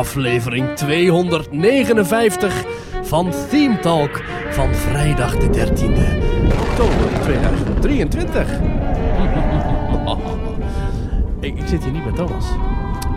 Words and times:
aflevering 0.00 0.76
259 0.76 2.64
van 3.02 3.32
Theme 3.50 3.78
Talk 3.78 4.22
van 4.50 4.74
vrijdag 4.74 5.36
de 5.36 5.46
13e 5.46 6.24
oktober 6.60 7.20
2023. 7.22 8.48
ik, 11.40 11.58
ik 11.58 11.66
zit 11.66 11.84
hier 11.84 11.92
niet 11.92 12.04
met 12.04 12.16
Thomas. 12.16 12.44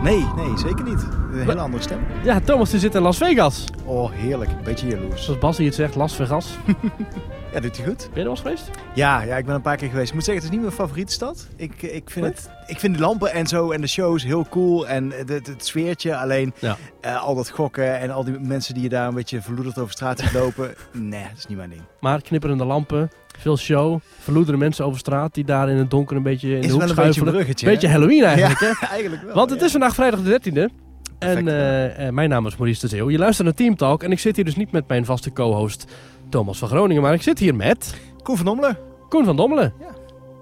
Nee, 0.02 0.26
nee, 0.36 0.58
zeker 0.58 0.84
niet. 0.84 1.06
Een 1.32 1.38
hele 1.38 1.60
andere 1.60 1.82
stem. 1.82 1.98
Ja, 2.22 2.40
Thomas 2.40 2.70
die 2.70 2.80
zit 2.80 2.94
in 2.94 3.02
Las 3.02 3.16
Vegas. 3.16 3.64
Oh, 3.84 4.10
heerlijk. 4.12 4.50
Beetje 4.64 4.88
jaloers. 4.88 5.24
Zoals 5.24 5.40
Bas 5.40 5.56
hier 5.56 5.66
het 5.66 5.74
zegt, 5.74 5.94
Las 5.94 6.14
Vegas. 6.14 6.48
Ja, 7.54 7.60
doet 7.60 7.76
hij 7.76 7.86
goed? 7.86 7.98
Ben 7.98 8.08
je 8.12 8.16
er 8.18 8.22
wel 8.22 8.30
eens 8.30 8.40
geweest? 8.40 8.70
Ja, 8.94 9.22
ja, 9.22 9.36
ik 9.36 9.46
ben 9.46 9.54
een 9.54 9.60
paar 9.60 9.76
keer 9.76 9.88
geweest. 9.88 10.08
Ik 10.08 10.14
moet 10.14 10.24
zeggen, 10.24 10.44
het 10.44 10.52
is 10.52 10.58
niet 10.58 10.68
mijn 10.68 10.80
favoriete 10.80 11.12
stad. 11.12 11.48
Ik, 11.56 11.82
ik, 11.82 12.10
vind, 12.10 12.26
het, 12.26 12.50
ik 12.66 12.78
vind 12.78 12.94
de 12.94 13.00
lampen 13.00 13.32
en 13.32 13.46
zo 13.46 13.70
en 13.70 13.80
de 13.80 13.86
shows 13.86 14.24
heel 14.24 14.46
cool. 14.50 14.88
En 14.88 15.10
het, 15.10 15.28
het, 15.28 15.66
sfeertje. 15.66 16.16
Alleen 16.16 16.52
Ja. 16.58 16.76
eh, 17.00 17.22
al 17.22 17.34
dat 17.34 17.50
gokken 17.50 17.98
en 17.98 18.10
al 18.10 18.24
die 18.24 18.38
mensen 18.40 18.74
die 18.74 18.82
je 18.82 18.88
daar 18.88 19.08
een 19.08 19.14
beetje 19.14 19.42
verloederd 19.42 19.78
over 19.78 19.92
straat 19.92 20.18
ziet 20.18 20.32
lopen. 20.32 20.74
nee, 20.92 21.22
dat 21.22 21.38
is 21.38 21.46
niet 21.46 21.56
mijn 21.56 21.70
ding. 21.70 21.82
Maar 22.00 22.22
knipperende 22.22 22.64
lampen, 22.64 23.10
veel 23.38 23.56
show, 23.56 24.00
verloederde 24.18 24.58
mensen 24.58 24.84
over 24.84 24.98
straat 24.98 25.34
die 25.34 25.44
daar 25.44 25.70
in 25.70 25.76
het 25.76 25.90
donker 25.90 26.16
een 26.16 26.22
beetje 26.22 26.48
in 26.48 26.60
de 26.60 26.66
Is 26.66 26.72
hoek 26.72 26.80
wel 26.80 26.90
een 26.90 26.96
beetje 26.96 27.22
bruggetje. 27.24 27.88
Halloween 27.88 28.24
eigenlijk, 28.24 28.60
hè? 28.60 28.66
Ja, 28.66 28.90
eigenlijk 28.98 29.22
wel. 29.22 29.34
Want 29.34 29.50
het 29.50 29.58
ja. 29.58 29.64
is 29.64 29.72
vandaag 29.72 29.94
vrijdag 29.94 30.22
de 30.22 30.40
13e. 30.70 30.82
En 31.18 31.48
eh, 31.48 32.06
eh, 32.06 32.14
mijn 32.14 32.28
naam 32.28 32.46
is 32.46 32.56
Maurice 32.56 32.80
de 32.80 32.88
Zeeuw. 32.88 33.10
Je 33.10 33.18
luistert 33.18 33.46
naar 33.46 33.56
Team 33.56 33.76
Talk. 33.76 34.02
En 34.02 34.12
ik 34.12 34.18
zit 34.18 34.36
hier 34.36 34.44
dus 34.44 34.56
niet 34.56 34.72
met 34.72 34.88
mijn 34.88 35.04
vaste 35.04 35.32
co-host 35.32 35.86
Thomas 36.28 36.58
van 36.58 36.68
Groningen. 36.68 37.02
Maar 37.02 37.14
ik 37.14 37.22
zit 37.22 37.38
hier 37.38 37.54
met 37.54 37.94
Koen 38.22 38.36
van 38.36 38.46
Ommelen. 38.46 38.78
Koen 39.08 39.24
van 39.24 39.36
Dommelen. 39.36 39.72
Ja. 39.80 39.86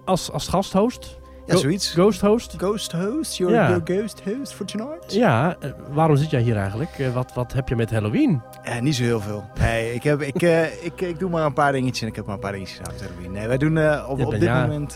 Als, 0.04 0.30
als 0.30 0.48
gasthost. 0.48 1.20
Ja, 1.46 1.56
zoiets. 1.56 1.92
Ghost 1.92 2.20
host. 2.20 2.54
Ghost 2.58 2.92
host? 2.92 3.36
You're 3.36 3.54
Ja. 3.54 3.68
your 3.68 3.80
ghost 3.84 4.22
host 4.24 4.54
for 4.54 4.66
tonight? 4.66 5.12
Ja, 5.14 5.56
eh, 5.60 5.70
waarom 5.90 6.16
zit 6.16 6.30
jij 6.30 6.40
hier 6.40 6.56
eigenlijk? 6.56 6.98
Eh, 6.98 7.14
wat, 7.14 7.32
wat 7.34 7.52
heb 7.52 7.68
je 7.68 7.76
met 7.76 7.90
Halloween? 7.90 8.42
Eh, 8.62 8.80
niet 8.80 8.94
zo 8.96 9.02
heel 9.02 9.20
veel. 9.20 9.44
Nee, 9.60 9.94
ik, 9.94 10.02
heb, 10.02 10.20
ik, 10.22 10.42
eh, 10.42 10.62
ik, 10.84 11.00
ik 11.00 11.18
doe 11.18 11.30
maar 11.30 11.44
een 11.46 11.52
paar 11.52 11.72
dingetjes 11.72 12.02
en 12.02 12.08
ik 12.08 12.16
heb 12.16 12.24
maar 12.26 12.34
een 12.34 12.40
paar 12.40 12.52
dingetjes 12.52 12.78
aan 12.78 12.92
met 12.92 13.02
Halloween. 13.02 13.32
Nee, 13.32 13.46
wij 13.46 13.58
doen 13.58 13.78
op, 14.06 14.18
Je 14.18 14.24
op 14.26 14.30
dit 14.30 14.42
ja. 14.42 14.60
moment... 14.66 14.94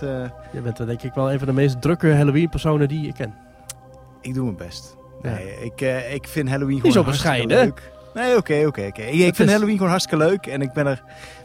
Je 0.52 0.60
bent 0.62 0.76
denk 0.76 1.02
ik 1.02 1.14
wel 1.14 1.32
een 1.32 1.38
van 1.38 1.46
de 1.48 1.54
meest 1.54 1.80
drukke 1.82 2.12
Halloween 2.14 2.48
personen 2.48 2.88
die 2.88 3.06
ik 3.08 3.14
ken. 3.14 3.34
Ik 4.20 4.34
doe 4.34 4.44
mijn 4.44 4.56
best. 4.56 4.96
Ja. 5.22 5.30
Nee, 5.30 5.56
ik, 5.60 5.80
ik 6.14 6.28
vind 6.28 6.48
Halloween 6.48 6.74
Niet 6.74 6.80
gewoon 6.80 7.04
zo 7.04 7.10
bescheiden, 7.10 7.46
leuk. 7.58 7.92
Nee, 8.16 8.36
oké, 8.36 8.64
oké. 8.66 8.82
Ik, 8.82 9.34
vind 9.34 9.38
is- 9.38 9.50
Halloween 9.50 9.74
gewoon 9.76 9.90
hartstikke 9.90 10.24
leuk. 10.24 10.46
En 10.46 10.62
ik 10.62 10.72
ben 10.72 10.86
er 10.86 11.02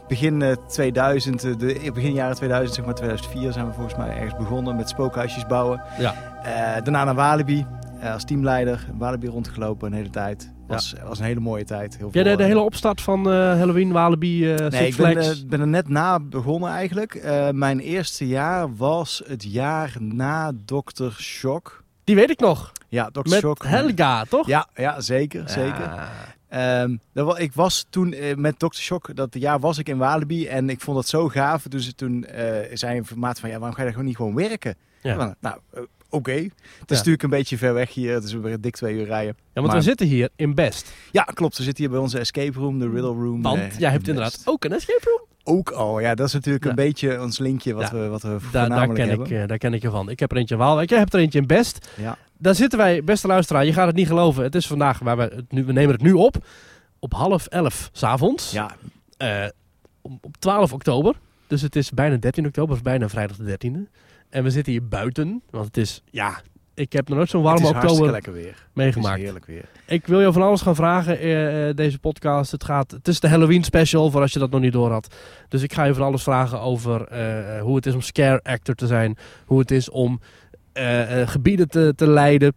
begin 0.08 0.42
eh, 0.42 0.52
2000, 0.68 1.44
eh, 1.44 1.52
de, 1.58 1.90
begin 1.94 2.12
jaren 2.12 2.36
2000, 2.36 2.74
zeg 2.76 2.84
maar 2.84 2.94
2004 2.94 3.52
zijn 3.52 3.66
we 3.66 3.72
volgens 3.72 3.96
mij 3.96 4.08
ergens 4.16 4.36
begonnen 4.36 4.76
met 4.76 4.88
spookhuisjes 4.88 5.46
bouwen. 5.46 5.82
Ja. 5.98 6.14
Eh, 6.42 6.82
daarna 6.82 7.04
naar 7.04 7.14
Walibi 7.14 7.66
eh, 8.00 8.12
als 8.12 8.24
teamleider. 8.24 8.86
Walibi 8.98 9.26
rondgelopen 9.28 9.86
een 9.92 9.96
hele 9.96 10.10
tijd. 10.10 10.50
Was, 10.66 10.94
was 11.04 11.18
een 11.18 11.24
hele 11.24 11.40
mooie 11.40 11.64
tijd. 11.64 11.96
Heel 11.96 12.08
Jij 12.12 12.22
veel, 12.22 12.30
de, 12.30 12.36
de 12.36 12.42
eh, 12.42 12.48
hele 12.48 12.60
opstart 12.64 13.00
van 13.00 13.30
eh, 13.30 13.34
Halloween, 13.34 13.92
Walibi, 13.92 14.52
eh 14.54 14.68
Nee, 14.68 14.86
ik 14.86 14.96
ben, 14.96 15.16
eh, 15.16 15.60
er 15.60 15.66
net 15.66 15.88
na 15.88 16.20
begonnen 16.20 16.70
eigenlijk. 16.70 17.14
Eh, 17.14 17.48
mijn 17.50 17.80
eerste 17.80 18.26
jaar 18.28 18.76
was 18.76 19.22
het 19.26 19.42
jaar 19.52 19.94
na 19.98 20.52
Dr. 20.64 21.10
Shock. 21.18 21.84
die 22.04 22.14
weet 22.14 22.30
ik 22.30 22.40
nog. 22.40 22.72
Ja, 22.88 23.08
Dr. 23.10 23.18
Met 23.28 23.38
Shock. 23.38 23.64
Helga, 23.64 24.24
toch? 24.24 24.46
Ja, 24.46 24.66
ja 24.74 25.00
zeker, 25.00 25.48
zeker. 25.48 25.90
Ehm, 26.52 26.96
dat 27.12 27.26
wa- 27.26 27.38
ik 27.38 27.52
was 27.52 27.86
toen 27.90 28.12
eh, 28.12 28.36
met 28.36 28.58
Dr. 28.58 28.74
Shock, 28.74 29.14
dat 29.16 29.28
jaar 29.38 29.60
was 29.60 29.78
ik 29.78 29.88
in 29.88 29.98
Walibi 29.98 30.46
en 30.46 30.70
ik 30.70 30.80
vond 30.80 30.96
dat 30.96 31.06
zo 31.08 31.28
gaaf. 31.28 31.62
Dus 31.62 31.92
toen 31.96 32.24
eh, 32.24 32.70
zei 32.76 32.98
een 32.98 33.06
maat 33.16 33.40
van, 33.40 33.48
ja, 33.48 33.54
waarom 33.56 33.72
ga 33.74 33.78
je 33.78 33.84
daar 33.84 33.92
gewoon 33.92 34.06
niet 34.08 34.16
gewoon 34.16 34.34
werken? 34.34 34.74
Ja. 35.02 35.36
Nou, 35.40 35.58
eh, 35.70 35.82
oké. 36.10 36.32
Het 36.32 36.90
is 36.90 36.96
natuurlijk 36.96 37.22
een 37.22 37.30
beetje 37.30 37.58
ver 37.58 37.74
weg 37.74 37.94
hier, 37.94 38.14
het 38.14 38.24
is 38.24 38.32
weer 38.32 38.60
dik 38.60 38.74
twee 38.74 38.94
uur 38.94 39.04
rijden. 39.04 39.34
Ja, 39.38 39.44
want 39.52 39.66
Maar- 39.66 39.76
we 39.76 39.82
zitten 39.82 40.06
hier 40.06 40.28
in 40.36 40.54
Best. 40.54 40.92
Ja, 41.12 41.22
klopt. 41.22 41.56
We 41.56 41.62
zitten 41.62 41.82
hier 41.84 41.92
bij 41.92 42.02
onze 42.02 42.18
escape 42.18 42.58
room, 42.58 42.78
de 42.78 42.84
Riddle 42.90 43.12
Room. 43.14 43.42
Want 43.42 43.58
jij 43.78 43.90
hebt 43.90 44.02
in 44.02 44.08
inderdaad 44.14 44.42
ook 44.44 44.64
een 44.64 44.72
escape 44.72 45.04
room. 45.04 45.26
Ook 45.44 45.70
al, 45.70 46.00
ja, 46.00 46.14
dat 46.14 46.26
is 46.26 46.32
natuurlijk 46.32 46.64
Ja. 46.64 46.70
een 46.70 46.76
beetje 46.76 47.20
ons 47.22 47.38
linkje 47.38 47.74
wat 47.74 47.90
Ja. 47.90 47.98
we, 47.98 48.08
wat 48.08 48.22
we 48.22 48.36
Daar, 48.52 48.68
daar, 48.68 48.88
ken 48.88 49.04
ik, 49.04 49.08
hebben. 49.18 49.40
eh, 49.42 49.46
daar 49.48 49.58
ken 49.58 49.74
ik 49.74 49.82
je 49.82 49.90
van. 49.90 50.08
Ik 50.10 50.20
heb 50.20 50.30
er 50.30 50.36
eentje 50.36 50.54
in 50.54 50.60
Waalwijk. 50.60 50.88
Jij 50.90 50.98
hebt 50.98 51.14
er 51.14 51.20
eentje 51.20 51.38
in 51.38 51.46
Best. 51.46 51.88
Ja. 51.96 52.16
Daar 52.38 52.54
zitten 52.54 52.78
wij, 52.78 53.04
beste 53.04 53.26
luisteraar. 53.26 53.64
Je 53.64 53.72
gaat 53.72 53.86
het 53.86 53.96
niet 53.96 54.06
geloven. 54.06 54.42
Het 54.42 54.54
is 54.54 54.66
vandaag, 54.66 54.98
waar 54.98 55.16
we, 55.16 55.22
het 55.22 55.52
nu, 55.52 55.64
we 55.64 55.72
nemen 55.72 55.92
het 55.94 56.02
nu 56.02 56.12
op. 56.12 56.36
Op 56.98 57.12
half 57.12 57.46
elf 57.46 57.90
s'avonds. 57.92 58.50
Ja, 58.52 58.70
Eh, 59.16 59.44
op, 60.00 60.24
op 60.24 60.36
12 60.38 60.72
oktober. 60.72 61.14
Dus 61.46 61.62
het 61.62 61.76
is 61.76 61.90
bijna 61.90 62.16
13 62.16 62.46
oktober. 62.46 62.74
of 62.74 62.82
bijna 62.82 63.08
vrijdag 63.08 63.36
de 63.36 63.44
13e. 63.44 63.88
En 64.30 64.42
we 64.42 64.50
zitten 64.50 64.72
hier 64.72 64.88
buiten. 64.88 65.42
Want 65.50 65.64
het 65.66 65.76
is, 65.76 66.02
ja... 66.10 66.40
Ik 66.82 66.92
heb 66.92 67.08
nog 67.08 67.16
nooit 67.16 67.30
zo'n 67.30 67.42
warme 67.42 67.68
oktober 67.68 68.32
weer. 68.32 68.66
meegemaakt. 68.72 69.20
Heerlijk 69.20 69.46
weer. 69.46 69.64
Ik 69.86 70.06
wil 70.06 70.20
je 70.20 70.32
van 70.32 70.42
alles 70.42 70.60
gaan 70.60 70.74
vragen, 70.74 71.18
eh, 71.18 71.74
deze 71.74 71.98
podcast. 71.98 72.50
Het, 72.50 72.64
gaat, 72.64 72.90
het 72.90 73.08
is 73.08 73.20
de 73.20 73.28
Halloween 73.28 73.64
special, 73.64 74.10
voor 74.10 74.20
als 74.20 74.32
je 74.32 74.38
dat 74.38 74.50
nog 74.50 74.60
niet 74.60 74.72
door 74.72 74.90
had. 74.90 75.14
Dus 75.48 75.62
ik 75.62 75.72
ga 75.72 75.84
je 75.84 75.94
van 75.94 76.04
alles 76.04 76.22
vragen 76.22 76.60
over 76.60 77.06
eh, 77.06 77.60
hoe 77.60 77.76
het 77.76 77.86
is 77.86 77.94
om 77.94 78.00
scare 78.00 78.40
actor 78.42 78.74
te 78.74 78.86
zijn. 78.86 79.16
Hoe 79.46 79.58
het 79.58 79.70
is 79.70 79.90
om 79.90 80.20
gebieden 81.24 81.68
te, 81.68 81.92
te 81.96 82.06
leiden. 82.06 82.54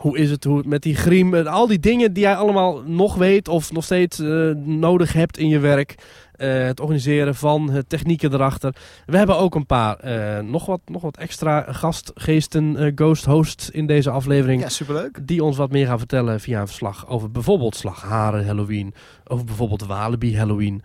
Hoe 0.00 0.18
is 0.18 0.30
het 0.30 0.44
hoe 0.44 0.56
het 0.56 0.66
met 0.66 0.82
die 0.82 0.94
griem, 0.94 1.34
al 1.34 1.66
die 1.66 1.78
dingen 1.78 2.12
die 2.12 2.22
jij 2.22 2.34
allemaal 2.34 2.82
nog 2.82 3.14
weet 3.14 3.48
of 3.48 3.72
nog 3.72 3.84
steeds 3.84 4.18
nodig 4.64 5.12
hebt 5.12 5.38
in 5.38 5.48
je 5.48 5.58
werk. 5.58 5.94
Eh, 6.38 6.64
het 6.64 6.80
organiseren 6.80 7.34
van 7.34 7.72
eh, 7.72 7.78
technieken 7.88 8.32
erachter. 8.32 8.74
We 9.06 9.16
hebben 9.16 9.38
ook 9.38 9.54
een 9.54 9.66
paar 9.66 9.96
eh, 9.96 10.42
nog, 10.42 10.66
wat, 10.66 10.80
nog 10.84 11.02
wat 11.02 11.16
extra 11.16 11.72
gastgeesten, 11.72 12.76
eh, 12.76 12.92
ghost 12.94 13.24
hosts 13.24 13.70
in 13.70 13.86
deze 13.86 14.10
aflevering 14.10 14.62
Ja, 14.62 14.68
superleuk. 14.68 15.26
die 15.26 15.44
ons 15.44 15.56
wat 15.56 15.70
meer 15.70 15.86
gaan 15.86 15.98
vertellen 15.98 16.40
via 16.40 16.60
een 16.60 16.66
verslag 16.66 17.08
over 17.08 17.30
bijvoorbeeld 17.30 17.76
Slagharen 17.76 18.46
Halloween, 18.46 18.94
over 19.24 19.44
bijvoorbeeld 19.44 19.86
Walibi 19.86 20.36
Halloween. 20.36 20.82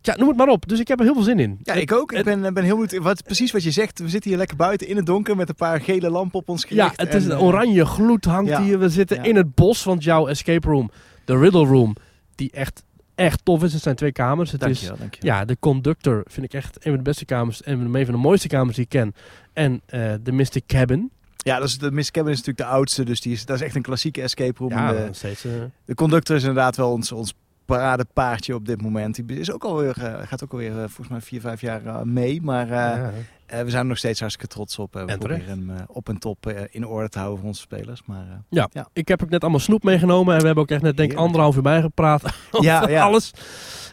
Ja, 0.00 0.16
noem 0.16 0.28
het 0.28 0.36
maar 0.36 0.48
op. 0.48 0.68
Dus 0.68 0.80
ik 0.80 0.88
heb 0.88 0.98
er 0.98 1.04
heel 1.04 1.14
veel 1.14 1.22
zin 1.22 1.40
in. 1.40 1.58
Ja, 1.62 1.74
ik 1.74 1.92
ook. 1.92 2.12
Ik 2.12 2.24
ben, 2.24 2.54
ben 2.54 2.64
heel 2.64 2.76
benieuwd. 2.76 3.02
Wat, 3.02 3.22
precies 3.22 3.52
wat 3.52 3.62
je 3.62 3.70
zegt. 3.70 3.98
We 3.98 4.08
zitten 4.08 4.30
hier 4.30 4.38
lekker 4.38 4.56
buiten 4.56 4.88
in 4.88 4.96
het 4.96 5.06
donker 5.06 5.36
met 5.36 5.48
een 5.48 5.54
paar 5.54 5.80
gele 5.80 6.10
lampen 6.10 6.38
op 6.38 6.48
ons 6.48 6.66
ja, 6.68 6.88
gericht. 6.88 7.00
het 7.00 7.14
is 7.14 7.24
en, 7.24 7.30
een 7.30 7.38
oranje 7.38 7.84
gloed 7.84 8.24
hangt 8.24 8.50
ja, 8.50 8.62
hier. 8.62 8.78
We 8.78 8.88
zitten 8.88 9.16
ja. 9.16 9.22
in 9.22 9.36
het 9.36 9.54
bos, 9.54 9.84
want 9.84 10.04
jouw 10.04 10.26
escape 10.26 10.68
room, 10.68 10.90
de 11.24 11.38
Riddle 11.38 11.66
Room, 11.66 11.96
die 12.34 12.50
echt, 12.50 12.82
echt 13.16 13.44
tof 13.44 13.62
is. 13.62 13.72
Het 13.72 13.82
zijn 13.82 13.96
twee 13.96 14.12
kamers. 14.12 14.50
Het 14.50 14.62
is, 14.62 14.80
Dankjewel, 14.80 15.08
ja, 15.20 15.44
de 15.44 15.56
Conductor 15.60 16.22
vind 16.26 16.46
ik 16.46 16.54
echt 16.54 16.76
een 16.76 16.82
van 16.82 16.96
de 16.96 17.02
beste 17.02 17.24
kamers 17.24 17.62
en 17.62 17.94
een 17.94 18.04
van 18.04 18.14
de 18.14 18.20
mooiste 18.20 18.48
kamers 18.48 18.74
die 18.76 18.84
ik 18.84 18.90
ken. 18.90 19.14
En 19.52 19.82
eh, 19.86 20.12
de 20.22 20.32
Mystic 20.32 20.66
Cabin. 20.66 21.10
Ja, 21.36 21.58
dat 21.58 21.68
is, 21.68 21.78
de 21.78 21.90
Miss 21.90 22.10
Cabin 22.10 22.32
is 22.32 22.38
natuurlijk 22.38 22.68
de 22.68 22.74
oudste, 22.74 23.04
dus 23.04 23.20
die 23.20 23.32
is, 23.32 23.44
dat 23.44 23.56
is 23.56 23.62
echt 23.62 23.74
een 23.74 23.82
klassieke 23.82 24.22
escape 24.22 24.58
room. 24.58 24.70
Ja, 24.70 24.92
de, 24.92 25.08
steeds. 25.10 25.44
eh, 25.44 25.52
de 25.84 25.94
conductor 25.94 26.36
is 26.36 26.42
inderdaad 26.42 26.76
wel 26.76 26.90
ons, 26.92 27.12
ons 27.12 27.34
paradepaardje 27.66 28.54
op 28.54 28.66
dit 28.66 28.82
moment. 28.82 29.26
Die 29.28 29.38
is 29.38 29.52
ook 29.52 29.64
alweer, 29.64 29.96
eh, 30.02 30.26
gaat 30.26 30.44
ook 30.44 30.52
alweer 30.52 30.70
eh, 30.72 30.76
volgens 30.78 31.08
mij 31.08 31.20
vier, 31.20 31.40
vijf 31.40 31.60
jaar 31.60 31.86
eh, 31.86 32.02
mee. 32.02 32.42
Maar 32.42 32.68
ja. 32.68 33.10
we 33.46 33.70
zijn 33.70 33.82
er 33.82 33.86
nog 33.86 33.98
steeds 33.98 34.20
hartstikke 34.20 34.54
trots 34.54 34.78
op. 34.78 34.96
Eh, 34.96 35.04
we 35.04 35.10
En 35.12 35.18
proberen 35.18 35.46
hem 35.48 35.84
op 35.86 36.08
en 36.08 36.18
top 36.18 36.50
in 36.70 36.86
orde 36.86 37.08
te 37.08 37.18
houden 37.18 37.38
voor 37.38 37.48
onze 37.48 37.60
spelers. 37.60 38.02
Maar, 38.04 38.42
Ja, 38.50 38.68
Ja. 38.72 38.88
ik 38.92 39.08
heb 39.08 39.22
ook 39.22 39.30
net 39.30 39.42
allemaal 39.42 39.60
snoep 39.60 39.82
meegenomen. 39.82 40.34
En 40.34 40.40
we 40.40 40.46
hebben 40.46 40.64
ook 40.64 40.70
echt 40.70 40.82
net 40.82 40.96
denk 40.96 41.12
ik 41.12 41.18
anderhalf 41.18 41.56
uur 41.56 41.62
bijgepraat 41.62 42.22
over 42.50 42.64
Ja, 42.90 43.02
alles. 43.02 43.30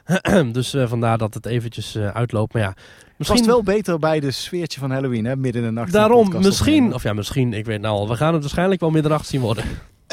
dus 0.51 0.75
vandaar 0.85 1.17
dat 1.17 1.33
het 1.33 1.45
eventjes 1.45 1.97
uitloopt. 1.97 2.53
Maar 2.53 2.61
ja, 2.61 2.73
Misschien 3.17 3.45
wel 3.45 3.63
beter 3.63 3.99
bij 3.99 4.19
de 4.19 4.31
sfeertje 4.31 4.79
van 4.79 4.91
Halloween, 4.91 5.25
hè? 5.25 5.35
midden 5.35 5.61
in 5.61 5.67
de 5.67 5.73
nacht. 5.73 5.91
daarom, 5.91 6.33
misschien, 6.41 6.93
of 6.93 7.03
ja, 7.03 7.13
misschien, 7.13 7.53
ik 7.53 7.65
weet 7.65 7.81
nou 7.81 7.95
al, 7.95 8.07
we 8.09 8.15
gaan 8.15 8.33
het 8.33 8.41
waarschijnlijk 8.41 8.81
wel 8.81 8.89
middernacht 8.89 9.27
zien 9.27 9.41
worden. 9.41 9.63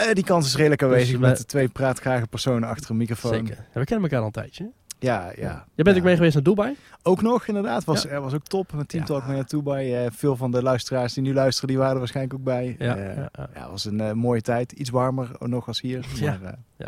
Eh, 0.08 0.14
die 0.14 0.24
kans 0.24 0.46
is 0.46 0.56
redelijk 0.56 0.82
aanwezig 0.82 1.10
Dus, 1.10 1.20
met 1.20 1.30
eh, 1.32 1.36
de 1.38 1.44
twee 1.44 1.68
praatgrage 1.68 2.26
personen 2.26 2.68
achter 2.68 2.90
een 2.90 2.96
microfoon. 2.96 3.32
Zeker. 3.34 3.56
Ja, 3.74 3.80
we 3.80 3.84
kennen 3.84 4.02
elkaar 4.04 4.18
al 4.20 4.26
een 4.26 4.32
tijdje. 4.32 4.70
Ja, 4.98 5.24
ja. 5.36 5.64
Jij 5.74 5.84
bent 5.84 5.88
ja. 5.88 5.96
ook 5.96 6.02
mee 6.02 6.14
geweest 6.16 6.34
naar 6.34 6.42
Dubai? 6.42 6.76
Ook 7.02 7.22
nog, 7.22 7.46
inderdaad. 7.46 7.84
Was, 7.84 8.02
Ja. 8.02 8.08
Er 8.10 8.20
was 8.20 8.34
ook 8.34 8.44
top. 8.46 8.72
Met 8.72 8.88
Team 8.88 9.02
Ja. 9.02 9.08
Talk 9.08 9.26
mee 9.26 9.36
naartoe 9.36 9.62
bij. 9.62 10.04
eh, 10.04 10.10
veel 10.12 10.36
van 10.36 10.50
de 10.50 10.62
luisteraars 10.62 11.12
die 11.14 11.22
nu 11.22 11.34
luisteren, 11.34 11.68
die 11.68 11.78
waren 11.78 11.92
er 11.92 11.98
waarschijnlijk 11.98 12.34
ook 12.38 12.44
bij. 12.44 12.76
Ja, 12.78 12.96
Eh, 12.96 13.04
ja, 13.16 13.28
ja. 13.32 13.48
ja, 13.54 13.60
het 13.60 13.70
was 13.70 13.84
een 13.84 14.00
eh, 14.00 14.12
mooie 14.12 14.40
tijd. 14.40 14.72
Iets 14.72 14.90
warmer 14.90 15.28
nog 15.38 15.66
als 15.66 15.80
hier. 15.80 16.04
Ja. 16.14 16.38
Maar, 16.42 16.54
eh, 16.76 16.86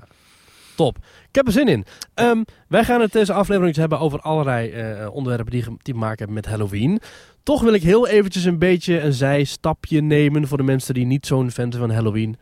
Top. 0.76 0.96
Ik 1.28 1.34
heb 1.34 1.46
er 1.46 1.52
zin 1.52 1.68
in. 1.68 1.84
Ehm, 2.14 2.42
wij 2.68 2.84
gaan 2.84 3.00
het 3.00 3.12
deze 3.12 3.32
aflevering 3.32 3.76
hebben 3.76 3.98
over 3.98 4.20
allerlei 4.20 4.70
eh, 4.70 5.08
onderwerpen 5.14 5.50
die, 5.52 5.64
die 5.64 5.76
te 5.82 5.92
maken 5.94 6.16
hebben 6.18 6.34
met 6.34 6.46
Halloween. 6.46 7.00
Toch 7.42 7.62
wil 7.62 7.72
ik 7.72 7.82
heel 7.82 8.08
eventjes 8.08 8.44
een 8.44 8.58
beetje 8.58 9.00
een 9.00 9.12
zijstapje 9.12 10.00
nemen 10.00 10.48
voor 10.48 10.56
de 10.56 10.62
mensen 10.64 10.94
die 10.94 11.06
niet 11.06 11.26
zo'n 11.26 11.50
fan 11.50 11.72
zijn 11.72 11.86
van 11.86 11.94
Halloween. 11.94 12.36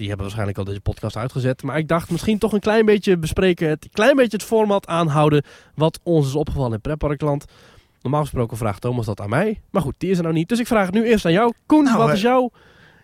Die 0.00 0.08
hebben 0.08 0.26
waarschijnlijk 0.26 0.58
al 0.58 0.64
deze 0.72 0.80
podcast 0.80 1.16
uitgezet. 1.16 1.62
Maar 1.62 1.78
ik 1.78 1.88
dacht 1.88 2.10
misschien 2.10 2.38
toch 2.38 2.52
een 2.52 2.60
klein 2.60 2.84
beetje 2.84 3.16
bespreken. 3.18 3.68
Het 3.68 3.88
klein 3.92 4.16
beetje 4.16 4.36
het 4.36 4.46
format 4.46 4.86
aanhouden. 4.86 5.44
Wat 5.74 6.00
ons 6.02 6.26
is 6.26 6.34
opgevallen 6.34 6.72
in 6.72 6.80
Pretparkland. 6.80 7.44
Normaal 8.02 8.20
gesproken 8.20 8.56
vraagt 8.56 8.80
Thomas 8.80 9.06
dat 9.06 9.20
aan 9.20 9.28
mij. 9.28 9.60
Maar 9.70 9.82
goed, 9.82 9.94
die 9.98 10.10
is 10.10 10.16
er 10.16 10.22
nou 10.22 10.34
niet. 10.34 10.48
Dus 10.48 10.58
ik 10.58 10.66
vraag 10.66 10.86
het 10.86 10.94
nu 10.94 11.04
eerst 11.04 11.24
aan 11.26 11.32
jou. 11.32 11.52
Koen, 11.66 11.84
Nou, 11.84 11.98
wat 11.98 12.08
eh, 12.08 12.14
is 12.14 12.20
jouw... 12.20 12.40
Oh, 12.42 12.50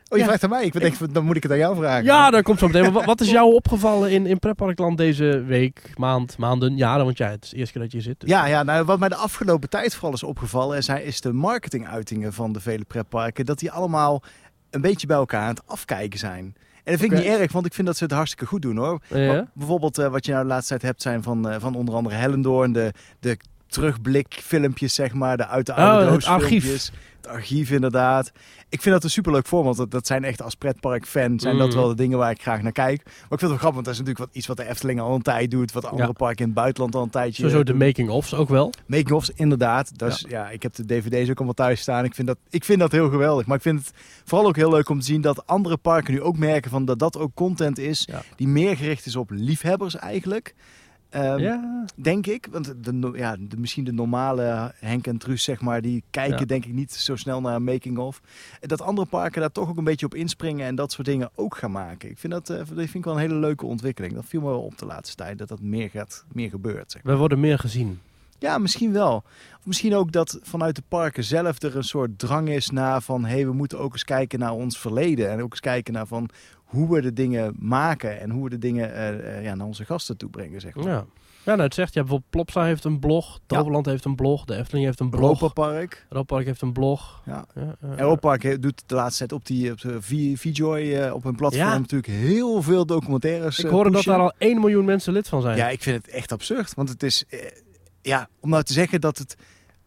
je 0.09 0.19
Ja. 0.19 0.25
vraagt 0.25 0.45
aan 0.45 0.51
mij. 0.51 0.65
Ik 0.65 0.73
denk, 0.81 1.15
dan 1.15 1.25
moet 1.25 1.37
ik 1.37 1.43
het 1.43 1.53
aan 1.53 1.59
jou 1.59 1.77
vragen. 1.77 2.05
Ja, 2.05 2.31
daar 2.31 2.43
komt 2.43 2.59
zo 2.59 2.67
meteen. 2.67 2.83
Maar 2.83 2.93
wat- 2.93 3.05
wat 3.05 3.21
is 3.21 3.31
jou 3.31 3.55
opgevallen 3.55 4.11
in, 4.11 4.27
in 4.27 4.39
Pretparkland 4.39 4.97
deze 4.99 5.43
week, 5.47 5.91
maand, 5.95 6.39
maanden, 6.39 6.77
jaren? 6.77 7.05
Want 7.05 7.19
ja, 7.19 7.29
het 7.29 7.45
is 7.45 7.51
de 7.51 7.57
eerste 7.57 7.73
keer 7.73 7.83
dat 7.83 7.91
je 7.91 7.97
hier 7.99 8.07
zit. 8.07 8.21
dus- 8.21 8.31
Ja, 8.31 8.47
ja 8.47 8.63
nou, 8.63 8.85
wat 8.85 8.99
mij 8.99 9.09
de 9.09 9.15
afgelopen 9.17 9.69
tijd 9.69 9.95
vooral 9.95 10.13
is 10.13 10.23
opgevallen, 10.23 10.77
is, 10.79 10.89
is 10.89 11.21
de 11.21 11.33
marketinguitingen 11.33 12.33
van 12.33 12.53
de 12.53 12.61
vele 12.61 12.85
pretparken. 12.85 13.47
Dat 13.47 13.59
die 13.59 13.71
allemaal 13.71 14.23
een 14.71 14.81
beetje 14.81 15.07
bij 15.07 15.17
elkaar 15.17 15.43
aan 15.43 15.49
het 15.55 15.67
afkijken 15.67 16.19
zijn. 16.19 16.55
En 16.87 16.93
dat 16.93 17.01
vind 17.01 17.13
ik 17.13 17.19
niet 17.19 17.39
erg, 17.39 17.53
want 17.53 17.67
ik 17.67 17.75
vind 17.75 17.87
dat 17.87 17.97
ze 17.97 18.05
het 18.05 18.13
hartstikke 18.13 18.47
goed 18.47 18.63
doen 18.63 18.77
hoor. 18.77 19.01
Ja. 19.09 19.47
Bijvoorbeeld 19.55 19.99
eh, 19.99 20.09
wat 20.09 20.27
je 20.27 20.33
nou 20.33 20.45
de 20.45 20.51
laatste 20.51 20.69
tijd 20.69 20.83
hebt 20.83 21.03
zijn 21.03 21.23
van, 21.23 21.49
eh, 21.49 21.61
van 21.61 21.75
onder 21.75 21.95
andere 21.95 22.17
Hellendoorn, 22.17 22.73
de, 22.73 22.93
de 23.21 23.39
terugblikfilmpjes 23.67 24.95
zeg 24.95 25.13
maar, 25.13 25.37
de 25.37 25.47
uit 25.47 25.67
de 25.67 25.73
oude 25.73 25.93
Oh, 25.93 26.01
het 26.01 26.11
doos 26.11 26.27
archief. 26.27 26.91
Het 27.27 27.35
archief 27.35 27.71
inderdaad. 27.71 28.33
Ik 28.69 28.83
vind 28.83 28.95
dat 28.95 29.05
een 29.05 29.11
superleuk 29.11 29.47
format. 29.47 29.77
Dat, 29.77 29.91
dat 29.91 30.07
zijn 30.07 30.25
echt 30.25 30.43
als 30.43 30.55
pretpark-fan 30.55 31.41
zijn 31.41 31.59
dat 31.59 31.69
Mm. 31.69 31.75
wel 31.75 31.89
de 31.89 31.95
dingen 31.95 32.19
waar 32.19 32.31
ik 32.31 32.43
graag 32.43 32.63
naar 32.63 32.73
kijk. 32.73 33.05
Maar 33.05 33.15
ik 33.15 33.27
vind 33.29 33.41
het 33.41 33.49
wel 33.51 33.59
grappig, 33.59 33.75
want 33.75 33.85
dat 33.85 33.95
is 33.95 34.01
natuurlijk 34.01 34.27
wat, 34.27 34.37
iets 34.37 34.47
wat 34.47 34.57
de 34.57 34.69
Efteling 34.69 35.01
al 35.01 35.15
een 35.15 35.23
tijd 35.23 35.51
doet. 35.51 35.73
Wat 35.73 35.85
andere 35.85 36.07
Ja. 36.07 36.13
parken 36.13 36.39
in 36.39 36.45
het 36.45 36.55
buitenland 36.55 36.95
al 36.95 37.03
een 37.03 37.11
tijdje 37.11 37.43
Sowieso 37.43 37.63
de 37.63 37.75
making-ofs 37.75 38.35
ook 38.35 38.49
wel. 38.49 38.73
Making-ofs, 38.87 39.31
inderdaad. 39.35 39.99
Dat 39.99 40.13
is, 40.13 40.25
ja. 40.29 40.51
ik 40.51 40.63
heb 40.63 40.75
de 40.75 40.85
dvd's 40.87 41.31
ook 41.31 41.37
allemaal 41.37 41.55
thuis 41.55 41.81
staan. 41.81 42.05
Ik 42.05 42.15
vind, 42.15 42.27
dat, 42.29 42.39
ik 42.51 42.65
vind 42.65 42.79
dat 42.81 42.93
heel 42.93 43.11
geweldig. 43.11 43.47
Maar 43.47 43.57
ik 43.57 43.63
vind 43.63 43.79
het 43.79 43.93
vooral 44.25 44.47
ook 44.49 44.57
heel 44.57 44.71
leuk 44.71 44.89
om 44.89 44.99
te 45.01 45.07
zien 45.07 45.21
dat 45.21 45.47
andere 45.47 45.77
parken 45.77 46.13
nu 46.15 46.23
ook 46.23 46.39
merken 46.39 46.71
van 46.71 46.85
dat 46.85 46.99
dat 46.99 47.19
ook 47.19 47.35
content 47.35 47.79
is 47.79 48.09
Ja. 48.11 48.23
die 48.37 48.49
meer 48.49 48.77
gericht 48.77 49.07
is 49.07 49.17
op 49.17 49.31
liefhebbers 49.31 49.97
eigenlijk. 49.97 50.55
Ehm, 51.09 51.39
ja. 51.39 51.85
Denk 51.95 52.27
ik. 52.27 52.49
Want 52.51 52.75
de, 52.85 53.13
ja, 53.15 53.37
de, 53.41 53.57
misschien 53.57 53.85
de 53.85 53.93
normale 53.93 54.73
Henk 54.79 55.07
en 55.07 55.19
Truus, 55.19 55.43
zeg 55.43 55.61
maar, 55.61 55.81
die 55.81 56.05
kijken 56.11 56.39
Ja. 56.39 56.45
denk 56.45 56.65
ik 56.65 56.73
niet 56.73 56.93
zo 56.93 57.17
snel 57.17 57.41
naar 57.41 57.55
een 57.55 57.65
making-of. 57.65 58.21
Dat 58.61 58.81
andere 58.81 59.09
parken 59.09 59.41
daar 59.41 59.53
toch 59.53 59.69
ook 59.69 59.77
een 59.77 59.85
beetje 59.85 60.07
op 60.07 60.15
inspringen 60.15 60.67
en 60.67 60.75
dat 60.75 60.93
soort 60.93 61.07
dingen 61.07 61.31
ook 61.35 61.57
gaan 61.57 61.71
maken. 61.71 62.11
Ik 62.11 62.19
vind 62.19 62.33
dat, 62.33 62.51
eh, 62.51 62.57
dat 62.57 62.67
vind 62.75 62.95
ik 62.95 63.05
wel 63.05 63.15
een 63.15 63.21
hele 63.21 63.35
leuke 63.35 63.67
ontwikkeling. 63.67 64.15
Dat 64.15 64.25
viel 64.27 64.41
me 64.41 64.47
wel 64.47 64.63
op 64.63 64.79
de 64.79 64.87
laatste 64.87 65.17
tijd, 65.17 65.39
dat 65.39 65.49
dat 65.49 65.61
meer, 65.61 65.91
gaat, 65.91 66.25
meer 66.33 66.51
gebeurt. 66.51 66.93
Zeg 66.93 67.03
maar. 67.03 67.13
We 67.13 67.19
worden 67.19 67.41
meer 67.41 67.59
gezien. 67.59 68.01
Ja, 68.39 68.59
misschien 68.59 68.93
wel. 68.93 69.25
Of 69.59 69.67
misschien 69.67 69.95
ook 69.95 70.13
dat 70.13 70.39
vanuit 70.43 70.77
de 70.77 70.83
parken 70.89 71.25
zelf 71.25 71.63
er 71.63 71.77
een 71.77 71.85
soort 71.85 72.19
drang 72.19 72.49
is 72.49 72.71
naar 72.71 73.03
van... 73.03 73.25
hé, 73.25 73.35
hey, 73.35 73.47
we 73.47 73.53
moeten 73.53 73.79
ook 73.79 73.93
eens 73.93 74.05
kijken 74.05 74.39
naar 74.39 74.53
ons 74.53 74.79
verleden. 74.79 75.31
En 75.31 75.43
ook 75.43 75.51
eens 75.51 75.61
kijken 75.61 75.93
naar 75.93 76.07
van 76.07 76.29
hoe 76.67 76.95
we 76.95 77.01
de 77.01 77.13
dingen 77.13 77.55
maken... 77.59 78.21
en 78.21 78.31
hoe 78.31 78.45
we 78.45 78.51
de 78.51 78.59
dingen 78.59 78.95
eh, 78.95 79.37
eh, 79.37 79.45
ja, 79.45 79.55
naar 79.55 79.67
onze 79.67 79.85
gasten 79.85 80.17
toe 80.17 80.31
brengen, 80.31 80.61
zeg 80.61 80.75
maar. 80.75 80.85
Ja. 80.89 81.05
Ja, 81.45 81.53
nou, 81.53 81.65
het 81.65 81.75
zegt, 81.75 81.95
ja, 81.95 82.01
bijvoorbeeld 82.01 82.31
Plopsa 82.31 82.65
heeft 82.65 82.85
een 82.85 82.99
blog, 82.99 83.33
Ja. 83.35 83.41
Toverland 83.57 83.87
heeft 83.87 84.05
een 84.05 84.15
blog, 84.15 84.45
de 84.45 84.57
Efteling 84.57 84.87
heeft 84.87 85.01
een 85.01 85.11
blog, 85.11 85.23
Europa 85.23 85.49
Park. 85.49 86.07
Europa 86.09 86.35
Park 86.35 86.47
heeft 86.47 86.61
een 86.63 86.73
blog. 86.73 87.23
Ja. 87.27 87.45
Ja, 87.55 87.77
he- 88.39 88.59
doet 88.59 88.83
de 88.87 88.95
laatste 88.95 89.19
tijd 89.19 89.33
op 89.33 89.47
die 89.47 89.71
op 89.71 89.79
VJoy 90.37 90.95
eh, 90.95 91.15
op 91.15 91.23
hun 91.23 91.35
platform 91.37 91.65
Ja. 91.67 91.79
natuurlijk 91.79 92.13
heel 92.13 92.63
veel 92.63 92.87
documentaires. 92.87 93.59
Ik 93.59 93.67
hoorde 93.71 93.91
dat 93.91 94.05
daar 94.05 94.19
al 94.19 94.33
1 94.39 94.61
miljoen 94.61 94.85
mensen 94.85 95.13
lid 95.13 95.29
van 95.29 95.43
zijn. 95.43 95.57
Ja, 95.57 95.69
ik 95.69 95.83
vind 95.83 96.05
het 96.05 96.15
echt 96.15 96.33
absurd. 96.33 96.75
Want 96.75 96.89
het 96.89 97.03
is, 97.03 97.25
ja, 98.03 98.29
om 98.41 98.51
nou 98.51 98.63
te 98.63 98.73
zeggen 98.73 99.01
dat 99.01 99.19
het 99.19 99.37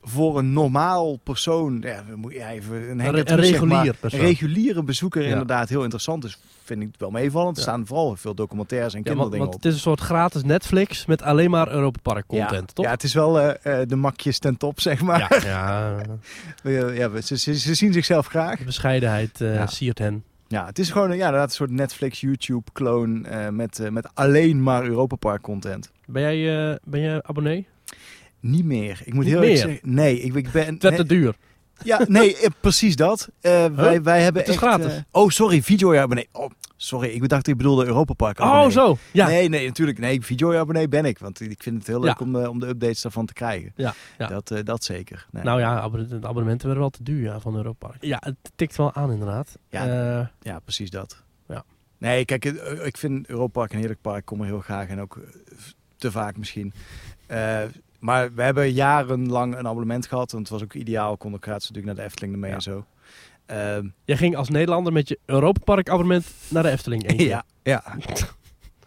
voor 0.01 0.38
een 0.38 0.54
normaal 0.54 1.16
persoon, 1.18 1.78
ja, 1.81 2.04
we 2.10 2.16
moeten 2.16 2.40
ja, 2.40 2.50
even 2.50 2.90
een, 2.90 3.00
Henk 3.00 3.16
Truus, 3.28 3.38
een 3.38 3.54
zeg 3.54 3.60
maar, 3.63 3.69
regulier 3.69 3.96
persoon. 4.00 4.19
een 4.19 4.25
reguliere 4.25 4.84
bezoeker 4.84 5.22
Ja. 5.24 5.30
inderdaad 5.30 5.69
heel 5.69 5.81
interessant 5.81 6.24
is, 6.24 6.40
vind 6.63 6.81
ik 6.81 6.90
wel 6.98 7.10
meevallend. 7.12 7.57
Er 7.57 7.63
Ja. 7.63 7.69
staan 7.69 7.86
vooral 7.88 8.16
veel 8.16 8.34
documentaires 8.34 8.94
en 8.94 9.01
want, 9.04 9.06
kinderdingen 9.07 9.46
want 9.46 9.56
op. 9.57 9.62
het 9.63 9.69
is 9.72 9.74
een 9.78 9.84
soort 9.84 10.00
gratis 10.00 10.44
Netflix 10.44 11.06
met 11.06 11.22
alleen 11.22 11.50
maar 11.50 11.72
Europa 11.72 12.00
Park 12.01 12.28
content, 12.28 12.51
ja. 12.68 12.74
toch? 12.74 12.86
Ja, 12.86 12.92
het 12.92 13.04
is 13.04 13.13
wel 13.13 13.40
eh, 13.40 13.81
eh, 13.81 13.88
de 13.88 13.96
makjes 13.96 14.40
ten 14.40 14.57
top, 14.57 14.80
zeg 14.80 15.01
maar. 15.01 15.40
ja, 15.46 15.98
ja. 16.94 17.10
We- 17.12 17.22
ze, 17.24 17.38
ze, 17.38 17.57
ze 17.60 17.74
zien 17.74 17.94
zichzelf 17.94 18.28
graag. 18.28 18.63
bescheidenheid 18.66 19.42
eh 19.42 19.54
Ja. 19.54 19.66
siert 19.68 19.98
hen. 20.00 20.24
Ja, 20.48 20.66
het 20.66 20.80
is 20.80 20.90
gewoon 20.92 21.07
ja, 21.10 21.13
inderdaad 21.25 21.50
een 21.50 21.56
soort 21.56 21.72
Netflix, 21.72 22.22
YouTube-kloon 22.22 23.25
eh, 23.25 23.50
met, 23.50 23.80
eh, 23.80 23.90
met 23.90 24.10
alleen 24.13 24.63
maar 24.63 24.84
Europa 24.84 25.16
Park 25.16 25.42
content. 25.42 25.92
Ben 26.06 26.22
jij, 26.22 26.69
eh, 26.72 26.75
ben 26.84 27.01
jij 27.01 27.22
abonnee? 27.24 27.68
Niet 28.39 28.65
meer. 28.65 29.01
Ik 29.06 29.13
moet 29.13 29.24
Niet 29.24 29.33
heel 29.33 29.41
erg 29.44 29.50
meer? 29.51 29.57
zeggen. 29.57 29.80
Nee, 29.94 30.19
ik, 30.21 30.33
ik 30.36 30.51
ben. 30.51 30.65
Het 30.74 30.83
werd 30.83 30.95
nee, 30.97 31.06
te 31.06 31.13
duur. 31.13 31.36
Ja, 31.83 32.01
nee, 32.07 32.38
eh, 32.38 32.50
precies 32.59 32.95
dat. 32.95 33.30
Eh, 33.41 33.65
wij, 33.65 34.01
wij 34.01 34.21
hebben 34.21 34.41
Het 34.41 34.50
is 34.51 34.56
echt, 34.57 34.63
gratis. 34.63 34.94
eh, 34.95 35.01
oh, 35.12 35.30
sorry, 35.30 35.62
Videojaar 35.62 36.03
abonnee. 36.03 36.27
Oh, 36.31 36.50
sorry, 36.77 37.09
ik 37.09 37.30
dacht 37.30 37.47
ik 37.47 37.57
bedoelde 37.57 37.86
Europa 37.86 38.13
Park 38.13 38.39
abonnee. 38.39 38.65
Oh, 38.65 38.71
zo. 38.71 38.97
Ja. 39.12 39.27
Nee, 39.27 39.50
nee, 39.50 39.68
natuurlijk. 39.68 40.00
Nee, 40.00 40.21
Videojaar 40.21 40.62
abonnee 40.62 40.88
ben 40.88 41.06
ik. 41.06 41.19
Want 41.19 41.41
ik 41.41 41.63
vind 41.63 41.77
het 41.77 41.88
heel 41.88 42.00
leuk 42.00 42.19
Ja. 42.19 42.25
om, 42.25 42.33
de, 42.33 42.50
om 42.50 42.59
de 42.59 42.68
updates 42.68 43.01
daarvan 43.01 43.25
te 43.25 43.33
krijgen. 43.33 43.71
Ja, 43.75 43.94
ja. 44.18 44.27
Dat, 44.27 44.51
eh, 44.51 44.59
dat 44.63 44.83
zeker. 44.83 45.27
Nee. 45.31 45.44
Nou 45.44 45.59
ja, 45.59 45.80
abonne- 45.80 46.07
de 46.07 46.27
abonnementen 46.27 46.65
werden 46.65 46.80
wel 46.83 46.89
te 46.89 47.03
duur 47.03 47.21
ja, 47.24 47.39
van 47.39 47.56
Europa 47.56 47.88
Park. 47.88 48.03
Ja, 48.03 48.18
het 48.25 48.36
tikt 48.56 48.75
wel 48.75 48.94
aan 48.94 49.12
inderdaad. 49.12 49.57
Ja. 49.69 49.88
Eh, 50.19 50.27
Ja, 50.41 50.59
precies 50.59 50.89
dat. 50.89 51.24
Ja. 51.47 51.63
Nee, 51.97 52.25
kijk, 52.25 52.45
ik 52.83 52.97
vind 52.97 53.27
Europa 53.27 53.51
Park 53.59 53.71
een 53.74 53.80
heerlijk 53.80 54.01
park. 54.01 54.18
Ik 54.19 54.25
kom 54.25 54.39
er 54.39 54.45
heel 54.45 54.59
graag 54.59 54.88
en 54.88 55.01
ook 55.01 55.19
te 55.97 56.12
vaak 56.12 56.38
misschien. 56.38 56.74
Maar 58.00 58.34
we 58.34 58.42
hebben 58.42 58.72
jarenlang 58.72 59.57
een 59.57 59.68
abonnement 59.68 60.07
gehad. 60.07 60.31
En 60.34 60.40
het 60.40 60.50
was 60.50 60.63
ook 60.63 60.74
ideaal. 60.74 61.18
Kon 61.18 61.34
ik 61.34 61.44
gratis 61.44 61.69
natuurlijk 61.69 61.86
naar 61.86 62.06
de 62.06 62.12
Efteling 62.12 62.34
ermee 62.34 62.50
Ja. 62.50 62.56
en 62.56 62.62
zo. 62.62 62.86
Ehm, 63.46 63.88
jij 64.06 64.18
ging 64.18 64.36
als 64.36 64.50
Nederlander 64.50 64.94
met 64.94 65.07
je 65.07 65.19
Europa 65.25 65.60
Park 65.63 65.90
abonnement 65.90 66.25
naar 66.48 66.63
de 66.63 66.69
Efteling. 66.69 67.22
ja, 67.22 67.44
ja. 67.63 67.84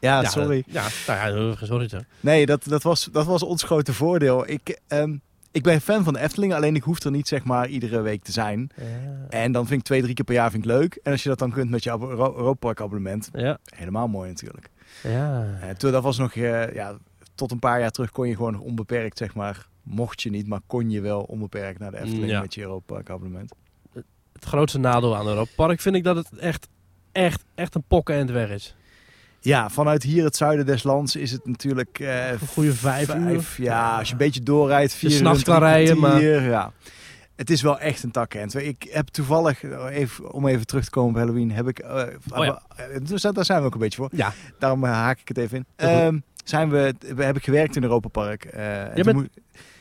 Ja, 0.01 0.21
Ja, 0.23 0.29
sorry. 0.29 0.63
Ja, 0.67 0.87
nou 1.07 1.19
ja, 1.49 1.51
eh, 1.53 1.63
sorry 1.63 1.89
zeg. 1.89 2.03
Nee, 2.21 2.47
dat, 2.47 2.65
dat, 2.65 2.83
was, 2.83 3.09
dat 3.13 3.27
was 3.27 3.43
ons 3.43 3.63
grote 3.63 3.93
voordeel. 3.93 4.49
Ik, 4.51 4.81
ehm, 4.89 5.17
ik 5.51 5.63
ben 5.63 5.81
fan 5.81 6.05
van 6.05 6.13
de 6.13 6.19
Efteling, 6.21 6.55
alleen 6.55 6.75
ik 6.77 6.83
hoef 6.83 7.01
er 7.01 7.11
niet 7.11 7.29
zeg 7.29 7.45
maar 7.45 7.69
iedere 7.69 8.01
week 8.01 8.23
te 8.23 8.33
zijn. 8.33 8.71
En 9.29 9.53
dan 9.53 9.67
vind 9.67 9.81
ik 9.81 9.87
twee, 9.87 10.03
drie 10.03 10.15
keer 10.15 10.25
per 10.25 10.35
jaar 10.35 10.51
vind 10.51 10.65
ik 10.65 10.71
leuk. 10.71 11.01
En 11.03 11.13
als 11.13 11.23
je 11.23 11.29
dat 11.29 11.39
dan 11.39 11.51
kunt 11.53 11.71
met 11.71 11.85
je 11.85 11.91
abo- 11.91 12.09
Euro- 12.11 12.37
Europa 12.37 12.59
Park 12.59 12.81
abonnement, 12.81 13.29
Ja, 13.33 13.59
helemaal 13.75 14.09
mooi 14.09 14.29
natuurlijk. 14.29 14.69
ja. 15.03 15.47
Eh, 15.61 15.69
toen, 15.71 15.93
dat 15.93 16.03
was 16.03 16.19
nog, 16.19 16.35
eh, 16.35 16.75
ja, 16.75 16.97
tot 17.35 17.51
een 17.51 17.59
paar 17.59 17.81
jaar 17.81 17.91
terug 17.91 18.11
kon 18.11 18.29
je 18.29 18.37
gewoon 18.37 18.61
onbeperkt 18.61 19.19
zeg 19.19 19.35
maar, 19.35 19.67
mocht 19.83 20.23
je 20.23 20.31
niet, 20.31 20.47
maar 20.47 20.61
kon 20.67 20.91
je 20.91 21.01
wel 21.01 21.21
onbeperkt 21.21 21.79
naar 21.79 21.91
de 21.91 21.99
Efteling 22.01 22.31
Ja. 22.31 22.41
met 22.41 22.55
je 22.55 22.61
Europa 22.61 22.95
Park 22.95 23.11
abonnement. 23.11 23.53
Het 24.33 24.45
grootste 24.45 24.79
nadeel 24.79 25.17
aan 25.17 25.27
Europa 25.27 25.51
Park 25.57 25.81
vind 25.81 25.95
ik 25.95 26.05
dat 26.05 26.17
het 26.17 26.29
echt, 26.39 26.69
echt, 27.13 27.45
echt 27.55 27.75
een 27.75 27.85
pokken 27.89 28.15
en 28.15 28.33
weg 28.33 28.51
is. 28.51 28.77
Ja, 29.41 29.71
vanuit 29.71 30.03
hier 30.03 30.25
het 30.25 30.37
zuiden 30.37 30.67
des 30.67 30.83
lands 30.83 31.17
is 31.17 31.31
het 31.31 31.47
natuurlijk 31.47 31.99
eh, 31.99 32.31
Een 32.31 32.39
goede 32.39 32.75
vijf 32.75 33.15
uur. 33.15 33.47
Ja, 33.57 33.99
als 33.99 34.07
je 34.07 34.13
een 34.13 34.19
beetje 34.19 34.43
doorrijdt, 34.43 34.95
vier 34.95 35.11
s'nachts 35.11 35.43
kan 35.43 35.59
rijden, 35.59 35.99
maar- 35.99 36.23
Ja. 36.23 36.73
Het 37.37 37.51
is 37.51 37.63
wel 37.63 37.79
echt 37.79 38.03
een 38.03 38.11
takkend. 38.11 38.55
Ik 38.55 38.87
heb 38.91 39.09
toevallig, 39.09 39.63
even, 39.89 40.33
om 40.33 40.47
even 40.47 40.67
terug 40.67 40.85
te 40.85 40.91
komen 40.91 41.11
op 41.11 41.17
Halloween, 41.17 41.51
heb 41.53 41.69
ik... 41.69 41.85
Oh 42.35 42.45
ja. 42.45 42.63
dus 43.03 43.23
daar 43.23 43.45
zijn 43.45 43.61
we 43.61 43.67
ook 43.67 43.73
een 43.75 43.79
beetje 43.81 43.99
voor. 43.99 44.09
Ja, 44.13 44.33
Daarom 44.59 44.85
haak 44.85 45.21
ik 45.21 45.29
het 45.29 45.39
even 45.39 45.67
in. 45.77 46.25
Zijn 46.43 46.71
we, 46.71 46.95
we, 47.15 47.25
heb 47.25 47.37
ik 47.37 47.45
gewerkt 47.45 47.77
in 47.77 47.83
Europa 47.83 48.09
Park. 48.09 48.45
eh, 48.45 48.83
toen 48.85 49.03
bent- 49.05 49.17
moet- 49.17 49.29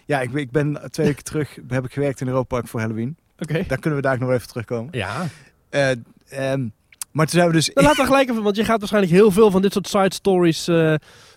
ja, 0.05 0.21
ik, 0.21 0.31
ben- 0.31 0.41
ik 0.41 0.51
ben 0.51 0.79
twee 0.91 1.07
weken 1.07 1.23
terug, 1.23 1.57
heb 1.67 1.85
ik 1.85 1.93
gewerkt 1.93 2.21
in 2.21 2.27
Europa 2.27 2.47
Park 2.56 2.68
voor 2.68 2.80
Halloween. 2.80 3.18
oké. 3.39 3.63
Daar 3.68 3.80
kunnen 3.80 3.99
we 4.01 4.06
daar 4.07 4.19
nog 4.19 4.31
even 4.31 4.47
terugkomen. 4.47 4.87
Ja, 4.97 5.25
Eh, 5.69 5.89
ehm, 6.30 6.68
maar 7.11 7.25
toen 7.25 7.39
zijn 7.39 7.47
we 7.47 7.53
dus... 7.53 7.71
Dan 7.73 7.83
laten 7.83 7.99
we 7.99 8.06
gelijk 8.06 8.30
even, 8.30 8.44
want 8.44 8.56
je 8.56 8.65
gaat 8.65 8.80
waarschijnlijk 8.80 9.13
heel 9.13 9.31
veel 9.31 9.51
van 9.51 9.61
dit 9.61 9.73
soort 9.73 9.87
side 9.87 10.13
stories 10.13 10.68
eh, 10.68 10.94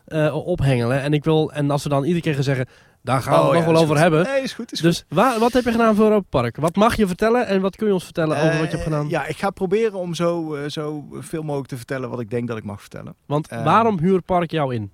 eh, 0.07 0.35
ophengelen. 0.47 1.01
En 1.01 1.13
ik 1.13 1.25
wil, 1.25 1.53
en 1.53 1.71
als 1.71 1.83
we 1.83 1.89
dan 1.89 2.03
iedere 2.05 2.21
keer 2.23 2.35
gaan 2.35 2.43
zeggen, 2.43 2.67
daar 3.03 3.23
gaan 3.23 3.33
we 3.33 3.39
Oh, 3.39 3.45
het 3.45 3.55
nog 3.55 3.65
ja, 3.65 3.73
wel 3.73 3.81
over 3.83 3.95
goed. 3.95 4.03
hebben. 4.03 4.23
Nee, 4.25 4.43
is 4.43 4.53
goed. 4.53 4.73
Is 4.73 4.81
goed. 4.81 4.89
Dus 4.89 5.05
waar, 5.09 5.39
wat 5.39 5.53
heb 5.53 5.65
je 5.65 5.71
gedaan 5.71 5.95
voor 5.95 6.05
Europa 6.05 6.27
Park? 6.31 6.57
Wat 6.57 6.77
mag 6.77 6.97
je 6.97 7.07
vertellen 7.07 7.47
en 7.47 7.61
wat 7.61 7.77
kun 7.77 7.87
je 7.87 7.93
ons 7.93 8.05
vertellen 8.05 8.37
over 8.37 8.49
wat 8.49 8.55
je 8.57 8.61
hebt 8.63 8.73
Eh, 8.75 8.83
gedaan? 8.83 9.09
Ja, 9.09 9.27
ik 9.27 9.37
ga 9.37 9.51
proberen 9.51 9.99
om 9.99 10.15
zo, 10.15 10.57
zo 10.69 11.05
veel 11.13 11.43
mogelijk 11.43 11.69
te 11.69 11.77
vertellen 11.77 12.11
wat 12.11 12.21
ik 12.21 12.31
denk 12.31 12.49
dat 12.49 12.57
ik 12.57 12.65
mag 12.65 12.81
vertellen. 12.81 13.15
Want 13.27 13.49
eh, 13.49 13.65
waarom 13.65 13.99
huurt 13.99 14.25
Park 14.25 14.51
jou 14.51 14.75
in? 14.75 14.91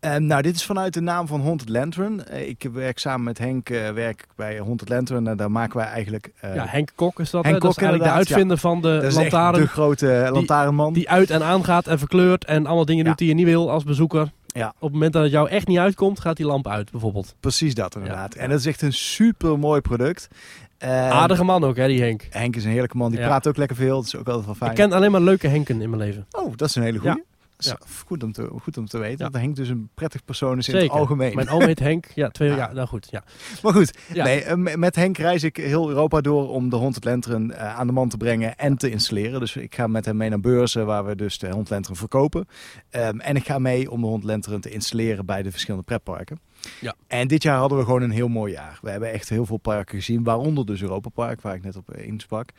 En 0.00 0.26
nou, 0.26 0.42
dit 0.42 0.54
is 0.54 0.64
vanuit 0.64 0.94
de 0.94 1.00
naam 1.00 1.26
van 1.26 1.40
Haunted 1.42 1.68
Lantern. 1.68 2.26
Eh, 2.26 2.48
ik 2.48 2.68
werk 2.72 2.98
samen 2.98 3.22
met 3.24 3.38
Henk 3.38 3.68
eh, 3.70 3.90
werk 3.90 4.26
bij 4.36 4.56
Haunted 4.56 4.88
Lantern. 4.88 5.26
En 5.26 5.36
daar 5.36 5.50
maken 5.50 5.76
wij 5.76 5.86
eigenlijk... 5.86 6.32
eh, 6.40 6.54
ja, 6.54 6.64
Henk 6.68 6.90
Kok 6.94 7.20
is 7.20 7.30
dat. 7.30 7.42
Henk 7.44 7.54
hè? 7.54 7.60
dat 7.60 7.70
is 7.70 7.76
Kok 7.76 7.84
eigenlijk 7.84 8.12
de 8.12 8.18
uitvinder 8.18 8.56
van 8.58 8.80
de 8.82 8.88
dat 8.88 9.02
is 9.02 9.16
echt 9.16 9.32
lantaarn. 9.32 9.60
de 9.60 9.66
grote 9.68 10.28
lantaarnman. 10.32 10.92
Die 10.92 11.08
uit 11.10 11.30
en 11.30 11.42
aan 11.42 11.64
gaat 11.64 11.86
en 11.86 11.98
verkleurt 11.98 12.44
en 12.44 12.66
allemaal 12.66 12.84
dingen 12.84 13.02
Ja. 13.02 13.08
doet 13.08 13.18
die 13.18 13.28
je 13.28 13.34
niet 13.34 13.44
wil 13.46 13.70
als 13.70 13.84
bezoeker. 13.84 14.30
Ja. 14.46 14.68
Op 14.68 14.80
het 14.82 14.92
moment 14.92 15.12
dat 15.12 15.22
het 15.22 15.32
jou 15.32 15.48
echt 15.48 15.66
niet 15.66 15.78
uitkomt, 15.78 16.20
gaat 16.20 16.36
die 16.36 16.46
lamp 16.46 16.68
uit 16.68 16.90
bijvoorbeeld. 16.90 17.34
Precies 17.40 17.74
dat 17.74 17.94
inderdaad. 17.94 18.34
Ja. 18.34 18.40
En 18.40 18.48
dat 18.50 18.58
is 18.58 18.66
echt 18.66 18.82
een 18.82 18.92
super 18.92 19.58
mooi 19.58 19.80
product. 19.80 20.28
Eh, 20.78 21.10
Aardige 21.10 21.44
man 21.44 21.64
ook, 21.64 21.76
hè, 21.76 21.86
die 21.86 22.02
Henk. 22.02 22.26
Henk 22.30 22.56
is 22.56 22.64
een 22.64 22.70
heerlijke 22.70 22.96
man. 22.96 23.10
Die 23.10 23.20
Ja. 23.20 23.26
praat 23.26 23.46
ook 23.48 23.56
lekker 23.56 23.76
veel. 23.76 23.96
Dat 23.96 24.04
is 24.06 24.16
ook 24.16 24.26
altijd 24.26 24.46
wel 24.46 24.54
fijn. 24.54 24.70
Ik 24.70 24.76
ken 24.76 24.92
alleen 24.92 25.10
maar 25.10 25.20
leuke 25.20 25.48
Henken 25.48 25.80
in 25.82 25.90
mijn 25.90 26.02
leven. 26.02 26.26
Oh, 26.30 26.52
dat 26.56 26.68
is 26.68 26.74
een 26.74 26.82
hele 26.82 26.98
goede. 26.98 27.24
Ja. 27.64 27.78
Goed, 28.06 28.22
om 28.22 28.32
te, 28.32 28.50
goed 28.60 28.76
om 28.78 28.86
te 28.86 28.98
weten. 28.98 29.18
Dat 29.32 29.40
Henk 29.40 29.56
dus 29.56 29.68
een 29.68 29.90
prettig 29.94 30.24
persoon 30.24 30.58
is 30.58 30.68
in 30.68 30.76
het 30.76 30.88
algemeen. 30.90 31.34
Mijn 31.34 31.48
oom 31.48 31.62
heet 31.62 31.78
Henk. 31.78 32.06
Ja, 32.14 32.28
twee, 32.28 32.48
Ja. 32.50 32.56
ja. 32.56 32.72
nou 32.72 32.88
goed. 32.88 33.08
Ja. 33.10 33.24
Maar 33.62 33.72
goed, 33.72 33.98
nee, 34.14 34.42
eh, 34.42 34.76
met 34.76 34.96
Henk 34.96 35.18
reis 35.18 35.42
ik 35.42 35.56
heel 35.56 35.88
Europa 35.88 36.20
door 36.20 36.48
om 36.48 36.70
de 36.70 36.76
Haunted 36.76 37.04
Lantern 37.04 37.52
eh, 37.52 37.78
aan 37.78 37.86
de 37.86 37.92
man 37.92 38.08
te 38.08 38.16
brengen 38.16 38.56
en 38.56 38.76
te 38.76 38.90
installeren. 38.90 39.40
Dus 39.40 39.56
ik 39.56 39.74
ga 39.74 39.86
met 39.86 40.04
hem 40.04 40.16
mee 40.16 40.28
naar 40.28 40.40
beurzen 40.40 40.86
waar 40.86 41.04
we 41.04 41.16
dus 41.16 41.38
de 41.38 41.46
Haunted 41.46 41.70
Lantern 41.70 41.96
verkopen. 41.96 42.46
Ehm, 42.90 43.18
en 43.18 43.36
ik 43.36 43.46
ga 43.46 43.58
mee 43.58 43.90
om 43.90 44.00
de 44.00 44.06
Haunted 44.06 44.30
Lantern 44.30 44.60
te 44.60 44.70
installeren 44.70 45.26
bij 45.26 45.42
de 45.42 45.50
verschillende 45.50 45.84
pretparken. 45.84 46.40
Ja. 46.80 46.94
En 47.06 47.28
dit 47.28 47.42
jaar 47.42 47.58
hadden 47.58 47.78
we 47.78 47.84
gewoon 47.84 48.02
een 48.02 48.10
heel 48.10 48.28
mooi 48.28 48.52
jaar. 48.52 48.78
We 48.82 48.90
hebben 48.90 49.12
echt 49.12 49.28
heel 49.28 49.46
veel 49.46 49.56
parken 49.56 49.98
gezien, 49.98 50.22
waaronder 50.24 50.66
dus 50.66 50.82
Europa 50.82 51.08
Park, 51.08 51.40
waar 51.40 51.54
ik 51.54 51.62
net 51.62 51.76
op 51.76 51.90
eh, 51.90 52.06
insprak. 52.06 52.50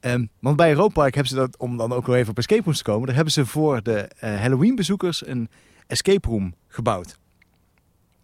Ehm, 0.00 0.26
want 0.40 0.56
bij 0.56 0.70
Europa 0.70 0.92
Park 0.92 1.14
hebben 1.14 1.32
ze 1.32 1.38
dat, 1.38 1.56
om 1.56 1.76
dan 1.76 1.92
ook 1.92 2.06
wel 2.06 2.16
even 2.16 2.30
op 2.30 2.38
escape 2.38 2.62
rooms 2.64 2.78
te 2.78 2.84
komen, 2.84 3.06
daar 3.06 3.14
hebben 3.14 3.32
ze 3.32 3.46
voor 3.46 3.82
de 3.82 3.98
eh, 4.18 4.40
Halloween 4.40 4.74
bezoekers 4.74 5.26
een 5.26 5.48
escape 5.86 6.28
room 6.28 6.54
gebouwd. 6.68 7.18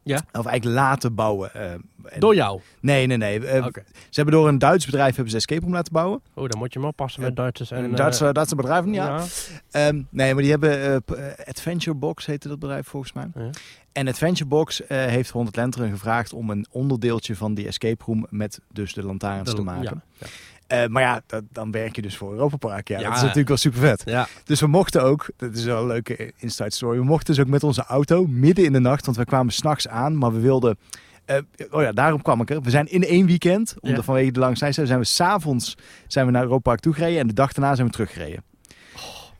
Ja. 0.02 0.16
Of 0.32 0.46
eigenlijk 0.46 0.64
laten 0.78 1.14
bouwen. 1.14 1.54
eh, 1.54 1.72
En- 1.72 2.20
Door 2.20 2.34
jou? 2.34 2.60
Nee, 2.80 3.06
nee, 3.06 3.16
nee. 3.16 3.40
Ze 3.40 3.70
hebben 4.10 4.34
door 4.34 4.48
een 4.48 4.58
Duits 4.58 4.84
bedrijf 4.84 5.14
hebben 5.14 5.30
ze 5.30 5.36
escape 5.36 5.60
room 5.60 5.72
laten 5.72 5.92
bouwen. 5.92 6.20
Oh, 6.34 6.48
dan 6.48 6.58
moet 6.58 6.72
je 6.72 6.78
maar 6.78 6.88
oppassen 6.88 7.22
met 7.22 7.36
Duitsers. 7.36 7.70
En, 7.70 7.84
een 7.84 7.94
Duitse, 7.94 8.32
Duitse 8.32 8.54
bedrijf, 8.54 8.84
ja. 8.84 8.92
ja. 8.92 9.24
Ehm, 9.70 10.02
nee, 10.10 10.32
maar 10.34 10.42
die 10.42 10.50
hebben 10.50 11.02
Adventure 11.44 11.96
Box 11.96 12.26
heette 12.26 12.48
dat 12.48 12.58
bedrijf 12.58 12.86
volgens 12.88 13.12
mij. 13.12 13.26
Ja. 13.34 13.50
En 13.94 14.08
Adventure 14.08 14.48
Box 14.48 14.86
eh, 14.86 14.98
heeft 15.04 15.30
100 15.30 15.56
Lenteren 15.56 15.90
gevraagd 15.90 16.32
om 16.32 16.50
een 16.50 16.66
onderdeeltje 16.70 17.36
van 17.36 17.54
die 17.54 17.66
escape 17.66 18.04
room 18.06 18.26
met 18.30 18.60
dus 18.72 18.92
de 18.94 19.02
lantaarns 19.02 19.50
De- 19.50 19.56
te 19.56 19.62
maken. 19.62 20.02
Ja. 20.18 20.26
Eh, 20.66 20.88
maar 20.88 21.02
ja, 21.02 21.22
dat, 21.26 21.42
dan 21.52 21.70
werk 21.70 21.96
je 21.96 22.02
dus 22.02 22.16
voor 22.16 22.32
Europa 22.32 22.56
Park. 22.56 22.88
Ja, 22.88 22.98
Ja. 22.98 23.04
dat 23.04 23.14
is 23.14 23.20
natuurlijk 23.20 23.48
wel 23.48 23.56
super 23.56 23.80
vet. 23.80 24.02
Ja. 24.04 24.26
Dus 24.44 24.60
we 24.60 24.66
mochten 24.66 25.02
ook, 25.02 25.30
dat 25.36 25.54
is 25.54 25.64
wel 25.64 25.80
een 25.80 25.86
leuke 25.86 26.32
inside 26.36 26.70
story, 26.70 26.98
we 26.98 27.04
mochten 27.04 27.34
dus 27.34 27.44
ook 27.44 27.50
met 27.50 27.62
onze 27.62 27.84
auto 27.84 28.26
midden 28.26 28.64
in 28.64 28.72
de 28.72 28.78
nacht, 28.78 29.04
want 29.04 29.16
we 29.16 29.24
kwamen 29.24 29.52
s'nachts 29.52 29.88
aan, 29.88 30.18
maar 30.18 30.32
we 30.32 30.40
wilden... 30.40 30.78
eh, 31.24 31.36
oh 31.70 31.82
ja, 31.82 31.92
daarom 31.92 32.22
kwam 32.22 32.40
ik 32.40 32.50
er. 32.50 32.62
We 32.62 32.70
zijn 32.70 32.86
in 32.90 33.04
één 33.04 33.26
weekend, 33.26 33.74
om 33.80 33.94
de, 33.94 34.02
vanwege 34.02 34.30
de 34.32 34.38
lange 34.40 34.56
snelheid, 34.56 34.88
zijn 34.88 34.98
we 34.98 35.04
s'avonds 35.04 35.76
zijn 36.06 36.26
we 36.26 36.32
naar 36.32 36.42
Europa 36.42 36.62
Park 36.62 36.80
toegereden 36.80 37.18
en 37.20 37.26
de 37.26 37.34
dag 37.34 37.52
daarna 37.52 37.74
zijn 37.74 37.86
we 37.86 37.92
teruggereden. 37.92 38.42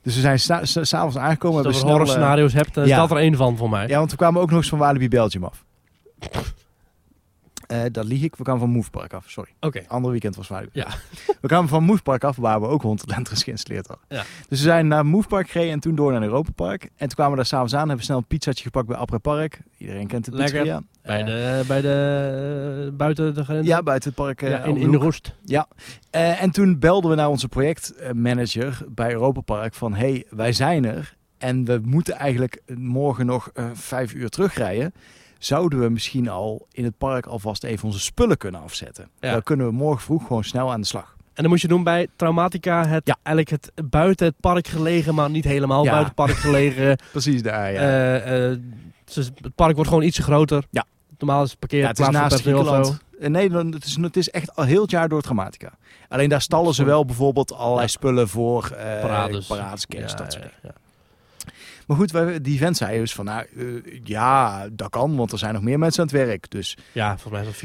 Dus 0.04 0.14
we 0.14 0.20
zijn 0.20 0.38
sa- 0.40 0.64
s'avonds 0.64 1.16
aangekomen. 1.16 1.56
Als 1.56 1.64
hebben 1.66 1.82
je 1.82 1.88
horror 1.88 2.06
snel, 2.06 2.16
eh, 2.16 2.23
scenario's 2.23 2.52
hebt, 2.52 2.76
is 2.76 2.88
dat 2.96 3.11
er 3.11 3.16
één 3.16 3.37
van 3.37 3.56
voor 3.56 3.70
mij. 3.70 3.88
ja, 3.88 3.99
want 3.99 4.11
we 4.11 4.16
kwamen 4.16 4.40
ook 4.40 4.49
nog 4.50 4.58
eens 4.58 4.68
van 4.68 4.78
Walibi 4.78 5.08
Belgium 5.08 5.44
af. 5.44 5.64
Eh 7.66 7.83
dat 7.92 8.04
lieg 8.04 8.23
ik. 8.23 8.37
We 8.37 8.42
kwamen 8.42 8.61
van 8.62 8.71
Move 8.71 8.90
Park 8.90 9.12
af, 9.12 9.30
sorry. 9.30 9.50
Oké. 9.61 9.83
Andere 9.87 10.11
weekend 10.12 10.37
was 10.37 10.49
Walibi. 10.49 10.71
Ja. 10.73 10.87
We 11.40 11.49
kwamen 11.49 11.68
van 11.68 11.83
Move 11.85 12.02
Park 12.02 12.25
af, 12.25 12.37
waar 12.37 12.61
we 12.61 12.66
ook 12.66 12.83
honderdlenters 12.83 13.42
geïnstalleerd 13.42 13.87
hadden. 13.87 14.04
Ja. 14.09 14.23
Dus 14.49 14.59
we 14.59 14.64
zijn 14.64 14.88
naar 14.88 15.06
Move 15.06 15.28
Park 15.28 15.50
gereden 15.50 15.73
en 15.73 15.80
toen 15.80 15.94
door 15.94 16.12
naar 16.12 16.23
Europa 16.23 16.50
Park. 16.54 16.83
En 16.83 16.90
toen 16.97 17.09
kwamen 17.09 17.30
we 17.30 17.37
daar 17.37 17.47
s'avonds 17.47 17.73
aan, 17.73 17.78
hebben 17.78 17.97
we 17.99 18.02
snel 18.04 18.16
een 18.16 18.26
pizzatje 18.26 18.64
gepakt 18.64 18.87
bij 18.87 18.97
Après 18.97 19.18
Park. 19.18 19.61
Iedereen 19.78 20.06
kent 20.06 20.25
de 20.25 20.30
Lekker. 20.30 20.59
pizzeria. 20.61 20.83
Bij 21.02 21.21
Eh, 21.21 21.26
de, 21.26 21.64
bij 21.68 21.80
de 21.80 22.92
buiten 22.97 23.35
de 23.35 23.44
grens. 23.44 23.66
ja, 23.66 23.83
buiten 23.83 24.09
het 24.14 24.18
park. 24.25 24.42
eh, 24.42 24.50
Ja, 24.50 24.62
in, 24.62 24.76
in 24.76 24.90
de 24.90 24.97
roest. 24.97 25.35
Eh, 26.11 26.42
en 26.42 26.50
toen 26.50 26.78
belden 26.78 27.11
we 27.11 27.16
naar 27.16 27.28
onze 27.28 27.49
projectmanager 27.49 28.78
bij 28.88 29.12
Europa 29.12 29.40
Park 29.40 29.75
van... 29.75 29.94
hey, 29.94 30.26
wij 30.30 30.52
zijn 30.52 30.85
er 30.85 31.16
en 31.38 31.64
we 31.64 31.80
moeten 31.85 32.14
eigenlijk 32.14 32.62
morgen 32.76 33.26
nog 33.26 33.50
vijf 33.73 34.14
uur 34.14 34.28
terugrijden. 34.28 34.94
Zouden 35.45 35.81
we 35.81 35.89
misschien 35.89 36.29
al 36.29 36.67
in 36.73 36.85
het 36.85 36.99
park 36.99 37.27
alvast 37.27 37.65
even 37.65 37.85
onze 37.87 38.01
spullen 38.01 38.37
kunnen 38.37 38.63
afzetten? 38.63 39.09
Ja. 39.21 39.33
Dan 39.33 39.43
kunnen 39.43 39.67
we 39.67 39.73
morgen 39.73 40.03
vroeg 40.03 40.27
gewoon 40.27 40.45
snel 40.45 40.73
aan 40.73 40.81
de 40.81 40.87
slag. 40.87 41.17
En 41.35 41.43
dan 41.43 41.49
moet 41.49 41.61
je 41.61 41.69
doen 41.69 41.83
bij 41.83 42.07
Traumatica 42.17 42.87
het, 42.87 43.03
Ja. 43.07 43.17
eigenlijk 43.23 43.51
het 43.51 43.91
buiten 43.91 44.27
het 44.27 44.35
park 44.41 44.67
gelegen, 44.69 45.15
maar 45.15 45.31
niet 45.31 45.45
helemaal 45.45 45.85
Ja. 45.85 45.91
buiten 45.91 46.07
het 46.07 46.27
park 46.27 46.39
gelegen. 46.39 46.99
Precies 47.13 47.43
daar, 47.43 47.73
ja. 47.73 47.79
Eh, 47.81 48.51
eh, 48.53 48.59
dus 49.15 49.31
het 49.41 49.55
park 49.55 49.75
wordt 49.75 49.89
gewoon 49.91 50.05
ietsje 50.05 50.23
groter. 50.23 50.65
Ja. 50.71 50.85
Normaal 51.19 51.43
is 51.43 51.57
het 51.61 51.71
ja, 51.71 51.87
het 51.87 51.99
is 51.99 52.05
parkeerplaats 52.05 52.31
naast. 52.33 52.43
Griekenland. 52.43 52.87
Eh, 53.21 53.29
Nee, 53.29 53.51
het 53.51 53.85
is, 53.85 53.97
het 54.01 54.17
is 54.17 54.31
echt 54.31 54.57
al 54.57 54.65
heel 54.65 54.83
het 54.83 54.91
jaar 54.91 55.09
door 55.09 55.23
Dramatica. 55.23 55.73
Alleen 56.09 56.29
daar 56.29 56.41
stallen 56.43 56.75
ze 56.75 56.85
wel 56.85 57.05
bijvoorbeeld 57.05 57.53
allerlei 57.53 57.89
spullen 57.89 58.29
voor 58.29 58.65
eh 58.65 59.01
Parades. 59.01 59.47
parades, 59.47 59.87
kerst, 59.87 60.19
dat 60.19 60.33
soort 60.33 60.45
dingen. 60.63 60.75
Maar 61.87 61.97
goed, 61.97 62.14
die 62.45 62.59
vent 62.59 62.76
zei 62.76 62.99
dus 62.99 63.14
van, 63.14 63.25
nou, 63.25 63.47
eh, 63.57 63.64
ja, 64.05 64.67
dat 64.73 64.88
kan, 64.88 65.17
want 65.17 65.33
er 65.33 65.38
zijn 65.38 65.55
nog 65.55 65.62
meer 65.62 65.79
mensen 65.79 66.00
aan 66.03 66.09
het 66.09 66.26
werk. 66.26 66.50
Dus 66.50 66.76
Ja, 66.93 67.09
volgens 67.19 67.33
mij 67.33 67.41
is 67.41 67.47
dat 67.47 67.57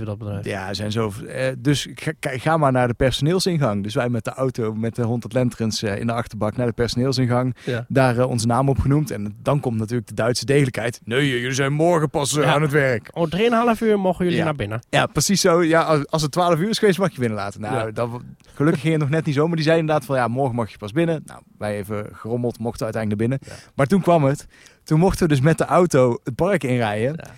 24-7 0.00 0.04
dat 0.04 0.18
bedrijf. 0.18 0.44
Ja, 0.44 0.74
zijn 0.74 0.92
zo. 0.92 1.12
eh, 1.28 1.52
dus 1.58 1.88
ga, 1.94 2.12
ga- 2.20 2.56
maar 2.56 2.72
naar 2.72 2.88
de 2.88 2.94
personeelsingang. 2.94 3.82
Dus 3.82 3.94
wij 3.94 4.08
met 4.08 4.24
de 4.24 4.30
auto, 4.32 4.74
met 4.74 4.94
de 4.94 5.02
100 5.02 5.32
Lentrens 5.32 5.82
eh, 5.82 5.98
in 5.98 6.06
de 6.06 6.12
achterbak 6.12 6.56
naar 6.56 6.66
de 6.66 6.72
personeelsingang. 6.72 7.56
Ja. 7.64 7.84
Daar 7.88 8.24
onze 8.26 8.46
naam 8.46 8.68
op 8.68 8.78
genoemd. 8.78 9.10
En 9.10 9.36
dan 9.42 9.60
komt 9.60 9.78
natuurlijk 9.78 10.08
de 10.08 10.14
Duitse 10.14 10.44
degelijkheid. 10.44 11.00
Nee, 11.04 11.28
jullie 11.28 11.52
zijn 11.54 11.72
morgen 11.72 12.10
pas 12.10 12.30
Ja. 12.32 12.44
aan 12.54 12.62
het 12.62 12.70
werk. 12.70 13.08
Oh, 13.12 13.26
3,5 13.30 13.80
uur 13.80 13.98
mogen 14.00 14.24
jullie 14.24 14.38
Ja. 14.38 14.44
naar 14.44 14.54
binnen. 14.54 14.80
Ja, 14.90 15.06
precies 15.06 15.40
zo. 15.40 15.62
Ja, 15.62 15.82
als, 15.82 16.06
als 16.06 16.22
het 16.22 16.32
12 16.32 16.58
uur 16.58 16.68
is 16.68 16.78
geweest, 16.78 16.98
mag 16.98 17.12
je 17.12 17.18
binnen 17.20 17.38
laten. 17.38 17.60
Nou, 17.60 17.92
dat, 17.92 18.08
gelukkig 18.54 18.80
ging 18.80 18.92
het 18.92 19.02
nog 19.02 19.10
net 19.10 19.24
niet 19.24 19.34
zo. 19.34 19.46
Maar 19.46 19.56
die 19.56 19.64
zei 19.64 19.78
inderdaad 19.78 20.04
van, 20.04 20.16
ja, 20.16 20.28
morgen 20.28 20.54
mag 20.54 20.70
je 20.70 20.78
pas 20.78 20.92
binnen. 20.92 21.22
Nou, 21.24 21.40
wij 21.58 21.76
even 21.76 22.06
gerommeld, 22.12 22.58
mochten 22.58 22.84
uiteindelijk 22.84 23.30
naar 23.30 23.38
binnen. 23.38 23.57
Maar 23.74 23.86
toen 23.86 24.00
kwam 24.00 24.24
het. 24.24 24.46
Toen 24.84 24.98
mochten 24.98 25.22
we 25.22 25.28
dus 25.34 25.40
met 25.42 25.58
de 25.58 25.64
auto 25.64 26.18
het 26.24 26.34
park 26.34 26.64
inrijden. 26.64 27.14
Ja. 27.16 27.30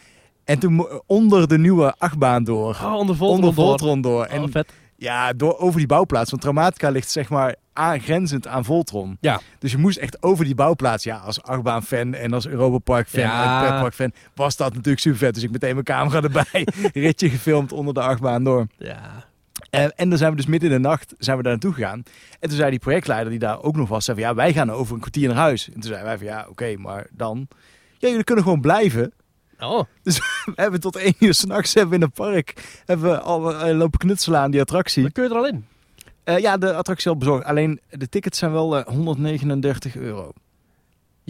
En 0.45 0.59
toen 0.59 0.87
onder 1.07 1.49
de 1.49 1.59
nieuwe 1.59 1.95
achtbaan 1.99 2.45
door. 2.45 2.79
Oh, 2.83 2.95
onder 2.95 3.17
Voltron 3.17 3.37
onder 3.45 3.55
door. 3.55 3.65
Voltron 3.65 4.01
door. 4.01 4.25
En 4.25 4.43
Oh, 4.43 4.49
vet. 4.51 4.73
Ja, 4.97 5.33
door, 5.33 5.59
over 5.59 5.79
die 5.79 5.87
bouwplaats. 5.87 6.31
Want 6.31 6.43
Traumatica 6.43 6.89
ligt 6.89 7.11
zeg 7.11 7.29
maar 7.29 7.55
aangrenzend 7.73 8.47
aan 8.47 8.65
Voltron. 8.65 9.17
Ja. 9.21 9.41
Dus 9.59 9.71
je 9.73 9.79
moest 9.79 9.99
echt 9.99 10.23
over 10.23 10.45
die 10.45 10.55
bouwplaats. 10.55 11.05
Ja, 11.05 11.17
als 11.17 11.43
achtbaan-fan 11.43 12.15
en 12.15 12.33
als 12.33 12.47
Europa 12.47 12.79
Park-fan 12.79 13.21
Ja. 13.21 13.61
en 13.63 13.67
pretpark-fan 13.69 14.13
was 14.35 14.57
dat 14.57 14.71
natuurlijk 14.75 15.01
super 15.01 15.19
vet. 15.19 15.35
Dus 15.35 15.43
ik 15.43 15.51
meteen 15.51 15.73
mijn 15.73 15.85
camera 15.85 16.23
erbij. 16.23 16.67
Ritje 16.93 17.31
gefilmd 17.31 17.73
onder 17.73 17.95
de 17.95 18.01
achtbaan 18.01 18.45
door. 18.45 18.67
Ja. 18.77 19.29
Eh, 19.71 19.85
en 19.95 20.09
dan 20.09 20.19
zijn 20.19 20.31
we 20.31 20.37
dus 20.37 20.47
midden 20.47 20.71
in 20.71 20.83
de 20.83 20.89
nacht 20.89 21.15
zijn 21.19 21.37
we 21.37 21.43
daar 21.43 21.53
naartoe 21.53 21.73
gegaan. 21.73 22.03
En 22.41 22.49
toen 22.49 22.59
zei 22.59 22.71
die 22.71 22.79
projectleider 22.79 23.31
die 23.31 23.39
daar 23.39 23.63
ook 23.63 23.77
nog 23.77 23.89
was, 23.89 24.05
zei 24.05 24.19
van, 24.19 24.29
ja, 24.29 24.35
wij 24.35 24.53
gaan 24.53 24.71
over 24.71 24.95
een 24.95 25.01
kwartier 25.01 25.29
naar 25.29 25.37
huis. 25.37 25.67
En 25.67 25.73
toen 25.73 25.83
zeiden 25.83 26.05
wij 26.05 26.19
van, 26.19 26.27
ja, 26.27 26.47
oké, 26.49 26.77
maar 26.77 27.07
dan... 27.11 27.49
Ja, 27.99 28.09
jullie 28.09 28.25
kunnen 28.25 28.45
gewoon 28.45 28.61
blijven. 28.61 29.13
Oh, 29.59 29.81
We 30.45 30.53
hebben 30.55 30.81
tot 30.81 30.97
één 30.97 31.15
uur 31.19 31.35
s'nachts 31.35 31.75
hebben 31.75 31.91
we 31.91 31.97
in 31.97 32.11
het 32.11 32.15
park 32.15 32.81
hebben 32.85 33.11
we 33.11 33.21
al 33.21 33.55
eh, 33.55 33.77
lopen 33.77 33.99
knutselen 33.99 34.41
aan 34.41 34.51
die 34.51 34.61
attractie. 34.61 35.03
dan 35.03 35.13
kun 35.13 35.25
je 35.25 35.31
er 35.31 35.37
al 35.37 35.47
in. 35.47 35.67
Eh, 36.25 36.39
ja, 36.39 36.57
de 36.57 36.75
attractie 36.75 37.11
al 37.11 37.17
bezorgd. 37.17 37.45
Alleen 37.45 37.81
de 37.91 38.09
tickets 38.09 38.39
zijn 38.39 38.53
wel 38.53 38.77
eh, 38.77 38.87
139 38.87 39.97
euro. 39.97 40.33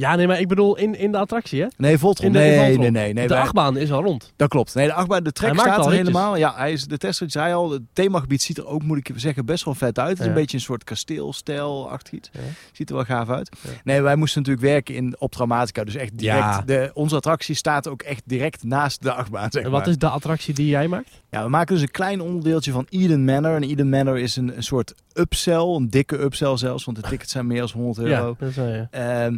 Ja, 0.00 0.16
nee, 0.16 0.26
maar 0.26 0.40
ik 0.40 0.48
bedoel 0.48 0.76
in, 0.76 0.94
in 0.98 1.12
de 1.12 1.18
attractie, 1.18 1.60
hè? 1.62 1.66
Nee, 1.76 1.98
Voltron. 1.98 2.32
Nee, 2.32 2.56
Voltron. 2.56 2.80
nee, 2.80 2.90
nee, 2.90 3.12
nee. 3.12 3.26
de 3.28 3.34
wij- 3.34 3.42
achtbaan 3.42 3.76
is 3.76 3.92
al 3.92 4.02
rond. 4.02 4.32
Dat 4.36 4.48
klopt. 4.48 4.74
Nee, 4.74 4.86
de 4.86 4.92
achtbaan, 4.92 5.22
de 5.22 5.32
trek 5.32 5.54
staat 5.58 5.78
al 5.78 5.86
er 5.90 5.96
helemaal. 5.96 6.36
Ja, 6.36 6.54
hij 6.56 6.72
is, 6.72 6.84
de 6.84 6.96
testrit 6.98 7.32
zei 7.32 7.54
al, 7.54 7.70
het 7.70 7.82
themagebied 7.92 8.42
ziet 8.42 8.58
er 8.58 8.66
ook, 8.66 8.82
moet 8.82 8.96
ik 8.96 9.10
zeggen, 9.16 9.44
best 9.46 9.64
wel 9.64 9.74
vet 9.74 9.98
uit. 9.98 10.08
Het 10.08 10.18
is 10.18 10.24
Ja. 10.24 10.30
een 10.30 10.36
beetje 10.36 10.56
een 10.56 10.62
soort 10.62 10.84
kasteelstijl-achtig 10.84 12.12
iets. 12.12 12.30
Ja. 12.32 12.40
Ziet 12.72 12.88
er 12.90 12.94
wel 12.94 13.04
gaaf 13.04 13.28
uit. 13.28 13.50
Ja. 13.62 13.70
Nee, 13.84 14.00
wij 14.02 14.16
moesten 14.16 14.42
natuurlijk 14.42 14.66
werken 14.66 14.94
in, 14.94 15.14
op 15.18 15.32
Dramatica. 15.32 15.84
Dus 15.84 15.94
echt 15.94 16.18
direct. 16.18 16.38
Ja. 16.38 16.62
De, 16.66 16.90
onze 16.94 17.16
attractie 17.16 17.54
staat 17.54 17.88
ook 17.88 18.02
echt 18.02 18.22
direct 18.26 18.64
naast 18.64 19.02
de 19.02 19.12
achtbaan, 19.12 19.50
zeg 19.50 19.62
En 19.64 19.70
maar. 19.70 19.78
wat 19.80 19.88
is 19.88 19.98
de 19.98 20.08
attractie 20.08 20.54
die 20.54 20.66
jij 20.68 20.88
maakt? 20.88 21.10
Ja, 21.30 21.42
we 21.42 21.48
maken 21.48 21.74
dus 21.74 21.82
een 21.82 21.90
klein 21.90 22.20
onderdeeltje 22.20 22.72
van 22.72 22.86
Eden 22.88 23.24
Manor. 23.24 23.54
En 23.54 23.62
Eden 23.62 23.88
Manor 23.88 24.18
is 24.18 24.36
een, 24.36 24.56
een 24.56 24.62
soort 24.62 24.94
upsell, 25.14 25.60
een 25.74 25.90
dikke 25.90 26.18
upsell 26.22 26.56
zelfs, 26.56 26.84
want 26.84 27.02
de 27.02 27.08
tickets 27.08 27.32
zijn 27.32 27.46
meer 27.46 27.60
dan 27.60 27.70
100 27.74 27.98
euro. 28.06 28.26
Ja, 28.28 28.34
dat 28.38 28.48
is, 28.48 28.56
eh, 28.90 29.24
Ehm, 29.24 29.36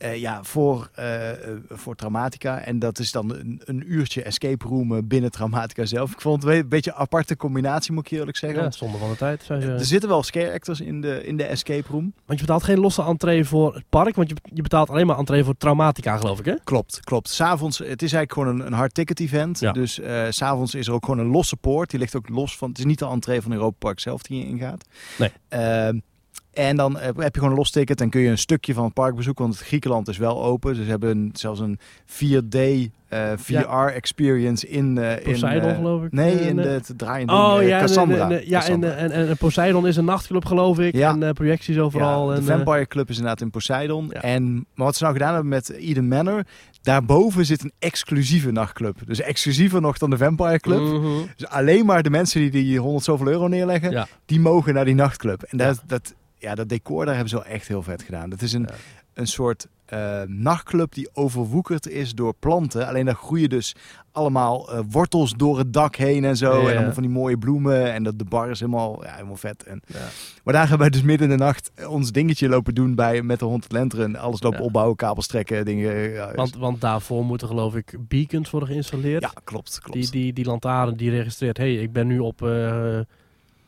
eh, 0.00 0.20
ja, 0.20 0.44
voor, 0.44 0.90
eh, 0.94 1.30
eh, 1.30 1.36
voor 1.68 1.96
Traumatica. 1.96 2.58
En 2.58 2.78
dat 2.78 2.98
is 2.98 3.12
dan 3.12 3.34
een, 3.34 3.60
een 3.64 3.92
uurtje 3.92 4.22
escape 4.22 4.66
room 4.66 5.08
binnen 5.08 5.30
Traumatica 5.30 5.84
zelf. 5.84 6.12
Ik 6.12 6.20
vond 6.20 6.42
het 6.42 6.52
een 6.54 6.68
beetje 6.68 6.90
een 6.90 6.96
aparte 6.96 7.36
combinatie, 7.36 7.92
moet 7.92 8.04
ik 8.04 8.10
je 8.10 8.18
eerlijk 8.18 8.36
zeggen. 8.36 8.58
ja, 8.58 8.64
Want 8.64 8.74
zonde 8.74 8.98
van 8.98 9.10
de 9.10 9.16
tijd. 9.16 9.48
Er 9.48 9.84
zitten 9.84 10.08
wel 10.08 10.22
scare 10.22 10.52
actors 10.52 10.80
in 10.80 11.00
de, 11.00 11.26
in 11.26 11.36
de 11.36 11.44
escape 11.44 11.88
room. 11.90 12.12
Want 12.26 12.40
je 12.40 12.46
betaalt 12.46 12.62
geen 12.62 12.78
losse 12.78 13.02
entree 13.02 13.44
voor 13.44 13.74
het 13.74 13.84
park, 13.88 14.14
want 14.16 14.28
je, 14.28 14.36
je 14.54 14.62
betaalt 14.62 14.90
alleen 14.90 15.06
maar 15.06 15.18
entree 15.18 15.44
voor 15.44 15.56
Traumatica, 15.56 16.16
geloof 16.16 16.38
ik, 16.38 16.44
hè? 16.44 16.54
Klopt, 16.64 17.00
klopt. 17.00 17.28
S'avonds, 17.28 17.78
het 17.78 18.02
is 18.02 18.12
eigenlijk 18.12 18.32
gewoon 18.32 18.48
een, 18.48 18.66
een 18.66 18.78
hard 18.78 18.94
ticket 18.94 19.20
event. 19.20 19.60
Ja. 19.60 19.72
Dus 19.72 19.92
s 20.28 20.36
s'avonds 20.36 20.74
is 20.74 20.86
er 20.86 20.92
ook 20.92 21.04
gewoon 21.04 21.20
een 21.20 21.30
losse 21.30 21.56
poort. 21.56 21.90
Die 21.90 21.98
ligt 21.98 22.16
ook 22.16 22.28
los 22.28 22.56
van, 22.56 22.68
het 22.68 22.78
is 22.78 22.84
niet 22.84 22.98
de 22.98 23.06
entree 23.06 23.40
van 23.40 23.52
Europa 23.52 23.76
Park 23.78 24.00
zelf 24.00 24.22
die 24.22 24.38
je 24.38 24.46
ingaat. 24.46 24.84
Nee. 25.18 25.30
En 26.52 26.76
dan 26.76 26.98
eh, 26.98 27.04
heb 27.04 27.16
je 27.34 27.40
gewoon 27.40 27.50
een 27.50 27.56
los 27.56 27.70
ticket 27.70 28.00
en 28.00 28.10
kun 28.10 28.20
je 28.20 28.28
een 28.28 28.38
stukje 28.38 28.74
van 28.74 28.84
het 28.84 28.94
park 28.94 29.14
bezoeken. 29.14 29.44
Want 29.44 29.58
het 29.58 29.66
Griekenland 29.66 30.08
is 30.08 30.18
wel 30.18 30.44
open. 30.44 30.74
Dus 30.74 30.84
ze 30.84 30.90
hebben 30.90 31.10
een- 31.10 31.30
zelfs 31.32 31.60
een 31.60 31.78
4D 32.06 32.56
eh, 33.08 33.32
VR-experience 33.36 34.68
in... 34.68 34.98
in 34.98 35.20
Poseidon, 35.22 35.74
geloof 35.74 36.04
ik. 36.04 36.12
Nee, 36.12 36.34
in 36.40 36.56
de, 36.56 36.62
het 36.68 36.92
draaiende 36.96 37.32
Oh 37.32 37.58
ja, 37.62 37.78
Cassandra. 37.80 38.28
ja 38.28 38.38
en, 38.40 38.48
Cassandra. 38.50 38.90
en, 38.90 39.10
en, 39.10 39.28
en 39.28 39.36
Poseidon 39.36 39.86
is 39.86 39.96
een 39.96 40.04
nachtclub, 40.04 40.44
geloof 40.44 40.78
ik. 40.78 40.94
Ja. 40.94 41.16
En 41.18 41.32
projecties 41.34 41.78
overal. 41.78 42.32
En, 42.34 42.40
de 42.40 42.46
Vampire 42.46 42.86
Club 42.86 43.08
is 43.08 43.16
inderdaad 43.16 43.40
in 43.40 43.50
Poseidon. 43.50 44.10
Ja. 44.12 44.20
En, 44.22 44.54
maar 44.74 44.86
wat 44.86 44.96
ze 44.96 45.02
nou 45.02 45.14
gedaan 45.16 45.32
hebben 45.32 45.50
met 45.50 45.70
Eden 45.70 46.08
Manor... 46.08 46.42
Daarboven 46.82 47.46
zit 47.46 47.62
een 47.64 47.72
exclusieve 47.78 48.50
nachtclub. 48.50 48.96
Dus 49.06 49.20
exclusiever 49.20 49.80
nog 49.80 49.98
dan 49.98 50.10
de 50.10 50.16
Vampire 50.18 50.60
Club. 50.60 50.80
mhm. 50.80 51.06
Dus 51.36 51.46
alleen 51.48 51.86
maar 51.86 52.02
de 52.02 52.10
mensen 52.10 52.40
die 52.40 52.50
die 52.50 52.78
100 52.78 53.04
zoveel 53.04 53.26
euro 53.28 53.48
neerleggen... 53.48 54.06
Die 54.26 54.40
mogen 54.40 54.74
naar 54.74 54.84
die 54.84 54.94
nachtclub. 54.94 55.42
En 55.42 55.58
dat, 55.58 55.82
dat, 55.86 56.14
ja, 56.40 56.54
dat 56.54 56.68
decor 56.68 57.04
daar 57.04 57.14
hebben 57.14 57.30
ze 57.30 57.36
wel 57.36 57.44
echt 57.44 57.68
heel 57.68 57.82
vet 57.82 58.02
gedaan. 58.02 58.30
Dat 58.30 58.42
is 58.42 58.52
een, 58.52 58.62
Ja. 58.68 58.74
een 59.14 59.26
soort 59.26 59.66
eh, 59.86 60.22
nachtclub 60.26 60.94
die 60.94 61.08
overwoekerd 61.12 61.88
is 61.88 62.14
door 62.14 62.34
planten. 62.38 62.86
Alleen 62.86 63.04
daar 63.04 63.14
groeien 63.14 63.48
dus 63.48 63.74
allemaal 64.12 64.72
eh, 64.72 64.80
wortels 64.90 65.32
door 65.36 65.58
het 65.58 65.72
dak 65.72 65.96
heen 65.96 66.24
en 66.24 66.36
zo. 66.36 66.52
Ja, 66.56 66.60
ja. 66.62 66.68
En 66.68 66.74
allemaal 66.74 66.92
van 66.92 67.02
die 67.02 67.12
mooie 67.12 67.38
bloemen. 67.38 67.92
En 67.92 68.02
dat, 68.02 68.18
de 68.18 68.24
bar 68.24 68.50
is 68.50 68.60
helemaal, 68.60 69.04
ja, 69.04 69.12
helemaal 69.12 69.36
vet. 69.36 69.62
En, 69.64 69.82
Ja. 69.86 69.98
maar 70.44 70.54
daar 70.54 70.66
gaan 70.66 70.78
wij 70.78 70.90
dus 70.90 71.02
midden 71.02 71.30
in 71.30 71.36
de 71.38 71.44
nacht 71.44 71.70
ons 71.88 72.12
dingetje 72.12 72.48
lopen 72.48 72.74
doen 72.74 72.94
bij, 72.94 73.22
met 73.22 73.38
de 73.38 73.44
100 73.44 73.72
lenteren. 73.72 74.16
Alles 74.16 74.42
lopen 74.42 74.60
opbouwen, 74.60 74.96
kabels 74.96 75.26
trekken, 75.26 75.64
dingen. 75.64 76.10
Ja, 76.10 76.32
Want, 76.34 76.56
want 76.56 76.80
daarvoor 76.80 77.24
moeten, 77.24 77.48
geloof 77.48 77.74
ik, 77.74 77.96
beacons 78.08 78.50
worden 78.50 78.68
geïnstalleerd. 78.68 79.22
ja 79.22 79.32
klopt, 79.44 79.78
klopt. 79.82 79.98
Die, 80.00 80.10
die, 80.10 80.32
die 80.32 80.44
lantaarn 80.44 80.96
die 80.96 81.10
registreert, 81.10 81.56
hé, 81.56 81.74
hey, 81.74 81.82
ik 81.82 81.92
ben 81.92 82.06
nu 82.06 82.18
op 82.18 82.42
eh 82.42 82.98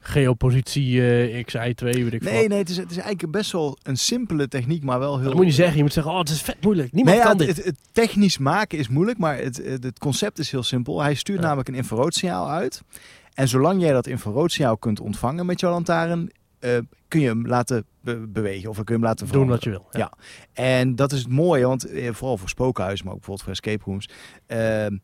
geopositie 0.04 1.02
eh 1.06 1.44
XI2, 1.44 1.74
weet 1.84 2.12
ik 2.12 2.22
Nee, 2.22 2.38
veel. 2.38 2.48
nee, 2.48 2.58
het 2.58 2.68
is, 2.68 2.76
het 2.76 2.90
is 2.90 2.96
eigenlijk 2.96 3.32
best 3.32 3.52
wel 3.52 3.78
een 3.82 3.96
simpele 3.96 4.48
techniek, 4.48 4.82
maar 4.82 4.98
wel 4.98 5.14
heel... 5.14 5.24
Dat 5.24 5.32
moet 5.32 5.40
je 5.42 5.46
niet 5.46 5.54
zeggen. 5.54 5.76
Je 5.76 5.82
moet 5.82 5.92
zeggen, 5.92 6.12
oh, 6.12 6.18
het 6.18 6.28
is 6.28 6.42
vet 6.42 6.56
moeilijk. 6.60 6.92
Niemand 6.92 7.16
Nee, 7.16 7.24
kan 7.26 7.36
het, 7.38 7.46
dit. 7.46 7.56
het, 7.56 7.64
het 7.64 7.78
technisch 7.92 8.38
maken 8.38 8.78
is 8.78 8.88
moeilijk, 8.88 9.18
maar 9.18 9.38
het, 9.38 9.56
het, 9.64 9.98
concept 9.98 10.38
is 10.38 10.50
heel 10.50 10.62
simpel. 10.62 11.02
Hij 11.02 11.14
stuurt 11.14 11.38
Ja. 11.38 11.44
namelijk 11.44 11.68
een 11.68 11.74
infraroodsignaal 11.74 12.50
uit. 12.50 12.82
En 13.34 13.48
zolang 13.48 13.80
jij 13.80 13.92
dat 13.92 14.06
infraroodsignaal 14.06 14.76
kunt 14.76 15.00
ontvangen 15.00 15.46
met 15.46 15.60
jouw 15.60 15.70
lantaarn, 15.70 16.30
eh, 16.58 16.78
kun 17.08 17.20
je 17.20 17.26
hem 17.28 17.46
laten 17.46 17.84
be- 18.00 18.26
bewegen 18.28 18.68
of 18.70 18.74
kun 18.76 18.84
je 18.86 18.92
hem 18.92 19.02
laten 19.02 19.26
Doen 19.26 19.28
veranderen. 19.34 19.54
wat 19.54 19.64
je 19.64 19.70
wil. 19.70 20.00
Ja. 20.02 20.10
Ja. 20.54 20.62
En 20.78 20.96
dat 20.96 21.12
is 21.12 21.18
het 21.18 21.28
mooie, 21.28 21.66
want 21.66 21.84
eh, 21.86 22.12
vooral 22.12 22.36
voor 22.36 22.48
spookhuizen, 22.48 23.04
maar 23.06 23.14
ook 23.14 23.20
bijvoorbeeld 23.26 23.58
voor 23.58 23.68
escape 23.70 23.84
rooms. 23.90 24.08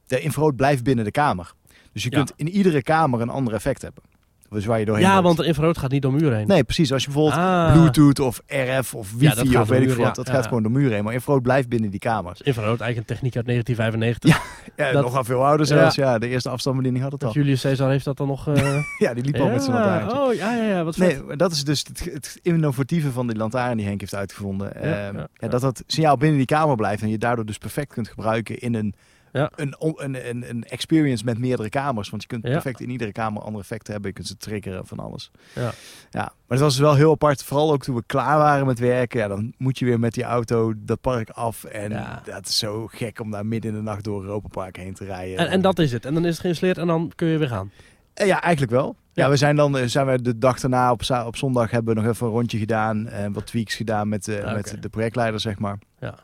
de 0.06 0.20
infrarood 0.20 0.56
blijft 0.56 0.82
binnen 0.84 1.04
de 1.04 1.10
kamer. 1.10 1.52
Dus 1.92 2.02
je 2.02 2.10
kunt 2.10 2.32
in 2.36 2.48
iedere 2.48 2.82
kamer 2.82 3.20
een 3.20 3.28
ander 3.28 3.54
effect 3.54 3.82
hebben. 3.82 4.02
Dus 4.50 4.64
waar 4.66 4.78
je 4.78 4.84
doorheen 4.84 5.04
Ja, 5.04 5.12
loopt. 5.12 5.24
want 5.24 5.36
de 5.36 5.44
infrarood 5.46 5.78
gaat 5.78 5.90
niet 5.90 6.02
door 6.02 6.12
muren 6.12 6.36
heen. 6.38 6.46
Nee, 6.46 6.64
precies. 6.64 6.92
Als 6.92 7.04
je 7.04 7.10
bijvoorbeeld 7.10 7.40
Ah. 7.42 7.72
Bluetooth 7.72 8.20
of 8.20 8.42
RF 8.46 8.94
of 8.94 9.10
Ja, 9.10 9.34
wifi 9.34 9.48
gaat 9.50 9.62
of 9.62 9.68
weet 9.68 9.82
ik 9.82 9.88
veel 9.88 9.96
wat, 9.96 10.06
ja. 10.06 10.12
dat 10.12 10.26
Ja, 10.26 10.32
gaat 10.32 10.42
ja. 10.42 10.48
gewoon 10.48 10.62
door 10.62 10.72
muren 10.72 10.92
heen. 10.92 11.04
Maar 11.04 11.12
infrarood 11.12 11.42
blijft 11.42 11.68
binnen 11.68 11.90
die 11.90 12.00
kamers. 12.00 12.40
Infrarood, 12.42 12.80
eigenlijk 12.80 13.10
een 13.10 13.14
techniek 13.16 13.36
uit 13.36 13.46
1995. 13.86 14.72
Ja, 14.76 14.92
Dat- 14.92 15.02
nog 15.12 15.24
veel 15.26 15.46
ouder 15.46 15.66
zelfs. 15.66 15.94
Ja. 15.94 16.18
de 16.18 16.28
eerste 16.28 16.48
afstandsbediening 16.48 17.02
had 17.04 17.12
het 17.12 17.20
Dat 17.20 17.30
al. 17.34 17.36
Julius 17.42 17.60
Caesar 17.62 17.90
heeft 17.90 18.04
dat 18.04 18.16
dan 18.16 18.26
nog... 18.26 18.48
eh, 18.48 18.78
Ja, 18.98 19.14
die 19.14 19.24
liep 19.24 19.36
al 19.36 19.48
met 19.48 19.62
zijn 19.62 19.76
ja, 19.76 19.82
lantaarntje. 19.84 20.18
Oh, 20.20 20.34
ja, 20.34 20.54
ja, 20.54 20.62
ja. 20.68 20.84
Wat. 20.84 20.96
Nee, 20.96 21.36
dat 21.36 21.52
is 21.52 21.64
dus 21.64 21.84
het, 21.88 22.04
het 22.12 22.38
innovatieve 22.42 23.10
van 23.12 23.26
die 23.26 23.36
lantaarn 23.36 23.76
die 23.76 23.86
Henk 23.86 24.00
heeft 24.00 24.14
uitgevonden. 24.14 24.70
Ja, 24.74 24.80
Ehm, 24.80 24.92
ja, 24.92 25.10
ja, 25.20 25.28
ja. 25.34 25.48
Dat 25.48 25.60
dat 25.60 25.82
signaal 25.86 26.16
binnen 26.16 26.36
die 26.38 26.46
kamer 26.46 26.76
blijft 26.76 27.02
en 27.02 27.08
je 27.08 27.18
daardoor 27.18 27.46
dus 27.46 27.58
perfect 27.58 27.92
kunt 27.92 28.08
gebruiken 28.08 28.58
in 28.58 28.74
een, 28.74 28.94
Ja. 29.32 29.50
een, 29.56 29.74
een, 29.78 30.28
een, 30.28 30.48
een 30.50 30.64
experience 30.64 31.24
met 31.24 31.38
meerdere 31.38 31.68
kamers. 31.68 32.10
Want 32.10 32.22
je 32.22 32.28
kunt 32.28 32.44
Ja. 32.46 32.52
perfect 32.52 32.80
in 32.80 32.90
iedere 32.90 33.12
kamer 33.12 33.42
andere 33.42 33.62
effecten 33.62 33.92
hebben. 33.92 34.10
Je 34.10 34.16
kunt 34.16 34.28
ze 34.28 34.36
triggeren 34.36 34.86
van 34.86 34.98
alles. 34.98 35.30
Ja. 35.54 35.70
ja, 36.10 36.20
maar 36.20 36.32
het 36.48 36.60
was 36.60 36.78
wel 36.78 36.94
heel 36.94 37.12
apart. 37.12 37.44
Vooral 37.44 37.72
ook 37.72 37.82
toen 37.82 37.94
we 37.94 38.02
klaar 38.06 38.38
waren 38.38 38.66
met 38.66 38.78
werken. 38.78 39.18
Ja, 39.20 39.28
dan 39.28 39.52
moet 39.58 39.78
je 39.78 39.84
weer 39.84 40.00
met 40.00 40.14
die 40.14 40.24
auto 40.24 40.72
dat 40.76 41.00
park 41.00 41.30
af. 41.30 41.64
En 41.64 41.90
Ja. 41.90 42.22
dat 42.24 42.46
is 42.48 42.58
zo 42.58 42.86
gek 42.86 43.20
om 43.20 43.30
daar 43.30 43.46
midden 43.46 43.70
in 43.70 43.76
de 43.76 43.82
nacht 43.82 44.04
door 44.04 44.22
Europa 44.22 44.48
Park 44.48 44.76
heen 44.76 44.94
te 44.94 45.04
rijden. 45.04 45.36
En, 45.38 45.48
en 45.48 45.60
dat 45.60 45.78
is 45.78 45.92
het. 45.92 46.04
En 46.04 46.14
dan 46.14 46.24
is 46.24 46.30
het 46.30 46.40
geïnstalleerd 46.40 46.78
en 46.78 46.86
dan 46.86 47.12
kun 47.14 47.28
je 47.28 47.38
weer 47.38 47.48
gaan. 47.48 47.70
Eh, 48.14 48.26
Ja, 48.26 48.42
eigenlijk 48.42 48.72
wel. 48.72 48.96
Ja, 49.12 49.30
we 49.30 49.36
zijn 49.36 49.56
dan 49.56 49.78
eh, 49.78 49.86
zijn 49.86 50.06
we 50.06 50.22
de 50.22 50.38
dag 50.38 50.60
daarna 50.60 50.90
op, 50.92 51.02
op 51.26 51.36
zondag 51.36 51.70
hebben 51.70 51.94
we 51.94 52.00
nog 52.00 52.10
even 52.12 52.26
een 52.26 52.32
rondje 52.32 52.58
gedaan 52.58 53.08
en 53.08 53.32
wat 53.32 53.46
tweaks 53.46 53.74
gedaan 53.74 54.08
met, 54.08 54.28
eh, 54.28 54.44
Ah, 54.44 54.54
met 54.54 54.76
de 54.80 54.88
projectleider, 54.88 55.40
zeg 55.40 55.58
maar. 55.58 55.78
Ja. 56.00 56.14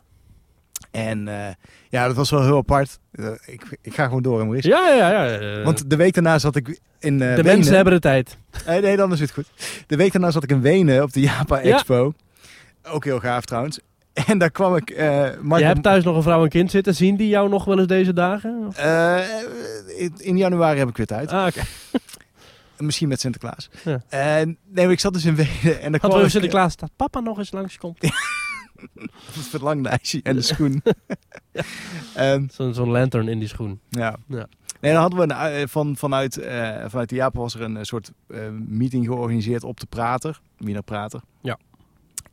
En 0.95 1.29
eh, 1.29 1.55
ja, 1.89 2.07
dat 2.07 2.17
was 2.17 2.31
wel 2.31 2.43
heel 2.43 2.57
apart. 2.57 2.99
Eh, 3.13 3.27
ik, 3.47 3.79
ik 3.83 3.95
ga 3.95 4.05
gewoon 4.05 4.23
door, 4.23 4.45
Maurice. 4.45 4.69
Ja, 4.69 4.89
ja, 4.89 5.25
ja. 5.25 5.63
Want 5.63 5.91
de 5.91 5.97
week 5.97 6.15
daarna 6.15 6.39
zat 6.39 6.57
ik 6.57 6.81
in 6.99 7.13
eh 7.23 7.29
de 7.29 7.43
Wenen. 7.43 7.45
mensen 7.45 7.75
hebben 7.75 7.93
de 7.93 8.01
tijd. 8.01 8.37
Eh, 8.67 8.83
nee, 8.83 8.97
dan 8.97 9.13
is 9.13 9.21
het 9.21 9.31
goed. 9.31 9.47
De 9.87 9.97
week 9.97 10.13
daarna 10.13 10.31
zat 10.31 10.43
ik 10.43 10.51
in 10.51 10.61
Wenen 10.61 11.03
op 11.03 11.13
de 11.13 11.21
Japa 11.21 11.59
Ja. 11.63 11.75
Expo. 11.75 12.15
Ook 12.85 13.05
heel 13.05 13.21
gaaf 13.21 13.45
trouwens. 13.45 13.79
En 14.27 14.39
daar 14.39 14.51
kwam 14.51 14.77
ik... 14.77 14.97
Marco- 15.43 15.59
Je 15.59 15.65
hebt 15.65 15.83
thuis 15.83 16.05
nog 16.05 16.17
een 16.17 16.23
vrouw 16.23 16.43
en 16.43 16.49
kind 16.49 16.71
zitten. 16.71 16.95
Zien 16.95 17.17
die 17.17 17.29
jou 17.29 17.49
nog 17.49 17.65
wel 17.65 17.79
eens 17.79 17.87
deze 17.87 18.13
dagen? 18.13 18.73
In, 20.19 20.37
januari 20.37 20.79
heb 20.79 20.89
ik 20.89 20.97
weer 20.97 21.07
tijd. 21.07 21.31
Ah, 21.33 21.47
oké. 21.47 21.61
Misschien 22.79 23.09
met 23.09 23.21
Sinterklaas. 23.21 23.71
Ja. 23.85 24.01
Nee, 24.45 24.57
maar 24.85 24.91
ik 24.91 25.01
zat 25.01 25.13
dus 25.13 25.25
in 25.25 25.35
Wenen 25.37 25.81
en 25.81 25.93
dan 25.93 26.01
Had 26.01 26.01
kwam 26.01 26.19
we 26.19 26.25
ik... 26.25 26.31
Sinterklaas 26.31 26.73
staat 26.73 26.91
papa 26.97 27.21
nog 27.21 27.39
eens 27.39 27.53
langskomt. 27.53 27.99
Het 29.35 29.47
verlangde 29.49 29.89
ijsje 29.89 30.21
en 30.23 30.35
de 30.35 30.43
schoen. 30.43 30.83
Ehm, 32.15 32.47
Zo'n 32.51 32.75
zo'n 32.75 32.91
lantern 32.91 33.29
in 33.29 33.39
die 33.39 33.49
schoen. 33.49 33.81
ja. 33.91 34.17
Ja. 34.29 34.47
Nee, 34.81 34.93
dan 34.93 35.01
hadden 35.03 35.19
we 35.19 35.35
een, 35.35 35.61
eh, 35.61 35.67
van, 35.69 35.97
vanuit, 35.97 36.39
eh, 36.39 36.85
vanuit 36.87 37.09
de 37.09 37.15
Japan 37.15 37.43
was 37.43 37.55
er 37.55 37.61
een 37.63 37.77
eh, 37.77 37.83
soort 37.83 38.13
meeting 38.69 39.07
georganiseerd 39.07 39.65
op 39.65 39.81
de 39.81 39.87
Prater. 39.87 40.41
Wiener 40.57 40.83
Prater. 40.83 41.21
Ja. 41.41 41.59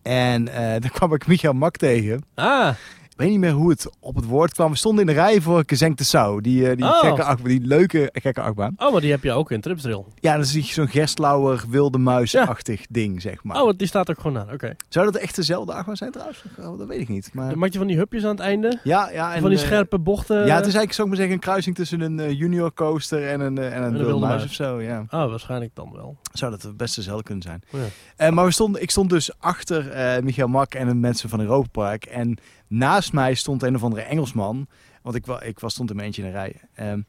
En 0.02 0.46
daar 0.46 0.92
kwam 0.92 1.14
ik 1.14 1.28
Michael 1.28 1.54
Mak 1.54 1.78
tegen. 1.78 2.24
Ah, 2.34 2.76
Ik 3.12 3.18
weet 3.18 3.30
niet 3.30 3.40
meer 3.40 3.52
hoe 3.52 3.70
het 3.70 3.90
op 4.00 4.16
het 4.16 4.26
woord 4.26 4.54
kwam. 4.54 4.72
We 4.72 4.78
stonden 4.78 5.08
in 5.08 5.16
de 5.16 5.22
rij 5.22 5.42
voor 5.42 5.64
Gezenkte 5.66 6.04
Sau. 6.06 6.42
Die, 6.42 6.70
eh, 6.70 6.76
die, 6.76 6.86
Oh. 6.86 7.00
gekke 7.00 7.24
achtbaan, 7.24 7.48
die 7.48 7.62
leuke 7.66 8.10
gekke 8.14 8.42
achtbaan. 8.42 8.74
oh, 8.78 8.92
maar 8.92 9.02
die 9.02 9.12
heb 9.12 9.24
je 9.24 9.32
ook 9.32 9.52
in 9.52 9.62
Tripsdrill. 9.62 10.04
Ja, 10.20 10.38
dat 10.38 10.46
is 10.46 10.74
zo'n 10.74 10.88
Gerstlauer 10.88 11.64
wilde 11.70 11.98
muisachtig 11.98 12.86
ding, 12.90 13.22
zeg 13.22 13.44
maar. 13.44 13.58
Oh, 13.58 13.64
want 13.66 13.80
die 13.80 13.88
staat 13.88 14.10
ook 14.10 14.20
gewoon 14.20 14.38
aan. 14.38 14.52
Oké. 14.54 14.76
Zou 14.90 15.06
dat 15.06 15.16
echt 15.16 15.36
dezelfde 15.36 15.74
achtbaan 15.74 15.98
zijn 15.98 16.12
trouwens? 16.12 16.44
Oh, 16.60 16.78
dat 16.78 16.88
weet 16.88 17.00
ik 17.00 17.10
niet. 17.10 17.30
Maar... 17.34 17.50
Dan 17.50 17.58
maak 17.60 17.72
je 17.72 17.78
van 17.78 17.88
die 17.88 17.98
hupjes 17.98 18.24
aan 18.24 18.30
het 18.30 18.40
einde. 18.40 18.80
Ja, 18.84 19.10
ja. 19.12 19.34
En, 19.34 19.42
van 19.42 19.50
die 19.50 19.60
eh, 19.60 19.66
scherpe 19.66 20.00
bochten. 20.00 20.36
Ja, 20.36 20.42
het 20.42 20.50
is 20.50 20.56
eigenlijk, 20.76 20.94
zou 20.94 21.02
ik 21.08 21.14
maar 21.14 21.18
zeggen, 21.18 21.36
een 21.36 21.42
kruising 21.42 21.76
tussen 21.76 22.02
een 22.02 22.20
eh, 22.20 22.32
junior 22.40 22.74
coaster 22.74 23.28
en 23.28 23.40
een, 23.40 23.58
en 23.58 23.84
een, 23.84 23.92
wilde 23.92 24.06
wilde 24.06 24.20
muis 24.26 24.36
muis. 24.36 24.44
of 24.44 24.54
zo. 24.54 24.82
Ja. 24.82 25.00
Oh, 25.10 25.30
waarschijnlijk 25.30 25.76
dan 25.76 25.92
wel. 25.94 26.18
Zou 26.34 26.52
dat 26.52 26.62
het 26.62 26.78
beste 26.78 27.00
dezelfde 27.00 27.24
kunnen 27.24 27.44
zijn. 27.44 27.62
Ja. 27.70 27.80
Eh, 28.16 28.32
maar 28.32 28.46
we 28.46 28.52
stonden, 28.52 28.82
ik 28.82 28.92
stond 28.92 29.10
dus 29.10 29.40
achter 29.40 29.90
eh 29.92 30.22
Michael 30.24 30.48
Mak 30.48 30.74
en 30.74 30.88
de 30.88 30.94
mensen 30.94 31.30
van 31.30 31.40
Europa 31.40 31.70
Park. 31.72 32.06
En 32.06 32.38
naast 32.72 33.14
mij 33.14 33.34
stond 33.34 33.64
een 33.64 33.76
of 33.76 33.84
andere 33.84 34.02
Engelsman. 34.02 34.68
Want 35.02 35.16
ik, 35.16 35.26
ik 35.28 35.60
was, 35.60 35.74
stond 35.74 35.90
in 35.90 35.96
mijn 35.96 36.08
eentje 36.08 36.22
in 36.24 36.28
de 36.32 36.34
rij. 36.34 36.56
Ehm, 36.74 37.02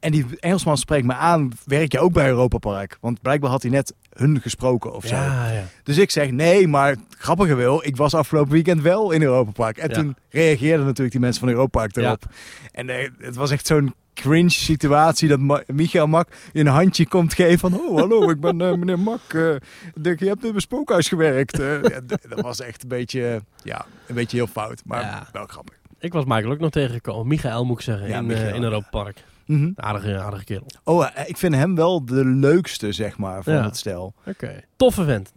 en 0.00 0.12
die 0.12 0.26
Engelsman 0.40 0.78
spreekt 0.78 1.06
me 1.06 1.14
aan, 1.14 1.50
werk 1.64 1.92
je 1.92 1.98
ook 1.98 2.12
bij 2.12 2.28
Europa 2.28 2.58
Park? 2.58 2.98
Want 3.00 3.22
blijkbaar 3.22 3.50
had 3.50 3.62
hij 3.62 3.70
net 3.70 3.94
hun 4.12 4.40
gesproken 4.40 4.94
of 4.94 5.06
zo. 5.06 5.14
Ja, 5.14 5.50
ja. 5.50 5.64
Dus 5.82 5.98
ik 5.98 6.10
zeg, 6.10 6.30
nee, 6.30 6.68
maar 6.68 6.96
grappige 7.18 7.54
wil, 7.54 7.80
ik 7.84 7.96
was 7.96 8.14
afgelopen 8.14 8.52
weekend 8.52 8.82
wel 8.82 9.10
in 9.10 9.22
Europa 9.22 9.50
Park. 9.50 9.78
En 9.78 9.88
Ja. 9.88 9.94
toen 9.94 10.16
reageerden 10.30 10.84
natuurlijk 10.86 11.10
die 11.12 11.20
mensen 11.20 11.40
van 11.40 11.48
Europa 11.48 11.78
Park 11.78 11.96
erop. 11.96 12.24
En 12.72 12.88
eh, 12.88 13.08
het 13.18 13.34
was 13.36 13.50
echt 13.50 13.66
zo'n 13.66 13.94
cringe 14.22 14.50
situatie 14.50 15.28
dat 15.28 15.38
Ma- 15.38 15.62
Michael 15.66 16.06
Mak 16.06 16.28
een 16.52 16.66
handje 16.66 17.06
komt 17.08 17.34
geven 17.34 17.58
van... 17.58 17.74
Oh, 17.80 17.98
hallo, 17.98 18.30
ik 18.30 18.40
ben 18.40 18.60
eh, 18.60 18.72
meneer 18.72 18.98
Mak. 18.98 19.20
eh, 19.34 19.54
denk, 20.00 20.18
je 20.18 20.26
hebt 20.26 20.42
in 20.44 20.48
mijn 20.48 20.60
spookhuis 20.60 21.08
gewerkt. 21.08 21.58
Eh, 21.60 21.82
ja, 21.82 22.00
dat 22.28 22.40
was 22.40 22.60
echt 22.60 22.82
een 22.82 22.88
beetje, 22.88 23.40
ja, 23.62 23.86
een 24.06 24.14
beetje 24.14 24.36
heel 24.36 24.46
fout, 24.46 24.82
maar 24.84 25.00
Ja. 25.00 25.26
wel 25.32 25.46
grappig. 25.46 25.74
Ik 25.98 26.12
was 26.12 26.24
Michael 26.24 26.50
ook 26.52 26.58
nog 26.58 26.70
tegengekomen. 26.70 27.26
Michael 27.26 27.64
moet 27.64 27.76
ik 27.78 27.84
zeggen. 27.84 28.08
Ja, 28.08 28.18
in, 28.18 28.26
Michael, 28.26 28.54
in 28.54 28.62
Europa 28.62 28.88
Park. 28.90 29.24
Mhm. 29.46 29.70
Aardige, 29.76 30.18
aardige 30.18 30.44
kerel. 30.44 30.66
Oh, 30.84 31.06
ik 31.26 31.36
vind 31.36 31.54
hem 31.54 31.74
wel 31.74 32.04
de 32.04 32.24
leukste, 32.24 32.92
zeg 32.92 33.18
maar, 33.18 33.42
van 33.42 33.52
Ja. 33.52 33.62
het 33.64 33.76
stel. 33.76 34.14
Oké. 34.26 34.60
Toffe 34.76 35.04
vent. 35.04 35.32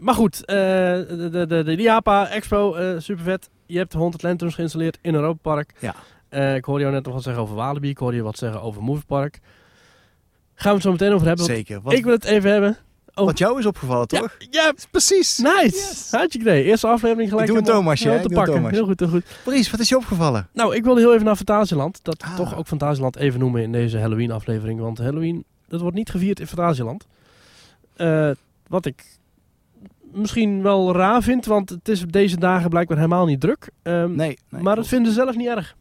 Maar 0.00 0.14
goed, 0.14 0.46
de, 0.46 1.28
de, 1.32 1.46
de, 1.46 1.62
de 1.76 2.00
Expo, 2.30 2.74
eh 2.74 2.94
super 2.98 3.24
vet. 3.24 3.50
Je 3.66 3.78
hebt 3.78 3.92
100 3.92 4.22
lanterns 4.22 4.54
geïnstalleerd 4.54 4.98
in 5.02 5.14
Europa 5.14 5.38
Park. 5.42 5.72
Ja. 5.78 5.94
Eh, 6.34 6.54
ik 6.54 6.64
hoorde 6.64 6.80
jou 6.80 6.94
net 6.94 7.04
nog 7.04 7.14
wat 7.14 7.22
zeggen 7.22 7.42
over 7.42 7.54
Walibi. 7.54 7.88
Ik 7.88 7.98
hoorde 7.98 8.16
je 8.16 8.22
wat 8.22 8.38
zeggen 8.38 8.62
over 8.62 8.82
Moviepark. 8.82 9.40
Gaan 10.54 10.68
we 10.68 10.74
het 10.74 10.82
zo 10.82 10.90
meteen 10.90 11.12
over 11.12 11.26
hebben. 11.26 11.44
Zeker. 11.44 11.80
Wat, 11.80 11.92
Ik 11.92 12.04
wil 12.04 12.12
het 12.12 12.24
even 12.24 12.50
hebben. 12.50 12.76
Oh. 13.14 13.24
wat 13.24 13.38
jou 13.38 13.58
is 13.58 13.66
opgevallen, 13.66 14.06
Ja, 14.08 14.18
toch? 14.20 14.36
ja, 14.50 14.72
Precies. 14.90 15.38
nice. 15.38 15.62
Yes. 15.64 16.08
Had 16.10 16.32
je 16.32 16.38
idee. 16.38 16.64
Eerste 16.64 16.86
aflevering 16.86 17.28
gelijk. 17.28 17.48
Ik 17.48 17.54
doe 17.54 17.62
een 17.62 17.68
Thomasje, 17.68 18.08
hè? 18.08 18.20
te 18.22 18.28
Ik 18.28 18.34
pakken. 18.34 18.54
Thomasje. 18.54 18.74
Heel 18.76 18.84
goed, 18.86 19.00
heel 19.00 19.08
goed. 19.08 19.70
Wat 19.70 19.80
is 19.80 19.88
je 19.88 19.96
opgevallen? 19.96 20.48
Nou, 20.52 20.74
ik 20.76 20.84
wilde 20.84 21.00
heel 21.00 21.12
even 21.12 21.24
naar 21.24 21.36
Fantasieland. 21.36 21.98
Dat 22.04 22.22
Ah. 22.22 22.36
toch 22.36 22.56
ook 22.56 22.66
Fantasieland 22.66 23.16
even 23.16 23.40
noemen 23.40 23.62
in 23.62 23.72
deze 23.72 23.98
Halloween 23.98 24.30
aflevering. 24.30 24.80
Want 24.80 24.98
Halloween, 24.98 25.44
dat 25.68 25.80
wordt 25.80 25.96
niet 25.96 26.10
gevierd 26.10 26.40
in 26.40 26.46
Fantasieland. 26.46 27.06
Eh, 27.96 28.30
wat 28.68 28.86
ik 28.86 29.04
misschien 30.12 30.62
wel 30.62 30.92
raar 30.94 31.22
vind, 31.22 31.44
want 31.46 31.70
het 31.70 31.88
is 31.88 32.02
op 32.02 32.12
deze 32.12 32.38
dagen 32.38 32.70
blijkbaar 32.70 32.96
helemaal 32.96 33.26
niet 33.26 33.40
druk. 33.40 33.68
Nee. 33.82 34.06
nee 34.08 34.38
maar 34.48 34.76
dat 34.76 34.86
vinden 34.88 35.12
ze 35.12 35.18
zelf 35.20 35.36
niet 35.36 35.48
erg. 35.48 35.76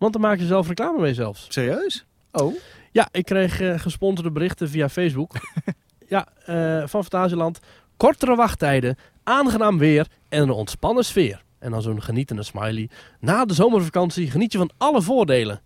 Want 0.00 0.12
dan 0.12 0.22
maak 0.22 0.38
je 0.38 0.46
zelf 0.46 0.68
reclame 0.68 1.00
mee 1.00 1.14
zelfs. 1.14 1.46
Serieus? 1.48 2.04
Oh. 2.32 2.54
Ja, 2.92 3.08
ik 3.12 3.24
kreeg 3.24 3.60
eh, 3.60 3.78
gesponsorde 3.78 4.30
berichten 4.30 4.68
via 4.68 4.88
Facebook. 4.88 5.32
ja, 6.08 6.26
eh, 6.44 6.78
van 6.78 7.04
Fantasieland. 7.04 7.58
Kortere 7.96 8.34
wachttijden, 8.34 8.96
aangenaam 9.22 9.78
weer 9.78 10.06
en 10.28 10.42
een 10.42 10.50
ontspannen 10.50 11.04
sfeer. 11.04 11.42
En 11.58 11.70
dan 11.70 11.82
zo'n 11.82 12.02
genietende 12.02 12.42
smiley. 12.42 12.88
Na 13.20 13.44
de 13.44 13.54
zomervakantie 13.54 14.30
geniet 14.30 14.52
je 14.52 14.58
van 14.58 14.70
alle 14.76 15.02
voordelen. 15.02 15.60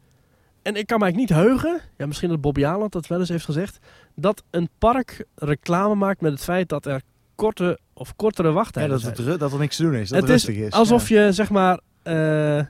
En 0.62 0.77
ik 0.77 0.87
kan 0.87 0.99
mij 0.99 1.11
niet 1.11 1.29
heugen, 1.29 1.81
ja, 1.97 2.07
misschien 2.07 2.29
dat 2.29 2.40
Bobby 2.40 2.64
Aland 2.64 2.92
dat 2.92 3.07
wel 3.07 3.18
eens 3.20 3.29
heeft 3.29 3.44
gezegd, 3.44 3.79
dat 4.14 4.42
een 4.51 4.68
park 4.79 5.25
reclame 5.35 5.94
maakt 5.94 6.20
met 6.20 6.33
het 6.33 6.42
feit 6.44 6.68
dat 6.68 6.87
er 6.87 7.03
korte 7.35 7.79
of 7.92 8.16
kortere 8.16 8.49
Ja, 8.49 8.55
wachttijden 8.55 8.90
dat, 8.92 9.01
zijn. 9.01 9.12
het, 9.14 9.25
ru- 9.25 9.37
dat 9.37 9.53
er 9.53 9.59
niks 9.59 9.77
te 9.77 9.83
doen 9.83 9.94
is. 9.94 10.09
Dat 10.09 10.20
Het 10.20 10.29
het 10.29 10.38
is 10.38 10.44
rustig 10.47 10.64
is. 10.64 10.73
Alsof 10.73 11.09
ja. 11.09 11.25
je, 11.25 11.33
zeg 11.33 11.51
maar, 11.51 11.81
eh, 12.03 12.61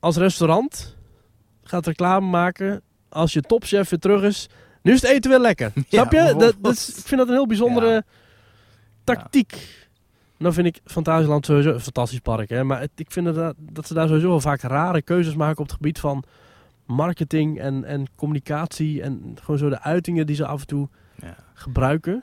als 0.00 0.16
restaurant 0.16 0.96
gaat 1.62 1.86
reclame 1.86 2.26
maken 2.26 2.80
als 3.08 3.32
je 3.32 3.40
topchef 3.40 3.88
weer 3.88 3.98
terug 3.98 4.22
is. 4.22 4.48
Nu 4.82 4.92
is 4.92 5.02
het 5.02 5.10
eten 5.10 5.30
weer 5.30 5.40
lekker. 5.40 5.72
Snap 5.88 6.12
je? 6.12 6.34
Dat, 6.60 6.72
is- 6.72 6.88
ik 6.98 7.04
vind 7.06 7.20
dat 7.20 7.28
een 7.28 7.34
heel 7.34 7.46
bijzondere 7.46 7.90
Ja. 7.92 8.02
tactiek. 9.04 9.76
Nou 10.36 10.54
vind 10.54 10.66
ik 10.66 10.80
Fantasieland 10.84 11.46
sowieso 11.46 11.72
een 11.72 11.80
fantastisch 11.80 12.18
park. 12.18 12.48
Hè? 12.48 12.64
Maar 12.64 12.80
het- 12.80 12.90
ik 12.94 13.10
vind 13.10 13.34
dat, 13.34 13.54
dat 13.58 13.86
ze 13.86 13.94
daar 13.94 14.06
sowieso 14.06 14.28
wel 14.28 14.40
vaak 14.40 14.60
rare 14.60 15.02
keuzes 15.02 15.34
maken 15.34 15.58
op 15.58 15.66
het 15.66 15.74
gebied 15.76 15.98
van 16.00 16.24
marketing 16.86 17.60
en, 17.60 17.84
en 17.84 18.06
communicatie. 18.16 19.02
En 19.02 19.36
gewoon 19.40 19.58
zo 19.58 19.68
de 19.68 19.80
uitingen 19.82 20.26
die 20.26 20.36
ze 20.36 20.46
af 20.46 20.60
en 20.60 20.66
toe 20.66 20.88
Ja. 21.22 21.36
gebruiken. 21.54 22.22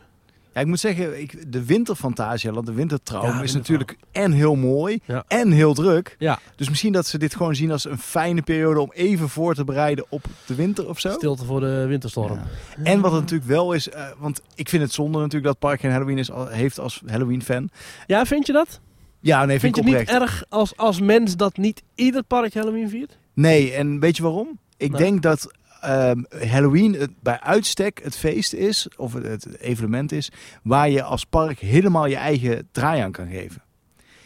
Ja, 0.55 0.61
ik 0.61 0.67
moet 0.67 0.79
zeggen, 0.79 1.21
ik, 1.21 1.51
de 1.51 1.65
winterfantasialand, 1.65 2.65
de 2.65 2.73
wintertraum, 2.73 3.25
Ja, 3.35 3.41
is 3.41 3.53
natuurlijk 3.53 3.97
en 4.11 4.31
heel 4.31 4.55
mooi 4.55 4.99
Ja. 5.05 5.23
en 5.27 5.51
heel 5.51 5.73
druk. 5.73 6.15
Ja. 6.19 6.39
Dus 6.55 6.69
misschien 6.69 6.91
dat 6.93 7.07
ze 7.07 7.17
dit 7.17 7.35
gewoon 7.35 7.55
zien 7.55 7.71
als 7.71 7.85
een 7.85 7.97
fijne 7.97 8.41
periode 8.41 8.79
om 8.79 8.91
even 8.93 9.29
voor 9.29 9.55
te 9.55 9.63
bereiden 9.63 10.05
op 10.09 10.25
de 10.45 10.55
winter 10.55 10.89
of 10.89 10.99
zo. 10.99 11.11
Stilte 11.11 11.45
voor 11.45 11.59
de 11.59 11.85
winterstorm. 11.87 12.33
Ja. 12.37 12.43
En 12.83 13.01
wat 13.01 13.11
het 13.11 13.21
natuurlijk 13.21 13.49
wel 13.49 13.73
is, 13.73 13.89
eh, 13.89 14.07
want 14.17 14.41
ik 14.55 14.69
vind 14.69 14.83
het 14.83 14.93
zonde 14.93 15.17
natuurlijk 15.17 15.45
dat 15.45 15.59
park 15.59 15.79
geen 15.79 15.91
Halloween 15.91 16.17
is, 16.17 16.31
al- 16.31 16.47
heeft 16.47 16.79
als 16.79 17.01
Halloween-fan. 17.05 17.69
Ja, 18.07 18.25
vind 18.25 18.45
je 18.47 18.53
dat? 18.53 18.79
Ja, 19.19 19.45
nee, 19.45 19.59
vind, 19.59 19.75
Vind 19.75 19.87
je 19.87 19.95
het 19.95 20.07
niet 20.07 20.21
erg 20.21 20.43
als, 20.49 20.77
als 20.77 20.99
mens 20.99 21.35
dat 21.35 21.57
niet 21.57 21.81
ieder 21.95 22.23
park 22.23 22.53
Halloween 22.53 22.89
viert? 22.89 23.17
Nee, 23.33 23.71
en 23.73 23.99
weet 23.99 24.17
je 24.17 24.23
waarom? 24.23 24.59
Ik 24.77 24.97
denk 24.97 25.21
dat 25.21 25.51
ehm, 25.85 26.47
Halloween 26.49 26.93
het, 26.93 27.11
bij 27.21 27.39
uitstek 27.39 27.99
het 28.03 28.15
feest 28.17 28.53
is, 28.53 28.87
of 28.97 29.13
het, 29.13 29.25
het 29.43 29.59
evenement 29.59 30.11
is, 30.11 30.31
waar 30.63 30.89
je 30.89 31.03
als 31.03 31.23
park 31.25 31.59
helemaal 31.59 32.05
je 32.05 32.15
eigen 32.15 32.67
draai 32.71 33.01
aan 33.01 33.11
kan 33.11 33.27
geven. 33.27 33.63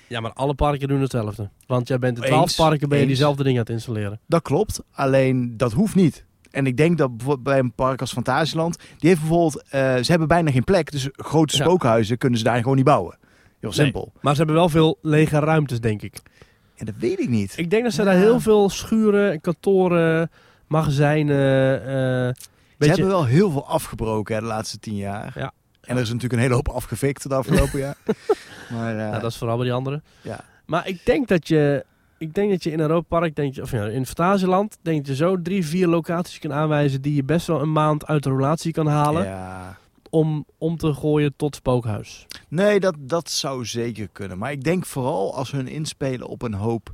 Ja, 0.08 0.20
maar 0.20 0.34
alle 0.34 0.54
parken 0.54 0.88
doen 0.88 1.02
hetzelfde. 1.02 1.50
Want 1.68 1.88
jij 1.88 2.00
bent 2.00 2.18
in 2.18 2.24
twaalf 2.24 2.56
parken 2.56 2.90
ben 2.90 2.98
je 2.98 3.04
eens. 3.04 3.14
diezelfde 3.14 3.44
dingen 3.44 3.60
aan 3.60 3.66
het 3.66 3.74
installeren. 3.76 4.20
Dat 4.28 4.42
klopt, 4.42 4.82
alleen 4.92 5.58
dat 5.58 5.72
hoeft 5.72 5.96
niet. 5.96 6.26
En 6.52 6.66
ik 6.66 6.78
denk 6.78 6.98
dat 6.98 7.44
bij 7.44 7.60
een 7.60 7.74
park 7.74 8.02
als 8.02 8.12
Fantasieland, 8.14 8.78
die 8.98 9.10
heeft 9.10 9.20
bijvoorbeeld, 9.22 9.64
eh, 9.64 9.96
ze 9.96 10.06
hebben 10.12 10.28
bijna 10.28 10.52
geen 10.52 10.64
plek, 10.64 10.92
dus 10.92 11.10
grote 11.12 11.58
Ja. 11.58 11.64
spookhuizen 11.64 12.18
kunnen 12.18 12.38
ze 12.40 12.46
daar 12.46 12.58
gewoon 12.58 12.76
niet 12.76 12.86
bouwen. 12.86 13.18
Heel 13.60 13.70
Nee. 13.70 13.72
simpel. 13.80 14.12
Maar 14.22 14.32
ze 14.32 14.38
hebben 14.38 14.56
wel 14.56 14.70
veel 14.70 14.98
lege 15.02 15.40
ruimtes, 15.40 15.80
denk 15.80 16.02
ik. 16.02 16.18
En 16.76 16.86
dat 16.86 16.96
weet 16.98 17.20
ik 17.20 17.30
niet. 17.30 17.54
Ik 17.58 17.70
denk 17.70 17.84
dat 17.84 17.94
ze 17.94 18.04
Ja. 18.04 18.06
daar 18.12 18.18
heel 18.20 18.40
veel 18.40 18.70
schuren, 18.70 19.42
kantoren, 19.42 20.32
magazijnen... 20.70 21.82
eh 21.82 21.88
Ze 21.88 22.34
beetje- 22.78 22.94
hebben 22.94 23.08
wel 23.14 23.26
heel 23.26 23.52
veel 23.52 23.68
afgebroken 23.68 24.36
hè, 24.36 24.42
de 24.42 24.48
laatste 24.48 24.80
tien 24.80 24.96
jaar. 24.96 25.32
Ja. 25.36 25.52
En 25.82 25.96
er 25.96 26.02
is 26.02 26.08
natuurlijk 26.08 26.34
een 26.34 26.40
hele 26.40 26.54
hoop 26.54 26.68
afgefikt 26.70 27.24
het 27.24 27.34
afgelopen 27.34 27.80
jaar. 27.80 27.96
Maar 28.72 28.94
eh, 28.98 29.00
Ja, 29.12 29.20
dat 29.20 29.32
is 29.32 29.38
vooral 29.38 29.56
bij 29.56 29.66
die 29.66 29.74
anderen. 29.76 30.04
ja. 30.22 30.40
Maar 30.66 30.88
ik 30.88 31.06
denk 31.06 31.28
dat 31.28 31.48
je, 31.48 31.86
ik 32.18 32.34
denk 32.34 32.50
dat 32.52 32.64
je 32.64 32.72
in 32.72 32.80
Europa 32.80 33.20
Park, 33.20 33.36
denk 33.36 33.56
je, 33.56 33.62
of 33.62 33.72
ja, 33.72 33.86
in 33.86 34.06
Fantasieland, 34.06 34.78
denk 34.82 35.06
je 35.06 35.16
zo 35.16 35.42
drie, 35.42 35.66
vier 35.66 35.88
locaties 35.88 36.40
kan 36.40 36.54
aanwijzen 36.54 37.02
die 37.02 37.16
je 37.16 37.24
best 37.24 37.48
wel 37.48 37.62
een 37.62 37.72
maand 37.72 38.06
uit 38.08 38.24
de 38.24 38.30
relatie 38.30 38.72
kan 38.72 38.88
halen 38.88 39.24
Ja. 39.26 39.78
om, 40.10 40.46
om 40.58 40.78
te 40.78 40.94
gooien 40.94 41.34
tot 41.36 41.56
spookhuis. 41.56 42.28
Nee, 42.48 42.80
dat, 42.80 42.96
dat 43.00 43.30
zou 43.30 43.66
zeker 43.66 44.08
kunnen. 44.12 44.38
Maar 44.38 44.52
ik 44.52 44.64
denk 44.64 44.86
vooral 44.86 45.36
als 45.36 45.52
hun 45.52 45.68
inspelen 45.68 46.28
op 46.28 46.42
een 46.42 46.54
hoop 46.54 46.94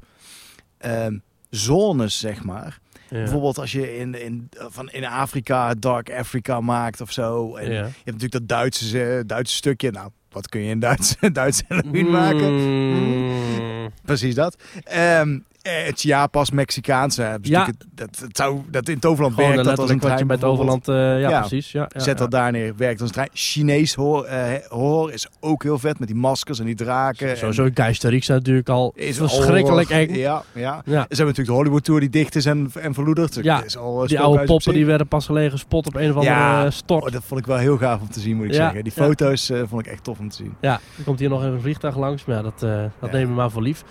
ehm, 0.77 1.17
zones, 1.49 2.19
zeg 2.19 2.43
maar. 2.43 2.79
Ja. 3.10 3.18
Bijvoorbeeld 3.18 3.58
als 3.58 3.72
je 3.72 3.98
in, 3.98 4.22
in, 4.22 4.50
van 4.58 4.89
in 4.89 5.06
Afrika 5.06 5.74
Dark 5.74 6.12
Africa 6.12 6.62
maakt 6.62 7.02
of 7.02 7.12
zo. 7.12 7.56
En 7.56 7.65
Ja. 7.65 7.72
je 7.72 7.82
hebt 7.82 8.06
natuurlijk 8.06 8.32
dat 8.32 8.48
Duitse, 8.48 9.04
eh, 9.04 9.20
Duitse 9.26 9.56
stukje. 9.56 9.91
Nou, 9.91 10.10
wat 10.32 10.50
kun 10.50 10.62
je 10.62 10.70
in 10.70 10.80
Duits, 10.80 11.15
Duits 11.32 11.62
Halloween 11.68 12.10
maken? 12.12 12.54
Mm. 12.54 13.89
Precies 14.04 14.36
dat. 14.36 14.56
Ehm 14.84 15.39
eh, 15.65 15.86
het 15.86 15.99
Chiapas, 15.99 16.51
Mexicaanse. 16.51 17.21
hebben 17.21 17.45
ze 17.47 17.51
Ja. 17.51 17.60
natuurlijk 17.60 17.86
Dat, 17.95 18.17
dat, 18.19 18.30
zou, 18.38 18.60
dat 18.69 18.89
in 18.89 18.99
Toverland 18.99 19.36
werkt 19.36 19.56
dat 19.56 19.65
als 19.67 19.89
een 19.89 19.95
letterlijk 19.95 20.01
wat 20.01 20.19
je 20.19 20.25
trein 20.25 20.28
bij 20.28 20.36
het 20.36 20.45
bijvoorbeeld. 20.45 20.89
overland... 20.89 21.15
eh, 21.15 21.21
ja, 21.21 21.30
Ja. 21.30 21.39
precies. 21.39 21.71
Ja, 21.71 21.82
ja, 21.93 21.99
Zet 21.99 22.06
ja. 22.06 22.13
dat 22.13 22.32
daar 22.32 22.51
neer, 22.51 22.73
werkt 22.78 22.99
als 22.99 23.10
een 23.10 23.15
trein. 23.15 23.30
Chinees 23.34 23.93
horror, 23.93 24.25
eh, 24.25 24.54
horror 24.69 25.13
is 25.13 25.28
ook 25.39 25.63
heel 25.63 25.80
vet 25.80 25.99
met 25.99 26.08
die 26.08 26.17
maskers 26.17 26.60
en 26.60 26.65
die 26.65 26.75
draken. 26.75 27.30
en- 27.30 27.38
Sowieso 27.38 27.69
Geisterix 27.73 28.28
natuurlijk 28.28 28.69
al 28.69 28.91
is 28.95 29.17
verschrikkelijk 29.17 29.89
eng. 29.89 30.13
Ja, 30.15 30.43
ja. 30.54 30.62
Ja. 30.63 30.82
Ze 30.84 30.97
hebben 30.97 31.06
natuurlijk 31.10 31.47
de 31.47 31.54
Hollywood 31.54 31.84
Tour 31.84 31.99
die 31.99 32.10
dicht 32.10 32.36
is 32.36 32.45
en, 32.45 32.71
en 32.80 32.93
verloederd. 32.93 33.38
Ja, 33.41 33.56
Het 33.58 33.65
is 33.65 33.78
al 33.78 34.08
Die 34.08 34.19
oude 34.19 34.43
poppen 34.43 34.73
die 34.73 34.86
werden 34.86 35.08
pas 35.08 35.25
gelegen 35.25 35.51
gespot 35.51 35.88
op 35.88 35.95
een 35.95 36.10
of 36.10 36.15
andere 36.15 36.36
Ja. 36.36 36.69
stort. 36.69 37.04
Oh, 37.06 37.12
dat 37.12 37.23
vond 37.25 37.39
ik 37.39 37.45
wel 37.45 37.58
heel 37.58 37.78
gaaf 37.78 38.01
om 38.01 38.10
te 38.10 38.19
zien, 38.19 38.36
moet 38.36 38.45
ik 38.45 38.51
Ja, 38.51 38.58
zeggen. 38.58 38.84
Die 38.84 38.93
ja. 38.95 39.04
foto's 39.04 39.51
vond 39.67 39.86
ik 39.86 39.91
echt 39.91 40.04
tof 40.04 40.19
om 40.19 40.30
te 40.30 40.36
zien. 40.36 40.54
Ja, 40.62 40.80
er 40.97 41.04
komt 41.04 41.19
hier 41.19 41.30
nog 41.30 41.41
even 41.41 41.54
een 41.54 41.62
vliegtuig 41.62 41.97
langs, 41.97 42.25
maar 42.25 42.36
ja, 42.36 42.41
dat, 42.41 42.60
dat 42.60 42.69
Ja. 43.01 43.08
nemen 43.12 43.28
we 43.30 43.34
maar 43.36 43.51
voor 43.51 43.62
lief. 43.62 43.84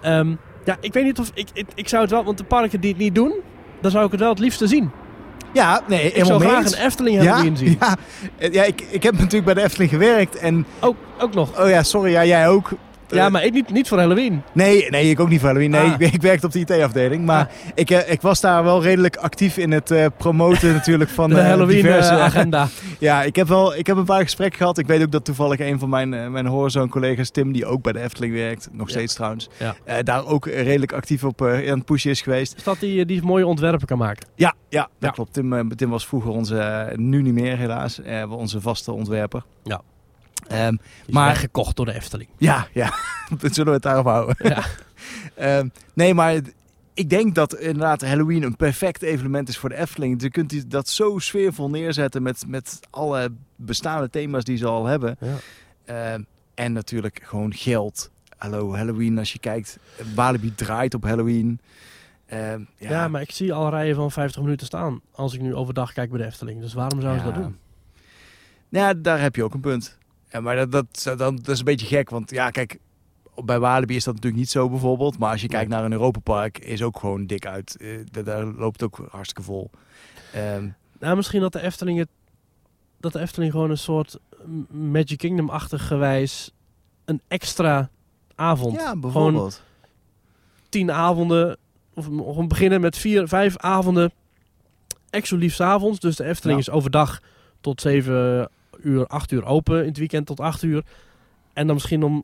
Ehm, 0.00 0.34
ja, 0.64 0.76
ik 0.80 0.92
weet 0.92 1.04
niet 1.04 1.18
of... 1.18 1.30
Ik, 1.34 1.48
ik, 1.52 1.66
ik 1.74 1.88
zou 1.88 2.02
het 2.02 2.10
wel... 2.10 2.24
Want 2.24 2.38
de 2.38 2.44
parken 2.44 2.80
die 2.80 2.90
het 2.90 2.98
niet 2.98 3.14
doen, 3.14 3.34
dan 3.80 3.90
zou 3.90 4.04
ik 4.04 4.10
het 4.10 4.20
wel 4.20 4.28
het 4.28 4.38
liefste 4.38 4.66
zien. 4.66 4.90
Ja, 5.52 5.80
nee, 5.88 6.12
Ik 6.12 6.24
zou 6.24 6.40
graag 6.40 6.62
eens. 6.62 6.76
een 6.76 6.84
Efteling 6.84 7.22
ja, 7.22 7.38
zien. 7.54 7.76
Ja, 7.80 7.96
Eh, 8.38 8.52
ja 8.52 8.64
ik, 8.64 8.80
ik 8.90 9.02
heb 9.02 9.12
natuurlijk 9.18 9.44
bij 9.44 9.54
de 9.54 9.62
Efteling 9.62 9.90
gewerkt 9.90 10.36
en... 10.36 10.66
Ook, 10.80 10.96
ook 11.18 11.34
nog. 11.34 11.60
Oh 11.60 11.68
ja, 11.68 11.82
sorry, 11.82 12.10
ja, 12.10 12.24
jij 12.24 12.48
ook. 12.48 12.70
Ja, 13.10 13.24
Eh, 13.26 13.32
maar 13.32 13.44
ik 13.44 13.52
niet, 13.52 13.70
niet 13.72 13.88
voor 13.88 13.98
Halloween. 13.98 14.42
Nee, 14.52 14.90
nee, 14.90 15.10
ik 15.10 15.20
ook 15.20 15.28
niet 15.28 15.38
voor 15.40 15.48
Halloween. 15.48 15.70
Nee, 15.70 15.80
Ah. 15.90 16.00
ik, 16.00 16.12
ik 16.18 16.22
werkte 16.22 16.46
op 16.46 16.52
de 16.52 16.58
IT-afdeling. 16.58 17.24
Maar 17.24 17.50
ik, 17.74 17.90
eh, 17.90 18.12
ik 18.12 18.20
was 18.20 18.40
daar 18.40 18.64
wel 18.64 18.82
redelijk 18.82 19.16
actief 19.16 19.56
in 19.56 19.70
het 19.72 19.90
eh, 19.90 20.06
promoten 20.16 20.72
natuurlijk 20.78 21.10
van 21.10 21.30
De 21.30 21.36
eh, 21.40 21.46
Halloween 21.46 21.76
diverse... 21.82 22.10
eh, 22.10 22.20
agenda. 22.22 22.68
Ja, 22.98 23.22
ik 23.22 23.36
heb 23.36 23.48
wel 23.48 23.76
ik 23.76 23.86
heb 23.86 23.96
een 23.96 24.04
paar 24.04 24.22
gesprekken 24.22 24.58
gehad. 24.58 24.78
Ik 24.78 24.86
weet 24.86 25.02
ook 25.02 25.12
dat 25.12 25.24
toevallig 25.24 25.58
een 25.60 25.78
van 25.78 25.88
mijn, 25.88 26.32
mijn 26.32 26.46
Horizon-collega's, 26.46 27.30
Tim, 27.30 27.52
die 27.52 27.66
ook 27.66 27.82
bij 27.82 27.92
de 27.92 28.00
Efteling 28.00 28.32
werkt, 28.34 28.68
nog 28.72 28.86
Ja. 28.86 28.92
steeds 28.92 29.14
trouwens, 29.14 29.48
Ja. 29.86 30.02
daar 30.02 30.26
ook 30.26 30.46
redelijk 30.46 30.92
actief 30.92 31.24
op 31.24 31.42
aan 31.42 31.50
het 31.56 31.84
pushen 31.84 32.10
is 32.10 32.20
geweest. 32.22 32.56
Is 32.56 32.62
dat 32.64 32.80
die, 32.80 33.04
die 33.04 33.22
mooie 33.22 33.46
ontwerpen 33.46 33.86
kan 33.86 33.98
maken? 33.98 34.26
Ja, 34.34 34.54
ja, 34.68 34.88
dat 34.98 35.12
klopt. 35.12 35.32
Tim, 35.32 35.76
Tim 35.76 35.90
was 35.90 36.06
vroeger 36.06 36.30
onze, 36.30 36.92
nu 36.96 37.22
niet 37.22 37.34
meer 37.34 37.56
helaas, 37.56 38.00
onze 38.28 38.60
vaste 38.60 38.92
ontwerper. 38.92 39.42
Ja. 39.64 39.80
Ehm, 40.50 40.70
Die 40.70 40.80
is 41.06 41.14
Maar- 41.14 41.28
weggekocht 41.28 41.76
door 41.76 41.86
de 41.86 41.92
Efteling. 41.94 42.28
ja, 42.38 42.66
ja, 42.72 42.92
zullen 43.40 43.66
we 43.66 43.72
het 43.72 43.82
daarop 43.82 44.06
houden. 44.06 44.36
Ja. 44.38 44.64
Ehm, 45.34 45.68
nee, 45.94 46.14
maar 46.14 46.40
ik 46.94 47.10
denk 47.10 47.34
dat 47.34 47.54
inderdaad 47.54 48.00
Halloween 48.02 48.42
een 48.42 48.56
perfect 48.56 49.02
evenement 49.02 49.48
is 49.48 49.58
voor 49.58 49.68
de 49.68 49.76
Efteling. 49.76 50.22
Je 50.22 50.30
kunt 50.30 50.50
die- 50.50 50.66
dat 50.66 50.88
zo 50.88 51.18
sfeervol 51.18 51.70
neerzetten 51.70 52.22
met, 52.22 52.44
met 52.46 52.80
alle 52.90 53.32
bestaande 53.56 54.10
thema's 54.10 54.44
die 54.44 54.56
ze 54.56 54.66
al 54.66 54.86
hebben. 54.86 55.16
Ja. 55.20 55.34
Ehm, 55.84 56.22
en 56.54 56.72
natuurlijk 56.72 57.20
gewoon 57.24 57.54
geld. 57.54 58.10
Hallo, 58.36 58.74
Halloween, 58.74 59.18
als 59.18 59.32
je 59.32 59.38
kijkt. 59.38 59.78
Walibi 60.14 60.54
draait 60.54 60.94
op 60.94 61.04
Halloween. 61.04 61.60
Ehm, 62.26 62.60
ja, 62.76 62.90
Ja. 62.90 63.08
maar 63.08 63.20
ik 63.20 63.30
zie 63.30 63.52
al 63.52 63.70
rijen 63.70 63.94
van 63.94 64.10
50 64.10 64.42
minuten 64.42 64.66
staan 64.66 65.00
als 65.12 65.34
ik 65.34 65.40
nu 65.40 65.54
overdag 65.54 65.92
kijk 65.92 66.10
bij 66.10 66.18
de 66.18 66.26
Efteling. 66.26 66.60
Dus 66.60 66.72
waarom 66.74 67.00
zouden 67.00 67.22
ze 67.22 67.28
Ja. 67.28 67.34
dat 67.34 67.42
doen? 67.42 67.56
Ja, 68.68 68.94
daar 68.94 69.20
heb 69.20 69.36
je 69.36 69.44
ook 69.44 69.54
een 69.54 69.60
punt. 69.60 69.98
Ja, 70.30 70.40
maar 70.40 70.56
dat, 70.56 70.72
dat, 70.72 71.02
dat, 71.04 71.18
dat 71.18 71.48
is 71.48 71.58
een 71.58 71.64
beetje 71.64 71.86
gek. 71.86 72.10
Want 72.10 72.30
ja, 72.30 72.50
kijk, 72.50 72.78
bij 73.44 73.58
Walibi 73.58 73.96
is 73.96 74.04
dat 74.04 74.14
natuurlijk 74.14 74.42
niet 74.42 74.50
zo 74.50 74.68
bijvoorbeeld. 74.68 75.18
Maar 75.18 75.30
als 75.30 75.40
je 75.40 75.48
kijkt 75.48 75.70
naar 75.70 75.84
een 75.84 75.92
Europapark, 75.92 76.58
is 76.58 76.82
ook 76.82 76.98
gewoon 76.98 77.26
dik 77.26 77.46
uit. 77.46 77.76
Eh, 77.76 77.88
daar- 78.10 78.24
daar 78.24 78.44
loopt 78.44 78.82
ook 78.82 79.06
hartstikke 79.10 79.42
vol. 79.42 79.70
Ehm, 80.32 80.68
Nou, 80.98 81.16
misschien 81.16 81.40
dat 81.40 81.52
de 81.52 81.60
Efteling 81.62 81.98
het, 81.98 82.08
dat 83.00 83.12
de 83.12 83.20
Efteling 83.20 83.52
gewoon 83.52 83.70
een 83.70 83.78
soort 83.78 84.18
Magic 84.70 85.18
Kingdom-achtig 85.18 85.86
gewijs 85.86 86.50
een 87.04 87.20
extra 87.28 87.90
avond. 88.34 88.74
ja, 88.80 88.96
bijvoorbeeld. 88.96 89.62
tien 90.68 90.90
avonden, 90.92 91.56
of 91.94 92.04
gewoon 92.04 92.48
beginnen 92.48 92.80
met 92.80 92.96
vier, 92.98 93.28
vijf 93.28 93.56
avonden 93.56 94.12
exclusief 95.10 95.54
's 95.54 95.60
avonds. 95.60 95.98
Dus 96.00 96.16
de 96.16 96.24
Efteling 96.24 96.58
Ja. 96.64 96.64
is 96.68 96.76
overdag 96.76 97.20
tot 97.60 97.80
7 97.80 98.50
uur, 98.82 99.06
8 99.06 99.32
uur 99.32 99.44
open. 99.44 99.80
In 99.80 99.88
het 99.88 99.98
weekend 99.98 100.26
tot 100.26 100.40
8 100.40 100.62
uur. 100.62 100.84
En 101.52 101.66
dan 101.66 101.74
misschien 101.74 102.02
om, 102.02 102.22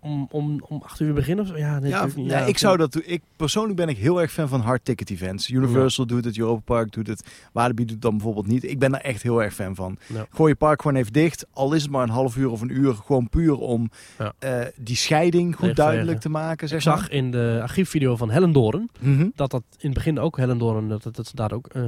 om, 0.00 0.26
om, 0.30 0.64
om 0.68 0.82
8 0.84 1.00
uur 1.00 1.14
beginnen 1.14 1.44
of 1.44 1.50
zo. 1.50 1.56
Ja, 1.56 1.78
nee, 1.78 1.90
Ja, 1.90 2.06
ja, 2.16 2.38
ik 2.40 2.58
zou 2.58 2.76
dat 2.76 2.92
doen. 2.92 3.02
Ik, 3.06 3.22
persoonlijk 3.36 3.76
ben 3.76 3.88
ik 3.88 3.96
heel 3.96 4.20
erg 4.20 4.32
fan 4.32 4.48
van 4.48 4.60
hard 4.60 4.84
ticket 4.84 5.10
events. 5.10 5.50
Universal 5.50 6.06
doet 6.06 6.24
het, 6.24 6.38
Europa 6.38 6.62
Park 6.64 6.92
doet 6.92 7.06
het. 7.06 7.26
Walibi 7.52 7.82
doet 7.82 7.90
het 7.90 8.02
dan 8.02 8.10
bijvoorbeeld 8.12 8.46
niet. 8.46 8.64
Ik 8.64 8.78
ben 8.78 8.90
daar 8.90 9.00
echt 9.00 9.22
heel 9.22 9.42
erg 9.42 9.54
fan 9.54 9.74
van. 9.74 9.98
Ja. 10.06 10.26
Gooi 10.30 10.50
je 10.50 10.56
park 10.56 10.82
gewoon 10.82 10.96
even 10.96 11.12
dicht. 11.12 11.46
Al 11.52 11.72
is 11.72 11.82
het 11.82 11.90
maar 11.90 12.02
een 12.02 12.08
half 12.08 12.36
uur 12.36 12.50
of 12.50 12.60
een 12.60 12.76
uur. 12.76 12.94
Gewoon 12.94 13.28
puur 13.28 13.54
om 13.58 13.90
eh, 14.38 14.60
die 14.76 14.96
scheiding 14.96 15.56
goed 15.56 15.76
duidelijk 15.76 16.20
te 16.20 16.28
maken. 16.28 16.68
Zeg 16.68 16.78
Ik 16.80 16.86
maar. 16.86 16.98
zag 16.98 17.08
in 17.08 17.30
de 17.30 17.58
archiefvideo 17.62 18.16
van 18.16 18.30
Hellendoorn 18.30 18.90
Mhm. 19.00 19.28
dat 19.34 19.50
dat 19.50 19.62
in 19.70 19.76
het 19.88 19.94
begin 19.94 20.18
ook 20.18 20.36
Hellendoorn, 20.36 20.88
dat, 20.88 21.02
dat, 21.02 21.16
dat 21.16 21.26
ze 21.26 21.36
daar 21.36 21.52
ook 21.52 21.66
eh, 21.66 21.82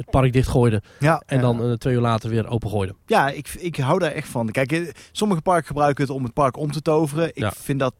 het 0.00 0.10
park 0.10 0.32
dichtgooiden. 0.32 0.82
Ja, 0.98 1.22
En 1.26 1.40
dan 1.40 1.62
eh, 1.62 1.72
twee 1.72 1.94
uur 1.94 2.00
later 2.00 2.30
weer 2.30 2.48
opengooiden. 2.48 2.96
Ja, 3.06 3.30
ik, 3.30 3.48
ik 3.58 3.76
hou 3.76 3.98
daar 3.98 4.12
echt 4.12 4.28
van. 4.28 4.50
Kijk, 4.50 4.72
eh, 4.72 4.88
sommige 5.12 5.40
parken 5.40 5.66
gebruiken 5.66 6.04
het 6.04 6.12
om 6.12 6.24
het 6.24 6.32
park 6.32 6.56
om 6.56 6.72
te 6.72 6.82
toveren. 6.82 7.28
Ik 7.28 7.38
Ja. 7.38 7.52
vind 7.56 7.78
dat 7.80 7.94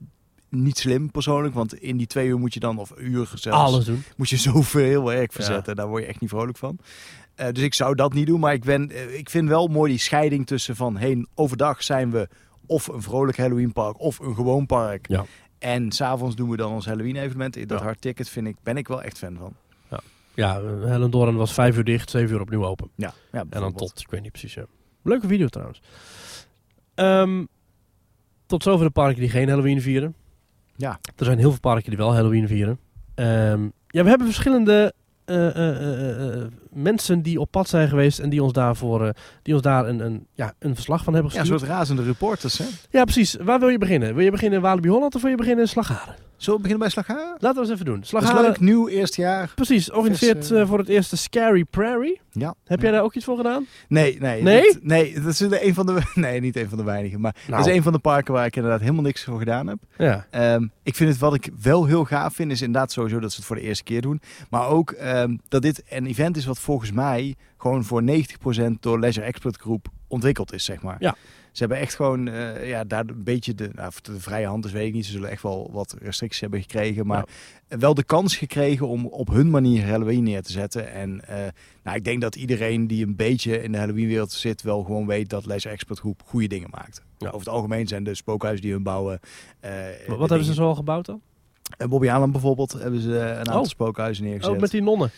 niet 0.49 0.79
slim 0.79 1.11
persoonlijk, 1.11 1.55
want 1.55 1.75
in 1.75 1.97
die 1.97 2.07
twee 2.07 2.27
uur 2.27 2.39
moet 2.39 2.55
je 2.55 2.61
dan, 2.61 2.79
of 2.79 2.93
uur 2.99 3.31
zelfs, 3.35 3.59
Alles 3.73 3.85
doen. 3.85 4.03
moet 4.17 4.29
je 4.29 4.37
zoveel 4.37 5.05
werk 5.05 5.33
verzetten. 5.33 5.77
Daar 5.77 5.89
word 5.89 6.03
je 6.03 6.09
echt 6.09 6.21
niet 6.21 6.31
vrolijk 6.31 6.59
van. 6.59 6.79
Dus 7.53 7.63
ik 7.63 7.75
zou 7.75 7.95
dat 7.95 8.13
niet 8.13 8.27
doen, 8.27 8.41
maar 8.41 8.53
ik, 8.53 8.65
ben, 8.65 9.17
ik 9.19 9.31
vind 9.31 9.49
wel 9.49 9.67
mooi 9.69 9.91
die 9.91 10.01
scheiding 10.01 10.47
tussen 10.47 10.77
van, 10.77 10.97
heen 10.97 11.29
overdag 11.35 11.83
zijn 11.83 12.11
we 12.11 12.29
of 12.67 12.87
een 12.89 13.03
vrolijk 13.03 13.37
Halloween 13.37 13.73
park 13.73 14.01
of 14.01 14.19
een 14.19 14.35
gewoon 14.35 14.67
park. 14.67 15.09
Ja. 15.09 15.25
En 15.59 15.93
s'avonds 15.93 16.37
doen 16.37 16.51
we 16.51 16.57
dan 16.57 16.73
ons 16.73 16.87
Halloween 16.87 17.17
evenement. 17.17 17.69
Dat 17.69 17.79
Ja. 17.79 17.85
hard 17.85 18.01
ticket 18.01 18.29
vind 18.29 18.47
ik, 18.47 18.57
ben 18.63 18.77
ik 18.77 18.89
wel 18.89 19.03
echt 19.03 19.19
fan 19.19 19.37
van. 19.39 19.55
Ja, 20.41 20.63
Hellendoorn 20.63 21.37
was 21.37 21.53
vijf 21.53 21.77
uur 21.77 21.85
dicht, 21.85 22.11
zeven 22.11 22.35
uur 22.35 22.41
opnieuw 22.41 22.67
open. 22.67 22.91
Ja, 22.95 23.13
ja 23.33 23.45
En 23.51 23.61
dan 23.61 23.73
tot, 23.73 24.01
ik 24.01 24.11
weet 24.11 24.23
niet 24.23 24.31
precies. 24.31 24.55
Ja. 24.55 24.65
Leuke 25.03 25.27
video 25.27 25.47
trouwens. 25.47 25.83
Ehm, 26.95 27.45
tot 28.47 28.63
zover 28.63 28.87
de 28.87 28.93
parken 28.93 29.21
die 29.21 29.31
geen 29.31 29.49
Halloween 29.49 29.81
vieren. 29.83 30.15
Ja. 30.77 30.99
Er 31.17 31.25
zijn 31.25 31.39
heel 31.39 31.51
veel 31.51 31.61
parken 31.61 31.89
die 31.89 31.99
wel 31.99 32.15
Halloween 32.15 32.49
vieren. 32.49 32.79
Ehm, 33.15 33.63
ja, 33.87 34.03
we 34.03 34.09
hebben 34.09 34.27
verschillende 34.27 34.95
eh, 35.25 35.57
eh, 35.57 36.43
eh, 36.43 36.47
mensen 36.71 37.23
die 37.23 37.41
op 37.41 37.51
pad 37.51 37.69
zijn 37.69 37.89
geweest 37.89 38.19
en 38.19 38.29
die 38.31 38.43
ons, 38.43 38.53
daarvoor, 38.53 39.13
die 39.43 39.55
ons 39.55 39.63
daar 39.63 39.89
een, 39.89 40.01
een, 40.01 40.27
ja, 40.35 40.55
een 40.59 40.75
verslag 40.75 41.05
van 41.05 41.15
hebben 41.15 41.33
Ja, 41.33 41.39
een 41.39 41.45
gestuurd. 41.45 41.69
soort 41.69 41.79
razende 41.79 42.03
reporters, 42.03 42.59
hè? 42.59 42.65
Ja, 42.91 43.05
precies. 43.05 43.35
Waar 43.35 43.59
wil 43.59 43.69
je 43.69 43.79
beginnen? 43.79 44.15
Wil 44.15 44.25
je 44.25 44.31
beginnen 44.31 44.59
in 44.59 44.65
Walibi 44.65 44.89
Holland 44.89 45.15
of 45.15 45.21
wil 45.23 45.31
je 45.31 45.37
beginnen 45.37 45.63
in 45.63 45.69
Slagharen? 45.71 46.15
Zullen 46.41 46.61
we 46.61 46.67
beginnen 46.69 46.79
bij 46.79 46.89
Slagharen? 47.05 47.37
Laten 47.39 47.55
we 47.55 47.61
eens 47.61 47.71
even 47.71 47.85
doen. 47.85 48.05
Slagharen, 48.05 48.57
nieuw, 48.61 48.89
eerste 48.89 49.21
jaar. 49.21 49.53
precies, 49.55 49.91
organiseert 49.91 50.37
Vers, 50.37 50.51
eh, 50.51 50.61
eh, 50.61 50.69
voor 50.69 50.79
het 50.79 50.89
eerst 50.89 51.11
de 51.11 51.17
Scary 51.17 51.65
Prairie. 51.65 52.21
Ja. 52.33 52.55
Heb 52.65 52.81
jij 52.81 52.91
daar 52.91 53.03
ook 53.03 53.15
iets 53.15 53.25
voor 53.25 53.37
gedaan? 53.37 53.67
Nee, 53.89 54.17
nee. 54.21 54.43
Nee? 54.43 54.63
dit- 54.63 54.79
nee, 54.85 55.21
dat 55.21 55.27
is 55.27 55.41
een 55.41 55.75
van 55.75 55.87
de... 55.87 56.01
Nee, 56.15 56.41
niet 56.41 56.57
een 56.57 56.69
van 56.69 56.79
de 56.79 56.85
weinigen. 56.85 57.21
Maar 57.21 57.35
Nou. 57.47 57.57
dat 57.63 57.71
is 57.71 57.77
een 57.77 57.83
van 57.83 57.93
de 57.93 57.99
parken 57.99 58.33
waar 58.35 58.47
ik 58.47 58.57
inderdaad 58.57 58.81
helemaal 58.81 59.03
niks 59.03 59.25
voor 59.25 59.39
gedaan 59.39 59.67
heb. 59.67 59.79
Ja. 59.99 60.27
Ehm, 60.31 60.67
ik 60.83 60.95
vind 60.95 61.11
het 61.11 61.19
wat 61.19 61.35
ik 61.35 61.49
wel 61.63 61.85
heel 61.87 62.05
gaaf 62.05 62.35
vind, 62.35 62.51
is 62.51 62.63
inderdaad 62.63 62.93
sowieso 62.93 63.21
dat 63.21 63.31
ze 63.31 63.37
het 63.37 63.47
voor 63.47 63.57
de 63.57 63.63
eerste 63.63 63.85
keer 63.85 64.01
doen. 64.01 64.21
Maar 64.51 64.69
ook 64.69 64.91
ehm, 64.91 65.37
dat 65.49 65.63
dit 65.63 65.83
een 65.89 66.07
event 66.07 66.37
is 66.37 66.45
wat 66.45 66.59
volgens 66.59 66.93
mij 66.93 67.35
gewoon 67.59 67.85
voor 67.85 68.03
90% 68.03 68.81
door 68.81 69.01
Leisure 69.01 69.27
Expert 69.27 69.57
Groep 69.57 69.87
ontwikkeld 70.09 70.53
is, 70.53 70.65
zeg 70.65 70.83
maar. 70.83 70.97
Ja. 70.99 71.15
Ze 71.53 71.59
hebben 71.61 71.79
echt 71.79 71.95
gewoon, 71.95 72.29
eh, 72.29 72.69
ja, 72.69 72.85
daar 72.85 73.05
een 73.09 73.25
beetje 73.25 73.55
de, 73.55 73.71
nou, 73.75 73.93
de 74.03 74.21
vrije 74.21 74.47
hand 74.47 74.65
is, 74.65 74.73
weet 74.73 74.87
ik 74.87 74.95
niet. 74.95 75.07
Ze 75.07 75.13
zullen 75.13 75.31
echt 75.31 75.43
wel 75.43 75.69
wat 75.73 75.97
restricties 76.01 76.41
hebben 76.41 76.61
gekregen, 76.61 77.07
maar 77.07 77.25
wel 77.69 77.95
de 77.95 78.03
kans 78.05 78.37
gekregen 78.37 78.89
om 78.89 79.07
op 79.07 79.29
hun 79.29 79.51
manier 79.51 79.87
Halloween 79.89 80.23
neer 80.23 80.43
te 80.43 80.53
zetten. 80.53 80.93
En 80.93 81.29
eh, 81.29 81.37
nou, 81.83 81.97
ik 81.97 82.05
denk 82.05 82.21
dat 82.21 82.37
iedereen 82.37 82.87
die 82.87 83.07
een 83.07 83.17
beetje 83.17 83.63
in 83.63 83.73
de 83.73 83.79
Halloween-wereld 83.79 84.33
zit, 84.33 84.63
wel 84.63 84.83
gewoon 84.83 85.07
weet 85.07 85.29
dat 85.31 85.47
Leisure 85.47 85.75
Expert 85.75 85.99
Groep 85.99 86.23
goede 86.27 86.47
dingen 86.47 86.69
maakt. 86.71 87.03
Ja. 87.19 87.27
Over 87.27 87.39
het 87.39 87.49
algemeen 87.49 87.87
zijn 87.87 88.05
de 88.05 88.15
spookhuizen 88.15 88.63
die 88.63 88.73
hun 88.73 88.83
bouwen. 88.83 89.21
eh, 89.61 89.71
Wat 90.07 90.19
hebben 90.19 90.29
ze 90.29 90.35
dingen- 90.39 90.55
zo 90.55 90.65
al 90.67 90.75
gebouwd 90.75 91.07
dan? 91.07 91.21
Bobby 91.89 92.09
Allen 92.11 92.31
bijvoorbeeld 92.33 92.73
hebben 92.73 93.01
ze 93.01 93.19
een 93.19 93.37
aantal 93.37 93.61
Oh. 93.61 93.67
spookhuizen 93.67 94.25
neergezet. 94.25 94.55
Oh, 94.55 94.61
met 94.61 94.71
die 94.71 94.83
nonnen. 94.83 95.11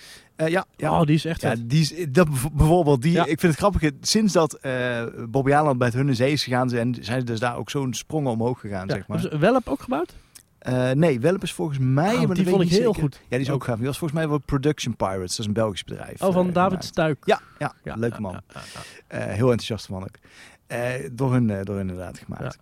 Eh, 0.45 0.49
ja, 0.49 0.65
ja. 0.77 1.01
Oh, 1.01 1.07
die 1.07 1.15
is 1.15 1.25
echt 1.25 1.41
ja, 1.41 1.49
vet. 1.51 1.71
die 1.71 1.81
is, 1.81 1.95
dat 2.09 2.29
bijvoorbeeld, 2.53 3.03
die, 3.03 3.13
Ja. 3.13 3.21
ik 3.23 3.41
vind 3.41 3.43
het 3.43 3.57
grappig, 3.57 3.91
sinds 4.01 4.33
dat 4.33 4.55
eh 4.55 5.03
Bobby 5.29 5.53
Allen 5.53 5.79
bij 5.79 5.91
hun 5.95 6.09
in 6.09 6.17
zee 6.17 6.33
is 6.33 6.45
gegaan, 6.45 6.69
zijn, 6.69 6.97
zijn 7.01 7.21
ze 7.21 7.27
dus 7.27 7.41
daar 7.41 7.57
ook 7.57 7.71
zo'n 7.71 7.95
sprong 7.95 8.27
omhoog 8.27 8.61
gegaan, 8.61 8.87
Ja. 8.87 8.95
zeg 8.95 9.07
maar. 9.07 9.19
Hebben 9.21 9.39
ze 9.41 9.47
Welp 9.47 9.69
ook 9.69 9.81
gebouwd? 9.83 10.15
Eh, 10.59 10.91
nee, 10.91 11.21
Welp 11.21 11.43
is 11.43 11.53
volgens 11.53 11.79
mij, 11.79 12.15
Oh, 12.17 12.23
maar 12.27 12.35
die 12.37 12.47
vond 12.49 12.63
ik 12.63 12.69
heel 12.69 12.79
zeker. 12.79 13.01
goed. 13.03 13.15
Ja, 13.23 13.37
die 13.37 13.41
is 13.47 13.51
ook 13.51 13.65
gaaf. 13.65 13.77
Die 13.77 13.87
was 13.87 13.99
volgens 13.99 14.21
mij 14.21 14.29
wel 14.29 14.39
Production 14.39 14.97
Pirates, 14.97 15.31
dat 15.31 15.39
is 15.39 15.47
een 15.47 15.53
Belgisch 15.53 15.85
bedrijf. 15.85 16.23
Oh, 16.23 16.33
van 16.33 16.53
David. 16.53 16.85
Stuik. 16.85 17.19
Ja, 17.25 17.41
ja, 17.59 17.75
leuke 17.97 18.21
man. 18.21 18.41
heel 19.09 19.51
enthousiast 19.51 19.89
man 19.89 20.03
ook. 20.03 20.17
Door, 21.13 21.33
hun, 21.33 21.47
door 21.47 21.77
hun 21.77 21.89
inderdaad 21.89 22.19
gemaakt. 22.19 22.59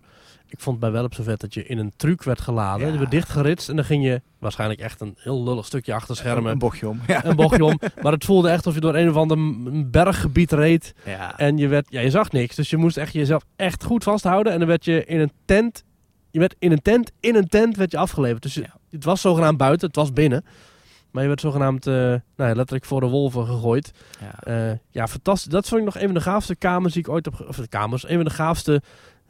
Ik 0.51 0.59
vond 0.59 0.79
bij 0.79 0.91
Welp 0.91 1.13
zo 1.13 1.23
vet 1.23 1.39
dat 1.39 1.53
je 1.53 1.65
in 1.65 1.77
een 1.77 1.93
truc 1.95 2.23
werd 2.23 2.41
geladen. 2.41 2.87
Ja. 2.87 2.93
Je 2.93 2.99
werd 2.99 3.11
dichtgeritst 3.11 3.69
en 3.69 3.75
dan 3.75 3.85
ging 3.85 4.03
je 4.03 4.21
waarschijnlijk 4.39 4.79
echt 4.81 5.01
een 5.01 5.15
heel 5.17 5.43
lullig 5.43 5.65
stukje 5.65 5.93
achter 5.93 6.15
schermen. 6.15 6.51
een 6.51 6.57
bochtje 6.57 6.87
om. 6.89 6.99
Ja. 7.07 7.25
Een 7.25 7.35
bochtje 7.35 7.65
om. 7.65 7.79
Maar 8.01 8.11
het 8.11 8.25
voelde 8.25 8.47
echt 8.49 8.57
alsof 8.57 8.73
je 8.73 8.79
door 8.79 8.95
een 8.95 9.09
of 9.09 9.15
ander 9.15 9.37
berggebied 9.89 10.51
reed. 10.51 10.93
Ja. 11.05 11.37
En 11.37 11.57
je, 11.57 11.67
werd, 11.67 11.85
ja, 11.89 11.99
je 12.01 12.09
zag 12.09 12.31
niks. 12.31 12.55
Dus 12.55 12.69
je 12.69 12.77
moest 12.77 12.97
echt 12.97 13.13
jezelf 13.13 13.43
echt 13.55 13.83
goed 13.83 14.03
vasthouden. 14.03 14.53
En 14.53 14.59
dan 14.59 14.67
werd 14.67 14.85
je 14.85 15.05
in 15.05 15.19
een 15.19 15.31
tent. 15.45 15.83
Je 16.31 16.39
werd 16.39 16.55
in 16.59 16.71
een 16.71 16.81
tent, 16.81 17.11
in 17.19 17.35
een 17.35 17.47
tent 17.47 17.75
werd 17.77 17.91
je 17.91 17.97
afgeleverd. 17.97 18.41
Dus 18.43 18.53
je- 18.53 18.65
het 18.89 19.03
was 19.03 19.21
zogenaamd 19.21 19.57
buiten, 19.57 19.87
het 19.87 19.95
was 19.95 20.13
binnen. 20.13 20.45
Maar 21.11 21.21
je 21.21 21.27
werd 21.27 21.41
zogenaamd 21.41 21.87
eh, 21.87 21.93
nou 21.93 22.19
ja, 22.35 22.53
letterlijk 22.53 22.85
voor 22.85 22.99
de 22.99 23.07
wolven 23.07 23.45
gegooid. 23.45 23.91
Ja. 24.19 24.39
Eh, 24.69 24.77
ja, 24.89 25.07
fantastisch. 25.07 25.51
Dat 25.51 25.67
vond 25.67 25.79
ik 25.79 25.85
nog 25.85 25.95
een 25.95 26.05
van 26.05 26.13
de 26.13 26.21
gaafste 26.21 26.55
kamers 26.55 26.93
die 26.93 27.01
ik 27.03 27.09
ooit 27.09 27.25
heb... 27.25 27.45
Of 27.47 27.55
de 27.55 27.67
kamers, 27.67 28.09
een 28.09 28.15
van 28.15 28.25
de 28.25 28.29
gaafste 28.31 28.81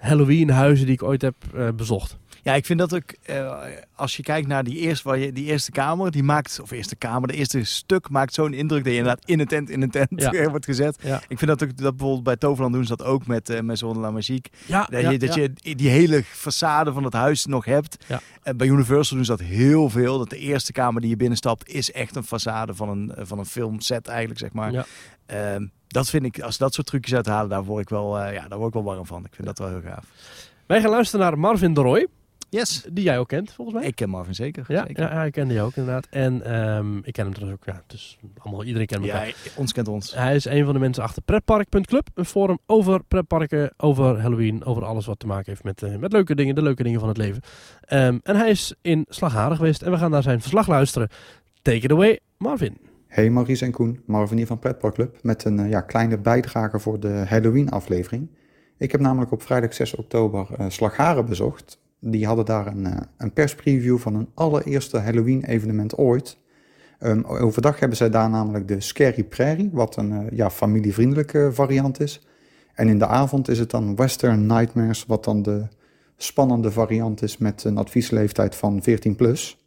Halloween 0.02 0.50
huizen 0.50 0.86
die 0.86 0.96
ik 0.96 1.04
ooit 1.04 1.22
heb 1.22 1.36
eh, 1.56 1.68
bezocht. 1.76 2.18
Ja, 2.44 2.54
ik 2.54 2.66
vind 2.66 2.80
dat 2.80 2.96
ook, 2.96 3.14
eh, 3.22 3.62
als 3.96 4.18
je 4.18 4.24
kijkt 4.24 4.48
naar 4.48 4.64
die 4.64 4.78
eerste, 4.78 5.08
waar 5.08 5.18
je, 5.18 5.32
die 5.32 5.46
eerste 5.46 5.72
kamer, 5.72 6.12
die 6.12 6.24
maakt, 6.24 6.60
of 6.62 6.72
eerste 6.72 6.96
kamer, 6.96 7.28
de 7.28 7.34
eerste 7.34 7.64
stuk 7.64 8.10
maakt 8.10 8.34
zo'n 8.34 8.54
indruk 8.54 8.84
dat 8.84 8.94
je 8.94 9.00
inderdaad 9.00 9.26
in 9.26 9.40
een 9.40 9.48
tent, 9.48 9.70
in 9.70 9.82
een 9.82 9.90
tent 9.90 10.10
Ja. 10.16 10.50
wordt 10.50 10.66
gezet. 10.66 10.98
Ja. 11.02 11.22
Ik 11.28 11.38
vind 11.38 11.60
dat 11.60 11.64
ook, 11.64 11.78
dat 11.78 11.96
bijvoorbeeld 11.96 12.24
bij 12.24 12.36
Toverland 12.38 12.74
doen 12.74 12.86
ze 12.86 12.96
dat 12.96 13.08
ook 13.08 13.28
met, 13.28 13.50
uh, 13.50 13.60
met 13.60 13.82
la 13.82 14.12
Magique. 14.12 14.52
Ja, 14.66 14.88
Dat, 14.90 15.12
je, 15.12 15.18
dat 15.18 15.34
je 15.34 15.76
die 15.76 15.90
hele 15.90 16.24
façade 16.24 16.94
van 16.94 17.04
het 17.04 17.14
huis 17.14 17.46
nog 17.46 17.66
hebt. 17.66 18.06
Ja. 18.08 18.22
En 18.44 18.58
bij 18.58 18.68
Universal 18.68 19.16
doen 19.16 19.26
ze 19.26 19.32
dat 19.32 19.48
heel 19.48 19.90
veel. 19.90 20.18
Dat 20.18 20.30
de 20.30 20.38
eerste 20.38 20.72
kamer 20.72 21.02
die 21.02 21.10
je 21.10 21.16
binnenstapt 21.16 21.70
is 21.70 21.92
echt 21.92 22.16
een 22.16 22.26
façade 22.26 22.74
van 22.76 22.90
een, 22.90 23.14
van 23.18 23.40
een 23.40 23.46
filmset 23.46 24.08
eigenlijk, 24.08 24.40
zeg 24.40 24.52
maar. 24.54 24.72
Ja. 24.72 24.86
Dat 25.92 26.10
vind 26.10 26.26
ik, 26.26 26.42
als 26.42 26.58
dat 26.58 26.74
soort 26.74 26.88
trucjes 26.88 27.16
uithalen, 27.16 27.50
daar 27.50 27.64
word 27.64 27.82
ik 27.82 27.90
wel, 27.90 28.20
eh, 28.20 28.34
ja, 28.34 28.48
daar 28.48 28.58
word 28.58 28.76
ik 28.76 28.82
wel 28.82 28.94
warm 28.94 29.06
van. 29.06 29.26
Ik 29.26 29.36
vind 29.36 29.48
dat 29.48 29.60
wel 29.60 29.68
heel 29.68 29.82
gaaf. 29.82 30.06
Wij 30.66 30.82
gaan 30.82 30.90
luisteren 30.90 31.26
naar 31.26 31.40
Marvin 31.40 31.74
de 31.74 31.82
Roy. 31.82 32.08
Yes. 32.50 32.86
Die 32.92 33.04
jij 33.04 33.20
ook 33.20 33.28
kent, 33.28 33.54
volgens 33.54 33.78
mij. 33.78 33.88
Ik 33.88 33.96
ken 33.96 34.10
Marvin 34.10 34.36
zeker. 34.36 34.66
ja, 34.68 34.86
zeker. 34.88 35.04
ja, 35.04 35.14
ja, 35.14 35.24
ik 35.24 35.32
kende 35.32 35.54
die 35.54 35.62
ook 35.62 35.76
inderdaad. 35.76 36.08
En 36.10 36.42
ehm, 36.46 36.98
ik 36.98 37.14
ken 37.14 37.24
hem 37.24 37.34
trouwens 37.34 37.62
ook. 37.62 37.74
Ja, 37.76 37.84
dus 37.88 38.18
allemaal, 38.38 38.64
iedereen 38.64 38.88
kent 38.88 39.06
hem. 39.06 39.26
Ja, 39.26 39.34
ons 39.56 39.72
kent 39.72 39.88
ons. 39.88 40.16
Hij 40.16 40.36
is 40.36 40.46
een 40.46 40.66
van 40.66 40.74
de 40.74 40.80
mensen 40.80 41.04
achter 41.04 41.22
Pretpark.club. 41.22 42.08
Een 42.14 42.26
forum 42.26 42.60
over 42.66 43.04
pretparken, 43.04 43.74
over 43.78 44.22
Halloween, 44.22 44.66
over 44.66 44.86
alles 44.86 45.06
wat 45.06 45.20
te 45.20 45.28
maken 45.28 45.46
heeft 45.46 45.64
met, 45.64 45.84
eh, 45.84 45.96
met 45.96 46.12
leuke 46.12 46.36
dingen, 46.36 46.56
de 46.56 46.62
leuke 46.62 46.84
dingen 46.84 47.00
van 47.00 47.10
het 47.10 47.18
leven. 47.18 47.42
Ehm, 47.82 48.18
en 48.24 48.36
hij 48.36 48.50
is 48.50 48.74
in 48.82 49.06
Slagharen 49.10 49.58
geweest 49.58 49.82
en 49.82 49.92
we 49.92 49.98
gaan 49.98 50.12
naar 50.12 50.24
zijn 50.24 50.42
verslag 50.42 50.68
luisteren. 50.68 51.10
Take 51.62 51.78
it 51.78 51.92
away, 51.92 52.20
Marvin. 52.38 52.91
Hey 53.12 53.30
Maurice 53.30 53.66
en 53.66 53.72
Koen, 53.72 54.02
Marvin 54.06 54.38
hier 54.38 54.46
van 54.46 54.60
Pretpark 54.60 54.94
Club 54.94 55.20
met 55.22 55.44
een 55.44 55.60
eh, 55.60 55.70
ja, 55.70 55.82
kleine 55.82 56.18
bijdrage 56.18 56.80
voor 56.80 57.00
de 57.00 57.24
Halloween 57.28 57.70
aflevering. 57.70 58.28
Ik 58.78 58.92
heb 58.92 59.02
namelijk 59.02 59.32
op 59.32 59.42
vrijdag 59.42 59.74
6 59.74 59.96
oktober 59.96 60.48
eh 60.58 60.66
Slagharen 60.70 61.26
bezocht. 61.26 61.80
Die 62.00 62.26
hadden 62.26 62.46
daar 62.46 62.68
een, 62.68 62.86
eh, 62.86 62.98
een 63.18 63.34
perspreview 63.34 63.98
van 63.98 64.16
hun 64.16 64.30
allereerste 64.34 64.98
Halloween 64.98 65.44
evenement 65.44 65.98
ooit. 65.98 66.38
Ehm, 67.00 67.24
overdag 67.24 67.80
hebben 67.80 67.98
zij 67.98 68.10
daar 68.10 68.30
namelijk 68.30 68.68
de 68.68 68.82
Scary 68.82 69.24
Prairie, 69.24 69.70
wat 69.74 69.96
een 69.96 70.30
ja, 70.34 70.50
familievriendelijke 70.50 71.50
variant 71.54 72.00
is. 72.00 72.28
En 72.74 72.88
in 72.88 72.98
de 72.98 73.08
avond 73.08 73.48
is 73.48 73.60
het 73.60 73.70
dan 73.70 73.96
Western 73.96 74.46
Nightmares, 74.46 75.06
wat 75.06 75.24
dan 75.24 75.42
de 75.42 75.68
spannende 76.18 76.72
variant 76.72 77.22
is 77.22 77.38
met 77.38 77.64
een 77.64 77.78
adviesleeftijd 77.78 78.56
van 78.56 78.84
14 78.84 79.16
plus. 79.16 79.61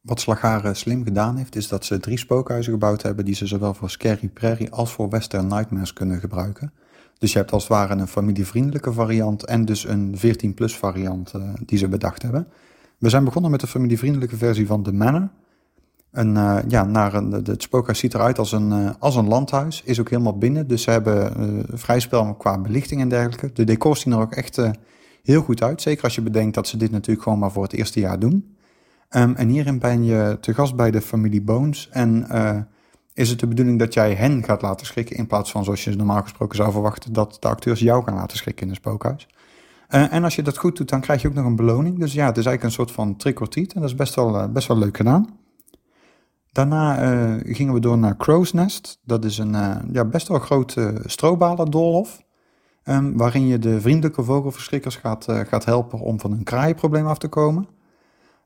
Wat 0.00 0.20
Slagharen 0.20 0.76
slim 0.76 1.04
gedaan 1.04 1.36
heeft, 1.36 1.56
is 1.56 1.68
dat 1.68 1.84
ze 1.84 2.00
drie 2.00 2.18
spookhuizen 2.18 2.72
gebouwd 2.72 3.02
hebben 3.02 3.24
die 3.24 3.34
ze 3.34 3.46
zowel 3.46 3.74
voor 3.74 3.90
Scary 3.90 4.28
Prairie 4.28 4.70
als 4.70 4.92
voor 4.92 5.08
Western 5.08 5.46
Nightmares 5.46 5.92
kunnen 5.92 6.20
gebruiken. 6.20 6.72
Dus 7.18 7.32
je 7.32 7.38
hebt 7.38 7.52
als 7.52 7.62
het 7.62 7.72
ware 7.72 7.94
een 7.94 8.06
familievriendelijke 8.06 8.92
variant 8.92 9.44
en 9.44 9.64
dus 9.64 9.84
een 9.84 10.14
14-plus 10.16 10.76
variant 10.76 11.32
uh, 11.36 11.42
die 11.64 11.78
ze 11.78 11.88
bedacht 11.88 12.22
hebben. 12.22 12.46
We 12.98 13.08
zijn 13.08 13.24
begonnen 13.24 13.50
met 13.50 13.60
de 13.60 13.66
familievriendelijke 13.66 14.36
versie 14.36 14.66
van 14.66 14.82
The 14.82 14.92
Manor. 14.92 15.28
En, 16.10 16.34
uh, 16.34 16.58
ja, 16.68 16.84
naar 16.84 17.14
een, 17.14 17.32
het 17.32 17.62
spookhuis 17.62 17.98
ziet 17.98 18.14
eruit 18.14 18.38
als 18.38 18.52
een, 18.52 18.70
uh, 18.70 18.90
als 18.98 19.16
een 19.16 19.28
landhuis, 19.28 19.82
is 19.84 20.00
ook 20.00 20.10
helemaal 20.10 20.38
binnen. 20.38 20.66
Dus 20.66 20.82
ze 20.82 20.90
hebben 20.90 21.66
vrij 21.72 22.00
spel 22.00 22.34
qua 22.34 22.58
belichting 22.58 23.00
en 23.00 23.08
dergelijke. 23.08 23.52
De 23.52 23.64
decors 23.64 24.00
zien 24.00 24.12
er 24.12 24.20
ook 24.20 24.34
echt 24.34 24.60
heel 25.22 25.42
goed 25.42 25.62
uit. 25.62 25.82
Zeker 25.82 26.04
als 26.04 26.14
je 26.14 26.22
bedenkt 26.22 26.54
dat 26.54 26.68
ze 26.68 26.76
dit 26.76 26.90
natuurlijk 26.90 27.22
gewoon 27.22 27.38
maar 27.38 27.52
voor 27.52 27.62
het 27.62 27.72
eerste 27.72 28.00
jaar 28.00 28.18
doen. 28.18 28.58
Um, 29.16 29.34
en 29.34 29.48
hierin 29.48 29.78
ben 29.78 30.04
je 30.04 30.38
te 30.40 30.54
gast 30.54 30.76
bij 30.76 30.90
de 30.90 31.00
familie 31.00 31.42
Bones. 31.42 31.88
En 31.90 32.26
uh, 32.32 32.56
is 33.14 33.30
het 33.30 33.40
de 33.40 33.46
bedoeling 33.46 33.78
dat 33.78 33.94
jij 33.94 34.14
hen 34.14 34.44
gaat 34.44 34.62
laten 34.62 34.86
schrikken... 34.86 35.16
in 35.16 35.26
plaats 35.26 35.50
van 35.50 35.64
zoals 35.64 35.84
je 35.84 35.96
normaal 35.96 36.22
gesproken 36.22 36.56
zou 36.56 36.72
verwachten... 36.72 37.12
dat 37.12 37.36
de 37.40 37.48
acteurs 37.48 37.80
jou 37.80 38.04
gaan 38.04 38.14
laten 38.14 38.36
schrikken 38.36 38.64
in 38.64 38.70
een 38.70 38.76
spookhuis. 38.76 39.28
Uh, 39.90 40.12
en 40.12 40.24
als 40.24 40.34
je 40.34 40.42
dat 40.42 40.58
goed 40.58 40.76
doet, 40.76 40.88
dan 40.88 41.00
krijg 41.00 41.22
je 41.22 41.28
ook 41.28 41.34
nog 41.34 41.44
een 41.44 41.56
beloning. 41.56 41.98
Dus 41.98 42.12
ja, 42.12 42.26
het 42.26 42.36
is 42.36 42.46
eigenlijk 42.46 42.62
een 42.62 42.84
soort 42.84 42.90
van 42.90 43.16
trick. 43.16 43.40
En 43.40 43.80
dat 43.80 43.84
is 43.84 43.94
best 43.94 44.14
wel, 44.14 44.34
uh, 44.34 44.46
best 44.46 44.68
wel 44.68 44.78
leuk 44.78 44.96
gedaan. 44.96 45.38
Daarna 46.52 46.94
gingen 47.44 47.74
we 47.74 47.80
door 47.80 47.98
naar 47.98 48.16
Crow's 48.16 48.52
Nest. 48.52 49.00
Dat 49.04 49.24
is 49.24 49.38
een 49.38 49.52
ja, 49.92 50.04
best 50.04 50.28
wel 50.28 50.38
grote 50.38 51.02
strobalen 51.04 51.70
doolhof. 51.70 52.22
Um, 52.84 53.16
waarin 53.16 53.46
je 53.46 53.58
de 53.58 53.80
vriendelijke 53.80 54.22
vogelverschrikkers 54.22 54.96
gaat, 54.96 55.26
gaat 55.28 55.64
helpen 55.64 55.98
om 55.98 56.20
van 56.20 56.32
een 56.32 56.44
kraaienprobleem 56.44 57.06
af 57.06 57.18
te 57.18 57.28
komen... 57.28 57.68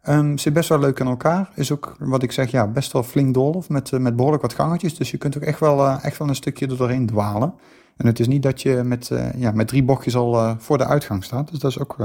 Um, 0.09 0.39
zit 0.39 0.53
best 0.53 0.69
wel 0.69 0.79
leuk 0.79 1.01
in 1.01 1.07
elkaar. 1.07 1.51
Is 1.55 1.73
ook, 1.73 1.97
wat 1.99 2.23
ik 2.23 2.33
zeg, 2.33 2.51
ja, 2.51 2.67
best 2.67 2.93
wel 2.93 3.03
flink 3.03 3.35
doolhof 3.35 3.69
met, 3.69 3.91
uh, 3.91 4.01
met 4.01 4.17
behoorlijk 4.17 4.43
wat 4.43 4.55
gangetjes. 4.55 4.97
Dus 4.97 5.11
je 5.11 5.19
kunt 5.19 5.37
ook 5.37 5.43
echt 5.43 5.61
wel, 5.61 5.79
uh, 5.79 5.99
echt 6.03 6.19
wel 6.19 6.29
een 6.29 6.35
stukje 6.35 6.67
er 6.67 6.77
doorheen 6.77 7.07
dwalen. 7.07 7.55
En 7.97 8.07
het 8.07 8.21
is 8.21 8.29
niet 8.29 8.43
dat 8.43 8.63
je 8.63 8.83
met, 8.85 9.11
uh, 9.13 9.33
ja, 9.37 9.51
met 9.51 9.69
drie 9.69 9.85
bochtjes 9.85 10.17
al 10.17 10.57
voor 10.59 10.79
de 10.79 10.87
uitgang 10.87 11.25
staat. 11.25 11.51
Dus 11.51 11.59
dat 11.59 11.71
is 11.71 11.79
ook 11.79 11.97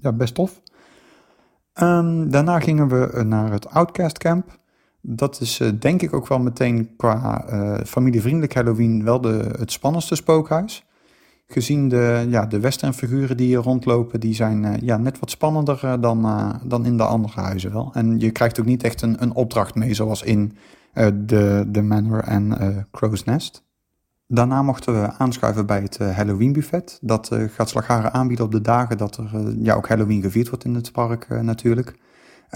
ja, 0.00 0.12
best 0.12 0.34
tof. 0.34 0.60
Um, 1.80 2.30
daarna 2.30 2.60
gingen 2.60 2.88
we 2.88 3.22
naar 3.22 3.50
het 3.50 3.70
Outcast 3.70 4.18
Camp. 4.18 4.58
Dat 5.00 5.40
is 5.40 5.60
denk 5.78 6.02
ik 6.02 6.14
ook 6.14 6.28
wel 6.28 6.38
meteen 6.38 6.96
qua 6.96 7.44
familievriendelijk 7.86 8.54
Halloween 8.54 9.04
wel 9.04 9.20
de, 9.20 9.54
het 9.58 9.72
spannendste 9.72 10.14
spookhuis 10.14 10.84
gezien 11.46 11.88
de, 11.88 12.26
ja, 12.28 12.46
de 12.46 12.60
westernfiguren 12.60 13.36
die 13.36 13.46
hier 13.46 13.58
rondlopen, 13.58 14.20
die 14.20 14.34
zijn 14.34 14.62
uh, 14.62 14.76
ja, 14.76 14.96
net 14.96 15.18
wat 15.18 15.30
spannender 15.30 15.80
uh, 15.84 15.94
dan, 16.00 16.26
uh, 16.26 16.54
dan 16.64 16.86
in 16.86 16.96
de 16.96 17.02
andere 17.02 17.40
huizen 17.40 17.72
wel. 17.72 17.90
En 17.94 18.18
je 18.18 18.30
krijgt 18.30 18.60
ook 18.60 18.66
niet 18.66 18.82
echt 18.82 19.02
een, 19.02 19.22
een 19.22 19.34
opdracht 19.34 19.74
mee, 19.74 19.94
zoals 19.94 20.22
in 20.22 20.56
de, 21.14 21.64
de 21.68 21.82
Manor 21.82 22.20
en 22.20 22.86
Crow's 22.90 23.24
Nest. 23.24 23.64
Daarna 24.26 24.62
mochten 24.62 25.00
we 25.00 25.12
aanschuiven 25.12 25.66
bij 25.66 25.80
het 25.80 25.98
Halloween 25.98 26.52
buffet. 26.52 26.98
Dat 27.02 27.30
gaat 27.46 27.68
Slagharen 27.68 28.12
aanbieden 28.12 28.44
op 28.44 28.52
de 28.52 28.60
dagen 28.60 28.98
dat 28.98 29.16
er 29.16 29.54
ja, 29.58 29.74
ook 29.74 29.88
Halloween 29.88 30.22
gevierd 30.22 30.48
wordt 30.48 30.64
in 30.64 30.74
het 30.74 30.92
park 30.92 31.28
natuurlijk. 31.28 31.94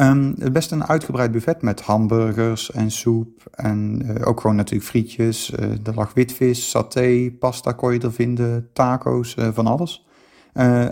Um, 0.01 0.35
best 0.53 0.71
een 0.71 0.87
uitgebreid 0.87 1.31
buffet 1.33 1.63
met 1.63 1.81
hamburgers 1.81 2.71
en 2.71 2.91
soep. 2.91 3.47
En 3.51 4.03
uh, 4.05 4.29
ook 4.29 4.41
gewoon 4.41 4.57
natuurlijk 4.57 4.89
frietjes. 4.91 5.51
Uh, 5.51 5.87
er 5.87 5.95
lag 5.95 6.15
witvis, 6.15 6.71
saté, 6.71 7.31
pasta 7.39 7.73
kon 7.73 7.93
je 7.93 8.01
er 8.01 8.13
vinden, 8.13 8.69
taco's, 8.73 9.37
uh, 9.39 9.49
van 9.53 9.67
alles. 9.67 10.07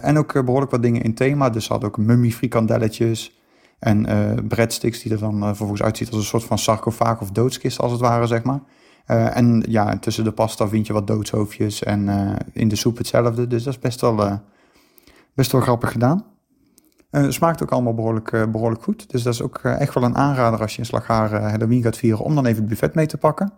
en 0.01 0.19
ook 0.19 0.45
behoorlijk 0.45 0.71
wat 0.71 0.83
dingen 0.83 1.03
in 1.03 1.14
thema. 1.14 1.51
Dus 1.51 1.64
ze 1.64 1.73
hadden 1.73 1.88
ook 1.88 1.99
mummy 1.99 2.31
frikandelletjes 2.31 3.40
en 3.79 4.07
breadsticks 4.49 5.03
die 5.03 5.12
er 5.12 5.19
dan 5.19 5.40
vervolgens 5.40 5.83
uitziet 5.83 6.09
als 6.09 6.16
een 6.16 6.25
soort 6.25 6.45
van 6.45 6.59
sarcofaag 6.59 7.21
of 7.21 7.31
doodskist 7.31 7.79
als 7.81 7.92
het 7.92 8.01
ware, 8.01 8.27
zeg 8.27 8.42
maar. 8.42 8.61
en 9.07 9.64
ja, 9.69 9.99
tussen 9.99 10.25
de 10.25 10.33
pasta 10.33 10.69
vind 10.69 10.87
je 10.87 10.92
wat 10.92 11.07
doodshoofdjes 11.07 11.83
en 11.83 12.09
in 12.53 12.69
de 12.69 12.77
soep 12.77 12.97
hetzelfde. 12.97 13.47
Dus 13.47 13.62
dat 13.62 13.73
is 13.73 13.79
best 13.79 14.01
wel, 14.01 14.40
best 15.35 15.53
wel 15.53 15.61
grappig 15.61 15.92
gedaan. 15.92 16.36
Smaakt 17.29 17.62
ook 17.62 17.70
allemaal 17.70 17.94
behoorlijk, 17.94 18.33
uh, 18.33 18.46
behoorlijk 18.46 18.83
goed. 18.83 19.11
Dus 19.11 19.22
dat 19.22 19.33
is 19.33 19.42
ook 19.42 19.61
uh, 19.62 19.81
echt 19.81 19.94
wel 19.94 20.02
een 20.02 20.16
aanrader 20.16 20.61
als 20.61 20.72
je 20.72 20.79
in 20.79 20.87
Slagharen 20.87 21.50
Halloween 21.50 21.83
gaat 21.83 21.96
vieren, 21.96 22.24
om 22.24 22.35
dan 22.35 22.46
even 22.46 22.61
het 22.61 22.68
buffet 22.68 22.94
mee 22.94 23.07
te 23.07 23.18
pakken. 23.18 23.52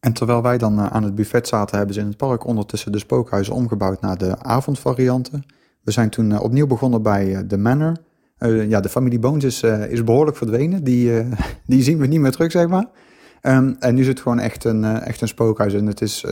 En 0.00 0.12
terwijl 0.12 0.42
wij 0.42 0.58
dan 0.58 0.80
aan 0.80 1.02
het 1.02 1.14
buffet 1.14 1.48
zaten, 1.48 1.76
hebben 1.76 1.94
ze 1.94 2.00
in 2.00 2.06
het 2.06 2.16
park 2.16 2.46
ondertussen 2.46 2.92
de 2.92 2.98
spookhuizen 2.98 3.54
omgebouwd 3.54 4.00
naar 4.00 4.18
de 4.18 4.42
avondvarianten. 4.42 5.44
We 5.82 5.90
zijn 5.90 6.10
toen 6.10 6.38
opnieuw 6.38 6.66
begonnen 6.66 7.02
bij 7.02 7.44
The 7.48 7.58
Manor. 7.58 7.96
ja, 8.68 8.80
de 8.80 8.88
familie 8.88 9.18
Bones 9.18 9.44
is, 9.44 9.62
is 9.88 10.04
behoorlijk 10.04 10.36
verdwenen. 10.36 10.84
Die, 10.84 11.22
die 11.66 11.82
zien 11.82 11.98
we 11.98 12.06
niet 12.06 12.20
meer 12.20 12.30
terug, 12.30 12.50
zeg 12.50 12.68
maar. 12.68 12.86
Um, 13.42 13.76
en 13.78 13.94
nu 13.94 14.00
is 14.00 14.06
het 14.06 14.20
gewoon 14.20 14.38
echt 14.38 14.64
een, 14.64 14.84
echt 14.84 15.20
een 15.20 15.28
spookhuis. 15.28 15.74
En 15.74 15.86
het 15.86 16.00
is 16.00 16.24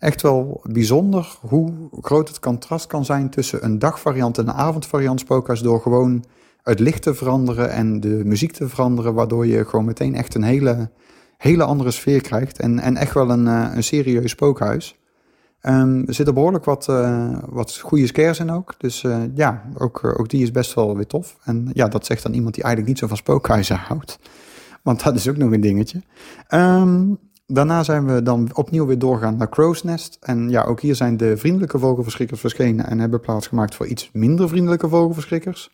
echt 0.00 0.22
wel 0.22 0.60
bijzonder 0.62 1.38
hoe 1.40 1.72
groot 2.00 2.28
het 2.28 2.40
contrast 2.40 2.86
kan 2.86 3.04
zijn 3.04 3.30
tussen 3.30 3.64
een 3.64 3.78
dagvariant 3.78 4.38
en 4.38 4.48
een 4.48 4.54
avondvariant 4.54 5.20
spookhuis 5.20 5.60
door 5.60 5.80
gewoon 5.80 6.24
het 6.62 6.80
licht 6.80 7.02
te 7.02 7.14
veranderen 7.14 7.70
en 7.70 8.00
de 8.00 8.22
muziek 8.24 8.52
te 8.52 8.68
veranderen, 8.68 9.14
waardoor 9.14 9.46
je 9.46 9.64
gewoon 9.64 9.84
meteen 9.84 10.14
echt 10.14 10.34
een 10.34 10.42
hele, 10.42 10.90
hele 11.36 11.64
andere 11.64 11.90
sfeer 11.90 12.20
krijgt 12.20 12.58
en, 12.58 12.78
en 12.78 12.96
echt 12.96 13.14
wel 13.14 13.30
een, 13.30 13.46
uh, 13.46 13.70
een 13.74 13.84
serieus 13.84 14.30
spookhuis. 14.30 14.98
Um, 15.62 16.06
er 16.06 16.14
zitten 16.14 16.34
behoorlijk 16.34 16.64
wat, 16.64 16.86
uh, 16.90 17.38
wat 17.48 17.78
goede 17.78 18.06
scares 18.06 18.38
in 18.38 18.50
ook. 18.50 18.74
Dus 18.78 19.02
uh, 19.02 19.16
ja, 19.34 19.62
ook, 19.78 20.04
ook 20.18 20.28
die 20.28 20.42
is 20.42 20.50
best 20.50 20.74
wel 20.74 20.96
weer 20.96 21.06
tof. 21.06 21.36
En 21.44 21.70
ja, 21.72 21.88
dat 21.88 22.06
zegt 22.06 22.22
dan 22.22 22.32
iemand 22.32 22.54
die 22.54 22.64
eigenlijk 22.64 22.92
niet 22.92 23.02
zo 23.02 23.08
van 23.08 23.16
spookhuizen 23.16 23.76
houdt. 23.76 24.18
Want 24.82 25.02
dat 25.02 25.14
is 25.14 25.28
ook 25.28 25.36
nog 25.36 25.52
een 25.52 25.60
dingetje. 25.60 26.02
Um, 26.48 27.18
daarna 27.50 27.82
zijn 27.82 28.06
we 28.06 28.22
dan 28.22 28.48
opnieuw 28.54 28.86
weer 28.86 28.98
doorgaan 28.98 29.36
naar 29.36 29.48
Crow's 29.48 29.82
Nest. 29.82 30.18
En 30.20 30.50
ja, 30.50 30.64
ook 30.64 30.80
hier 30.80 30.94
zijn 30.94 31.16
de 31.16 31.36
vriendelijke 31.36 31.78
vogelverschrikkers 31.78 32.40
verschenen 32.40 32.86
en 32.86 32.98
hebben 32.98 33.20
plaatsgemaakt 33.20 33.74
voor 33.74 33.86
iets 33.86 34.10
minder 34.12 34.48
vriendelijke 34.48 34.88
vogelverschrikkers. 34.88 35.70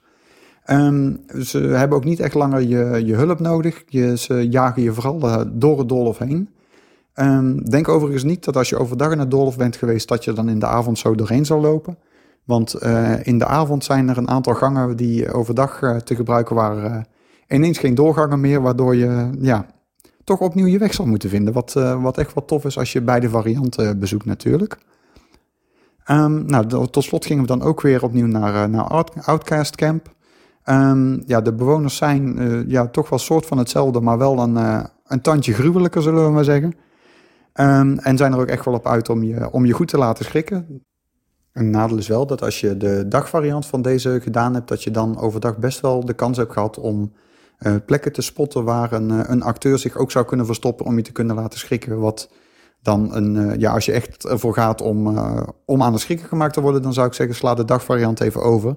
Um, 0.71 1.21
ze 1.41 1.59
hebben 1.59 1.99
ook 1.99 2.05
niet 2.05 2.21
echt 2.21 2.35
langer 2.35 2.61
je, 2.61 3.05
je 3.05 3.15
hulp 3.15 3.41
nodig. 3.41 3.83
Je, 3.87 4.17
ze 4.17 4.49
jagen 4.49 4.83
je 4.83 4.93
vooral 4.93 5.21
uh, 5.25 5.41
door 5.53 5.79
het 5.79 5.89
doolhof 5.89 6.19
heen. 6.19 6.49
Um, 7.15 7.65
denk 7.65 7.89
overigens 7.89 8.25
niet 8.25 8.45
dat 8.45 8.57
als 8.57 8.69
je 8.69 8.79
overdag 8.79 9.12
in 9.12 9.19
het 9.19 9.31
doolhof 9.31 9.57
bent 9.57 9.77
geweest, 9.77 10.09
dat 10.09 10.25
je 10.25 10.33
dan 10.33 10.49
in 10.49 10.59
de 10.59 10.67
avond 10.67 10.99
zo 10.99 11.15
doorheen 11.15 11.47
zal 11.47 11.61
lopen. 11.61 11.99
Want 12.45 12.83
uh, 12.83 13.27
in 13.27 13.39
de 13.39 13.47
avond 13.47 13.85
zijn 13.85 14.09
er 14.09 14.19
een 14.19 14.29
aantal 14.29 14.55
gangen 14.55 14.97
die 14.97 15.33
overdag 15.33 15.83
uh, 15.83 15.97
te 15.97 16.15
gebruiken 16.15 16.57
waren. 16.57 17.07
ineens 17.49 17.79
geen 17.79 17.95
doorgangen 17.95 18.41
meer, 18.41 18.62
waardoor 18.62 18.97
je 18.97 19.31
ja, 19.41 19.67
toch 20.27 20.41
opnieuw 20.41 20.67
je 20.67 20.79
weg 20.79 20.95
zal 20.95 21.07
moeten 21.07 21.29
vinden. 21.29 21.53
Wat, 21.53 21.75
uh, 21.79 22.03
wat 22.03 22.19
echt 22.19 22.35
wat 22.35 22.49
tof 22.49 22.65
is 22.65 22.79
als 22.79 22.93
je 22.93 23.03
beide 23.03 23.29
varianten 23.29 23.99
bezoekt 23.99 24.25
natuurlijk. 24.25 24.79
Um, 26.11 26.47
nou, 26.47 26.87
tot 26.87 27.05
slot 27.05 27.27
gingen 27.27 27.43
we 27.43 27.49
dan 27.49 27.62
ook 27.62 27.81
weer 27.81 28.03
opnieuw 28.03 28.27
naar, 28.27 28.55
uh, 28.55 28.65
naar 28.65 29.07
Outcast 29.25 29.77
Camp. 29.77 30.15
Um, 30.65 31.23
ja, 31.27 31.41
de 31.41 31.53
bewoners 31.53 31.97
zijn 31.97 32.43
uh, 32.43 32.69
ja, 32.69 32.87
toch 32.87 33.09
wel 33.09 33.19
soort 33.19 33.47
van 33.47 33.59
hetzelfde, 33.59 34.01
maar 34.01 34.19
wel 34.19 34.39
een, 34.39 34.87
een 35.07 35.21
tandje 35.21 35.53
gruwelijker, 35.53 36.03
zullen 36.03 36.25
we 36.25 36.31
maar 36.31 36.45
zeggen. 36.45 36.75
Um, 37.55 37.99
en 37.99 38.17
zijn 38.17 38.33
er 38.33 38.39
ook 38.39 38.47
echt 38.47 38.65
wel 38.65 38.75
op 38.75 38.87
uit 38.87 39.09
om 39.09 39.23
je, 39.23 39.53
om 39.53 39.67
je 39.67 39.73
goed 39.73 39.89
te 39.89 39.99
laten 39.99 40.25
schrikken. 40.25 40.83
Een 41.53 41.71
nadeel 41.71 41.99
is 41.99 42.09
wel 42.09 42.27
dat 42.27 42.43
als 42.43 42.61
je 42.61 42.77
de 42.77 43.09
dagvariant 43.09 43.67
van 43.67 43.83
deze 43.83 44.21
gedaan 44.23 44.55
hebt, 44.55 44.69
dat 44.69 44.83
je 44.83 44.91
dan 44.91 45.19
overdag 45.19 45.59
best 45.59 45.81
wel 45.81 46.05
de 46.05 46.15
kans 46.15 46.37
hebt 46.37 46.53
gehad 46.53 46.79
om 46.79 47.12
plekken 47.87 48.12
te 48.12 48.23
spotten 48.23 48.64
waar 48.64 48.92
een, 48.92 49.11
uh, 49.11 49.21
een, 49.27 49.42
acteur 49.42 49.79
zich 49.79 49.97
ook 49.97 50.11
zou 50.11 50.25
kunnen 50.25 50.47
verstoppen 50.47 50.87
om 50.87 50.97
je 50.97 51.03
te 51.03 51.12
kunnen 51.12 51.37
laten 51.37 51.59
schrikken. 51.59 51.99
Wat 51.99 52.31
dan 52.83 53.14
een, 53.14 53.35
uh, 53.35 53.57
ja, 53.57 53.73
als 53.73 53.85
je 53.85 53.92
echt 53.92 54.25
ervoor 54.25 54.55
gaat 54.55 54.83
om, 54.83 55.19
om 55.64 55.83
aan 55.83 55.92
de 55.92 55.99
schrikken 55.99 56.27
gemaakt 56.29 56.55
te 56.55 56.61
worden, 56.61 56.83
dan 56.83 56.92
zou 56.92 57.07
ik 57.07 57.12
zeggen, 57.12 57.37
sla 57.37 57.55
de 57.55 57.64
dagvariant 57.64 58.21
even 58.21 58.42
over. 58.42 58.77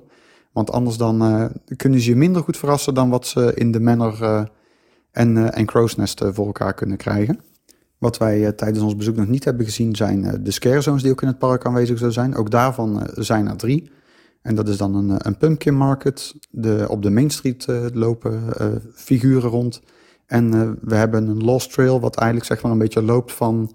Want 0.52 0.72
anders 0.72 0.98
dan 0.98 1.50
kunnen 1.76 2.00
ze 2.02 2.10
je 2.10 2.16
minder 2.16 2.42
goed 2.42 2.58
verrassen 2.58 2.94
dan 2.94 3.10
wat 3.10 3.28
ze 3.28 3.54
in 3.54 3.72
de 3.72 3.80
Manor 3.80 4.50
en, 5.12 5.54
en 5.54 5.66
Crow's 5.66 5.96
Nest 5.96 6.22
voor 6.26 6.46
elkaar 6.46 6.74
kunnen 6.74 6.98
krijgen. 6.98 7.40
Wat 7.98 8.18
wij 8.18 8.52
tijdens 8.52 8.84
ons 8.84 8.96
bezoek 8.96 9.16
nog 9.16 9.28
niet 9.28 9.44
hebben 9.44 9.66
gezien 9.66 9.96
zijn 9.96 10.44
de 10.44 10.52
scare 10.52 10.82
zones 10.82 11.02
die 11.02 11.12
ook 11.12 11.22
in 11.22 11.28
het 11.28 11.40
park 11.40 11.66
aanwezig 11.66 11.98
zullen 11.98 12.14
zijn. 12.14 12.36
Ook 12.36 12.52
daarvan 12.52 13.10
zijn 13.14 13.48
er 13.48 13.58
drie. 13.58 13.92
En 14.42 14.56
dat 14.56 14.68
is 14.68 14.78
dan 14.78 14.96
een, 14.96 15.28
een 15.28 15.38
pumpkin 15.38 15.76
market. 15.76 16.36
De, 16.50 16.86
op 16.90 17.02
de 17.02 17.10
Main 17.10 17.30
Street 17.30 17.66
uh, 17.70 17.86
lopen 17.94 18.44
uh, 18.62 18.68
figuren 18.94 19.50
rond. 19.50 19.82
En 20.26 20.78
we 20.82 20.96
hebben 20.96 21.28
een 21.28 21.44
Lost 21.44 21.74
Trail, 21.74 22.00
wat 22.00 22.16
eigenlijk 22.16 22.52
zeg 22.52 22.62
maar 22.62 22.72
een 22.72 22.78
beetje 22.78 23.02
loopt 23.02 23.32
van 23.32 23.72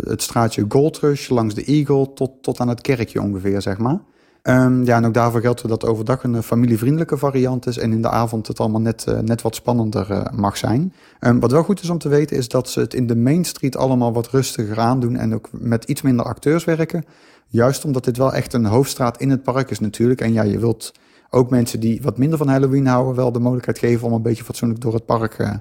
het 0.00 0.22
straatje 0.22 0.64
Gold 0.68 0.98
Rush 0.98 1.28
langs 1.28 1.54
de 1.54 1.64
Eagle 1.64 2.12
tot, 2.12 2.30
tot 2.42 2.60
aan 2.60 2.68
het 2.68 2.80
kerkje 2.80 3.22
ongeveer, 3.22 3.62
zeg 3.62 3.78
maar. 3.78 4.00
Um, 4.42 4.84
ja, 4.84 4.96
en 4.96 5.04
ook 5.04 5.14
daarvoor 5.14 5.40
geldt 5.40 5.68
dat 5.68 5.84
overdag 5.86 6.24
een 6.24 6.42
familievriendelijke 6.42 7.16
variant 7.16 7.66
is 7.66 7.78
en 7.78 7.92
in 7.92 8.02
de 8.02 8.10
avond 8.10 8.46
het 8.46 8.60
allemaal 8.60 8.80
net, 8.80 9.06
net 9.22 9.42
wat 9.42 9.54
spannender 9.54 10.30
mag 10.34 10.56
zijn. 10.56 10.92
Um, 11.20 11.40
wat 11.40 11.50
wel 11.50 11.62
goed 11.62 11.82
is 11.82 11.90
om 11.90 11.98
te 11.98 12.08
weten 12.08 12.36
is 12.36 12.48
dat 12.48 12.68
ze 12.68 12.80
het 12.80 12.94
in 12.94 13.06
de 13.06 13.16
Main 13.16 13.44
Street 13.44 13.76
allemaal 13.76 14.12
wat 14.12 14.28
rustiger 14.28 14.78
aandoen 14.78 15.16
en 15.16 15.34
ook 15.34 15.48
met 15.52 15.84
iets 15.84 16.02
minder 16.02 16.26
acteurs 16.26 16.64
werken. 16.64 17.04
Juist 17.48 17.84
omdat 17.84 18.04
dit 18.04 18.16
wel 18.16 18.32
echt 18.32 18.52
een 18.52 18.64
hoofdstraat 18.64 19.20
in 19.20 19.30
het 19.30 19.42
park 19.42 19.70
is 19.70 19.80
natuurlijk. 19.80 20.20
En 20.20 20.32
ja, 20.32 20.42
je 20.42 20.58
wilt 20.58 20.92
ook 21.30 21.50
mensen 21.50 21.80
die 21.80 22.02
wat 22.02 22.18
minder 22.18 22.38
van 22.38 22.48
Halloween 22.48 22.86
houden 22.86 23.14
wel 23.14 23.32
de 23.32 23.38
mogelijkheid 23.38 23.78
geven 23.78 24.06
om 24.06 24.12
een 24.12 24.22
beetje 24.22 24.44
fatsoenlijk 24.44 24.80
door 24.80 24.94
het 24.94 25.06
park 25.06 25.38
uh, 25.38 25.54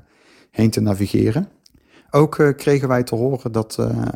heen 0.52 0.70
te 0.70 0.82
navigeren. 0.82 1.48
Ook 2.10 2.38
uh, 2.38 2.56
kregen 2.56 2.88
wij 2.88 3.04
te 3.04 3.16
horen 3.16 3.52
dat 3.52 3.78
uh, 3.80 4.08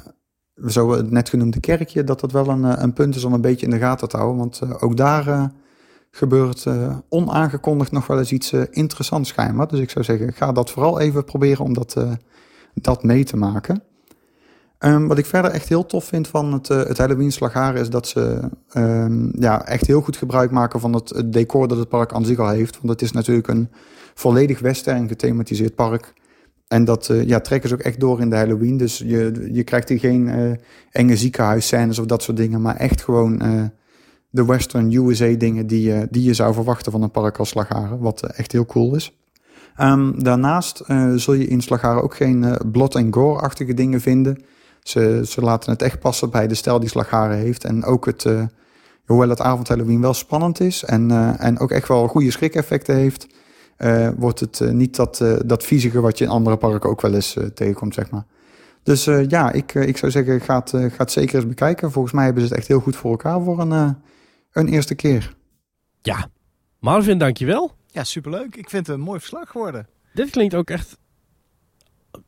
zo 0.67 0.91
het 0.91 1.11
net 1.11 1.29
genoemde 1.29 1.59
kerkje, 1.59 2.03
dat 2.03 2.19
dat 2.19 2.31
wel 2.31 2.47
een, 2.47 2.83
een, 2.83 2.93
punt 2.93 3.15
is 3.15 3.23
om 3.23 3.33
een 3.33 3.41
beetje 3.41 3.65
in 3.65 3.71
de 3.71 3.77
gaten 3.77 4.09
te 4.09 4.17
houden. 4.17 4.37
Want 4.37 4.81
ook 4.81 4.97
daar 4.97 5.51
gebeurt 6.11 6.65
onaangekondigd 7.09 7.91
nog 7.91 8.07
wel 8.07 8.17
eens 8.17 8.31
iets 8.31 8.53
interessants 8.53 9.29
schijnbaar. 9.29 9.67
Dus 9.67 9.79
ik 9.79 9.89
zou 9.89 10.05
zeggen, 10.05 10.33
ga 10.33 10.51
dat 10.51 10.71
vooral 10.71 10.99
even 10.99 11.23
proberen 11.23 11.65
om 11.65 11.73
dat, 11.73 11.95
dat 12.73 13.03
mee 13.03 13.23
te 13.23 13.37
maken. 13.37 13.83
Um, 14.85 15.07
wat 15.07 15.17
ik 15.17 15.25
verder 15.25 15.51
echt 15.51 15.69
heel 15.69 15.85
tof 15.85 16.05
vind 16.05 16.27
van 16.27 16.53
het, 16.53 16.69
uh, 16.69 16.77
het 16.77 16.97
Halloween 16.97 17.31
Slagharen 17.31 17.81
is 17.81 17.89
dat 17.89 18.07
ze 18.07 18.49
um, 18.73 19.31
ja, 19.39 19.65
echt 19.65 19.87
heel 19.87 20.01
goed 20.01 20.17
gebruik 20.17 20.51
maken 20.51 20.79
van 20.79 20.93
het, 20.93 21.23
decor 21.25 21.67
dat 21.67 21.77
het 21.77 21.89
park 21.89 22.13
aan 22.13 22.25
zich 22.25 22.39
al 22.39 22.49
heeft. 22.49 22.75
Want 22.75 22.89
het 22.89 23.01
is 23.01 23.11
natuurlijk 23.11 23.47
een 23.47 23.69
volledig 24.13 24.59
western 24.59 25.07
gethematiseerd 25.07 25.75
park. 25.75 26.13
En 26.67 26.85
dat 26.85 27.09
uh, 27.09 27.23
ja, 27.23 27.39
trekken 27.39 27.69
ze 27.69 27.75
ook 27.75 27.81
echt 27.81 27.99
door 27.99 28.21
in 28.21 28.29
de 28.29 28.35
Halloween. 28.35 28.77
Dus 28.77 28.97
je, 28.97 29.49
je 29.51 29.63
krijgt 29.63 29.89
hier 29.89 29.99
geen 29.99 30.27
uh, 30.27 30.51
enge 30.91 31.17
ziekenhuisscènes 31.17 31.99
of 31.99 32.05
dat 32.05 32.23
soort 32.23 32.37
dingen. 32.37 32.61
Maar 32.61 32.75
echt 32.75 33.01
gewoon 33.01 33.41
de 34.29 34.45
western 34.45 34.93
USA 34.93 35.33
dingen 35.37 35.67
die, 35.67 36.09
die 36.09 36.23
je 36.23 36.33
zou 36.33 36.53
verwachten 36.53 36.91
van 36.91 37.01
een 37.01 37.11
park 37.11 37.37
als 37.37 37.49
Slagharen. 37.49 37.99
Wat 37.99 38.23
echt 38.23 38.51
heel 38.51 38.65
cool 38.65 38.95
is. 38.95 39.17
Um, 39.81 40.23
daarnaast 40.23 40.83
zul 41.15 41.33
je 41.33 41.47
in 41.47 41.61
Slagharen 41.61 42.03
ook 42.03 42.15
geen 42.15 42.57
blood 42.71 42.95
and 42.95 43.13
gore-achtige 43.13 43.73
dingen 43.73 44.01
vinden. 44.01 44.37
Ze, 44.89 45.21
ze 45.25 45.41
laten 45.41 45.71
het 45.71 45.81
echt 45.81 45.99
passen 45.99 46.29
bij 46.29 46.47
de 46.47 46.55
stijl 46.55 46.79
die 46.79 46.89
Slagharen 46.89 47.37
heeft. 47.37 47.63
En 47.63 47.83
ook 47.85 48.05
het, 48.05 48.23
uh, 48.23 48.43
hoewel 49.05 49.29
het 49.29 49.41
avond 49.41 49.67
Halloween 49.67 50.01
wel 50.01 50.13
spannend 50.13 50.59
is 50.59 50.83
en, 50.83 51.09
uh, 51.09 51.43
en 51.43 51.59
ook 51.59 51.71
echt 51.71 51.87
wel 51.87 52.07
goede 52.07 52.31
schrik-effecten 52.31 52.95
heeft, 52.95 53.27
uh, 53.77 54.09
wordt 54.17 54.39
het 54.39 54.59
niet 54.71 54.95
dat, 54.95 55.23
dat 55.45 55.63
viezige 55.63 56.01
wat 56.01 56.17
je 56.17 56.23
in 56.23 56.29
andere 56.29 56.57
parken 56.57 56.89
ook 56.89 57.01
wel 57.01 57.13
eens 57.13 57.37
tegenkomt, 57.53 57.93
zeg 57.93 58.09
maar. 58.09 58.25
Dus 58.83 59.03
ja, 59.27 59.51
ik, 59.51 59.73
ik 59.73 59.97
zou 59.97 60.11
zeggen, 60.11 60.41
ga 60.41 60.59
het, 60.59 60.69
ga 60.69 60.97
het 60.97 61.11
zeker 61.11 61.35
eens 61.35 61.47
bekijken. 61.47 61.91
Volgens 61.91 62.13
mij 62.13 62.25
hebben 62.25 62.43
ze 62.43 62.49
het 62.49 62.57
echt 62.57 62.67
heel 62.67 62.79
goed 62.79 62.95
voor 62.95 63.11
elkaar 63.11 63.43
voor 63.43 63.59
een, 63.59 63.97
een 64.51 64.67
eerste 64.67 64.95
keer. 64.95 65.35
Ja, 66.01 66.29
Marvin, 66.79 67.17
dankjewel. 67.17 67.71
Ja, 67.87 68.03
superleuk. 68.03 68.55
Ik 68.55 68.69
vind 68.69 68.87
het 68.87 68.95
een 68.95 69.01
mooi 69.01 69.19
verslag 69.19 69.49
geworden. 69.49 69.87
Dit 70.13 70.29
klinkt 70.29 70.55
ook 70.55 70.69
echt 70.69 70.97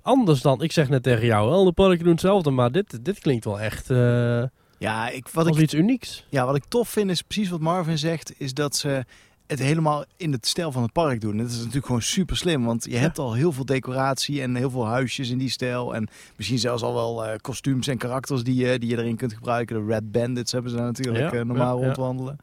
anders 0.01 0.41
dan, 0.41 0.61
ik 0.61 0.71
zeg 0.71 0.89
net 0.89 1.03
tegen 1.03 1.25
jou, 1.25 1.49
wel 1.49 1.63
de 1.63 1.71
parken 1.71 2.03
doen 2.03 2.11
hetzelfde, 2.11 2.51
maar 2.51 2.71
dit, 2.71 3.05
dit 3.05 3.19
klinkt 3.19 3.45
wel 3.45 3.59
echt 3.59 3.89
uh, 3.89 4.43
ja, 4.77 5.09
ik, 5.09 5.27
wat 5.27 5.47
als 5.47 5.57
ik, 5.57 5.63
iets 5.63 5.73
unieks. 5.73 6.25
Ja, 6.29 6.45
wat 6.45 6.55
ik 6.55 6.63
tof 6.67 6.89
vind 6.89 7.09
is 7.09 7.21
precies 7.21 7.49
wat 7.49 7.59
Marvin 7.59 7.97
zegt, 7.97 8.33
is 8.37 8.53
dat 8.53 8.75
ze 8.75 9.05
het 9.47 9.59
helemaal 9.59 10.05
in 10.17 10.31
het 10.31 10.47
stijl 10.47 10.71
van 10.71 10.81
het 10.81 10.91
park 10.91 11.21
doen. 11.21 11.37
Dat 11.37 11.49
is 11.49 11.57
natuurlijk 11.57 11.85
gewoon 11.85 12.01
super 12.01 12.37
slim, 12.37 12.65
want 12.65 12.85
je 12.89 12.97
hebt 12.97 13.19
al 13.19 13.33
heel 13.33 13.51
veel 13.51 13.65
decoratie 13.65 14.41
en 14.41 14.55
heel 14.55 14.69
veel 14.69 14.85
huisjes 14.85 15.29
in 15.29 15.37
die 15.37 15.49
stijl. 15.49 15.95
En 15.95 16.09
misschien 16.35 16.59
zelfs 16.59 16.83
al 16.83 16.93
wel 16.93 17.25
uh, 17.25 17.31
kostuums 17.41 17.87
en 17.87 17.97
karakters 17.97 18.43
die, 18.43 18.65
uh, 18.65 18.79
die 18.79 18.89
je 18.89 18.97
erin 18.97 19.15
kunt 19.15 19.33
gebruiken. 19.33 19.75
De 19.75 19.93
Red 19.93 20.11
Bandits 20.11 20.51
hebben 20.51 20.71
ze 20.71 20.77
daar 20.77 20.85
natuurlijk 20.85 21.31
ja, 21.31 21.39
uh, 21.39 21.45
normaal 21.45 21.83
rondwandelen. 21.83 22.37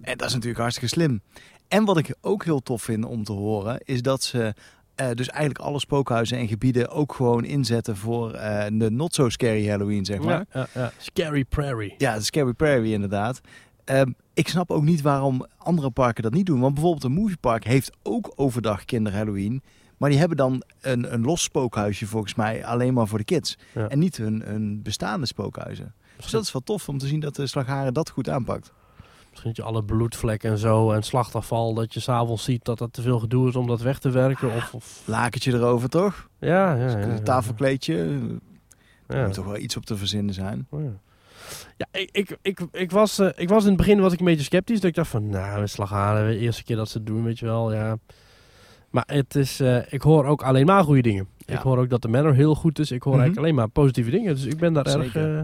En 0.00 0.16
dat 0.16 0.26
is 0.26 0.34
natuurlijk 0.34 0.60
hartstikke 0.60 0.94
slim. 0.94 1.20
En 1.68 1.84
wat 1.84 1.98
ik 1.98 2.14
ook 2.20 2.44
heel 2.44 2.60
tof 2.60 2.82
vind 2.82 3.04
om 3.04 3.24
te 3.24 3.32
horen, 3.32 3.80
is 3.84 4.02
dat 4.02 4.22
ze 4.22 4.54
eh, 4.96 5.10
dus 5.14 5.28
eigenlijk 5.28 5.64
alle 5.64 5.80
spookhuizen 5.80 6.38
en 6.38 6.48
gebieden 6.48 6.90
ook 6.90 7.14
gewoon 7.14 7.44
inzetten 7.44 7.96
voor 7.96 8.32
eh, 8.32 8.64
de 8.72 8.90
not 8.90 9.14
so 9.14 9.28
scary 9.28 9.68
Halloween, 9.68 10.04
zeg 10.04 10.18
maar. 10.18 10.46
Ja, 10.52 10.60
ja, 10.60 10.80
ja. 10.80 10.92
Scary 10.98 11.44
Prairie. 11.44 11.94
Ja, 11.98 12.14
de 12.14 12.22
Scary 12.22 12.52
Prairie 12.52 12.92
inderdaad. 12.92 13.40
Ehm, 13.84 14.10
ik 14.34 14.48
snap 14.48 14.70
ook 14.70 14.82
niet 14.82 15.00
waarom 15.00 15.46
andere 15.58 15.90
parken 15.90 16.22
dat 16.22 16.32
niet 16.32 16.46
doen. 16.46 16.60
Want 16.60 16.74
bijvoorbeeld 16.74 17.04
een 17.04 17.12
moviepark 17.12 17.64
heeft 17.64 17.96
ook 18.02 18.32
overdag 18.34 18.84
kinder 18.84 19.12
Halloween. 19.12 19.62
Maar 19.96 20.10
die 20.10 20.18
hebben 20.18 20.36
dan 20.36 20.62
een, 20.80 21.12
een 21.12 21.22
los 21.22 21.42
spookhuisje 21.42 22.06
volgens 22.06 22.34
mij 22.34 22.64
alleen 22.64 22.94
maar 22.94 23.06
voor 23.06 23.18
de 23.18 23.24
kids. 23.24 23.58
Ja. 23.74 23.88
En 23.88 23.98
niet 23.98 24.16
hun, 24.16 24.42
hun 24.44 24.82
bestaande 24.82 25.26
spookhuizen. 25.26 25.94
Dus 26.16 26.30
dat 26.30 26.42
is 26.42 26.52
wel 26.52 26.62
tof 26.62 26.88
om 26.88 26.98
te 26.98 27.06
zien 27.06 27.20
dat 27.20 27.36
de 27.36 27.46
Slagharen 27.46 27.94
dat 27.94 28.10
goed 28.10 28.28
aanpakt. 28.28 28.72
Misschien 29.36 29.52
dat 29.54 29.64
je 29.66 29.72
alle 29.72 29.84
bloedvlekken 29.84 30.50
en 30.50 30.58
zo 30.58 30.90
en 30.92 31.02
slachtafval, 31.02 31.74
dat 31.74 31.94
je 31.94 32.00
s'avonds 32.00 32.44
ziet 32.44 32.64
dat 32.64 32.78
het 32.78 32.92
te 32.92 33.02
veel 33.02 33.18
gedoe 33.18 33.48
is 33.48 33.56
om 33.56 33.66
dat 33.66 33.80
weg 33.80 33.98
te 33.98 34.10
werken. 34.10 34.54
Of, 34.54 34.74
of... 34.74 35.02
Lakentje 35.04 35.52
erover 35.52 35.88
toch? 35.88 36.28
Ja, 36.38 36.74
ja, 36.74 36.94
Een 37.02 37.10
ja. 37.10 37.18
tafelkleedje. 37.20 38.18
Ja. 39.08 39.24
moet 39.24 39.34
toch 39.34 39.44
wel 39.44 39.56
iets 39.58 39.76
op 39.76 39.84
te 39.86 39.96
verzinnen 39.96 40.34
zijn. 40.34 40.66
Oh, 40.70 40.82
Ja, 40.82 40.90
ja 41.76 41.86
ik, 42.00 42.08
ik, 42.12 42.36
ik, 42.42 42.60
ik, 42.72 42.90
was, 42.90 43.18
eh, 43.18 43.28
ik 43.36 43.48
was 43.48 43.62
in 43.62 43.68
het 43.68 43.76
begin 43.78 44.00
was 44.00 44.12
ik 44.12 44.18
een 44.18 44.24
beetje 44.24 44.44
sceptisch. 44.44 44.80
Dat 44.80 44.90
ik 44.90 44.96
dacht 44.96 45.10
van, 45.10 45.28
nou, 45.28 45.60
met 45.60 45.70
slagharen, 45.70 46.28
de 46.30 46.38
eerste 46.38 46.64
keer 46.64 46.76
dat 46.76 46.88
ze 46.88 46.98
het 46.98 47.06
doen, 47.06 47.24
weet 47.24 47.38
je 47.38 47.44
wel, 47.46 47.72
ja. 47.72 47.96
Maar 48.90 49.04
het 49.06 49.34
is, 49.34 49.60
eh, 49.60 49.92
ik 49.92 50.02
hoor 50.02 50.24
ook 50.24 50.42
alleen 50.42 50.66
maar 50.66 50.84
goede 50.84 51.02
dingen. 51.02 51.28
Ja. 51.38 51.54
Ik 51.54 51.60
hoor 51.60 51.78
ook 51.78 51.88
dat 51.90 52.02
de 52.02 52.08
manor 52.08 52.34
heel 52.34 52.54
goed 52.54 52.78
is. 52.78 52.90
Ik 52.90 53.02
hoor 53.02 53.12
Mhm. 53.12 53.22
eigenlijk 53.22 53.38
alleen 53.46 53.58
maar 53.60 53.68
positieve 53.72 54.10
dingen. 54.10 54.34
Dus 54.34 54.44
ik 54.44 54.56
ben 54.58 54.72
daar 54.72 54.86
erg... 54.86 55.14
Eh, 55.16 55.40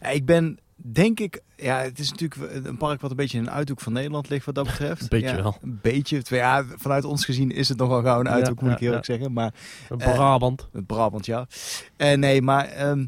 Ja, 0.00 0.08
ik 0.08 0.24
ben, 0.24 0.58
denk 0.76 1.20
ik... 1.20 1.40
Ja, 1.56 1.78
het 1.78 1.98
is 1.98 2.10
natuurlijk 2.10 2.64
een 2.66 2.76
park 2.76 3.00
wat 3.00 3.10
een 3.10 3.16
beetje 3.16 3.38
in 3.38 3.44
een 3.44 3.50
uithoek 3.50 3.80
van 3.80 3.92
Nederland 3.92 4.28
ligt 4.28 4.44
wat 4.44 4.54
dat 4.54 4.66
betreft. 4.66 5.02
Een 5.02 5.08
beetje 5.08 5.36
Ja, 5.36 5.42
wel. 5.42 5.56
Een 5.62 5.78
beetje. 5.82 6.22
Ja, 6.24 6.64
vanuit 6.76 7.04
ons 7.04 7.24
gezien 7.24 7.50
is 7.50 7.68
het 7.68 7.78
nogal 7.78 8.02
gauw 8.02 8.20
een 8.20 8.28
uithoek, 8.28 8.60
Ja, 8.60 8.64
moet 8.66 8.74
ik 8.74 8.80
eerlijk 8.80 9.04
zeggen. 9.04 9.32
Maar 9.32 9.54
een 9.88 10.00
Eh, 10.00 10.12
Brabant. 10.12 10.68
Het 10.72 10.86
Brabant, 10.86 11.26
ja. 11.26 11.46
Eh, 11.96 12.16
nee, 12.16 12.42
maar 12.42 12.64
ehm, 12.66 13.06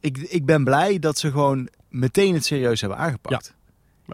ik, 0.00 0.18
ik 0.18 0.44
ben 0.44 0.64
blij 0.64 0.98
dat 0.98 1.18
ze 1.18 1.30
gewoon 1.30 1.68
meteen 1.88 2.34
het 2.34 2.44
serieus 2.44 2.80
hebben 2.80 2.98
aangepakt. 2.98 3.54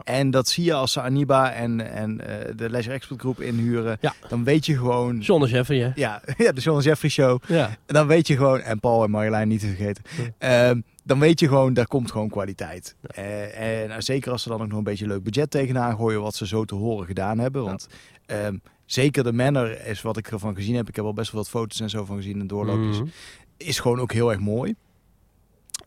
En 0.05 0.31
dat 0.31 0.49
zie 0.49 0.64
je 0.64 0.74
als 0.74 0.93
ze 0.93 1.01
Aniba 1.01 1.53
en, 1.53 1.93
en 1.93 2.20
eh, 2.26 2.53
de 2.57 2.70
Leisure 2.70 2.95
Expert 2.95 3.20
groep 3.20 3.41
inhuren. 3.41 3.99
Ja. 4.01 4.14
Dan 4.28 4.45
weet 4.45 4.66
je 4.66 4.76
gewoon... 4.76 5.18
John 5.18 5.43
en 5.45 5.51
Jeffrey, 5.51 5.78
hè? 5.78 5.91
Ja, 5.95 6.22
ja, 6.45 6.53
de 6.53 6.61
John 6.61 6.78
en 6.78 6.85
Jeffrey 6.85 7.11
Show. 7.11 7.43
Ja. 7.47 7.66
En 7.68 7.95
dan 7.95 8.07
weet 8.07 8.26
je 8.26 8.37
gewoon... 8.37 8.61
En 8.61 8.81
Paul 8.81 9.05
en 9.05 9.11
Marjolein 9.11 9.49
niet 9.49 9.61
te 9.61 9.66
vergeten. 9.66 10.05
Ehm, 10.39 10.81
dan 11.11 11.19
weet 11.21 11.41
je 11.41 11.49
gewoon, 11.49 11.73
daar 11.75 11.87
komt 11.87 12.11
gewoon 12.11 12.29
kwaliteit. 12.29 12.95
Eh, 13.03 13.83
en 13.83 13.89
nou, 13.89 14.03
zeker 14.03 14.33
als 14.33 14.43
ze 14.43 14.49
dan 14.49 14.63
ook 14.63 14.69
nog 14.69 14.79
een 14.79 14.85
beetje 14.85 15.07
leuk 15.07 15.23
budget 15.23 15.51
tegenaan 15.51 15.97
gooien... 15.97 16.21
wat 16.21 16.35
ze 16.35 16.47
zo 16.47 16.65
te 16.65 16.75
horen 16.75 17.07
gedaan 17.07 17.39
hebben. 17.39 17.65
Want 17.65 17.87
ehm, 18.27 18.57
zeker 18.87 19.25
de 19.25 19.33
Manor 19.33 19.87
is 19.87 20.03
wat 20.03 20.17
ik 20.17 20.31
ervan 20.31 20.55
gezien 20.55 20.75
heb. 20.77 20.89
Ik 20.89 20.97
heb 20.97 21.05
al 21.05 21.13
best 21.13 21.33
wel 21.33 21.41
wat 21.41 21.51
foto's 21.51 21.81
en 21.81 21.91
zo 21.91 22.05
van 22.05 22.17
gezien 22.17 22.41
en 22.41 22.47
doorloopjes 22.47 22.99
Mhm. 22.99 23.09
is 23.57 23.79
gewoon 23.79 24.01
ook 24.01 24.13
heel 24.13 24.31
erg 24.31 24.41
mooi. 24.41 24.75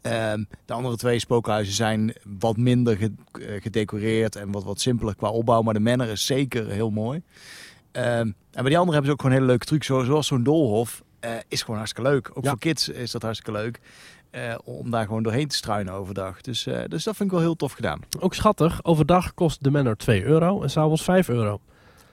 Ehm, 0.02 0.44
de 0.66 0.74
andere 0.74 0.96
twee 0.98 1.20
spookhuizen 1.20 1.74
zijn 1.74 2.14
wat 2.40 2.58
minder 2.58 2.98
ge- 2.98 3.14
eh, 3.32 3.62
gedecoreerd 3.62 4.36
en 4.36 4.52
wat, 4.52 4.64
wat 4.64 4.80
simpeler 4.80 5.16
qua 5.16 5.30
opbouw. 5.30 5.62
Maar 5.62 5.74
de 5.74 5.80
Manor 5.80 6.08
is 6.08 6.26
zeker 6.26 6.68
heel 6.70 6.90
mooi. 6.90 7.22
Ehm, 7.92 8.06
en 8.08 8.36
bij 8.52 8.64
die 8.64 8.78
andere 8.78 8.92
hebben 8.92 9.06
ze 9.06 9.12
ook 9.12 9.22
gewoon 9.22 9.36
hele 9.36 9.48
leuke 9.48 9.66
trucs. 9.66 9.86
Zo- 9.88 10.04
Zoals 10.04 10.28
zo'n 10.28 10.44
doolhof 10.44 11.04
eh, 11.20 11.32
is 11.48 11.62
gewoon 11.62 11.78
hartstikke 11.78 12.10
leuk. 12.10 12.32
Ook 12.34 12.44
Ja. 12.44 12.50
voor 12.50 12.60
kids 12.60 12.90
is 12.90 13.12
dat 13.12 13.22
hartstikke 13.22 13.52
leuk. 13.60 13.80
Eh, 14.34 14.56
om 14.64 14.90
daar 14.92 15.06
gewoon 15.06 15.24
doorheen 15.24 15.48
te 15.48 15.56
struinen 15.56 15.94
overdag. 15.94 16.42
Dus, 16.42 16.66
eh, 16.66 16.82
dus 16.88 17.04
dat 17.04 17.16
vind 17.16 17.30
ik 17.30 17.36
wel 17.36 17.46
heel 17.46 17.56
tof 17.56 17.72
gedaan. 17.72 18.00
Ook 18.20 18.34
schattig. 18.34 18.84
Overdag 18.84 19.34
kost 19.34 19.64
de 19.64 19.72
manor 19.72 19.96
2 19.96 20.24
euro 20.24 20.62
en 20.62 20.70
s'avonds 20.70 21.04
5 21.04 21.30
euro. 21.30 21.60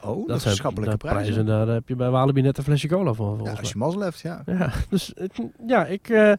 Oh, 0.03 0.29
dat, 0.29 0.41
zijn 0.43 0.55
schappelijke 0.55 0.97
de 0.97 1.09
prijzen. 1.09 1.47
Daar 1.47 1.69
heb 1.69 1.89
je 1.89 1.97
bij 1.97 2.11
Walibi 2.11 2.41
net 2.43 2.59
een 2.59 2.65
flesje 2.65 2.89
cola 2.89 3.13
voor, 3.13 3.41
Ja, 3.43 3.51
als 3.51 3.69
je 3.69 3.79
mazzel 3.79 4.01
hebt, 4.01 4.21
ja. 4.21 4.43
Ja, 4.47 4.71
dus 4.89 5.13
het- 5.15 5.41
ja, 5.67 5.87
ik, 5.87 6.09
eh, 6.09 6.33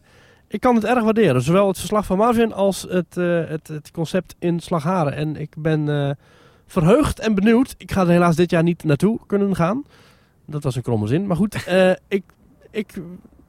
ik 0.48 0.60
kan 0.60 0.74
het 0.74 0.84
erg 0.84 1.02
waarderen. 1.02 1.42
Zowel 1.42 1.68
het 1.68 1.78
verslag 1.78 2.06
van 2.06 2.16
Marvin 2.16 2.52
als 2.52 2.82
het, 2.88 3.14
het, 3.48 3.68
het 3.68 3.90
concept 3.90 4.34
in 4.38 4.60
Slagharen. 4.60 5.14
En 5.14 5.36
ik 5.36 5.54
ben 5.58 6.16
verheugd 6.66 7.18
en 7.18 7.34
benieuwd. 7.34 7.74
Ik 7.78 7.92
ga 7.92 8.00
er 8.00 8.08
helaas 8.08 8.36
dit 8.36 8.50
jaar 8.50 8.62
niet 8.62 8.84
naartoe 8.84 9.20
kunnen 9.26 9.56
gaan. 9.56 9.84
Dat 10.46 10.62
was 10.62 10.76
een 10.76 10.82
kromme 10.82 11.06
zin. 11.06 11.26
Maar 11.26 11.36
goed, 11.36 11.54
ik, 12.08 12.22
ik, 12.70 12.92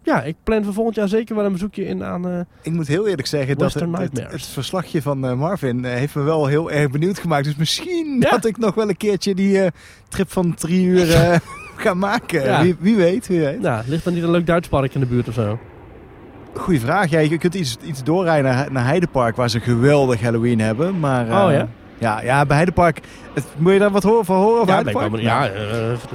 ja, 0.04 0.22
ik 0.24 0.36
plan 0.44 0.64
voor 0.64 0.74
volgend 0.74 0.96
jaar 0.96 1.08
zeker 1.08 1.36
wel 1.36 1.46
een 1.46 1.52
bezoekje 1.52 1.86
in 1.86 2.04
aan... 2.04 2.28
eh, 2.30 2.40
Ik 2.62 2.72
moet 2.72 2.88
heel 2.88 3.08
eerlijk 3.08 3.28
zeggen 3.28 3.58
dat 3.58 3.74
het, 3.74 3.98
het, 3.98 4.32
het 4.32 4.46
verslagje 4.46 5.02
van 5.02 5.26
eh, 5.26 5.34
Marvin 5.34 5.86
eh, 5.86 5.94
heeft 5.94 6.16
me 6.16 6.22
wel 6.22 6.46
heel 6.48 6.72
erg 6.72 6.90
benieuwd 6.92 7.20
gemaakt. 7.20 7.44
Dus 7.46 7.56
misschien 7.56 8.18
Ja. 8.20 8.30
dat 8.30 8.46
ik 8.46 8.58
nog 8.58 8.76
wel 8.76 8.90
een 8.90 8.98
keertje 8.98 9.36
die 9.36 9.62
trip 10.10 10.32
van 10.32 10.54
drie 10.56 10.86
uur 10.86 11.06
ga 11.76 11.94
maken. 11.94 12.44
Ja. 12.44 12.62
Wie, 12.62 12.76
wie 12.80 12.96
weet, 12.96 13.28
wie 13.28 13.40
weet. 13.40 13.62
nou, 13.62 13.84
ligt 13.88 14.06
er 14.06 14.12
niet 14.12 14.24
een 14.24 14.32
leuk 14.32 14.46
Duits 14.48 14.68
park 14.68 14.94
in 14.94 15.00
de 15.00 15.06
buurt 15.06 15.28
of 15.28 15.34
zo? 15.34 15.60
Goeie 16.54 16.80
vraag. 16.80 17.10
Ja, 17.10 17.20
je 17.20 17.38
kunt 17.38 17.54
iets, 17.56 17.78
iets 17.84 18.04
doorrijden 18.04 18.52
naar, 18.52 18.72
naar 18.72 18.86
Heidepark 18.86 19.36
waar 19.36 19.50
ze 19.50 19.60
geweldig 19.60 20.22
Halloween 20.22 20.60
hebben. 20.60 21.00
Maar, 21.00 21.24
Oh, 21.26 21.52
ja? 21.52 21.68
Ja, 21.98 22.22
ja, 22.22 22.46
bij 22.46 22.56
Heidepark. 22.56 23.00
Het, 23.34 23.46
moet 23.58 23.74
je 23.74 23.80
daar 23.80 23.92
wat 23.92 24.04
horen, 24.04 24.26
van 24.26 24.36
horen 24.36 24.68
Ja, 24.68 24.84
ben 24.84 24.88
ik 24.94 24.98
Heidepark? 25.00 25.12
wel- 25.12 25.22
ja, 25.22 25.50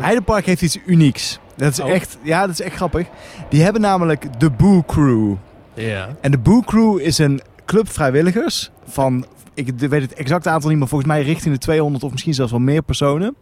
Heidepark 0.01 0.47
heeft 0.47 0.63
iets 0.63 0.79
unieks. 0.87 1.39
Dat 1.59 1.73
is 1.73 1.81
Oh. 1.81 1.91
echt, 1.91 2.19
ja, 2.23 2.41
dat 2.41 2.51
is 2.51 2.61
echt 2.61 2.77
grappig. 2.77 3.07
Die 3.51 3.63
hebben 3.63 3.81
namelijk 3.81 4.41
de 4.41 4.51
Boo 4.51 4.83
Crew. 4.87 5.35
ja. 5.75 6.09
En 6.21 6.31
de 6.31 6.39
Boo 6.39 6.61
Crew 6.61 7.01
is 7.01 7.19
een 7.19 7.41
club 7.67 7.89
vrijwilligers 7.91 8.71
van, 8.87 9.27
ik 9.55 9.71
weet 9.79 10.03
het 10.03 10.15
exacte 10.15 10.49
aantal 10.49 10.71
niet, 10.71 10.79
maar 10.79 10.89
volgens 10.89 11.11
mij 11.11 11.23
richting 11.23 11.55
de 11.55 11.61
200 11.61 12.05
of 12.05 12.11
misschien 12.11 12.35
zelfs 12.35 12.51
wel 12.51 12.61
meer 12.61 12.83
personen. 12.83 13.35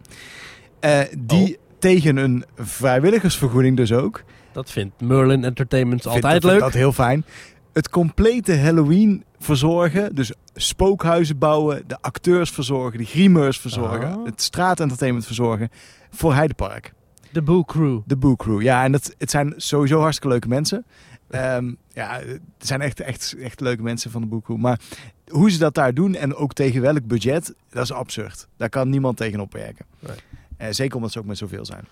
Eh, 0.81 1.01
die 1.19 1.57
Oh. 1.57 1.63
tegen 1.79 2.17
een 2.17 2.45
vrijwilligersvergoeding 2.57 3.77
dus 3.77 3.93
ook. 3.93 4.23
Dat 4.53 4.71
vindt 4.71 5.01
Merlin 5.01 5.45
Entertainment 5.45 6.03
Vind- 6.03 6.15
altijd 6.15 6.33
vind 6.43 6.53
leuk. 6.53 6.61
Dat 6.63 6.73
heel 6.73 6.93
fijn. 6.93 7.25
Het 7.73 7.89
complete 7.89 8.57
Halloween 8.59 9.25
verzorgen. 9.39 10.15
Dus 10.15 10.33
spookhuizen 10.55 11.39
bouwen, 11.39 11.83
de 11.87 11.97
acteurs 12.01 12.51
verzorgen, 12.51 12.99
de 12.99 13.05
grimeurs 13.05 13.59
verzorgen, 13.59 14.13
Ah. 14.19 14.25
het 14.25 14.43
straatentertainment 14.43 15.27
verzorgen 15.27 15.69
voor 16.11 16.35
Heidepark. 16.35 16.93
De 17.37 17.43
Boo 17.43 17.65
Crew. 17.65 18.01
De 18.05 18.17
Boo 18.17 18.37
Crew. 18.37 18.63
Ja, 18.63 18.85
en 18.85 18.93
dat, 18.93 19.15
het 19.19 19.31
zijn 19.31 19.55
sowieso 19.57 20.01
hartstikke 20.01 20.29
leuke 20.29 20.49
mensen. 20.49 20.85
Ehm, 21.31 21.73
ja, 21.93 22.21
het 22.25 22.41
zijn 22.59 22.81
echt, 22.81 23.01
echt, 23.01 23.35
echt 23.39 23.61
leuke 23.61 23.83
mensen 23.83 24.11
van 24.11 24.21
de 24.21 24.27
Boo 24.27 24.41
Crew. 24.41 24.57
Maar 24.57 24.81
hoe 25.29 25.51
ze 25.51 25.59
dat 25.59 25.75
daar 25.75 25.95
doen 25.95 26.15
en 26.15 26.35
ook 26.35 26.53
tegen 26.53 26.81
welk 26.81 27.07
budget, 27.07 27.55
dat 27.71 27.83
is 27.83 27.93
absurd. 27.93 28.49
Daar 28.57 28.69
kan 28.69 28.89
niemand 28.89 29.17
tegen 29.17 29.41
opwerken. 29.41 29.85
Nee. 29.99 30.17
Eh, 30.57 30.69
zeker 30.71 30.97
omdat 30.97 31.13
ze 31.13 31.19
ook 31.19 31.25
met 31.25 31.39
zoveel 31.39 31.65
zijn. 31.65 31.85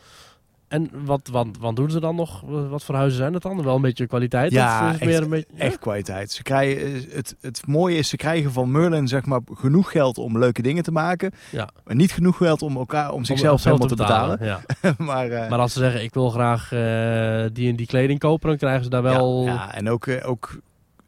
En 0.69 0.91
wat, 1.05 1.29
wat, 1.33 1.47
wat 1.61 1.77
doen 1.77 1.91
ze 1.91 2.01
dan 2.01 2.17
nog? 2.17 2.41
Wat 2.47 2.85
voor 2.85 2.95
huizen 2.95 3.19
zijn 3.19 3.33
het 3.33 3.43
dan? 3.43 3.63
Wel 3.63 3.77
een 3.77 3.83
beetje 3.83 4.07
kwaliteit? 4.07 4.53
Ja, 4.53 4.87
is 4.89 4.93
echt, 4.93 5.05
meer 5.05 5.23
een 5.23 5.29
beetje... 5.29 5.53
echt 5.57 5.79
kwaliteit. 5.79 6.33
Ze 6.33 6.43
krijgen, 6.43 6.95
eh, 6.95 7.15
het, 7.15 7.37
het 7.41 7.67
mooie 7.67 7.97
is, 7.97 8.09
ze 8.09 8.17
krijgen 8.17 8.53
van 8.53 8.71
Merlin 8.71 9.09
zeg 9.09 9.25
maar, 9.27 9.41
genoeg 9.53 9.91
geld 9.91 10.19
om 10.19 10.39
leuke 10.39 10.63
dingen 10.63 10.83
te 10.83 10.93
maken. 10.93 11.33
Ja. 11.51 11.69
Maar 11.85 11.95
niet 11.95 12.13
genoeg 12.13 12.37
geld 12.37 12.63
om, 12.63 12.77
elkaar, 12.77 13.11
om 13.11 13.17
Om 13.17 13.25
zichzelf 13.25 13.61
zelf 13.61 13.79
helemaal 13.79 13.97
te 13.97 14.03
betalen. 14.03 14.39
Ja. 14.45 14.61
maar, 14.99 15.31
eh, 15.31 15.51
Maar 15.51 15.59
als 15.59 15.73
ze 15.73 15.79
zeggen, 15.79 16.03
ik 16.03 16.15
wil 16.15 16.31
graag 16.31 16.73
eh, 16.73 17.45
die 17.53 17.69
en 17.69 17.77
die 17.77 17.87
kleding 17.87 18.19
kopen, 18.19 18.49
dan 18.49 18.59
krijgen 18.59 18.85
ze 18.85 18.91
daar 18.91 19.03
wel... 19.03 19.45
Ja, 19.45 19.53
ja, 19.53 19.75
en 19.75 19.91
ook, 19.91 20.07
ook, 20.25 20.59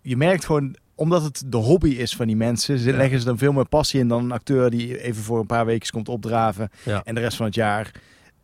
je 0.03 0.17
merkt 0.17 0.45
gewoon, 0.45 0.77
omdat 0.95 1.23
het 1.23 1.43
de 1.47 1.57
hobby 1.57 1.91
is 1.91 2.17
van 2.17 2.27
die 2.27 2.37
mensen, 2.37 2.79
ze 2.79 2.93
leggen 2.93 3.19
ze 3.19 3.25
dan 3.25 3.39
veel 3.39 3.53
meer 3.53 3.69
passie 3.69 4.01
in 4.01 4.09
dan 4.09 4.25
een 4.25 4.33
acteur 4.33 4.71
die 4.71 5.03
even 5.03 5.23
voor 5.23 5.39
een 5.39 5.47
paar 5.47 5.67
weken 5.67 5.91
komt 5.91 6.09
opdraven 6.09 6.71
en 7.05 7.15
de 7.15 7.21
rest 7.21 7.37
van 7.37 7.47
het 7.47 7.55
jaar 7.55 7.91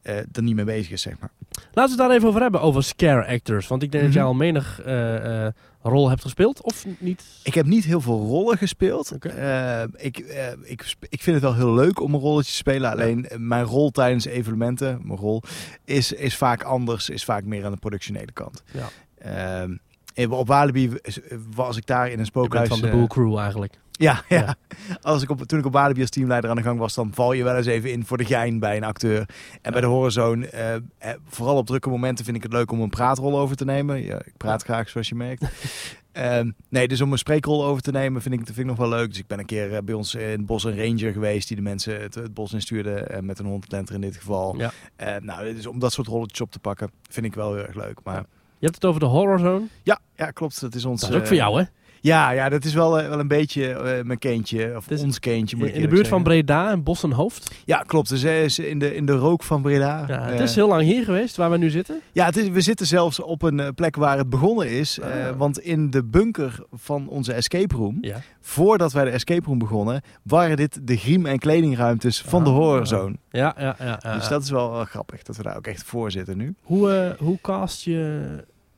eh 0.03 0.17
er 0.17 0.43
niet 0.43 0.55
mee 0.55 0.65
bezig 0.65 0.91
is, 0.91 1.03
zeg 1.03 1.19
maar. 1.21 1.31
Laten 1.73 1.73
we 1.83 1.89
het 1.89 1.97
daar 1.99 2.11
even 2.11 2.29
over 2.29 2.41
hebben, 2.41 2.61
over 2.61 2.83
scare 2.83 3.27
actors. 3.27 3.67
Want 3.69 3.83
ik 3.83 3.93
denk 3.93 4.05
dat 4.05 4.13
jij 4.13 4.23
Mhm. 4.23 4.31
al 4.31 4.37
menig 4.39 4.81
eh, 4.83 5.47
eh, 5.47 5.53
rol 5.83 6.09
hebt 6.09 6.23
gespeeld, 6.23 6.63
of 6.63 6.85
niet? 6.99 7.23
Ik 7.43 7.55
heb 7.55 7.67
niet 7.67 7.85
heel 7.85 8.01
veel 8.01 8.19
rollen 8.19 8.59
gespeeld. 8.59 9.19
Eh, 9.27 9.83
ik, 9.97 10.19
ik, 10.63 10.95
ik 11.09 11.23
vind 11.23 11.37
het 11.37 11.45
wel 11.45 11.55
heel 11.55 11.75
leuk 11.75 12.01
om 12.01 12.15
een 12.15 12.21
rolletje 12.21 12.51
te 12.51 12.57
spelen. 12.57 12.91
Alleen 12.91 13.27
mijn 13.37 13.65
rol 13.65 13.91
tijdens 13.91 14.25
evenementen, 14.25 15.01
mijn 15.03 15.19
rol, 15.19 15.43
is, 15.85 16.13
is 16.13 16.37
vaak 16.37 16.63
anders. 16.63 17.09
Is 17.11 17.25
vaak 17.25 17.45
meer 17.45 17.65
aan 17.65 17.73
de 17.73 17.79
productionele 17.79 18.33
kant. 18.33 18.63
Ja. 18.73 18.89
Ehm, 20.17 20.31
op 20.33 20.47
Walibi 20.47 20.93
was- 21.55 21.77
ik 21.77 21.87
daar 21.87 22.11
in 22.11 22.19
een 22.19 22.27
spookhuis. 22.27 22.69
van 22.69 22.81
de 22.81 22.89
Boo 22.91 23.07
Crew 23.07 23.39
eigenlijk. 23.39 23.79
Ja, 24.03 24.23
ja. 24.29 24.39
Ja. 24.41 24.57
Als 25.03 25.23
ik 25.23 25.31
op, 25.31 25.43
toen 25.43 25.59
ik 25.59 25.67
op 25.67 25.73
Walibi 25.73 26.01
als 26.01 26.11
teamleider 26.11 26.51
aan 26.51 26.57
de 26.57 26.63
gang 26.63 26.79
was, 26.79 26.95
dan 26.95 27.11
val 27.15 27.33
je 27.33 27.45
wel 27.45 27.57
eens 27.57 27.67
even 27.67 27.93
in 27.93 28.07
voor 28.07 28.17
de 28.19 28.25
gein 28.25 28.59
bij 28.59 28.77
een 28.77 28.85
acteur. 28.85 29.29
En 29.63 29.73
bij 29.73 29.81
de 29.81 29.87
Horizon, 29.87 30.45
eh, 30.45 30.75
eh, 30.75 30.81
vooral 31.29 31.57
op 31.57 31.67
drukke 31.67 31.89
momenten 31.89 32.25
vind 32.25 32.37
ik 32.37 32.43
het 32.43 32.53
leuk 32.53 32.71
om 32.71 32.81
een 32.81 32.89
praatrol 32.91 33.39
over 33.39 33.57
te 33.57 33.65
nemen. 33.65 34.03
Ja, 34.03 34.17
ik 34.25 34.37
praat 34.37 34.63
graag, 34.63 34.89
zoals 34.89 35.09
je 35.09 35.15
merkt. 35.15 35.45
Ehm, 36.13 36.51
nee, 36.69 36.89
dus 36.89 37.01
om 37.01 37.13
een 37.13 37.19
spreekrol 37.19 37.65
over 37.65 37.83
te 37.83 37.91
nemen 37.91 38.23
vind 38.23 38.35
ik, 38.35 38.41
vind 38.45 38.59
ik 38.59 38.65
nog 38.65 38.77
wel 38.77 38.89
leuk. 38.89 39.09
Dus 39.09 39.19
ik 39.19 39.27
ben 39.27 39.39
een 39.39 39.47
keer 39.47 39.75
eh, 39.75 39.83
bij 39.83 39.95
ons 39.95 40.15
in 40.15 40.29
het 40.29 40.47
bos 40.47 40.65
een 40.65 40.77
ranger 40.77 41.13
geweest 41.13 41.49
die 41.49 41.57
de 41.57 41.63
mensen 41.63 42.01
het, 42.01 42.15
het 42.15 42.35
bos 42.35 42.53
instuurde. 42.53 42.91
eh, 42.95 43.21
met 43.21 43.39
een 43.39 43.47
hondlenter 43.47 43.95
in 43.95 44.01
dit 44.01 44.17
geval. 44.17 44.57
Ja. 44.57 44.73
Nou, 45.21 45.55
dus 45.55 45.67
om 45.67 45.79
dat 45.79 45.93
soort 45.93 46.07
rolletjes 46.07 46.41
op 46.41 46.51
te 46.51 46.59
pakken, 46.59 46.91
vind 47.11 47.27
ik 47.27 47.35
wel 47.35 47.55
heel 47.55 47.65
erg 47.67 47.75
leuk. 47.75 47.99
Maar 48.05 48.17
Je 48.59 48.65
hebt 48.67 48.75
het 48.75 48.85
over 48.85 49.01
de 49.01 49.07
Horror 49.07 49.39
Zone. 49.39 49.67
ja, 49.83 49.99
ja 50.17 50.31
klopt. 50.31 50.61
Dat 50.61 50.75
is 50.75 50.85
ons... 50.85 51.01
Dat 51.01 51.11
is 51.11 51.17
ook 51.17 51.27
voor 51.27 51.37
jou, 51.37 51.61
hè? 51.61 51.65
Ja, 52.03 52.31
ja, 52.31 52.49
dat 52.49 52.65
is 52.65 52.75
wel, 52.75 53.01
eh, 53.01 53.09
wel 53.09 53.19
een 53.21 53.29
beetje 53.29 53.69
eh, 53.73 54.05
mijn 54.05 54.19
kindje, 54.19 54.73
of 54.77 54.91
is 54.91 55.03
ons 55.03 55.19
kindje 55.19 55.57
moet 55.57 55.69
ik 55.69 55.75
In 55.75 55.81
de 55.83 55.89
buurt 55.89 56.09
van. 56.09 56.23
Breda 56.23 56.71
en 56.71 56.83
Bos 56.83 57.03
en 57.03 57.13
Hoofd. 57.13 57.55
Ja, 57.65 57.79
klopt. 57.79 58.09
Dus 58.09 58.23
is 58.23 58.59
in 58.59 58.79
de, 58.79 58.95
in 58.95 59.07
de 59.07 59.13
rook 59.13 59.43
van 59.43 59.63
Breda. 59.63 60.05
Ja, 60.09 60.23
het 60.25 60.35
Eh, 60.39 60.43
is 60.43 60.55
heel 60.55 60.69
lang 60.69 60.83
hier 60.83 61.05
geweest, 61.05 61.37
waar 61.37 61.51
we 61.51 61.57
nu 61.59 61.71
zitten. 61.71 62.01
Ja, 62.13 62.25
het 62.25 62.37
is, 62.37 62.49
we 62.49 62.61
zitten 62.61 62.87
zelfs 62.87 63.21
op 63.21 63.43
een 63.43 63.75
plek 63.75 63.97
waar 63.97 64.19
het 64.19 64.29
begonnen 64.31 64.71
is. 64.71 65.01
Ah. 65.01 65.11
want 65.37 65.59
in 65.59 65.91
de 65.91 66.05
bunker 66.05 66.65
van 66.73 67.09
onze 67.09 67.33
escape 67.33 67.77
room, 67.77 67.99
Ja. 68.01 68.21
voordat 68.41 68.93
wij 68.93 69.05
de 69.05 69.11
escape 69.11 69.47
room 69.47 69.59
begonnen, 69.59 70.03
waren 70.23 70.57
dit 70.57 70.81
de 70.87 70.97
griem- 70.97 71.27
en 71.27 71.39
kledingruimtes 71.39 72.21
van 72.23 72.45
de 72.45 72.51
Ah. 72.51 72.57
horrorzone. 72.57 73.17
Ja, 73.31 73.55
ja, 73.59 73.77
ja. 73.79 74.15
Dus 74.15 74.29
dat 74.29 74.43
is 74.43 74.51
wel 74.51 74.85
grappig 74.85 75.23
dat 75.23 75.37
we 75.37 75.43
daar 75.43 75.57
ook 75.57 75.67
echt 75.67 75.83
voor 75.83 76.11
zitten 76.11 76.37
nu. 76.37 76.55
Hoe, 76.63 77.17
hoe 77.19 77.39
cast 77.41 77.83
je... 77.85 78.21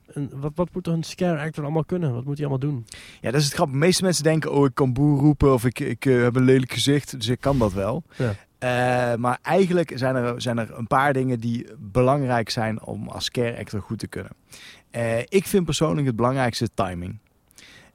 Een, 0.06 0.30
wat, 0.34 0.52
wat 0.54 0.68
moet 0.72 0.86
een 0.86 1.02
scare 1.02 1.40
actor 1.40 1.64
allemaal 1.64 1.84
kunnen? 1.84 2.14
Wat 2.14 2.24
moet 2.24 2.38
hij 2.38 2.46
allemaal 2.46 2.70
doen? 2.70 2.86
Ja, 3.20 3.30
dat 3.30 3.40
is 3.40 3.44
het 3.44 3.54
grappig. 3.54 3.74
De 3.74 3.84
meeste 3.84 4.02
mensen 4.02 4.24
denken, 4.24 4.52
oh, 4.52 4.64
ik 4.64 4.74
kan 4.74 4.92
boer 4.92 5.18
roepen 5.18 5.52
of 5.52 5.64
ik, 5.64 5.80
ik 5.80 6.06
eh, 6.06 6.22
heb 6.22 6.36
een 6.36 6.44
lelijk 6.44 6.72
gezicht, 6.72 7.10
dus 7.10 7.28
ik 7.28 7.40
kan 7.40 7.58
dat 7.58 7.72
wel. 7.72 8.02
Ja. 8.16 8.34
Eh, 8.58 9.18
maar 9.18 9.38
eigenlijk 9.42 9.92
zijn 9.94 10.16
er, 10.16 10.42
zijn 10.42 10.58
er 10.58 10.78
een 10.78 10.86
paar 10.86 11.12
dingen 11.12 11.40
die 11.40 11.66
belangrijk 11.78 12.50
zijn 12.50 12.82
om 12.82 13.08
als 13.08 13.24
scare 13.24 13.58
actor 13.58 13.82
goed 13.82 13.98
te 13.98 14.06
kunnen. 14.06 14.32
Eh, 14.90 15.18
ik 15.18 15.46
vind 15.46 15.64
persoonlijk 15.64 16.06
het 16.06 16.16
belangrijkste 16.16 16.68
timing. 16.74 17.18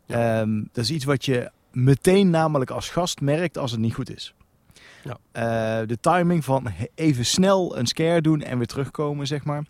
Ehm, 0.07 0.63
dat 0.71 0.83
is 0.83 0.91
iets 0.91 1.05
wat 1.05 1.25
je 1.25 1.51
meteen 1.71 2.29
namelijk 2.29 2.71
als 2.71 2.89
gast 2.89 3.21
merkt 3.21 3.57
als 3.57 3.71
het 3.71 3.79
niet 3.79 3.93
goed 3.93 4.15
is. 4.15 4.33
Ja. 5.03 5.85
De 5.85 5.97
timing 6.01 6.45
van 6.45 6.67
even 6.95 7.25
snel 7.25 7.77
een 7.77 7.87
scare 7.87 8.21
doen 8.21 8.41
en 8.41 8.57
weer 8.57 8.67
terugkomen, 8.67 9.27
zeg 9.27 9.43
maar. 9.43 9.63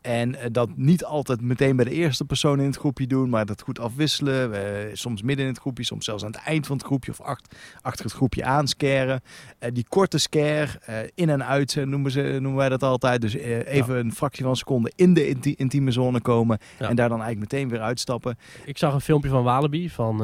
En 0.00 0.34
eh, 0.34 0.46
dat 0.52 0.68
niet 0.76 1.04
altijd 1.04 1.40
meteen 1.40 1.76
bij 1.76 1.84
de 1.84 1.90
eerste 1.90 2.24
persoon 2.24 2.60
in 2.60 2.66
het 2.66 2.76
groepje 2.76 3.06
doen, 3.06 3.28
maar 3.28 3.46
dat 3.46 3.62
goed 3.62 3.78
afwisselen. 3.78 4.50
Soms 4.98 5.22
midden 5.22 5.44
in 5.46 5.50
het 5.52 5.60
groepje, 5.60 5.84
soms 5.84 6.04
zelfs 6.04 6.24
aan 6.24 6.30
het 6.30 6.40
eind 6.44 6.66
van 6.66 6.76
het 6.76 6.86
groepje 6.86 7.10
of 7.10 7.20
acht, 7.20 7.54
achter 7.80 8.04
het 8.04 8.14
groepje 8.14 8.44
aanscaren. 8.44 9.20
Eh, 9.58 9.70
die 9.72 9.84
korte 9.88 10.18
scare, 10.18 10.68
eh, 10.84 10.96
in 11.14 11.28
en 11.28 11.44
uit 11.44 11.74
noemen, 11.84 12.10
ze, 12.10 12.20
noemen 12.22 12.54
wij 12.56 12.68
dat 12.68 12.82
altijd. 12.82 13.20
Dus 13.20 13.34
even 13.34 13.96
een 13.98 14.12
fractie 14.12 14.42
van 14.42 14.50
een 14.50 14.56
seconde 14.56 14.92
in 14.96 15.14
de 15.14 15.28
inti- 15.28 15.54
intieme 15.56 15.90
zone 15.90 16.20
komen 16.20 16.58
Ja. 16.78 16.88
en 16.88 16.96
daar 16.96 17.08
dan 17.08 17.20
eigenlijk 17.22 17.52
meteen 17.52 17.68
weer 17.68 17.80
uitstappen. 17.80 18.38
Ik 18.64 18.78
zag 18.78 18.94
een 18.94 19.00
filmpje 19.00 19.30
van 19.30 19.42
Walibi, 19.42 19.90
van 19.90 20.16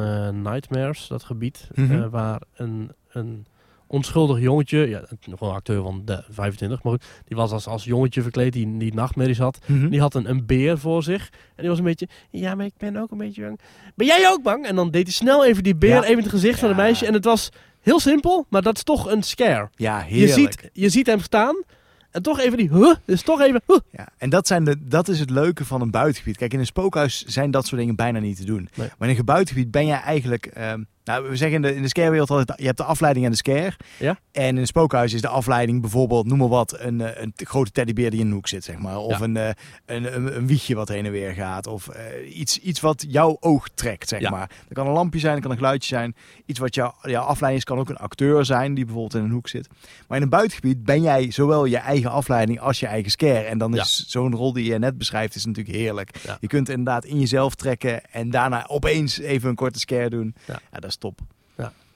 Nightmares, 0.43 1.07
dat 1.07 1.23
gebied. 1.25 1.69
Mhm. 1.75 2.09
waar 2.09 2.41
een, 2.55 2.91
een 3.09 3.47
onschuldig 3.87 4.41
jongetje, 4.41 4.89
ja, 4.89 5.03
nog 5.25 5.41
een 5.41 5.49
acteur 5.51 5.83
van 5.83 6.03
de 6.05 6.25
25, 6.31 6.83
maar 6.83 6.93
goed, 6.93 7.05
die 7.25 7.37
was 7.37 7.51
als, 7.51 7.67
als 7.67 7.85
jongetje 7.85 8.23
verkleed, 8.23 8.53
die, 8.53 8.77
die 8.77 8.95
nachtmerries 8.95 9.39
had. 9.39 9.59
Die 9.67 10.01
had 10.01 10.15
een, 10.15 10.31
een 10.31 10.47
beer 10.47 10.79
voor 10.79 11.03
zich. 11.03 11.29
En 11.33 11.61
die 11.63 11.69
was 11.69 11.79
een 11.79 11.85
beetje, 11.85 12.09
ja, 12.31 12.55
maar 12.55 12.67
ik 12.67 12.77
ben 12.79 12.97
ook 12.97 13.11
een 13.11 13.19
beetje 13.19 13.43
bang. 13.43 13.61
Ben 13.95 14.07
jij 14.07 14.29
ook 14.31 14.43
bang? 14.43 14.67
En 14.67 14.77
dan 14.77 14.91
deed 14.91 15.03
hij 15.05 15.13
snel 15.13 15.45
even 15.47 15.63
die 15.63 15.77
beer 15.77 15.91
Ja. 15.91 16.03
even 16.03 16.13
in 16.13 16.19
het 16.19 16.29
gezicht 16.29 16.59
van 16.59 16.69
het 16.69 16.77
meisje. 16.77 17.07
En 17.07 17.13
het 17.13 17.25
was 17.25 17.49
heel 17.81 18.01
simpel, 18.01 18.47
maar 18.51 18.63
dat 18.63 18.77
is 18.77 18.83
toch 18.83 19.11
een 19.11 19.23
scare. 19.23 19.69
Ja, 19.75 19.99
Je 19.99 20.05
heerlijk. 20.15 20.61
ziet, 20.61 20.71
je 20.73 20.89
ziet 20.89 21.07
hem 21.07 21.21
staan. 21.21 21.63
En 22.11 22.23
toch 22.23 22.41
even 22.41 22.59
die, 22.59 22.69
huh? 22.69 22.95
Dus 23.05 23.23
toch 23.23 23.41
even, 23.41 23.63
huh? 23.67 23.77
Ja, 23.91 24.09
en 24.19 24.31
dat, 24.31 24.47
zijn 24.47 24.65
de, 24.65 24.77
dat 24.89 25.09
is 25.09 25.21
het 25.21 25.31
leuke 25.31 25.65
van 25.65 25.81
een 25.81 25.91
buitengebied. 25.91 26.37
Kijk, 26.37 26.53
in 26.53 26.59
een 26.59 26.67
spookhuis 26.67 27.25
zijn 27.25 27.51
dat 27.51 27.67
soort 27.67 27.81
dingen 27.81 27.97
bijna 27.97 28.19
niet 28.19 28.37
te 28.37 28.45
doen. 28.45 28.69
Nee. 28.75 28.89
Maar 28.99 29.09
in 29.09 29.19
een 29.19 29.25
buitengebied 29.25 29.71
ben 29.71 29.87
je 29.87 29.93
eigenlijk... 29.93 30.47
ehm, 30.47 30.83
nou, 31.07 31.29
we 31.29 31.37
zeggen 31.37 31.57
in 31.57 31.63
de, 31.63 31.75
in 31.75 31.83
de 31.83 31.89
scarewereld 31.89 32.31
altijd, 32.31 32.59
je 32.61 32.65
hebt 32.67 32.77
de 32.79 32.85
afleiding 32.85 33.25
en 33.25 33.31
de 33.31 33.37
scare. 33.37 33.73
Ja. 33.99 34.19
En 34.33 34.45
in 34.47 34.57
een 34.57 34.67
spookhuis 34.67 35.13
is 35.13 35.21
de 35.21 35.29
afleiding 35.29 35.81
bijvoorbeeld, 35.81 36.27
noem 36.27 36.39
maar 36.39 36.49
wat, 36.49 36.81
een, 36.81 37.01
eh, 37.01 37.23
een 37.23 37.33
grote 37.37 37.71
teddybeer 37.71 38.11
die 38.11 38.21
in 38.21 38.27
een 38.27 38.33
hoek 38.33 38.49
zit, 38.49 38.65
zeg 38.65 38.79
maar. 38.79 38.97
Of 38.99 39.19
Ja. 39.19 39.25
een, 39.25 39.37
eh, 39.37 39.49
een, 39.87 40.15
een, 40.17 40.37
een 40.37 40.47
wiegje 40.47 40.75
wat 40.75 40.89
heen 40.89 41.05
en 41.07 41.13
weer 41.13 41.33
gaat. 41.33 41.67
Of 41.67 41.89
eh, 41.89 42.39
iets, 42.39 42.59
iets 42.59 42.81
wat 42.81 43.05
jouw 43.09 43.37
oog 43.41 43.69
trekt, 43.75 44.09
zeg 44.09 44.21
Ja. 44.21 44.31
maar. 44.31 44.49
Dat 44.49 44.73
kan 44.73 44.87
een 44.87 44.93
lampje 44.93 45.19
zijn, 45.21 45.33
dat 45.33 45.43
kan 45.43 45.51
een 45.51 45.57
geluidje 45.57 45.89
zijn. 45.97 46.15
Iets 46.47 46.59
wat 46.59 46.75
jou, 46.75 46.93
jouw 47.03 47.23
afleiding 47.25 47.63
is, 47.65 47.69
kan 47.71 47.79
ook 47.79 47.89
een 47.89 47.97
acteur 47.97 48.45
zijn 48.45 48.75
die 48.75 48.85
bijvoorbeeld 48.85 49.15
in 49.15 49.25
een 49.29 49.35
hoek 49.35 49.49
zit. 49.49 49.69
Maar 50.09 50.17
in 50.17 50.23
een 50.23 50.29
buitengebied 50.31 50.85
ben 50.85 51.03
jij 51.03 51.31
zowel 51.31 51.65
je 51.65 51.77
eigen 51.77 52.11
afleiding 52.11 52.61
als 52.61 52.81
je 52.81 52.87
eigen 52.87 53.11
scare. 53.11 53.39
En 53.45 53.59
dan 53.59 53.77
is 53.77 54.05
zo'n 54.09 54.35
rol 54.35 54.53
die 54.53 54.65
je 54.65 54.79
net 54.79 54.99
beschrijft, 54.99 55.35
is 55.35 55.45
natuurlijk 55.45 55.77
heerlijk. 55.77 56.11
Je 56.41 56.47
kunt 56.47 56.69
inderdaad 56.69 57.05
in 57.05 57.21
jezelf 57.21 57.55
trekken 57.55 58.11
en 58.11 58.31
daarna 58.31 58.67
opeens 58.69 59.19
even 59.19 59.49
een 59.49 59.55
korte 59.55 59.79
scare 59.79 60.11
doen. 60.11 60.35
Ja. 60.47 60.59
Ja, 60.73 60.79
dat 60.81 60.91
is 60.91 60.96
top. 60.99 61.21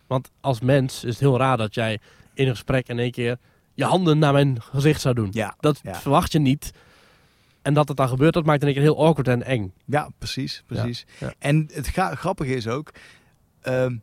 Want 0.07 0.31
als 0.41 0.61
mens 0.61 1.05
is 1.05 1.11
het 1.11 1.19
heel 1.21 1.39
raar 1.39 1.57
dat 1.57 1.75
jij 1.75 1.99
in 2.35 2.45
een 2.47 2.53
gesprek 2.55 2.89
in 2.89 2.99
één 2.99 3.11
keer 3.11 3.39
je 3.75 3.85
handen 3.85 4.19
naar 4.19 4.33
mijn 4.33 4.63
gezicht 4.63 5.01
zou 5.01 5.15
doen. 5.15 5.29
Ja, 5.33 5.55
Dat 5.61 5.81
Ja. 5.83 5.95
verwacht 5.95 6.33
je 6.33 6.39
niet. 6.39 6.73
En 7.63 7.75
dat 7.75 7.89
het 7.89 7.97
dan 7.97 8.09
gebeurt, 8.09 8.35
dat 8.35 8.45
maakt 8.45 8.61
in 8.61 8.67
één 8.67 8.75
keer 8.77 8.85
heel 8.85 9.05
awkward 9.07 9.29
en 9.29 9.43
eng. 9.43 9.73
ja 9.85 10.09
precies. 10.19 10.63
precies. 10.67 11.07
ja. 11.19 11.33
En 11.39 11.69
het 11.73 11.87
grappige 12.15 12.55
is 12.55 12.69
ook, 12.69 12.91
ehm, 13.61 13.97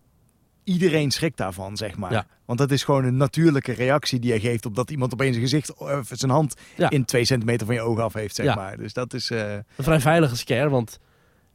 iedereen 0.63 1.11
schrikt 1.11 1.37
daarvan, 1.37 1.77
zeg 1.77 1.97
maar. 1.97 2.11
Ja. 2.11 2.25
Want 2.45 2.59
dat 2.59 2.71
is 2.71 2.83
gewoon 2.83 3.03
een 3.05 3.17
natuurlijke 3.17 3.71
reactie 3.71 4.19
die 4.19 4.33
je 4.33 4.39
geeft 4.39 4.65
op 4.65 4.75
dat 4.75 4.91
iemand 4.91 5.13
opeens 5.13 5.35
een 5.35 5.41
gezicht 5.41 5.73
of 5.77 6.09
zijn 6.11 6.31
hand 6.31 6.55
Ja. 6.77 6.89
in 6.89 7.05
twee 7.05 7.25
centimeter 7.25 7.65
van 7.65 7.75
je 7.75 7.81
oog 7.81 7.99
af 7.99 8.13
heeft, 8.13 8.35
zeg 8.35 8.45
Ja. 8.45 8.55
maar. 8.55 8.77
Dus 8.77 8.93
dat 8.93 9.13
is... 9.13 9.29
eh, 9.31 9.53
Een 9.53 9.63
vrij 9.77 9.99
veilige 9.99 10.35
scare, 10.35 10.69
want 10.69 10.99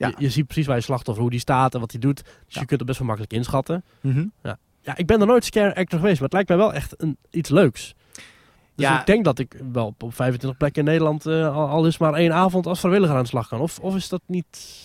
Ja. 0.03 0.09
je, 0.09 0.25
je 0.25 0.31
ziet 0.31 0.47
precies 0.47 0.67
waar 0.67 0.77
je 0.77 0.83
slachtoffer, 0.83 1.23
hoe 1.23 1.31
die 1.33 1.41
staat 1.41 1.75
en 1.75 1.81
wat 1.81 1.91
hij 1.91 2.01
doet. 2.01 2.17
Dus 2.25 2.55
Ja. 2.55 2.61
je 2.61 2.67
kunt 2.67 2.71
het 2.81 2.85
best 2.89 2.99
wel 2.99 3.07
makkelijk 3.07 3.35
inschatten. 3.35 3.85
mhm. 4.01 4.25
Ja, 4.85 4.97
ik 4.97 5.07
ben 5.07 5.21
er 5.21 5.27
nooit 5.27 5.45
scare 5.45 5.75
actor 5.75 5.99
geweest, 5.99 6.15
maar 6.15 6.25
het 6.25 6.33
lijkt 6.33 6.49
mij 6.49 6.59
wel 6.59 6.73
echt 6.73 6.95
een, 7.03 7.17
iets 7.31 7.51
leuks. 7.51 7.95
Dus 8.75 8.87
Ja. 8.87 9.01
ik 9.01 9.07
denk 9.07 9.25
dat 9.25 9.39
ik 9.39 9.57
wel 9.73 9.87
op, 9.87 10.03
op 10.03 10.15
25 10.15 10.59
plekken 10.59 10.83
in 10.83 10.89
Nederland 10.89 11.27
eh, 11.27 11.57
al, 11.57 11.69
al 11.69 11.87
is 11.87 11.99
maar 11.99 12.15
één 12.15 12.33
avond 12.33 12.67
als 12.67 12.79
vrijwilliger 12.81 13.17
aan 13.17 13.23
de 13.23 13.29
slag 13.29 13.49
kan. 13.49 13.61
Of, 13.61 13.79
of 13.79 13.95
is 13.97 14.09
dat 14.09 14.21
niet... 14.27 14.81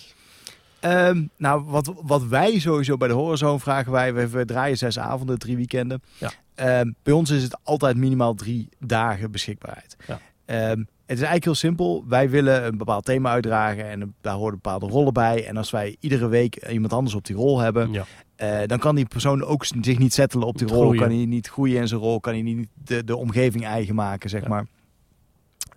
Ehm, 0.80 1.22
nou, 1.36 1.62
wat, 1.64 1.92
wat 2.02 2.22
wij 2.24 2.58
sowieso 2.58 2.96
bij 2.96 3.08
de 3.08 3.14
Horizon 3.14 3.60
vragen 3.60 3.92
wij, 3.92 4.14
we, 4.14 4.28
we 4.28 4.44
draaien 4.44 4.76
zes 4.76 4.98
avonden, 4.98 5.38
drie 5.38 5.56
weekenden. 5.56 6.02
Ja. 6.18 6.30
Ehm, 6.54 6.92
bij 7.02 7.12
ons 7.12 7.30
is 7.30 7.42
het 7.42 7.58
altijd 7.62 7.96
minimaal 7.96 8.34
drie 8.34 8.68
dagen 8.78 9.30
beschikbaarheid. 9.30 9.96
Ja. 10.06 10.20
Ehm, 10.44 10.82
het 11.08 11.16
is 11.16 11.24
eigenlijk 11.24 11.44
heel 11.44 11.54
simpel. 11.54 12.04
Wij 12.08 12.30
willen 12.30 12.64
een 12.66 12.78
bepaald 12.78 13.04
thema 13.04 13.30
uitdragen 13.30 13.88
en 13.90 14.14
daar 14.20 14.34
horen 14.34 14.54
bepaalde 14.54 14.86
rollen 14.86 15.12
bij. 15.12 15.46
En 15.46 15.56
als 15.56 15.70
wij 15.70 15.96
iedere 16.00 16.28
week 16.28 16.68
iemand 16.68 16.92
anders 16.92 17.14
op 17.14 17.24
die 17.24 17.36
rol 17.36 17.58
hebben, 17.58 17.92
Ja. 17.92 18.04
eh, 18.36 18.58
dan 18.66 18.78
kan 18.78 18.94
die 18.94 19.06
persoon 19.06 19.44
ook 19.44 19.64
zich 19.80 19.98
niet 19.98 20.12
settelen 20.14 20.46
op 20.46 20.58
die 20.58 20.66
rol. 20.68 20.94
Kan 20.94 21.08
hij 21.10 21.24
niet 21.26 21.48
groeien 21.48 21.80
in 21.80 21.88
zijn 21.88 22.00
rol, 22.00 22.20
kan 22.20 22.32
hij 22.32 22.42
niet 22.42 22.68
de, 22.84 23.04
de 23.04 23.16
omgeving 23.16 23.64
eigen 23.64 23.94
maken, 23.94 24.30
zeg 24.30 24.42
Ja. 24.42 24.48
maar. 24.48 24.66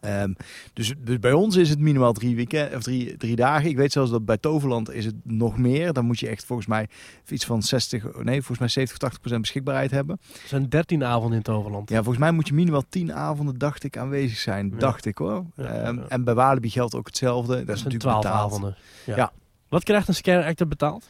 Ehm, 0.02 0.34
dus, 0.74 0.94
dus 0.98 1.20
bij 1.20 1.34
ons 1.34 1.56
is 1.56 1.70
het 1.70 1.80
minimaal 1.80 2.14
drie, 2.14 2.36
weekend, 2.36 2.76
of 2.76 2.84
drie, 2.84 3.18
drie 3.18 3.36
dagen. 3.36 3.70
Ik 3.70 3.76
weet 3.78 3.92
zelfs 3.92 4.12
dat 4.12 4.26
bij 4.26 4.38
Toverland 4.38 4.92
is 4.92 5.06
het 5.06 5.16
nog 5.24 5.58
meer. 5.58 5.94
Dan 5.94 6.06
moet 6.06 6.20
je 6.20 6.28
echt 6.28 6.46
volgens 6.46 6.68
mij 6.68 6.88
iets 7.28 7.46
van 7.46 7.64
60, 7.64 8.04
nee, 8.24 8.36
volgens 8.38 8.60
mij 8.60 8.68
70 8.68 8.92
of 8.94 8.98
80 9.00 9.20
procent 9.20 9.42
beschikbaarheid 9.42 9.92
hebben. 9.92 10.20
Er 10.34 10.48
zijn 10.48 10.70
13 10.70 11.04
avonden 11.04 11.38
in 11.38 11.44
Toverland. 11.44 11.90
Ja, 11.90 11.96
volgens 11.98 12.18
mij 12.18 12.32
moet 12.32 12.48
je 12.48 12.54
minimaal 12.54 12.84
10 12.90 13.14
avonden, 13.14 13.58
dacht 13.58 13.84
ik, 13.84 13.98
aanwezig 13.98 14.38
zijn. 14.38 14.70
Ja. 14.72 14.78
Dacht 14.78 15.06
ik 15.06 15.18
hoor. 15.18 15.46
Ja, 15.56 15.64
Ehm, 15.66 15.96
ja. 15.96 16.06
En 16.08 16.24
bij 16.24 16.34
Walibi 16.34 16.70
geldt 16.70 16.96
ook 16.96 17.06
hetzelfde. 17.08 17.56
Dat, 17.56 17.66
dat 17.68 17.76
is 17.76 17.82
zijn 17.82 17.94
natuurlijk 17.94 18.22
12 18.22 18.22
betaald. 18.24 18.46
avonden. 18.52 18.76
Ja. 19.06 19.32
Wat 19.70 19.84
krijgt 19.84 20.08
een 20.08 20.16
scare 20.16 20.46
actor 20.46 20.68
betaald? 20.68 21.08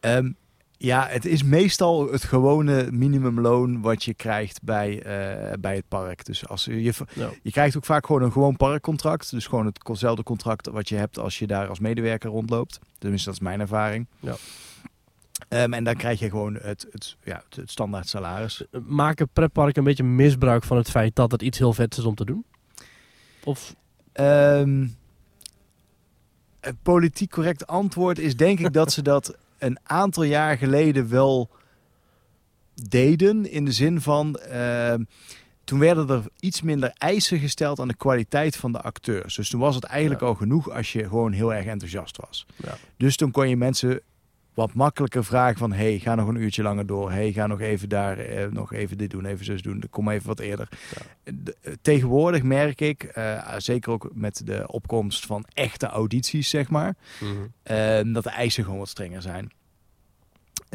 Ehm, 0.00 0.30
ja, 0.76 1.06
het 1.08 1.24
is 1.24 1.42
meestal 1.42 2.12
het 2.12 2.24
gewone 2.24 2.88
minimumloon 2.90 3.80
wat 3.80 4.04
je 4.04 4.14
krijgt 4.14 4.62
bij, 4.62 5.02
eh, 5.02 5.52
bij 5.60 5.74
het 5.74 5.88
park. 5.88 6.24
Dus 6.24 6.48
als 6.48 6.64
je, 6.64 6.82
je, 6.82 6.92
je 7.42 7.50
krijgt 7.50 7.76
ook 7.76 7.84
vaak 7.84 8.06
gewoon 8.06 8.22
een 8.22 8.32
gewoon 8.32 8.56
parkcontract. 8.56 9.30
Dus 9.30 9.46
gewoon 9.46 9.72
hetzelfde 9.82 10.22
contract 10.22 10.66
wat 10.66 10.88
je 10.88 10.96
hebt 10.96 11.18
als 11.18 11.38
je 11.38 11.46
daar 11.46 11.68
als 11.68 11.78
medewerker 11.78 12.30
rondloopt. 12.30 12.78
Tenminste, 12.98 13.28
dat 13.28 13.38
is 13.38 13.44
mijn 13.44 13.60
ervaring. 13.60 14.06
Ja. 14.20 14.34
Ehm, 15.48 15.72
en 15.72 15.84
dan 15.84 15.94
krijg 15.94 16.18
je 16.18 16.30
gewoon 16.30 16.54
het, 16.54 16.86
het, 16.90 17.16
ja, 17.22 17.42
het, 17.48 17.56
het 17.56 17.70
standaard 17.70 18.08
salaris. 18.08 18.64
maken 18.86 19.28
pretparken 19.32 19.78
een 19.78 19.88
beetje 19.88 20.04
misbruik 20.04 20.64
van 20.64 20.76
het 20.76 20.90
feit 20.90 21.16
dat 21.16 21.32
het 21.32 21.42
iets 21.42 21.58
heel 21.58 21.72
vets 21.72 21.98
is 21.98 22.04
om 22.04 22.14
te 22.14 22.24
doen? 22.24 22.44
Of 23.44 23.74
Ehm, 24.16 24.86
het 26.60 26.82
politiek 26.82 27.30
correct 27.30 27.66
antwoord 27.66 28.18
is 28.18 28.36
denk 28.36 28.58
ik 28.58 28.72
dat 28.72 28.92
ze 28.92 29.02
dat 29.02 29.36
een 29.58 29.78
aantal 29.82 30.22
jaar 30.22 30.58
geleden 30.58 31.08
wel 31.08 31.50
deden. 32.74 33.50
In 33.50 33.64
de 33.64 33.72
zin 33.72 34.00
van, 34.00 34.36
ehm, 34.36 35.04
toen 35.64 35.78
werden 35.78 36.08
er 36.08 36.22
iets 36.40 36.62
minder 36.62 36.90
eisen 36.98 37.38
gesteld 37.38 37.80
aan 37.80 37.88
de 37.88 37.96
kwaliteit 37.96 38.56
van 38.56 38.72
de 38.72 38.80
acteurs. 38.80 39.34
Dus 39.34 39.48
toen 39.48 39.60
was 39.60 39.74
het 39.74 39.84
eigenlijk 39.84 40.20
Ja. 40.20 40.26
al 40.26 40.34
genoeg 40.34 40.70
als 40.70 40.92
je 40.92 41.02
gewoon 41.08 41.32
heel 41.32 41.54
erg 41.54 41.66
enthousiast 41.66 42.16
was. 42.16 42.46
Ja. 42.56 42.76
Dus 42.96 43.16
toen 43.16 43.30
kon 43.30 43.48
je 43.48 43.56
mensen 43.56 44.00
wat 44.56 44.74
makkelijker 44.74 45.24
vragen 45.24 45.58
van... 45.58 45.72
hey, 45.72 45.98
ga 45.98 46.14
nog 46.14 46.28
een 46.28 46.36
uurtje 46.36 46.62
langer 46.62 46.86
door. 46.86 47.10
hey, 47.10 47.32
ga 47.32 47.46
nog 47.46 47.60
even 47.60 47.88
daar, 47.88 48.18
eh, 48.18 48.46
nog 48.50 48.72
even 48.72 48.98
dit 48.98 49.10
doen, 49.10 49.24
even 49.24 49.44
zus 49.44 49.62
doen. 49.62 49.82
Kom 49.90 50.08
even 50.08 50.26
wat 50.26 50.38
eerder. 50.38 50.68
De- 51.24 51.56
eh, 51.60 51.72
tegenwoordig 51.82 52.42
merk 52.42 52.80
ik, 52.80 53.02
eh, 53.02 53.54
zeker 53.58 53.92
ook 53.92 54.10
met 54.14 54.46
de 54.46 54.64
opkomst 54.68 55.26
van 55.26 55.44
echte 55.52 55.86
audities, 55.86 56.48
zeg 56.50 56.68
maar... 56.68 56.94
eh, 57.62 58.00
dat 58.12 58.24
de 58.24 58.30
eisen 58.30 58.64
gewoon 58.64 58.78
wat 58.78 58.88
strenger 58.88 59.22
zijn. 59.22 59.50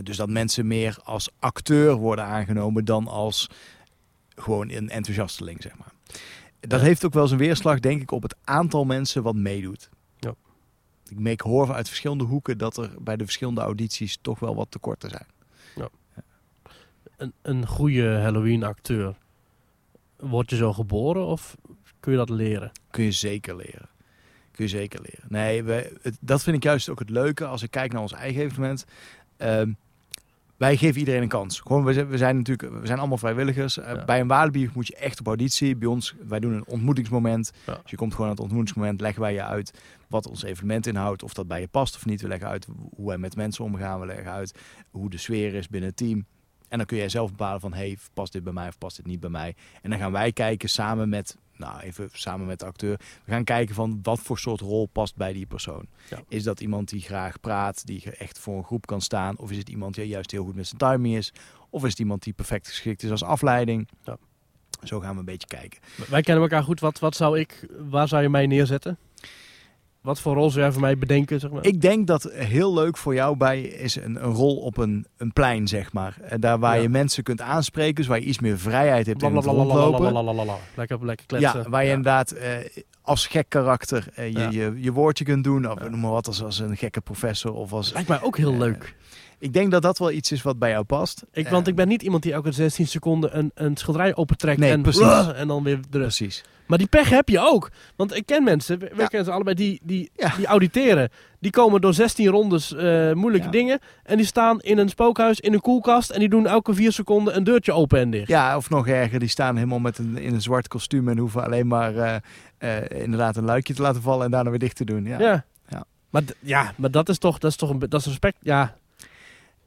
Dus 0.03 0.17
dat 0.17 0.29
mensen 0.29 0.67
meer 0.67 0.97
als 1.03 1.29
acteur 1.39 1.93
worden 1.95 2.25
aangenomen 2.25 2.85
dan 2.85 3.07
als 3.07 3.49
gewoon 4.35 4.69
een 4.69 4.89
enthousiasteling, 4.89 5.61
zeg 5.61 5.77
maar. 5.77 5.91
Dat 6.59 6.79
Ja. 6.79 6.85
heeft 6.85 7.05
ook 7.05 7.13
wel 7.13 7.27
zijn 7.27 7.39
weerslag, 7.39 7.79
denk 7.79 8.01
ik, 8.01 8.11
op 8.11 8.21
het 8.23 8.35
aantal 8.43 8.83
mensen 8.85 9.23
wat 9.23 9.35
meedoet. 9.35 9.89
Ja. 11.17 11.19
ik, 11.19 11.27
ik 11.31 11.41
hoor 11.41 11.73
uit 11.73 11.87
verschillende 11.87 12.23
hoeken 12.23 12.57
dat 12.57 12.77
er 12.77 12.91
bij 13.01 13.15
de 13.15 13.23
verschillende 13.23 13.61
audities 13.61 14.17
toch 14.21 14.39
wel 14.39 14.55
wat 14.55 14.71
tekorten 14.71 15.09
zijn. 15.09 15.25
Een, 17.17 17.33
een 17.41 17.67
goede 17.67 18.19
Halloween-acteur. 18.19 19.15
Word 20.19 20.49
je 20.49 20.55
zo 20.55 20.73
geboren 20.73 21.25
of 21.25 21.57
kun 21.99 22.11
je 22.11 22.17
dat 22.17 22.29
leren? 22.29 22.71
Kun 22.89 23.03
je 23.03 23.11
zeker 23.11 23.55
leren. 23.55 23.89
Kun 24.51 24.63
je 24.65 24.69
zeker 24.69 25.01
leren. 25.01 25.25
Nee, 25.29 25.63
we, 25.63 25.97
het- 26.01 26.17
dat 26.21 26.43
vind 26.43 26.55
ik 26.55 26.63
juist 26.63 26.89
ook 26.89 26.99
het 26.99 27.09
leuke 27.09 27.45
als 27.45 27.63
ik 27.63 27.71
kijk 27.71 27.91
naar 27.91 28.01
ons 28.01 28.11
eigen 28.13 28.41
evenement. 28.41 28.85
Ehm, 29.37 29.71
wij 30.61 30.77
geven 30.77 30.99
iedereen 30.99 31.21
een 31.21 31.27
kans. 31.27 31.59
Gewoon, 31.59 31.83
we 31.83 31.93
zijn, 31.93 32.07
we 32.07 32.17
zijn 32.17 32.37
natuurlijk, 32.37 32.79
we 32.79 32.85
zijn 32.85 32.99
allemaal 32.99 33.17
vrijwilligers. 33.17 33.77
Eh, 33.77 33.93
Ja. 33.93 34.05
Bij 34.05 34.19
een 34.19 34.27
Walibi 34.27 34.69
moet 34.73 34.87
je 34.87 34.95
echt 34.95 35.19
op 35.19 35.27
auditie. 35.27 35.75
Bij 35.75 35.87
ons, 35.87 36.15
wij 36.27 36.39
doen 36.39 36.53
een 36.53 36.67
ontmoetingsmoment. 36.67 37.51
Ja. 37.65 37.79
Dus 37.81 37.91
je 37.91 37.97
komt 37.97 38.11
gewoon 38.11 38.25
aan 38.25 38.33
het 38.33 38.41
ontmoetingsmoment, 38.41 39.01
leggen 39.01 39.21
wij 39.21 39.33
je 39.33 39.43
uit 39.43 39.73
wat 40.07 40.27
ons 40.27 40.43
evenement 40.43 40.87
inhoudt. 40.87 41.23
Of 41.23 41.33
dat 41.33 41.47
bij 41.47 41.59
je 41.59 41.67
past 41.67 41.95
of 41.95 42.05
niet. 42.05 42.21
We 42.21 42.27
leggen 42.27 42.47
uit 42.47 42.67
hoe 42.95 43.07
wij 43.07 43.17
met 43.17 43.35
mensen 43.35 43.63
omgaan. 43.63 43.99
We 43.99 44.05
leggen 44.05 44.31
uit 44.31 44.59
hoe 44.91 45.09
de 45.09 45.17
sfeer 45.17 45.53
is 45.53 45.67
binnen 45.67 45.89
het 45.89 45.97
team. 45.97 46.25
En 46.67 46.77
dan 46.77 46.85
kun 46.85 46.97
jij 46.97 47.09
zelf 47.09 47.29
bepalen 47.29 47.59
van, 47.59 47.73
hey, 47.73 47.97
past 48.13 48.33
dit 48.33 48.43
bij 48.43 48.53
mij 48.53 48.67
of 48.67 48.77
past 48.77 48.95
dit 48.95 49.05
niet 49.05 49.19
bij 49.19 49.29
mij? 49.29 49.55
En 49.81 49.89
dan 49.89 49.99
gaan 49.99 50.11
wij 50.11 50.31
kijken 50.31 50.69
samen 50.69 51.09
met, 51.09 51.37
nou 51.61 51.79
even 51.79 52.09
samen 52.11 52.47
met 52.47 52.59
de 52.59 52.65
acteur. 52.65 52.99
We 53.23 53.31
gaan 53.31 53.43
kijken 53.43 53.75
van 53.75 53.99
wat 54.03 54.19
voor 54.19 54.37
soort 54.39 54.59
rol 54.59 54.85
past 54.85 55.15
bij 55.15 55.33
die 55.33 55.45
persoon. 55.45 55.85
Ja. 56.09 56.19
Is 56.27 56.43
dat 56.43 56.61
iemand 56.61 56.89
die 56.89 57.01
graag 57.01 57.39
praat, 57.39 57.85
die 57.85 58.11
echt 58.11 58.39
voor 58.39 58.57
een 58.57 58.63
groep 58.63 58.85
kan 58.85 59.01
staan? 59.01 59.37
Of 59.37 59.51
is 59.51 59.57
het 59.57 59.69
iemand 59.69 59.95
die 59.95 60.07
juist 60.07 60.31
heel 60.31 60.43
goed 60.43 60.55
met 60.55 60.67
zijn 60.67 60.77
timing 60.77 61.15
is? 61.15 61.33
Of 61.69 61.83
is 61.83 61.89
het 61.89 61.99
iemand 61.99 62.23
die 62.23 62.33
perfect 62.33 62.67
geschikt 62.67 63.03
is 63.03 63.11
als 63.11 63.23
afleiding? 63.23 63.87
Ja. 64.03 64.17
Zo 64.83 64.99
gaan 64.99 65.13
we 65.13 65.19
een 65.19 65.25
beetje 65.25 65.47
kijken. 65.47 65.79
Wij 66.09 66.21
kennen 66.21 66.43
elkaar 66.43 66.63
goed. 66.63 66.79
Wat, 66.79 66.99
wat 66.99 67.15
zou 67.15 67.39
ik, 67.39 67.67
waar 67.89 68.07
zou 68.07 68.21
je 68.21 68.29
mij 68.29 68.47
neerzetten? 68.47 68.97
Wat 70.01 70.19
voor 70.19 70.33
rol 70.33 70.49
zou 70.49 70.61
jij 70.63 70.71
voor 70.71 70.81
mij 70.81 70.97
bedenken? 70.97 71.39
Zeg 71.39 71.51
maar? 71.51 71.65
Ik 71.65 71.81
denk 71.81 72.07
dat 72.07 72.23
heel 72.33 72.73
leuk 72.73 72.97
voor 72.97 73.13
jou 73.13 73.37
bij 73.37 73.61
is 73.61 73.95
een, 73.95 74.23
een 74.23 74.31
rol 74.33 74.57
op 74.57 74.77
een, 74.77 75.05
een 75.17 75.33
plein, 75.33 75.67
zeg 75.67 75.93
maar. 75.93 76.17
En 76.21 76.39
daar 76.39 76.59
waar 76.59 76.75
Ja. 76.75 76.81
je 76.81 76.89
mensen 76.89 77.23
kunt 77.23 77.41
aanspreken, 77.41 77.95
dus 77.95 78.07
waar 78.07 78.19
je 78.19 78.25
iets 78.25 78.39
meer 78.39 78.57
vrijheid 78.59 79.05
hebt 79.05 79.23
in 79.23 79.35
het 79.35 79.45
rondlopen. 79.45 80.13
Lekker, 80.75 81.05
lekker 81.05 81.25
kletsen. 81.25 81.61
Ja, 81.63 81.69
waar 81.69 81.83
je 81.83 81.89
inderdaad 81.89 82.31
eh, 82.31 82.49
als 83.01 83.27
gek 83.27 83.45
karakter 83.49 84.07
eh, 84.15 84.31
je, 84.31 84.39
Ja. 84.39 84.49
je, 84.49 84.73
je 84.77 84.91
woordje 84.91 85.23
kunt 85.23 85.43
doen. 85.43 85.71
Of 85.71 85.89
noem 85.89 85.99
maar 85.99 86.11
wat, 86.11 86.27
als, 86.27 86.43
als 86.43 86.59
een 86.59 86.77
gekke 86.77 87.01
professor. 87.01 87.53
Of 87.53 87.73
als, 87.73 87.93
Lijkt 87.93 88.07
mij 88.09 88.21
ook 88.21 88.37
heel 88.37 88.51
Eh, 88.51 88.57
leuk. 88.57 88.95
Ik 89.41 89.53
denk 89.53 89.71
dat 89.71 89.81
dat 89.81 89.97
wel 89.97 90.11
iets 90.11 90.31
is 90.31 90.41
wat 90.41 90.59
bij 90.59 90.69
jou 90.69 90.83
past. 90.83 91.23
Ik, 91.31 91.47
want 91.47 91.67
ik 91.67 91.75
ben 91.75 91.87
niet 91.87 92.01
iemand 92.01 92.23
die 92.23 92.33
elke 92.33 92.51
16 92.51 92.87
seconden 92.87 93.37
een, 93.37 93.51
een 93.53 93.77
schilderij 93.77 94.15
opentrekt 94.15 94.59
Nee, 94.59 94.71
en, 94.71 94.81
precies. 94.81 95.31
en 95.35 95.47
dan 95.47 95.63
weer 95.63 95.79
de 95.89 95.97
rust. 95.97 96.17
Precies. 96.17 96.43
Maar 96.67 96.77
die 96.79 96.87
pech 96.89 97.09
heb 97.09 97.29
je 97.29 97.39
ook. 97.39 97.69
Want 97.95 98.15
ik 98.15 98.25
ken 98.25 98.43
mensen, 98.43 98.79
we, 98.79 98.85
Ja. 98.97 99.05
kennen 99.05 99.25
ze 99.25 99.31
allebei, 99.31 99.55
die, 99.55 99.79
die, 99.83 100.09
Ja. 100.15 100.33
die 100.35 100.45
auditeren. 100.45 101.09
Die 101.39 101.51
komen 101.51 101.81
door 101.81 101.93
16 101.93 102.27
rondes 102.27 102.73
eh, 102.73 103.13
moeilijke 103.13 103.45
Ja. 103.45 103.51
dingen. 103.51 103.79
En 104.03 104.17
die 104.17 104.25
staan 104.25 104.59
in 104.59 104.77
een 104.77 104.89
spookhuis, 104.89 105.39
in 105.39 105.53
een 105.53 105.61
koelkast. 105.61 106.09
En 106.09 106.19
die 106.19 106.29
doen 106.29 106.47
elke 106.47 106.73
vier 106.73 106.91
seconden 106.91 107.35
een 107.35 107.43
deurtje 107.43 107.71
open 107.71 107.99
en 107.99 108.09
dicht. 108.09 108.27
Ja, 108.27 108.57
of 108.57 108.69
nog 108.69 108.87
erger, 108.87 109.19
die 109.19 109.27
staan 109.29 109.55
helemaal 109.55 109.79
met 109.79 109.97
een, 109.97 110.17
in 110.17 110.33
een 110.33 110.41
zwart 110.41 110.67
kostuum 110.67 111.07
en 111.09 111.17
hoeven 111.17 111.43
alleen 111.43 111.67
maar 111.67 111.95
eh, 111.95 112.15
eh, 112.57 113.01
inderdaad 113.03 113.35
een 113.35 113.45
luikje 113.45 113.73
te 113.73 113.81
laten 113.81 114.01
vallen 114.01 114.25
en 114.25 114.31
daarna 114.31 114.49
weer 114.49 114.59
dicht 114.59 114.75
te 114.75 114.85
doen. 114.85 115.05
Ja. 115.05 115.19
Ja. 115.19 115.45
Maar, 116.09 116.23
ja, 116.39 116.73
maar 116.77 116.91
dat 116.91 117.09
is 117.09 117.17
toch, 117.17 117.37
dat 117.37 117.51
is 117.51 117.57
toch 117.57 117.69
een, 117.69 117.79
dat 117.79 117.99
is 117.99 118.05
respect. 118.05 118.37
Ja. 118.41 118.75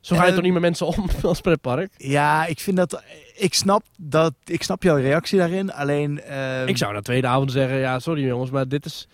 Zo 0.05 0.17
ga 0.17 0.27
je 0.27 0.33
toch 0.33 0.43
niet 0.43 0.53
met 0.53 0.63
mensen 0.63 0.87
om 0.87 1.09
als 1.23 1.41
pretpark? 1.41 1.93
Ja, 1.97 2.47
ik 2.47 2.61
vind 2.61 2.77
dat. 2.77 3.03
Ik 3.35 3.55
snap 3.55 3.85
dat. 3.99 4.35
Ik 4.45 4.63
snap 4.63 4.83
jouw 4.83 4.97
reactie 4.97 5.39
daarin. 5.39 5.73
Alleen. 5.73 6.21
ehm, 6.23 6.67
Ik 6.69 6.77
zou 6.77 6.93
na 6.93 7.01
tweede 7.01 7.27
avond 7.27 7.53
zeggen, 7.53 7.79
ja, 7.79 7.99
sorry 7.99 8.27
jongens, 8.27 8.51
maar 8.51 8.69
dit 8.69 8.85
is... 8.85 9.09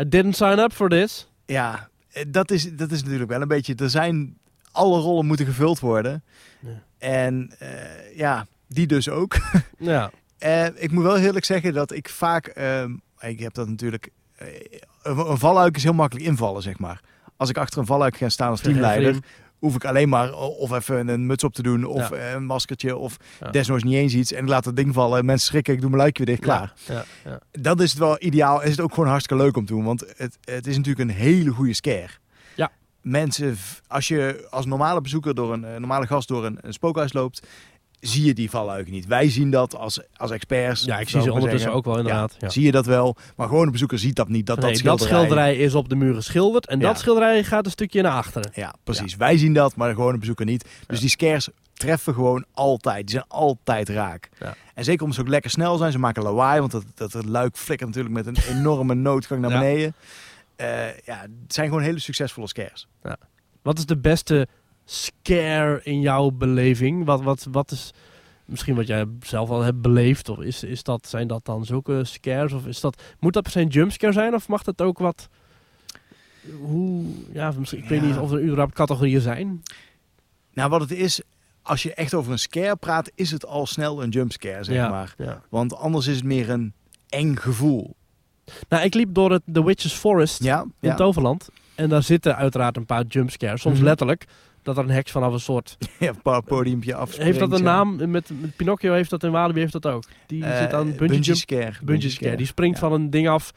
I 0.00 0.08
didn't 0.08 0.36
sign 0.36 0.58
up 0.58 0.72
for 0.72 0.88
this. 0.88 1.28
Ja, 1.46 1.88
dat 2.28 2.50
is, 2.50 2.72
dat 2.76 2.90
is 2.90 3.02
natuurlijk 3.02 3.30
wel 3.30 3.40
een 3.40 3.48
beetje. 3.48 3.74
Er 3.74 3.90
zijn. 3.90 4.36
Alle 4.72 4.98
rollen 5.00 5.26
moeten 5.26 5.46
gevuld 5.46 5.80
worden. 5.80 6.24
Ja. 6.60 6.82
En 6.98 7.50
eh, 7.58 7.68
ja, 8.16 8.46
die 8.68 8.86
dus 8.86 9.08
ook. 9.08 9.36
Ja. 9.78 10.10
Eh, 10.38 10.66
ik 10.74 10.90
moet 10.90 11.02
wel 11.02 11.18
eerlijk 11.18 11.44
zeggen 11.44 11.72
dat 11.74 11.92
ik 11.92 12.08
vaak. 12.08 12.46
ehm, 12.46 12.90
ik 13.20 13.40
heb 13.40 13.54
dat 13.54 13.68
natuurlijk. 13.68 14.08
eh, 14.36 14.46
een, 15.02 15.18
een 15.18 15.38
valluik 15.38 15.76
is 15.76 15.82
heel 15.82 15.92
makkelijk 15.92 16.26
invallen, 16.26 16.62
zeg 16.62 16.78
maar. 16.78 17.00
Als 17.36 17.50
ik 17.50 17.56
achter 17.58 17.78
een 17.78 17.86
valluik 17.86 18.16
ga 18.16 18.28
staan 18.28 18.50
als 18.50 18.60
teamleider. 18.60 19.16
Hoef 19.64 19.74
ik 19.74 19.84
alleen 19.84 20.08
maar 20.08 20.32
of 20.34 20.72
even 20.72 21.08
een 21.08 21.26
muts 21.26 21.44
op 21.44 21.54
te 21.54 21.62
doen. 21.62 21.84
Of 21.84 22.08
Ja. 22.10 22.32
een 22.34 22.44
maskertje. 22.44 22.96
Of 22.96 23.16
Ja. 23.40 23.50
desnoods 23.50 23.82
niet 23.82 23.94
eens 23.94 24.14
iets. 24.14 24.32
En 24.32 24.42
ik 24.42 24.48
laat 24.48 24.64
het 24.64 24.76
ding 24.76 24.94
vallen. 24.94 25.24
Mensen 25.24 25.46
schrikken. 25.46 25.74
Ik 25.74 25.80
doe 25.80 25.90
mijn 25.90 26.02
luikje 26.02 26.24
weer 26.24 26.34
dicht. 26.34 26.46
Klaar. 26.48 26.72
Ja, 26.86 27.04
ja. 27.24 27.40
dat 27.50 27.80
is 27.80 27.90
het 27.90 27.98
wel 27.98 28.16
ideaal. 28.22 28.62
Is 28.62 28.70
het 28.70 28.80
ook 28.80 28.94
gewoon 28.94 29.08
hartstikke 29.08 29.42
leuk 29.42 29.56
om 29.56 29.64
te 29.66 29.72
doen. 29.72 29.84
Want 29.84 30.00
het, 30.16 30.38
het 30.44 30.66
is 30.66 30.76
natuurlijk 30.76 31.10
een 31.10 31.16
hele 31.16 31.50
goede 31.50 31.74
scare. 31.74 32.08
Ja. 32.56 32.70
Mensen, 33.02 33.56
als 33.86 34.08
je 34.08 34.46
als 34.50 34.66
normale 34.66 35.00
bezoeker 35.00 35.34
door 35.34 35.52
een 35.52 35.64
eh, 35.64 35.76
normale 35.76 36.06
gast 36.06 36.28
door 36.28 36.44
een, 36.44 36.58
een 36.60 36.72
spookhuis 36.72 37.12
loopt, 37.12 37.46
zie 38.06 38.24
je 38.24 38.34
die 38.34 38.50
valluiken 38.50 38.92
niet. 38.92 39.06
Wij 39.06 39.30
zien 39.30 39.50
dat 39.50 39.76
als, 39.76 40.00
als 40.16 40.30
experts. 40.30 40.84
Ja, 40.84 40.98
ik 40.98 41.08
zie 41.08 41.20
ze 41.20 41.32
ondertussen 41.32 41.58
zeggen. 41.60 41.78
ook 41.78 41.84
wel 41.84 41.98
inderdaad. 41.98 42.36
Ja. 42.38 42.48
Zie 42.48 42.64
je 42.64 42.72
dat 42.72 42.86
wel. 42.86 43.16
Maar 43.36 43.48
gewoon 43.48 43.66
een 43.66 43.72
bezoeker 43.72 43.98
ziet 43.98 44.16
dat 44.16 44.28
niet. 44.28 44.46
Dat, 44.46 44.60
Nee, 44.60 44.72
dat, 44.72 44.82
dat 44.82 45.00
schilderij, 45.00 45.24
schilderij 45.26 45.56
is 45.56 45.74
op 45.74 45.88
de 45.88 45.94
muur 45.96 46.14
geschilderd 46.14 46.66
en 46.66 46.80
Ja. 46.80 46.86
dat 46.86 46.98
schilderij 46.98 47.44
gaat 47.44 47.64
een 47.64 47.70
stukje 47.70 48.02
naar 48.02 48.12
achteren. 48.12 48.50
Ja, 48.54 48.74
precies. 48.84 49.16
Wij 49.16 49.38
zien 49.38 49.54
dat, 49.54 49.76
maar 49.76 49.94
gewoon 49.94 50.12
een 50.14 50.20
bezoeker 50.20 50.44
niet. 50.46 50.68
Dus 50.86 51.00
die 51.00 51.08
scares 51.08 51.48
treffen 51.74 52.14
gewoon 52.14 52.44
altijd. 52.52 53.06
Die 53.06 53.14
zijn 53.14 53.24
altijd 53.28 53.88
raak. 53.88 54.28
Ja. 54.38 54.54
En 54.74 54.84
zeker 54.84 55.00
omdat 55.00 55.16
ze 55.16 55.22
ook 55.22 55.28
lekker 55.30 55.50
snel 55.50 55.76
zijn. 55.76 55.92
Ze 55.92 55.98
maken 55.98 56.22
lawaai, 56.22 56.60
want 56.60 56.72
dat, 56.72 56.84
dat 56.94 57.12
het 57.12 57.24
luik 57.24 57.56
flikkert 57.56 57.88
natuurlijk 57.94 58.14
met 58.14 58.26
een 58.26 58.42
enorme 58.56 58.94
noodgang 58.94 59.40
naar 59.40 59.50
beneden. 59.50 59.94
Eh, 60.56 60.98
ja, 61.04 61.20
het 61.20 61.52
zijn 61.54 61.68
gewoon 61.68 61.82
hele 61.82 61.98
succesvolle 62.00 62.48
scares. 62.48 62.88
Wat 63.62 63.78
is 63.78 63.86
de 63.86 63.96
beste 63.96 64.48
scare 64.84 65.80
in 65.82 66.00
jouw 66.00 66.30
beleving? 66.30 67.04
Wat, 67.04 67.22
wat, 67.22 67.46
wat 67.50 67.70
is 67.70 67.90
misschien 68.44 68.74
wat 68.74 68.86
jij 68.86 69.04
zelf 69.22 69.50
al 69.50 69.60
hebt 69.62 69.80
beleefd? 69.80 70.28
Of 70.28 70.38
is, 70.38 70.62
is 70.62 70.82
dat, 70.82 71.06
zijn 71.08 71.26
dat 71.26 71.44
dan 71.44 71.64
zulke 71.64 72.04
scares? 72.04 72.52
Of 72.52 72.66
is 72.66 72.80
dat, 72.80 73.02
moet 73.20 73.32
dat 73.32 73.42
per 73.42 73.52
se 73.52 73.60
een 73.60 73.66
jumpscare 73.68 74.12
zijn? 74.12 74.34
Of 74.34 74.48
mag 74.48 74.62
dat 74.62 74.80
ook 74.82 74.98
wat... 74.98 75.28
Hoe, 76.60 77.04
ja, 77.32 77.52
misschien, 77.58 77.82
ik 77.82 77.88
weet 77.88 78.02
niet 78.02 78.16
of 78.16 78.32
er 78.32 78.42
überhaupt 78.42 78.74
categorieën 78.74 79.20
zijn. 79.20 79.62
Nou, 80.52 80.70
wat 80.70 80.80
het 80.80 80.90
is, 80.90 81.20
als 81.62 81.82
je 81.82 81.94
echt 81.94 82.14
over 82.14 82.32
een 82.32 82.38
scare 82.38 82.76
praat, 82.76 83.10
is 83.14 83.30
het 83.30 83.46
al 83.46 83.66
snel 83.66 84.02
een 84.02 84.10
jumpscare, 84.10 84.64
zeg 84.64 84.74
ja, 84.76 84.88
maar. 84.88 85.14
ja. 85.18 85.42
Want 85.48 85.76
anders 85.76 86.06
is 86.06 86.16
het 86.16 86.24
meer 86.24 86.50
een 86.50 86.72
eng 87.08 87.34
gevoel. 87.36 87.94
Nou, 88.68 88.84
ik 88.84 88.94
liep 88.94 89.14
door 89.14 89.30
het 89.32 89.42
The 89.52 89.64
Witch's 89.64 89.92
Forest 89.92 90.42
Ja, 90.42 90.64
in. 90.80 90.96
Toverland. 90.96 91.48
En 91.74 91.88
daar 91.88 92.02
zitten 92.02 92.36
uiteraard 92.36 92.76
een 92.76 92.86
paar 92.86 93.04
jumpscares. 93.08 93.60
Soms 93.60 93.76
Mhm. 93.76 93.84
letterlijk. 93.84 94.24
Dat 94.64 94.76
er 94.76 94.84
een 94.84 94.90
heks 94.90 95.10
vanaf 95.10 95.32
een 95.32 95.40
soort... 95.40 95.76
ja 95.98 96.40
podiumpje 96.40 96.94
af. 96.94 97.16
Heeft 97.16 97.38
dat 97.38 97.52
een 97.52 97.62
naam? 97.62 97.96
Met, 98.10 98.10
met 98.40 98.56
Pinocchio 98.56 98.92
heeft 98.92 99.10
dat 99.10 99.24
en 99.24 99.30
Walibi 99.32 99.60
heeft 99.60 99.72
dat 99.72 99.86
ook. 99.86 100.04
Die 100.26 100.42
zit 100.44 100.72
aan 100.72 100.84
bungee, 100.84 100.96
bungee 100.96 101.20
jump. 101.20 101.38
scare. 101.38 101.72
Bungee 101.82 102.10
scare. 102.10 102.36
Die 102.36 102.46
springt 102.46 102.78
Ja. 102.80 102.88
van 102.88 102.92
een 103.00 103.10
ding 103.10 103.28
af. 103.28 103.52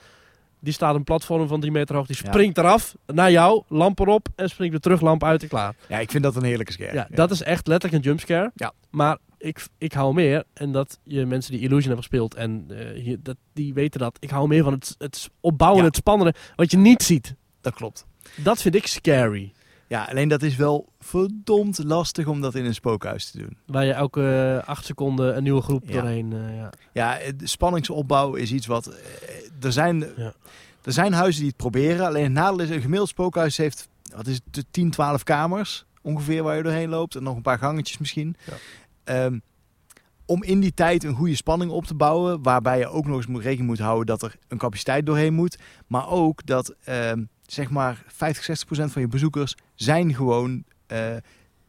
Die 0.60 0.74
staat 0.74 0.96
een 0.96 1.04
platform 1.04 1.48
van 1.48 1.60
3 1.60 1.72
meter 1.72 1.96
hoog. 1.96 2.08
Die 2.08 2.18
Ja. 2.24 2.30
springt 2.32 2.58
eraf 2.58 2.96
naar 3.06 3.32
jou, 3.32 3.64
lamp 3.68 4.00
erop 4.00 4.28
en 4.36 4.50
springt 4.50 4.72
weer 4.72 4.82
terug, 4.82 5.02
lamp 5.02 5.24
uit 5.24 5.42
en 5.44 5.48
klaar. 5.50 5.76
Ja, 5.90 6.00
ik 6.00 6.12
vind 6.12 6.24
dat 6.24 6.36
een 6.36 6.44
heerlijke 6.44 6.72
scare. 6.72 6.94
Ja, 6.94 7.08
dat 7.12 7.32
is 7.32 7.42
echt 7.44 7.68
letterlijk 7.68 8.04
een 8.04 8.10
jumpscare. 8.10 8.52
Ja. 8.56 8.74
Maar 8.90 9.18
ik, 9.38 9.66
ik 9.78 9.94
hou 9.94 10.14
meer, 10.14 10.44
en 10.54 10.72
dat 10.72 11.00
je 11.04 11.26
mensen 11.26 11.52
die 11.52 11.62
Illusion 11.62 11.86
hebben 11.86 12.04
gespeeld 12.04 12.36
en 12.36 12.66
eh, 12.70 13.16
dat, 13.20 13.36
die 13.54 13.74
weten 13.74 14.00
dat. 14.00 14.18
Ik 14.20 14.30
hou 14.30 14.48
meer 14.48 14.64
van 14.64 14.74
het, 14.74 14.96
het 14.98 15.30
opbouwen, 15.42 15.84
het 15.84 15.96
spannende, 15.96 16.34
wat 16.56 16.72
je 16.72 16.78
niet 16.78 17.04
ziet. 17.04 17.36
dat 17.62 17.74
klopt. 17.74 18.06
Dat 18.36 18.62
vind 18.62 18.76
ik 18.76 18.88
scary. 18.88 19.52
Ja, 19.88 20.04
alleen 20.10 20.28
dat 20.28 20.42
is 20.42 20.56
wel 20.56 20.88
verdomd 21.00 21.84
lastig 21.84 22.28
om 22.28 22.42
dat 22.42 22.56
in 22.56 22.66
een 22.66 22.74
spookhuis 22.74 23.32
te 23.32 23.38
doen. 23.38 23.58
Waar 23.66 23.86
je 23.86 23.94
elke 23.94 24.62
acht 24.66 24.86
seconden 24.86 25.38
een 25.38 25.44
nieuwe 25.44 25.62
groep 25.62 25.84
Ja. 25.88 25.94
doorheen... 26.02 26.34
eh, 26.34 26.56
ja. 26.56 26.70
Ja, 26.94 27.32
de 27.38 27.48
spanningsopbouw 27.48 28.34
is 28.34 28.52
iets 28.52 28.66
wat... 28.66 28.88
eh, 28.88 28.96
Er 29.62 29.72
zijn, 29.72 30.00
Ja. 30.16 30.34
er 30.84 30.92
zijn 30.92 31.14
huizen 31.14 31.40
die 31.42 31.50
het 31.50 31.58
proberen. 31.58 32.06
Alleen 32.06 32.24
het 32.24 32.32
nadeel 32.32 32.60
is, 32.60 32.70
een 32.70 32.82
gemiddeld 32.82 33.10
spookhuis 33.10 33.58
heeft... 33.58 33.88
Wat 34.16 34.28
is 34.28 34.40
het, 34.52 34.66
10, 34.72 34.92
12 34.92 35.24
kamers 35.24 35.86
ongeveer 36.02 36.44
waar 36.44 36.58
je 36.58 36.64
doorheen 36.64 36.90
loopt. 36.90 37.16
En 37.16 37.24
nog 37.24 37.36
een 37.36 37.42
paar 37.42 37.58
gangetjes 37.60 37.98
misschien. 37.98 38.36
Ja. 38.46 38.54
Ehm, 39.04 39.40
om 40.26 40.44
in 40.44 40.60
die 40.60 40.74
tijd 40.74 41.04
een 41.04 41.16
goede 41.16 41.36
spanning 41.36 41.72
op 41.72 41.86
te 41.86 41.96
bouwen... 41.96 42.44
waarbij 42.44 42.80
je 42.80 42.88
ook 42.88 43.06
nog 43.08 43.16
eens 43.28 43.42
rekening 43.44 43.68
moet 43.68 43.80
houden 43.80 44.06
dat 44.06 44.22
er 44.22 44.36
een 44.48 44.58
capaciteit 44.58 45.06
doorheen 45.06 45.34
moet. 45.34 45.58
Maar 45.88 46.10
ook 46.10 46.46
dat, 46.46 46.76
ehm, 46.84 47.24
zeg 47.48 47.70
maar, 47.70 48.04
50, 48.08 48.44
60 48.44 48.68
procent 48.68 48.92
van 48.92 49.02
je 49.02 49.08
bezoekers... 49.08 49.56
zijn 49.76 50.16
gewoon 50.16 50.64
eh, 50.88 51.00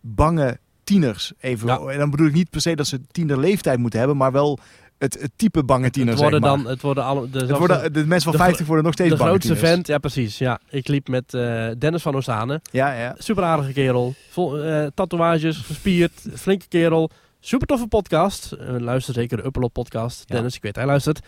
bange 0.00 0.58
tieners. 0.84 1.32
Even. 1.40 1.66
Ja. 1.66 1.78
En 1.78 1.98
dan 1.98 2.10
bedoel 2.10 2.26
ik 2.26 2.32
niet 2.32 2.50
per 2.50 2.60
se 2.60 2.76
dat 2.76 2.86
ze 2.86 3.00
tiener 3.10 3.38
leeftijd 3.38 3.78
moeten 3.78 3.98
hebben... 3.98 4.16
maar 4.16 4.32
wel 4.32 4.58
het, 4.98 5.20
het 5.20 5.30
type 5.36 5.64
bange 5.64 5.90
tiener, 5.90 6.12
Het 6.12 6.22
worden 6.22 6.40
zeg 6.40 6.50
maar. 6.50 6.62
dan, 6.62 6.70
het 6.72 6.82
worden 6.82 7.04
alle, 7.04 7.30
de, 7.30 7.38
Het 7.38 7.58
worden, 7.58 7.92
de 7.92 8.06
mensen 8.06 8.30
van 8.30 8.32
de 8.32 8.46
50 8.46 8.66
worden 8.66 8.84
nog 8.84 8.94
steeds 8.94 9.10
de 9.10 9.16
bange 9.16 9.30
grootste 9.30 9.52
tieners. 9.52 9.72
vent, 9.72 9.86
ja 9.86 9.98
precies. 9.98 10.38
Ja, 10.38 10.60
ik 10.68 10.88
liep 10.88 11.08
met 11.08 11.34
eh, 11.34 11.68
Dennis 11.78 12.02
van 12.02 12.14
Oosane. 12.14 12.60
Ja, 12.70 12.92
ja. 12.92 13.14
Super 13.18 13.44
aardige 13.44 13.72
kerel. 13.72 14.14
Vol, 14.30 14.58
eh, 14.58 14.86
tatoeages, 14.94 15.56
gespierd, 15.56 16.12
flinke 16.34 16.68
kerel. 16.68 17.10
Super 17.40 17.66
toffe 17.66 17.86
podcast. 17.86 18.56
Luister 18.58 19.14
zeker 19.14 19.36
de 19.36 19.44
Upperlop 19.44 19.72
podcast. 19.72 20.24
Ja. 20.26 20.34
Dennis, 20.34 20.56
ik 20.56 20.62
weet 20.62 20.76
hij 20.76 20.86
luistert. 20.86 21.20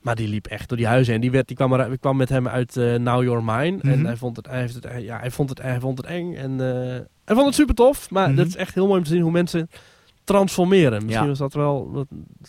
Maar 0.00 0.14
die 0.14 0.28
liep 0.28 0.46
echt 0.46 0.68
door 0.68 0.76
die 0.78 0.86
huizen 0.86 1.14
en 1.14 1.20
die, 1.20 1.30
werd, 1.30 1.46
die 1.48 1.56
kwam, 1.56 1.72
er, 1.72 1.88
die 1.88 1.98
kwam 1.98 2.16
met 2.16 2.28
hem 2.28 2.48
uit 2.48 2.76
eh, 2.76 2.94
Now 2.94 3.22
You're 3.22 3.42
Mine. 3.42 3.78
En 3.82 3.96
Mhm. 3.98 4.04
hij 4.04 4.16
vond 4.16 4.36
het, 4.36 4.46
hij 4.46 4.60
heeft 4.60 4.74
het, 4.74 4.84
hij- 4.84 5.02
ja, 5.02 5.18
hij 5.18 5.30
vond 5.30 5.48
het, 5.48 5.62
hij 5.62 5.80
vond 5.80 5.98
het 5.98 6.06
eng. 6.06 6.34
En 6.34 6.50
eh, 6.60 7.00
hij 7.24 7.34
vond 7.34 7.46
het 7.46 7.54
super 7.54 7.74
tof. 7.74 8.10
Maar 8.10 8.26
Mhm. 8.28 8.36
dat 8.36 8.46
is 8.46 8.56
echt 8.56 8.74
heel 8.74 8.86
mooi 8.86 8.98
om 8.98 9.04
te 9.04 9.10
zien 9.10 9.22
hoe 9.22 9.30
mensen 9.30 9.70
transformeren. 10.24 11.02
Misschien 11.04 11.22
Ja. 11.22 11.28
was 11.28 11.38
dat 11.38 11.52
wel 11.54 12.06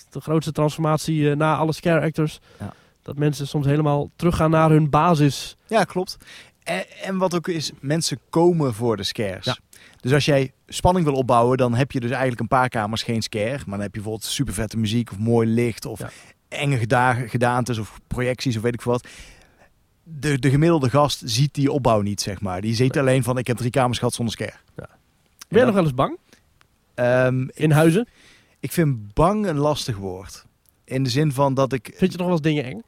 de 0.10 0.20
grootste 0.22 0.52
transformatie 0.52 1.30
eh, 1.30 1.36
na 1.36 1.56
alle 1.56 1.74
scare 1.74 2.02
actors. 2.06 2.40
Ja. 2.60 2.74
Dat 3.02 3.18
mensen 3.18 3.48
soms 3.48 3.66
helemaal 3.66 4.10
teruggaan 4.16 4.50
naar 4.52 4.70
hun 4.70 4.90
basis. 4.90 5.58
Ja, 5.68 5.84
klopt. 5.84 6.18
En, 6.64 6.84
en 7.04 7.18
wat 7.18 7.36
ook 7.36 7.48
is, 7.48 7.72
mensen 7.80 8.20
komen 8.30 8.74
voor 8.74 8.98
de 8.98 9.04
scares. 9.04 9.46
Ja. 9.46 9.58
Dus 10.02 10.14
als 10.14 10.26
jij 10.26 10.52
spanning 10.68 11.06
wil 11.06 11.16
opbouwen, 11.16 11.58
dan 11.58 11.74
heb 11.76 11.92
je 11.92 12.00
dus 12.00 12.10
eigenlijk 12.10 12.40
een 12.42 12.48
paar 12.48 12.70
kamers 12.70 13.04
geen 13.04 13.22
scare. 13.22 13.58
Maar 13.58 13.64
dan 13.66 13.80
heb 13.80 13.96
je 13.96 14.02
bijvoorbeeld 14.02 14.24
super 14.32 14.54
vette 14.54 14.78
muziek 14.78 15.12
of 15.12 15.18
mooi 15.18 15.48
licht 15.48 15.86
of 15.86 16.00
Ja. 16.00 16.10
Enge 16.50 16.78
geda 16.78 17.14
gedaantes 17.14 17.78
of 17.78 18.00
projecties 18.08 18.56
of 18.56 18.62
weet 18.62 18.74
ik 18.74 18.82
veel 18.82 18.92
wat. 18.92 19.08
De, 20.04 20.40
de 20.40 20.50
gemiddelde 20.50 20.90
gast 20.90 21.22
ziet 21.26 21.54
die 21.54 21.72
opbouw 21.72 22.02
niet, 22.02 22.22
zeg 22.22 22.42
maar. 22.42 22.62
Die 22.62 22.76
ziet 22.76 22.98
alleen 22.98 23.24
van, 23.24 23.38
ik 23.38 23.48
heb 23.48 23.58
drie 23.58 23.70
kamers 23.72 23.98
gehad 23.98 24.14
zonder 24.14 24.34
scare. 24.34 24.54
Ja. 24.76 24.84
En 24.84 24.88
Ben 25.48 25.48
je 25.50 25.56
dan- 25.58 25.66
nog 25.66 25.74
wel 25.76 25.84
eens 25.84 25.94
bang? 25.94 26.18
Ehm, 26.94 27.48
In 27.54 27.72
huizen? 27.72 28.08
ik 28.60 28.72
vind 28.72 29.14
bang 29.14 29.46
een 29.46 29.58
lastig 29.58 29.98
woord. 29.98 30.46
In 30.84 31.04
de 31.04 31.10
zin 31.10 31.32
van 31.32 31.54
dat 31.54 31.74
ik... 31.74 31.94
Vind 31.96 32.12
je 32.12 32.18
nog 32.18 32.28
wel 32.28 32.36
eens 32.36 32.42
dingen 32.46 32.64
eng? 32.64 32.82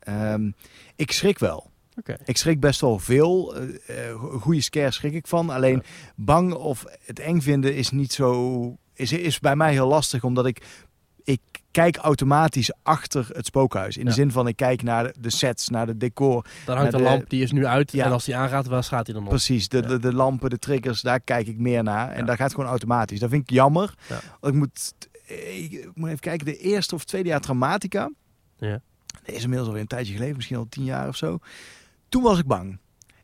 ehm, 0.00 0.50
ik 0.96 1.12
schrik 1.12 1.38
wel. 1.38 1.70
Oké. 1.98 2.16
Ik 2.24 2.36
schrik 2.36 2.60
best 2.60 2.80
wel 2.80 2.98
veel. 2.98 3.54
eh, 3.56 4.08
eh, 4.10 4.20
goede 4.20 4.60
scare 4.60 4.90
schrik 4.90 5.12
ik 5.14 5.26
van. 5.26 5.50
Alleen 5.50 5.74
Ja. 5.74 5.82
bang 6.16 6.52
of 6.54 6.84
het 7.04 7.18
eng 7.18 7.40
vinden 7.40 7.74
is 7.74 7.90
niet 7.90 8.12
zo. 8.12 8.76
Is, 8.94 9.12
is 9.12 9.38
bij 9.38 9.56
mij 9.56 9.72
heel 9.72 9.88
lastig, 9.88 10.24
omdat 10.24 10.46
ik. 10.46 10.62
Ik 11.24 11.40
kijk 11.70 11.96
automatisch 11.96 12.72
achter 12.82 13.28
het 13.32 13.46
spookhuis. 13.46 13.96
In 13.96 14.04
de 14.04 14.08
Ja. 14.10 14.16
zin 14.16 14.30
van 14.30 14.48
ik 14.48 14.56
kijk 14.56 14.82
naar 14.82 15.12
de, 15.20 15.30
sets, 15.30 15.68
naar 15.68 15.86
de 15.86 15.96
decor. 15.96 16.44
Daar 16.66 16.76
hangt 16.76 16.92
de- 16.92 17.00
lamp, 17.00 17.30
die 17.30 17.42
is 17.42 17.52
nu 17.52 17.66
uit. 17.66 17.92
Ja. 17.92 18.04
En 18.04 18.12
als 18.12 18.24
die 18.24 18.36
aangaat, 18.36 18.66
waar 18.66 18.84
gaat 18.84 19.06
hij 19.06 19.14
dan 19.14 19.24
op? 19.24 19.28
Precies, 19.28 19.68
de, 19.68 19.76
Ja. 19.76 19.86
de, 19.88 19.98
de 19.98 20.14
lampen, 20.14 20.50
de 20.50 20.58
triggers, 20.58 21.00
daar 21.00 21.20
kijk 21.20 21.46
ik 21.46 21.58
meer 21.58 21.82
naar. 21.82 22.10
En 22.10 22.26
daar 22.26 22.36
gaat 22.36 22.50
gewoon 22.54 22.70
automatisch. 22.70 23.20
Dat 23.20 23.30
vind 23.30 23.42
ik 23.42 23.50
jammer. 23.50 23.94
Ik, 24.40 24.52
moet, 24.52 24.94
ik, 25.26 25.90
moet 25.94 26.08
even 26.08 26.20
kijken, 26.20 26.46
de 26.46 26.56
eerste 26.56 26.94
of 26.94 27.04
tweede 27.04 27.28
jaar 27.28 27.40
Traumatica. 27.40 28.10
Ja. 28.58 28.80
Dat 29.24 29.34
is 29.34 29.42
inmiddels 29.42 29.66
alweer 29.66 29.82
een 29.82 29.88
tijdje 29.88 30.12
geleden, 30.12 30.36
misschien 30.36 30.56
al 30.56 30.66
tien 30.68 30.84
jaar 30.84 31.08
of 31.08 31.16
zo. 31.16 31.38
Toen 32.08 32.22
was 32.22 32.38
ik 32.38 32.46
bang. 32.46 32.70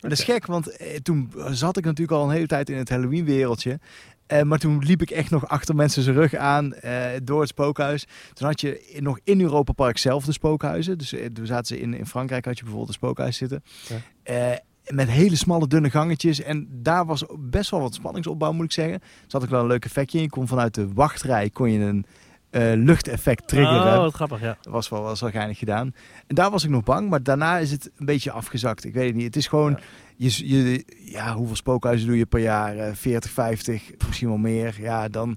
En 0.00 0.08
dat 0.12 0.18
is 0.18 0.24
gek, 0.24 0.46
want 0.46 0.68
eh, 0.76 0.96
toen 0.96 1.32
zat 1.50 1.76
ik 1.76 1.84
natuurlijk 1.84 2.18
al 2.18 2.24
een 2.24 2.34
hele 2.34 2.46
tijd 2.46 2.70
in 2.70 2.76
het 2.76 2.88
Halloween-wereldje. 2.88 3.78
Eh, 4.26 4.42
maar 4.42 4.58
toen 4.58 4.78
liep 4.84 5.02
ik 5.02 5.10
echt 5.10 5.30
nog 5.30 5.48
achter 5.48 5.74
mensen 5.74 6.02
zijn 6.02 6.16
rug 6.16 6.34
aan 6.34 6.74
eh, 6.74 7.00
door 7.22 7.40
het 7.40 7.48
spookhuis. 7.48 8.06
Toen 8.32 8.46
had 8.46 8.60
je 8.60 8.86
in- 8.86 9.02
nog 9.02 9.18
in 9.24 9.40
Europa 9.40 9.72
Park 9.72 9.98
zelf 9.98 10.24
de 10.24 10.32
spookhuizen. 10.32 10.98
Dus 10.98 11.12
eh, 11.12 11.26
toen 11.26 11.46
zaten 11.46 11.66
ze 11.66 11.80
in, 11.80 11.94
in 11.94 12.06
Frankrijk, 12.06 12.44
had 12.44 12.56
je 12.56 12.62
bijvoorbeeld 12.62 12.88
een 12.92 13.00
spookhuis 13.00 13.36
zitten. 13.36 13.62
Ja. 13.88 13.96
Eh, 14.22 14.58
met 14.86 15.08
hele 15.08 15.36
smalle, 15.36 15.66
dunne 15.66 15.90
gangetjes. 15.90 16.42
En 16.42 16.68
daar 16.70 17.06
was 17.06 17.24
best 17.38 17.70
wel 17.70 17.80
wat 17.80 17.94
spanningsopbouw, 17.94 18.52
moet 18.52 18.64
ik 18.64 18.72
zeggen. 18.72 18.94
Er 18.94 19.00
zat 19.26 19.42
ook 19.42 19.50
wel 19.50 19.60
een 19.60 19.66
leuk 19.66 19.84
effectje 19.84 20.16
in. 20.18 20.24
Je 20.24 20.30
kon 20.30 20.48
vanuit 20.48 20.74
de 20.74 20.92
wachtrij 20.92 21.50
kon 21.50 21.72
je 21.72 21.78
een 21.78 22.06
eh, 22.50 22.62
luchteffect 22.74 23.48
triggeren. 23.48 23.92
Oh, 23.94 23.98
wat 23.98 24.14
grappig, 24.14 24.40
ja. 24.40 24.56
Dat 24.60 24.72
was 24.72 24.88
wel, 24.88 25.02
was 25.02 25.20
wel 25.20 25.30
geinig 25.30 25.58
gedaan. 25.58 25.94
En 26.26 26.34
daar 26.34 26.50
was 26.50 26.64
ik 26.64 26.70
nog 26.70 26.82
bang, 26.82 27.08
maar 27.10 27.22
daarna 27.22 27.58
is 27.58 27.70
het 27.70 27.90
een 27.96 28.06
beetje 28.06 28.30
afgezakt. 28.30 28.84
Ik 28.84 28.94
weet 28.94 29.06
het 29.06 29.14
niet. 29.14 29.24
Het 29.24 29.36
is 29.36 29.46
gewoon, 29.46 29.70
Ja. 29.70 29.78
Je, 30.16 30.48
je, 30.48 30.84
ja, 31.04 31.34
hoeveel 31.34 31.56
spookhuizen 31.56 32.06
doe 32.08 32.16
je 32.16 32.26
per 32.26 32.40
jaar? 32.40 32.76
Eh, 32.78 32.94
40, 32.94 33.30
50, 33.30 33.82
misschien 34.06 34.28
wel 34.28 34.36
meer. 34.36 34.76
Ja, 34.80 35.08
dan... 35.08 35.30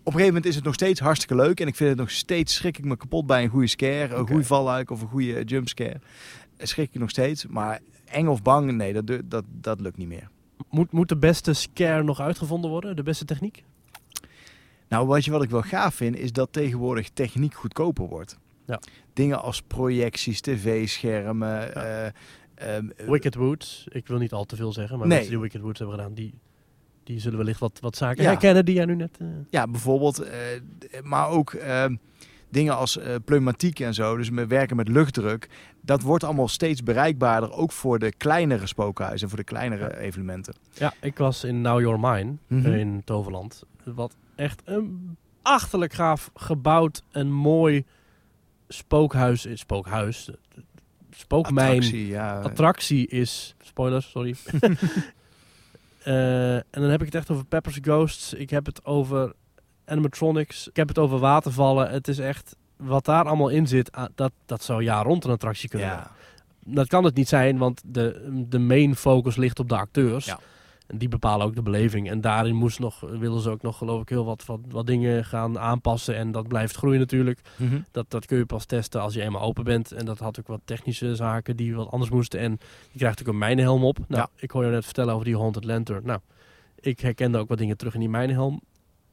Op 0.00 0.06
een 0.06 0.12
gegeven 0.12 0.26
moment 0.26 0.44
is 0.46 0.54
het 0.54 0.64
nog 0.64 0.74
steeds 0.74 1.00
hartstikke 1.00 1.34
leuk. 1.34 1.60
En 1.60 1.66
ik 1.66 1.76
vind 1.76 1.88
het 1.88 1.98
nog 1.98 2.10
steeds, 2.10 2.54
schrik 2.54 2.78
ik 2.78 2.84
me 2.84 2.96
kapot 2.96 3.26
bij 3.26 3.42
een 3.42 3.48
goede 3.50 3.66
scare. 3.66 4.14
Een 4.14 4.20
Oké. 4.20 4.30
goede 4.30 4.46
valluik 4.46 4.90
of 4.90 5.00
een 5.02 5.08
goede 5.08 5.44
jumpscare. 5.44 6.00
Eh, 6.56 6.66
Schrik 6.66 6.88
ik 6.92 7.00
nog 7.00 7.10
steeds. 7.10 7.46
Maar 7.46 7.80
eng 8.04 8.26
of 8.26 8.42
bang, 8.42 8.72
nee, 8.72 8.92
dat, 9.02 9.20
dat, 9.24 9.44
dat 9.48 9.80
lukt 9.80 9.96
niet 9.96 10.08
meer. 10.08 10.28
Moet, 10.70 10.92
moet 10.92 11.08
de 11.08 11.16
beste 11.16 11.52
scare 11.52 12.02
nog 12.02 12.20
uitgevonden 12.20 12.70
worden? 12.70 12.96
De 12.96 13.02
beste 13.02 13.24
techniek? 13.24 13.64
Nou, 14.88 15.06
wat, 15.06 15.24
je, 15.24 15.30
wat 15.30 15.42
ik 15.42 15.50
wel 15.50 15.62
gaaf 15.62 15.94
vind, 15.94 16.16
is 16.16 16.32
dat 16.32 16.52
tegenwoordig 16.52 17.08
techniek 17.10 17.54
goedkoper 17.54 18.08
wordt. 18.08 18.38
Ja. 18.66 18.80
Dingen 19.12 19.42
als 19.42 19.62
projecties, 19.62 20.40
tv-schermen. 20.40 21.48
Ja. 21.48 21.68
eh, 21.68 22.12
ehm, 22.60 22.88
Wicked 23.10 23.34
Woods. 23.34 23.86
Ik 23.88 24.06
wil 24.06 24.18
niet 24.18 24.32
al 24.32 24.44
te 24.44 24.56
veel 24.56 24.72
zeggen, 24.72 24.98
maar 24.98 25.06
Nee. 25.06 25.16
mensen 25.16 25.32
die 25.34 25.42
Wicked 25.42 25.60
Woods 25.60 25.78
hebben 25.78 25.96
gedaan, 25.96 26.14
die, 26.14 26.34
die 27.04 27.20
zullen 27.20 27.38
wellicht 27.38 27.60
wat, 27.60 27.78
wat 27.80 27.96
zaken 27.96 28.22
Ja. 28.22 28.28
herkennen 28.30 28.64
die 28.64 28.74
jij 28.74 28.84
nu 28.84 28.94
net... 28.94 29.16
eh, 29.20 29.26
Ja, 29.50 29.66
bijvoorbeeld. 29.66 30.18
eh, 30.18 30.36
maar 31.02 31.28
ook 31.28 31.52
ehm, 31.52 31.96
dingen 32.48 32.76
als 32.76 32.98
pneumatiek 33.24 33.80
en 33.80 33.94
zo. 33.94 34.16
Dus 34.16 34.30
met 34.30 34.48
werken 34.48 34.76
met 34.76 34.88
luchtdruk. 34.88 35.48
Dat 35.80 36.02
wordt 36.02 36.24
allemaal 36.24 36.48
steeds 36.48 36.82
bereikbaarder. 36.82 37.52
Ook 37.52 37.72
voor 37.72 37.98
de 37.98 38.12
kleinere 38.16 38.66
spookhuizen. 38.66 39.28
Voor 39.28 39.38
de 39.38 39.44
kleinere 39.44 39.84
Ja. 39.84 39.94
evenementen. 39.94 40.54
Ja, 40.72 40.92
ik 41.00 41.18
was 41.18 41.44
in 41.44 41.60
Now 41.60 41.80
Your 41.80 42.00
Mine 42.00 42.36
Mhm. 42.46 42.72
in 42.72 43.02
Toverland. 43.04 43.62
Wat 43.84 44.16
echt 44.34 44.62
een 44.64 45.16
achterlijk 45.42 45.92
gaaf 45.92 46.30
gebouwd 46.34 47.02
en 47.10 47.32
mooi 47.32 47.84
spookhuis 48.68 49.46
is. 49.46 49.60
Spookhuis. 49.60 50.30
Spookmijn. 51.20 51.68
Attractie, 51.68 52.06
ja. 52.06 52.40
attractie 52.40 53.06
is. 53.08 53.54
Spoilers, 53.62 54.10
sorry. 54.10 54.34
Eh, 56.00 56.54
en 56.54 56.64
dan 56.70 56.90
heb 56.90 57.00
ik 57.00 57.06
het 57.06 57.14
echt 57.14 57.30
over 57.30 57.44
Peppers 57.44 57.78
Ghosts. 57.82 58.34
Ik 58.34 58.50
heb 58.50 58.66
het 58.66 58.84
over 58.84 59.32
animatronics. 59.84 60.68
Ik 60.68 60.76
heb 60.76 60.88
het 60.88 60.98
over 60.98 61.18
watervallen. 61.18 61.90
Het 61.90 62.08
is 62.08 62.18
echt. 62.18 62.56
Wat 62.76 63.04
daar 63.04 63.24
allemaal 63.24 63.48
in 63.48 63.66
zit, 63.66 63.92
ah, 63.92 64.04
dat, 64.14 64.32
dat 64.46 64.62
zou 64.62 64.82
jaar 64.82 65.04
rond 65.04 65.24
een 65.24 65.30
attractie 65.30 65.68
kunnen 65.68 65.88
ja. 65.88 66.10
Dat 66.64 66.86
kan 66.86 67.04
het 67.04 67.14
niet 67.14 67.28
zijn, 67.28 67.58
want 67.58 67.82
de, 67.84 68.44
de 68.48 68.58
main 68.58 68.96
focus 68.96 69.36
ligt 69.36 69.58
op 69.58 69.68
de 69.68 69.76
acteurs. 69.76 70.24
Ja. 70.24 70.38
En 70.90 70.98
die 70.98 71.08
bepalen 71.08 71.46
ook 71.46 71.54
de 71.54 71.62
beleving. 71.62 72.10
En 72.10 72.20
daarin 72.20 72.54
moest 72.56 72.78
nog, 72.78 73.00
willen 73.00 73.40
ze 73.40 73.50
ook 73.50 73.62
nog, 73.62 73.78
geloof 73.78 74.02
ik, 74.02 74.08
heel 74.08 74.24
wat, 74.24 74.44
wat, 74.46 74.60
wat 74.68 74.86
dingen 74.86 75.24
gaan 75.24 75.58
aanpassen. 75.58 76.16
En 76.16 76.32
dat 76.32 76.48
blijft 76.48 76.76
groeien 76.76 76.98
natuurlijk. 76.98 77.40
Mhm. 77.56 77.80
Dat, 77.90 78.04
dat 78.08 78.26
kun 78.26 78.38
je 78.38 78.46
pas 78.46 78.64
testen 78.64 79.00
als 79.00 79.14
je 79.14 79.22
eenmaal 79.22 79.42
open 79.42 79.64
bent. 79.64 79.92
En 79.92 80.04
dat 80.04 80.18
had 80.18 80.38
ook 80.38 80.46
wat 80.46 80.60
technische 80.64 81.14
zaken 81.14 81.56
die 81.56 81.74
wat 81.74 81.90
anders 81.90 82.10
moesten. 82.10 82.40
En 82.40 82.58
je 82.90 82.98
krijgt 82.98 83.20
ook 83.20 83.26
een 83.28 83.38
mijnhelm 83.38 83.84
op. 83.84 83.98
Nou, 84.08 84.20
Ja. 84.20 84.28
ik 84.36 84.50
hoor 84.50 84.64
je 84.64 84.70
net 84.70 84.84
vertellen 84.84 85.12
over 85.14 85.24
die 85.26 85.36
Haunted 85.36 85.64
Lantern. 85.64 86.02
Nou, 86.04 86.20
ik 86.80 87.00
herkende 87.00 87.38
ook 87.38 87.48
wat 87.48 87.58
dingen 87.58 87.76
terug 87.76 87.94
in 87.94 88.00
die 88.00 88.08
mijnhelm. 88.08 88.60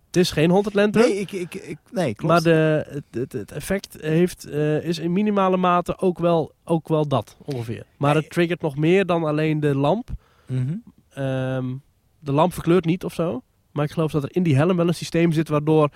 Het 0.07 0.15
is 0.15 0.31
geen 0.31 0.49
Haunted 0.49 0.73
Lantern. 0.73 1.05
Nee, 1.09 1.19
ik, 1.19 1.31
ik, 1.31 1.53
ik, 1.53 1.77
nee, 1.91 2.15
klopt. 2.15 2.33
Maar 2.33 2.41
de, 2.43 2.85
het, 2.89 3.03
het, 3.11 3.31
het 3.33 3.51
effect 3.51 3.97
heeft, 4.01 4.45
eh, 4.49 4.83
is 4.83 4.99
in 4.99 5.11
minimale 5.13 5.57
mate 5.57 5.97
ook 5.99 6.19
wel, 6.19 6.51
ook 6.63 6.87
wel 6.87 7.07
dat 7.07 7.37
ongeveer. 7.45 7.85
Maar 7.97 8.13
Nee. 8.13 8.21
het 8.21 8.31
triggert 8.31 8.61
nog 8.61 8.75
meer 8.77 9.05
dan 9.05 9.23
alleen 9.23 9.59
de 9.59 9.75
lamp. 9.75 10.09
Mhm. 10.45 10.75
Ehm, 11.17 11.75
de 12.19 12.31
lamp 12.31 12.53
verkleurt 12.53 12.85
niet 12.85 13.03
of 13.03 13.13
zo. 13.13 13.43
Maar 13.71 13.85
ik 13.85 13.91
geloof 13.91 14.11
dat 14.11 14.23
er 14.23 14.35
in 14.35 14.43
die 14.43 14.55
helm 14.55 14.77
wel 14.77 14.87
een 14.87 14.93
systeem 14.93 15.31
zit 15.31 15.49
waardoor 15.49 15.89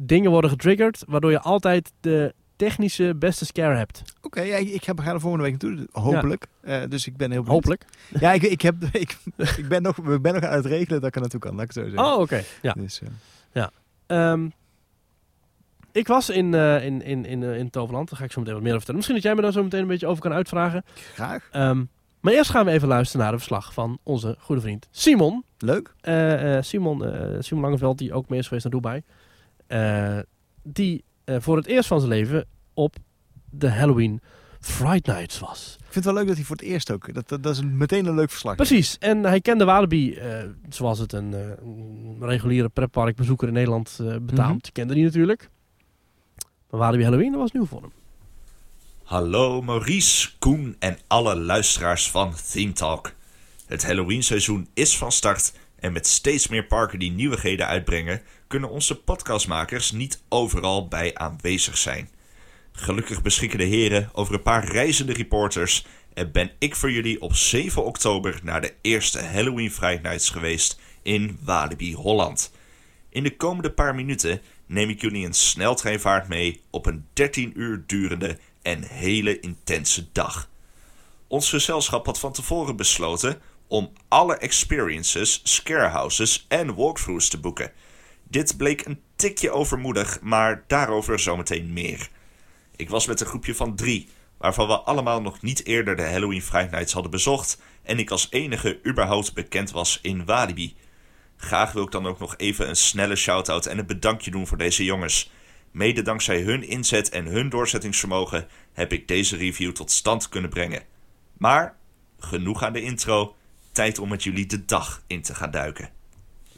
dingen 0.00 0.30
worden 0.30 0.50
getriggerd. 0.50 1.04
Waardoor 1.06 1.30
je 1.30 1.40
altijd 1.40 1.92
de 2.00 2.34
technische 2.56 3.14
beste 3.18 3.46
scare 3.46 3.76
hebt. 3.76 4.02
Oké, 4.22 4.40
ja, 4.40 4.56
ik, 4.56 4.84
ga 4.84 5.12
er 5.12 5.20
volgende 5.20 5.44
week 5.44 5.62
naartoe. 5.62 5.88
Hopelijk. 5.92 6.46
Eh, 6.60 6.82
dus 6.88 7.06
ik 7.06 7.16
ben 7.16 7.30
heel 7.30 7.42
benieuwd. 7.42 7.64
Hopelijk. 7.64 7.84
Ja, 8.20 8.32
ik, 8.32 8.42
ik, 8.42 8.62
heb, 8.62 8.74
ik, 8.92 9.16
ik 9.56 9.68
ben 9.68 9.82
nog, 9.82 9.96
we 9.96 10.20
ben 10.20 10.34
nog 10.34 10.42
aan 10.42 10.56
het 10.56 10.66
regelen 10.66 11.00
dat 11.00 11.08
ik 11.08 11.14
er 11.14 11.20
naartoe 11.20 11.40
kan. 11.40 11.54
Laat 11.54 11.64
ik 11.64 11.72
zo 11.72 11.82
zeggen. 11.82 12.04
Oh, 12.04 12.20
oké. 12.20 12.42
Ja. 12.62 12.72
Dus, 12.72 13.00
eh, 13.00 13.08
Ehm, 14.08 14.48
ik 15.92 16.06
was 16.06 16.30
in, 16.30 16.54
eh, 16.54 16.84
in, 16.84 17.02
in, 17.02 17.24
in, 17.24 17.42
in 17.42 17.70
Toverland. 17.70 18.08
Daar 18.08 18.18
ga 18.18 18.24
ik 18.24 18.32
zo 18.32 18.38
meteen 18.38 18.54
wat 18.54 18.62
meer 18.62 18.74
over 18.74 18.84
vertellen. 18.84 18.96
Misschien 18.96 19.14
dat 19.14 19.24
jij 19.24 19.34
me 19.34 19.42
daar 19.42 19.52
zo 19.52 19.62
meteen 19.62 19.80
een 19.80 19.86
beetje 19.86 20.06
over 20.06 20.22
kan 20.22 20.32
uitvragen. 20.32 20.84
graag. 21.14 21.48
Ehm, 21.50 21.84
maar 22.28 22.36
eerst 22.36 22.50
gaan 22.50 22.64
we 22.64 22.70
even 22.70 22.88
luisteren 22.88 23.22
naar 23.22 23.32
een 23.32 23.38
verslag 23.38 23.72
van 23.72 23.98
onze 24.02 24.36
goede 24.38 24.60
vriend 24.60 24.88
Simon. 24.90 25.44
Leuk. 25.58 25.94
Eh, 26.00 26.56
eh, 26.56 26.62
Simon, 26.62 27.04
eh, 27.04 27.36
Simon 27.40 27.62
Langeveld, 27.62 27.98
die 27.98 28.12
ook 28.12 28.28
mee 28.28 28.38
is 28.38 28.46
geweest 28.46 28.64
naar 28.64 28.80
Dubai. 28.80 29.02
Die 30.62 31.04
voor 31.24 31.56
het 31.56 31.66
eerst 31.66 31.88
van 31.88 32.00
zijn 32.00 32.12
leven 32.12 32.46
op 32.74 32.96
de 33.50 33.70
Halloween 33.70 34.20
Fright 34.60 35.06
Nights 35.06 35.38
was. 35.38 35.76
Ik 35.78 35.82
vind 35.82 35.94
het 35.94 36.04
wel 36.04 36.14
leuk 36.14 36.26
dat 36.26 36.36
hij 36.36 36.44
voor 36.44 36.56
het 36.56 36.64
eerst 36.64 36.90
ook. 36.90 37.14
Dat, 37.14 37.28
dat, 37.28 37.42
dat 37.42 37.52
is 37.52 37.58
een, 37.58 37.76
meteen 37.76 38.06
een 38.06 38.14
leuk 38.14 38.30
verslag. 38.30 38.56
Precies. 38.56 38.98
En 38.98 39.22
hij 39.22 39.40
kende 39.40 39.64
Walibi 39.64 40.18
zoals 40.68 40.98
het 40.98 41.12
een, 41.12 41.32
een 41.32 42.16
reguliere 42.20 42.68
pretparkbezoeker 42.68 43.48
in 43.48 43.54
Nederland 43.54 44.00
betaamt. 44.20 44.62
Mhm. 44.62 44.72
Kende 44.72 44.94
die 44.94 45.04
natuurlijk. 45.04 45.50
Maar 46.70 46.80
Walibi 46.80 47.02
Halloween 47.02 47.30
dat 47.30 47.40
was 47.40 47.52
nieuw 47.52 47.66
voor 47.66 47.80
hem. 47.80 47.92
Hallo 49.08 49.62
Maurice, 49.62 50.28
Koen 50.38 50.76
en 50.78 50.98
alle 51.06 51.36
luisteraars 51.36 52.10
van 52.10 52.34
Theme 52.52 52.72
Talk. 52.72 53.12
Het 53.66 53.84
Halloween 53.84 54.22
seizoen 54.22 54.68
is 54.74 54.96
van 54.96 55.12
start 55.12 55.52
en 55.78 55.92
met 55.92 56.06
steeds 56.06 56.48
meer 56.48 56.66
parken 56.66 56.98
die 56.98 57.10
nieuwigheden 57.10 57.66
uitbrengen, 57.66 58.22
kunnen 58.46 58.70
onze 58.70 59.00
podcastmakers 59.00 59.92
niet 59.92 60.22
overal 60.28 60.88
bij 60.88 61.14
aanwezig 61.14 61.78
zijn. 61.78 62.10
Gelukkig 62.72 63.22
beschikken 63.22 63.58
de 63.58 63.64
heren 63.64 64.10
over 64.12 64.34
een 64.34 64.42
paar 64.42 64.64
reizende 64.64 65.12
reporters 65.12 65.86
en 66.14 66.32
ben 66.32 66.50
ik 66.58 66.76
voor 66.76 66.90
jullie 66.90 67.20
op 67.20 67.34
7 67.34 67.84
oktober 67.84 68.40
naar 68.42 68.60
de 68.60 68.74
eerste 68.80 69.22
Halloween 69.22 69.70
Friday 69.70 70.00
Nights 70.02 70.30
geweest 70.30 70.80
in 71.02 71.38
Walibi 71.42 71.94
Holland. 71.94 72.52
In 73.10 73.22
de 73.22 73.36
komende 73.36 73.70
paar 73.70 73.94
minuten 73.94 74.40
neem 74.66 74.88
ik 74.88 75.00
jullie 75.00 75.26
een 75.26 75.34
sneltreinvaart 75.34 76.28
mee 76.28 76.62
op 76.70 76.86
een 76.86 77.06
13 77.12 77.52
uur 77.60 77.84
durende 77.86 78.38
en 78.62 78.82
hele 78.82 79.40
intense 79.40 80.06
dag. 80.12 80.48
Ons 81.26 81.48
gezelschap 81.48 82.06
had 82.06 82.18
van 82.18 82.32
tevoren 82.32 82.76
besloten 82.76 83.40
om 83.66 83.92
alle 84.08 84.36
experiences, 84.36 85.40
scarehouses 85.42 86.44
en 86.48 86.74
walkthroughs 86.74 87.28
te 87.28 87.40
boeken. 87.40 87.72
Dit 88.22 88.56
bleek 88.56 88.86
een 88.86 89.00
tikje 89.16 89.50
overmoedig, 89.50 90.20
maar 90.20 90.64
daarover 90.66 91.18
zometeen 91.18 91.72
meer. 91.72 92.08
Ik 92.76 92.90
was 92.90 93.06
met 93.06 93.20
een 93.20 93.26
groepje 93.26 93.54
van 93.54 93.76
drie, 93.76 94.08
waarvan 94.38 94.66
we 94.66 94.78
allemaal 94.78 95.20
nog 95.20 95.42
niet 95.42 95.66
eerder 95.66 95.96
de 95.96 96.02
Halloween 96.02 96.42
Friday 96.42 96.70
Nights 96.70 96.92
hadden 96.92 97.10
bezocht 97.10 97.60
en 97.82 97.98
ik 97.98 98.10
als 98.10 98.26
enige 98.30 98.80
überhaupt 98.86 99.34
bekend 99.34 99.70
was 99.70 99.98
in 100.02 100.24
Walibi. 100.24 100.76
Graag 101.36 101.72
wil 101.72 101.82
ik 101.82 101.90
dan 101.90 102.06
ook 102.06 102.18
nog 102.18 102.36
even 102.36 102.68
een 102.68 102.76
snelle 102.76 103.16
shout-out 103.16 103.66
en 103.66 103.78
een 103.78 103.86
bedankje 103.86 104.30
doen 104.30 104.46
voor 104.46 104.58
deze 104.58 104.84
jongens. 104.84 105.30
Mede 105.70 106.02
dankzij 106.02 106.42
hun 106.42 106.62
inzet 106.62 107.08
en 107.08 107.26
hun 107.26 107.48
doorzettingsvermogen 107.48 108.48
heb 108.72 108.92
ik 108.92 109.08
deze 109.08 109.36
review 109.36 109.72
tot 109.72 109.90
stand 109.90 110.28
kunnen 110.28 110.50
brengen. 110.50 110.82
Maar 111.36 111.76
genoeg 112.18 112.62
aan 112.62 112.72
de 112.72 112.82
intro, 112.82 113.36
tijd 113.72 113.98
om 113.98 114.08
met 114.08 114.22
jullie 114.22 114.46
de 114.46 114.64
dag 114.64 115.02
in 115.06 115.22
te 115.22 115.34
gaan 115.34 115.50
duiken. 115.50 115.90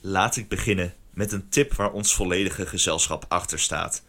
Laat 0.01 0.37
ik 0.37 0.49
beginnen 0.49 0.95
met 1.11 1.33
een 1.33 1.49
tip 1.49 1.75
waar 1.75 1.93
ons 1.93 2.15
volledige 2.15 2.67
gezelschap 2.67 3.25
achter 3.29 3.59
staat. 3.59 4.05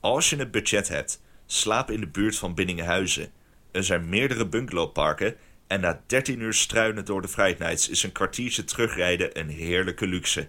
Als 0.00 0.30
je 0.30 0.38
een 0.38 0.50
budget 0.50 0.88
hebt, 0.88 1.20
slaap 1.46 1.90
in 1.90 2.00
de 2.00 2.08
buurt 2.08 2.36
van 2.36 2.54
Binningenhuizen. 2.54 3.32
Er 3.70 3.84
zijn 3.84 4.08
meerdere 4.08 4.46
bungalowparken 4.46 5.36
en 5.66 5.80
na 5.80 6.02
13 6.06 6.40
uur 6.40 6.54
struinen 6.54 7.04
door 7.04 7.22
de 7.22 7.54
Nights 7.58 7.88
is 7.88 8.02
een 8.02 8.12
kwartiertje 8.12 8.64
terugrijden 8.64 9.38
een 9.38 9.48
heerlijke 9.48 10.06
luxe. 10.06 10.48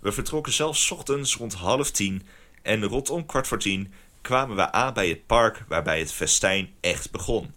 We 0.00 0.12
vertrokken 0.12 0.52
zelfs 0.52 0.90
ochtends 0.90 1.36
rond 1.36 1.54
half 1.54 1.90
tien 1.90 2.22
en 2.66 2.84
rondom 2.84 3.26
kwart 3.26 3.46
voor 3.46 3.58
tien 3.58 3.92
kwamen 4.20 4.56
we 4.56 4.72
aan 4.72 4.94
bij 4.94 5.08
het 5.08 5.26
park 5.26 5.64
waarbij 5.68 5.98
het 5.98 6.12
festijn 6.12 6.70
echt 6.80 7.10
begon. 7.10 7.54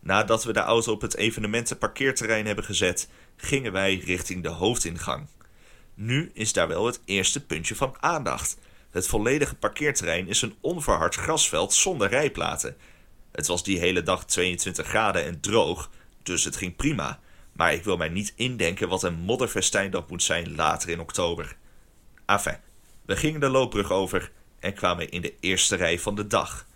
Nadat 0.00 0.44
we 0.44 0.52
de 0.52 0.60
auto 0.60 0.92
op 0.92 1.00
het 1.00 1.16
evenementenparkeerterrein 1.16 2.46
hebben 2.46 2.64
gezet, 2.64 3.08
gingen 3.36 3.72
wij 3.72 3.96
richting 3.96 4.42
de 4.42 4.48
hoofdingang. 4.48 5.26
Nu 5.94 6.30
is 6.34 6.52
daar 6.52 6.68
wel 6.68 6.86
het 6.86 7.00
eerste 7.04 7.44
puntje 7.46 7.74
van 7.74 7.96
aandacht. 8.00 8.56
Het 8.90 9.06
volledige 9.06 9.54
parkeerterrein 9.54 10.28
is 10.28 10.42
een 10.42 10.54
onverhard 10.60 11.14
grasveld 11.14 11.72
zonder 11.72 12.08
rijplaten. 12.08 12.76
Het 13.32 13.46
was 13.46 13.64
die 13.64 13.78
hele 13.78 14.02
dag 14.02 14.24
22 14.24 14.86
graden 14.86 15.24
en 15.24 15.40
droog, 15.40 15.90
dus 16.22 16.44
het 16.44 16.56
ging 16.56 16.76
prima. 16.76 17.20
Maar 17.52 17.72
ik 17.72 17.84
wil 17.84 17.96
mij 17.96 18.08
niet 18.08 18.32
indenken 18.36 18.88
wat 18.88 19.02
een 19.02 19.14
modderfestijn 19.14 19.90
dat 19.90 20.10
moet 20.10 20.22
zijn 20.22 20.54
later 20.54 20.88
in 20.88 21.00
oktober. 21.00 21.56
Enfin, 22.26 22.56
we 23.10 23.16
gingen 23.16 23.40
de 23.40 23.48
loopbrug 23.48 23.90
over 23.90 24.32
en 24.58 24.74
kwamen 24.74 25.10
in 25.10 25.20
de 25.20 25.34
eerste 25.40 25.76
rij 25.76 25.98
van 25.98 26.14
de 26.14 26.26
dag. 26.26 26.66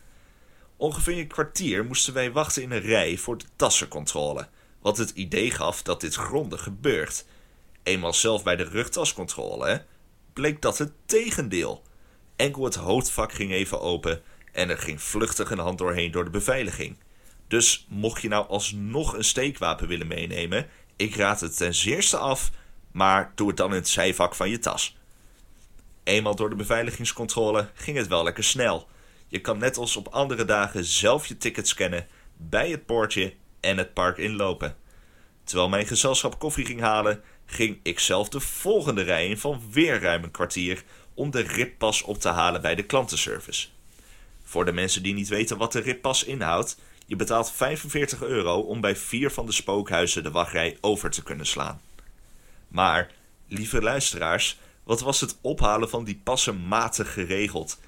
Ongeveer 0.76 1.18
een 1.18 1.26
kwartier 1.26 1.84
moesten 1.84 2.14
wij 2.14 2.32
wachten 2.32 2.62
in 2.62 2.70
een 2.70 2.80
rij 2.80 3.16
voor 3.16 3.38
de 3.38 3.44
tassencontrole, 3.56 4.48
wat 4.80 4.96
het 4.96 5.10
idee 5.10 5.50
gaf 5.50 5.82
dat 5.82 6.00
dit 6.00 6.14
grondig 6.14 6.62
gebeurt. 6.62 7.24
Eenmaal 7.82 8.14
zelf 8.14 8.42
bij 8.42 8.56
de 8.56 8.62
rugtascontrole 8.62 9.84
bleek 10.32 10.62
dat 10.62 10.78
het 10.78 10.92
tegendeel. 11.06 11.82
Enkel 12.36 12.64
het 12.64 12.74
hoofdvak 12.74 13.32
ging 13.32 13.52
even 13.52 13.80
open 13.80 14.22
en 14.52 14.70
er 14.70 14.78
ging 14.78 15.02
vluchtig 15.02 15.50
een 15.50 15.58
hand 15.58 15.78
doorheen 15.78 16.10
door 16.10 16.24
de 16.24 16.30
beveiliging. 16.30 16.96
Dus 17.48 17.86
mocht 17.88 18.22
je 18.22 18.28
nou 18.28 18.48
alsnog 18.48 19.12
een 19.12 19.24
steekwapen 19.24 19.88
willen 19.88 20.06
meenemen, 20.06 20.68
ik 20.96 21.16
raad 21.16 21.40
het 21.40 21.56
ten 21.56 21.74
zeerste 21.74 22.16
af, 22.16 22.50
maar 22.92 23.32
doe 23.34 23.48
het 23.48 23.56
dan 23.56 23.70
in 23.70 23.74
het 23.74 23.88
zijvak 23.88 24.34
van 24.34 24.50
je 24.50 24.58
tas. 24.58 24.96
Eenmaal 26.04 26.34
door 26.34 26.50
de 26.50 26.56
beveiligingscontrole 26.56 27.68
ging 27.74 27.96
het 27.96 28.06
wel 28.06 28.24
lekker 28.24 28.44
snel. 28.44 28.88
Je 29.28 29.40
kan 29.40 29.58
net 29.58 29.76
als 29.76 29.96
op 29.96 30.08
andere 30.08 30.44
dagen 30.44 30.84
zelf 30.84 31.26
je 31.26 31.36
ticket 31.36 31.68
scannen, 31.68 32.06
bij 32.36 32.70
het 32.70 32.86
poortje 32.86 33.34
en 33.60 33.78
het 33.78 33.94
park 33.94 34.18
inlopen. 34.18 34.76
Terwijl 35.44 35.68
mijn 35.68 35.86
gezelschap 35.86 36.38
koffie 36.38 36.64
ging 36.64 36.80
halen, 36.80 37.22
ging 37.46 37.78
ik 37.82 37.98
zelf 37.98 38.28
de 38.28 38.40
volgende 38.40 39.02
rij 39.02 39.28
in 39.28 39.38
van 39.38 39.62
weer 39.70 40.00
ruim 40.00 40.24
een 40.24 40.30
kwartier 40.30 40.82
om 41.14 41.30
de 41.30 41.40
rippas 41.40 42.02
op 42.02 42.20
te 42.20 42.28
halen 42.28 42.62
bij 42.62 42.74
de 42.74 42.82
klantenservice. 42.82 43.68
Voor 44.42 44.64
de 44.64 44.72
mensen 44.72 45.02
die 45.02 45.14
niet 45.14 45.28
weten 45.28 45.56
wat 45.56 45.72
de 45.72 45.80
rippas 45.80 46.24
inhoudt, 46.24 46.78
je 47.06 47.16
betaalt 47.16 47.52
45 47.52 48.22
euro 48.22 48.60
om 48.60 48.80
bij 48.80 48.96
vier 48.96 49.30
van 49.30 49.46
de 49.46 49.52
spookhuizen 49.52 50.22
de 50.22 50.30
wachtrij 50.30 50.78
over 50.80 51.10
te 51.10 51.22
kunnen 51.22 51.46
slaan. 51.46 51.80
Maar, 52.68 53.10
lieve 53.48 53.82
luisteraars, 53.82 54.58
wat 54.84 55.00
was 55.00 55.20
het 55.20 55.38
ophalen 55.40 55.88
van 55.88 56.04
die 56.04 56.20
passen 56.24 56.66
matig 56.66 57.12
geregeld? 57.12 57.80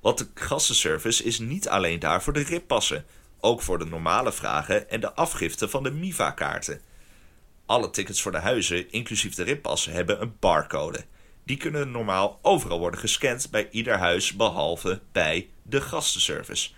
Want 0.00 0.18
de 0.18 0.28
gastenservice 0.34 1.24
is 1.24 1.38
niet 1.38 1.68
alleen 1.68 1.98
daar 1.98 2.22
voor 2.22 2.32
de 2.32 2.42
rippassen, 2.42 3.04
ook 3.40 3.62
voor 3.62 3.78
de 3.78 3.84
normale 3.84 4.32
vragen 4.32 4.90
en 4.90 5.00
de 5.00 5.14
afgifte 5.14 5.68
van 5.68 5.82
de 5.82 5.90
MIVA-kaarten. 5.90 6.80
Alle 7.66 7.90
tickets 7.90 8.22
voor 8.22 8.32
de 8.32 8.38
huizen, 8.38 8.92
inclusief 8.92 9.34
de 9.34 9.42
rippassen, 9.42 9.92
hebben 9.92 10.22
een 10.22 10.36
barcode. 10.38 11.04
Die 11.44 11.56
kunnen 11.56 11.90
normaal 11.90 12.38
overal 12.42 12.78
worden 12.78 13.00
gescand 13.00 13.50
bij 13.50 13.68
ieder 13.70 13.98
huis 13.98 14.32
behalve 14.36 15.00
bij 15.12 15.48
de 15.62 15.80
gastenservice. 15.80 16.70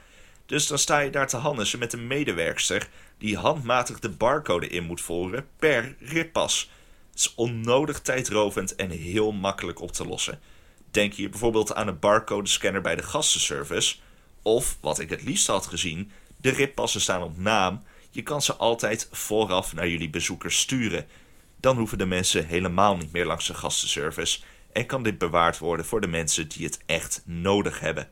Dus 0.47 0.67
dan 0.67 0.79
sta 0.79 0.99
je 0.99 1.11
daar 1.11 1.29
te 1.29 1.37
hannissen 1.37 1.79
met 1.79 1.93
een 1.93 2.07
medewerkster 2.07 2.89
die 3.19 3.37
handmatig 3.37 3.99
de 3.99 4.09
barcode 4.09 4.69
in 4.69 4.85
moet 4.85 5.01
voeren 5.01 5.47
per 5.57 5.97
rippas. 5.99 6.71
Is 7.15 7.35
onnodig 7.35 8.01
tijdrovend 8.01 8.75
en 8.75 8.91
heel 8.91 9.33
makkelijk 9.33 9.81
op 9.81 9.93
te 9.93 10.07
lossen. 10.07 10.41
Denk 10.91 11.15
hier 11.15 11.31
bijvoorbeeld 11.31 11.75
aan 11.75 11.89
een 11.89 11.99
barcode-scanner 11.99 12.81
bij 12.81 12.97
de 12.97 13.03
gastenservice. 13.03 13.97
Of, 14.43 14.79
wat 14.81 14.99
ik 14.99 15.11
het 15.11 15.23
liefst 15.23 15.47
had 15.47 15.67
gezien, 15.67 16.11
de 16.37 16.51
rippassen 16.51 17.01
staan 17.01 17.23
op 17.23 17.39
naam. 17.39 17.83
Je 18.11 18.23
kan 18.23 18.43
ze 18.43 18.55
altijd 18.55 19.09
vooraf 19.11 19.73
naar 19.73 19.89
jullie 19.89 20.11
bezoekers 20.11 20.59
sturen. 20.59 21.07
Dan 21.61 21.77
hoeven 21.77 21.99
de 21.99 22.07
mensen 22.07 22.47
helemaal 22.47 22.97
niet 22.97 23.13
meer 23.13 23.27
langs 23.27 23.47
de 23.47 23.55
gastenservice 23.55 24.41
en 24.73 24.87
kan 24.87 25.03
dit 25.03 25.19
bewaard 25.19 25.59
worden 25.59 25.87
voor 25.87 26.01
de 26.01 26.07
mensen 26.07 26.49
die 26.49 26.65
het 26.65 26.79
echt 26.87 27.23
nodig 27.25 27.81
hebben. 27.81 28.11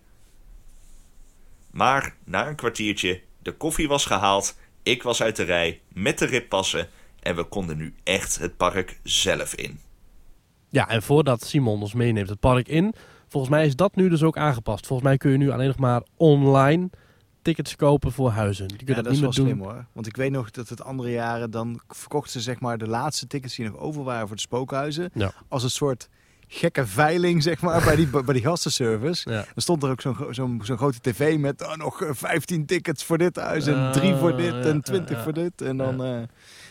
Maar 1.70 2.16
na 2.24 2.48
een 2.48 2.56
kwartiertje, 2.56 3.22
de 3.38 3.52
koffie 3.52 3.88
was 3.88 4.04
gehaald, 4.04 4.56
ik 4.82 5.02
was 5.02 5.22
uit 5.22 5.36
de 5.36 5.42
rij 5.42 5.80
met 5.88 6.18
de 6.18 6.26
rippassen 6.26 6.88
en 7.22 7.36
we 7.36 7.44
konden 7.44 7.76
nu 7.76 7.94
echt 8.04 8.38
het 8.38 8.56
park 8.56 9.00
zelf 9.02 9.54
in. 9.54 9.78
Ja, 10.68 10.88
en 10.88 11.02
voordat 11.02 11.44
Simon 11.44 11.80
ons 11.80 11.94
meeneemt 11.94 12.28
het 12.28 12.40
park 12.40 12.68
in, 12.68 12.94
volgens 13.28 13.52
mij 13.52 13.66
is 13.66 13.76
dat 13.76 13.94
nu 13.96 14.08
dus 14.08 14.22
ook 14.22 14.36
aangepast. 14.36 14.86
Volgens 14.86 15.08
mij 15.08 15.16
kun 15.18 15.30
je 15.30 15.36
nu 15.36 15.50
alleen 15.50 15.66
nog 15.66 15.78
maar 15.78 16.02
online 16.16 16.90
tickets 17.42 17.76
kopen 17.76 18.12
voor 18.12 18.30
huizen. 18.30 18.64
Je 18.68 18.76
kunt 18.76 18.88
Ja, 18.88 18.94
dat, 18.94 19.04
dat 19.04 19.12
is 19.12 19.20
niet 19.20 19.36
wel 19.36 19.44
meer 19.44 19.54
doen. 19.54 19.62
slim 19.64 19.74
hoor. 19.74 19.86
Want 19.92 20.06
ik 20.06 20.16
weet 20.16 20.30
nog 20.30 20.50
dat 20.50 20.68
het 20.68 20.82
andere 20.82 21.10
jaren 21.10 21.50
dan 21.50 21.80
verkochten 21.88 22.32
ze 22.32 22.40
zeg 22.40 22.60
maar 22.60 22.78
de 22.78 22.86
laatste 22.88 23.26
tickets 23.26 23.54
die 23.56 23.66
nog 23.70 23.76
over 23.78 24.02
waren 24.04 24.26
voor 24.26 24.36
de 24.36 24.42
spookhuizen. 24.42 25.10
Ja. 25.14 25.32
Als 25.48 25.62
een 25.62 25.70
soort 25.70 26.08
gekke 26.48 26.86
veiling 26.86 27.42
zeg 27.42 27.60
maar 27.60 27.84
bij 27.84 27.96
die, 27.96 28.06
bij 28.24 28.34
die 28.34 28.42
gastenservice. 28.42 29.30
Ja. 29.30 29.36
Dan 29.36 29.62
stond 29.62 29.82
er 29.82 29.90
ook 29.90 30.00
zo'n 30.00 30.14
gro- 30.14 30.32
zo'n 30.32 30.60
zo'n 30.64 30.76
grote 30.76 31.00
tv 31.00 31.38
met 31.38 31.62
oh, 31.62 31.74
nog 31.76 32.02
eh, 32.02 32.10
15 32.12 32.66
tickets 32.66 33.04
voor 33.04 33.18
dit 33.18 33.36
huis 33.36 33.66
en 33.66 33.92
drie 33.92 34.14
voor 34.14 34.36
dit 34.36 34.52
Ah, 34.52 34.64
en 34.66 34.74
ja, 34.74 34.80
20 34.80 35.08
ja, 35.10 35.16
ja. 35.16 35.22
voor 35.22 35.32
dit. 35.32 35.62
En 35.62 35.76
dan, 35.76 36.04
eh, 36.04 36.18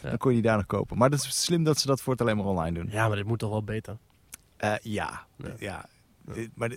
dan 0.01 0.17
kon 0.17 0.29
je 0.31 0.41
die 0.41 0.47
daar 0.47 0.57
nog 0.57 0.65
kopen. 0.65 0.97
Maar 0.97 1.09
dat 1.09 1.19
is 1.19 1.43
slim 1.43 1.63
dat 1.63 1.79
ze 1.79 1.87
dat 1.87 2.01
voor 2.01 2.13
het 2.13 2.21
alleen 2.21 2.37
maar 2.37 2.45
online 2.45 2.79
doen. 2.79 2.89
Ja, 2.91 3.07
maar 3.07 3.17
dit 3.17 3.25
moet 3.25 3.39
toch 3.39 3.49
wel 3.49 3.63
beter. 3.63 3.97
Eh, 4.57 4.73
ja, 4.81 5.25
Ja. 5.57 5.85
Maar 6.55 6.71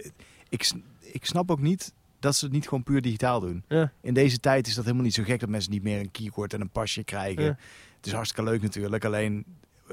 ik, 0.49 0.71
ik 1.01 1.25
snap 1.25 1.51
ook 1.51 1.61
niet 1.61 1.93
dat 2.21 2.35
ze 2.37 2.45
het 2.45 2.55
niet 2.55 2.69
gewoon 2.69 2.83
puur 2.83 3.03
digitaal 3.03 3.41
doen. 3.41 3.65
Ja. 3.69 3.93
In 4.01 4.15
deze 4.15 4.39
tijd 4.41 4.67
is 4.67 4.75
dat 4.75 4.85
helemaal 4.85 5.05
niet 5.05 5.15
zo 5.15 5.23
gek 5.23 5.41
dat 5.41 5.49
mensen 5.49 5.73
niet 5.73 5.83
meer 5.83 6.01
een 6.01 6.11
keycord 6.11 6.53
en 6.55 6.61
een 6.61 6.71
pasje 6.71 7.05
krijgen. 7.05 7.43
Ja. 7.45 7.57
Het 7.97 8.07
is 8.07 8.13
hartstikke 8.13 8.51
leuk 8.51 8.63
natuurlijk. 8.63 9.05
Alleen 9.05 9.45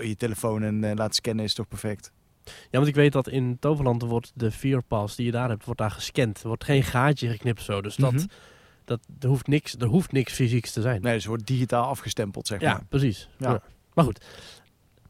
je 0.01 0.15
telefoon 0.15 0.63
en 0.63 0.83
eh, 0.83 0.95
laten 0.95 1.13
scannen 1.15 1.45
is 1.45 1.53
toch 1.53 1.67
perfect. 1.67 2.11
Ja, 2.43 2.51
want 2.71 2.87
ik 2.87 2.95
weet 2.95 3.11
dat 3.11 3.27
in 3.27 3.57
Toverland 3.59 4.01
wordt 4.01 4.31
de 4.35 4.51
Fear 4.51 4.81
Pass 4.83 5.15
die 5.15 5.25
je 5.25 5.31
daar 5.31 5.49
hebt, 5.49 5.65
wordt 5.65 5.79
daar 5.79 5.91
gescand. 5.91 6.41
Er 6.41 6.47
wordt 6.47 6.63
geen 6.63 6.83
gaatje 6.83 7.29
geknipt 7.29 7.61
zo. 7.61 7.81
Dus 7.81 7.95
dat, 7.95 8.11
Mhm. 8.11 8.19
dat, 8.21 8.29
er, 8.91 9.27
hoeft 9.27 9.47
niks, 9.47 9.75
er 9.79 9.87
hoeft 9.87 10.11
niks 10.11 10.33
fysieks 10.33 10.71
te 10.71 10.81
zijn. 10.81 11.01
Nee, 11.01 11.13
dus 11.13 11.21
het 11.21 11.31
wordt 11.31 11.47
digitaal 11.47 11.85
afgestempeld 11.85 12.47
zeg 12.47 12.61
ja, 12.61 12.71
maar. 12.71 12.85
precies. 12.89 13.29
Ja. 13.37 13.51
Ja. 13.51 13.61
Maar 13.93 14.05
goed. 14.05 14.25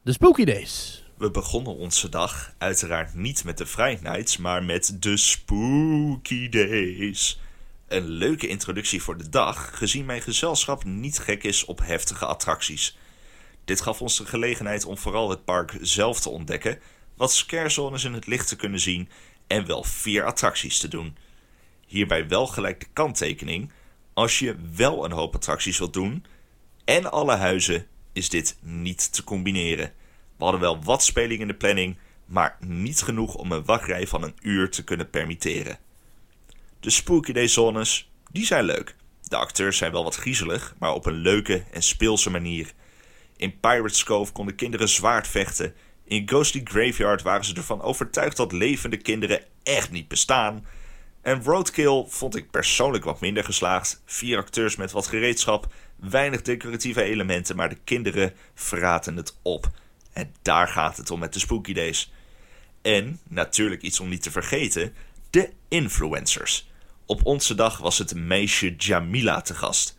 De 0.02 0.12
Spooky 0.12 0.44
Days. 0.44 1.04
We 1.18 1.32
begonnen 1.32 1.76
onze 1.76 2.10
dag 2.10 2.54
uiteraard 2.58 3.14
niet 3.14 3.44
met 3.44 3.58
de 3.58 3.66
Friday 3.66 4.12
Nights, 4.12 4.38
maar 4.38 4.64
met 4.64 4.98
de 5.00 5.18
Spooky 5.18 6.50
Days. 6.50 7.40
Een 7.88 8.08
leuke 8.08 8.48
introductie 8.48 9.02
voor 9.02 9.18
de 9.18 9.30
dag, 9.30 9.78
gezien 9.78 10.06
mijn 10.06 10.22
gezelschap 10.22 10.84
niet 10.84 11.20
gek 11.20 11.44
is 11.44 11.66
op 11.66 11.80
heftige 11.84 12.26
attracties. 12.26 12.98
Dit 13.66 13.82
gaf 13.82 14.02
ons 14.02 14.18
de 14.18 14.26
gelegenheid 14.26 14.86
om 14.86 14.98
vooral 14.98 15.30
het 15.30 15.46
park 15.46 15.78
zelf 15.82 16.20
te 16.20 16.30
ontdekken, 16.30 16.80
wat 17.16 17.34
scarezones 17.34 18.04
in 18.04 18.14
het 18.14 18.28
licht 18.28 18.48
te 18.48 18.56
kunnen 18.56 18.80
zien 18.80 19.10
en 19.48 19.66
wel 19.66 19.84
vier 19.84 20.24
attracties 20.24 20.80
te 20.80 20.88
doen. 20.88 21.18
Hierbij 21.90 22.28
wel 22.28 22.48
gelijk 22.48 22.80
de 22.80 22.86
kanttekening, 22.94 23.72
als 24.14 24.40
je 24.40 24.56
wel 24.76 25.06
een 25.06 25.12
hoop 25.12 25.36
attracties 25.36 25.78
wilt 25.78 25.94
doen 25.94 26.26
en 26.86 27.12
alle 27.12 27.36
huizen, 27.36 27.88
is 28.14 28.30
dit 28.30 28.58
niet 28.62 29.14
te 29.14 29.24
combineren. 29.24 29.94
We 30.38 30.44
hadden 30.44 30.62
wel 30.62 30.84
wat 30.84 31.04
speling 31.04 31.42
in 31.42 31.48
de 31.48 31.54
planning, 31.54 31.98
maar 32.26 32.58
niet 32.60 33.02
genoeg 33.02 33.36
om 33.36 33.52
een 33.52 33.66
wachtrij 33.66 34.08
van 34.08 34.24
een 34.24 34.36
uur 34.42 34.70
te 34.70 34.84
kunnen 34.84 35.10
permitteren. 35.10 35.78
De 36.80 36.90
Spooky 36.90 37.32
Day 37.32 37.48
zones, 37.48 38.12
die 38.32 38.46
zijn 38.46 38.64
leuk. 38.64 38.96
De 39.24 39.36
acteurs 39.36 39.78
zijn 39.78 39.92
wel 39.92 40.04
wat 40.04 40.16
griezelig, 40.16 40.76
maar 40.80 40.94
op 40.94 41.06
een 41.06 41.18
leuke 41.18 41.64
en 41.72 41.84
speelse 41.84 42.30
manier. 42.30 42.72
In 43.38 43.60
Pirates 43.60 44.04
Cove 44.04 44.32
konden 44.32 44.56
kinderen 44.56 44.90
zwaard 44.90 45.28
vechten. 45.28 45.74
In 46.04 46.28
Ghostly 46.28 46.62
Graveyard 46.64 47.22
waren 47.22 47.46
ze 47.46 47.54
ervan 47.54 47.82
overtuigd 47.82 48.38
dat 48.38 48.52
levende 48.52 48.98
kinderen 48.98 49.44
echt 49.64 49.92
niet 49.92 50.08
bestaan. 50.08 50.66
En 51.22 51.44
Roadkill 51.44 52.06
vond 52.08 52.36
ik 52.36 52.52
persoonlijk 52.52 53.04
wat 53.04 53.20
minder 53.20 53.44
geslaagd. 53.44 54.02
Vier 54.06 54.38
acteurs 54.38 54.76
met 54.76 54.92
wat 54.92 55.08
gereedschap, 55.08 55.74
weinig 55.96 56.42
decoratieve 56.42 57.02
elementen, 57.02 57.56
maar 57.56 57.70
de 57.70 57.78
kinderen 57.84 58.34
verraten 58.54 59.16
het 59.16 59.38
op. 59.42 59.70
En 60.14 60.34
daar 60.42 60.68
gaat 60.68 60.98
het 60.98 61.12
om 61.12 61.20
met 61.20 61.34
de 61.34 61.40
Spooky 61.40 61.74
Days. 61.74 62.14
En, 62.82 63.20
natuurlijk 63.28 63.82
iets 63.82 64.00
om 64.00 64.10
niet 64.10 64.22
te 64.22 64.32
vergeten, 64.32 64.94
de 65.30 65.50
influencers. 65.68 66.70
Op 67.06 67.26
onze 67.26 67.56
dag 67.56 67.78
was 67.78 67.98
het 67.98 68.16
meisje 68.16 68.76
Jamila 68.76 69.42
te 69.42 69.56
gast. 69.56 69.98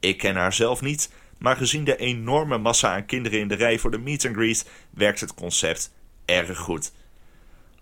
Ik 0.00 0.18
ken 0.18 0.36
haar 0.36 0.52
zelf 0.52 0.80
niet, 0.80 1.10
maar 1.38 1.56
gezien 1.56 1.84
de 1.84 1.96
enorme 1.96 2.58
massa 2.58 2.94
aan 2.94 3.06
kinderen 3.06 3.40
in 3.40 3.48
de 3.48 3.54
rij 3.54 3.78
voor 3.78 3.90
de 3.90 3.98
meet 3.98 4.26
and 4.26 4.36
greet 4.36 4.68
werkt 4.90 5.20
het 5.20 5.34
concept 5.34 5.92
erg 6.24 6.58
goed. 6.58 6.92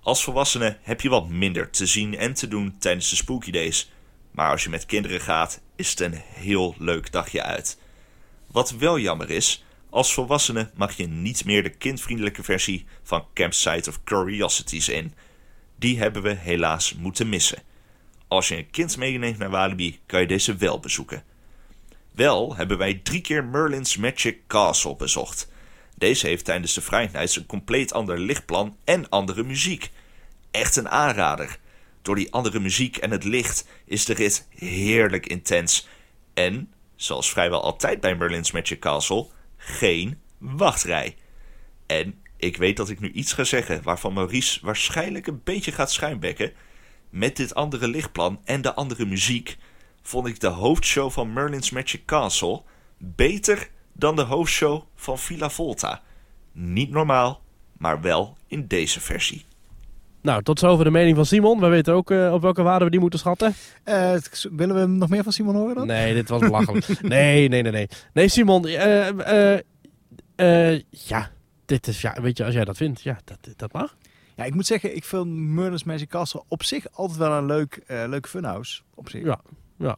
Als 0.03 0.25
volwassene 0.25 0.79
heb 0.83 1.01
je 1.01 1.09
wat 1.09 1.29
minder 1.29 1.71
te 1.71 1.87
zien 1.87 2.17
en 2.17 2.35
te 2.35 2.49
doen 2.49 2.79
tijdens 2.79 3.11
de 3.11 3.17
Spooky 3.17 3.51
Days, 3.51 3.91
maar 4.31 4.51
als 4.51 4.65
je 4.65 4.71
met 4.71 4.87
kinderen 4.87 5.21
gaat, 5.21 5.61
is 5.77 5.91
het 5.91 6.01
een 6.01 6.15
heel 6.15 6.75
leuk 6.79 7.13
dagje 7.13 7.43
uit. 7.43 7.79
Wat 8.47 8.71
wel 8.71 8.99
jammer 8.99 9.31
is, 9.31 9.65
als 9.91 10.15
volwassene 10.15 10.71
mag 10.75 10.97
je 10.97 11.07
niet 11.07 11.45
meer 11.45 11.63
de 11.63 11.71
kindvriendelijke 11.71 12.43
versie 12.43 12.87
van 13.03 13.27
Campsite 13.35 13.91
of 13.91 14.05
Curiosities 14.05 14.89
in. 14.89 15.15
Die 15.77 15.99
hebben 15.99 16.23
we 16.23 16.35
helaas 16.35 16.95
moeten 16.95 17.29
missen. 17.29 17.63
Als 18.29 18.49
je 18.49 18.57
een 18.57 18.71
kind 18.71 18.97
meeneemt 18.97 19.39
naar 19.39 19.51
Walibi, 19.51 20.01
kan 20.07 20.21
je 20.21 20.27
deze 20.27 20.57
wel 20.57 20.81
bezoeken. 20.81 21.25
Wel 22.13 22.57
hebben 22.57 22.79
wij 22.79 22.95
drie 22.95 23.21
keer 23.21 23.45
Merlin's 23.45 23.97
Magic 23.97 24.39
Castle 24.47 24.97
bezocht. 24.97 25.49
Deze 26.01 26.27
heeft 26.27 26.45
tijdens 26.45 26.75
de 26.75 26.81
Friday 26.81 27.11
Nights 27.13 27.37
een 27.37 27.47
compleet 27.47 27.93
ander 27.93 28.19
lichtplan 28.19 28.77
en 28.85 29.09
andere 29.09 29.43
muziek. 29.43 29.91
Echt 30.51 30.77
een 30.77 30.89
aanrader. 30.89 31.59
Door 32.03 32.15
die 32.15 32.33
andere 32.33 32.61
muziek 32.61 32.97
en 32.97 33.11
het 33.11 33.25
licht 33.25 33.67
is 33.85 34.05
de 34.05 34.15
rit 34.15 34.47
heerlijk 34.55 35.27
intens. 35.27 35.89
En, 36.35 36.73
zoals 36.97 37.31
vrijwel 37.31 37.63
altijd 37.63 38.01
bij 38.01 38.17
Merlin's 38.17 38.51
Magic 38.51 38.81
Castle, 38.81 39.27
geen 39.57 40.21
wachtrij. 40.39 41.17
En 41.87 42.23
ik 42.37 42.57
weet 42.57 42.77
dat 42.77 42.89
ik 42.89 43.01
nu 43.01 43.11
iets 43.11 43.33
ga 43.33 43.45
zeggen 43.45 43.83
waarvan 43.83 44.13
Maurice 44.13 44.59
waarschijnlijk 44.63 45.27
een 45.27 45.41
beetje 45.45 45.73
gaat 45.73 45.93
schuimbekken. 45.93 46.53
Met 47.11 47.37
dit 47.37 47.55
andere 47.55 47.89
lichtplan 47.89 48.41
en 48.45 48.63
de 48.63 48.75
andere 48.75 49.07
muziek 49.07 49.57
vond 50.03 50.27
ik 50.27 50.41
de 50.41 50.49
hoofdshow 50.49 51.11
van 51.11 51.33
Merlin's 51.33 51.71
Magic 51.71 52.05
Castle 52.05 52.63
beter 52.99 53.71
dan 54.01 54.17
de 54.17 54.23
hoofdshow 54.23 54.83
van 54.95 55.19
Villa 55.19 55.51
Volta. 55.51 56.03
Niet 56.53 56.91
normaal, 56.91 57.43
maar 57.79 58.01
wel 58.01 58.37
in 58.47 58.67
deze 58.67 59.01
versie. 59.01 59.45
Nou, 60.23 60.43
tot 60.43 60.59
zover 60.59 60.85
de 60.85 60.91
mening 60.91 61.17
van 61.17 61.27
Simon. 61.27 61.61
We 61.61 61.69
weten 61.69 61.95
ook 61.95 62.11
uh, 62.11 62.33
op 62.33 62.43
welke 62.43 62.63
waarde 62.63 62.85
we 62.85 62.91
die 62.91 63.01
moeten 63.01 63.19
schatten. 63.19 63.55
Uh, 63.85 64.15
willen 64.51 64.81
we 64.81 64.87
nog 64.87 65.09
meer 65.09 65.23
van 65.23 65.33
Simon 65.33 65.55
horen 65.55 65.75
dan? 65.75 65.87
Nee, 65.87 66.15
dit 66.15 66.29
was 66.29 66.41
belachelijk. 66.41 67.03
nee, 67.03 67.49
nee, 67.49 67.63
nee, 67.63 67.73
nee. 67.73 67.89
Nee, 68.13 68.29
Simon, 68.29 68.67
uh, 68.67 69.59
ja, 70.91 71.31
dit 71.65 71.87
is, 71.87 72.01
ja, 72.01 72.17
weet 72.23 72.37
je, 72.37 72.45
als 72.45 72.55
jij 72.55 72.65
dat 72.65 72.77
vindt, 72.77 73.03
ja, 73.03 73.19
dat, 73.25 73.39
dat 73.57 73.73
mag. 73.73 73.97
Ja, 74.37 74.45
ik 74.45 74.55
moet 74.55 74.67
zeggen, 74.67 74.97
ik 74.97 75.05
vind 75.05 75.27
Murders 75.27 75.85
Magic 75.85 76.09
Castle 76.09 76.43
op 76.49 76.63
zich 76.63 76.87
altijd 76.93 77.19
wel 77.19 77.33
een 77.33 77.47
leuk, 77.47 77.83
leuk 77.87 78.29
funhouse. 78.29 78.83
Op 78.95 79.09
zich. 79.09 79.25
Ja, 79.25 79.41
ja. 79.77 79.97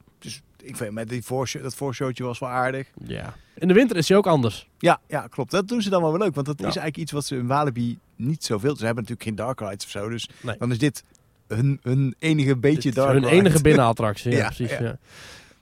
Ik 0.63 0.77
vind 0.77 0.93
met 0.93 1.09
die 1.09 1.25
voorshow, 1.25 1.63
dat 1.63 1.75
voorshowtje 1.75 2.25
was 2.25 2.39
wel 2.39 2.49
aardig. 2.49 2.89
Ja. 3.05 3.35
In 3.55 3.69
de 3.69 3.75
winter 3.75 3.97
is 3.97 4.09
hij 4.09 4.17
ook 4.17 4.27
anders. 4.27 4.69
Ja, 4.79 5.01
ja, 5.09 5.27
klopt. 5.27 5.51
Dat 5.51 5.69
doen 5.69 5.83
ze 5.83 5.91
dan 5.91 6.03
wel 6.03 6.11
weer 6.11 6.21
leuk. 6.21 6.35
Want 6.35 6.47
dat 6.47 6.59
is 6.59 6.65
eigenlijk 6.65 6.97
iets 6.97 7.13
wat 7.13 7.25
ze 7.25 7.37
in 7.37 7.47
Walibi 7.47 7.99
niet 8.17 8.45
zoveel... 8.45 8.77
Ze 8.77 8.85
hebben 8.85 9.05
natuurlijk 9.05 9.29
geen 9.29 9.47
dark 9.47 9.61
rides 9.61 9.85
of 9.85 9.91
zo. 9.91 10.09
Dus 10.09 10.29
nee. 10.41 10.57
dan 10.59 10.71
is 10.71 10.79
dit 10.79 11.05
hun, 11.49 11.81
hun 11.83 12.15
enige 12.19 12.57
beetje 12.57 12.83
dit 12.83 12.95
dark 12.95 13.13
Hun 13.13 13.25
ride. 13.25 13.37
enige 13.37 13.63
binnenattractie, 13.69 14.31
ja, 14.31 14.37
ja, 14.37 14.47
precies. 14.47 14.71
Ja. 14.71 14.99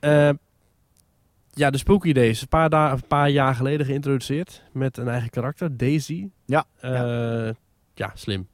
Ja. 0.01 0.28
Uh, 0.28 0.34
ja, 1.51 1.70
de 1.70 1.78
Spooky 1.78 2.12
Days. 2.12 2.40
Een 2.40 2.48
paar, 2.48 2.92
een 2.92 3.07
paar 3.09 3.30
jaar 3.30 3.55
geleden 3.55 3.86
geïntroduceerd. 3.86 4.62
Met 4.72 4.96
een 4.96 5.09
eigen 5.09 5.30
karakter, 5.30 5.76
Daisy. 5.76 6.28
Ja. 6.46 6.64
Uh, 6.84 6.90
ja. 6.90 7.55
ja, 7.94 8.12
slim. 8.14 8.48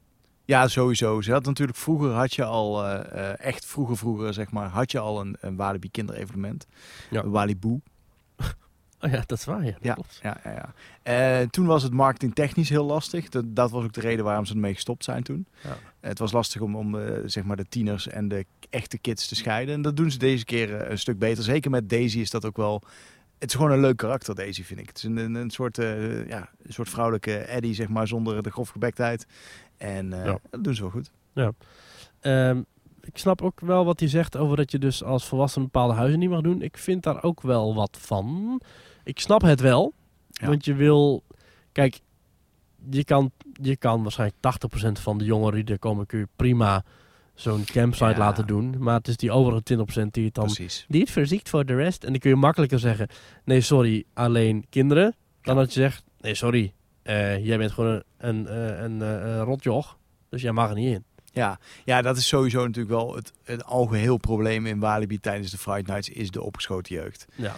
Ja, 0.47 0.67
sowieso. 0.67 1.21
Ze 1.21 1.31
had 1.31 1.45
natuurlijk 1.45 1.77
vroeger 1.77 2.09
had 2.11 2.33
je 2.33 2.43
al, 2.43 2.85
uh, 2.85 2.99
uh, 3.13 3.39
echt 3.39 3.65
vroeger 3.65 3.97
vroeger 3.97 4.33
zeg 4.33 4.51
maar, 4.51 4.69
had 4.69 4.91
je 4.91 4.99
al 4.99 5.21
een, 5.21 5.37
een 5.39 5.55
Walibi 5.55 5.91
kinderevenement. 5.91 6.67
Ja. 7.09 7.29
Walibu. 7.29 7.79
Oh 8.99 9.11
ja, 9.11 9.23
dat 9.25 9.37
is 9.37 9.45
waar. 9.45 9.63
Ja, 9.63 9.77
ja, 9.81 9.97
ja, 10.21 10.37
ja, 10.43 10.73
ja. 11.03 11.41
Uh, 11.41 11.47
toen 11.47 11.65
was 11.65 11.83
het 11.83 11.93
marketingtechnisch 11.93 12.69
heel 12.69 12.85
lastig. 12.85 13.29
Dat, 13.29 13.55
dat 13.55 13.71
was 13.71 13.83
ook 13.83 13.93
de 13.93 14.01
reden 14.01 14.25
waarom 14.25 14.45
ze 14.45 14.53
ermee 14.53 14.73
gestopt 14.73 15.03
zijn 15.03 15.23
toen. 15.23 15.47
Ja. 15.63 15.77
het 15.99 16.19
was 16.19 16.31
lastig 16.31 16.61
om, 16.61 16.75
om 16.75 16.97
zeg 17.25 17.43
maar 17.43 17.55
de 17.55 17.65
tieners 17.69 18.07
en 18.07 18.27
de 18.27 18.45
echte 18.69 18.97
kids 18.97 19.27
te 19.27 19.35
scheiden. 19.35 19.75
En 19.75 19.81
dat 19.81 19.97
doen 19.97 20.11
ze 20.11 20.17
deze 20.17 20.45
keer 20.45 20.91
een 20.91 20.99
stuk 20.99 21.19
beter. 21.19 21.43
Zeker 21.43 21.71
met 21.71 21.89
Daisy 21.89 22.19
is 22.19 22.29
dat 22.29 22.45
ook 22.45 22.57
wel 22.57 22.83
het 23.39 23.49
is 23.49 23.55
gewoon 23.55 23.71
een 23.71 23.79
leuk 23.79 23.97
karakter, 23.97 24.35
Daisy, 24.35 24.63
vind 24.63 24.79
ik. 24.79 24.87
Het 24.87 24.97
is 24.97 25.03
een, 25.03 25.17
een, 25.17 25.35
een 25.35 25.49
soort, 25.49 25.75
ja, 26.27 26.49
een 26.63 26.73
soort 26.73 26.89
vrouwelijke 26.89 27.37
Eddie, 27.37 27.73
zeg 27.73 27.87
maar, 27.87 28.07
zonder 28.07 28.43
de 28.43 28.51
grofgebektheid. 28.51 29.27
En 29.77 30.05
uh, 30.11 30.25
ja. 30.25 30.39
dat 30.49 30.63
doen 30.63 30.75
ze 30.75 30.81
wel 30.81 30.91
goed. 30.91 31.11
Ja. 31.33 31.51
Um, 32.49 32.65
ik 33.01 33.17
snap 33.17 33.41
ook 33.41 33.59
wel 33.59 33.85
wat 33.85 33.99
hij 33.99 34.09
zegt 34.09 34.37
over 34.37 34.57
dat 34.57 34.71
je 34.71 34.79
dus 34.79 35.03
als 35.03 35.25
volwassene 35.25 35.65
bepaalde 35.65 35.93
huizen 35.93 36.19
niet 36.19 36.29
mag 36.29 36.41
doen. 36.41 36.61
Ik 36.61 36.77
vind 36.77 37.03
daar 37.03 37.23
ook 37.23 37.41
wel 37.41 37.75
wat 37.75 37.97
van. 38.01 38.61
Ik 39.03 39.19
snap 39.19 39.41
het 39.41 39.59
wel. 39.59 39.93
Ja. 40.27 40.47
Want 40.47 40.65
je 40.65 40.73
wil... 40.73 41.23
Kijk, 41.71 41.99
je 42.89 43.03
kan, 43.03 43.31
je 43.53 43.77
kan 43.77 44.01
waarschijnlijk 44.01 44.37
80% 44.97 45.01
van 45.01 45.17
de 45.17 45.25
jongeren 45.25 45.65
die 45.65 45.73
er 45.73 45.79
komen... 45.79 46.05
kun 46.05 46.19
je 46.19 46.27
prima 46.35 46.83
zo'n 47.39 47.63
campsite 47.65 48.05
ja. 48.05 48.17
laten 48.17 48.47
doen. 48.47 48.75
Maar 48.79 48.95
het 48.95 49.07
is 49.07 49.17
die 49.17 49.31
overige 49.31 49.85
20% 50.03 50.07
die 50.11 50.25
het 50.25 50.33
dan 50.33 50.45
Precies. 50.45 50.85
niet 50.87 51.11
verziekt 51.11 51.49
voor 51.49 51.65
de 51.65 51.75
rest. 51.75 52.03
En 52.03 52.11
dan 52.11 52.19
kun 52.19 52.29
je 52.29 52.35
makkelijker 52.35 52.79
zeggen: 52.79 53.07
nee, 53.43 53.61
sorry, 53.61 54.03
alleen 54.13 54.65
kinderen. 54.69 55.15
Dan 55.41 55.55
dat 55.55 55.73
je 55.73 55.79
zegt: 55.79 56.03
nee, 56.19 56.35
sorry, 56.35 56.73
uh, 57.07 57.45
jij 57.45 57.57
bent 57.57 57.71
gewoon 57.71 58.03
een, 58.17 58.55
een, 58.57 58.83
een, 58.83 59.01
een 59.01 59.43
rotjoch. 59.43 59.97
Dus 60.29 60.41
jij 60.41 60.51
mag 60.51 60.69
er 60.69 60.75
niet 60.75 60.93
in. 60.93 61.03
Ja, 61.31 61.59
ja, 61.85 62.01
dat 62.01 62.17
is 62.17 62.27
sowieso 62.27 62.65
natuurlijk 62.65 62.95
wel 62.95 63.15
het, 63.15 63.33
het 63.43 63.65
algeheel 63.65 64.17
probleem 64.17 64.65
in 64.65 64.79
Walibi 64.79 65.19
tijdens 65.19 65.51
de 65.51 65.57
Friday 65.57 65.83
Nights 65.85 66.09
is 66.09 66.31
de 66.31 66.41
opgeschoten 66.41 66.95
jeugd. 66.95 67.25
Ja. 67.35 67.55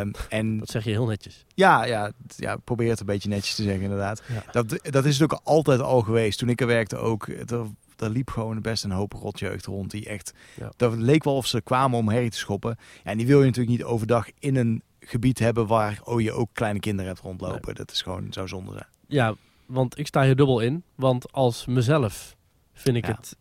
Um, 0.00 0.12
en 0.28 0.58
dat 0.58 0.68
zeg 0.68 0.84
je 0.84 0.90
heel 0.90 1.06
netjes. 1.06 1.44
Ja, 1.54 1.84
ja, 1.84 2.12
ja, 2.36 2.56
probeer 2.56 2.90
het 2.90 3.00
een 3.00 3.06
beetje 3.06 3.28
netjes 3.28 3.54
te 3.54 3.62
zeggen 3.62 3.82
inderdaad. 3.82 4.22
Ja. 4.28 4.44
Dat, 4.50 4.68
dat 4.68 5.04
is 5.04 5.18
natuurlijk 5.18 5.40
altijd 5.44 5.80
al 5.80 6.00
geweest. 6.00 6.38
Toen 6.38 6.48
ik 6.48 6.60
er 6.60 6.66
werkte 6.66 6.96
ook, 6.96 7.28
er, 7.28 7.66
er 7.96 8.10
liep 8.10 8.30
gewoon 8.30 8.60
best 8.60 8.84
een 8.84 8.90
hoop 8.90 9.12
rotjeugd 9.12 9.66
rond 9.66 9.90
die 9.90 10.06
echt... 10.06 10.32
Ja. 10.54 10.72
Dat 10.76 10.96
leek 10.96 11.24
wel 11.24 11.36
of 11.36 11.46
ze 11.46 11.60
kwamen 11.60 11.98
om 11.98 12.08
herrie 12.08 12.30
te 12.30 12.38
schoppen. 12.38 12.76
Ja, 13.04 13.10
en 13.10 13.16
die 13.16 13.26
wil 13.26 13.38
je 13.38 13.46
natuurlijk 13.46 13.76
niet 13.76 13.86
overdag 13.86 14.26
in 14.38 14.56
een 14.56 14.82
gebied 15.08 15.38
hebben 15.38 15.66
waar 15.66 16.00
oh, 16.04 16.20
je 16.20 16.32
ook 16.32 16.48
kleine 16.52 16.80
kinderen 16.80 17.10
hebt 17.12 17.22
rondlopen. 17.24 17.60
Nee. 17.64 17.74
Dat 17.74 17.90
is 17.90 18.02
gewoon, 18.02 18.26
zou 18.30 18.48
zonde 18.48 18.72
zijn. 18.72 18.86
Ja, 19.06 19.34
want 19.66 19.98
ik 19.98 20.06
sta 20.06 20.22
hier 20.22 20.36
dubbel 20.36 20.60
in. 20.60 20.82
Want 20.94 21.32
als 21.32 21.66
mezelf 21.66 22.36
vind 22.72 22.96
ik 22.96 23.06
Ja. 23.06 23.14
het 23.14 23.36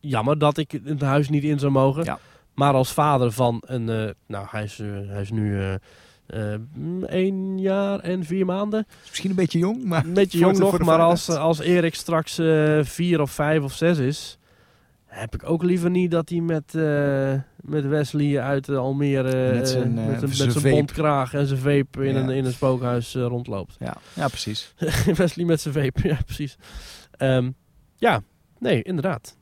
jammer 0.00 0.38
dat 0.38 0.56
ik 0.58 0.80
het 0.84 1.00
huis 1.00 1.28
niet 1.28 1.44
in 1.44 1.58
zou 1.58 1.72
mogen. 1.72 2.04
Ja. 2.04 2.18
Maar 2.54 2.74
als 2.74 2.92
vader 2.92 3.32
van 3.32 3.62
een... 3.66 3.88
eh, 3.88 4.10
nou, 4.26 4.46
hij 4.50 4.62
is, 4.62 4.78
eh, 4.78 4.88
hij 5.06 5.20
is 5.20 5.30
nu 5.30 5.62
eh 5.62 5.74
één 7.06 7.58
jaar 7.58 7.98
en 8.00 8.24
vier 8.24 8.46
maanden. 8.46 8.86
Is 9.02 9.08
misschien 9.08 9.30
een 9.30 9.36
beetje 9.36 9.58
jong, 9.58 9.84
maar... 9.84 10.04
Een 10.04 10.14
beetje 10.14 10.38
jong 10.46 10.58
nog, 10.58 10.78
maar 10.78 10.98
als, 10.98 11.28
als 11.28 11.58
Erik 11.58 11.94
straks 11.94 12.34
vier 12.82 13.20
of 13.20 13.30
vijf 13.30 13.62
of 13.62 13.72
zes 13.72 13.98
is... 13.98 14.38
heb 15.12 15.34
ik 15.34 15.48
ook 15.50 15.62
liever 15.62 15.90
niet 15.90 16.10
dat 16.10 16.28
hij 16.28 16.40
met, 16.40 16.74
eh, 16.74 17.34
met 17.60 17.86
Wesley 17.86 18.40
uit 18.40 18.68
eh, 18.68 18.76
Almere... 18.76 19.52
Met 19.54 19.68
zijn, 19.68 19.98
eh, 19.98 20.06
met 20.06 20.18
zijn, 20.18 20.32
zijn 20.34 20.76
met 20.76 20.90
zijn 20.94 21.28
en 21.32 21.46
zijn 21.46 21.58
vape 21.60 22.06
in, 22.06 22.14
Ja. 22.14 22.20
een, 22.20 22.30
in 22.30 22.44
een 22.44 22.52
spookhuis 22.52 23.14
rondloopt. 23.14 23.76
Ja, 23.78 23.96
ja, 24.14 24.28
precies. 24.28 24.74
Wesley 25.16 25.46
met 25.46 25.60
zijn 25.60 25.74
vape, 25.74 26.08
ja 26.08 26.18
precies. 26.24 26.56
Ehm, 27.16 27.50
ja, 27.96 28.22
nee, 28.58 28.82
inderdaad. 28.82 29.36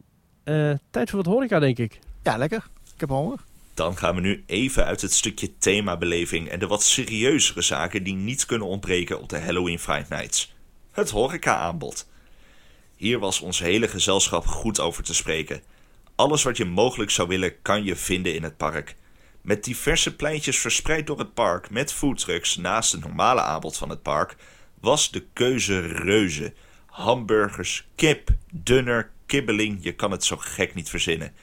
Eh, 0.45 0.73
tijd 0.91 1.11
voor 1.11 1.23
wat 1.23 1.33
horeca, 1.33 1.59
denk 1.59 1.79
ik. 1.79 1.99
Ja, 2.23 2.37
lekker. 2.37 2.67
Ik 2.95 3.01
heb 3.01 3.09
honger. 3.09 3.39
Dan 3.75 3.97
gaan 3.97 4.15
we 4.15 4.21
nu 4.21 4.43
even 4.47 4.85
uit 4.85 5.01
het 5.01 5.13
stukje 5.13 5.59
themabeleving 5.59 6.49
en 6.49 6.59
de 6.59 6.67
wat 6.67 6.83
serieuzere 6.83 7.63
zaken 7.63 8.03
die 8.03 8.15
niet 8.15 8.47
kunnen 8.47 8.67
ontbreken 8.67 9.21
op 9.21 9.29
de 9.29 9.39
Halloween 9.39 9.79
Friday 9.79 10.19
Nights. 10.19 10.55
Het 10.91 11.11
horeca-aanbod. 11.11 12.09
Hier 13.01 13.19
was 13.19 13.41
ons 13.41 13.59
hele 13.59 13.89
gezelschap 13.89 14.47
goed 14.47 14.81
over 14.81 15.03
te 15.03 15.15
spreken. 15.15 15.63
Alles 16.15 16.43
wat 16.43 16.57
je 16.57 16.65
mogelijk 16.65 17.11
zou 17.11 17.29
willen 17.29 17.63
kan 17.63 17.85
je 17.85 17.97
vinden 17.97 18.35
in 18.35 18.43
het 18.43 18.57
park. 18.57 18.97
Met 19.41 19.65
diverse 19.65 20.17
pleintjes 20.17 20.59
verspreid 20.59 21.07
door 21.07 21.19
het 21.19 21.35
park 21.35 21.71
met 21.71 21.93
foodtrucks 21.93 22.57
naast 22.57 22.93
het 22.93 23.01
normale 23.01 23.41
aanbod 23.41 23.77
van 23.77 23.89
het 23.89 24.03
park 24.03 24.37
was 24.81 25.11
de 25.11 25.25
keuze 25.33 25.81
reuze. 25.81 26.53
Hamburgers, 26.87 27.87
kip, 27.95 28.31
dunner, 28.53 29.11
kibbeling, 29.27 29.79
je 29.83 29.95
kan 29.95 30.11
het 30.11 30.25
zo 30.25 30.37
gek 30.37 30.75
niet 30.75 30.89
verzinnen. 30.89 31.35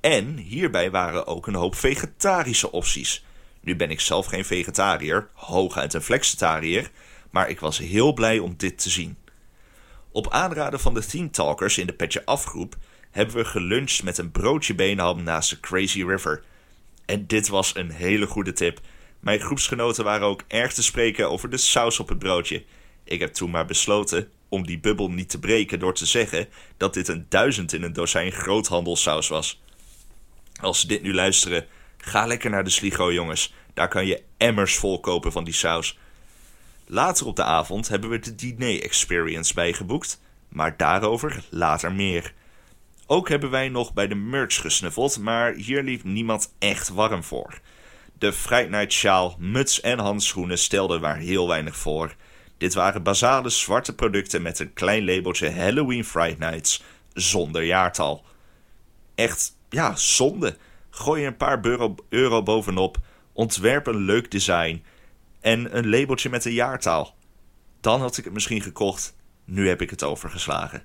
En 0.00 0.36
hierbij 0.36 0.90
waren 0.90 1.26
ook 1.26 1.46
een 1.46 1.54
hoop 1.54 1.74
vegetarische 1.74 2.72
opties. 2.72 3.24
Nu 3.60 3.76
ben 3.76 3.90
ik 3.90 4.00
zelf 4.00 4.26
geen 4.26 4.44
vegetariër, 4.44 5.28
hooguit 5.32 5.94
een 5.94 6.02
flexitariër, 6.02 6.90
maar 7.30 7.48
ik 7.48 7.60
was 7.60 7.78
heel 7.78 8.12
blij 8.12 8.38
om 8.38 8.54
dit 8.56 8.78
te 8.78 8.90
zien. 8.90 9.16
Op 10.12 10.30
aanraden 10.30 10.80
van 10.80 10.94
de 10.94 11.06
Theme 11.06 11.30
Talkers 11.30 11.78
in 11.78 11.86
de 11.86 11.92
Petje 11.92 12.24
Afgroep 12.24 12.76
hebben 13.10 13.36
we 13.36 13.44
geluncht 13.44 14.02
met 14.02 14.18
een 14.18 14.30
broodje 14.30 14.74
benenham 14.74 15.22
naast 15.22 15.50
de 15.50 15.60
Crazy 15.60 16.04
River. 16.04 16.42
En 17.06 17.26
dit 17.26 17.48
was 17.48 17.74
een 17.76 17.90
hele 17.90 18.26
goede 18.26 18.52
tip. 18.52 18.80
Mijn 19.20 19.40
groepsgenoten 19.40 20.04
waren 20.04 20.26
ook 20.26 20.42
erg 20.48 20.72
te 20.72 20.82
spreken 20.82 21.30
over 21.30 21.50
de 21.50 21.56
saus 21.56 22.00
op 22.00 22.08
het 22.08 22.18
broodje. 22.18 22.64
Ik 23.04 23.20
heb 23.20 23.32
toen 23.32 23.50
maar 23.50 23.66
besloten 23.66 24.30
om 24.48 24.66
die 24.66 24.80
bubbel 24.80 25.10
niet 25.10 25.28
te 25.28 25.38
breken 25.38 25.78
door 25.78 25.94
te 25.94 26.06
zeggen 26.06 26.48
dat 26.76 26.94
dit 26.94 27.08
een 27.08 27.26
duizend 27.28 27.72
in 27.72 27.82
een 27.82 27.92
dozijn 27.92 28.32
groothandelssaus 28.32 29.28
was. 29.28 29.62
Als 30.60 30.80
ze 30.80 30.86
dit 30.86 31.02
nu 31.02 31.14
luisteren, 31.14 31.66
ga 31.96 32.26
lekker 32.26 32.50
naar 32.50 32.64
de 32.64 32.70
Sligo 32.70 33.12
jongens. 33.12 33.54
Daar 33.74 33.88
kan 33.88 34.06
je 34.06 34.22
emmers 34.36 34.76
vol 34.76 35.00
kopen 35.00 35.32
van 35.32 35.44
die 35.44 35.54
saus. 35.54 35.98
Later 36.92 37.26
op 37.26 37.36
de 37.36 37.44
avond 37.44 37.88
hebben 37.88 38.10
we 38.10 38.18
de 38.18 38.34
diner 38.34 38.82
experience 38.82 39.54
bijgeboekt, 39.54 40.20
maar 40.48 40.76
daarover 40.76 41.44
later 41.50 41.92
meer. 41.92 42.34
Ook 43.06 43.28
hebben 43.28 43.50
wij 43.50 43.68
nog 43.68 43.92
bij 43.92 44.08
de 44.08 44.14
merch 44.14 44.60
gesnuffeld, 44.60 45.18
maar 45.18 45.52
hier 45.52 45.82
liep 45.82 46.04
niemand 46.04 46.54
echt 46.58 46.88
warm 46.88 47.24
voor. 47.24 47.60
De 48.18 48.32
Fright 48.32 48.70
Night 48.70 48.92
sjaal, 48.92 49.36
muts 49.38 49.80
en 49.80 49.98
handschoenen 49.98 50.58
stelden 50.58 51.00
maar 51.00 51.16
heel 51.16 51.48
weinig 51.48 51.76
voor. 51.76 52.14
Dit 52.58 52.74
waren 52.74 53.02
basale 53.02 53.48
zwarte 53.48 53.94
producten 53.94 54.42
met 54.42 54.58
een 54.58 54.72
klein 54.72 55.04
labeltje 55.04 55.50
Halloween 55.50 56.04
Fright 56.04 56.38
Nights, 56.38 56.82
zonder 57.12 57.64
jaartal. 57.64 58.24
Echt, 59.14 59.56
ja, 59.68 59.96
zonde. 59.96 60.56
Gooi 60.90 61.26
een 61.26 61.36
paar 61.36 61.58
euro, 61.62 61.94
euro 62.08 62.42
bovenop, 62.42 62.98
ontwerp 63.32 63.86
een 63.86 64.04
leuk 64.04 64.30
design 64.30 64.82
en 65.40 65.76
een 65.76 65.88
labeltje 65.88 66.30
met 66.30 66.44
een 66.44 66.52
jaartaal. 66.52 67.14
Dan 67.80 68.00
had 68.00 68.16
ik 68.16 68.24
het 68.24 68.32
misschien 68.32 68.62
gekocht, 68.62 69.16
nu 69.44 69.68
heb 69.68 69.80
ik 69.80 69.90
het 69.90 70.02
overgeslagen. 70.02 70.82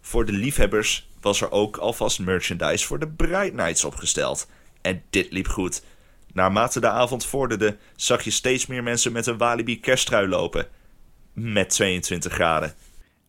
Voor 0.00 0.24
de 0.24 0.32
liefhebbers 0.32 1.08
was 1.20 1.40
er 1.40 1.50
ook 1.50 1.76
alvast 1.76 2.18
merchandise 2.18 2.86
voor 2.86 2.98
de 2.98 3.08
Bright 3.08 3.54
Nights 3.54 3.84
opgesteld. 3.84 4.48
En 4.80 5.02
dit 5.10 5.32
liep 5.32 5.48
goed. 5.48 5.82
Naarmate 6.32 6.80
de 6.80 6.88
avond 6.88 7.26
vorderde, 7.26 7.76
zag 7.96 8.22
je 8.22 8.30
steeds 8.30 8.66
meer 8.66 8.82
mensen 8.82 9.12
met 9.12 9.26
een 9.26 9.38
Walibi 9.38 9.80
kersttrui 9.80 10.28
lopen. 10.28 10.66
Met 11.32 11.70
22 11.70 12.32
graden. 12.32 12.74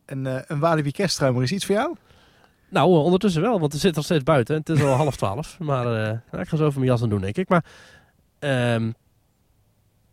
Een, 0.06 0.26
uh, 0.26 0.40
een 0.48 0.60
Walibi 0.60 0.92
kersttrui, 0.92 1.42
is 1.42 1.52
iets 1.52 1.66
voor 1.66 1.76
jou? 1.76 1.96
Nou, 2.70 2.90
uh, 2.90 3.04
ondertussen 3.04 3.42
wel, 3.42 3.60
want 3.60 3.72
het 3.72 3.82
zit 3.82 3.96
nog 3.96 4.04
steeds 4.04 4.24
buiten. 4.24 4.56
Het 4.56 4.70
is 4.70 4.82
al 4.82 4.94
half 5.04 5.16
twaalf. 5.16 5.60
Maar 5.60 5.86
uh, 6.32 6.42
ik 6.42 6.48
ga 6.48 6.58
zo 6.58 6.66
even 6.66 6.80
mijn 6.80 6.92
jas 6.92 7.02
aan 7.02 7.10
doen, 7.10 7.22
denk 7.22 7.38
ik. 7.38 7.50
Maar 7.50 7.66
um, 8.40 8.96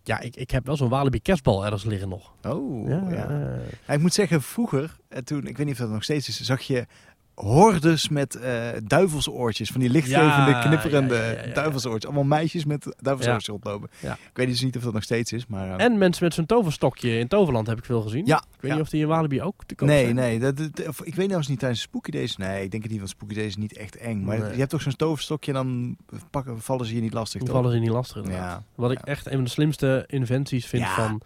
ja, 0.04 0.20
ik, 0.20 0.36
ik 0.36 0.50
heb 0.50 0.66
wel 0.66 0.76
zo'n 0.76 0.88
Walibi 0.88 1.20
kerstbal 1.20 1.64
ergens 1.64 1.84
liggen 1.84 2.08
nog. 2.08 2.34
Oh, 2.42 2.88
ja. 2.88 3.06
ja. 3.10 3.58
ja 3.86 3.94
ik 3.94 4.00
moet 4.00 4.14
zeggen, 4.14 4.42
vroeger, 4.42 4.96
toen, 5.24 5.46
ik 5.46 5.56
weet 5.56 5.66
niet 5.66 5.74
of 5.74 5.80
dat 5.80 5.90
nog 5.90 6.04
steeds 6.04 6.28
is, 6.28 6.40
zag 6.40 6.60
je 6.60 6.86
hordes 7.34 8.08
met 8.08 8.36
uh, 8.36 8.68
duivelsoortjes. 8.84 9.70
Van 9.70 9.80
die 9.80 9.90
lichtgevende, 9.90 10.50
ja, 10.50 10.60
knipperende 10.60 11.14
ja, 11.14 11.46
ja, 11.46 11.54
duivelsoortjes. 11.54 12.04
Allemaal 12.04 12.38
meisjes 12.38 12.64
met 12.64 12.96
duivelsoortjes 13.00 13.48
rondlopen. 13.48 13.88
Ik 14.00 14.16
weet 14.32 14.48
dus 14.48 14.62
niet 14.62 14.76
of 14.76 14.82
dat 14.82 14.92
nog 14.92 15.02
steeds 15.02 15.32
is. 15.32 15.46
Maar, 15.46 15.68
uh... 15.68 15.84
En 15.84 15.98
mensen 15.98 16.24
met 16.24 16.34
zo'n 16.34 16.46
toverstokje 16.46 17.18
in 17.18 17.28
Toverland 17.28 17.66
heb 17.66 17.78
ik 17.78 17.84
veel 17.84 18.02
gezien. 18.02 18.26
Ja, 18.26 18.36
ik 18.54 18.60
weet 18.60 18.72
niet 18.72 18.80
of 18.80 18.88
die 18.88 19.00
in 19.00 19.08
Walibi 19.08 19.42
ook 19.42 19.64
te 19.66 19.74
koop 19.74 19.88
nee, 19.88 20.04
zijn. 20.04 20.14
Nee, 20.14 20.38
dat, 20.38 20.56
dat, 20.56 20.88
of, 20.88 21.02
ik 21.02 21.14
weet 21.14 21.26
nou 21.26 21.38
eens 21.38 21.48
niet 21.48 21.58
tijdens 21.58 21.80
Spooky 21.80 22.10
Days. 22.10 22.36
Nee, 22.36 22.64
ik 22.64 22.70
denk 22.70 22.82
het 22.82 22.92
niet, 22.92 23.00
want 23.00 23.10
Spooky 23.10 23.34
Days 23.34 23.46
is 23.46 23.56
niet 23.56 23.76
echt 23.76 23.96
eng. 23.96 24.24
Maar 24.24 24.38
nee. 24.38 24.50
je 24.52 24.58
hebt 24.58 24.70
toch 24.70 24.82
zo'n 24.82 24.96
toverstokje 24.96 25.52
en 25.52 25.56
dan 25.56 25.96
pakken, 26.30 26.60
vallen 26.60 26.86
ze 26.86 26.94
je 26.94 27.00
niet 27.00 27.14
lastig. 27.14 27.42
Dan 27.42 27.54
vallen 27.54 27.70
ze 27.70 27.76
je 27.76 27.82
niet 27.82 27.92
lastig, 27.92 28.28
ja. 28.28 28.62
Wat 28.74 28.90
ik 28.90 28.98
echt 28.98 29.26
een 29.26 29.32
van 29.32 29.44
de 29.44 29.50
slimste 29.50 30.04
inventies 30.06 30.66
vind 30.66 30.86
van 30.88 31.20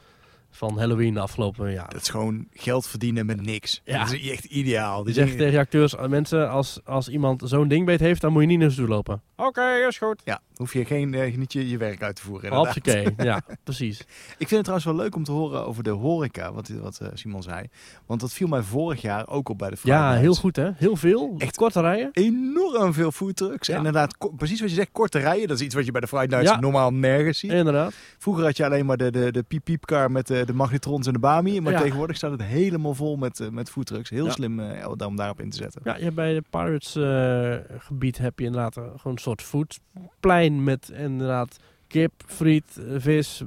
van 0.57 0.79
Halloween 0.79 1.15
de 1.15 1.21
afgelopen 1.21 1.73
jaar. 1.73 1.89
Dat 1.89 2.01
is 2.01 2.09
gewoon 2.09 2.47
geld 2.53 2.87
verdienen 2.87 3.27
met 3.27 3.41
niks. 3.41 3.81
Ja. 3.85 3.99
Dat 3.99 4.13
is 4.13 4.31
echt 4.31 4.45
ideaal. 4.45 5.05
Die 5.05 5.15
zegt 5.15 5.37
tegen 5.37 5.59
acteurs, 5.59 5.95
mensen, 6.09 6.51
als, 6.51 6.81
als 6.85 7.09
iemand 7.09 7.43
zo'n 7.45 7.69
dingbeet 7.69 8.01
heeft, 8.01 8.21
dan 8.21 8.33
moet 8.33 8.43
je 8.43 8.49
niet 8.49 8.59
naar 8.59 8.71
ze 8.71 8.77
toe 8.77 8.89
lopen. 8.89 9.23
Oké, 9.37 9.87
is 9.89 9.99
goed. 9.99 10.23
Ja, 10.25 10.41
hoef 10.55 10.73
je 10.73 10.85
geen, 10.85 11.13
uh, 11.13 11.37
niet 11.37 11.53
je, 11.53 11.69
je 11.69 11.77
werk 11.77 12.03
uit 12.03 12.17
te 12.17 12.23
voeren. 12.23 12.59
Oké, 12.59 13.15
ja, 13.17 13.41
precies. 13.65 14.01
Ik 14.39 14.49
vind 14.49 14.51
het 14.51 14.61
trouwens 14.61 14.85
wel 14.85 14.97
leuk 14.97 15.15
om 15.15 15.25
te 15.25 15.33
horen 15.33 15.67
over 15.67 15.83
de 15.83 15.91
horeca, 15.91 16.53
wat, 16.53 16.69
wat 16.69 16.99
uh, 17.03 17.09
Simon 17.15 17.43
zei. 17.43 17.67
Want 18.07 18.21
dat 18.21 18.33
viel 18.33 18.49
mij 18.49 18.63
vorig 18.63 19.01
jaar 19.01 19.29
ook 19.29 19.49
op 19.49 19.59
bij 19.59 19.71
de 19.71 19.77
Ja, 19.83 20.13
heel 20.13 20.35
goed 20.35 20.57
hè. 20.57 20.71
Heel 20.77 20.97
veel. 20.97 21.35
Echt 21.39 21.57
korte 21.57 21.81
rijen. 21.81 22.09
Enorm 22.13 22.93
veel 22.93 23.13
foodtrucks. 23.13 23.67
Ja. 23.67 23.73
En 23.73 23.79
inderdaad, 23.79 24.17
precies 24.37 24.61
wat 24.61 24.69
je 24.69 24.75
zegt, 24.75 24.93
korte 24.93 25.19
rijen. 25.19 25.49
Dat 25.49 25.59
is 25.59 25.65
iets 25.65 25.75
wat 25.75 25.85
je 25.85 25.93
bij 25.93 26.01
de 26.01 26.07
Friday 26.07 26.27
Nights 26.27 26.51
ja. 26.51 26.61
normaal 26.61 26.93
nergens 26.93 27.39
ziet. 27.39 27.53
Inderdaad. 27.53 27.95
Vroeger 28.19 28.45
had 28.45 28.57
je 28.57 28.65
alleen 28.65 28.87
maar 28.87 28.97
de, 28.97 29.11
de, 29.11 29.33
de 29.33 29.43
piep-piepkar 29.43 30.11
met 30.11 30.27
de, 30.27 30.46
de 30.47 30.53
magnetrons 30.53 31.07
en 31.07 31.13
de 31.13 31.19
bami. 31.19 31.61
Maar 31.61 31.73
ja. 31.73 31.81
tegenwoordig 31.81 32.17
staat 32.17 32.31
het 32.31 32.43
helemaal 32.43 32.95
vol 32.95 33.17
met, 33.17 33.41
uh, 33.41 33.49
met 33.49 33.71
foodtrucks. 33.71 34.11
Heel 34.11 34.31
slim 34.31 34.61
uh, 34.61 34.91
om 35.07 35.17
daarop 35.17 35.41
in 35.41 35.51
te 35.51 35.57
zetten. 35.57 35.81
Ja, 35.85 35.97
je 35.97 36.13
bij 36.13 36.35
de 36.35 36.43
Pirates 36.51 36.97
uh, 36.97 37.79
gebied 37.79 38.19
heb 38.19 38.39
je 38.39 38.45
inderdaad 38.45 38.75
gewoon 38.75 38.97
een 39.03 39.19
soort 39.19 39.43
foodplein 39.43 40.65
met 40.65 40.91
inderdaad 40.95 41.57
kip, 41.87 42.13
friet, 42.27 42.81
vis, 42.97 43.43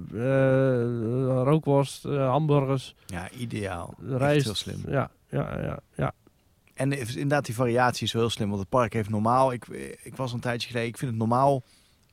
rookworst, 1.44 2.04
hamburgers. 2.04 2.96
Ja, 3.06 3.30
ideaal. 3.30 3.94
Rijst. 4.00 4.46
heel 4.46 4.56
slim. 4.56 4.82
Ja, 4.88 5.12
ja, 5.30 5.62
ja, 5.62 5.80
ja. 5.96 6.14
En 6.74 6.92
inderdaad, 6.92 7.46
die 7.46 7.56
variatie 7.56 8.06
is 8.06 8.14
wel 8.14 8.22
heel 8.22 8.32
slim. 8.32 8.48
Want 8.48 8.60
het 8.60 8.70
park 8.70 8.94
heeft 8.94 9.10
normaal... 9.10 9.54
Ik, 9.54 9.68
ik 10.04 10.16
was 10.16 10.34
een 10.34 10.40
tijdje 10.40 10.68
geleden... 10.68 10.90
Ik 10.90 10.98
vind 10.98 11.12
het 11.12 11.20
normaal 11.20 11.64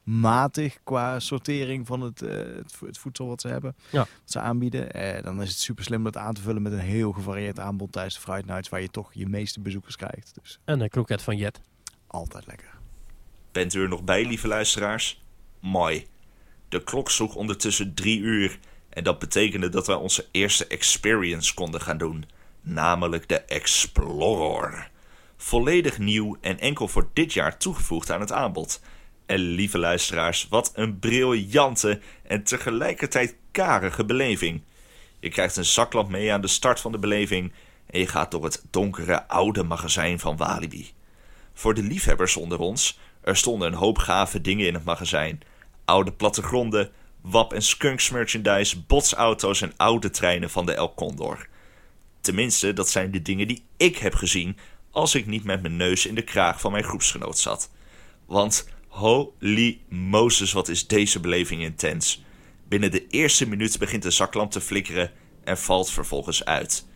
matig 0.06 0.78
qua 0.84 1.20
sortering 1.20 1.86
van 1.86 2.00
het, 2.00 2.22
uh, 2.22 2.30
het, 2.30 2.80
het, 2.86 2.98
voedsel 2.98 3.26
wat 3.26 3.40
ze 3.40 3.48
hebben. 3.48 3.76
Ja. 3.90 3.98
Wat 3.98 4.08
ze 4.24 4.40
aanbieden. 4.40 4.96
Uh, 4.96 5.22
dan 5.22 5.42
is 5.42 5.48
het 5.48 5.58
super 5.58 5.84
slim 5.84 6.04
dat 6.04 6.16
aan 6.16 6.34
te 6.34 6.40
vullen 6.40 6.62
met 6.62 6.72
een 6.72 6.78
heel 6.78 7.12
gevarieerd 7.12 7.58
aanbod 7.58 7.92
tijdens 7.92 8.14
de 8.14 8.20
Friday 8.20 8.44
Nights. 8.46 8.68
Waar 8.68 8.80
je 8.80 8.90
toch 8.90 9.14
je 9.14 9.26
meeste 9.26 9.60
bezoekers 9.60 9.96
krijgt. 9.96 10.34
Dus. 10.42 10.58
En 10.64 10.80
een 10.80 10.88
kroket 10.88 11.22
van 11.22 11.36
Jet. 11.36 11.60
Altijd 12.06 12.46
lekker. 12.46 12.78
Bent 13.52 13.74
u 13.74 13.82
er 13.82 13.88
nog 13.88 14.04
bij, 14.04 14.26
lieve 14.26 14.48
luisteraars? 14.48 15.24
Mooi. 15.60 16.06
De 16.68 16.82
klok 16.82 17.10
sloeg 17.10 17.34
ondertussen 17.34 17.94
drie 17.94 18.20
uur. 18.20 18.58
En 18.88 19.04
dat 19.04 19.18
betekende 19.18 19.68
dat 19.68 19.86
wij 19.86 19.96
onze 19.96 20.26
eerste 20.30 20.66
experience 20.66 21.54
konden 21.54 21.80
gaan 21.80 21.98
doen. 21.98 22.24
Namelijk 22.60 23.28
de 23.28 23.40
Explorer. 23.40 24.90
Volledig 25.36 25.98
nieuw 25.98 26.36
en 26.40 26.58
enkel 26.58 26.88
voor 26.88 27.08
dit 27.12 27.32
jaar 27.32 27.58
toegevoegd 27.58 28.10
aan 28.10 28.20
het 28.20 28.32
aanbod. 28.32 28.80
En 29.26 29.38
lieve 29.38 29.78
luisteraars, 29.78 30.46
wat 30.48 30.72
een 30.74 30.98
briljante 30.98 32.00
en 32.22 32.42
tegelijkertijd 32.42 33.36
karige 33.50 34.04
beleving. 34.04 34.62
Je 35.20 35.28
krijgt 35.28 35.56
een 35.56 35.64
zaklamp 35.64 36.08
mee 36.08 36.32
aan 36.32 36.40
de 36.40 36.48
start 36.48 36.80
van 36.80 36.92
de 36.92 36.98
beleving 36.98 37.52
en 37.86 38.00
je 38.00 38.06
gaat 38.06 38.30
door 38.30 38.44
het 38.44 38.64
donkere 38.70 39.28
oude 39.28 39.62
magazijn 39.62 40.18
van 40.18 40.36
Walibi. 40.36 40.90
Voor 41.54 41.74
de 41.74 41.82
liefhebbers 41.82 42.36
onder 42.36 42.58
ons, 42.58 42.98
er 43.20 43.36
stonden 43.36 43.68
een 43.68 43.78
hoop 43.78 43.98
gave 43.98 44.40
dingen 44.40 44.66
in 44.66 44.74
het 44.74 44.84
magazijn. 44.84 45.40
Oude 45.84 46.12
plattegronden, 46.12 46.90
WAP 47.20 47.52
en 47.52 47.62
Skunks 47.62 48.10
merchandise, 48.10 48.80
botsauto's 48.80 49.62
en 49.62 49.72
oude 49.76 50.10
treinen 50.10 50.50
van 50.50 50.66
de 50.66 50.74
El 50.74 50.94
Condor. 50.94 51.48
Tenminste, 52.20 52.72
dat 52.72 52.88
zijn 52.88 53.10
de 53.10 53.22
dingen 53.22 53.48
die 53.48 53.64
ik 53.76 53.96
heb 53.96 54.14
gezien 54.14 54.58
als 54.90 55.14
ik 55.14 55.26
niet 55.26 55.44
met 55.44 55.62
mijn 55.62 55.76
neus 55.76 56.06
in 56.06 56.14
de 56.14 56.22
kraag 56.22 56.60
van 56.60 56.72
mijn 56.72 56.84
groepsgenoot 56.84 57.38
zat. 57.38 57.70
Want 58.26 58.68
Holy 58.96 59.80
Moses, 59.88 60.52
wat 60.52 60.68
is 60.68 60.86
deze 60.86 61.20
beleving 61.20 61.62
intens. 61.62 62.24
Binnen 62.68 62.90
de 62.90 63.06
eerste 63.06 63.48
minuut 63.48 63.78
begint 63.78 64.02
de 64.02 64.10
zaklamp 64.10 64.50
te 64.50 64.60
flikkeren 64.60 65.10
en 65.44 65.58
valt 65.58 65.90
vervolgens 65.90 66.44
uit. 66.44 66.86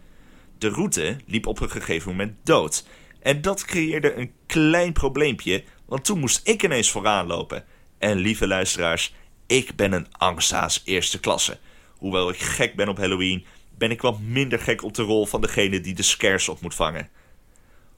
De 0.58 0.68
route 0.68 1.16
liep 1.26 1.46
op 1.46 1.60
een 1.60 1.70
gegeven 1.70 2.10
moment 2.10 2.36
dood. 2.42 2.86
En 3.22 3.42
dat 3.42 3.64
creëerde 3.64 4.14
een 4.14 4.32
klein 4.46 4.92
probleempje, 4.92 5.64
want 5.86 6.04
toen 6.04 6.18
moest 6.18 6.48
ik 6.48 6.62
ineens 6.62 6.90
vooraan 6.90 7.26
lopen. 7.26 7.64
En 7.98 8.18
lieve 8.18 8.46
luisteraars, 8.46 9.14
ik 9.46 9.76
ben 9.76 9.92
een 9.92 10.12
angsthaas 10.12 10.82
eerste 10.84 11.20
klasse. 11.20 11.58
Hoewel 11.96 12.30
ik 12.30 12.38
gek 12.38 12.74
ben 12.74 12.88
op 12.88 12.96
Halloween, 12.96 13.44
ben 13.78 13.90
ik 13.90 14.00
wat 14.00 14.20
minder 14.20 14.58
gek 14.58 14.82
op 14.82 14.94
de 14.94 15.02
rol 15.02 15.26
van 15.26 15.40
degene 15.40 15.80
die 15.80 15.94
de 15.94 16.02
scares 16.02 16.48
op 16.48 16.60
moet 16.60 16.74
vangen. 16.74 17.08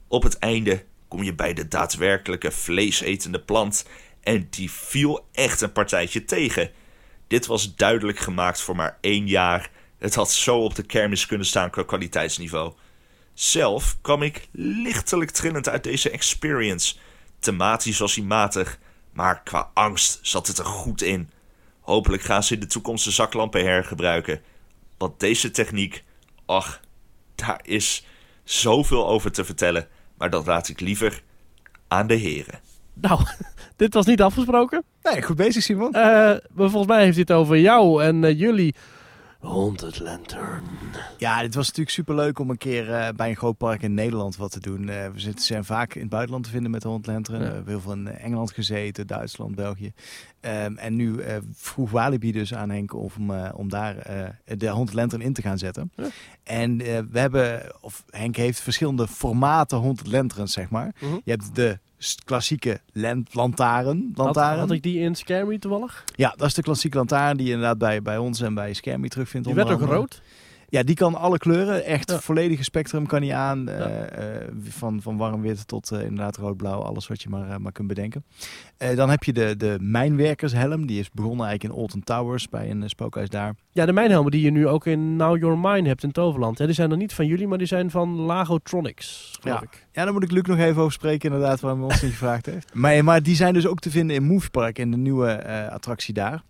Op 0.07 0.23
het 0.23 0.37
einde 0.37 0.83
kom 1.13 1.23
je 1.23 1.35
bij 1.35 1.53
de 1.53 1.67
daadwerkelijke 1.67 2.51
vleesetende 2.51 3.39
plant 3.39 3.85
en 4.23 4.47
die 4.49 4.71
viel 4.71 5.27
echt 5.31 5.61
een 5.61 5.71
partijtje 5.71 6.25
tegen. 6.25 6.71
Dit 7.27 7.45
was 7.45 7.75
duidelijk 7.75 8.19
gemaakt 8.19 8.61
voor 8.61 8.75
maar 8.75 8.97
één 9.01 9.27
jaar. 9.27 9.71
Het 9.97 10.15
had 10.15 10.31
zo 10.31 10.57
op 10.57 10.75
de 10.75 10.83
kermis 10.83 11.25
kunnen 11.25 11.47
staan 11.47 11.69
qua 11.69 11.83
kwaliteitsniveau. 11.83 12.73
Zelf 13.33 13.97
kwam 14.01 14.21
ik 14.21 14.47
lichtelijk 14.51 15.31
trillend 15.31 15.69
uit 15.69 15.83
deze 15.83 16.09
experience. 16.09 16.95
Thematisch 17.39 17.99
was 17.99 18.15
hij 18.15 18.25
matig, 18.25 18.79
maar 19.11 19.43
qua 19.43 19.71
angst 19.73 20.19
zat 20.21 20.47
het 20.47 20.57
er 20.57 20.65
goed 20.65 21.01
in. 21.01 21.29
Hopelijk 21.79 22.23
gaan 22.23 22.43
ze 22.43 22.53
in 22.53 22.59
de 22.59 22.65
toekomst 22.65 23.05
de 23.05 23.11
zaklampen 23.11 23.65
hergebruiken. 23.65 24.41
Want 24.97 25.19
deze 25.19 25.51
techniek, 25.51 26.03
ach, 26.45 26.79
daar 27.35 27.59
is 27.63 28.05
zoveel 28.43 29.07
over 29.07 29.31
te 29.31 29.45
vertellen 29.45 29.87
maar 30.23 30.31
dat 30.31 30.45
laat 30.45 30.69
ik 30.69 30.79
liever 30.79 31.21
aan 31.87 32.07
de 32.07 32.13
heren. 32.13 32.59
Nou, 32.93 33.19
dit 33.75 33.93
was 33.93 34.05
niet 34.05 34.21
afgesproken. 34.21 34.83
Nee, 35.01 35.21
goed 35.21 35.35
bezig 35.35 35.63
Simon. 35.63 35.93
Eh, 35.93 36.01
maar 36.51 36.69
volgens 36.69 36.85
mij 36.85 37.03
heeft 37.03 37.15
hij 37.15 37.25
het 37.27 37.37
over 37.37 37.57
jou 37.57 38.03
en 38.03 38.23
eh, 38.23 38.39
jullie. 38.39 38.75
Haunted 39.43 39.99
Lantern. 39.99 40.63
Ja, 41.17 41.41
dit 41.41 41.55
was 41.55 41.67
natuurlijk 41.67 41.95
superleuk 41.95 42.39
om 42.39 42.49
een 42.49 42.57
keer 42.57 42.93
eh, 42.93 43.09
bij 43.15 43.29
een 43.29 43.35
groot 43.35 43.57
park 43.57 43.81
in 43.81 43.93
Nederland 43.93 44.35
wat 44.35 44.51
te 44.51 44.59
doen. 44.59 44.89
Eh, 44.89 45.09
we 45.09 45.19
zitten, 45.19 45.45
zijn 45.45 45.65
vaak 45.65 45.93
in 45.93 46.01
het 46.01 46.09
buitenland 46.09 46.43
te 46.43 46.49
vinden 46.49 46.71
met 46.71 46.83
Lantern. 46.83 47.39
Ja. 47.39 47.47
We 47.47 47.53
hebben 47.53 47.73
heel 47.73 47.81
veel 47.81 47.91
in 47.91 48.07
eh, 48.07 48.23
Engeland 48.23 48.51
gezeten, 48.51 49.07
Duitsland, 49.07 49.55
België. 49.55 49.93
Ehm, 50.39 50.75
en 50.75 50.95
nu 50.95 51.19
vroeg 51.53 51.91
Walibi 51.91 52.31
dus 52.31 52.53
aan 52.53 52.69
Henk 52.69 52.93
om, 52.93 53.31
om 53.53 53.69
daar 53.69 53.95
de 54.45 54.85
Lantern 54.93 55.21
in 55.21 55.33
te 55.33 55.41
gaan 55.41 55.57
zetten. 55.57 55.91
Ja. 55.95 56.07
En 56.43 56.77
we 56.77 57.19
hebben, 57.19 57.61
of 57.81 58.03
Henk 58.09 58.35
heeft 58.35 58.59
verschillende 58.59 59.07
formaten 59.07 59.97
Lanterns, 60.03 60.53
zeg 60.53 60.69
maar. 60.69 60.95
Mhm. 60.99 61.13
Je 61.23 61.31
hebt 61.31 61.55
de 61.55 61.79
klassieke 62.25 62.79
lant 62.91 63.33
lantaarn. 63.33 64.11
Had, 64.15 64.25
lantaarn. 64.25 64.59
had 64.59 64.71
ik 64.71 64.83
die 64.83 64.99
in 64.99 65.15
Scare 65.15 65.45
Me 65.45 65.59
toevallig? 65.59 66.03
Ja, 66.15 66.33
dat 66.37 66.47
is 66.47 66.53
de 66.53 66.61
klassieke 66.61 66.97
lantaarn 66.97 67.37
die 67.37 67.45
je 67.45 67.51
inderdaad 67.51 67.77
bij, 67.77 68.01
bij 68.01 68.17
ons 68.17 68.41
en 68.41 68.53
bij 68.53 68.73
Skermie 68.73 69.09
terugvindt. 69.09 69.47
Die 69.47 69.55
werd 69.55 69.69
ook 69.69 69.81
rood. 69.81 70.21
Ja, 70.73 70.83
die 70.83 70.95
kan 70.95 71.15
alle 71.15 71.37
kleuren. 71.37 71.85
Echt 71.85 72.11
Ja. 72.11 72.19
volledige 72.19 72.63
spectrum 72.63 73.05
kan 73.05 73.21
hij 73.21 73.35
aan. 73.35 73.67
eh, 73.69 73.77
Ja. 73.79 73.85
eh, 74.05 74.47
van, 74.63 75.01
van 75.01 75.17
warm 75.17 75.41
wit 75.41 75.67
tot 75.67 75.91
eh, 75.91 76.01
inderdaad 76.01 76.37
rood-blauw. 76.37 76.79
Alles 76.81 77.07
wat 77.07 77.21
je 77.21 77.29
maar, 77.29 77.61
maar 77.61 77.71
kunt 77.71 77.87
bedenken. 77.87 78.23
Dan 78.95 79.09
heb 79.09 79.23
je 79.23 79.33
de, 79.33 79.57
de 79.57 79.77
mijnwerkershelm. 79.81 80.85
Die 80.87 80.99
is 80.99 81.11
begonnen 81.11 81.45
eigenlijk 81.45 81.75
in 81.75 81.81
Alton 81.81 82.03
Towers 82.03 82.49
bij 82.49 82.69
een 82.69 82.89
spookhuis 82.89 83.29
daar. 83.29 83.55
Ja, 83.71 83.85
de 83.85 83.93
mijnhelmen 83.93 84.31
die 84.31 84.41
je 84.41 84.51
nu 84.51 84.67
ook 84.67 84.85
in 84.85 85.15
Now 85.15 85.37
Your 85.37 85.57
Mine 85.59 85.87
hebt 85.87 86.03
in 86.03 86.11
Toverland. 86.11 86.57
Ja, 86.57 86.65
die 86.65 86.75
zijn 86.75 86.91
er 86.91 86.97
niet 86.97 87.13
van 87.13 87.25
jullie, 87.25 87.47
maar 87.47 87.57
die 87.57 87.67
zijn 87.67 87.91
van 87.91 88.09
Lagotronics, 88.15 89.37
geloof 89.41 89.57
Ja. 89.59 89.63
ik. 89.63 89.87
Ja, 89.91 90.03
daar 90.03 90.13
moet 90.13 90.23
ik 90.23 90.31
Luc 90.31 90.43
nog 90.43 90.57
even 90.57 90.81
over 90.81 90.93
spreken 90.93 91.31
inderdaad, 91.31 91.59
waarom 91.59 91.79
hij 91.81 91.89
ons 91.89 92.01
niet 92.01 92.11
gevraagd 92.11 92.45
heeft. 92.45 92.73
Maar, 92.73 93.03
maar 93.03 93.23
die 93.23 93.35
zijn 93.35 93.53
dus 93.53 93.67
ook 93.67 93.79
te 93.79 93.91
vinden 93.91 94.15
in 94.15 94.23
Movie 94.23 94.49
Park 94.49 94.79
in 94.79 94.91
de 94.91 94.97
nieuwe 94.97 95.43
attractie 95.69 96.13
daar. 96.13 96.43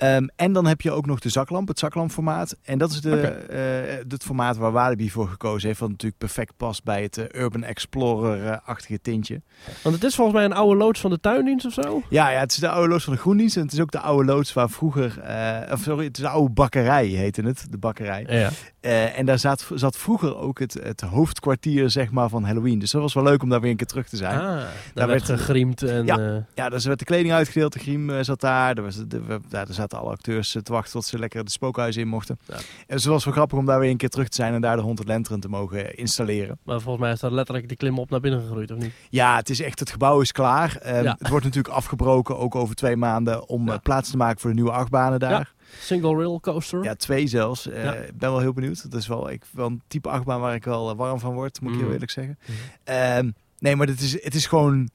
Ehm, 0.00 0.26
en 0.36 0.52
dan 0.52 0.66
heb 0.66 0.80
je 0.80 0.90
ook 0.90 1.06
nog 1.06 1.20
de 1.20 1.28
zaklamp, 1.28 1.68
het 1.68 1.78
zaklampformaat. 1.78 2.56
En 2.62 2.78
dat 2.78 2.90
is 2.90 3.00
de, 3.00 3.20
eh, 3.20 4.04
het 4.08 4.22
formaat 4.22 4.56
waar 4.56 4.72
Walibi 4.72 5.10
voor 5.10 5.28
gekozen 5.28 5.68
heeft. 5.68 5.80
Wat 5.80 5.88
natuurlijk 5.88 6.18
perfect 6.20 6.56
past 6.56 6.84
bij 6.84 7.02
het 7.02 7.16
eh, 7.18 7.40
Urban 7.42 7.64
Explorer-achtige 7.64 9.00
tintje. 9.00 9.42
Want 9.82 9.94
het 9.94 10.04
is 10.04 10.14
volgens 10.14 10.36
mij 10.36 10.44
een 10.46 10.52
oude 10.52 10.76
loods 10.76 11.00
van 11.00 11.10
de 11.10 11.20
tuindienst 11.20 11.66
of 11.66 11.72
zo. 11.72 12.02
Ja, 12.08 12.30
ja, 12.30 12.40
het 12.40 12.52
is 12.52 12.58
de 12.58 12.68
oude 12.68 12.88
loods 12.88 13.04
van 13.04 13.12
de 13.12 13.18
Groendienst. 13.18 13.56
En 13.56 13.62
het 13.62 13.72
is 13.72 13.80
ook 13.80 13.90
de 13.90 14.00
oude 14.00 14.32
loods 14.32 14.52
waar 14.52 14.70
vroeger... 14.70 15.20
eh, 15.20 15.72
of 15.72 15.80
sorry, 15.80 16.04
het 16.04 16.16
is 16.16 16.22
de 16.22 16.28
oude 16.28 16.52
bakkerij 16.52 17.06
heette 17.06 17.42
het. 17.42 17.66
De 17.70 17.78
bakkerij. 17.78 18.24
Ja. 18.28 18.50
Eh, 18.80 19.18
en 19.18 19.26
daar 19.26 19.38
zat, 19.38 19.68
zat 19.74 19.96
vroeger 19.96 20.36
ook 20.36 20.58
het, 20.58 20.72
het 20.82 21.00
hoofdkwartier 21.00 21.90
zeg 21.90 22.10
maar, 22.10 22.28
van 22.28 22.44
Halloween. 22.44 22.78
Dus 22.78 22.90
dat 22.90 23.02
was 23.02 23.14
wel 23.14 23.22
leuk 23.22 23.42
om 23.42 23.48
daar 23.48 23.60
weer 23.60 23.70
een 23.70 23.76
keer 23.76 23.86
terug 23.86 24.08
te 24.08 24.16
zijn. 24.16 24.38
Ah, 24.40 24.46
daar 24.46 24.66
Daar 24.94 25.06
werd 25.06 25.22
gegriemd 25.24 25.82
en... 25.82 26.06
Ja. 26.06 26.18
eh, 26.18 26.36
Ja, 26.54 26.68
dus 26.68 26.80
er 26.82 26.86
werd 26.86 26.98
de 26.98 27.04
kleding 27.04 27.32
uitgedeeld, 27.32 27.72
de 27.72 27.78
griem 27.78 28.10
eh, 28.10 28.18
zat 28.22 28.40
daar. 28.40 28.76
Er, 28.76 28.82
was, 28.82 28.96
de, 29.08 29.22
we- 29.22 29.40
ja, 29.48 29.60
er 29.66 29.74
zaten 29.74 29.98
alle 29.98 30.10
acteurs 30.10 30.50
te 30.62 30.72
wachten 30.72 30.92
tot 30.92 31.04
ze 31.04 31.18
lekker 31.18 31.44
de 31.44 31.50
spookhuizen 31.50 32.02
in 32.02 32.08
mochten. 32.08 32.38
Ja. 32.46 32.54
En 32.54 32.60
dus 32.86 33.02
het 33.04 33.12
was 33.12 33.24
wel 33.24 33.32
grappig 33.34 33.58
om 33.58 33.64
daar 33.66 33.78
weer 33.80 33.90
een 33.90 33.96
keer 33.96 34.08
terug 34.08 34.28
te 34.28 34.34
zijn 34.36 34.54
en 34.54 34.60
daar 34.60 34.76
de 34.76 34.82
Haunted 34.82 35.08
Lantern 35.08 35.40
te 35.40 35.48
mogen 35.48 35.96
installeren. 35.96 36.58
maar 36.64 36.80
volgens 36.80 37.04
mij 37.04 37.12
is 37.12 37.20
daar 37.20 37.32
letterlijk 37.32 37.68
die 37.68 37.76
klim 37.76 37.98
op 37.98 38.10
naar 38.10 38.20
binnen 38.20 38.40
gegroeid, 38.40 38.70
of 38.70 38.78
niet? 38.78 38.92
Ja, 39.10 39.36
het 39.36 39.50
is 39.50 39.60
echt, 39.60 39.78
het 39.78 39.90
gebouw 39.90 40.20
is 40.20 40.32
klaar. 40.32 40.76
Ehm, 40.76 41.02
Ja. 41.04 41.16
Het 41.18 41.28
wordt 41.28 41.44
natuurlijk 41.44 41.74
afgebroken, 41.74 42.38
ook 42.38 42.54
over 42.54 42.74
twee 42.74 42.96
maanden, 42.96 43.48
om 43.48 43.80
plaats 43.82 44.10
te 44.10 44.16
maken 44.16 44.40
voor 44.40 44.50
de 44.50 44.56
nieuwe 44.56 44.70
achtbanen 44.72 45.18
daar. 45.18 45.52
Single 45.80 46.14
rail 46.16 46.40
coaster. 46.40 46.84
Ja, 46.84 46.94
twee 46.94 47.26
zelfs. 47.26 47.68
Eh, 47.68 47.84
Ja. 47.84 47.92
Ik 47.94 48.18
ben 48.18 48.30
wel 48.30 48.40
heel 48.40 48.52
benieuwd. 48.52 48.90
Dat 48.90 49.00
is 49.00 49.06
wel, 49.06 49.30
ik, 49.30 49.42
wel 49.50 49.66
een 49.66 49.82
type 49.86 50.08
achtbaan 50.08 50.40
waar 50.40 50.54
ik 50.54 50.64
wel 50.64 50.90
eh, 50.90 50.96
warm 50.96 51.18
van 51.18 51.34
word, 51.34 51.60
moet 51.60 51.70
ik 51.70 51.74
heel 51.76 51.84
Mhm. 51.84 51.92
eerlijk 51.92 52.10
zeggen. 52.10 52.38
Mhm. 52.46 52.52
Ehm, 52.84 53.30
nee, 53.58 53.76
maar 53.76 53.86
het 53.86 54.00
is, 54.00 54.22
het 54.24 54.34
is 54.34 54.46
gewoon 54.46 54.88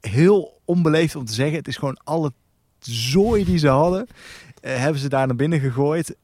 heel 0.00 0.60
onbeleefd 0.64 1.16
om 1.16 1.24
te 1.24 1.32
zeggen. 1.32 1.56
Het 1.56 1.68
is 1.68 1.76
gewoon 1.76 1.98
alle 2.04 2.32
zooi 2.80 3.44
die 3.44 3.58
ze 3.58 3.68
hadden, 3.68 4.06
eh, 4.60 4.76
hebben 4.76 5.00
ze 5.00 5.08
daar 5.08 5.26
naar 5.26 5.36
binnen 5.36 5.60
gegooid. 5.60 6.16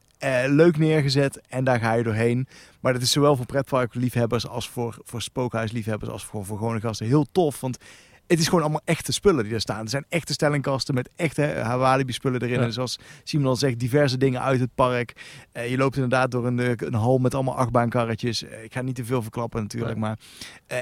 leuk 0.47 0.77
neergezet 0.77 1.41
en 1.49 1.63
daar 1.63 1.79
ga 1.79 1.93
je 1.93 2.03
doorheen. 2.03 2.47
Maar 2.79 2.93
dat 2.93 3.01
is 3.01 3.11
zowel 3.11 3.35
voor 3.35 3.45
pretparkliefhebbers 3.45 4.47
als 4.47 4.69
voor, 4.69 4.97
voor 5.03 5.21
spookhuisliefhebbers 5.21 6.11
als 6.11 6.25
voor, 6.25 6.45
voor 6.45 6.57
gewone 6.57 6.79
gasten 6.79 7.05
heel 7.07 7.25
tof. 7.31 7.59
Want 7.61 7.77
het 8.27 8.39
is 8.39 8.45
gewoon 8.45 8.61
allemaal 8.61 8.81
echte 8.85 9.11
spullen 9.13 9.43
die 9.43 9.53
er 9.53 9.61
staan. 9.61 9.81
Er 9.83 9.89
zijn 9.89 10.05
echte 10.09 10.33
stellingkasten 10.33 10.93
met 10.93 11.09
echte 11.15 11.41
Hawaii 11.43 12.11
spullen 12.11 12.41
erin. 12.41 12.59
Ja. 12.59 12.65
En 12.65 12.73
zoals 12.73 12.99
Simon 13.23 13.47
al 13.47 13.55
zegt, 13.55 13.79
diverse 13.79 14.17
dingen 14.17 14.41
uit 14.41 14.59
het 14.59 14.69
park. 14.75 15.13
Eh, 15.51 15.69
je 15.69 15.77
loopt 15.77 15.95
inderdaad 15.95 16.31
door 16.31 16.45
een, 16.45 16.59
eh, 16.59 16.71
een 16.75 16.93
hal 16.93 17.17
met 17.17 17.33
allemaal 17.33 17.55
achtbaankarretjes. 17.55 18.43
Eh, 18.43 18.63
ik 18.63 18.73
ga 18.73 18.81
niet 18.81 18.95
te 18.95 19.05
veel 19.05 19.21
verklappen 19.21 19.61
natuurlijk. 19.61 19.97
Maar, 19.97 20.19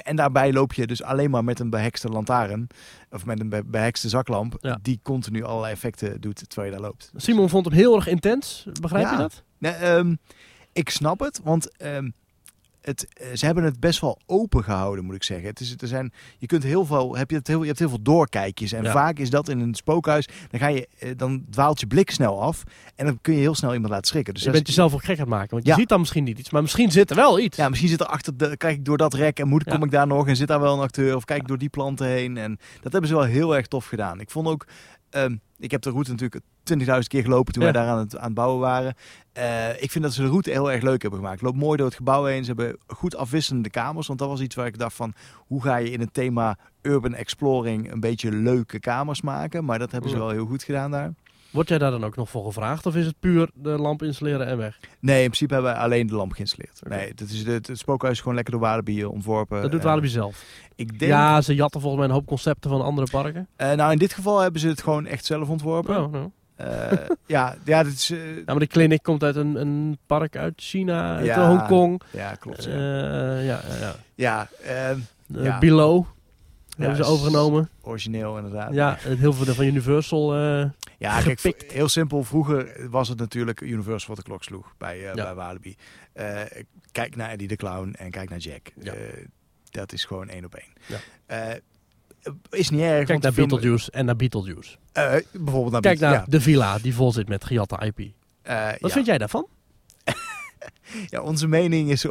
en 0.03 0.15
daarbij 0.15 0.53
loop 0.53 0.74
je 0.74 0.88
dus 0.88 1.03
alleen 1.03 1.30
maar 1.30 1.44
met 1.44 1.60
een 1.60 1.70
behekste 1.70 2.10
lantaarn. 2.10 2.68
Of 3.11 3.26
met 3.26 3.40
een 3.40 3.49
be- 3.49 3.64
behekste 3.65 4.10
zaklamp. 4.10 4.57
Ja. 4.61 4.80
Die 4.82 4.99
continu 5.03 5.44
allerlei 5.44 5.74
effecten 5.74 6.22
doet 6.22 6.49
terwijl 6.49 6.72
je 6.74 6.78
daar 6.80 6.86
loopt. 6.88 7.11
Simon 7.15 7.49
vond 7.49 7.65
hem 7.65 7.74
heel 7.74 7.95
erg 7.95 8.07
intens. 8.07 8.65
Begrijp 8.82 9.10
je 9.10 9.18
dat? 9.18 9.44
Nee, 9.57 9.72
ehm, 9.72 10.15
ik 10.74 10.90
snap 10.90 11.20
het, 11.20 11.40
want 11.44 11.78
ehm, 11.78 12.10
het, 12.84 13.08
eh, 13.14 13.28
ze 13.34 13.46
hebben 13.46 13.64
het 13.64 13.80
best 13.80 14.00
wel 14.02 14.20
open 14.26 14.64
gehouden, 14.64 15.06
moet 15.06 15.16
ik 15.16 15.24
zeggen. 15.24 15.48
Het 15.48 15.60
is, 15.60 15.76
er 15.78 15.88
zijn, 15.88 16.14
je, 16.38 16.46
kunt 16.46 16.64
heel 16.64 16.86
veel, 16.86 17.16
heb 17.18 17.30
je, 17.30 17.36
het 17.36 17.48
heel, 17.48 17.62
je 17.62 17.68
hebt 17.68 17.80
heel 17.80 17.90
veel 17.90 18.02
doorkijkjes. 18.02 18.72
En 18.72 18.84
Ja. 18.84 18.92
vaak 18.92 19.20
is 19.20 19.30
dat 19.30 19.50
in 19.50 19.60
een 19.60 19.76
spookhuis, 19.76 20.28
dan, 20.50 20.60
ga 20.60 20.68
je, 20.68 20.88
eh, 21.00 21.10
dan 21.18 21.46
dwaalt 21.50 21.80
je 21.80 21.88
blik 21.88 22.12
snel 22.12 22.42
af. 22.42 22.64
En 22.96 23.06
dan 23.06 23.18
kun 23.22 23.34
je 23.34 23.40
heel 23.40 23.56
snel 23.56 23.74
iemand 23.74 23.92
laten 23.92 24.08
schrikken. 24.08 24.34
Dus 24.34 24.44
je 24.44 24.52
bent 24.52 24.68
jezelf 24.68 24.94
ook 24.94 25.04
gek 25.04 25.16
aan 25.16 25.20
het 25.20 25.30
maken. 25.30 25.50
Want 25.50 25.66
je 25.66 25.74
ziet 25.74 25.90
dan 25.90 26.00
misschien 26.00 26.24
niet 26.24 26.40
iets, 26.40 26.50
maar 26.50 26.62
misschien 26.62 26.92
zit 26.92 27.10
er 27.10 27.16
wel 27.16 27.40
iets. 27.40 27.58
Ja, 27.58 27.70
misschien 27.70 27.90
zit 27.90 28.00
er 28.00 28.06
achter, 28.06 28.38
de, 28.38 28.58
kijk 28.58 28.78
ik 28.78 28.86
door 28.86 28.98
dat 28.98 29.14
rek 29.14 29.40
en 29.40 29.48
moet, 29.48 29.64
Ja. 29.66 29.72
kom 29.72 29.84
ik 29.84 29.92
daar 29.92 30.08
nog 30.08 30.28
en 30.28 30.36
zit 30.36 30.48
daar 30.48 30.60
wel 30.60 30.74
een 30.74 30.80
acteur. 30.82 31.16
Of 31.16 31.26
kijk 31.26 31.42
ik 31.42 31.48
door 31.48 31.58
die 31.58 31.70
planten 31.70 32.08
heen. 32.08 32.38
En 32.38 32.60
dat 32.82 32.92
hebben 32.92 33.10
ze 33.10 33.16
wel 33.16 33.24
heel 33.26 33.56
erg 33.56 33.68
tof 33.68 33.86
gedaan. 33.86 34.20
Ik 34.20 34.30
vond 34.30 34.48
ook, 34.48 34.66
ehm, 35.14 35.35
ik 35.57 35.72
heb 35.72 35.81
de 35.81 35.90
route 35.90 36.10
natuurlijk 36.11 36.44
20.000 36.64 37.07
keer 37.07 37.22
gelopen 37.23 37.53
toen 37.53 37.64
Ja. 37.64 37.72
wij 37.72 37.81
daar 37.81 37.91
aan 37.91 37.98
het, 37.99 38.18
aan 38.18 38.23
het 38.26 38.34
bouwen 38.34 38.60
waren. 38.60 38.95
Eh, 39.34 39.81
ik 39.81 39.91
vind 39.91 40.03
dat 40.03 40.14
ze 40.14 40.22
de 40.22 40.27
route 40.27 40.52
heel 40.52 40.72
erg 40.72 40.84
leuk 40.84 41.02
hebben 41.02 41.19
gemaakt. 41.19 41.41
Loop 41.41 41.56
mooi 41.56 41.77
door 41.77 41.85
het 41.88 41.95
gebouw 41.95 42.23
heen. 42.26 42.44
Ze 42.45 42.53
hebben 42.56 42.77
goed 42.88 43.15
afwisselende 43.15 43.69
kamers. 43.69 44.07
Want 44.07 44.19
dat 44.19 44.27
was 44.27 44.41
iets 44.41 44.56
waar 44.56 44.65
ik 44.68 44.77
dacht 44.77 44.95
van, 44.95 45.14
hoe 45.38 45.61
ga 45.61 45.76
je 45.76 45.90
in 45.90 45.99
het 45.99 46.14
thema 46.14 46.57
urban 46.81 47.14
exploring 47.14 47.91
een 47.91 47.99
beetje 47.99 48.31
leuke 48.31 48.80
kamers 48.80 49.22
maken. 49.22 49.65
Maar 49.65 49.80
dat 49.80 49.91
hebben 49.91 50.10
ze 50.10 50.18
wel 50.18 50.30
heel 50.30 50.45
goed 50.45 50.64
gedaan 50.64 50.91
daar. 50.91 51.14
Word 51.54 51.68
jij 51.70 51.78
daar 51.78 51.92
dan 51.92 52.04
ook 52.06 52.16
nog 52.16 52.30
voor 52.30 52.46
gevraagd? 52.46 52.86
Of 52.86 52.96
is 52.96 53.06
het 53.06 53.16
puur 53.20 53.50
de 53.54 53.70
lamp 53.70 54.04
installeren 54.04 54.48
en 54.48 54.58
weg? 54.58 54.80
Nee, 55.00 55.18
in 55.18 55.26
principe 55.26 55.54
hebben 55.54 55.72
wij 55.74 55.82
alleen 55.82 56.08
de 56.08 56.16
lamp 56.16 56.32
geïnstalleerd. 56.32 56.80
Nee, 56.88 57.14
dat 57.14 57.30
is 57.30 57.46
het, 57.46 57.68
het 57.68 57.78
spookhuis 57.78 58.14
is 58.14 58.20
gewoon 58.20 58.36
lekker 58.36 58.54
door 58.54 58.62
Walibi 58.62 59.06
ontworpen. 59.06 59.62
Dat 59.62 59.72
doet 59.72 59.80
Eh, 59.80 59.86
Walibi 59.86 60.08
zelf. 60.08 60.44
Ik 60.76 61.00
denk, 61.00 61.12
Ja, 61.12 61.42
ze 61.42 61.56
jatten 61.56 61.82
volgens 61.82 62.02
mij 62.02 62.10
een 62.10 62.16
hoop 62.18 62.28
concepten 62.28 62.70
van 62.70 62.82
andere 62.82 63.08
parken. 63.12 63.48
Eh, 63.56 63.72
nou, 63.72 63.92
in 63.92 63.98
dit 63.98 64.14
geval 64.14 64.40
hebben 64.40 64.62
ze 64.62 64.68
het 64.68 64.82
gewoon 64.82 65.06
echt 65.06 65.26
zelf 65.26 65.50
ontworpen. 65.50 66.04
Oh, 66.04 66.12
nou. 66.12 66.30
Eh, 66.56 66.92
ja, 67.26 67.56
ja, 67.66 67.84
dit 67.84 67.94
is, 67.94 68.14
maar 68.46 68.60
de 68.60 68.68
clinic 68.68 69.04
komt 69.04 69.24
uit 69.24 69.36
een, 69.36 69.56
een 69.56 69.98
park 70.06 70.36
uit 70.38 70.54
China, 70.56 71.16
uit 71.16 71.26
Ja. 71.26 71.48
Hongkong. 71.48 72.02
ja, 72.12 72.36
klopt. 72.36 72.64
Ja. 72.64 72.72
ja, 72.74 73.42
ja, 73.42 73.62
ja. 73.80 73.96
ja 74.16 74.48
ehm, 74.64 75.00
Eh, 75.36 75.44
Ja. 75.44 75.60
Below 75.60 76.06
Ja, 76.68 76.76
hebben 76.86 77.06
ze 77.06 77.12
overgenomen. 77.12 77.70
origineel 77.82 78.38
inderdaad. 78.38 78.74
Ja, 78.74 78.96
het 79.00 79.20
heel 79.20 79.34
veel 79.34 79.54
van 79.54 79.66
Universal. 79.66 80.34
Ja 81.10 81.22
kijk, 81.22 81.40
gepikt. 81.40 81.72
heel 81.72 81.90
simpel. 81.90 82.24
Vroeger 82.24 82.90
was 82.90 83.08
het 83.10 83.18
natuurlijk 83.20 83.62
Universal 83.62 84.08
wat 84.08 84.18
de 84.18 84.24
klok 84.24 84.44
sloeg 84.44 84.74
bij, 84.78 85.00
Ja. 85.00 85.14
bij 85.14 85.34
Walibi. 85.36 85.76
Eh, 86.14 86.42
kijk 86.92 87.16
naar 87.16 87.30
Eddie 87.30 87.48
de 87.48 87.56
Clown 87.56 87.94
en 87.98 88.12
kijk 88.12 88.30
naar 88.30 88.40
Jack. 88.40 88.72
Ja. 88.82 88.94
Eh, 88.94 89.26
dat 89.70 89.94
is 89.94 90.06
gewoon 90.06 90.30
één 90.30 90.46
op 90.46 90.56
één. 90.56 90.74
Ja. 91.28 91.60
Is 92.50 92.70
niet 92.70 92.82
erg. 92.82 93.08
kijk 93.08 93.22
naar 93.22 93.32
film- 93.32 93.48
Beetlejuice 93.50 93.92
en 93.92 94.06
naar 94.06 94.16
Beetlejuice. 94.16 94.78
bijvoorbeeld 95.32 95.72
naar 95.72 95.82
Kijk 95.82 96.00
naar 96.00 96.26
de 96.30 96.42
villa 96.42 96.78
die 96.78 96.94
vol 96.96 97.12
zit 97.12 97.28
met 97.28 97.46
gejatte 97.46 97.86
IP. 97.96 98.12
Wat 98.82 98.92
vind 98.92 99.06
jij 99.06 99.18
daarvan? 99.18 99.48
Ja, 101.10 101.22
onze 101.22 101.48
mening 101.48 101.90
is 101.90 102.07
100% 102.07 102.10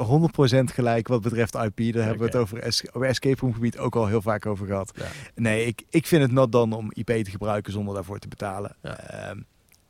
gelijk 0.64 1.08
wat 1.08 1.22
betreft 1.22 1.54
IP. 1.54 1.92
Daar 1.92 2.04
hebben 2.04 2.18
we 2.18 2.24
het 2.24 2.36
over, 2.36 2.58
over 2.92 3.08
Escape 3.08 3.40
Room 3.40 3.54
gebied 3.54 3.78
ook 3.78 3.96
al 3.96 4.06
heel 4.06 4.22
vaak 4.22 4.46
over 4.46 4.66
gehad. 4.66 4.92
Ja. 4.94 5.06
Nee, 5.34 5.66
ik, 5.66 5.82
ik 5.90 6.06
vind 6.06 6.22
het 6.22 6.32
not 6.32 6.52
done 6.52 6.76
om 6.76 6.90
IP 6.92 7.06
te 7.06 7.30
gebruiken 7.30 7.72
zonder 7.72 7.94
daarvoor 7.94 8.18
te 8.18 8.28
betalen. 8.28 8.76
Ja. 8.82 8.98
Ehm, 8.98 9.40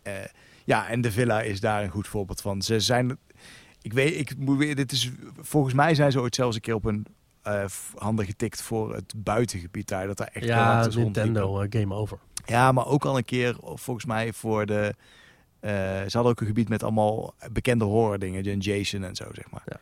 eh, 0.03 0.15
ja, 0.65 0.89
en 0.89 1.01
de 1.01 1.13
villa 1.13 1.41
is 1.41 1.61
daar 1.61 1.83
een 1.83 1.91
goed 1.91 2.09
voorbeeld 2.09 2.41
van. 2.41 2.63
Ze 2.63 2.81
zijn, 2.81 3.19
ik 3.83 3.93
weet, 3.93 4.19
ik 4.19 4.39
moet 4.39 4.59
weer, 4.59 4.75
dit 4.75 4.93
is, 4.93 5.11
volgens 5.41 5.75
mij 5.75 5.95
zijn 5.95 6.13
ze 6.13 6.21
ooit 6.21 6.35
zelfs 6.35 6.55
een 6.57 6.63
keer 6.63 6.75
op 6.75 6.85
een 6.85 7.07
eh, 7.43 7.65
handen 7.95 8.27
getikt 8.27 8.63
voor 8.63 8.95
het 8.95 9.15
buitengebied 9.17 9.89
daar. 9.89 10.07
Dat 10.07 10.17
daar 10.17 10.31
echt 10.33 10.45
ja. 10.45 10.87
Nintendo, 10.87 11.61
eh, 11.61 11.81
game 11.81 11.95
over. 11.95 12.19
Ja, 12.45 12.73
maar 12.73 12.87
ook 12.87 13.05
al 13.05 13.17
een 13.17 13.25
keer, 13.25 13.57
volgens 13.61 14.05
mij, 14.05 14.33
voor 14.33 14.67
de... 14.67 14.95
eh, 15.63 15.73
ze 16.07 16.11
hadden 16.13 16.33
ook 16.33 16.41
een 16.41 16.47
gebied 16.47 16.69
met 16.69 16.83
allemaal 16.83 17.35
bekende 17.53 17.85
horror 17.85 18.19
dingen. 18.19 18.59
Jason 18.59 19.05
en 19.05 19.15
zo, 19.17 19.25
zeg 19.33 19.51
maar. 19.51 19.63
Ja. 19.67 19.77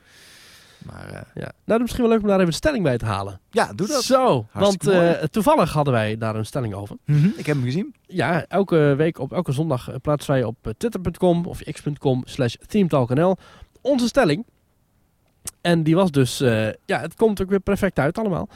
Maar 0.87 1.09
eh, 1.09 1.21
Ja. 1.35 1.53
Nou, 1.65 1.81
misschien 1.81 2.03
wel 2.03 2.11
leuk 2.13 2.21
om 2.21 2.27
daar 2.27 2.37
even 2.37 2.49
een 2.49 2.55
stelling 2.55 2.83
bij 2.83 2.99
te 2.99 3.05
halen. 3.05 3.41
ja, 3.51 3.73
doe 3.73 3.87
dat. 3.87 4.03
Zo, 4.03 4.27
want 4.29 4.47
Hartstikke 4.51 4.99
eh, 5.07 5.27
toevallig 5.29 5.73
hadden 5.73 5.93
wij 5.93 6.19
daar 6.19 6.37
een 6.37 6.47
stelling 6.47 6.75
over. 6.75 6.97
Mhm, 7.05 7.27
Ik 7.37 7.47
heb 7.47 7.57
hem 7.57 7.65
gezien. 7.65 7.95
Ja, 8.07 8.45
elke 8.49 8.95
week 8.97 9.19
op 9.19 9.33
elke 9.33 9.53
zondag 9.53 9.91
plaatsen 10.03 10.33
wij 10.33 10.45
op 10.45 10.57
twitter.com 10.77 11.47
of 11.47 11.63
x.com 11.63 12.23
slash 12.25 12.55
themetalknl 12.67 13.37
onze 13.81 14.07
stelling. 14.07 14.47
En 15.61 15.83
die 15.83 15.95
was 15.95 16.11
dus, 16.11 16.39
ja, 16.85 17.01
het 17.01 17.15
komt 17.15 17.43
ook 17.43 17.49
weer 17.49 17.61
perfect 17.61 17.99
uit 17.99 18.19
allemaal. 18.19 18.49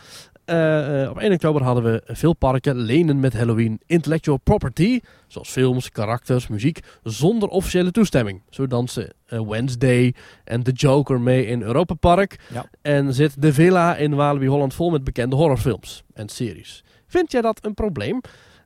Eh, 0.45 1.03
eh, 1.03 1.11
op 1.11 1.19
1 1.19 1.33
oktober 1.33 1.63
hadden 1.63 1.85
we 1.85 2.03
veel 2.07 2.35
parken 2.35 2.77
lenen 2.77 3.21
met 3.21 3.33
Halloween 3.33 3.81
intellectual 3.87 4.37
property, 4.37 5.01
zoals 5.27 5.51
films, 5.51 5.91
karakters, 5.91 6.49
muziek, 6.49 6.81
zonder 7.03 7.49
officiële 7.49 7.91
toestemming. 7.91 8.43
Zo 8.51 8.67
dansen 8.67 9.13
eh, 9.27 9.41
Wednesday 9.41 10.15
en 10.45 10.63
The 10.63 10.73
Joker 10.73 11.21
mee 11.21 11.47
in 11.47 11.63
Europa 11.63 11.95
Park. 11.95 12.39
Ja. 12.53 12.67
En 12.83 13.15
zit 13.15 13.43
de 13.43 13.53
villa 13.53 13.97
in 13.97 14.15
Walibi 14.15 14.47
Holland 14.47 14.75
vol 14.75 14.91
met 14.91 15.05
bekende 15.05 15.37
horrorfilms 15.37 16.03
en 16.15 16.29
series. 16.29 16.85
Vind 17.07 17.33
jij 17.33 17.41
dat 17.41 17.65
een 17.65 17.75
probleem? 17.75 18.21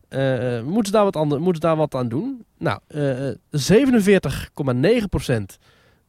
Eh, 0.09 0.63
moeten, 0.63 0.87
ze 0.87 0.93
daar 0.93 1.05
wat 1.05 1.25
moeten 1.25 1.55
ze 1.55 1.61
daar 1.61 1.77
wat 1.77 1.95
aan 1.95 2.09
doen? 2.09 2.45
Nou, 2.59 2.81
eh, 2.87 3.29
47,9% 3.51 5.59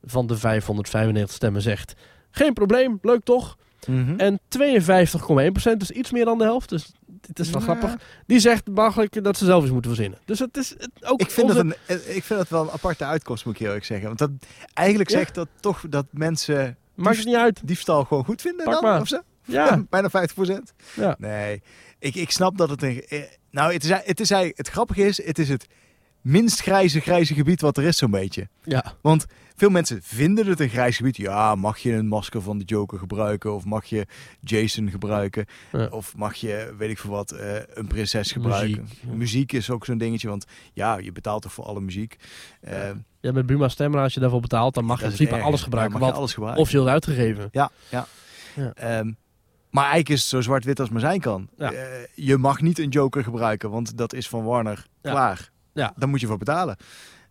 van 0.03 0.27
de 0.27 0.37
595 0.37 1.35
stemmen 1.35 1.61
zegt... 1.61 1.93
Geen 2.31 2.53
probleem, 2.53 2.99
leuk 3.01 3.23
toch? 3.23 3.57
Mhm. 3.87 4.19
En 4.19 4.39
52,1%, 4.47 5.79
dus 5.79 5.91
iets 5.91 6.11
meer 6.11 6.25
dan 6.25 6.37
de 6.37 6.43
helft. 6.43 6.69
Dus 6.69 6.91
het 7.27 7.39
is 7.39 7.49
wel 7.49 7.61
Ja. 7.61 7.67
grappig. 7.67 7.95
Die 8.25 8.39
zegt 8.39 8.67
mogelijk 8.67 9.23
dat 9.23 9.37
ze 9.37 9.45
zelf 9.45 9.63
iets 9.63 9.71
moeten 9.71 9.91
verzinnen. 9.91 10.19
Dus 10.25 10.39
het 10.39 10.57
is 10.57 10.69
het, 10.69 10.89
ook 11.01 11.19
Ik 11.21 11.31
vind, 11.31 11.49
onze- 11.49 11.63
dat 11.63 11.75
een, 11.87 11.97
eh, 12.05 12.15
ik 12.15 12.23
vind 12.23 12.39
dat 12.39 12.49
wel 12.49 12.61
een 12.63 12.71
aparte 12.71 13.05
uitkomst, 13.05 13.45
moet 13.45 13.53
ik 13.53 13.59
heel 13.59 13.67
eerlijk 13.67 13.85
zeggen. 13.85 14.07
Want 14.07 14.19
dat, 14.19 14.29
eigenlijk 14.73 15.09
Ja. 15.09 15.17
zegt 15.17 15.35
dat 15.35 15.47
toch 15.59 15.83
dat 15.89 16.05
mensen 16.11 16.77
Maakt 16.95 17.17
het 17.17 17.25
niet 17.25 17.35
uit. 17.35 17.67
diefstal 17.67 18.03
gewoon 18.03 18.25
goed 18.25 18.41
vinden 18.41 18.65
Pak 18.65 18.73
dan, 18.73 18.83
maar. 18.83 19.01
of 19.01 19.07
zo? 19.07 19.19
Ja, 19.43 19.83
Bijna 19.89 20.09
50%. 20.09 20.73
ja. 20.93 21.15
Nee, 21.19 21.61
ik, 21.99 22.15
ik 22.15 22.31
snap 22.31 22.57
dat 22.57 22.69
het 22.69 22.83
een... 22.83 23.03
eh, 23.07 23.23
Nou, 23.51 23.73
het 23.73 23.83
is, 23.83 23.89
het 23.89 24.19
is 24.19 24.29
eigenlijk... 24.31 24.57
Het 24.57 24.67
grappige 24.69 25.01
is, 25.05 25.25
het 25.25 25.39
is 25.39 25.49
het 25.49 25.67
minst 26.21 26.61
grijze, 26.61 26.99
grijze 26.99 27.33
gebied 27.33 27.61
wat 27.61 27.77
er 27.77 27.83
is 27.83 27.97
zo'n 27.97 28.11
beetje. 28.11 28.47
ja. 28.63 28.93
Want 29.01 29.25
veel 29.55 29.69
mensen 29.69 29.99
vinden 30.03 30.47
het 30.47 30.59
een 30.59 30.69
grijs 30.69 30.97
gebied. 30.97 31.17
Ja, 31.17 31.55
mag 31.55 31.77
je 31.77 31.93
een 31.93 32.07
masker 32.07 32.41
van 32.41 32.57
de 32.57 32.63
Joker 32.63 32.99
gebruiken? 32.99 33.53
Of 33.53 33.65
mag 33.65 33.85
je 33.85 34.05
Jason 34.39 34.89
gebruiken? 34.89 35.45
Ja. 35.71 35.85
Of 35.85 36.15
mag 36.15 36.35
je, 36.35 36.73
weet 36.77 36.89
ik 36.89 36.97
veel 36.97 37.09
wat, 37.09 37.31
eh, 37.31 37.55
een 37.73 37.87
prinses 37.87 38.31
gebruiken? 38.31 38.81
Muziek, 38.81 39.01
ja. 39.01 39.13
Muziek 39.13 39.51
is 39.51 39.69
ook 39.69 39.85
zo'n 39.85 39.97
dingetje, 39.97 40.27
want 40.27 40.45
ja, 40.73 40.97
je 40.97 41.11
betaalt 41.11 41.41
toch 41.41 41.53
voor 41.53 41.65
alle 41.65 41.81
muziek. 41.81 42.15
Eh, 42.61 42.89
ja, 43.19 43.31
met 43.31 43.45
Buma 43.45 43.67
Stemra, 43.67 44.03
als 44.03 44.13
je 44.13 44.19
daarvoor 44.19 44.39
betaalt, 44.41 44.73
dan 44.73 44.85
mag 44.85 44.97
je 44.99 45.05
in 45.05 45.11
principe 45.11 45.35
erg. 45.35 45.45
alles 45.45 45.61
gebruiken. 45.61 45.93
Ja, 45.93 45.99
mag 45.99 46.07
je 46.07 46.13
wat 46.13 46.21
alles 46.21 46.33
gebruiken. 46.33 46.61
officieel 46.61 46.85
is 46.85 46.91
uitgegeven. 46.91 47.49
Ja, 47.51 47.71
ja. 47.89 48.05
Ja. 48.55 48.73
Ehm, 48.73 49.11
maar 49.69 49.83
eigenlijk 49.83 50.09
is 50.09 50.19
het 50.19 50.29
zo 50.29 50.41
zwart-wit 50.41 50.79
als 50.79 50.89
maar 50.89 51.01
zijn 51.01 51.19
kan. 51.19 51.49
Eh, 51.57 51.71
je 52.15 52.37
mag 52.37 52.61
niet 52.61 52.79
een 52.79 52.89
Joker 52.89 53.23
gebruiken, 53.23 53.69
want 53.69 53.97
dat 53.97 54.13
is 54.13 54.27
van 54.27 54.43
Warner 54.43 54.85
klaar. 55.01 55.49
Ja. 55.73 55.93
Daar 55.95 56.09
moet 56.09 56.19
je 56.19 56.27
voor 56.27 56.37
betalen. 56.37 56.77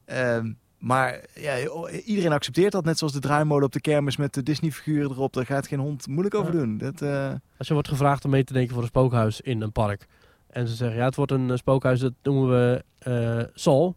Ehm, 0.04 0.52
maar 0.78 1.24
ja, 1.34 1.56
iedereen 2.04 2.32
accepteert 2.32 2.72
dat, 2.72 2.84
net 2.84 2.98
zoals 2.98 3.12
de 3.12 3.20
draaimolen 3.20 3.64
op 3.64 3.72
de 3.72 3.80
kermis 3.80 4.16
met 4.16 4.34
de 4.34 4.42
Disney-figuren 4.42 5.10
erop. 5.10 5.32
Daar 5.32 5.46
gaat 5.46 5.66
geen 5.66 5.78
hond 5.78 6.06
moeilijk 6.06 6.34
over 6.34 6.52
Ja. 6.52 6.58
doen. 6.58 6.78
Dat, 6.78 7.02
eh, 7.02 7.32
Als 7.58 7.66
je 7.68 7.72
wordt 7.74 7.88
gevraagd 7.88 8.24
om 8.24 8.30
mee 8.30 8.44
te 8.44 8.52
denken 8.52 8.72
voor 8.72 8.82
een 8.82 8.88
spookhuis 8.88 9.40
in 9.40 9.60
een 9.62 9.72
park. 9.72 10.06
En 10.48 10.68
ze 10.68 10.74
zeggen, 10.74 10.98
ja, 10.98 11.04
het 11.04 11.14
wordt 11.14 11.32
een 11.32 11.50
eh, 11.50 11.56
spookhuis, 11.56 12.00
dat 12.00 12.12
noemen 12.22 12.48
we 12.50 12.84
eh 12.98 13.44
Saw. 13.54 13.92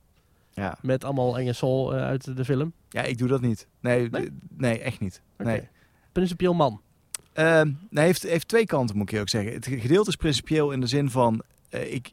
ja. 0.54 0.78
Met 0.82 1.04
allemaal 1.04 1.38
enge 1.38 1.54
eh, 1.62 1.88
uit 2.04 2.38
de 2.38 2.46
film. 2.46 2.74
ja, 2.90 3.02
ik 3.02 3.18
doe 3.18 3.28
dat 3.28 3.42
niet. 3.42 3.68
Nee, 3.80 4.10
Nee? 4.58 4.80
echt 4.80 5.00
niet. 5.00 5.22
Nee. 5.38 5.68
Principieel 6.12 6.54
man. 6.54 6.82
Ehm, 7.34 7.72
nee, 7.90 8.06
heeft, 8.06 8.22
heeft 8.24 8.48
twee 8.48 8.66
kanten, 8.66 8.98
moet 8.98 9.10
ik 9.10 9.16
je 9.16 9.20
ook 9.22 9.30
zeggen. 9.30 9.54
Het 9.54 9.66
gedeelte 9.68 10.10
is 10.10 10.16
principieel 10.16 10.72
in 10.72 10.80
de 10.80 10.88
zin 10.88 11.10
van... 11.10 11.42
ik, 11.70 12.12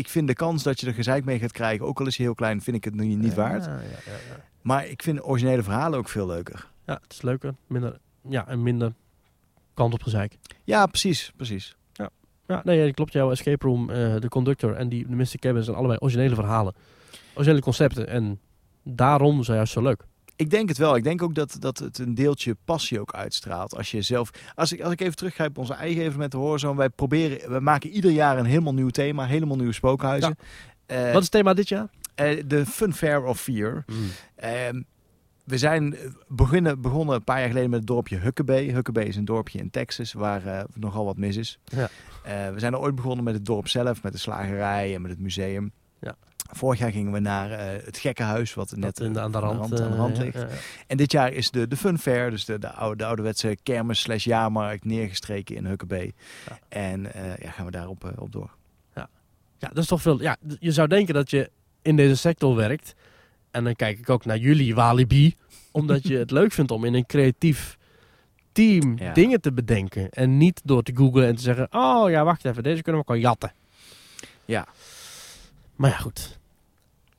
ik 0.00 0.08
vind 0.08 0.26
de 0.26 0.34
kans 0.34 0.62
dat 0.62 0.80
je 0.80 0.86
er 0.86 0.94
gezeik 0.94 1.24
mee 1.24 1.38
gaat 1.38 1.52
krijgen, 1.52 1.86
ook 1.86 2.00
al 2.00 2.06
is 2.06 2.16
hij 2.16 2.26
heel 2.26 2.34
klein, 2.34 2.62
vind 2.62 2.76
ik 2.76 2.84
het 2.84 2.94
niet, 2.94 3.18
niet 3.18 3.34
waard. 3.34 3.64
Ja, 3.64 3.72
ja, 3.72 3.80
ja, 3.80 4.12
ja. 4.12 4.44
Maar 4.60 4.86
ik 4.86 5.02
vind 5.02 5.24
originele 5.24 5.62
verhalen 5.62 5.98
ook 5.98 6.08
veel 6.08 6.26
leuker. 6.26 6.68
ja, 6.86 6.98
het 7.02 7.12
is 7.12 7.22
leuker. 7.22 7.54
Minder, 7.66 7.98
ja, 8.28 8.48
en 8.48 8.62
minder 8.62 8.92
kant 9.74 9.94
op 9.94 10.02
gezeik. 10.02 10.38
Ja, 10.64 10.86
precies, 10.86 11.32
precies. 11.36 11.76
Ja, 12.46 12.60
nee, 12.64 12.84
ja, 12.84 12.92
klopt. 12.92 13.12
Jouw 13.12 13.30
Escape 13.30 13.66
Room, 13.66 13.90
eh, 13.90 14.16
de 14.18 14.28
Conductor 14.28 14.74
en 14.74 14.88
die, 14.88 15.06
de 15.06 15.14
Mystic 15.14 15.40
Cabin 15.40 15.62
zijn 15.62 15.76
allebei 15.76 15.98
originele 15.98 16.34
verhalen. 16.34 16.74
Originele 17.34 17.60
concepten. 17.60 18.08
En 18.08 18.40
daarom 18.82 19.42
zijn 19.42 19.56
juist 19.56 19.72
zo 19.72 19.82
leuk. 19.82 20.04
Ik 20.40 20.50
denk 20.50 20.68
het 20.68 20.78
wel. 20.78 20.96
Ik 20.96 21.02
denk 21.02 21.22
ook 21.22 21.34
dat, 21.34 21.56
dat 21.58 21.78
het 21.78 21.98
een 21.98 22.14
deeltje 22.14 22.56
passie 22.64 23.00
ook 23.00 23.14
uitstraalt. 23.14 23.76
Als 23.76 23.90
je 23.90 24.02
zelf. 24.02 24.30
Als 24.54 24.72
ik, 24.72 24.80
als 24.80 24.92
ik 24.92 25.00
even 25.00 25.16
teruggrijp 25.16 25.50
op 25.50 25.58
onze 25.58 25.74
eigen 25.74 26.02
evenement, 26.02 26.32
de 26.32 26.38
Horizon. 26.38 26.76
Wij 26.76 26.88
proberen. 26.88 27.52
We 27.52 27.60
maken 27.60 27.90
ieder 27.90 28.10
jaar 28.10 28.38
een 28.38 28.44
helemaal 28.44 28.74
nieuw 28.74 28.88
thema. 28.88 29.26
Helemaal 29.26 29.56
nieuwe 29.56 29.72
spookhuizen. 29.72 30.36
Eh, 30.86 30.98
Wat 31.02 31.08
is 31.14 31.22
het 31.22 31.30
thema 31.30 31.54
dit 31.54 31.68
jaar? 31.68 31.88
eh, 32.14 32.42
de 32.46 32.66
Fun 32.66 32.94
Fair 32.94 33.24
of 33.24 33.40
Fear. 33.40 33.84
Ehm, 34.36 34.82
we 35.44 35.58
zijn 35.58 35.96
eh, 35.96 36.10
beginnen, 36.28 36.80
begonnen 36.80 37.14
een 37.14 37.24
paar 37.24 37.38
jaar 37.38 37.48
geleden 37.48 37.70
met 37.70 37.78
het 37.78 37.88
dorpje 37.88 38.16
Huckabee. 38.16 38.72
Huckabee 38.72 39.06
is 39.06 39.16
een 39.16 39.24
dorpje 39.24 39.58
in 39.58 39.70
Texas 39.70 40.12
waar 40.12 40.66
nogal 40.74 41.04
wat 41.04 41.16
mis 41.16 41.36
is. 41.36 41.58
Ja. 41.64 41.88
Eh, 42.24 42.52
we 42.52 42.58
zijn 42.58 42.72
er 42.72 42.78
ooit 42.78 42.94
begonnen 42.94 43.24
met 43.24 43.34
het 43.34 43.46
dorp 43.46 43.68
zelf, 43.68 44.02
met 44.02 44.12
de 44.12 44.18
slagerij 44.18 44.94
en 44.94 45.02
met 45.02 45.10
het 45.10 45.20
museum. 45.20 45.72
Ja. 46.52 46.58
Vorig 46.58 46.78
jaar 46.78 46.90
gingen 46.90 47.12
we 47.12 47.18
naar 47.18 47.50
eh, 47.50 47.84
het 47.84 47.98
gekkenhuis, 47.98 48.54
wat 48.54 48.72
net 48.76 48.96
de, 48.96 49.04
aan 49.04 49.12
de 49.12 49.20
aan 49.20 49.32
de 49.32 49.38
rand, 49.38 49.58
rand, 49.58 49.80
aan 49.80 49.90
de 49.90 49.96
rand 49.96 50.16
eh, 50.16 50.22
ligt. 50.22 50.34
ja, 50.34 50.40
ja. 50.40 50.54
En 50.86 50.96
dit 50.96 51.12
jaar 51.12 51.32
is 51.32 51.50
de, 51.50 51.68
de 51.68 51.76
Fun 51.76 51.98
Fair, 51.98 52.30
dus 52.30 52.44
de, 52.44 52.58
de, 52.58 52.70
oude, 52.70 52.96
de 52.96 53.04
ouderwetse 53.04 53.56
kermis 53.62 54.00
slash 54.00 54.24
jaarmarkt, 54.24 54.84
neergestreken 54.84 55.56
in 55.56 55.66
Huckabee. 55.66 56.14
Ja. 56.48 56.58
En 56.68 57.12
eh, 57.14 57.36
ja, 57.36 57.50
gaan 57.50 57.64
we 57.64 57.70
daarop 57.70 58.12
op 58.18 58.32
door. 58.32 58.50
Ja, 59.58 59.68
dat 59.68 59.78
is 59.78 59.86
toch 59.86 60.02
veel. 60.02 60.20
Ja, 60.22 60.36
je 60.60 60.72
zou 60.72 60.88
denken 60.88 61.14
dat 61.14 61.30
je 61.30 61.50
in 61.82 61.96
deze 61.96 62.16
sector 62.16 62.56
werkt. 62.56 62.94
En 63.50 63.64
dan 63.64 63.74
kijk 63.76 63.98
ik 63.98 64.10
ook 64.10 64.24
naar 64.24 64.36
jullie, 64.36 64.74
Walibi. 64.74 65.34
Omdat 65.70 66.06
je 66.06 66.16
het 66.24 66.30
leuk 66.30 66.52
vindt 66.52 66.70
om 66.70 66.84
in 66.84 66.94
een 66.94 67.06
creatief 67.06 67.78
team 68.52 68.98
Ja. 68.98 69.12
dingen 69.12 69.40
te 69.40 69.52
bedenken. 69.52 70.10
En 70.10 70.36
niet 70.36 70.60
door 70.64 70.82
te 70.82 70.92
googlen 70.94 71.26
en 71.26 71.36
te 71.36 71.42
zeggen: 71.42 71.68
Oh 71.70 72.10
ja, 72.10 72.24
wacht 72.24 72.44
even, 72.44 72.62
deze 72.62 72.82
kunnen 72.82 73.00
we 73.00 73.06
gewoon 73.06 73.22
jatten. 73.22 73.52
Ja. 74.44 74.66
Maar 75.76 75.90
ja, 75.90 75.96
goed. 75.96 76.38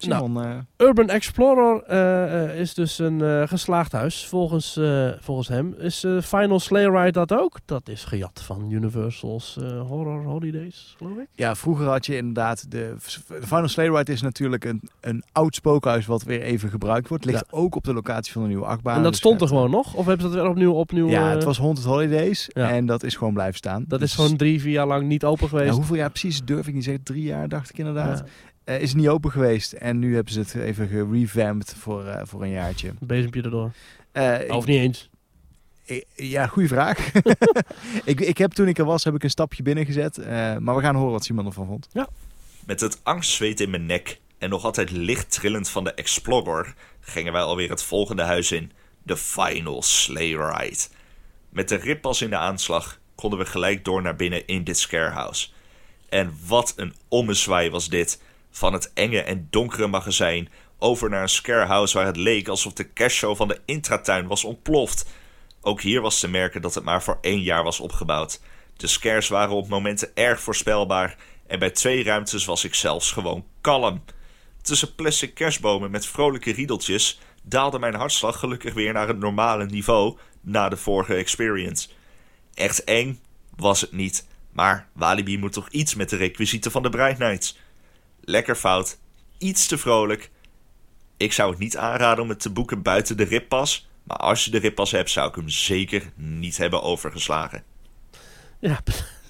Nou, 0.09 0.43
eh, 0.43 0.57
Urban 0.87 1.09
Explorer 1.09 1.83
eh, 1.83 2.43
eh, 2.43 2.59
is 2.59 2.73
dus 2.73 2.99
een 2.99 3.47
geslaagd 3.47 3.91
huis. 3.91 4.25
Volgens, 4.27 4.77
eh, 4.77 5.09
volgens 5.19 5.47
hem 5.47 5.75
is 5.77 6.05
Final 6.21 6.59
Sleigh 6.59 6.91
Ride 6.95 7.11
dat 7.11 7.33
ook. 7.33 7.59
Dat 7.65 7.89
is 7.89 8.03
gejat 8.03 8.41
van 8.45 8.71
Universal's 8.71 9.57
Horror 9.87 10.23
Holidays, 10.23 10.95
geloof 10.97 11.17
ik. 11.17 11.27
Ja, 11.33 11.55
vroeger 11.55 11.85
had 11.85 12.05
je 12.05 12.15
inderdaad... 12.17 12.71
De, 12.71 12.95
de 13.27 13.41
Final 13.41 13.67
Sleigh 13.67 13.95
Ride 13.97 14.11
is 14.11 14.21
natuurlijk 14.21 14.65
een, 14.65 14.81
een 15.01 15.23
oud 15.31 15.55
spookhuis 15.55 16.05
wat 16.05 16.23
weer 16.23 16.41
even 16.41 16.69
gebruikt 16.69 17.07
wordt. 17.07 17.25
Ligt 17.25 17.45
ook 17.53 17.75
op 17.75 17.83
de 17.83 17.93
locatie 17.93 18.31
van 18.33 18.41
de 18.41 18.47
nieuwe 18.47 18.65
achtbaan. 18.65 18.95
en 18.95 19.01
dat 19.01 19.11
Dus 19.11 19.19
stond 19.19 19.41
er 19.41 19.47
gewoon 19.47 19.71
nog? 19.71 19.93
Of 19.93 20.05
hebben 20.05 20.29
ze 20.29 20.35
dat 20.35 20.41
weer 20.41 20.49
opnieuw 20.51 20.73
opnieuw... 20.73 21.07
Ja, 21.09 21.27
het 21.29 21.43
was 21.43 21.57
Haunted 21.57 21.85
Holidays 21.85 22.49
Ja. 22.53 22.69
en 22.71 22.85
dat 22.85 23.03
is 23.03 23.15
gewoon 23.15 23.33
blijven 23.33 23.55
staan. 23.57 23.85
Dat 23.87 23.99
Dus- 23.99 24.09
is 24.09 24.15
gewoon 24.15 24.37
drie, 24.37 24.61
vier 24.61 24.71
jaar 24.71 24.87
lang 24.87 25.07
niet 25.07 25.23
open 25.25 25.47
geweest. 25.49 25.69
Ja, 25.69 25.75
hoeveel 25.75 25.95
jaar 25.95 26.09
precies 26.09 26.41
durf 26.45 26.67
ik 26.67 26.73
niet 26.73 26.83
zeggen. 26.83 27.03
Drie 27.03 27.23
jaar 27.23 27.47
dacht 27.49 27.69
ik 27.69 27.77
inderdaad. 27.77 28.23
Ja, 28.71 28.77
Eh, 28.77 28.81
is 28.81 28.89
het 28.89 28.97
niet 28.97 29.07
open 29.09 29.31
geweest 29.31 29.71
en 29.73 29.99
nu 29.99 30.15
hebben 30.15 30.33
ze 30.33 30.39
het 30.39 30.55
even 30.55 30.87
gerevamped 30.87 31.75
voor, 31.79 32.05
eh, 32.05 32.21
voor 32.25 32.41
een 32.43 32.49
jaartje. 32.49 32.87
een 32.87 32.95
bezempje 33.07 33.41
erdoor. 33.41 33.71
Eh, 34.11 34.55
Of 34.55 34.65
niet 34.65 34.77
eens. 34.79 35.09
ik- 35.85 36.05
ja, 36.15 36.47
goede 36.47 36.67
vraag. 36.67 37.11
ik, 38.05 38.19
ik 38.19 38.37
heb 38.37 38.51
toen 38.51 38.67
ik 38.67 38.77
er 38.77 38.85
was, 38.85 39.03
heb 39.03 39.15
ik 39.15 39.23
een 39.23 39.29
stapje 39.29 39.63
binnen 39.63 39.85
gezet. 39.85 40.17
eh, 40.17 40.57
maar 40.57 40.75
we 40.75 40.81
gaan 40.81 40.95
horen 40.95 41.11
wat 41.11 41.23
Simon 41.23 41.45
ervan 41.45 41.67
vond. 41.67 41.87
Met 42.65 42.79
het 42.79 42.99
angstzweet 43.03 43.59
in 43.59 43.69
mijn 43.69 43.85
nek 43.85 44.19
en 44.37 44.49
nog 44.49 44.63
altijd 44.63 44.91
licht 44.91 45.31
trillend 45.31 45.69
van 45.69 45.83
de 45.83 45.93
Explorer 45.93 46.73
gingen 46.99 47.33
wij 47.33 47.41
alweer 47.41 47.69
het 47.69 47.83
volgende 47.83 48.21
huis 48.23 48.51
in, 48.51 48.71
de 49.03 49.17
Final 49.17 49.81
Sleigh 49.81 50.51
Ride. 50.59 50.77
Met 51.49 51.69
de 51.69 51.75
rippas 51.75 52.21
in 52.21 52.29
de 52.29 52.37
aanslag 52.37 52.99
konden 53.15 53.39
we 53.39 53.45
gelijk 53.45 53.85
door 53.85 54.01
naar 54.01 54.15
binnen 54.15 54.47
in 54.47 54.63
dit 54.63 54.77
scarehouse. 54.79 55.47
En 56.09 56.33
wat 56.47 56.73
een 56.75 56.93
ommezwaai 57.07 57.69
was 57.69 57.89
dit. 57.89 58.21
Van 58.51 58.73
het 58.73 58.91
enge 58.93 59.21
en 59.21 59.47
donkere 59.49 59.87
magazijn 59.87 60.49
over 60.79 61.09
naar 61.09 61.21
een 61.21 61.29
scarehouse 61.29 61.97
waar 61.97 62.05
het 62.05 62.17
leek 62.17 62.47
alsof 62.47 62.73
de 62.73 62.93
cashshow 62.93 63.35
van 63.35 63.47
de 63.47 63.59
intratuin 63.65 64.27
was 64.27 64.43
ontploft. 64.43 65.05
Ook 65.61 65.81
hier 65.81 66.01
was 66.01 66.19
te 66.19 66.27
merken 66.27 66.61
dat 66.61 66.75
het 66.75 66.83
maar 66.83 67.03
voor 67.03 67.17
één 67.21 67.41
jaar 67.41 67.63
was 67.63 67.79
opgebouwd. 67.79 68.41
De 68.77 68.87
scares 68.87 69.27
waren 69.27 69.55
op 69.55 69.67
momenten 69.67 70.15
erg 70.15 70.41
voorspelbaar 70.41 71.15
en 71.47 71.59
bij 71.59 71.69
twee 71.69 72.03
ruimtes 72.03 72.45
was 72.45 72.63
ik 72.63 72.75
zelfs 72.75 73.11
gewoon 73.11 73.45
kalm. 73.61 74.03
Tussen 74.61 74.95
plastic 74.95 75.33
kerstbomen 75.33 75.91
met 75.91 76.05
vrolijke 76.05 76.51
riedeltjes 76.51 77.19
daalde 77.43 77.79
mijn 77.79 77.95
hartslag 77.95 78.39
gelukkig 78.39 78.73
weer 78.73 78.93
naar 78.93 79.07
het 79.07 79.19
normale 79.19 79.65
niveau 79.65 80.17
na 80.41 80.69
de 80.69 80.77
vorige 80.77 81.15
experience. 81.15 81.89
Echt 82.53 82.83
eng 82.83 83.19
was 83.55 83.81
het 83.81 83.91
niet, 83.91 84.27
maar 84.51 84.87
Walibi 84.93 85.37
moet 85.37 85.53
toch 85.53 85.69
iets 85.69 85.95
met 85.95 86.09
de 86.09 86.15
requisieten 86.15 86.71
van 86.71 86.83
de 86.83 86.89
Bright 86.89 87.17
Nights. 87.17 87.59
Lekker 88.21 88.55
fout, 88.55 88.97
iets 89.37 89.67
te 89.67 89.77
vrolijk. 89.77 90.31
Ik 91.17 91.33
zou 91.33 91.49
het 91.49 91.59
niet 91.59 91.77
aanraden 91.77 92.23
om 92.23 92.29
het 92.29 92.39
te 92.39 92.49
boeken 92.51 92.81
buiten 92.81 93.17
de 93.17 93.23
rippas, 93.23 93.89
maar 94.03 94.17
als 94.17 94.45
je 94.45 94.51
de 94.51 94.57
rippas 94.57 94.91
hebt 94.91 95.09
zou 95.09 95.29
ik 95.29 95.35
hem 95.35 95.49
zeker 95.49 96.11
niet 96.15 96.57
hebben 96.57 96.81
overgeslagen. 96.81 97.63
Ja, 98.59 98.79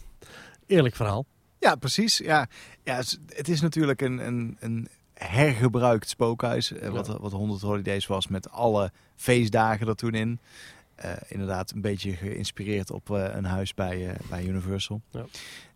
eerlijk 0.68 0.96
verhaal. 0.96 1.26
Ja, 1.60 1.76
precies. 1.76 2.18
Ja, 2.18 2.48
ja 2.84 2.96
het 3.36 3.48
is- 3.50 3.62
natuurlijk 3.62 4.02
een, 4.02 4.26
een, 4.28 4.58
een 4.60 4.88
hergebruikt 5.14 6.10
spookhuis. 6.10 6.72
eh, 6.72 6.90
wat, 6.90 7.08
wat 7.08 7.32
100 7.32 7.62
Holidays 7.62 8.08
was 8.08 8.28
met 8.28 8.50
alle 8.52 8.92
feestdagen 9.16 9.88
er 9.88 9.96
toen 9.96 10.14
in. 10.14 10.40
Eh, 10.96 11.12
inderdaad 11.28 11.72
een 11.72 11.82
beetje 11.82 12.12
geïnspireerd 12.16 12.92
op 12.92 13.12
eh, 13.12 13.36
een 13.36 13.46
huis 13.46 13.74
bij, 13.74 14.16
bij 14.30 14.44
Universal. 14.46 15.02
Ja. 15.12 15.26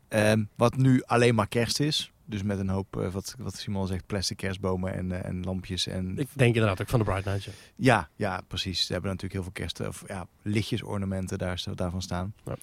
Ehm, 0.08 0.44
wat 0.56 0.76
nu 0.78 1.04
alleen 1.06 1.36
maar 1.36 1.48
kerst 1.48 1.80
is. 1.80 2.12
Dus 2.26 2.44
met 2.44 2.60
een 2.60 2.70
hoop, 2.70 2.98
eh, 3.02 3.08
wat, 3.10 3.36
wat 3.38 3.56
Simon 3.58 3.88
zegt, 3.88 4.06
plastic 4.06 4.38
kerstbomen 4.38 4.94
en, 4.94 5.12
eh, 5.12 5.26
en 5.30 5.44
lampjes. 5.44 5.88
En 5.88 6.18
Ik 6.18 6.28
denk 6.34 6.54
inderdaad 6.56 6.82
ook 6.82 6.90
van 6.90 7.00
de 7.00 7.06
Bright 7.06 7.26
Night. 7.26 7.44
ja. 7.44 7.52
ja, 7.76 8.10
ja, 8.16 8.42
precies. 8.48 8.86
Ze 8.86 8.92
hebben 8.94 9.12
natuurlijk 9.12 9.34
heel 9.34 9.44
veel 9.44 9.52
kerst, 9.66 9.88
of 9.88 10.04
ja, 10.08 10.28
lichtjes, 10.42 10.84
ornamenten 10.84 11.38
daar, 11.38 11.64
daarvan 11.76 12.02
staan. 12.02 12.34
Ja. 12.46 12.56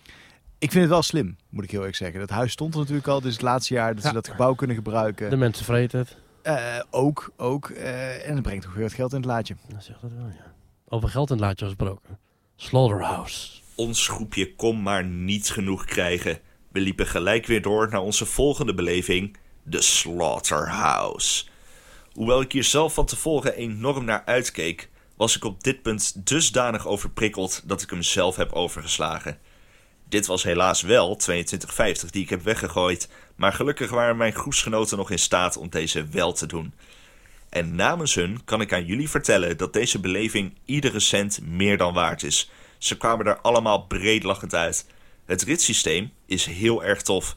Ik 0.58 0.70
vind 0.70 0.82
het 0.82 0.92
wel 0.92 1.02
slim, 1.02 1.36
moet 1.48 1.64
ik 1.64 1.70
heel 1.70 1.78
eerlijk 1.78 1.96
zeggen. 1.98 2.20
Dat 2.20 2.30
huis 2.30 2.52
stond 2.52 2.74
er 2.74 2.80
natuurlijk 2.80 3.06
al, 3.08 3.20
dus 3.20 3.32
het 3.32 3.42
laatste 3.42 3.74
jaar 3.74 3.94
dat 3.94 4.02
Ja. 4.02 4.08
ze 4.08 4.14
dat 4.14 4.28
gebouw 4.28 4.54
kunnen 4.54 4.76
gebruiken. 4.76 5.30
De 5.30 5.36
mensen 5.36 5.64
vreten 5.64 5.98
het. 5.98 6.16
Eh, 6.42 6.80
ook, 6.90 7.32
ook. 7.36 7.68
eh, 7.70 8.28
en 8.28 8.34
het 8.34 8.42
brengt 8.42 8.66
ook 8.66 8.72
weer 8.74 8.82
wat 8.82 8.92
geld 8.92 9.10
in 9.12 9.16
het 9.16 9.26
laadje. 9.26 9.56
Dat 9.68 9.84
zegt 9.84 10.00
dat 10.00 10.12
wel, 10.12 10.26
ja. 10.26 10.54
Over 10.88 11.08
geld 11.08 11.30
in 11.30 11.36
het 11.36 11.44
laadje 11.44 11.64
gesproken. 11.64 12.18
Slaughterhouse. 12.56 13.60
Ons 13.74 14.08
groepje 14.08 14.54
kon 14.54 14.82
maar 14.82 15.04
niet 15.04 15.50
genoeg 15.50 15.84
krijgen. 15.84 16.38
We 16.72 16.80
liepen 16.80 17.06
gelijk 17.06 17.46
weer 17.46 17.62
door 17.62 17.88
naar 17.90 18.00
onze 18.00 18.26
volgende 18.26 18.74
beleving, 18.74 19.36
de 19.62 19.80
Slaughterhouse. 19.80 21.44
Hoewel 22.12 22.40
ik 22.40 22.52
hier 22.52 22.64
zelf 22.64 22.94
van 22.94 23.06
tevoren 23.06 23.54
enorm 23.54 24.04
naar 24.04 24.22
uitkeek, 24.24 24.88
was 25.16 25.36
ik 25.36 25.44
op 25.44 25.62
dit 25.62 25.82
punt 25.82 26.26
dusdanig 26.26 26.86
overprikkeld 26.86 27.62
dat 27.64 27.82
ik 27.82 27.90
hem 27.90 28.02
zelf 28.02 28.36
heb 28.36 28.52
overgeslagen. 28.52 29.38
Dit 30.08 30.26
was 30.26 30.42
helaas 30.42 30.82
wel 30.82 31.18
22,50 31.30 31.40
die 32.10 32.22
ik 32.22 32.30
heb 32.30 32.42
weggegooid, 32.42 33.08
maar 33.36 33.52
gelukkig 33.52 33.90
waren 33.90 34.16
mijn 34.16 34.34
groepsgenoten 34.34 34.96
nog 34.96 35.10
in 35.10 35.18
staat 35.18 35.56
om 35.56 35.68
deze 35.68 36.06
wel 36.06 36.32
te 36.32 36.46
doen. 36.46 36.74
En 37.48 37.74
namens 37.74 38.14
hun 38.14 38.44
kan 38.44 38.60
ik 38.60 38.72
aan 38.72 38.84
jullie 38.84 39.10
vertellen 39.10 39.56
dat 39.56 39.72
deze 39.72 40.00
beleving 40.00 40.58
iedere 40.64 41.00
cent 41.00 41.40
meer 41.46 41.76
dan 41.76 41.94
waard 41.94 42.22
is. 42.22 42.50
Ze 42.78 42.96
kwamen 42.96 43.26
er 43.26 43.40
allemaal 43.40 43.86
breedlachend 43.86 44.54
uit. 44.54 44.86
Het 45.24 45.42
ritssysteem 45.42 46.12
is 46.26 46.46
heel 46.46 46.84
erg 46.84 47.02
tof. 47.02 47.36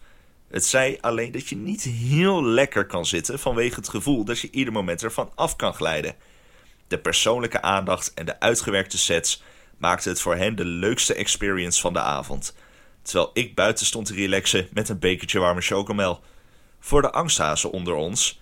Het 0.55 0.65
zei 0.65 0.97
alleen 1.01 1.31
dat 1.31 1.47
je 1.47 1.55
niet 1.55 1.83
heel 1.83 2.43
lekker 2.43 2.85
kan 2.85 3.05
zitten 3.05 3.39
vanwege 3.39 3.75
het 3.75 3.89
gevoel 3.89 4.25
dat 4.25 4.39
je 4.39 4.51
ieder 4.51 4.73
moment 4.73 5.03
ervan 5.03 5.31
af 5.35 5.55
kan 5.55 5.73
glijden. 5.73 6.15
De 6.87 6.99
persoonlijke 6.99 7.61
aandacht 7.61 8.13
en 8.13 8.25
de 8.25 8.39
uitgewerkte 8.39 8.97
sets 8.97 9.43
maakten 9.77 10.11
het 10.11 10.21
voor 10.21 10.35
hen 10.35 10.55
de 10.55 10.65
leukste 10.65 11.13
experience 11.13 11.81
van 11.81 11.93
de 11.93 11.99
avond. 11.99 12.55
Terwijl 13.01 13.29
ik 13.33 13.55
buiten 13.55 13.85
stond 13.85 14.05
te 14.05 14.13
relaxen 14.13 14.67
met 14.73 14.89
een 14.89 14.99
bekertje 14.99 15.39
warme 15.39 15.61
chocomel. 15.61 16.21
Voor 16.79 17.01
de 17.01 17.11
angsthazen 17.11 17.71
onder 17.71 17.93
ons, 17.93 18.41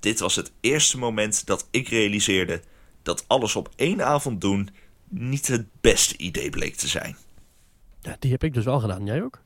dit 0.00 0.20
was 0.20 0.36
het 0.36 0.52
eerste 0.60 0.98
moment 0.98 1.46
dat 1.46 1.68
ik 1.70 1.88
realiseerde 1.88 2.62
dat 3.02 3.24
alles 3.26 3.56
op 3.56 3.70
één 3.76 4.04
avond 4.04 4.40
doen 4.40 4.68
niet 5.08 5.46
het 5.46 5.66
beste 5.80 6.16
idee 6.16 6.50
bleek 6.50 6.74
te 6.74 6.88
zijn. 6.88 7.16
Ja, 8.00 8.16
die 8.18 8.30
heb 8.30 8.44
ik 8.44 8.54
dus 8.54 8.64
wel 8.64 8.80
gedaan. 8.80 9.04
Jij 9.04 9.22
ook? 9.22 9.44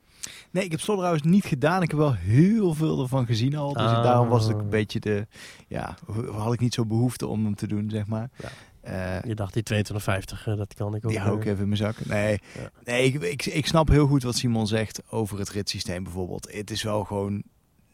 Nee, 0.51 0.63
ik 0.63 0.71
heb 0.71 0.79
Slaughterhouse 0.79 1.27
niet 1.27 1.45
gedaan. 1.45 1.81
Ik 1.81 1.89
heb 1.89 1.99
wel 1.99 2.13
heel 2.13 2.73
veel 2.73 3.01
ervan 3.01 3.25
gezien 3.25 3.55
al. 3.55 3.73
Dus 3.73 3.81
Ah. 3.83 4.03
daarom 4.03 4.27
was 4.27 4.43
het 4.45 4.53
ook 4.53 4.59
een 4.61 4.69
beetje 4.69 4.99
de... 4.99 5.27
Ja, 5.67 5.97
had 6.31 6.53
ik 6.53 6.59
niet 6.59 6.73
zo 6.73 6.85
behoefte 6.85 7.27
om 7.27 7.43
hem 7.45 7.55
te 7.55 7.67
doen, 7.67 7.89
zeg 7.89 8.05
maar. 8.07 8.29
Ja. 8.37 8.49
Eh, 8.81 9.23
Je 9.29 9.35
dacht 9.35 9.53
die 9.53 9.63
22,50, 9.63 10.47
eh, 10.47 10.57
dat 10.57 10.73
kan 10.73 10.95
ik 10.95 11.05
ook. 11.05 11.11
die 11.11 11.19
hou 11.19 11.35
ik 11.37 11.45
eh, 11.45 11.49
even 11.51 11.61
in 11.61 11.67
mijn 11.69 11.79
zak. 11.81 12.05
Nee, 12.05 12.39
Ja. 12.59 12.69
nee 12.83 13.03
ik, 13.05 13.21
ik, 13.21 13.45
ik 13.45 13.65
snap 13.67 13.87
heel 13.87 14.07
goed 14.07 14.23
wat 14.23 14.35
Simon 14.35 14.67
zegt 14.67 15.01
over 15.09 15.39
het 15.39 15.49
ritssysteem 15.49 16.03
bijvoorbeeld. 16.03 16.51
Het 16.53 16.71
is 16.71 16.83
wel 16.83 17.03
gewoon 17.03 17.43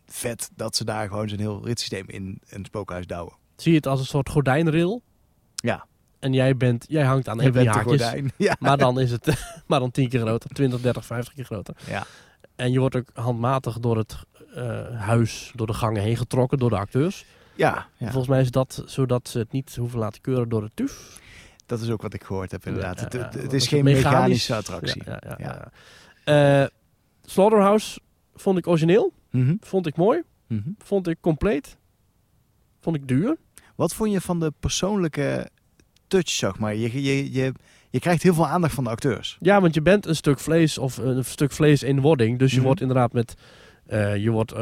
vet 0.05 0.49
dat 0.55 0.75
ze 0.75 0.83
daar 0.85 1.07
gewoon 1.07 1.29
zo'n 1.29 1.39
heel 1.39 1.65
ritssysteem 1.65 2.03
in 2.07 2.39
een 2.49 2.65
spookhuis 2.65 3.07
douwen. 3.07 3.33
Zie 3.55 3.71
je 3.71 3.77
het 3.77 3.87
als 3.87 3.99
een 3.99 4.05
soort 4.05 4.29
gordijnrail. 4.29 5.01
Ja, 5.55 5.85
En 6.19 6.33
jij, 6.33 6.57
bent, 6.57 6.85
jij 6.89 7.03
hangt 7.03 7.27
aan 7.29 7.37
je 7.37 7.45
een 7.45 7.53
van 7.53 7.63
de 7.63 7.69
haakjes. 7.69 8.01
gordijn. 8.01 8.31
Ja. 8.47 8.55
Maar 8.59 8.77
dan 8.77 8.99
is 8.99 9.11
het 9.11 9.47
maar 9.67 9.79
dan 9.79 9.91
10 9.91 10.09
keer 10.09 10.19
groter. 10.19 10.49
20, 10.49 10.81
30, 10.81 11.05
50 11.05 11.33
keer 11.33 11.45
groter. 11.45 11.75
Ja. 11.89 12.05
En 12.57 12.71
je 12.71 12.79
wordt 12.79 12.95
ook 12.95 13.09
handmatig 13.13 13.79
door 13.79 13.97
het 13.97 14.15
eh, 14.53 15.01
huis, 15.01 15.51
door 15.55 15.67
de 15.67 15.73
gangen 15.73 16.01
heen 16.01 16.17
getrokken, 16.17 16.57
door 16.59 16.69
de 16.69 16.77
acteurs. 16.77 17.25
Ja, 17.55 17.87
ja, 17.97 18.05
Volgens 18.05 18.27
mij 18.27 18.41
is 18.41 18.51
dat 18.51 18.83
zodat 18.85 19.27
ze 19.29 19.39
het 19.39 19.51
niet 19.51 19.75
hoeven 19.75 19.99
laten 19.99 20.21
keuren 20.21 20.49
door 20.49 20.61
de 20.61 20.71
TUF. 20.73 21.19
dat 21.65 21.81
is 21.81 21.89
ook 21.89 22.01
wat 22.01 22.13
ik 22.13 22.23
gehoord 22.23 22.51
heb 22.51 22.65
inderdaad. 22.65 22.97
Ja, 22.97 23.03
het, 23.03 23.13
ja, 23.13 23.19
het, 23.19 23.33
ja. 23.33 23.39
het 23.39 23.51
Was 23.51 23.61
is 23.61 23.67
geen 23.67 23.83
mechanisch? 23.83 24.03
mechanische 24.11 24.55
attractie. 24.55 25.01
Ja, 25.05 25.21
ja, 25.23 25.35
ja, 25.39 25.45
Ja. 25.47 25.71
ja. 26.25 26.61
Eh, 26.63 26.67
Slaughterhouse 27.21 27.99
vond 28.35 28.57
ik 28.57 28.67
origineel. 28.67 29.13
Mhm, 29.31 29.55
Vond 29.59 29.87
ik 29.87 29.95
mooi. 29.95 30.21
mhm. 30.47 30.69
Vond 30.77 31.07
ik 31.07 31.17
compleet. 31.21 31.77
Vond 32.79 32.95
ik 32.95 33.07
duur. 33.07 33.37
Wat 33.75 33.93
vond 33.93 34.11
je 34.11 34.21
van 34.21 34.39
de 34.39 34.53
persoonlijke 34.59 35.49
touch, 36.07 36.29
zeg 36.29 36.59
maar? 36.59 36.75
Je, 36.75 37.01
je, 37.03 37.31
je, 37.33 37.51
je 37.89 37.99
krijgt 37.99 38.23
heel 38.23 38.33
veel 38.33 38.47
aandacht 38.47 38.73
van 38.73 38.83
de 38.83 38.89
acteurs. 38.89 39.37
Ja, 39.39 39.61
want 39.61 39.73
je 39.73 39.81
bent 39.81 40.05
een 40.05 40.15
stuk 40.15 40.39
vlees 40.39 40.77
of 40.77 40.97
een 40.97 41.25
stuk 41.25 41.51
vlees 41.51 41.83
in 41.83 42.01
wording. 42.01 42.39
Dus 42.39 42.49
je 42.51 42.55
Mhm. 42.57 42.65
wordt 42.65 42.81
inderdaad 42.81 43.13
met... 43.13 43.33
eh, 43.85 44.15
je, 44.17 44.29
wordt, 44.31 44.51
eh, 44.51 44.59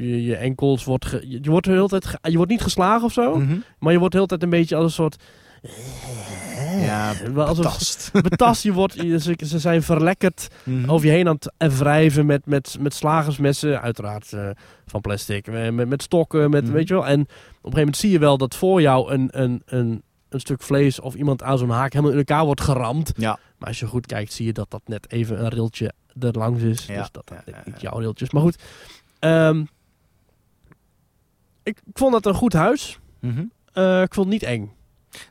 je, 0.00 0.22
je 0.24 0.36
enkels 0.36 0.84
wordt... 0.84 1.06
ge- 1.06 1.24
je, 1.28 1.38
je 1.42 1.50
wordt 1.50 1.66
de 1.66 1.72
hele 1.72 1.88
tijd... 1.88 2.18
je 2.22 2.36
wordt 2.36 2.50
niet 2.50 2.62
geslagen 2.62 3.04
of 3.04 3.12
zo. 3.12 3.36
Mhm. 3.38 3.56
Maar 3.78 3.92
je 3.92 3.98
wordt 3.98 4.12
de 4.12 4.16
hele 4.18 4.28
tijd 4.30 4.42
een 4.42 4.50
beetje 4.50 4.76
als 4.76 4.84
een 4.84 4.90
soort... 4.90 5.16
Ja, 6.80 7.12
Wel 7.34 7.46
als 7.46 7.58
een 7.58 7.62
betast. 7.64 8.10
betast. 8.30 8.62
Je 8.62 8.72
wordt, 8.72 8.92
ze, 8.94 9.34
ze 9.46 9.58
zijn 9.58 9.82
verlekkerd 9.82 10.48
Mhm. 10.64 10.90
over 10.90 11.06
je 11.06 11.12
heen 11.12 11.28
aan 11.28 11.38
het 11.58 11.78
wrijven 11.78 12.26
met, 12.26 12.46
met, 12.46 12.76
met 12.80 12.94
slagersmessen. 12.94 13.80
Uiteraard 13.82 14.32
eh, 14.32 14.48
van 14.86 15.00
plastic. 15.00 15.46
Met, 15.46 15.88
met 15.88 16.02
stokken, 16.02 16.50
met, 16.50 16.70
weet 16.70 16.88
je 16.88 16.94
wel. 16.94 17.06
En 17.06 17.20
op 17.20 17.26
een 17.26 17.28
gegeven 17.54 17.78
moment 17.78 17.96
zie 17.96 18.10
je 18.10 18.18
wel 18.18 18.38
dat 18.38 18.54
voor 18.56 18.80
jou 18.80 19.12
een, 19.12 19.28
een, 19.30 19.62
een, 19.66 20.02
een 20.32 20.40
stuk 20.40 20.62
vlees 20.62 21.00
of 21.00 21.14
iemand 21.14 21.42
aan 21.42 21.58
zo'n 21.58 21.70
haak 21.70 21.92
helemaal 21.92 22.12
in 22.12 22.18
elkaar 22.18 22.44
wordt 22.44 22.60
geramd. 22.60 23.12
Ja. 23.16 23.38
Maar 23.58 23.68
als 23.68 23.78
je 23.78 23.86
goed 23.86 24.06
kijkt, 24.06 24.32
zie 24.32 24.46
je 24.46 24.52
dat 24.52 24.70
dat 24.70 24.82
net 24.84 25.10
even 25.10 25.44
een 25.44 25.50
railtje 25.50 25.92
er 26.20 26.38
langs 26.38 26.62
is. 26.62 26.86
Ja. 26.86 26.98
Dus 26.98 27.10
dat 27.10 27.28
dat 27.28 27.42
Ja, 27.46 27.62
niet 27.64 27.80
jouw 27.80 28.00
railtjes. 28.00 28.30
Maar 28.30 28.42
goed. 28.42 28.62
Ehm, 29.18 29.64
ik, 31.62 31.80
vond 31.92 32.14
het 32.14 32.26
een 32.26 32.34
goed 32.34 32.52
huis. 32.52 32.98
Eh, 33.72 34.02
ik 34.02 34.14
vond 34.14 34.26
het 34.26 34.34
niet 34.34 34.42
eng. 34.42 34.72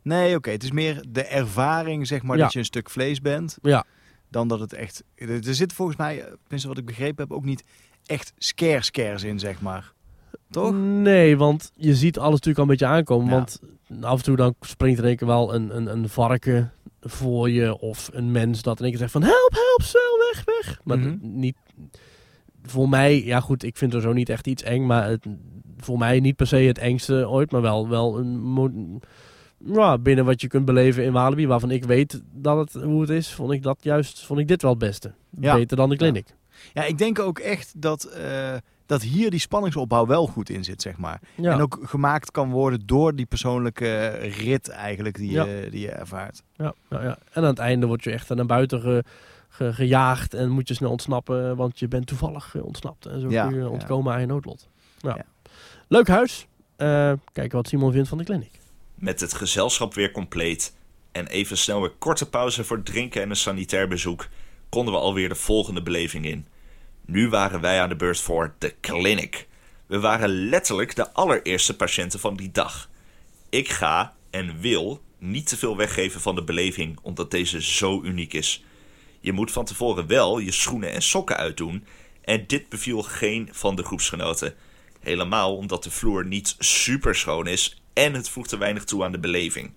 Nee, 0.04 0.36
oké. 0.36 0.50
Het 0.52 0.64
is 0.64 0.72
meer 0.72 1.04
de 1.10 1.24
ervaring, 1.24 2.08
zeg 2.08 2.24
maar, 2.24 2.38
dat 2.38 2.54
je 2.54 2.60
een 2.60 2.66
stuk 2.66 2.90
vlees 2.90 3.22
bent. 3.22 3.58
Ja. 3.62 3.86
Dan 4.30 4.48
dat 4.48 4.60
het 4.60 4.74
echt... 4.74 5.04
Er 5.16 5.56
zit 5.56 5.74
volgens 5.74 5.98
mij, 5.98 6.20
eh, 6.20 6.24
tenminste 6.24 6.68
wat 6.68 6.78
ik 6.78 6.86
begrepen 6.86 7.24
heb, 7.24 7.34
ook 7.34 7.46
niet 7.46 7.64
echt 8.06 8.34
scare 8.38 8.84
scares 8.84 9.24
in, 9.24 9.40
zeg 9.40 9.62
maar. 9.62 9.94
Toch? 10.50 10.74
Nee, 10.74 11.38
want 11.38 11.72
je 11.76 11.96
ziet 11.96 12.18
alles 12.18 12.32
natuurlijk 12.32 12.58
al 12.58 12.64
een 12.64 12.70
beetje 12.70 12.86
aankomen. 12.86 13.30
Want 13.30 13.60
af 14.02 14.18
en 14.18 14.24
toe 14.24 14.36
dan 14.36 14.56
springt 14.62 15.00
er 15.00 15.16
keer 15.16 15.28
wel 15.28 15.54
een, 15.54 15.76
een, 15.76 15.88
een 15.88 16.10
varken 16.10 16.72
voor 17.02 17.50
je. 17.50 17.80
Of 17.80 18.10
een 18.14 18.32
mens 18.32 18.62
dat 18.62 18.78
in 18.78 18.82
één 18.84 18.90
keer 18.92 19.00
zegt 19.00 19.12
van 19.12 19.24
help, 19.24 19.52
help, 19.52 19.82
snel, 19.82 20.18
weg, 20.32 20.44
weg. 20.46 20.80
Maar 20.84 20.98
Mhm. 21.00 21.18
niet... 21.22 21.56
Voor 22.64 22.90
mij, 22.90 23.24
ja 23.26 23.40
goed, 23.40 23.64
ik 23.64 23.78
vind 23.78 23.94
er 23.94 24.02
zo 24.02 24.14
niet 24.14 24.30
echt 24.30 24.48
iets 24.48 24.64
eng. 24.64 24.86
Maar 24.86 25.10
het, 25.10 25.26
voor 25.78 25.98
mij 25.98 26.20
niet 26.20 26.36
per 26.36 26.48
se 26.48 26.56
het 26.56 26.78
engste 26.78 27.30
ooit. 27.30 27.52
Maar 27.52 27.62
wel, 27.62 27.90
wel 27.90 28.18
een... 28.18 29.02
Ja, 29.66 29.98
binnen 29.98 30.26
wat 30.26 30.42
je 30.42 30.48
kunt 30.48 30.66
beleven 30.66 31.04
in 31.04 31.12
Walibi, 31.12 31.48
waarvan 31.48 31.72
ik 31.72 31.84
weet 31.84 32.22
dat 32.34 32.58
het, 32.58 32.84
hoe 32.84 33.02
het 33.02 33.10
is, 33.10 33.34
vond 33.34 33.52
ik 33.52 33.64
dat 33.64 33.78
juist, 33.82 34.26
vond 34.26 34.40
ik 34.40 34.48
dit 34.48 34.62
wel 34.62 34.72
het 34.72 34.80
beste. 34.80 35.12
Ja. 35.40 35.56
Beter 35.56 35.78
dan 35.78 35.90
de 35.90 35.96
clinic. 35.96 36.36
Ja, 36.74 36.84
ik 36.84 36.98
denk 36.98 37.20
ook 37.20 37.40
echt 37.40 37.82
dat, 37.82 38.04
eh, 38.04 38.54
dat 38.92 39.02
hier 39.02 39.30
die 39.30 39.40
spanningsopbouw 39.40 40.06
wel 40.06 40.28
goed 40.28 40.50
in 40.50 40.64
zit, 40.64 40.82
zeg 40.82 40.98
maar. 40.98 41.20
Ja. 41.36 41.52
En 41.54 41.62
ook 41.62 41.80
gemaakt 41.84 42.32
kan 42.32 42.50
worden 42.50 42.82
door 42.86 43.16
die 43.16 43.26
persoonlijke 43.26 44.08
rit 44.18 44.70
eigenlijk 44.70 45.16
die, 45.18 45.32
Ja. 45.32 45.44
je, 45.46 45.68
die 45.70 45.80
je 45.82 45.92
ervaart. 45.92 46.44
Ja, 46.56 46.74
ja, 46.90 47.02
ja. 47.04 47.18
En 47.32 47.42
aan 47.42 47.50
het 47.50 47.60
einde 47.60 47.86
word 47.86 48.04
je 48.04 48.12
echt 48.12 48.30
naar 48.30 48.46
buiten 48.46 48.82
ge- 48.82 49.04
ge- 49.50 49.74
gejaagd 49.74 50.34
en 50.34 50.50
moet 50.50 50.68
je 50.68 50.74
snel 50.74 50.92
ontsnappen, 50.92 51.56
want 51.56 51.80
je 51.80 51.88
bent 51.88 52.08
toevallig 52.08 52.56
eh, 52.56 52.66
ontsnapt. 52.66 53.06
En 53.06 53.22
zo 53.22 53.30
Ja, 53.30 53.46
kun 53.48 53.56
je 53.56 53.62
ja. 53.62 53.68
ontkomen 53.68 54.14
aan 54.14 54.20
je 54.20 54.26
noodlot. 54.26 54.68
Ja. 54.98 55.16
Ja. 55.16 55.26
Leuk 55.88 56.08
huis. 56.08 56.48
Eh, 56.76 57.14
kijken 57.34 57.58
wat 57.58 57.68
Simon 57.68 57.92
vindt 57.92 58.10
van 58.10 58.18
de 58.18 58.24
clinic. 58.24 58.52
Met 58.96 59.20
het 59.20 59.34
gezelschap 59.34 59.94
weer 59.94 60.12
compleet 60.12 60.76
en 61.12 61.28
even 61.28 61.58
snel 61.58 61.84
een 61.84 61.98
korte 62.00 62.30
pauze 62.30 62.64
voor 62.64 62.84
drinken 62.84 63.22
en 63.22 63.30
een 63.30 63.36
sanitair 63.36 63.88
bezoek, 63.88 64.28
konden 64.70 64.94
we 64.94 65.00
alweer 65.00 65.30
de 65.30 65.36
volgende 65.36 65.82
beleving 65.84 66.26
in. 66.26 66.46
Nu 67.06 67.30
waren 67.30 67.62
wij 67.62 67.82
aan 67.82 67.90
de 67.90 67.96
beurt 67.96 68.22
voor 68.22 68.56
de 68.58 68.76
clinic. 68.82 69.48
We 69.86 70.00
waren 70.00 70.30
letterlijk 70.30 70.96
de 70.96 71.14
allereerste 71.14 71.76
patiënten 71.76 72.20
van 72.20 72.36
die 72.36 72.52
dag. 72.52 72.90
Ik 73.50 73.70
ga 73.70 74.16
en 74.30 74.60
wil 74.60 75.02
niet 75.18 75.48
te 75.48 75.58
veel 75.58 75.78
weggeven 75.78 76.22
van 76.22 76.36
de 76.36 76.44
beleving, 76.44 77.00
omdat 77.02 77.32
deze 77.32 77.62
zo 77.62 78.02
uniek 78.04 78.34
is. 78.34 78.64
Je 79.20 79.32
moet 79.32 79.52
van 79.52 79.66
tevoren 79.66 80.08
wel 80.08 80.40
je 80.40 80.52
schoenen 80.52 80.92
en 80.92 81.02
sokken 81.02 81.38
uitdoen, 81.38 81.86
en 82.22 82.48
dit 82.48 82.70
beviel 82.70 83.02
geen 83.02 83.50
van 83.52 83.76
de 83.76 83.84
groepsgenoten. 83.84 84.56
Helemaal 85.00 85.56
omdat 85.56 85.84
de 85.84 85.92
vloer 85.92 86.26
niet 86.26 86.56
super 86.60 87.16
schoon 87.16 87.48
is 87.48 87.82
en 87.94 88.14
het 88.14 88.30
voegt 88.30 88.58
weinig 88.58 88.84
toe 88.84 89.04
aan 89.04 89.12
de 89.12 89.20
beleving. 89.20 89.72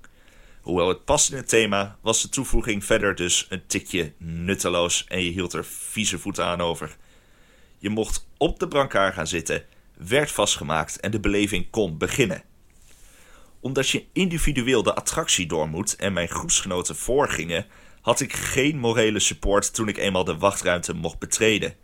Hoewel 0.60 0.88
het 0.88 1.04
past 1.04 1.30
in 1.30 1.36
het 1.36 1.48
thema, 1.48 1.98
was 2.00 2.22
de 2.22 2.28
toevoeging 2.28 2.84
verder 2.84 3.14
dus 3.14 3.46
een 3.48 3.66
tikje 3.66 4.12
nutteloos 4.18 5.04
en 5.08 5.24
je 5.24 5.30
hield 5.30 5.52
er 5.52 5.64
vieze 5.64 6.18
voeten 6.18 6.44
aan 6.44 6.60
over. 6.60 6.96
Je 7.84 7.90
mocht 7.90 8.26
op 8.36 8.58
de 8.58 8.68
brancard 8.68 9.14
gaan 9.14 9.26
zitten, 9.26 9.64
werd 9.96 10.30
vastgemaakt 10.30 11.00
en 11.00 11.10
de 11.10 11.20
beleving 11.20 11.70
kon 11.70 11.98
beginnen. 11.98 12.42
Omdat 13.60 13.88
je 13.88 14.04
individueel 14.12 14.82
de 14.82 14.94
attractie 14.94 15.46
door 15.46 15.68
moet 15.68 15.96
en 15.96 16.12
mijn 16.12 16.28
groepsgenoten 16.28 16.96
voorgingen, 16.96 17.66
had 18.00 18.20
ik 18.20 18.32
geen 18.32 18.78
morele 18.78 19.18
support 19.18 19.74
toen 19.74 19.88
ik 19.88 19.96
eenmaal 19.96 20.24
de 20.24 20.38
wachtruimte 20.38 20.94
mocht 20.94 21.18
betreden. 21.18 21.74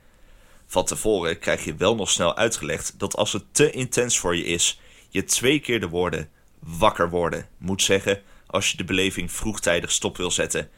Van 0.67 0.85
tevoren 0.85 1.39
krijg 1.39 1.65
je 1.65 1.75
wel 1.75 1.95
nog 1.95 2.11
snel 2.11 2.37
uitgelegd 2.37 2.99
dat 2.99 3.17
als 3.17 3.33
het 3.33 3.45
te 3.53 3.71
intens 3.71 4.19
voor 4.19 4.37
je 4.37 4.45
is, 4.45 4.81
je 5.09 5.25
twee 5.25 5.59
keer 5.59 5.81
de 5.81 5.89
woorden 5.89 6.29
wakker 6.59 7.11
worden 7.11 7.49
moet 7.59 7.83
zeggen 7.83 8.23
als 8.47 8.71
je 8.71 8.77
de 8.77 8.85
beleving 8.85 9.33
vroegtijdig 9.33 9.93
stop 9.93 10.17
wil 10.17 10.31
zetten. 10.31 10.71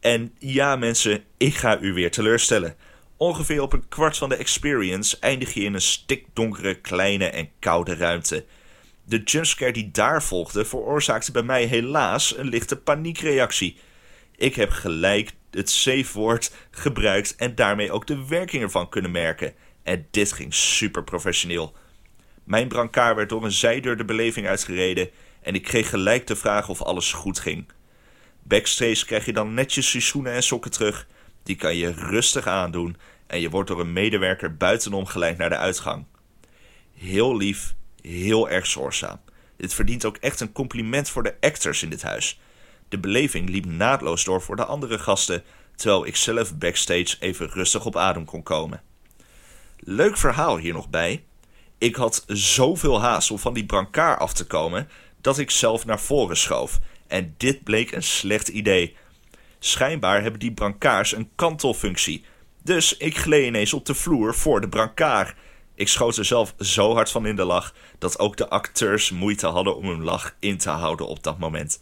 En 0.00 0.34
ja, 0.38 0.76
mensen, 0.76 1.24
ik 1.36 1.54
ga 1.54 1.80
u 1.80 1.92
weer 1.92 2.10
teleurstellen. 2.10 2.76
Ongeveer 3.16 3.62
op 3.62 3.72
een 3.72 3.88
kwart 3.88 4.16
van 4.16 4.28
de 4.28 4.36
experience 4.36 5.16
eindig 5.20 5.54
je 5.54 5.60
in 5.60 5.74
een 5.74 5.80
stikdonkere, 5.80 6.74
kleine 6.74 7.24
en 7.24 7.50
koude 7.58 7.94
ruimte. 7.94 8.44
De 9.04 9.22
jumpscare 9.22 9.72
die 9.72 9.90
daar 9.90 10.22
volgde 10.22 10.64
veroorzaakte 10.64 11.32
bij 11.32 11.42
mij 11.42 11.64
helaas 11.64 12.36
een 12.36 12.48
lichte 12.48 12.76
paniekreactie. 12.76 13.76
Ik 14.36 14.54
heb 14.54 14.70
gelijk 14.70 15.32
het 15.50 15.70
safe 15.70 16.18
woord 16.18 16.52
gebruikt 16.70 17.36
en 17.36 17.54
daarmee 17.54 17.92
ook 17.92 18.06
de 18.06 18.26
werking 18.26 18.62
ervan 18.62 18.88
kunnen 18.88 19.10
merken. 19.10 19.54
En 19.82 20.06
dit 20.10 20.32
ging 20.32 20.54
super 20.54 21.04
professioneel. 21.04 21.74
Mijn 22.44 22.68
brancard 22.68 23.16
werd 23.16 23.28
door 23.28 23.44
een 23.44 23.52
zijdeur 23.52 23.96
de 23.96 24.04
beleving 24.04 24.46
uitgereden 24.46 25.10
en 25.42 25.54
ik 25.54 25.62
kreeg 25.62 25.88
gelijk 25.88 26.26
de 26.26 26.36
vraag 26.36 26.68
of 26.68 26.82
alles 26.82 27.12
goed 27.12 27.38
ging. 27.38 27.66
Backstage 28.42 29.06
krijg 29.06 29.24
je 29.24 29.32
dan 29.32 29.54
netjes 29.54 29.92
je 29.92 30.00
schoenen 30.00 30.32
en 30.32 30.42
sokken 30.42 30.70
terug. 30.70 31.06
Die 31.46 31.56
kan 31.56 31.76
je 31.76 31.92
rustig 31.92 32.46
aandoen 32.46 32.96
en 33.26 33.40
je 33.40 33.50
wordt 33.50 33.68
door 33.68 33.80
een 33.80 33.92
medewerker 33.92 34.56
buitenom 34.56 35.06
geleid 35.06 35.38
naar 35.38 35.48
de 35.48 35.56
uitgang. 35.56 36.04
Heel 36.94 37.36
lief, 37.36 37.74
heel 38.00 38.50
erg 38.50 38.66
zorgzaam. 38.66 39.20
Dit 39.56 39.74
verdient 39.74 40.04
ook 40.04 40.16
echt 40.16 40.40
een 40.40 40.52
compliment 40.52 41.08
voor 41.08 41.22
de 41.22 41.34
actors 41.40 41.82
in 41.82 41.90
dit 41.90 42.02
huis. 42.02 42.40
De 42.88 42.98
beleving 42.98 43.48
liep 43.48 43.64
naadloos 43.64 44.24
door 44.24 44.42
voor 44.42 44.56
de 44.56 44.64
andere 44.64 44.98
gasten, 44.98 45.42
terwijl 45.76 46.06
ik 46.06 46.16
zelf 46.16 46.58
backstage 46.58 47.16
even 47.20 47.48
rustig 47.48 47.86
op 47.86 47.96
adem 47.96 48.24
kon 48.24 48.42
komen. 48.42 48.82
Leuk 49.78 50.16
verhaal 50.16 50.58
hier 50.58 50.72
nog 50.72 50.90
bij. 50.90 51.24
Ik 51.78 51.96
had 51.96 52.24
zoveel 52.26 53.00
haast 53.00 53.30
om 53.30 53.38
van 53.38 53.54
die 53.54 53.66
brancard 53.66 54.18
af 54.18 54.32
te 54.32 54.46
komen 54.46 54.88
dat 55.20 55.38
ik 55.38 55.50
zelf 55.50 55.84
naar 55.84 56.00
voren 56.00 56.36
schoof. 56.36 56.78
En 57.06 57.34
dit 57.36 57.64
bleek 57.64 57.92
een 57.92 58.02
slecht 58.02 58.48
idee. 58.48 58.96
Schijnbaar 59.66 60.22
hebben 60.22 60.40
die 60.40 60.52
brancards 60.52 61.16
een 61.16 61.30
kantelfunctie. 61.34 62.24
Dus 62.62 62.96
ik 62.96 63.18
gleed 63.18 63.46
ineens 63.46 63.72
op 63.72 63.86
de 63.86 63.94
vloer 63.94 64.34
voor 64.34 64.60
de 64.60 64.68
brancard. 64.68 65.34
Ik 65.74 65.88
schoot 65.88 66.16
er 66.16 66.24
zelf 66.24 66.54
zo 66.58 66.94
hard 66.94 67.10
van 67.10 67.26
in 67.26 67.36
de 67.36 67.44
lach 67.44 67.74
dat 67.98 68.18
ook 68.18 68.36
de 68.36 68.48
acteurs 68.48 69.10
moeite 69.10 69.46
hadden 69.46 69.76
om 69.76 69.86
hun 69.88 70.02
lach 70.02 70.34
in 70.38 70.58
te 70.58 70.70
houden 70.70 71.06
op 71.06 71.22
dat 71.22 71.38
moment. 71.38 71.80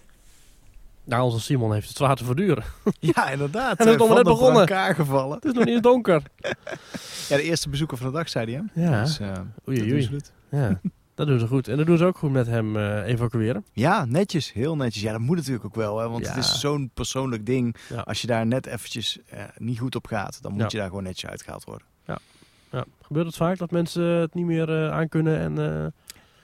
Nou, 1.05 1.23
onze 1.23 1.41
Simon 1.41 1.73
heeft 1.73 1.89
het 1.89 1.97
zwaar 1.97 2.17
te 2.17 2.25
verduren. 2.25 2.65
Ja, 2.99 3.29
inderdaad. 3.31 3.79
En 3.79 3.87
we 3.87 3.93
eh, 3.93 3.99
van 3.99 4.15
net 4.15 4.25
begonnen. 4.25 4.65
brancard 4.67 4.97
gevallen. 4.97 5.35
Het 5.35 5.45
is 5.45 5.53
nog 5.53 5.65
niet 5.65 5.75
eens 5.75 5.83
donker. 5.83 6.23
Ja, 7.29 7.37
de 7.37 7.43
eerste 7.43 7.69
bezoeker 7.69 7.97
van 7.97 8.07
de 8.07 8.13
dag, 8.13 8.29
zei 8.29 8.53
hij. 8.53 8.63
Hè? 8.73 8.83
Ja. 8.85 9.03
Dus, 9.03 9.19
eh, 9.19 9.33
Oei, 9.69 9.93
oei. 9.93 10.21
Ja, 10.51 10.81
dat 11.15 11.27
doen 11.27 11.39
ze 11.39 11.47
goed. 11.47 11.69
En 11.69 11.77
dat 11.77 11.87
doen 11.87 11.99
ze 11.99 12.05
ook 12.05 12.19
goed 12.19 12.31
met 12.33 12.47
hem 12.47 12.77
eh, 12.77 13.07
evacueren. 13.07 13.65
Ja, 13.73 14.05
netjes. 14.05 14.53
Heel 14.53 14.77
netjes. 14.77 15.03
Ja, 15.03 15.13
dat 15.13 15.21
moet 15.21 15.37
natuurlijk 15.37 15.65
ook 15.65 15.75
wel. 15.75 15.99
Hè, 15.99 16.09
want 16.09 16.25
Ja. 16.25 16.31
het 16.35 16.45
is 16.45 16.61
zo'n 16.61 16.91
persoonlijk 16.95 17.47
ding. 17.47 17.77
Ja. 17.89 18.01
Als 18.01 18.21
je 18.21 18.27
daar 18.27 18.47
net 18.47 18.67
eventjes 18.67 19.19
eh, 19.29 19.43
niet 19.59 19.79
goed 19.79 19.95
op 19.95 20.07
gaat, 20.07 20.43
dan 20.43 20.53
moet 20.53 20.61
Ja. 20.61 20.67
je 20.71 20.77
daar 20.77 20.89
gewoon 20.89 21.03
netjes 21.03 21.31
uitgehaald 21.31 21.65
worden. 21.65 21.87
Ja. 22.07 22.19
Gebeurt 23.03 23.27
het 23.27 23.37
vaak 23.37 23.59
dat 23.59 23.71
mensen 23.71 24.03
het 24.05 24.35
niet 24.35 24.45
meer 24.45 24.85
eh, 24.85 24.91
aankunnen 24.93 25.39
en... 25.39 25.59
eh, 25.83 25.87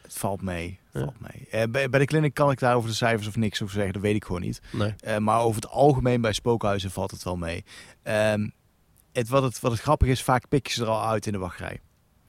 Het 0.03 0.19
valt 0.19 0.43
mee. 0.43 0.79
Valt 0.93 1.15
mee. 1.21 1.69
Bij, 1.69 1.91
bij 1.91 2.01
de 2.01 2.05
clinic 2.07 2.35
kan 2.35 2.51
ik 2.51 2.59
daar 2.59 2.75
over 2.75 2.89
de 2.89 2.95
cijfers 2.95 3.29
of 3.29 3.37
niks 3.37 3.63
over 3.63 3.75
zeggen. 3.75 3.93
Dat 3.93 4.03
weet 4.03 4.15
ik 4.15 4.25
gewoon 4.25 4.41
niet. 4.41 4.61
nee. 4.73 5.21
Maar 5.21 5.41
over 5.41 5.61
het 5.63 5.71
algemeen 5.71 6.21
bij 6.21 6.33
spookhuizen 6.33 6.91
valt 6.91 7.11
het 7.11 7.23
wel 7.23 7.37
mee. 7.37 7.65
Ehm, 8.03 8.49
het, 9.13 9.29
wat, 9.29 9.43
het, 9.43 9.61
wat 9.61 9.73
het 9.73 9.81
grappig 9.81 10.09
is, 10.09 10.23
vaak 10.23 10.49
pik 10.49 10.67
je 10.67 10.73
ze 10.73 10.83
er 10.83 10.89
al 10.89 11.07
uit 11.07 11.27
in 11.27 11.33
de 11.33 11.39
wachtrij. 11.39 11.81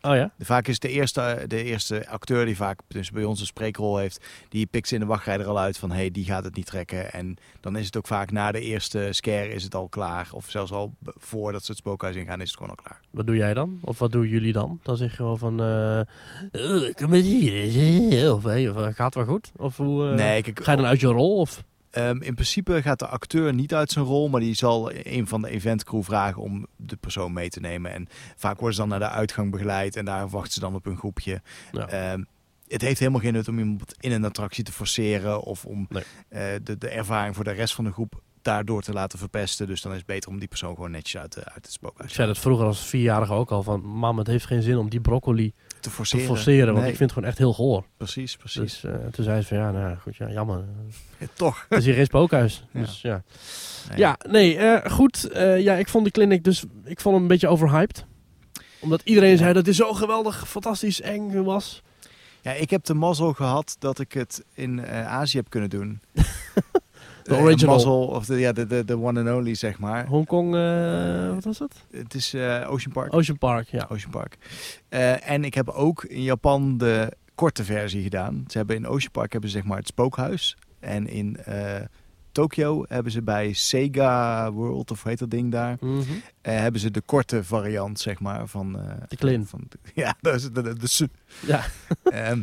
Oh 0.01 0.15
ja? 0.15 0.31
Vaak 0.39 0.67
is 0.67 0.79
de 0.79 0.89
eerste, 0.89 1.43
de 1.47 1.63
eerste 1.63 2.07
acteur 2.09 2.45
die 2.45 2.55
vaak 2.55 2.79
dus 2.87 3.11
bij 3.11 3.23
ons 3.23 3.39
een 3.39 3.45
spreekrol 3.45 3.97
heeft, 3.97 4.25
die 4.49 4.65
pikt 4.65 4.87
ze 4.87 4.93
in 4.93 4.99
de 4.99 5.05
wachtrij 5.05 5.39
er 5.39 5.45
al 5.47 5.59
uit 5.59 5.77
van 5.77 5.91
hey, 5.91 6.11
die 6.11 6.25
gaat 6.25 6.43
het 6.43 6.55
niet 6.55 6.65
trekken. 6.65 7.13
En 7.13 7.35
dan 7.59 7.75
is 7.75 7.85
het 7.85 7.97
ook 7.97 8.07
vaak 8.07 8.31
na 8.31 8.51
de 8.51 8.61
eerste 8.61 9.07
scare 9.11 9.49
is 9.53 9.63
het 9.63 9.75
al 9.75 9.87
klaar. 9.87 10.27
Of 10.31 10.49
zelfs 10.49 10.71
al 10.71 10.93
voordat 11.03 11.63
ze 11.63 11.71
het 11.71 11.79
spookhuis 11.79 12.15
ingaan 12.15 12.41
is 12.41 12.47
het 12.47 12.57
gewoon 12.57 12.75
al 12.77 12.83
klaar. 12.83 12.99
Wat 13.09 13.25
doe 13.27 13.35
jij 13.35 13.53
dan? 13.53 13.79
Of 13.81 13.99
wat 13.99 14.11
doen 14.11 14.27
jullie 14.27 14.53
dan? 14.53 14.79
Dan 14.83 14.97
zeg 14.97 15.09
je 15.09 15.15
gewoon 15.15 15.37
van... 15.37 15.59
eh 15.61 15.99
eh, 15.99 16.93
kom 16.95 17.09
maar 17.09 17.19
hier. 17.19 18.33
Of, 18.33 18.43
hey, 18.43 18.69
of 18.69 18.75
eh, 18.77 18.83
gaat 18.83 19.05
het 19.05 19.15
wel 19.15 19.25
goed? 19.25 19.51
Of 19.57 19.77
hoe... 19.77 20.09
eh, 20.09 20.15
nee, 20.15 20.41
kijk, 20.41 20.63
Ga 20.63 20.71
je 20.71 20.77
dan 20.77 20.85
uit 20.85 20.99
je 20.99 21.07
rol? 21.07 21.37
Of? 21.37 21.63
Ehm, 21.91 22.21
in 22.21 22.33
principe 22.33 22.81
gaat 22.81 22.99
de 22.99 23.07
acteur 23.07 23.53
niet 23.53 23.73
uit 23.73 23.91
zijn 23.91 24.05
rol, 24.05 24.29
maar 24.29 24.41
die 24.41 24.53
zal 24.53 24.91
een 24.93 25.27
van 25.27 25.41
de 25.41 25.49
eventcrew 25.49 26.03
vragen 26.03 26.41
om 26.41 26.67
de 26.75 26.95
persoon 26.95 27.33
mee 27.33 27.49
te 27.49 27.59
nemen. 27.59 27.91
En 27.91 28.07
vaak 28.35 28.55
worden 28.59 28.73
ze 28.75 28.79
dan 28.81 28.89
naar 28.89 29.09
de 29.09 29.15
uitgang 29.15 29.51
begeleid 29.51 29.95
en 29.95 30.05
daar 30.05 30.29
wachten 30.29 30.53
ze 30.53 30.59
dan 30.59 30.75
op 30.75 30.85
een 30.85 30.97
groepje. 30.97 31.41
Ja. 31.71 31.87
Ehm, 31.87 32.23
het 32.67 32.81
heeft 32.81 32.99
helemaal 32.99 33.21
geen 33.21 33.33
nut 33.33 33.47
om 33.47 33.57
iemand 33.59 33.95
in 33.99 34.11
een 34.11 34.25
attractie 34.25 34.63
te 34.63 34.71
forceren 34.71 35.41
of 35.41 35.65
om 35.65 35.87
Nee. 35.89 36.03
eh, 36.29 36.59
de, 36.63 36.77
de 36.77 36.89
ervaring 36.89 37.35
voor 37.35 37.43
de 37.43 37.51
rest 37.51 37.73
van 37.73 37.83
de 37.83 37.91
groep 37.91 38.21
daardoor 38.41 38.81
te 38.81 38.93
laten 38.93 39.19
verpesten. 39.19 39.67
Dus 39.67 39.81
dan 39.81 39.91
is 39.91 39.97
het 39.97 40.07
beter 40.07 40.29
om 40.29 40.39
die 40.39 40.47
persoon 40.47 40.75
gewoon 40.75 40.91
netjes 40.91 41.21
uit, 41.21 41.33
de, 41.33 41.45
uit 41.45 41.65
het 41.65 41.91
Ik 42.03 42.09
zei 42.09 42.27
dat 42.27 42.37
vroeger 42.37 42.65
als 42.65 42.85
vierjarige 42.85 43.33
ook 43.33 43.51
al 43.51 43.63
van... 43.63 43.81
Mam, 43.81 44.17
het 44.17 44.27
heeft 44.27 44.45
geen 44.45 44.61
zin 44.61 44.77
om 44.77 44.89
die 44.89 45.01
broccoli 45.01 45.53
te 45.81 45.89
te 45.89 46.19
forceren. 46.19 46.65
Want 46.65 46.79
Nee, 46.79 46.91
ik 46.91 46.97
vind 46.97 46.99
het 46.99 47.11
gewoon 47.11 47.27
echt 47.27 47.37
heel 47.37 47.53
goor. 47.53 47.85
Precies, 47.97 48.35
precies. 48.35 48.61
Dus 48.61 48.83
eh, 48.83 48.93
toen 49.11 49.23
zei 49.23 49.41
ze 49.41 49.47
van 49.47 49.57
ja, 49.57 49.71
nou 49.71 49.97
goed, 49.97 50.15
ja, 50.15 50.29
jammer. 50.29 50.63
Toch. 51.33 51.65
Het 51.69 51.79
is 51.79 51.85
hier 51.85 51.93
geen 51.93 52.05
spookhuis. 52.05 52.65
Ja. 52.71 52.79
Dus 52.79 53.01
ja. 53.01 53.23
Nee. 53.89 53.97
Ja, 53.97 54.17
nee, 54.29 54.57
eh, 54.57 54.91
goed. 54.91 55.29
Eh, 55.29 55.59
ja, 55.59 55.75
ik 55.75 55.87
vond 55.87 56.05
de 56.05 56.11
clinic 56.11 56.43
dus, 56.43 56.63
ik 56.83 56.99
vond 56.99 57.13
hem 57.13 57.23
een 57.23 57.29
beetje 57.29 57.47
overhyped. 57.47 58.05
Omdat 58.79 59.01
iedereen 59.03 59.37
zei 59.37 59.53
dat 59.53 59.65
het 59.65 59.75
zo 59.75 59.93
geweldig, 59.93 60.47
fantastisch, 60.47 61.01
eng 61.01 61.43
was. 61.43 61.81
Ja, 62.41 62.51
ik 62.51 62.69
heb 62.69 62.83
de 62.83 62.93
mazzel 62.93 63.33
gehad 63.33 63.75
dat 63.79 63.99
ik 63.99 64.13
het 64.13 64.43
in 64.53 64.85
Azië 64.87 65.37
heb 65.37 65.49
kunnen 65.49 65.69
doen. 65.69 66.01
De 67.31 67.37
Eh, 67.37 67.43
original. 67.43 68.05
of 68.07 68.25
de, 68.25 68.39
ja, 68.39 68.51
de, 68.51 68.67
de, 68.67 68.85
de 68.85 68.97
one 68.99 69.19
and 69.19 69.29
only, 69.39 69.53
zeg 69.55 69.79
maar. 69.79 70.07
Hongkong, 70.07 70.55
eh 70.55 71.33
wat 71.33 71.43
was 71.43 71.59
het? 71.59 71.85
Het 71.91 72.13
is 72.13 72.33
eh, 72.33 72.65
Ocean 72.71 72.91
Park. 72.93 73.13
Ocean 73.13 73.37
Park, 73.37 73.67
ja. 73.67 73.85
Ocean 73.89 74.11
Park. 74.11 74.37
Eh, 74.89 75.29
en 75.29 75.43
ik 75.43 75.53
heb 75.53 75.69
ook 75.69 76.03
in 76.03 76.21
Japan 76.23 76.77
de 76.77 77.11
korte 77.35 77.63
versie 77.63 78.03
gedaan. 78.03 78.43
Ze 78.47 78.57
hebben 78.57 78.75
in 78.75 78.87
Ocean 78.87 79.11
Park 79.11 79.31
hebben 79.31 79.49
ze 79.49 79.55
zeg 79.57 79.65
maar 79.65 79.77
het 79.77 79.87
spookhuis. 79.87 80.57
En 80.79 81.07
in 81.07 81.37
eh 81.37 81.75
Tokyo 82.31 82.85
hebben 82.87 83.11
ze 83.11 83.21
bij 83.21 83.53
Sega 83.53 84.51
World, 84.51 84.91
of 84.91 85.01
hoe 85.01 85.09
heet 85.09 85.19
dat 85.19 85.29
ding 85.31 85.51
daar, 85.51 85.77
Mhm. 85.79 86.01
eh, 86.41 86.55
hebben 86.59 86.81
ze 86.81 86.91
de 86.91 87.01
korte 87.01 87.43
variant, 87.43 87.99
zeg 87.99 88.19
maar, 88.19 88.47
van... 88.47 88.79
eh, 88.79 88.93
De 89.07 89.15
Klin. 89.17 89.45
Van, 89.45 89.61
ja, 89.93 90.15
dat 90.21 90.35
is 90.35 90.43
de, 90.51 90.61
de, 90.61 90.73
de 90.75 90.87
su- 90.87 91.07
Ja. 91.45 91.61
Ehm, 92.03 92.41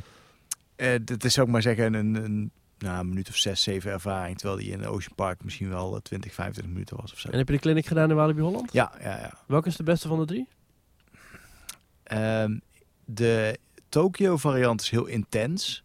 eh, 0.76 0.88
dit 1.04 1.24
is 1.24 1.38
ook 1.38 1.48
maar 1.48 1.62
zeggen 1.62 1.94
een, 1.94 2.14
een, 2.24 2.50
nou, 2.78 2.98
een 2.98 3.08
minuut 3.08 3.28
of 3.28 3.36
zes, 3.36 3.62
zeven 3.62 3.90
ervaring. 3.90 4.38
Terwijl 4.38 4.58
die 4.58 4.70
in 4.70 4.86
Ocean 4.86 5.14
Park 5.14 5.44
misschien 5.44 5.68
wel 5.68 5.94
eh, 5.94 6.00
20, 6.00 6.34
25 6.34 6.72
minuten 6.72 6.96
was 6.96 7.12
of 7.12 7.18
zo. 7.18 7.28
En 7.28 7.38
heb 7.38 7.48
je 7.48 7.54
de 7.54 7.60
clinic 7.60 7.86
gedaan 7.86 8.10
in 8.10 8.16
Walibi 8.16 8.40
Holland? 8.40 8.72
Ja, 8.72 8.92
ja, 9.00 9.18
ja. 9.18 9.32
Welke 9.46 9.68
is 9.68 9.76
de 9.76 9.82
beste 9.82 10.08
van 10.08 10.18
de 10.18 10.24
drie? 10.24 10.48
Ehm, 12.02 12.58
de 13.04 13.58
Tokyo 13.88 14.36
variant 14.36 14.80
is 14.80 14.90
heel 14.90 15.06
intens. 15.06 15.84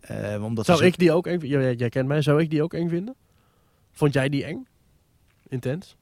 Eh, 0.00 0.44
omdat 0.44 0.64
Zou 0.64 0.84
ik 0.84 0.98
die 0.98 1.12
ook 1.12 1.26
eng 1.26 1.40
vinden? 1.40 1.60
Jij, 1.60 1.74
jij 1.74 1.88
kent 1.88 2.08
mij, 2.08 2.22
zou 2.22 2.40
ik 2.40 2.50
die 2.50 2.62
ook 2.62 2.74
eng 2.74 2.88
vinden? 2.88 3.14
Vond 3.92 4.12
jij 4.12 4.28
die 4.28 4.44
eng? 4.44 4.66
Intens? 5.48 5.96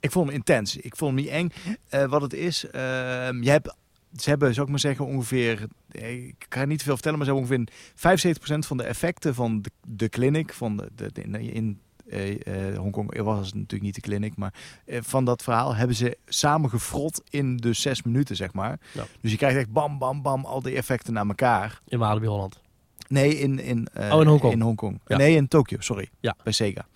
Ik 0.00 0.10
vond 0.10 0.26
hem 0.26 0.36
intens. 0.36 0.76
Ik 0.76 0.96
vond 0.96 1.14
hem 1.14 1.24
niet 1.24 1.32
eng. 1.32 1.52
Eh, 1.88 2.04
wat 2.04 2.22
het 2.22 2.32
is, 2.32 2.64
ehm, 2.70 3.42
je 3.42 3.50
hebt, 3.50 3.74
ze 4.22 4.28
hebben, 4.30 4.52
zou 4.54 4.64
ik 4.66 4.70
maar 4.70 4.80
zeggen, 4.80 5.06
ongeveer... 5.06 5.66
eh, 5.90 6.12
Ik 6.26 6.46
kan 6.48 6.68
niet 6.68 6.82
veel 6.82 6.92
vertellen, 6.94 7.18
maar 7.18 7.26
ze 7.26 7.34
hebben 7.34 7.50
ongeveer 7.58 8.34
75% 8.56 8.58
van 8.66 8.76
de 8.76 8.82
effecten 8.82 9.34
van 9.34 9.62
de, 9.62 9.70
de 9.86 10.08
clinic... 10.08 10.52
Van 10.52 10.76
de, 10.76 10.90
de, 10.94 11.10
de- 11.12 11.42
in, 11.52 11.80
eh, 12.08 12.70
eh, 12.70 12.78
Hongkong 12.78 13.16
was 13.22 13.46
het 13.46 13.54
natuurlijk 13.54 13.82
niet 13.82 13.94
de 13.94 14.00
clinic, 14.00 14.36
maar 14.36 14.54
van 14.86 15.24
dat 15.24 15.42
verhaal 15.42 15.74
hebben 15.74 15.96
ze 15.96 16.18
samen 16.26 16.70
gefrot 16.70 17.22
in 17.30 17.56
de 17.56 17.72
zes 17.72 18.02
minuten, 18.02 18.36
zeg 18.36 18.52
maar. 18.52 18.80
Ja. 18.92 19.04
Dus 19.20 19.30
je 19.30 19.36
krijgt 19.36 19.56
echt 19.56 19.72
bam, 19.72 19.98
bam, 19.98 20.22
bam, 20.22 20.44
al 20.44 20.62
die 20.62 20.74
effecten 20.76 21.12
naar 21.12 21.26
elkaar. 21.26 21.80
In 21.88 21.98
Walibi 21.98 22.26
Holland. 22.26 22.60
Nee, 23.08 23.38
in, 23.38 23.58
in, 23.58 23.88
Oh, 23.98 24.20
in 24.20 24.26
Hongkong. 24.26 24.52
In 24.52 24.60
Hongkong. 24.60 25.00
Ja. 25.06 25.16
Nee, 25.16 25.36
in 25.36 25.48
Tokio, 25.48 25.80
sorry. 25.80 26.08
Ja. 26.20 26.36
Bij 26.42 26.52
Sega. 26.52 26.86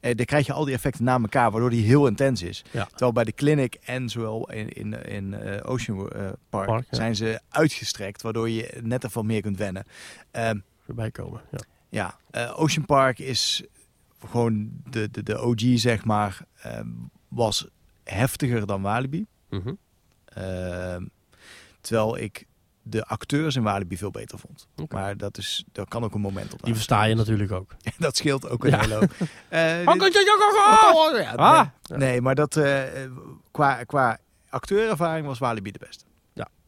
Eh, 0.00 0.16
dan 0.16 0.26
krijg 0.26 0.46
je 0.46 0.52
al 0.52 0.64
die 0.64 0.74
effecten 0.74 1.04
na 1.04 1.18
elkaar, 1.18 1.50
waardoor 1.50 1.70
die 1.70 1.84
heel 1.84 2.06
intens 2.06 2.42
is. 2.42 2.64
Ja. 2.70 2.84
Terwijl 2.84 3.12
bij 3.12 3.24
de 3.24 3.32
clinic 3.32 3.74
en 3.74 4.08
zowel 4.08 4.50
in, 4.50 4.68
in, 4.68 5.04
in 5.04 5.34
eh, 5.34 5.70
Ocean 5.70 6.10
eh, 6.10 6.28
Park, 6.48 6.66
Park, 6.66 6.86
ja. 6.90 6.96
zijn 6.96 7.16
ze 7.16 7.40
uitgestrekt, 7.48 8.22
waardoor 8.22 8.50
je 8.50 8.78
net 8.82 9.04
even 9.04 9.26
meer 9.26 9.40
kunt 9.40 9.58
wennen. 9.58 9.84
Voorbij 10.84 11.10
komen. 11.10 11.40
Ja. 11.50 11.58
ja, 11.88 12.18
eh, 12.30 12.60
Ocean 12.60 12.86
Park 12.86 13.18
is 13.18 13.64
gewoon 14.26 14.70
de, 14.90 15.10
de, 15.10 15.22
de 15.22 15.42
OG, 15.42 15.60
zeg 15.74 16.04
maar, 16.04 16.40
ehm, 16.62 16.88
was 17.28 17.66
heftiger 18.04 18.66
dan 18.66 18.82
Walibi. 18.82 19.26
Mhm. 19.50 19.72
Ehm, 20.24 21.06
terwijl 21.80 22.18
ik 22.18 22.46
de 22.90 23.04
acteurs 23.04 23.56
in 23.56 23.62
Walibi 23.62 23.96
veel 23.96 24.10
beter 24.10 24.38
vond. 24.38 24.68
Maar 24.88 25.16
dat, 25.16 25.38
is, 25.38 25.64
dat 25.72 25.88
kan 25.88 26.04
ook 26.04 26.14
een 26.14 26.20
moment 26.20 26.52
op. 26.52 26.62
Die 26.62 26.74
versta 26.74 27.04
je 27.04 27.14
natuurlijk 27.14 27.52
ook. 27.52 27.74
dat 27.98 28.16
scheelt 28.16 28.48
ook 28.48 28.64
een 28.64 28.70
Ja. 28.70 28.80
hele 28.80 28.94
hoop. 28.94 29.10
Eh, 29.48 29.86
dit- 29.98 30.14
ja, 31.14 31.32
Ah! 31.36 31.66
nee, 31.88 31.98
nee, 31.98 32.20
maar 32.20 32.34
dat, 32.34 32.56
eh, 32.56 32.82
qua, 33.50 33.84
qua 33.84 34.18
acteurervaring 34.48 35.26
was 35.26 35.38
Walibi 35.38 35.70
de 35.70 35.78
beste. 35.86 36.04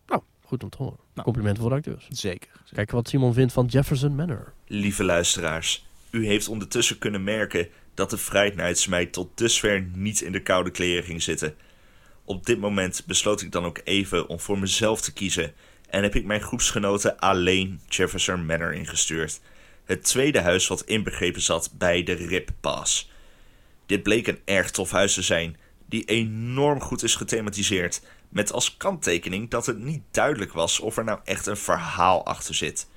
Nou, 0.07 0.23
goed 0.45 0.63
om 0.63 0.71
te 0.71 0.77
horen. 0.79 0.99
Nou. 1.13 1.23
Complimenten 1.25 1.61
voor 1.63 1.71
de 1.71 1.77
acteurs. 1.77 2.07
Zeker. 2.11 2.51
Kijk 2.75 2.91
wat 2.91 3.09
Simon 3.09 3.35
vindt 3.35 3.53
van 3.53 3.67
Jefferson 3.67 4.15
Manor. 4.15 4.53
Lieve 4.67 5.05
luisteraars, 5.05 5.87
u 6.11 6.27
heeft 6.27 6.49
ondertussen 6.49 6.99
kunnen 6.99 7.25
merken 7.25 7.69
dat 7.95 8.11
de 8.11 8.19
Fright 8.19 8.87
mij 8.89 9.07
tot 9.07 9.39
dusver 9.39 9.89
niet 9.95 10.21
in 10.21 10.33
de 10.33 10.43
koude 10.43 10.71
kleren 10.71 11.05
ging 11.05 11.23
zitten. 11.23 11.55
Op 12.25 12.47
dit 12.47 12.61
moment 12.61 13.03
besloot 13.07 13.41
ik 13.43 13.53
dan 13.53 13.65
ook 13.65 13.81
even 13.85 14.29
om 14.29 14.41
voor 14.41 14.59
mezelf 14.59 15.01
te 15.01 15.13
kiezen 15.13 15.53
en 15.91 16.03
heb 16.03 16.15
ik 16.15 16.25
mijn 16.25 16.41
groepsgenoten 16.41 17.19
alleen 17.19 17.81
Jefferson 17.89 18.47
Manor 18.47 18.73
ingestuurd. 18.73 19.41
Het 19.85 20.03
tweede 20.03 20.41
huis 20.41 20.67
wat 20.67 20.83
inbegrepen 20.83 21.41
zat 21.41 21.71
bij 21.79 22.03
de 22.03 22.13
Rip 22.13 22.51
Pass. 22.61 23.11
Dit 23.87 24.03
bleek 24.03 24.27
een 24.27 24.41
erg 24.45 24.71
tof 24.71 24.91
huis 24.91 25.15
te 25.15 25.23
zijn, 25.23 25.57
die 25.87 26.05
enorm 26.05 26.81
goed 26.81 27.03
is 27.03 27.15
gethematiseerd, 27.15 28.01
met 28.29 28.53
als 28.53 28.77
kanttekening 28.77 29.51
dat 29.51 29.67
het 29.67 29.79
niet 29.79 30.03
duidelijk 30.11 30.53
was 30.53 30.81
of 30.81 30.97
er 30.97 31.05
nou 31.05 31.19
echt 31.25 31.47
een 31.47 31.57
verhaal 31.57 32.27
achter 32.27 32.55
zit. 32.55 32.89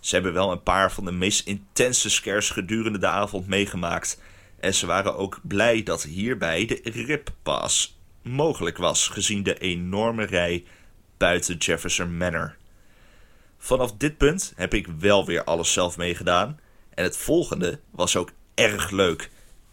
Ze 0.00 0.14
hebben 0.14 0.32
wel 0.32 0.52
een 0.52 0.62
paar 0.62 0.92
van 0.92 1.04
de 1.04 1.12
meest 1.12 1.46
intense 1.46 2.10
scares 2.10 2.50
gedurende 2.50 2.98
de 2.98 3.06
avond 3.06 3.46
meegemaakt. 3.46 4.20
En 4.60 4.74
ze 4.74 4.86
waren 4.86 5.16
ook 5.16 5.40
blij 5.42 5.82
dat 5.82 6.02
hierbij 6.02 6.66
de 6.66 6.80
Rip 6.82 7.30
Pass 7.42 7.98
mogelijk 8.22 8.76
was, 8.76 9.08
gezien 9.08 9.42
de 9.42 9.58
enorme 9.58 10.24
rij 10.24 10.64
buiten 11.16 11.56
Jefferson 11.56 12.16
Manor. 12.16 12.56
Vanaf 13.58 13.92
dit 13.92 14.16
punt 14.16 14.52
heb 14.56 14.74
ik 14.74 14.86
wel 14.86 15.26
weer 15.26 15.44
alles 15.44 15.72
zelf 15.72 15.96
meegedaan. 15.96 16.60
En 16.94 17.04
het 17.04 17.16
volgende 17.16 17.80
was 17.90 18.16
ook 18.16 18.32
erg 18.54 18.90
leuk: 18.90 19.30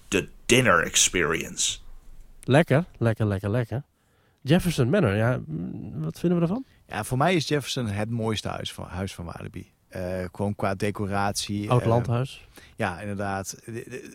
de 0.08 0.28
Dinner 0.46 0.84
Experience. 0.84 1.80
Lekker, 2.44 2.86
lekker, 2.98 3.26
lekker, 3.26 3.50
lekker. 3.50 3.84
Jefferson 4.42 4.90
Manor, 4.90 5.16
ja, 5.16 5.40
mm, 5.46 6.02
wat 6.02 6.20
vinden 6.20 6.38
we 6.40 6.44
ervan? 6.44 6.66
Ja, 6.88 7.04
voor 7.04 7.18
mij 7.18 7.36
is 7.36 7.48
Jefferson 7.48 7.88
het 7.88 8.10
mooiste 8.10 8.48
huis 8.48 8.74
van, 8.74 8.86
huis 8.86 9.14
van 9.14 9.26
Walibi. 9.26 9.72
Eh, 9.92 10.26
gewoon 10.32 10.56
qua 10.56 10.76
decoratie. 10.76 11.70
Oud 11.70 11.82
eh, 11.82 11.88
landhuis. 11.88 12.48
Ja, 12.76 13.00
inderdaad. 13.00 13.58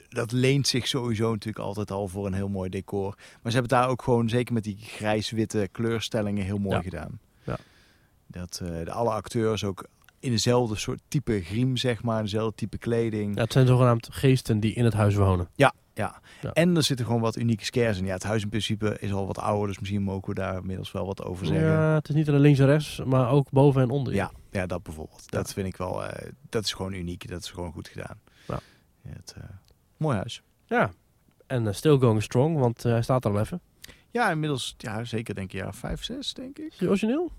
Dat 0.09 0.33
leent 0.33 0.67
zich 0.67 0.87
sowieso 0.87 1.31
natuurlijk 1.31 1.65
altijd 1.65 1.91
al 1.91 2.09
voor 2.09 2.27
een 2.27 2.33
heel 2.33 2.49
mooi 2.49 2.71
decor. 2.71 3.15
Maar 3.43 3.53
ze 3.53 3.59
hebben 3.59 3.79
daar 3.79 3.89
ook 3.89 4.03
gewoon, 4.03 4.29
zeker 4.29 4.55
met 4.55 4.65
die 4.65 4.77
grijs-witte 4.81 5.69
kleurstellingen, 5.73 6.45
heel 6.45 6.59
mooi 6.59 6.77
Ja. 6.77 6.83
gedaan. 6.83 7.19
Ja. 7.45 7.57
Dat 8.27 8.61
eh, 8.63 8.85
de 8.85 8.91
alle 8.93 9.11
acteurs 9.11 9.65
ook 9.65 9.87
in 10.21 10.31
dezelfde 10.31 10.77
soort 10.77 11.01
type 11.09 11.41
griem, 11.41 11.77
zeg 11.77 12.03
maar, 12.03 12.23
dezelfde 12.23 12.55
type 12.55 12.79
kleding. 12.79 13.35
Ja, 13.35 13.43
het 13.43 13.53
zijn 13.53 13.67
zogenaamd 13.67 14.09
geesten 14.11 14.61
die 14.61 14.75
in 14.75 14.85
het 14.85 14.95
huis 14.95 15.15
wonen. 15.15 15.49
Ja, 15.55 15.73
ja. 15.95 16.21
Ja. 16.43 16.53
En 16.53 16.77
er 16.77 16.83
zitten 16.83 17.07
gewoon 17.07 17.21
wat 17.21 17.37
unieke 17.37 17.65
scares 17.65 17.99
in. 17.99 18.05
Ja, 18.07 18.13
het 18.13 18.23
huis 18.23 18.43
in 18.43 18.49
principe 18.49 18.97
is 19.01 19.13
al 19.13 19.27
wat 19.27 19.39
ouder, 19.39 19.67
dus 19.67 19.79
misschien 19.79 20.03
mogen 20.03 20.29
we 20.29 20.35
daar 20.35 20.57
inmiddels 20.57 20.93
wel 20.93 21.07
wat 21.07 21.25
over 21.25 21.47
zeggen. 21.47 21.67
Ja, 21.67 21.95
het 21.95 22.09
is 22.09 22.15
niet 22.15 22.29
alleen 22.29 22.41
links 22.41 22.59
en 22.59 22.67
rechts, 22.67 23.01
maar 23.05 23.31
ook 23.31 23.51
boven 23.51 23.83
en 23.83 23.91
onder. 23.91 24.15
Ja, 24.15 24.31
ja, 24.57 24.67
dat 24.67 24.83
bijvoorbeeld. 24.83 25.31
Dat 25.31 25.53
vind 25.53 25.67
ik 25.67 25.77
wel, 25.77 26.05
eh, 26.05 26.31
dat 26.49 26.65
is 26.65 26.73
gewoon 26.73 26.93
uniek. 26.93 27.29
Dat 27.29 27.43
is 27.43 27.51
gewoon 27.51 27.73
goed 27.73 27.89
gedaan. 27.89 28.21
Ja. 28.49 28.61
Het, 29.09 29.35
eh, 29.37 29.43
mooi 29.97 30.17
huis. 30.17 30.43
Ja. 30.65 30.91
En 31.47 31.67
eh, 31.67 31.73
still 31.75 31.99
going 31.99 32.23
strong, 32.23 32.59
want 32.59 32.83
hij 32.83 33.03
staat 33.03 33.25
er 33.25 33.31
al 33.31 33.41
even. 33.41 33.61
Ja, 34.11 34.31
inmiddels, 34.31 34.75
ja, 34.79 35.05
zeker 35.05 35.35
denk 35.35 35.53
ik, 35.53 35.61
ja, 35.61 35.73
vijf, 35.73 36.05
zes, 36.05 36.35
denk 36.35 36.59
ik. 36.59 36.73
Is 36.73 36.89
origineel? 36.89 37.33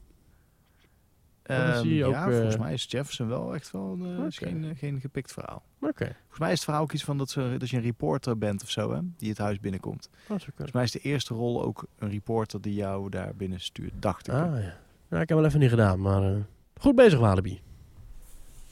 dan 1.43 1.77
zie 1.77 1.93
je 1.95 2.03
Ehm, 2.03 2.07
ook, 2.09 2.13
ja, 2.13 2.31
volgens 2.31 2.57
mij 2.57 2.73
is 2.73 2.85
Jefferson 2.89 3.27
wel 3.27 3.55
echt 3.55 3.71
wel 3.71 3.97
Oké. 4.17 4.31
geen, 4.31 4.75
geen 4.77 4.99
gepikt 4.99 5.33
verhaal. 5.33 5.63
Oké. 5.79 6.15
Volgens 6.19 6.39
mij 6.39 6.47
is 6.47 6.55
het 6.55 6.63
verhaal 6.63 6.81
ook 6.81 6.93
iets 6.93 7.03
van 7.03 7.17
dat, 7.17 7.29
ze, 7.29 7.55
dat 7.57 7.69
je 7.69 7.77
een 7.77 7.83
reporter 7.83 8.37
bent 8.37 8.63
of 8.63 8.69
zo, 8.69 8.93
hè, 8.93 8.99
die 9.17 9.29
het 9.29 9.37
huis 9.37 9.59
binnenkomt. 9.59 10.09
Kunnen. 10.25 10.43
Volgens 10.45 10.71
mij 10.71 10.83
is 10.83 10.91
de 10.91 10.99
eerste 10.99 11.33
rol 11.33 11.63
ook 11.63 11.85
een 11.97 12.09
reporter 12.09 12.61
die 12.61 12.73
jou 12.73 13.09
daar 13.09 13.35
binnen 13.35 13.59
stuurt, 13.59 13.93
dacht 13.99 14.27
ik. 14.27 14.33
Ah 14.33 14.61
ja. 14.61 14.77
ja. 15.09 15.21
Ik 15.21 15.29
heb 15.29 15.37
wel 15.37 15.45
even 15.45 15.59
niet 15.59 15.69
gedaan, 15.69 16.01
maar 16.01 16.45
goed 16.79 16.95
bezig 16.95 17.19
Walibi. 17.19 17.61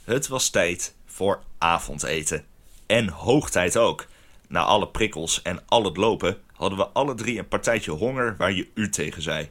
Het 0.03 0.27
was 0.27 0.49
tijd 0.49 0.95
voor 1.05 1.43
avondeten. 1.57 2.45
En 2.85 3.07
hoog 3.07 3.49
tijd 3.49 3.77
ook. 3.77 4.05
Na 4.47 4.61
alle 4.63 4.87
prikkels 4.87 5.41
en 5.41 5.59
al 5.67 5.83
het 5.83 5.97
lopen 5.97 6.37
hadden 6.53 6.77
we 6.77 6.87
alle 6.87 7.15
drie 7.15 7.39
een 7.39 7.47
partijtje 7.47 7.91
honger 7.91 8.35
waar 8.37 8.51
je 8.51 8.67
u 8.73 8.89
tegen 8.89 9.21
zei. 9.21 9.49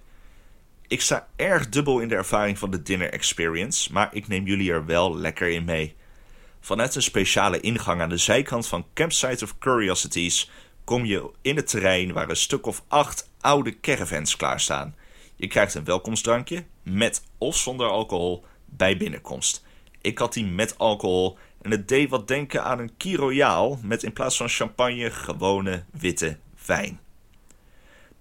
Ik 0.88 1.00
sta 1.00 1.26
erg 1.36 1.68
dubbel 1.68 2.00
in 2.00 2.08
de 2.08 2.14
ervaring 2.14 2.58
van 2.58 2.70
de 2.70 2.82
dinner 2.82 3.12
experience, 3.12 3.92
maar 3.92 4.08
ik 4.12 4.28
neem 4.28 4.46
jullie 4.46 4.72
er 4.72 4.86
wel 4.86 5.16
lekker 5.16 5.48
in 5.48 5.64
mee. 5.64 5.94
Vanuit 6.60 6.94
een 6.94 7.02
speciale 7.02 7.60
ingang 7.60 8.00
aan 8.00 8.08
de 8.08 8.16
zijkant 8.16 8.66
van 8.66 8.86
Campsite 8.94 9.44
of 9.44 9.58
Curiosities 9.58 10.50
kom 10.84 11.04
je 11.04 11.30
in 11.42 11.56
het 11.56 11.68
terrein 11.68 12.12
waar 12.12 12.28
een 12.28 12.36
stuk 12.36 12.66
of 12.66 12.82
acht 12.88 13.30
oude 13.40 13.80
caravans 13.80 14.36
klaarstaan. 14.36 14.94
Je 15.36 15.46
krijgt 15.46 15.74
een 15.74 15.84
welkomstdrankje, 15.84 16.64
met 16.82 17.24
of 17.38 17.56
zonder 17.56 17.88
alcohol, 17.88 18.44
bij 18.64 18.96
binnenkomst. 18.96 19.64
Ik 20.00 20.18
had 20.18 20.32
die 20.32 20.44
met 20.44 20.78
alcohol 20.78 21.38
en 21.62 21.70
het 21.70 21.88
deed 21.88 22.10
wat 22.10 22.28
denken 22.28 22.64
aan 22.64 22.78
een 22.78 22.96
Key 22.96 23.14
Royale 23.14 23.76
met 23.82 24.02
in 24.02 24.12
plaats 24.12 24.36
van 24.36 24.48
champagne 24.48 25.10
gewone 25.10 25.84
witte 25.90 26.38
wijn. 26.66 27.00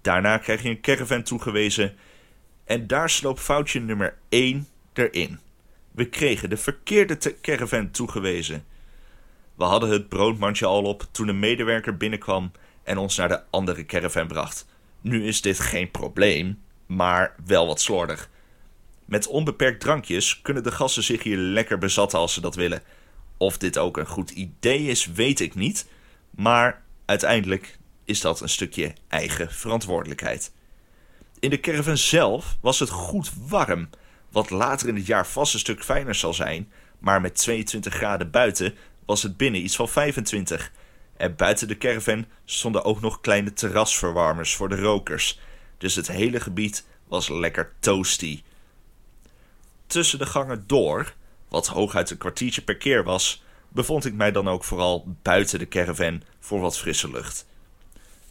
Daarna 0.00 0.38
krijg 0.38 0.62
je 0.62 0.68
een 0.68 0.80
caravan 0.80 1.22
toegewezen 1.22 1.96
en 2.64 2.86
daar 2.86 3.10
sloop 3.10 3.38
foutje 3.38 3.80
nummer 3.80 4.18
1 4.28 4.68
erin. 4.92 5.38
We 5.90 6.08
kregen 6.08 6.50
de 6.50 6.56
verkeerde 6.56 7.40
caravan 7.40 7.90
toegewezen. 7.90 8.64
We 9.54 9.64
hadden 9.64 9.90
het 9.90 10.08
broodmandje 10.08 10.66
al 10.66 10.82
op 10.82 11.06
toen 11.10 11.28
een 11.28 11.38
medewerker 11.38 11.96
binnenkwam 11.96 12.52
en 12.82 12.98
ons 12.98 13.16
naar 13.16 13.28
de 13.28 13.42
andere 13.50 13.86
caravan 13.86 14.26
bracht. 14.26 14.66
Nu 15.00 15.26
is 15.26 15.40
dit 15.40 15.60
geen 15.60 15.90
probleem, 15.90 16.62
maar 16.86 17.34
wel 17.44 17.66
wat 17.66 17.80
slordig. 17.80 18.30
Met 19.04 19.26
onbeperkt 19.26 19.80
drankjes 19.80 20.42
kunnen 20.42 20.62
de 20.62 20.72
gasten 20.72 21.02
zich 21.02 21.22
hier 21.22 21.36
lekker 21.36 21.78
bezatten 21.78 22.18
als 22.18 22.34
ze 22.34 22.40
dat 22.40 22.54
willen. 22.54 22.82
Of 23.36 23.58
dit 23.58 23.78
ook 23.78 23.96
een 23.96 24.06
goed 24.06 24.30
idee 24.30 24.86
is, 24.86 25.06
weet 25.06 25.40
ik 25.40 25.54
niet. 25.54 25.86
Maar 26.30 26.82
uiteindelijk 27.04 27.78
is 28.04 28.20
dat 28.20 28.40
een 28.40 28.48
stukje 28.48 28.92
eigen 29.08 29.52
verantwoordelijkheid. 29.52 30.52
In 31.38 31.50
de 31.50 31.60
caravan 31.60 31.96
zelf 31.96 32.56
was 32.60 32.78
het 32.78 32.90
goed 32.90 33.30
warm, 33.46 33.88
wat 34.30 34.50
later 34.50 34.88
in 34.88 34.96
het 34.96 35.06
jaar 35.06 35.26
vast 35.26 35.54
een 35.54 35.58
stuk 35.58 35.84
fijner 35.84 36.14
zal 36.14 36.34
zijn. 36.34 36.72
Maar 36.98 37.20
met 37.20 37.34
22 37.34 37.94
graden 37.94 38.30
buiten 38.30 38.74
was 39.06 39.22
het 39.22 39.36
binnen 39.36 39.64
iets 39.64 39.76
van 39.76 39.88
25. 39.88 40.72
En 41.16 41.36
buiten 41.36 41.68
de 41.68 41.78
caravan 41.78 42.26
stonden 42.44 42.84
ook 42.84 43.00
nog 43.00 43.20
kleine 43.20 43.52
terrasverwarmers 43.52 44.54
voor 44.54 44.68
de 44.68 44.80
rokers. 44.80 45.40
Dus 45.78 45.94
het 45.94 46.08
hele 46.08 46.40
gebied 46.40 46.86
was 47.08 47.28
lekker 47.28 47.72
toasty. 47.80 48.42
Tussen 49.86 50.18
de 50.18 50.26
gangen 50.26 50.64
door, 50.66 51.14
wat 51.48 51.66
hooguit 51.66 52.10
een 52.10 52.18
kwartiertje 52.18 52.62
per 52.62 52.76
keer 52.76 53.04
was, 53.04 53.42
bevond 53.68 54.04
ik 54.04 54.14
mij 54.14 54.32
dan 54.32 54.48
ook 54.48 54.64
vooral 54.64 55.16
buiten 55.22 55.58
de 55.58 55.68
caravan 55.68 56.22
voor 56.40 56.60
wat 56.60 56.78
frisse 56.78 57.10
lucht. 57.10 57.46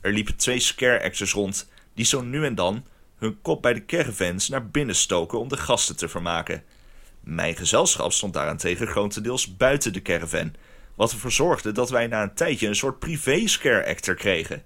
Er 0.01 0.13
liepen 0.13 0.35
twee 0.35 0.59
scare 0.59 1.03
actors 1.03 1.33
rond 1.33 1.69
die 1.93 2.05
zo 2.05 2.21
nu 2.21 2.45
en 2.45 2.55
dan 2.55 2.85
hun 3.17 3.41
kop 3.41 3.61
bij 3.61 3.73
de 3.73 3.85
caravans 3.85 4.49
naar 4.49 4.67
binnen 4.67 4.95
stoken 4.95 5.39
om 5.39 5.47
de 5.47 5.57
gasten 5.57 5.95
te 5.95 6.09
vermaken. 6.09 6.63
Mijn 7.19 7.55
gezelschap 7.55 8.11
stond 8.11 8.33
daarentegen 8.33 8.87
grotendeels 8.87 9.57
buiten 9.57 9.93
de 9.93 10.01
caravan, 10.01 10.53
wat 10.95 11.11
ervoor 11.11 11.31
zorgde 11.31 11.71
dat 11.71 11.89
wij 11.89 12.07
na 12.07 12.21
een 12.21 12.33
tijdje 12.33 12.67
een 12.67 12.75
soort 12.75 12.99
privé 12.99 13.47
scare 13.47 13.85
actor 13.85 14.15
kregen. 14.15 14.63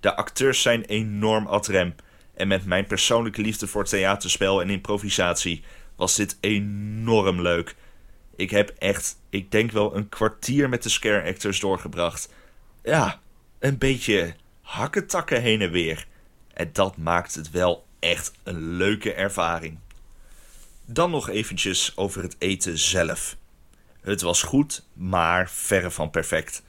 De 0.00 0.16
acteurs 0.16 0.62
zijn 0.62 0.84
enorm 0.84 1.46
ad 1.46 1.66
rem 1.66 1.94
en 2.36 2.48
met 2.48 2.64
mijn 2.64 2.86
persoonlijke 2.86 3.40
liefde 3.40 3.66
voor 3.66 3.84
theaterspel 3.84 4.60
en 4.60 4.70
improvisatie 4.70 5.64
was 5.96 6.14
dit 6.14 6.36
enorm 6.40 7.40
leuk. 7.40 7.74
Ik 8.36 8.50
heb 8.50 8.74
echt, 8.78 9.18
ik 9.30 9.50
denk 9.50 9.70
wel 9.70 9.96
een 9.96 10.08
kwartier 10.08 10.68
met 10.68 10.82
de 10.82 10.88
scare 10.88 11.28
actors 11.28 11.60
doorgebracht. 11.60 12.32
Ja, 12.82 13.20
een 13.58 13.78
beetje 13.78 14.34
hakketakken 14.60 15.42
heen 15.42 15.60
en 15.60 15.70
weer. 15.70 16.06
En 16.52 16.70
dat 16.72 16.96
maakt 16.96 17.34
het 17.34 17.50
wel 17.50 17.86
echt 17.98 18.32
een 18.42 18.76
leuke 18.76 19.12
ervaring. 19.12 19.78
Dan 20.84 21.10
nog 21.10 21.28
eventjes 21.28 21.96
over 21.96 22.22
het 22.22 22.36
eten 22.38 22.78
zelf. 22.78 23.36
Het 24.00 24.20
was 24.20 24.42
goed, 24.42 24.86
maar 24.92 25.50
verre 25.50 25.90
van 25.90 26.10
perfect. 26.10 26.62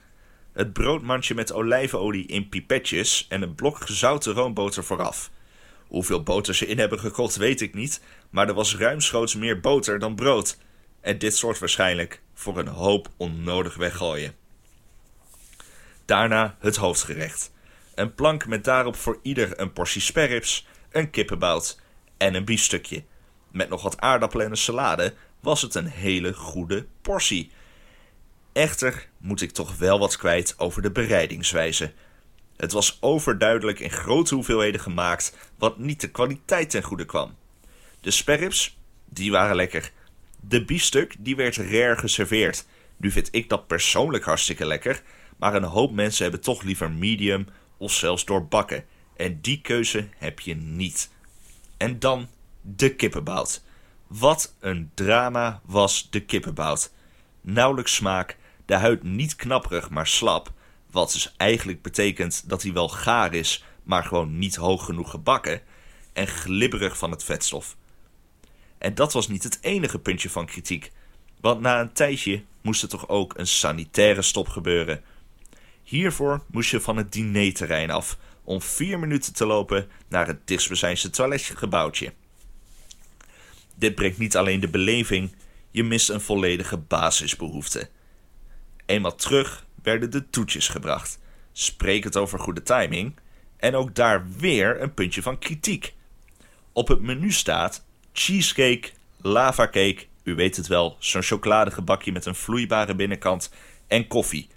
Het 0.52 0.72
broodmandje 0.72 1.34
met 1.34 1.52
olijfolie 1.52 2.26
in 2.26 2.48
pipetjes 2.48 3.26
en 3.28 3.42
een 3.42 3.54
blok 3.54 3.80
gezouten 3.80 4.32
roomboter 4.32 4.84
vooraf. 4.84 5.30
Hoeveel 5.88 6.22
boter 6.22 6.54
ze 6.54 6.66
in 6.66 6.78
hebben 6.78 7.00
gekocht 7.00 7.36
weet 7.36 7.60
ik 7.60 7.74
niet, 7.74 8.00
maar 8.30 8.48
er 8.48 8.54
was 8.54 8.76
ruimschoots 8.76 9.34
meer 9.34 9.60
boter 9.60 9.98
dan 9.98 10.14
brood. 10.14 10.58
En 11.00 11.18
dit 11.18 11.36
soort 11.36 11.58
waarschijnlijk 11.58 12.20
voor 12.34 12.58
een 12.58 12.68
hoop 12.68 13.08
onnodig 13.16 13.76
weggooien. 13.76 14.34
Daarna 16.04 16.56
het 16.60 16.76
hoofdgerecht. 16.76 17.52
Een 17.94 18.14
plank 18.14 18.46
met 18.46 18.64
daarop 18.64 18.96
voor 18.96 19.18
ieder 19.22 19.60
een 19.60 19.72
portie 19.72 20.00
sperrips, 20.00 20.66
een 20.90 21.10
kippenbout 21.10 21.80
en 22.16 22.34
een 22.34 22.44
biefstukje. 22.44 23.04
Met 23.52 23.68
nog 23.68 23.82
wat 23.82 24.00
aardappelen 24.00 24.46
en 24.46 24.50
een 24.50 24.58
salade 24.58 25.14
was 25.40 25.62
het 25.62 25.74
een 25.74 25.86
hele 25.86 26.32
goede 26.32 26.86
portie. 27.02 27.50
Echter 28.52 29.08
moet 29.18 29.40
ik 29.40 29.50
toch 29.50 29.76
wel 29.76 29.98
wat 29.98 30.16
kwijt 30.16 30.54
over 30.58 30.82
de 30.82 30.90
bereidingswijze. 30.90 31.92
Het 32.58 32.72
was 32.72 32.98
overduidelijk 33.00 33.80
in 33.80 33.90
grote 33.90 34.34
hoeveelheden 34.34 34.80
gemaakt, 34.80 35.36
wat 35.58 35.78
niet 35.78 36.00
de 36.00 36.10
kwaliteit 36.10 36.70
ten 36.70 36.82
goede 36.82 37.04
kwam. 37.04 37.34
De 38.00 38.10
sperrips, 38.10 38.78
die 39.04 39.30
waren 39.30 39.56
lekker. 39.56 39.92
De 40.40 40.64
biefstuk, 40.64 41.14
die 41.18 41.36
werd 41.36 41.56
rare 41.56 41.96
geserveerd. 41.96 42.66
Nu 42.96 43.10
vind 43.10 43.28
ik 43.30 43.48
dat 43.48 43.66
persoonlijk 43.66 44.24
hartstikke 44.24 44.66
lekker, 44.66 45.02
maar 45.36 45.54
een 45.54 45.64
hoop 45.64 45.92
mensen 45.92 46.22
hebben 46.22 46.40
toch 46.40 46.62
liever 46.62 46.90
medium 46.90 47.46
of 47.76 47.92
zelfs 47.92 48.24
doorbakken. 48.24 48.84
En 49.16 49.40
die 49.40 49.60
keuze 49.60 50.08
heb 50.16 50.40
je 50.40 50.54
niet. 50.54 51.10
En 51.76 51.98
dan 51.98 52.28
de 52.60 52.94
kippenbout. 52.94 53.62
Wat 54.06 54.54
een 54.60 54.90
drama 54.94 55.60
was 55.64 56.10
de 56.10 56.20
kippenbout. 56.20 56.92
Nauwelijks 57.40 57.94
smaak, 57.94 58.36
de 58.66 58.74
huid 58.74 59.02
niet 59.02 59.36
knapperig, 59.36 59.90
maar 59.90 60.06
slap. 60.06 60.52
Wat 60.90 61.12
dus 61.12 61.34
eigenlijk 61.36 61.82
betekent 61.82 62.48
dat 62.48 62.62
hij 62.62 62.72
wel 62.72 62.88
gaar 62.88 63.34
is, 63.34 63.64
maar 63.82 64.04
gewoon 64.04 64.38
niet 64.38 64.56
hoog 64.56 64.84
genoeg 64.84 65.10
gebakken. 65.10 65.60
En 66.12 66.26
glibberig 66.26 66.98
van 66.98 67.10
het 67.10 67.24
vetstof. 67.24 67.76
En 68.78 68.94
dat 68.94 69.12
was 69.12 69.28
niet 69.28 69.42
het 69.42 69.58
enige 69.60 69.98
puntje 69.98 70.30
van 70.30 70.46
kritiek. 70.46 70.92
Want 71.40 71.60
na 71.60 71.80
een 71.80 71.92
tijdje 71.92 72.42
moest 72.60 72.82
er 72.82 72.88
toch 72.88 73.08
ook 73.08 73.38
een 73.38 73.46
sanitaire 73.46 74.22
stop 74.22 74.48
gebeuren. 74.48 75.02
Hiervoor 75.82 76.42
moest 76.46 76.70
je 76.70 76.80
van 76.80 76.96
het 76.96 77.12
dinerterrein 77.12 77.90
af 77.90 78.18
om 78.44 78.62
vier 78.62 78.98
minuten 78.98 79.34
te 79.34 79.46
lopen 79.46 79.88
naar 80.08 80.26
het 80.26 80.46
dichtstbijzijnde 80.46 81.10
toiletgebouwtje. 81.10 82.12
Dit 83.74 83.94
brengt 83.94 84.18
niet 84.18 84.36
alleen 84.36 84.60
de 84.60 84.68
beleving, 84.68 85.34
je 85.70 85.84
mist 85.84 86.08
een 86.08 86.20
volledige 86.20 86.76
basisbehoefte. 86.76 87.88
Eenmaal 88.86 89.14
terug 89.14 89.66
werden 89.88 90.10
de 90.10 90.30
toetjes 90.30 90.68
gebracht. 90.68 91.18
Spreek 91.52 92.04
het 92.04 92.16
over 92.16 92.38
goede 92.38 92.62
timing. 92.62 93.16
En 93.56 93.74
ook 93.74 93.94
daar 93.94 94.28
weer 94.38 94.82
een 94.82 94.94
puntje 94.94 95.22
van 95.22 95.38
kritiek. 95.38 95.94
Op 96.72 96.88
het 96.88 97.00
menu 97.00 97.32
staat 97.32 97.84
cheesecake, 98.12 98.90
lava 99.20 99.64
cake, 99.64 100.06
u 100.22 100.34
weet 100.34 100.56
het 100.56 100.66
wel, 100.66 100.96
zo'n 100.98 101.22
chocoladegebakje 101.22 102.12
met 102.12 102.26
een 102.26 102.34
vloeibare 102.34 102.94
binnenkant 102.94 103.50
en 103.86 104.06
koffie. 104.06 104.48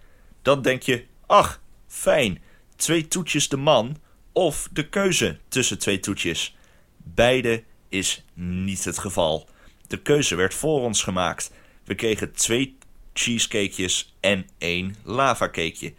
Dan 0.41 0.61
denk 0.61 0.81
je, 0.81 1.05
ach, 1.25 1.61
fijn, 1.87 2.41
twee 2.75 3.07
toetjes 3.07 3.49
de 3.49 3.57
man 3.57 3.97
of 4.31 4.69
de 4.71 4.89
keuze 4.89 5.39
tussen 5.47 5.79
twee 5.79 5.99
toetjes. 5.99 6.55
Beide 6.97 7.63
is 7.89 8.25
niet 8.33 8.83
het 8.83 8.97
geval. 8.97 9.49
De 9.87 10.01
keuze 10.01 10.35
werd 10.35 10.53
voor 10.53 10.81
ons 10.81 11.03
gemaakt. 11.03 11.51
We 11.83 11.95
kregen 11.95 12.31
twee 12.31 12.77
cheesecakejes 13.13 14.15
en 14.19 14.47
één 14.57 14.95
lavacakeje. 15.03 15.93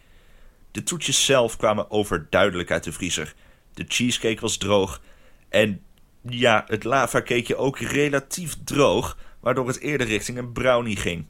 De 0.70 0.82
toetjes 0.82 1.24
zelf 1.24 1.56
kwamen 1.56 1.90
overduidelijk 1.90 2.70
uit 2.70 2.84
de 2.84 2.93
vriezer. 2.93 3.34
De 3.74 3.84
cheesecake 3.89 4.40
was 4.40 4.56
droog 4.56 5.01
en 5.48 5.82
ja, 6.28 6.64
het 6.66 6.84
lavacakeje 6.84 7.56
ook 7.56 7.78
relatief 7.78 8.56
droog, 8.64 9.18
waardoor 9.40 9.66
het 9.66 9.80
eerder 9.80 10.06
richting 10.06 10.39
een 10.39 10.52
brownie 10.52 10.97
ging. 10.97 11.26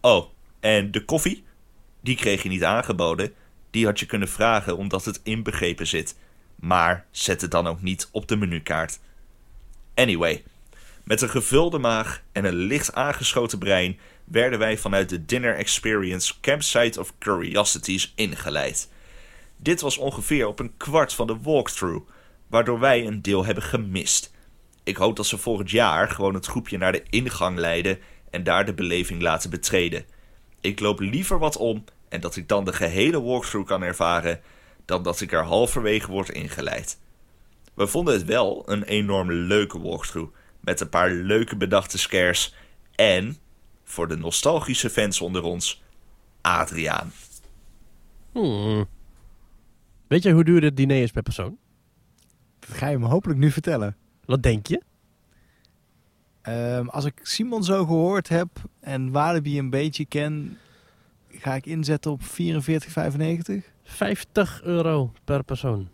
Oh, 0.00 0.26
en 0.60 0.90
de 0.90 1.04
koffie? 1.04 1.44
Die 2.00 2.16
kreeg 2.16 2.42
je 2.42 2.48
niet 2.48 2.64
aangeboden. 2.64 3.34
Die 3.70 3.84
had 3.84 4.00
je 4.00 4.06
kunnen 4.06 4.28
vragen 4.28 4.76
omdat 4.76 5.04
het 5.04 5.20
inbegrepen 5.22 5.86
zit. 5.86 6.16
Maar 6.54 7.06
zet 7.10 7.40
het 7.40 7.50
dan 7.50 7.66
ook 7.66 7.82
niet 7.82 8.08
op 8.12 8.28
de 8.28 8.36
menukaart. 8.36 9.00
Anyway, 9.94 10.44
met 11.04 11.22
een 11.22 11.30
gevulde 11.30 11.78
maag 11.78 12.22
en 12.32 12.44
een 12.44 12.54
licht 12.54 12.94
aangeschoten 12.94 13.58
brein 13.58 13.98
werden 14.32 14.58
wij 14.58 14.78
vanuit 14.78 15.08
de 15.08 15.24
Dinner 15.24 15.56
Experience 15.56 16.34
Campsite 16.40 17.00
of 17.00 17.12
Curiosities 17.18 18.12
ingeleid. 18.16 18.88
Dit 19.56 19.80
was 19.80 19.98
ongeveer 19.98 20.46
op 20.46 20.58
een 20.58 20.76
kwart 20.76 21.12
van 21.12 21.26
de 21.26 21.36
walkthrough, 21.42 22.10
waardoor 22.46 22.78
wij 22.78 23.06
een 23.06 23.22
deel 23.22 23.44
hebben 23.44 23.64
gemist. 23.64 24.32
Ik 24.82 24.96
hoop 24.96 25.16
dat 25.16 25.26
ze 25.26 25.38
volgend 25.38 25.70
jaar 25.70 26.08
gewoon 26.08 26.34
het 26.34 26.46
groepje 26.46 26.78
naar 26.78 26.92
de 26.92 27.02
ingang 27.10 27.58
leiden 27.58 27.98
en 28.30 28.44
daar 28.44 28.64
de 28.64 28.74
beleving 28.74 29.22
laten 29.22 29.50
betreden. 29.50 30.04
Ik 30.60 30.80
loop 30.80 31.00
liever 31.00 31.38
wat 31.38 31.56
om 31.56 31.84
en 32.08 32.20
dat 32.20 32.36
ik 32.36 32.48
dan 32.48 32.64
de 32.64 32.72
gehele 32.72 33.22
walkthrough 33.22 33.68
kan 33.68 33.82
ervaren, 33.82 34.40
dan 34.84 35.02
dat 35.02 35.20
ik 35.20 35.32
er 35.32 35.44
halverwege 35.44 36.10
word 36.10 36.28
ingeleid. 36.28 36.98
We 37.74 37.86
vonden 37.86 38.14
het 38.14 38.24
wel 38.24 38.62
een 38.66 38.82
enorm 38.82 39.32
leuke 39.32 39.80
walkthrough, 39.80 40.34
met 40.60 40.80
een 40.80 40.88
paar 40.88 41.10
leuke 41.10 41.56
bedachte 41.56 41.98
scares 41.98 42.54
en, 42.94 43.36
voor 43.92 44.08
de 44.08 44.16
nostalgische 44.16 44.90
fans 44.90 45.20
onder 45.20 45.42
ons, 45.42 45.82
Adriaan. 46.40 47.12
Hmm. 48.32 48.86
Weet 50.06 50.22
je 50.22 50.32
hoe 50.32 50.44
duur 50.44 50.60
dit 50.60 50.76
diner 50.76 51.02
is 51.02 51.10
per 51.10 51.22
persoon? 51.22 51.58
Dat 52.58 52.76
ga 52.76 52.88
je 52.88 52.98
me 52.98 53.06
hopelijk 53.06 53.38
nu 53.38 53.50
vertellen. 53.50 53.96
Wat 54.24 54.42
denk 54.42 54.66
je? 54.66 54.82
Ehm, 56.42 56.86
als 56.86 57.04
ik 57.04 57.20
Simon 57.22 57.64
zo 57.64 57.84
gehoord 57.84 58.28
heb 58.28 58.48
en 58.80 59.10
Walibi 59.10 59.58
een 59.58 59.70
beetje 59.70 60.06
ken, 60.06 60.58
ga 61.28 61.54
ik 61.54 61.66
inzetten 61.66 62.10
op 62.10 62.22
44,95. 62.22 63.72
50 63.82 64.62
euro 64.62 65.12
per 65.24 65.44
persoon. 65.44 65.88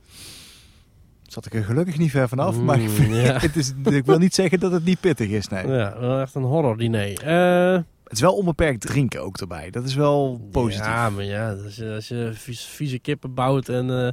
Zat 1.28 1.46
ik 1.46 1.54
er 1.54 1.64
gelukkig 1.64 1.98
niet 1.98 2.10
ver 2.10 2.28
vanaf, 2.28 2.60
maar 2.60 2.78
Mm, 2.78 3.14
ja. 3.14 3.38
het 3.48 3.56
is, 3.56 3.72
ik 3.84 4.04
wil 4.04 4.18
niet 4.18 4.34
zeggen 4.34 4.60
dat 4.60 4.72
het 4.72 4.84
niet 4.84 5.00
pittig 5.00 5.28
is. 5.28 5.48
Nee. 5.48 5.66
Ja, 5.66 5.98
wel 6.00 6.20
echt 6.20 6.34
een 6.34 6.42
horror 6.42 6.76
diner. 6.76 7.22
Eh, 7.22 7.72
Het 8.04 8.12
is 8.12 8.20
wel 8.20 8.34
onbeperkt 8.36 8.80
drinken 8.80 9.22
ook 9.22 9.36
erbij. 9.38 9.70
Dat 9.70 9.84
is 9.84 9.94
wel 9.94 10.48
positief. 10.52 10.86
Ja, 10.86 11.10
maar 11.10 11.24
ja, 11.24 11.50
als 11.64 11.76
je, 11.76 11.92
als 11.94 12.08
je 12.08 12.30
vieze 12.54 12.98
kippen 12.98 13.34
bouwt 13.34 13.68
en 13.68 13.90
eh, 13.90 14.08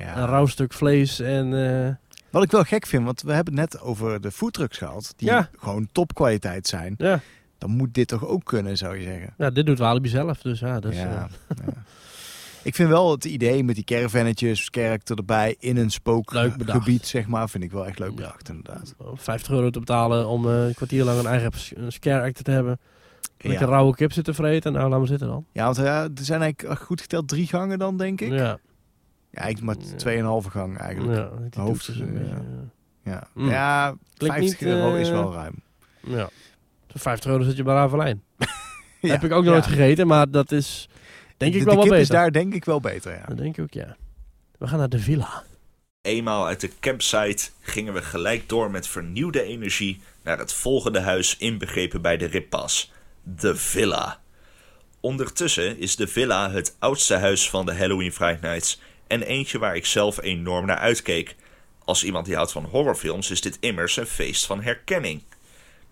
Ja. 0.00 0.16
een 0.16 0.26
rauw 0.26 0.46
stuk 0.46 0.72
vlees 0.72 1.20
en... 1.20 1.54
eh, 1.86 1.94
Wat 2.30 2.42
ik 2.42 2.50
wel 2.50 2.62
gek 2.64 2.86
vind, 2.86 3.04
want 3.04 3.22
we 3.22 3.32
hebben 3.32 3.58
het 3.58 3.70
net 3.72 3.80
over 3.82 4.20
de 4.20 4.30
foodtrucks 4.30 4.78
gehad, 4.78 5.12
die 5.16 5.28
Ja. 5.28 5.48
gewoon 5.58 5.88
topkwaliteit 5.92 6.66
zijn. 6.66 6.94
ja. 6.98 7.20
Dan 7.58 7.70
moet 7.70 7.94
dit 7.94 8.08
toch 8.08 8.26
ook 8.26 8.44
kunnen, 8.44 8.76
zou 8.76 8.96
je 8.96 9.02
zeggen. 9.04 9.34
ja, 9.38 9.50
dit 9.50 9.66
doet 9.66 9.78
Walibi 9.78 10.08
zelf, 10.08 10.42
dus 10.42 10.60
ja, 10.60 10.80
dat 10.80 10.92
is... 10.92 10.98
ja, 10.98 11.04
eh, 11.48 11.56
ja. 11.66 11.72
Ik 12.64 12.74
vind 12.74 12.88
wel 12.88 13.10
het 13.10 13.24
idee 13.24 13.64
met 13.64 13.74
die 13.74 13.84
caravannetjes, 13.84 14.68
character 14.72 15.16
erbij 15.16 15.56
in 15.58 15.76
een 15.76 15.90
spookgebied, 15.90 17.06
zeg 17.06 17.26
maar, 17.26 17.48
vind 17.48 17.64
ik 17.64 17.72
wel 17.72 17.86
echt 17.86 17.98
leuk 17.98 18.08
Ja. 18.10 18.14
bedacht, 18.14 18.48
inderdaad. 18.48 18.94
om 18.98 19.18
50 19.18 19.52
euro 19.52 19.70
te 19.70 19.78
betalen 19.78 20.26
om 20.28 20.48
eh, 20.48 20.66
een 20.66 20.74
kwartier 20.74 21.04
lang 21.04 21.18
een 21.18 21.26
eigen 21.26 21.52
een 21.74 21.92
scare 21.92 22.22
actor 22.26 22.42
te 22.44 22.50
hebben. 22.50 22.78
Lekker 23.38 23.66
Ja. 23.66 23.72
rauwe 23.72 23.94
kip 23.94 24.12
zitten 24.12 24.34
vreten. 24.34 24.72
Nou, 24.72 24.88
laat 24.88 24.98
maar 24.98 25.08
zitten 25.08 25.28
dan. 25.28 25.46
ja, 25.52 25.64
want 25.64 25.76
ja, 25.76 26.02
er 26.02 26.10
zijn 26.24 26.42
eigenlijk 26.42 26.80
goed 26.80 27.00
geteld 27.00 27.28
drie 27.28 27.46
gangen 27.46 27.78
dan, 27.78 27.96
denk 27.96 28.20
ik. 28.20 28.32
Ja, 28.32 28.58
Ja, 29.30 29.42
ik 29.42 29.60
maar 29.60 29.76
tweeënhalve 29.96 30.50
gang 30.50 30.78
eigenlijk. 30.78 31.18
ja 31.18 31.30
die 31.50 31.62
Hoofd- 31.62 31.84
toetjes 31.84 31.98
een 32.06 32.12
ja. 32.12 32.18
beetje, 32.18 32.34
eh, 32.34 33.12
Ja, 33.12 33.26
Mm. 33.34 33.48
ja 33.48 33.94
Klinkt 34.16 34.36
50 34.36 34.60
niet, 34.60 34.68
euro 34.68 34.94
eh, 34.94 35.00
is 35.00 35.10
wel 35.10 35.32
ruim. 35.32 35.54
ja. 36.00 36.28
Voor 36.90 37.00
50 37.00 37.30
euro 37.30 37.42
zit 37.42 37.56
je 37.56 37.62
bij 37.62 37.74
Ravelijn. 37.74 38.22
Ja, 39.00 39.10
Heb 39.12 39.24
ik 39.24 39.32
ook 39.32 39.44
nooit 39.44 39.64
ja. 39.64 39.70
gegeten, 39.70 40.06
maar 40.06 40.30
dat 40.30 40.52
is 40.52 40.88
denk 41.36 41.52
de, 41.52 41.58
ik 41.58 41.64
de 41.64 41.70
wel 41.70 41.80
kip 41.80 41.90
wel 41.90 42.00
is 42.00 42.08
beter. 42.08 42.22
daar 42.22 42.32
denk 42.32 42.54
ik 42.54 42.64
wel 42.64 42.80
beter, 42.80 43.12
ja. 43.12 43.24
Dat 43.26 43.36
denk 43.36 43.56
ik 43.56 43.62
ook, 43.64 43.72
ja. 43.72 43.96
We 44.58 44.66
gaan 44.66 44.78
naar 44.78 44.88
de 44.88 44.98
villa. 44.98 45.42
Eenmaal 46.02 46.46
uit 46.46 46.60
de 46.60 46.70
campsite 46.80 47.50
gingen 47.60 47.94
we 47.94 48.02
gelijk 48.02 48.48
door 48.48 48.70
met 48.70 48.88
vernieuwde 48.88 49.42
energie 49.42 50.00
naar 50.22 50.38
het 50.38 50.52
volgende 50.52 51.00
huis 51.00 51.36
inbegrepen 51.36 52.02
bij 52.02 52.16
de 52.16 52.26
Rippas, 52.26 52.92
de 53.22 53.56
Villa. 53.56 54.20
Ondertussen 55.00 55.78
is 55.78 55.96
de 55.96 56.06
Villa 56.06 56.50
het 56.50 56.76
oudste 56.78 57.14
huis 57.14 57.50
van 57.50 57.66
de 57.66 57.74
Halloween 57.74 58.12
Friday 58.12 58.50
Nights 58.50 58.80
en 59.06 59.22
eentje 59.22 59.58
waar 59.58 59.76
ik 59.76 59.86
zelf 59.86 60.22
enorm 60.22 60.66
naar 60.66 60.78
uitkeek. 60.78 61.36
Als 61.84 62.04
iemand 62.04 62.26
die 62.26 62.34
houdt 62.34 62.52
van 62.52 62.64
horrorfilms 62.64 63.30
is 63.30 63.40
dit 63.40 63.56
immers 63.60 63.96
een 63.96 64.06
feest 64.06 64.46
van 64.46 64.62
herkenning. 64.62 65.22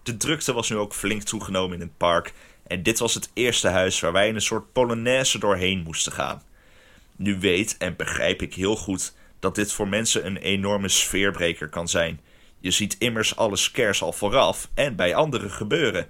De 0.02 0.16
drukte 0.16 0.52
was 0.52 0.70
nu 0.70 0.76
ook 0.76 0.94
flink 0.94 1.22
toegenomen 1.22 1.74
in 1.74 1.80
het 1.80 1.96
park 1.96 2.32
en 2.72 2.82
dit 2.82 2.98
was 2.98 3.14
het 3.14 3.30
eerste 3.34 3.68
huis 3.68 4.00
waar 4.00 4.12
wij 4.12 4.28
in 4.28 4.34
een 4.34 4.40
soort 4.40 4.72
polonaise 4.72 5.38
doorheen 5.38 5.82
moesten 5.82 6.12
gaan. 6.12 6.42
Nu 7.16 7.38
weet 7.38 7.76
en 7.78 7.96
begrijp 7.96 8.42
ik 8.42 8.54
heel 8.54 8.76
goed 8.76 9.14
dat 9.38 9.54
dit 9.54 9.72
voor 9.72 9.88
mensen 9.88 10.26
een 10.26 10.36
enorme 10.36 10.88
sfeerbreker 10.88 11.68
kan 11.68 11.88
zijn. 11.88 12.20
Je 12.58 12.70
ziet 12.70 12.96
immers 12.98 13.36
alle 13.36 13.56
scares 13.56 14.02
al 14.02 14.12
vooraf 14.12 14.68
en 14.74 14.96
bij 14.96 15.14
anderen 15.14 15.50
gebeuren. 15.50 16.08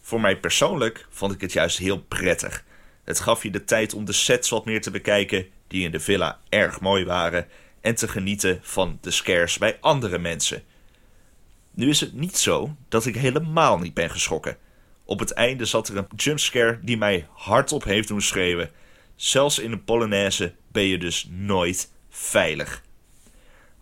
Voor 0.00 0.20
mij 0.20 0.36
persoonlijk 0.36 1.06
vond 1.10 1.32
ik 1.32 1.40
het 1.40 1.52
juist 1.52 1.78
heel 1.78 1.98
prettig. 1.98 2.64
Het 3.04 3.20
gaf 3.20 3.42
je 3.42 3.50
de 3.50 3.64
tijd 3.64 3.94
om 3.94 4.04
de 4.04 4.12
sets 4.12 4.48
wat 4.48 4.64
meer 4.64 4.80
te 4.80 4.90
bekijken, 4.90 5.46
die 5.68 5.84
in 5.84 5.90
de 5.90 6.00
villa 6.00 6.40
erg 6.48 6.80
mooi 6.80 7.04
waren, 7.04 7.46
en 7.80 7.94
te 7.94 8.08
genieten 8.08 8.58
van 8.62 8.98
de 9.00 9.10
scares 9.10 9.58
bij 9.58 9.78
andere 9.80 10.18
mensen. 10.18 10.62
Nu 11.70 11.88
is 11.88 12.00
het 12.00 12.12
niet 12.12 12.36
zo 12.36 12.76
dat 12.88 13.06
ik 13.06 13.16
helemaal 13.16 13.78
niet 13.78 13.94
ben 13.94 14.10
geschrokken. 14.10 14.56
Op 15.08 15.18
het 15.18 15.30
einde 15.30 15.64
zat 15.64 15.88
er 15.88 15.96
een 15.96 16.06
jumpscare 16.16 16.78
die 16.82 16.96
mij 16.96 17.26
hardop 17.32 17.84
heeft 17.84 18.08
doen 18.08 18.22
schreeuwen. 18.22 18.70
Zelfs 19.16 19.58
in 19.58 19.72
een 19.72 19.84
Polonaise 19.84 20.54
ben 20.72 20.82
je 20.82 20.98
dus 20.98 21.28
nooit 21.30 21.92
veilig. 22.08 22.82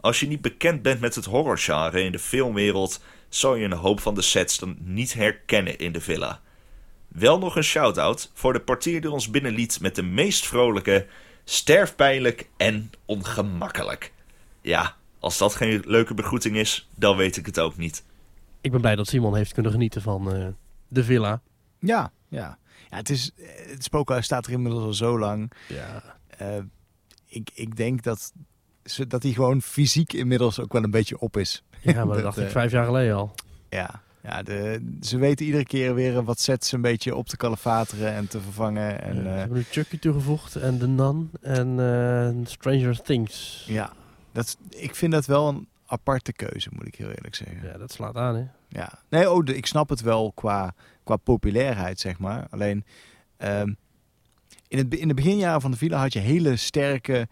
Als 0.01 0.21
je 0.21 0.27
niet 0.27 0.41
bekend 0.41 0.83
bent 0.83 1.01
met 1.01 1.15
het 1.15 1.25
horrorgenre 1.25 2.03
in 2.03 2.13
de 2.13 2.19
filmwereld, 2.19 3.03
zal 3.29 3.55
je 3.55 3.65
een 3.65 3.73
hoop 3.73 4.01
van 4.01 4.15
de 4.15 4.23
sets 4.23 4.59
dan 4.59 4.77
niet 4.81 5.15
herkennen 5.15 5.79
in 5.79 5.93
de 5.93 6.01
villa. 6.01 6.41
Wel 7.09 7.39
nog 7.39 7.57
een 7.57 7.65
shout-out 7.65 8.31
voor 8.35 8.53
de 8.53 8.61
portier 8.61 9.01
die 9.01 9.11
ons 9.11 9.31
binnenliet 9.31 9.81
met 9.81 9.95
de 9.95 10.03
meest 10.03 10.47
vrolijke, 10.47 11.07
sterfpijnlijk 11.45 12.49
en 12.57 12.91
ongemakkelijk. 13.05 14.13
Ja, 14.61 14.97
als 15.19 15.39
dat 15.39 15.55
geen 15.55 15.83
leuke 15.87 16.15
begroeting 16.15 16.57
is, 16.57 16.89
dan 16.95 17.17
weet 17.17 17.37
ik 17.37 17.47
het 17.47 17.61
ook 17.61 17.77
niet. 17.77 18.05
Ik 18.61 18.71
ben 18.71 18.81
blij 18.81 18.97
dat 18.97 19.09
Simon 19.09 19.37
heeft 19.37 19.53
kunnen 19.53 19.73
genieten 19.73 20.03
van 20.03 20.33
eh, 20.35 20.47
de 20.89 21.05
villa. 21.05 21.41
Ja, 21.79 22.13
ja. 22.29 22.59
ja 22.91 22.97
het, 22.97 23.11
is, 23.11 23.33
het 23.71 23.85
spookhuis 23.85 24.25
staat 24.25 24.47
er 24.47 24.53
inmiddels 24.53 24.85
al 24.85 24.93
zo 24.95 25.19
lang. 25.19 25.53
Ja. 25.69 26.03
Uh, 26.43 26.63
ik, 27.27 27.51
ik 27.55 27.77
denk 27.77 28.03
dat, 28.03 28.33
ze, 28.85 29.07
dat 29.07 29.23
hij 29.23 29.33
gewoon 29.33 29.63
fysiek 29.63 30.13
inmiddels 30.13 30.61
ook 30.61 30.73
wel 30.73 30.85
een 30.85 30.91
beetje 30.91 31.19
op 31.19 31.37
is. 31.37 31.63
Ja, 31.83 32.05
maar 32.05 32.15
dat 32.15 32.25
dacht 32.35 32.39
ik 32.39 32.51
vijf 32.51 32.71
jaar 32.71 32.85
geleden 32.85 33.15
al. 33.15 33.35
Ja, 33.71 34.03
ja 34.23 34.43
de, 34.43 34.87
ze 35.01 35.19
weten 35.19 35.47
iedere 35.47 35.65
keer 35.65 35.95
weer 35.95 36.23
wat 36.23 36.41
sets 36.41 36.73
een 36.73 36.81
beetje 36.81 37.15
op 37.15 37.27
te 37.27 37.37
kalefateren 37.37 38.13
en 38.13 38.29
te 38.29 38.41
vervangen. 38.41 39.03
En, 39.03 39.15
ze 39.15 39.23
uh, 39.23 39.35
hebben 39.35 39.57
nu 39.57 39.65
Chucky 39.71 39.99
toegevoegd 39.99 40.57
en 40.57 40.79
The 40.79 40.87
Nun 40.87 41.31
en 41.41 41.81
eh, 41.81 42.47
Stranger 42.47 43.03
Things. 43.03 43.65
ja 43.69 43.93
dat, 44.37 44.57
ik 44.69 44.95
vind 44.95 45.13
dat 45.13 45.27
wel 45.27 45.49
een 45.49 45.69
aparte 45.87 46.33
keuze, 46.33 46.69
moet 46.73 46.87
ik 46.87 46.95
heel 46.95 47.11
eerlijk 47.11 47.35
zeggen. 47.35 47.63
Ja, 47.63 47.79
dat 47.79 47.93
slaat 47.93 48.17
aan, 48.17 48.37
hè? 48.37 48.45
Ja. 48.77 48.99
Nee, 49.09 49.31
oh, 49.31 49.43
ik 49.45 49.67
snap 49.67 49.89
het 49.89 50.01
wel 50.01 50.33
qua, 50.33 50.75
qua 51.05 51.17
populairheid, 51.17 52.01
zeg 52.01 52.19
maar. 52.19 52.47
Alleen 52.51 52.85
ehm, 53.37 53.73
in, 54.69 54.79
het, 54.79 54.95
in 54.95 55.09
de 55.09 55.15
beginjaren 55.15 55.61
van 55.61 55.71
de 55.71 55.77
villa 55.77 55.99
had 55.99 56.13
je 56.13 56.19
hele 56.19 56.57
sterke, 56.57 57.29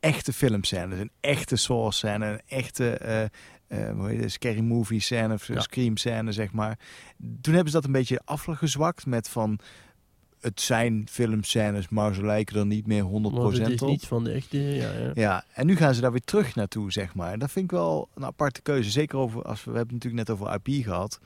echte 0.00 0.32
filmscènes. 0.32 0.98
Een 0.98 1.10
echte 1.20 1.56
Saw 1.56 1.90
scène, 1.90 2.26
een 2.26 2.40
echte 2.46 2.96
eh, 2.96 3.22
eh, 3.22 3.94
hoe 3.96 4.08
heet 4.08 4.20
het, 4.20 4.32
scary 4.32 4.60
movie 4.60 5.00
scène 5.00 5.34
of 5.34 5.46
Ja. 5.46 5.60
scream 5.60 5.96
scène, 5.96 6.32
zeg 6.32 6.52
maar. 6.52 6.78
Toen 7.40 7.54
hebben 7.54 7.72
ze 7.72 7.76
dat 7.76 7.84
een 7.84 7.92
beetje 7.92 8.20
afgezwakt 8.24 9.06
met 9.06 9.28
van... 9.28 9.58
Het 10.42 10.60
zijn 10.60 11.06
filmscènes, 11.10 11.88
maar 11.88 12.14
ze 12.14 12.24
lijken 12.24 12.56
er 12.56 12.66
niet 12.66 12.86
meer 12.86 13.04
100% 13.04 13.08
Want 13.08 13.58
het 13.58 13.68
is 13.68 13.82
op. 13.82 13.88
niet 13.88 14.06
van 14.06 14.24
de 14.24 14.32
echte... 14.32 14.58
Ja, 14.58 14.92
ja. 14.92 15.10
Ja, 15.14 15.44
en 15.54 15.66
nu 15.66 15.76
gaan 15.76 15.94
ze 15.94 16.00
daar 16.00 16.10
weer 16.10 16.24
terug 16.24 16.54
naartoe, 16.54 16.92
zeg 16.92 17.14
maar. 17.14 17.38
Dat 17.38 17.50
vind 17.50 17.64
ik 17.64 17.70
wel 17.70 18.08
een 18.14 18.24
aparte 18.24 18.62
keuze. 18.62 18.90
Zeker 18.90 19.18
over, 19.18 19.42
als 19.42 19.64
we, 19.64 19.70
we 19.70 19.76
hebben 19.76 19.94
het 19.96 20.04
natuurlijk 20.04 20.28
net 20.28 20.38
over 20.38 20.60
IP 20.64 20.84
gehad. 20.84 21.20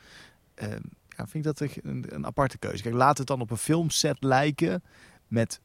Ehm, 0.54 0.80
ja, 1.16 1.26
vind 1.26 1.34
ik 1.34 1.42
dat 1.42 1.60
een, 1.60 2.04
een 2.08 2.26
aparte 2.26 2.58
keuze. 2.58 2.82
Kijk, 2.82 2.94
laat 2.94 3.18
het 3.18 3.26
dan 3.26 3.40
op 3.40 3.50
een 3.50 3.56
filmset 3.56 4.16
lijken 4.20 4.82
met 5.26 5.60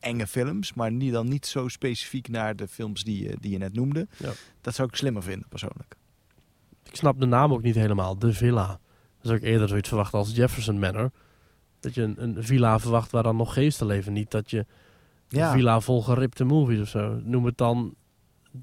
enge 0.00 0.26
films, 0.26 0.74
maar 0.74 0.92
niet 0.92 1.12
dan 1.12 1.28
niet 1.28 1.46
zo 1.46 1.68
specifiek 1.68 2.28
naar 2.28 2.56
de 2.56 2.68
films 2.68 3.04
die 3.04 3.22
je, 3.22 3.36
die 3.40 3.50
je 3.50 3.58
net 3.58 3.74
noemde. 3.74 4.08
Ja. 4.16 4.32
Dat 4.60 4.74
zou 4.74 4.88
ik 4.88 4.96
slimmer 4.96 5.22
vinden, 5.22 5.48
persoonlijk. 5.48 5.96
Ik 6.82 6.96
snap 6.96 7.20
de 7.20 7.26
naam 7.26 7.52
ook 7.52 7.62
niet 7.62 7.74
helemaal. 7.74 8.18
De 8.18 8.32
villa. 8.32 8.66
Dat 8.66 8.78
zou 9.20 9.36
ik 9.36 9.42
eerder 9.42 9.68
zoiets 9.68 9.88
verwachten 9.88 10.18
als 10.18 10.34
Jefferson 10.34 10.78
Manor. 10.78 11.10
Dat 11.80 11.94
je 11.94 12.02
een, 12.02 12.22
een 12.22 12.36
villa 12.44 12.78
verwacht 12.78 13.10
waar 13.10 13.22
dan 13.22 13.36
nog 13.36 13.52
geesten 13.52 13.86
leven. 13.86 14.12
Niet 14.12 14.30
dat 14.30 14.50
je 14.50 14.66
Ja, 15.28 15.46
een 15.50 15.56
villa 15.58 15.80
vol 15.80 16.02
geripte 16.02 16.44
movies 16.44 16.80
of 16.80 16.88
zo. 16.88 17.20
Noem 17.24 17.44
het 17.44 17.58
dan 17.58 17.94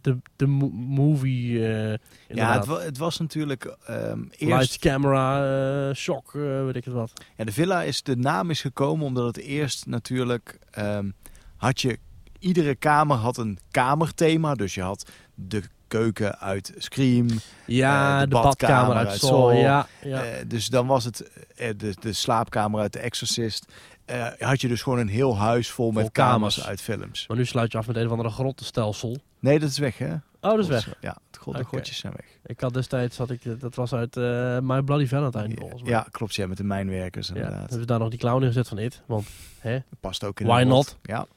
de, 0.02 0.18
de 0.36 0.48
mo- 0.48 0.70
movie... 0.74 1.68
eh 1.68 1.98
ja 2.28 2.54
het, 2.54 2.66
wa- 2.66 2.80
het 2.80 2.98
was 2.98 3.20
natuurlijk 3.20 3.78
Lights, 3.86 4.36
eerst... 4.38 4.80
camera, 4.80 5.46
eh, 5.90 5.96
shock, 5.96 6.36
eh, 6.36 6.66
weet 6.66 6.76
ik 6.76 6.86
het 6.86 6.94
wat. 6.94 7.12
Ja, 7.38 7.44
de 7.44 7.52
villa 7.52 7.82
is 7.84 8.02
de 8.04 8.16
naam 8.16 8.50
is 8.50 8.62
gekomen 8.62 9.06
omdat 9.06 9.26
het 9.36 9.38
eerst 9.46 9.86
natuurlijk 9.86 10.60
ehm, 10.72 11.10
had 11.56 11.82
je 11.82 11.98
iedere 12.40 12.76
kamer 12.76 13.18
had 13.18 13.38
een 13.38 13.58
kamerthema, 13.72 14.54
dus 14.54 14.74
je 14.76 14.82
had 14.82 15.12
de 15.36 15.64
keuken 15.98 16.40
uit 16.40 16.74
Scream, 16.78 17.28
Ja, 17.66 18.14
Eh, 18.14 18.20
de, 18.20 18.28
de 18.28 18.36
badkamer 18.36 18.46
badkamer 18.86 18.96
uit 18.96 19.08
uit. 19.08 19.20
Saw. 19.20 19.54
Ja, 19.58 19.88
ja. 20.02 20.24
Eh, 20.24 20.44
dus 20.48 20.68
dan 20.68 20.88
was 20.88 21.04
het 21.04 21.32
eh, 21.56 21.70
de, 21.78 21.96
de 22.00 22.14
slaapkamer 22.14 22.80
uit 22.82 22.92
The 22.92 23.00
Exorcist. 23.00 23.66
Eh, 24.06 24.28
had 24.40 24.62
je 24.62 24.68
dus 24.68 24.82
gewoon 24.82 25.00
een 25.00 25.08
heel 25.08 25.38
huis 25.38 25.70
vol, 25.70 25.92
met 25.92 26.12
kamers. 26.12 26.56
kamers. 26.56 26.68
uit 26.68 26.82
films. 26.82 27.28
maar 27.28 27.38
nu 27.38 27.46
sluit 27.46 27.72
je 27.72 27.78
af 27.78 27.88
met 27.88 27.96
een 27.96 28.06
of 28.06 28.12
andere 28.12 28.30
grottenstelsel. 28.30 29.18
Nee, 29.40 29.60
dat 29.60 29.70
is 29.70 29.78
weg, 29.78 29.98
hè? 29.98 30.14
Oh, 30.14 30.20
dat 30.42 30.60
is 30.60 30.68
weg. 30.68 30.96
Ja, 31.02 31.18
de 31.32 31.40
Oké. 31.46 31.64
grotjes 31.64 31.98
zijn 31.98 32.14
weg. 32.16 32.26
Ik 32.46 32.60
had 32.60 32.74
destijds, 32.74 33.18
had 33.18 33.30
ik, 33.30 33.60
dat 33.60 33.76
was 33.76 33.94
uit 33.94 34.18
eh 34.18 34.58
My 34.62 34.82
Bloody 34.82 35.08
Valentine 35.08 35.54
volgens 35.60 35.82
mij. 35.82 35.92
Ja, 35.92 36.08
klopt. 36.12 36.36
Ja, 36.36 36.48
met 36.48 36.58
de 36.58 36.64
mijnwerkers 36.64 37.28
Ja, 37.28 37.34
inderdaad. 37.36 37.60
hebben 37.60 37.80
ze 37.80 37.86
daar 37.86 38.00
nog 38.00 38.10
die 38.10 38.20
clown 38.20 38.42
in 38.42 38.48
gezet 38.48 38.68
van 38.68 38.78
It. 38.78 39.02
Want, 39.06 39.28
hè? 39.60 39.74
Dat 39.74 40.00
past 40.00 40.24
ook 40.24 40.40
in 40.40 40.48
Why 40.48 40.64
not? 40.64 40.98
rot. 41.02 41.28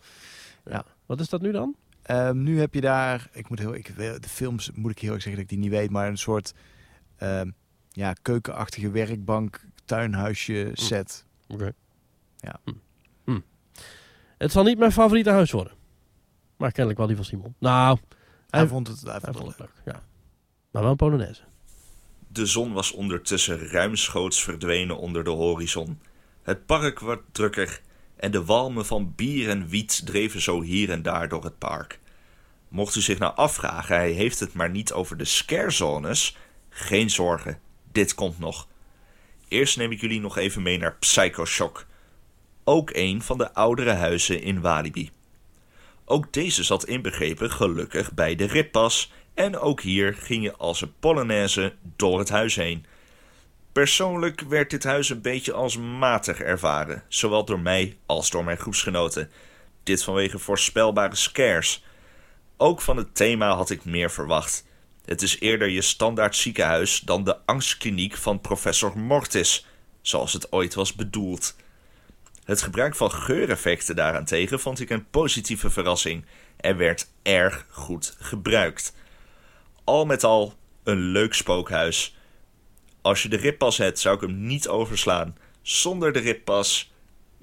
Ja. 0.64 0.84
Wat 1.06 1.20
is 1.20 1.28
dat 1.28 1.40
nu 1.40 1.52
dan? 1.52 1.74
Ehm, 2.06 2.42
nu 2.42 2.60
heb 2.60 2.74
je 2.74 2.80
daar, 2.80 3.28
ik 3.32 3.48
moet 3.48 3.58
heel, 3.58 3.74
ik, 3.74 3.96
de 3.96 4.18
films 4.28 4.70
moet 4.74 4.90
ik 4.90 4.98
heel 4.98 5.12
erg 5.12 5.22
zeggen 5.22 5.42
dat 5.42 5.50
ik 5.52 5.56
die 5.58 5.68
niet 5.68 5.78
weet, 5.78 5.90
maar 5.90 6.08
een 6.08 6.18
soort 6.18 6.54
ehm, 7.16 7.50
ja, 7.90 8.12
keukenachtige 8.22 8.90
werkbank, 8.90 9.60
tuinhuisje 9.84 10.70
set. 10.72 11.24
Oké. 11.48 11.72
Ja. 12.36 12.60
Hm. 12.64 12.72
Hm. 13.24 13.40
Het 14.38 14.52
zal 14.52 14.64
niet 14.64 14.78
mijn 14.78 14.92
favoriete 14.92 15.30
huis 15.30 15.50
worden. 15.50 15.72
Maar 16.56 16.68
kennelijk 16.70 16.98
wel 16.98 17.06
die 17.06 17.16
van 17.16 17.24
Simon. 17.24 17.54
Nou, 17.58 17.98
Hij, 18.50 18.60
Hij- 18.60 18.68
vond 18.68 18.86
het, 18.88 19.00
hij 19.02 19.10
hij 19.12 19.20
vond 19.20 19.36
vond 19.36 19.48
het 19.48 19.58
het 19.58 19.68
leuk. 19.84 19.94
Ja. 19.94 20.02
Maar 20.70 20.82
wel 20.82 20.90
een 20.90 20.96
Polonaise. 20.96 21.42
De 22.28 22.46
zon 22.46 22.72
was 22.72 22.92
ondertussen 22.92 23.58
ruimschoots 23.58 24.42
verdwenen 24.42 24.98
onder 24.98 25.24
de 25.24 25.30
horizon. 25.30 26.00
Het 26.42 26.66
park 26.66 27.00
werd 27.00 27.20
drukker 27.32 27.80
en 28.16 28.30
de 28.30 28.44
walmen 28.44 28.86
van 28.86 29.12
bier 29.16 29.48
en 29.48 29.68
wiet 29.68 30.06
dreven 30.06 30.40
zo 30.42 30.62
hier 30.62 30.90
en 30.90 31.02
daar 31.02 31.28
door 31.28 31.44
het 31.44 31.58
park. 31.58 32.00
Mocht 32.68 32.96
u 32.96 33.00
zich 33.00 33.18
nou 33.18 33.36
afvragen, 33.36 33.96
hij 33.96 34.10
heeft 34.10 34.40
het 34.40 34.52
maar 34.52 34.70
niet 34.70 34.92
over 34.92 35.16
de 35.16 35.24
scarezones. 35.24 36.36
Geen 36.68 37.10
zorgen, 37.10 37.60
dit 37.92 38.14
komt 38.14 38.38
nog. 38.38 38.68
Eerst 39.48 39.76
neem 39.76 39.92
ik 39.92 40.00
jullie 40.00 40.20
nog 40.20 40.36
even 40.36 40.62
mee 40.62 40.78
naar 40.78 40.96
Psycho 40.96 41.44
Shock. 41.44 41.86
Ook 42.64 42.90
een 42.92 43.22
van 43.22 43.38
de 43.38 43.54
oudere 43.54 43.92
huizen 43.92 44.42
in 44.42 44.60
Walibi. 44.60 45.10
Ook 46.04 46.32
deze 46.32 46.62
zat 46.62 46.84
inbegrepen 46.84 47.50
gelukkig 47.50 48.12
bij 48.12 48.34
de 48.34 48.46
rippas 48.46 49.12
en 49.34 49.58
ook 49.58 49.80
hier 49.80 50.14
ging 50.14 50.42
je 50.42 50.56
als 50.56 50.80
een 50.80 50.92
polonaise 51.00 51.74
door 51.96 52.18
het 52.18 52.28
huis 52.28 52.54
heen. 52.54 52.86
Persoonlijk 53.76 54.40
werd 54.40 54.70
dit 54.70 54.84
huis 54.84 55.10
een 55.10 55.20
beetje 55.20 55.52
als 55.52 55.76
matig 55.76 56.40
ervaren, 56.40 57.02
zowel 57.08 57.44
door 57.44 57.60
mij 57.60 57.96
als 58.06 58.30
door 58.30 58.44
mijn 58.44 58.58
groepsgenoten. 58.58 59.30
Dit 59.82 60.04
vanwege 60.04 60.38
voorspelbare 60.38 61.14
scares. 61.14 61.84
Ook 62.56 62.80
van 62.80 62.96
het 62.96 63.14
thema 63.14 63.54
had 63.54 63.70
ik 63.70 63.84
meer 63.84 64.10
verwacht. 64.10 64.64
Het 65.04 65.22
is 65.22 65.40
eerder 65.40 65.68
je 65.68 65.82
standaard 65.82 66.36
ziekenhuis 66.36 67.00
dan 67.00 67.24
de 67.24 67.36
angstkliniek 67.44 68.16
van 68.16 68.40
professor 68.40 68.98
Mortis, 68.98 69.66
zoals 70.00 70.32
het 70.32 70.52
ooit 70.52 70.74
was 70.74 70.94
bedoeld. 70.94 71.56
Het 72.44 72.62
gebruik 72.62 72.96
van 72.96 73.10
geureffecten 73.10 73.96
daarentegen 73.96 74.60
vond 74.60 74.80
ik 74.80 74.90
een 74.90 75.10
positieve 75.10 75.70
verrassing 75.70 76.24
en 76.56 76.76
werd 76.76 77.08
erg 77.22 77.66
goed 77.70 78.16
gebruikt. 78.18 78.94
Al 79.84 80.06
met 80.06 80.24
al 80.24 80.54
een 80.84 81.00
leuk 81.00 81.34
spookhuis. 81.34 82.15
Als 83.06 83.22
je 83.22 83.28
de 83.28 83.36
rippas 83.36 83.76
hebt, 83.76 83.98
zou 83.98 84.14
ik 84.14 84.20
hem 84.20 84.46
niet 84.46 84.68
overslaan. 84.68 85.36
Zonder 85.62 86.12
de 86.12 86.18
rippas 86.18 86.92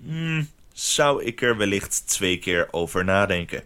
hmm, 0.04 0.48
zou 0.74 1.24
ik 1.24 1.42
er 1.42 1.58
wellicht 1.58 2.08
twee 2.08 2.38
keer 2.40 2.68
over 2.72 3.06
nadenken. 3.06 3.64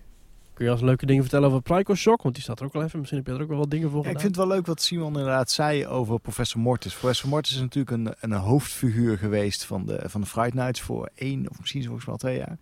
Kun 0.54 0.66
je 0.66 0.72
als 0.72 0.82
leuke 0.82 1.06
dingen 1.06 1.22
vertellen 1.22 1.50
over 1.50 1.62
Psycho 1.62 1.96
Shock? 1.96 2.22
Want 2.22 2.36
die 2.36 2.44
staat 2.44 2.60
er 2.60 2.66
ook 2.66 2.74
wel 2.74 2.84
even. 2.84 3.00
Misschien 3.00 3.20
heb 3.20 3.28
je 3.28 3.34
er 3.34 3.42
ook 3.42 3.50
wel 3.50 3.58
wat 3.58 3.72
dingen 3.72 3.90
voor 3.90 4.04
Ja, 4.04 4.10
ik 4.10 4.20
vind 4.20 4.36
het 4.36 4.46
wel 4.46 4.56
leuk 4.56 4.66
wat 4.66 4.82
Simon 4.82 5.08
inderdaad 5.08 5.52
zei 5.52 5.88
over 5.88 6.20
professor 6.20 6.62
Mortis. 6.62 6.94
Professor 6.94 7.30
Mortis 7.30 7.54
is 7.54 7.60
natuurlijk 7.60 7.92
een, 7.92 8.16
een 8.20 8.32
hoofdfiguur 8.32 9.18
geweest 9.18 9.66
van 9.66 9.86
de, 9.86 10.04
van 10.06 10.22
de 10.22 10.28
Fright 10.28 10.54
Nights 10.54 10.82
voor 10.82 11.10
één 11.16 11.50
of 11.50 11.60
misschien 11.60 11.84
zelfs 11.84 12.06
wel 12.06 12.18
twee 12.18 12.38
jaar. 12.38 12.58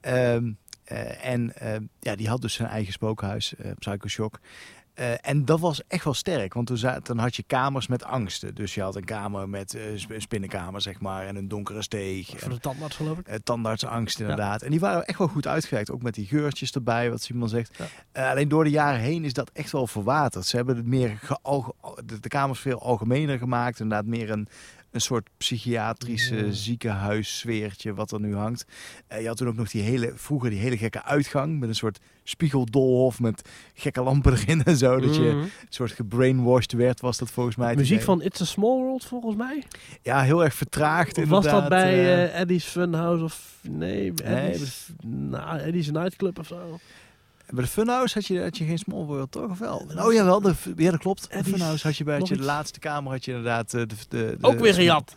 Ehm, 0.00 0.52
eh, 0.84 1.26
en 1.26 1.56
eh, 1.56 1.80
ja, 2.00 2.16
die 2.16 2.28
had 2.28 2.40
dus 2.40 2.54
zijn 2.54 2.68
eigen 2.68 2.92
spookhuis, 2.92 3.54
eh 3.56 3.70
Psycho 3.78 4.08
Shock. 4.08 4.40
Eh, 4.94 5.12
en 5.20 5.44
dat 5.44 5.60
was 5.60 5.82
echt 5.86 6.04
wel 6.04 6.14
sterk, 6.14 6.54
want 6.54 6.66
toen, 6.66 6.76
za- 6.76 7.00
dan 7.02 7.18
had 7.18 7.36
je 7.36 7.42
kamers 7.46 7.86
met 7.86 8.04
angsten. 8.04 8.54
Dus 8.54 8.74
je 8.74 8.82
had 8.82 8.96
een 8.96 9.04
kamer 9.04 9.48
met 9.48 9.74
eh, 9.74 9.90
een 10.08 10.20
spinnenkamer, 10.22 10.80
zeg 10.80 11.00
maar, 11.00 11.26
en 11.26 11.36
een 11.36 11.48
donkere 11.48 11.82
steeg. 11.82 12.28
Voor 12.28 12.38
En, 12.40 12.50
de 12.50 12.58
tandarts 12.60 12.96
geloof 12.96 13.18
ik. 13.18 13.26
eh, 13.26 13.36
tandartsangst 13.44 14.20
inderdaad. 14.20 14.62
En 14.62 14.70
die 14.70 14.80
waren 14.80 15.04
echt 15.06 15.18
wel 15.18 15.28
goed 15.28 15.46
uitgewerkt. 15.46 15.90
Ook 15.90 16.02
met 16.02 16.14
die 16.14 16.26
geurtjes 16.26 16.72
erbij, 16.72 17.10
wat 17.10 17.22
Simon 17.22 17.48
zegt. 17.48 17.78
Ja. 18.12 18.30
Alleen 18.30 18.48
door 18.48 18.64
de 18.64 18.70
jaren 18.70 19.00
heen 19.00 19.24
is 19.24 19.32
dat 19.32 19.50
echt 19.52 19.72
wel 19.72 19.86
verwaterd. 19.86 20.46
Ze 20.46 20.56
hebben 20.56 20.76
het 20.76 20.86
meer 20.86 21.18
de 22.20 22.28
kamers 22.28 22.60
veel 22.60 22.80
algemener 22.82 23.38
gemaakt. 23.38 23.80
Inderdaad 23.80 24.06
meer 24.06 24.30
een, 24.30 24.48
een 24.94 25.00
soort 25.00 25.28
psychiatrische 25.36 26.36
Ja. 26.46 26.52
ziekenhuissfeertje 26.52 27.94
wat 27.94 28.10
er 28.12 28.20
nu 28.20 28.34
hangt. 28.36 28.64
Eh, 29.06 29.20
je 29.20 29.26
had 29.26 29.36
toen 29.36 29.48
ook 29.48 29.56
nog 29.56 29.70
die 29.70 29.82
hele, 29.82 30.12
vroeger 30.14 30.50
die 30.50 30.58
hele 30.58 30.76
gekke 30.76 31.02
uitgang. 31.04 31.58
Met 31.60 31.68
een 31.68 31.74
soort 31.74 31.98
spiegeldolhof 32.22 33.20
met 33.20 33.48
gekke 33.74 34.02
lampen 34.02 34.32
erin 34.32 34.64
en 34.64 34.76
zo. 34.76 35.00
Dat 35.00 35.14
je 35.14 35.20
Mhm. 35.20 35.38
een 35.38 35.50
soort 35.68 35.92
gebrainwashed 35.92 36.72
werd, 36.72 37.00
was 37.00 37.18
dat 37.18 37.30
volgens 37.30 37.56
mij. 37.56 37.74
Muziek 37.76 38.02
van 38.02 38.22
It's 38.22 38.40
a 38.40 38.44
Small 38.44 38.76
World 38.78 39.04
volgens 39.04 39.36
mij. 39.36 39.62
Ja, 40.02 40.22
heel 40.22 40.44
erg 40.44 40.54
vertraagd 40.54 41.18
Of 41.18 41.24
was 41.28 41.44
dat 41.44 41.68
bij 41.68 41.92
eh, 42.32 42.40
Eddie's 42.40 42.64
Funhouse 42.64 43.24
of... 43.24 43.58
Nee, 43.68 44.12
Eddie's, 44.22 44.88
nou, 45.06 45.58
Eddie's 45.58 45.90
Nightclub 45.90 46.38
of 46.38 46.46
zo. 46.46 46.78
Bij 47.50 47.62
de 47.64 47.70
Funhouse 47.70 48.14
had 48.14 48.26
je, 48.26 48.42
had 48.42 48.58
je 48.58 48.64
geen 48.64 48.78
Small 48.78 49.04
World, 49.04 49.30
toch? 49.32 49.50
Of 49.50 49.58
wel? 49.58 49.86
Oh 49.96 50.12
jawel, 50.12 50.40
de, 50.40 50.54
ja, 50.76 50.90
dat 50.90 51.00
klopt. 51.00 51.28
De 51.32 51.44
Funhouse 51.44 51.86
had 51.86 51.96
je 51.96 52.04
bij 52.04 52.18
had 52.18 52.28
je 52.28 52.36
de 52.36 52.42
laatste 52.42 52.78
kamer 52.78 53.12
had 53.12 53.24
je 53.24 53.30
inderdaad 53.30 53.74
eh, 53.74 53.80
de, 53.80 53.86
de, 54.08 54.36
de 54.40 54.46
Ook 54.46 54.58
weer 54.58 54.74
gejat. 54.74 55.16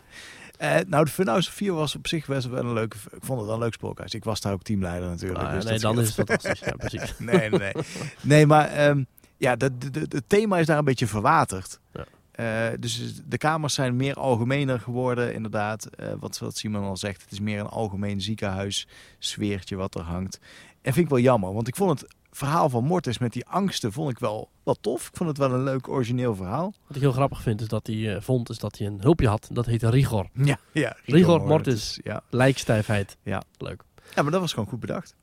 Eh, 0.58 0.76
nou, 0.86 1.04
de 1.04 1.10
Funhouse 1.10 1.52
4 1.52 1.72
was 1.72 1.94
op 1.96 2.06
zich 2.06 2.26
best 2.26 2.48
wel 2.48 2.58
een 2.64 2.72
leuke. 2.72 2.96
Ik 2.96 3.24
vond 3.24 3.38
het 3.38 3.46
wel 3.46 3.54
een 3.56 3.62
leuk 3.62 3.72
spookhuis. 3.72 4.14
Ik 4.14 4.24
was 4.24 4.40
daar 4.40 4.52
ook 4.52 4.62
teamleider 4.62 5.08
natuurlijk. 5.08 5.40
Ah, 5.40 5.48
ja, 5.48 5.54
dus 5.54 5.64
nee, 5.64 5.78
dan 5.78 6.00
is 6.00 6.06
het 6.06 6.14
fantastisch. 6.14 6.60
Ja, 6.60 6.72
precies. 6.76 7.14
nee, 7.18 7.50
nee, 7.50 7.58
nee. 7.58 7.72
Nee, 8.20 8.46
maar 8.46 8.68
ehm, 8.68 9.02
ja, 9.36 9.56
de, 9.56 9.78
de, 9.78 9.90
de- 9.90 10.06
het 10.08 10.24
thema 10.26 10.58
is 10.58 10.66
daar 10.66 10.78
een 10.78 10.84
beetje 10.84 11.06
verwaterd. 11.06 11.78
Ja. 11.92 12.04
Eh, 12.32 12.78
dus 12.80 13.22
de 13.26 13.38
kamers 13.38 13.74
zijn 13.74 13.96
meer 13.96 14.14
algemener 14.14 14.80
geworden, 14.80 15.34
inderdaad. 15.34 15.86
Eh, 15.86 16.08
wat, 16.20 16.38
wat 16.38 16.56
Simon 16.56 16.84
al 16.84 16.96
zegt, 16.96 17.22
het 17.22 17.32
is 17.32 17.40
meer 17.40 17.60
een 17.60 17.66
algemeen 17.66 18.20
ziekenhuis 18.20 18.86
sfeertje 19.18 19.76
wat 19.76 19.94
er 19.94 20.00
hangt. 20.02 20.38
En 20.82 20.92
vind 20.92 21.04
ik 21.04 21.10
wel 21.12 21.20
jammer, 21.22 21.52
want 21.52 21.68
ik 21.68 21.76
vond 21.76 22.00
het 22.00 22.14
verhaal 22.38 22.68
van 22.68 22.84
Mortis 22.84 23.18
met 23.18 23.32
die 23.32 23.46
angsten 23.46 23.92
vond 23.92 24.10
ik 24.10 24.18
wel, 24.18 24.48
wel 24.62 24.74
tof. 24.80 25.08
Ik 25.08 25.16
vond 25.16 25.28
het 25.28 25.38
wel 25.38 25.52
een 25.52 25.62
leuk 25.64 25.88
origineel 25.88 26.34
verhaal. 26.34 26.72
Wat 26.86 26.96
ik 26.96 27.02
heel 27.02 27.12
grappig 27.12 27.42
vind, 27.42 27.60
is 27.60 27.68
dat 27.68 27.86
hij 27.86 28.14
eh, 28.14 28.20
vond 28.22 28.50
is 28.50 28.58
dat 28.58 28.78
hij 28.78 28.86
een 28.86 29.00
hulpje 29.00 29.28
had. 29.28 29.48
Dat 29.52 29.66
heette 29.66 29.90
rigor. 29.90 30.28
Ja, 30.32 30.58
ja. 30.72 30.96
Rigor 31.04 31.46
mortis. 31.46 32.00
Ja. 32.02 32.20
Lijkstijfheid. 32.30 33.16
Ja. 33.22 33.42
Leuk. 33.58 33.82
ja, 34.14 34.22
maar 34.22 34.32
dat 34.32 34.40
was 34.40 34.52
gewoon 34.52 34.68
goed 34.68 34.80
bedacht. 34.80 35.14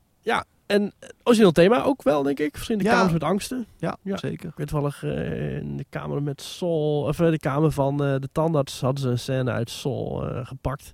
En 0.66 0.92
eh, 0.98 1.08
origineel 1.22 1.52
thema 1.52 1.82
ook 1.82 2.02
wel, 2.02 2.22
denk 2.22 2.38
ik. 2.38 2.54
Verschillende 2.54 2.88
Ja. 2.88 2.94
kamers 2.94 3.12
met 3.12 3.22
angsten. 3.22 3.66
Ja, 3.78 3.96
Ja. 4.02 4.16
zeker. 4.16 4.48
Ik 4.48 4.56
weet 4.56 4.68
toevallig 4.68 5.02
eh, 5.04 5.56
in 5.56 5.76
de 5.76 5.84
kamer 5.88 6.22
met 6.22 6.42
Sol, 6.42 7.02
of 7.02 7.16
de 7.16 7.38
kamer 7.38 7.70
van 7.72 7.96
de 7.96 8.28
tandarts 8.32 8.80
hadden 8.80 9.02
ze 9.02 9.08
een 9.08 9.18
scène 9.18 9.50
uit 9.50 9.70
Sol 9.70 10.24
gepakt. 10.42 10.92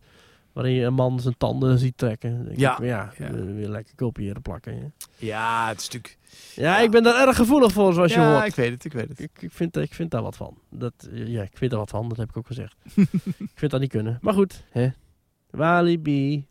Waarin 0.52 0.72
je 0.72 0.84
een 0.84 0.94
man 0.94 1.20
zijn 1.20 1.34
tanden 1.38 1.78
ziet 1.78 1.98
trekken. 1.98 2.44
Denk 2.44 2.58
Ja. 2.58 2.78
ik, 2.78 2.84
ja, 2.84 3.12
Ja. 3.18 3.26
eh, 3.26 3.32
weer 3.32 3.68
lekker 3.68 3.94
kopiëren 3.94 4.42
plakken. 4.42 4.74
Ja. 4.76 4.90
Ja, 5.16 5.68
het 5.68 5.80
is 5.80 5.84
natuurlijk... 5.88 6.18
ja, 6.54 6.78
ik 6.78 6.90
ben 6.90 7.02
daar 7.02 7.26
erg 7.26 7.36
gevoelig 7.36 7.72
voor, 7.72 7.92
zoals 7.92 8.12
je 8.12 8.20
ja, 8.20 8.32
hoort. 8.32 8.46
ik 8.46 8.54
weet 8.54 8.70
het, 8.70 8.84
ik 8.84 8.92
weet 8.92 9.08
het. 9.08 9.20
Ik, 9.20 9.30
ik, 9.40 9.52
vind, 9.52 9.76
ik 9.76 9.94
vind 9.94 10.10
daar 10.10 10.22
wat 10.22 10.36
van. 10.36 10.58
Dat, 10.70 10.92
ja, 11.12 11.42
ik 11.42 11.50
vind 11.56 11.70
daar 11.70 11.80
wat 11.80 11.90
van, 11.90 12.08
dat 12.08 12.18
heb 12.18 12.28
ik 12.28 12.36
ook 12.36 12.46
gezegd. 12.46 12.74
ik 13.38 13.50
vind 13.54 13.70
dat 13.70 13.80
niet 13.80 13.90
kunnen. 13.90 14.18
Maar 14.20 14.34
goed, 14.34 14.62
hè. 14.70 14.88
Walibi. 15.50 16.46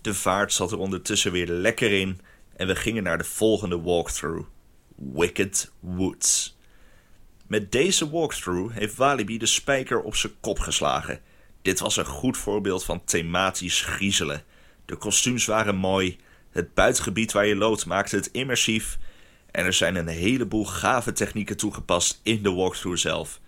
De 0.00 0.14
vaart 0.14 0.52
zat 0.52 0.72
er 0.72 0.78
ondertussen 0.78 1.32
weer 1.32 1.48
lekker 1.48 1.92
in 2.00 2.20
en 2.56 2.66
we 2.66 2.76
gingen 2.76 3.02
naar 3.02 3.18
de 3.18 3.24
volgende 3.24 3.80
walkthrough. 3.80 4.46
Wicked 4.96 5.72
Woods. 5.80 6.56
Met 7.46 7.72
deze 7.72 8.10
walkthrough 8.10 8.74
heeft 8.74 8.96
Walibi 8.96 9.38
de 9.38 9.46
spijker 9.46 10.02
op 10.02 10.14
zijn 10.16 10.32
kop 10.40 10.58
geslagen. 10.58 11.20
Dit 11.66 11.80
was 11.80 11.96
een 11.96 12.06
goed 12.06 12.36
voorbeeld 12.36 12.84
van 12.84 13.04
thematisch 13.04 13.80
griezelen. 13.80 14.44
De 14.84 14.96
kostuums 14.96 15.46
waren 15.46 15.76
mooi, 15.76 16.18
het 16.50 16.74
buitengebied 16.74 17.32
waar 17.32 17.46
je 17.46 17.56
loopt 17.56 17.86
maakte 17.86 18.16
het 18.16 18.28
immersief 18.32 18.98
en 19.50 19.64
er 19.64 19.72
zijn 19.72 19.96
een 19.96 20.06
heleboel 20.06 20.64
gave 20.64 21.12
technieken 21.12 21.56
toegepast 21.56 22.20
in 22.22 22.42
de 22.42 22.52
walkthrough 22.52 23.00
zelf. 23.00 23.40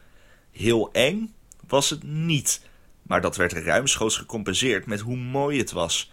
Heel 0.50 0.92
eng 0.92 1.34
was 1.66 1.90
het 1.90 2.02
niet, 2.02 2.66
maar 3.02 3.20
dat 3.20 3.36
werd 3.36 3.52
ruimschoots 3.52 4.16
gecompenseerd 4.16 4.86
met 4.86 5.00
hoe 5.00 5.16
mooi 5.16 5.58
het 5.58 5.72
was. 5.72 6.10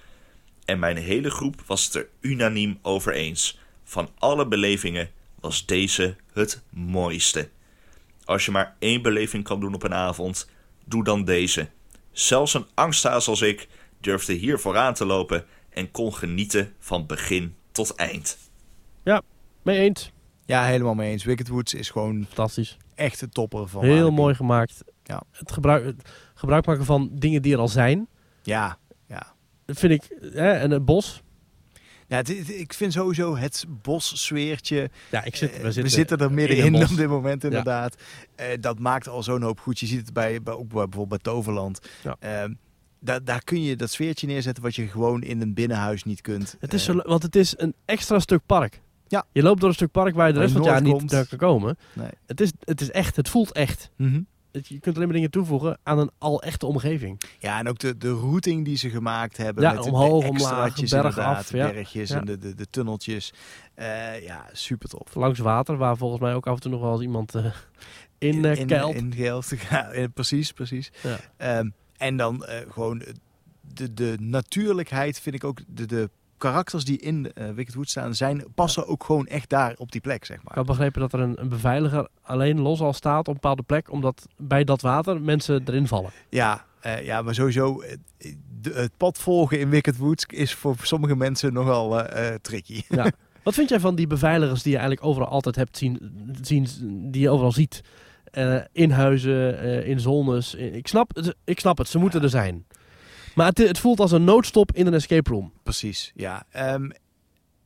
En 0.65 0.80
mijn 0.80 0.98
hele 0.98 1.30
groep 1.30 1.61
was 1.65 1.86
het 1.86 1.95
er 1.95 2.07
unaniem 2.19 2.80
over 2.82 3.14
eens. 3.14 3.60
Van 3.84 4.10
alle 4.18 4.48
belevingen 4.48 5.11
was 5.40 5.65
deze 5.65 6.15
het 6.34 6.61
mooiste. 6.69 7.49
Als 8.26 8.45
je 8.45 8.52
maar 8.52 8.76
één 8.80 9.02
beleving 9.02 9.44
kan 9.44 9.60
doen 9.60 9.73
op 9.73 9.84
een 9.84 9.94
avond, 9.94 10.49
doe 10.84 11.03
dan 11.03 11.23
deze. 11.23 11.69
Zelfs 12.15 12.53
een 12.53 12.65
angsthaas 12.73 13.27
als 13.27 13.41
ik 13.41 13.67
durfde 13.99 14.33
hier 14.33 14.59
vooraan 14.59 14.93
te 14.93 15.05
lopen 15.05 15.45
en 15.69 15.91
kon 15.91 16.13
genieten 16.13 16.73
van 16.79 17.05
begin 17.05 17.55
tot 17.71 17.95
eind. 17.95 18.37
Mee 19.61 19.79
eens. 19.79 20.11
Ja, 20.45 20.65
helemaal 20.65 20.93
mee 20.93 21.11
eens. 21.11 21.23
Wicked 21.23 21.47
Woods 21.47 21.73
is 21.73 21.89
gewoon 21.89 22.25
Fantastisch. 22.25 22.77
echt 22.95 23.19
de 23.19 23.29
topper 23.29 23.67
van 23.67 23.83
Heel 23.83 24.11
mooi 24.11 24.35
gemaakt. 24.35 24.83
Ja. 25.03 25.21
Het 25.31 25.51
gebruik, 25.51 25.85
het 25.85 26.09
gebruik 26.33 26.65
maken 26.65 26.85
van 26.85 27.09
dingen 27.13 27.41
die 27.41 27.53
er 27.53 27.59
al 27.59 27.67
zijn. 27.67 28.07
Ja, 28.43 28.77
ja. 29.07 29.33
Dat 29.65 29.77
vind 29.77 29.91
ik. 29.93 30.17
Hè, 30.33 30.51
en 30.51 30.71
het 30.71 30.85
bos. 30.85 31.23
Ja 32.07 32.22
ik 32.48 32.73
vind 32.73 32.94
sowieso 32.94 33.38
het 33.38 33.65
bossfeertje. 33.82 34.90
Ja, 35.11 35.23
ik 35.23 35.36
zit, 35.36 35.52
eh, 35.52 35.61
we, 35.61 35.72
zitten, 35.72 35.91
zitten 35.91 36.18
er 36.18 36.26
in 36.26 36.34
middenin 36.34 36.72
bos. 36.72 36.91
op 36.91 36.98
dit 36.98 37.07
moment 37.07 37.44
inderdaad. 37.44 37.95
Eh, 38.36 38.48
dat 38.60 38.80
maakt 38.80 39.07
al 39.07 39.23
zo'n 39.23 39.41
hoop 39.41 39.60
goed. 39.60 39.80
Je 39.80 39.86
ziet 39.86 39.99
het 39.99 40.14
bij, 40.14 40.41
bij, 40.41 40.53
ook 40.53 40.68
bij, 40.73 40.84
bijvoorbeeld 40.88 41.10
bij 41.23 41.34
Toverland. 41.34 41.80
Ja. 42.03 42.15
Ehm, 42.19 42.53
daar, 42.99 43.23
daar 43.23 43.44
kun 43.44 43.64
je 43.64 43.76
dat 43.76 43.91
sfeertje 43.91 44.27
neerzetten 44.27 44.64
wat 44.64 44.76
je 44.76 44.88
gewoon 44.88 45.22
in 45.22 45.41
een 45.41 45.53
binnenhuis 45.53 46.03
niet 46.03 46.22
kunt. 46.22 46.56
Het 46.60 46.73
is 46.73 46.88
Eh, 46.88 46.95
zo, 46.95 47.02
want 47.06 47.23
het 47.23 47.36
is 47.36 47.53
een 47.57 47.73
extra 47.86 48.19
stuk 48.19 48.41
park. 48.45 48.82
Ja. 49.07 49.26
Je 49.32 49.41
loopt 49.44 49.60
door 49.60 49.69
een 49.69 49.76
stuk 49.76 49.91
park 49.91 50.15
waar 50.15 50.27
je 50.27 50.34
de 50.34 50.40
rest 50.40 50.52
van 50.52 50.61
het 50.61 50.69
jaar 50.69 50.82
niet 50.82 50.91
komt. 50.91 51.27
kan 51.27 51.38
komen. 51.38 51.77
Nee. 51.94 52.10
Het 52.26 52.41
is, 52.41 52.52
het 52.60 52.82
is 52.82 52.91
echt, 52.91 53.15
het 53.15 53.30
voelt 53.30 53.52
echt. 53.52 53.90
mhm. 53.98 54.22
Je 54.64 54.80
kunt 54.80 54.95
alleen 54.95 55.07
maar 55.07 55.15
dingen 55.15 55.32
toevoegen 55.32 55.77
aan 55.84 55.99
een 55.99 56.11
al 56.18 56.41
echte 56.41 56.65
omgeving. 56.65 57.22
Ja, 57.40 57.60
en 57.60 57.68
ook 57.68 57.80
de, 57.80 57.98
de 57.98 58.11
routing 58.11 58.65
die 58.65 58.77
ze 58.77 58.90
gemaakt 58.90 59.38
hebben. 59.38 59.64
Ja, 59.64 59.73
met 59.73 59.84
de- 59.84 59.90
omhoog, 59.90 60.23
de 60.23 60.30
omlaag, 60.30 60.76
berg 60.90 61.18
af, 61.18 61.52
ja. 61.52 61.72
bergjes 61.72 62.10
Ja. 62.10 62.18
en 62.19 62.26
de, 62.26 62.38
de, 62.38 62.56
de 62.56 62.68
tunneltjes. 62.69 63.34
Eh, 63.73 64.23
ja, 64.23 64.45
super 64.52 64.90
tof. 64.90 65.15
Langs 65.15 65.40
water, 65.40 65.77
waar 65.77 65.98
volgens 65.98 66.22
mij 66.22 66.34
ook 66.36 66.48
af 66.48 66.56
en 66.56 66.61
toe 66.61 66.72
nog 66.72 66.82
wel 66.82 66.91
eens 66.91 67.02
iemand 67.02 67.36
eh, 67.36 67.45
in 68.18 68.45
eh 68.45 68.56
in, 68.60 68.68
keilt. 68.68 68.95
in 68.95 69.14
geld. 69.14 69.52
Ja, 69.69 69.91
in- 69.91 70.11
precies, 70.14 70.52
precies. 70.52 70.91
Ehm, 71.38 71.69
en 71.98 72.18
dan 72.18 72.45
eh, 72.45 72.72
gewoon 72.72 73.03
de, 73.73 73.94
de 73.94 74.15
natuurlijkheid 74.19 75.19
vind 75.19 75.36
ik 75.36 75.44
ook 75.44 75.60
de, 75.68 75.86
de 75.86 76.10
karakters 76.38 76.86
die 76.86 76.98
in 76.99 77.32
eh 77.34 77.49
Wicked 77.49 77.74
Wood 77.74 77.90
staan 77.90 78.16
zijn 78.16 78.44
passen 78.56 78.88
ook 78.88 79.03
gewoon 79.03 79.28
echt 79.28 79.49
daar 79.49 79.74
op 79.78 79.91
die 79.91 80.02
plek 80.02 80.26
zeg 80.26 80.38
Ik 80.38 80.44
maar. 80.44 80.56
had 80.56 80.66
begrepen 80.66 81.02
dat 81.02 81.14
er 81.14 81.20
een, 81.20 81.41
een 81.41 81.49
beveiliger 81.49 82.07
alleen 82.22 82.60
los 82.62 82.80
al 82.82 82.94
staat 82.94 83.20
op 83.20 83.28
een 83.28 83.34
bepaalde 83.34 83.64
plek, 83.64 83.91
omdat 83.91 84.28
bij 84.38 84.64
dat 84.64 84.82
water 84.82 85.22
mensen 85.22 85.64
erin 85.66 85.88
vallen. 85.88 86.12
Ja, 86.30 86.66
eh, 86.82 87.06
ja, 87.06 87.22
maar 87.22 87.34
sowieso 87.36 87.84
de- 88.62 88.74
het 88.74 88.91
pad 88.98 89.18
volgen 89.18 89.60
in 89.60 89.70
Wicked 89.70 89.98
Woods 89.98 90.26
is 90.28 90.53
voor 90.53 90.76
sommige 90.82 91.16
mensen 91.16 91.53
nogal 91.53 92.02
eh, 92.03 92.36
tricky. 92.41 92.82
Wat 93.44 93.53
vind 93.53 93.70
jij 93.70 93.80
van 93.80 93.95
die 93.95 94.07
beveiligers 94.07 94.62
die 94.64 94.72
je 94.72 94.78
eigenlijk 94.78 95.07
overal 95.07 95.28
altijd 95.30 95.56
hebt 95.56 95.78
zien, 95.78 95.99
zien 96.41 96.68
die 97.12 97.22
je 97.22 97.30
overal 97.30 97.52
ziet? 97.52 97.82
In 98.72 98.91
huizen, 98.91 99.86
in 99.86 99.99
zones. 99.99 100.53
ik, 100.56 100.88
snap, 100.88 101.16
het- 101.16 101.36
ik 101.44 101.60
snap 101.60 101.78
het, 101.78 101.88
ze 101.88 101.98
moeten 101.98 102.22
er 102.24 102.30
zijn. 102.30 102.66
Maar 103.36 103.48
het, 103.48 103.57
het 103.57 103.80
voelt 103.80 103.99
als 103.99 104.12
een 104.12 104.24
noodstop 104.24 104.72
in 104.72 104.88
een 104.88 104.94
escape 104.94 105.30
room. 105.30 105.52
Precies, 105.64 106.12
ja. 106.16 106.45
Ehm, 106.52 106.90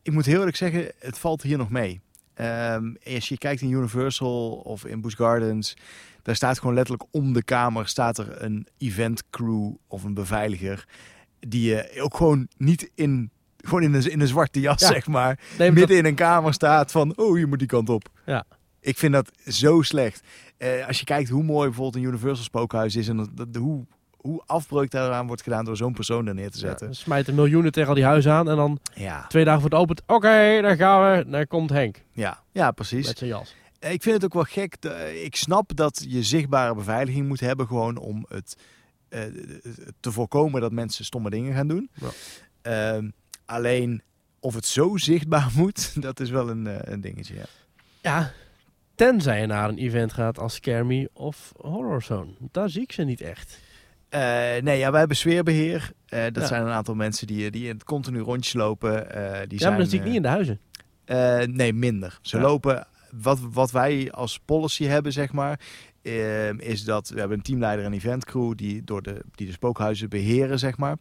ik 0.01 0.11
moet 0.11 0.25
heel 0.25 0.37
eerlijk 0.39 0.57
zeggen, 0.57 0.91
het 0.99 1.17
valt 1.17 1.41
hier 1.41 1.57
nog 1.57 1.69
mee. 1.69 2.01
Ehm, 2.33 2.93
als 3.15 3.29
je 3.29 3.37
kijkt 3.37 3.61
in 3.61 3.71
Universal 3.71 4.51
of 4.51 4.85
in 4.85 5.01
Busch 5.01 5.17
Gardens, 5.17 5.73
daar 6.21 6.35
staat 6.35 6.59
gewoon 6.59 6.73
letterlijk 6.75 7.07
om 7.11 7.33
de 7.33 7.43
kamer 7.43 7.87
staat 7.87 8.17
er 8.17 8.41
een 8.43 8.67
event 8.77 9.23
crew 9.29 9.71
of 9.87 10.03
een 10.03 10.13
beveiliger 10.13 10.87
die 11.39 11.69
je 11.69 11.99
ook 12.01 12.15
gewoon 12.17 12.47
niet 12.57 12.91
in, 12.95 13.31
gewoon 13.57 13.83
in 13.83 13.93
een, 13.93 14.11
in 14.11 14.19
een 14.21 14.27
zwarte 14.27 14.59
jas 14.59 14.81
Ja. 14.81 14.87
zeg 14.87 15.07
maar, 15.07 15.39
Nee, 15.57 15.71
midden 15.71 15.97
in 15.97 16.05
een 16.05 16.15
kamer 16.15 16.53
staat 16.53 16.91
van, 16.91 17.17
oh 17.17 17.37
je 17.37 17.45
moet 17.45 17.59
die 17.59 17.67
kant 17.67 17.89
op. 17.89 18.09
Ja. 18.25 18.45
Ik 18.81 18.97
vind 18.97 19.13
dat 19.13 19.31
zo 19.47 19.81
slecht. 19.81 20.21
Eh, 20.57 20.87
als 20.87 20.99
je 20.99 21.05
kijkt 21.05 21.29
hoe 21.29 21.43
mooi 21.43 21.65
bijvoorbeeld 21.67 22.03
een 22.03 22.09
Universal 22.09 22.43
spookhuis 22.43 22.95
is 22.95 23.07
en 23.07 23.17
dat, 23.17 23.29
dat- 23.37 23.55
hoe, 23.55 23.85
hoe 24.21 24.41
afbreuk 24.45 24.91
daaraan 24.91 25.27
wordt 25.27 25.41
gedaan 25.41 25.65
door 25.65 25.77
zo'n 25.77 25.93
persoon 25.93 26.27
er 26.27 26.33
neer 26.33 26.49
te 26.51 26.59
ja, 26.59 26.67
zetten. 26.67 26.95
ze 26.95 27.01
smijten 27.01 27.35
miljoenen 27.35 27.71
tegen 27.71 27.89
al 27.89 27.95
die 27.95 28.03
huizen 28.03 28.31
aan 28.31 28.49
en 28.49 28.55
dan 28.55 28.79
Ja, 28.93 29.27
twee 29.27 29.43
dagen 29.45 29.61
voor 29.61 29.69
het 29.69 29.79
opent. 29.79 30.01
Oké, 30.07 30.59
daar 30.61 30.75
gaan 30.75 31.11
we. 31.17 31.29
Daar 31.29 31.47
komt 31.47 31.69
Henk 31.69 32.03
ja, 32.11 32.43
ja 32.51 32.71
precies. 32.71 33.07
met 33.07 33.17
zijn 33.17 33.29
jas. 33.29 33.55
Eh, 33.79 33.91
Ik 33.91 34.01
vind 34.01 34.15
het 34.15 34.25
ook 34.25 34.33
wel 34.33 34.43
gek. 34.43 34.81
de- 34.81 35.21
Ik 35.23 35.35
snap 35.35 35.75
dat 35.75 36.05
je 36.07 36.23
zichtbare 36.23 36.75
beveiliging 36.75 37.27
moet 37.27 37.39
hebben, 37.39 37.67
gewoon 37.67 37.97
om 37.97 38.25
het 38.29 38.55
eh, 39.09 39.21
te 39.99 40.11
voorkomen 40.11 40.61
dat 40.61 40.71
mensen 40.71 41.05
stomme 41.05 41.29
dingen 41.29 41.53
gaan 41.53 41.67
doen. 41.67 41.89
Ja. 41.93 42.07
Ehm, 42.61 43.09
alleen 43.45 44.01
of 44.39 44.53
het 44.53 44.65
zo 44.65 44.97
zichtbaar 44.97 45.49
moet, 45.57 46.01
dat 46.01 46.19
is 46.19 46.29
wel 46.29 46.49
een, 46.49 46.67
eh, 46.67 46.93
een 46.93 47.01
dingetje. 47.01 47.33
Ja. 47.35 47.45
Ja, 48.01 48.31
tenzij 48.95 49.41
je 49.41 49.45
naar 49.47 49.69
een 49.69 49.77
event 49.77 50.13
gaat 50.13 50.39
als 50.39 50.59
Me 50.61 51.09
of 51.13 51.51
Horror 51.57 52.01
Zone. 52.03 52.31
Daar 52.51 52.69
zie 52.69 52.81
ik 52.81 52.91
ze 52.91 53.03
niet 53.03 53.21
echt. 53.21 53.59
Eh, 54.09 54.19
nee, 54.63 54.77
ja, 54.77 54.89
wij 54.91 54.99
hebben 54.99 55.17
sfeerbeheer. 55.17 55.91
Eh, 56.05 56.23
dat 56.23 56.35
Ja. 56.35 56.45
zijn 56.45 56.61
een 56.65 56.71
aantal 56.71 56.95
mensen 56.95 57.27
die, 57.27 57.51
die 57.51 57.63
in 57.67 57.73
het 57.73 57.83
continu 57.83 58.19
rondjes 58.19 58.53
lopen. 58.53 59.11
eh, 59.11 59.39
die 59.39 59.51
ja, 59.51 59.57
zijn, 59.57 59.69
maar 59.71 59.79
dat 59.81 59.89
zie 59.89 59.97
ik 59.99 60.03
eh, 60.03 60.07
niet 60.07 60.15
in 60.17 60.21
de 60.21 60.27
huizen. 60.27 60.59
Eh, 61.05 61.39
nee, 61.55 61.73
minder. 61.73 62.19
Ze 62.21 62.37
Ja. 62.37 62.43
lopen. 62.43 62.87
Wat, 63.11 63.39
wat 63.51 63.71
wij 63.71 64.11
als 64.11 64.39
policy 64.45 64.83
hebben, 64.85 65.11
zeg 65.13 65.31
maar, 65.31 65.59
ehm, 66.01 66.57
is 66.59 66.83
dat 66.83 67.09
we 67.09 67.19
hebben 67.19 67.37
een 67.37 67.43
teamleider 67.43 67.85
en 67.85 67.93
eventcrew 67.93 68.53
die 68.55 68.83
door 68.83 69.01
de, 69.01 69.21
die 69.35 69.45
de 69.47 69.53
spookhuizen 69.53 70.09
beheren, 70.09 70.59
zeg 70.59 70.77
maar. 70.77 70.97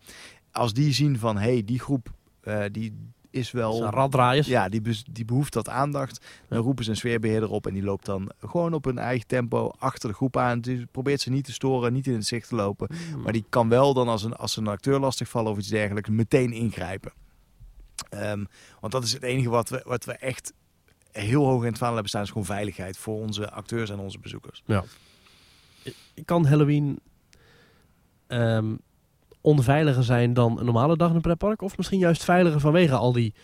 Als 0.52 0.72
die 0.72 0.92
zien 0.92 1.18
van, 1.18 1.38
hey, 1.38 1.62
die 1.64 1.78
groep 1.78 2.08
eh, 2.40 2.62
die 2.72 3.10
is 3.30 3.50
Dat 3.50 3.60
wel. 3.60 3.84
raddraaiers. 3.90 4.46
Ja, 4.46 4.68
die, 4.68 4.82
die 5.10 5.24
behoeft 5.24 5.52
dat 5.52 5.68
aandacht. 5.68 6.24
Dan 6.48 6.58
Ja. 6.58 6.64
roepen 6.64 6.84
ze 6.84 6.90
een 6.90 6.96
sfeerbeheerder 6.96 7.50
op 7.50 7.66
en 7.66 7.74
die 7.74 7.82
loopt 7.82 8.04
dan 8.06 8.30
gewoon 8.40 8.72
op 8.72 8.84
een 8.86 8.98
eigen 8.98 9.26
tempo 9.26 9.70
achter 9.78 10.08
de 10.08 10.14
groep 10.14 10.36
aan. 10.36 10.60
Die 10.60 10.86
probeert 10.86 11.20
ze 11.20 11.30
niet 11.30 11.44
te 11.44 11.52
storen, 11.52 11.92
niet 11.92 12.06
in 12.06 12.14
het 12.14 12.26
zicht 12.26 12.48
te 12.48 12.54
lopen. 12.54 12.88
Hmm. 13.10 13.22
Maar 13.22 13.32
die 13.32 13.44
kan 13.48 13.68
wel 13.68 13.94
dan 13.94 14.08
als 14.08 14.22
een, 14.22 14.34
als 14.36 14.56
een 14.56 14.66
acteur 14.66 14.98
lastig 14.98 15.28
vallen 15.28 15.52
of 15.52 15.58
iets 15.58 15.68
dergelijks 15.68 16.08
meteen 16.08 16.52
ingrijpen. 16.52 17.12
Ehm, 18.08 18.44
want 18.80 18.92
dat 18.92 19.04
is 19.04 19.12
het 19.12 19.22
enige 19.22 19.48
wat 19.48 19.68
we, 19.68 19.82
wat 19.86 20.04
we 20.04 20.12
echt 20.12 20.52
heel 21.12 21.44
hoog 21.44 21.60
in 21.62 21.68
het 21.68 21.76
vaandel 21.78 21.92
hebben 21.94 22.08
staan, 22.08 22.22
is 22.22 22.28
gewoon 22.28 22.44
veiligheid 22.44 22.96
voor 22.96 23.14
onze 23.20 23.50
acteurs 23.50 23.90
en 23.90 23.98
onze 23.98 24.18
bezoekers. 24.18 24.62
Kan 26.24 26.46
Halloween 26.46 26.98
ehm, 28.26 28.74
onveiliger 29.48 30.04
zijn 30.04 30.34
dan 30.34 30.58
een 30.58 30.64
normale 30.64 30.96
dag 30.96 31.08
in 31.08 31.14
een 31.14 31.20
pretpark? 31.20 31.62
Of 31.62 31.76
misschien 31.76 31.98
juist 31.98 32.24
veiliger 32.24 32.60
vanwege 32.60 32.94
al 32.94 33.12
die 33.12 33.34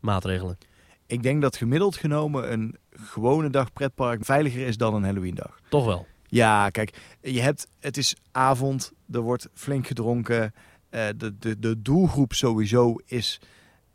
maatregelen? 0.00 0.58
Ik 1.06 1.22
denk 1.22 1.42
dat 1.42 1.56
gemiddeld 1.56 1.96
genomen 1.96 2.52
een 2.52 2.76
gewone 2.90 3.50
dag 3.50 3.72
pretpark 3.72 4.24
veiliger 4.24 4.66
is 4.66 4.76
dan 4.76 4.94
een 4.94 5.04
Halloween 5.04 5.34
dag. 5.34 5.60
Toch 5.68 5.84
wel. 5.84 6.06
Ja, 6.26 6.70
kijk, 6.70 7.16
je 7.20 7.40
hebt, 7.40 7.66
het 7.80 7.96
is 7.96 8.16
avond, 8.32 8.92
er 9.10 9.20
wordt 9.20 9.48
flink 9.54 9.86
gedronken. 9.86 10.54
eh, 10.90 11.06
de, 11.16 11.38
de, 11.38 11.58
de 11.58 11.82
doelgroep 11.82 12.32
sowieso 12.32 12.96
is 13.04 13.40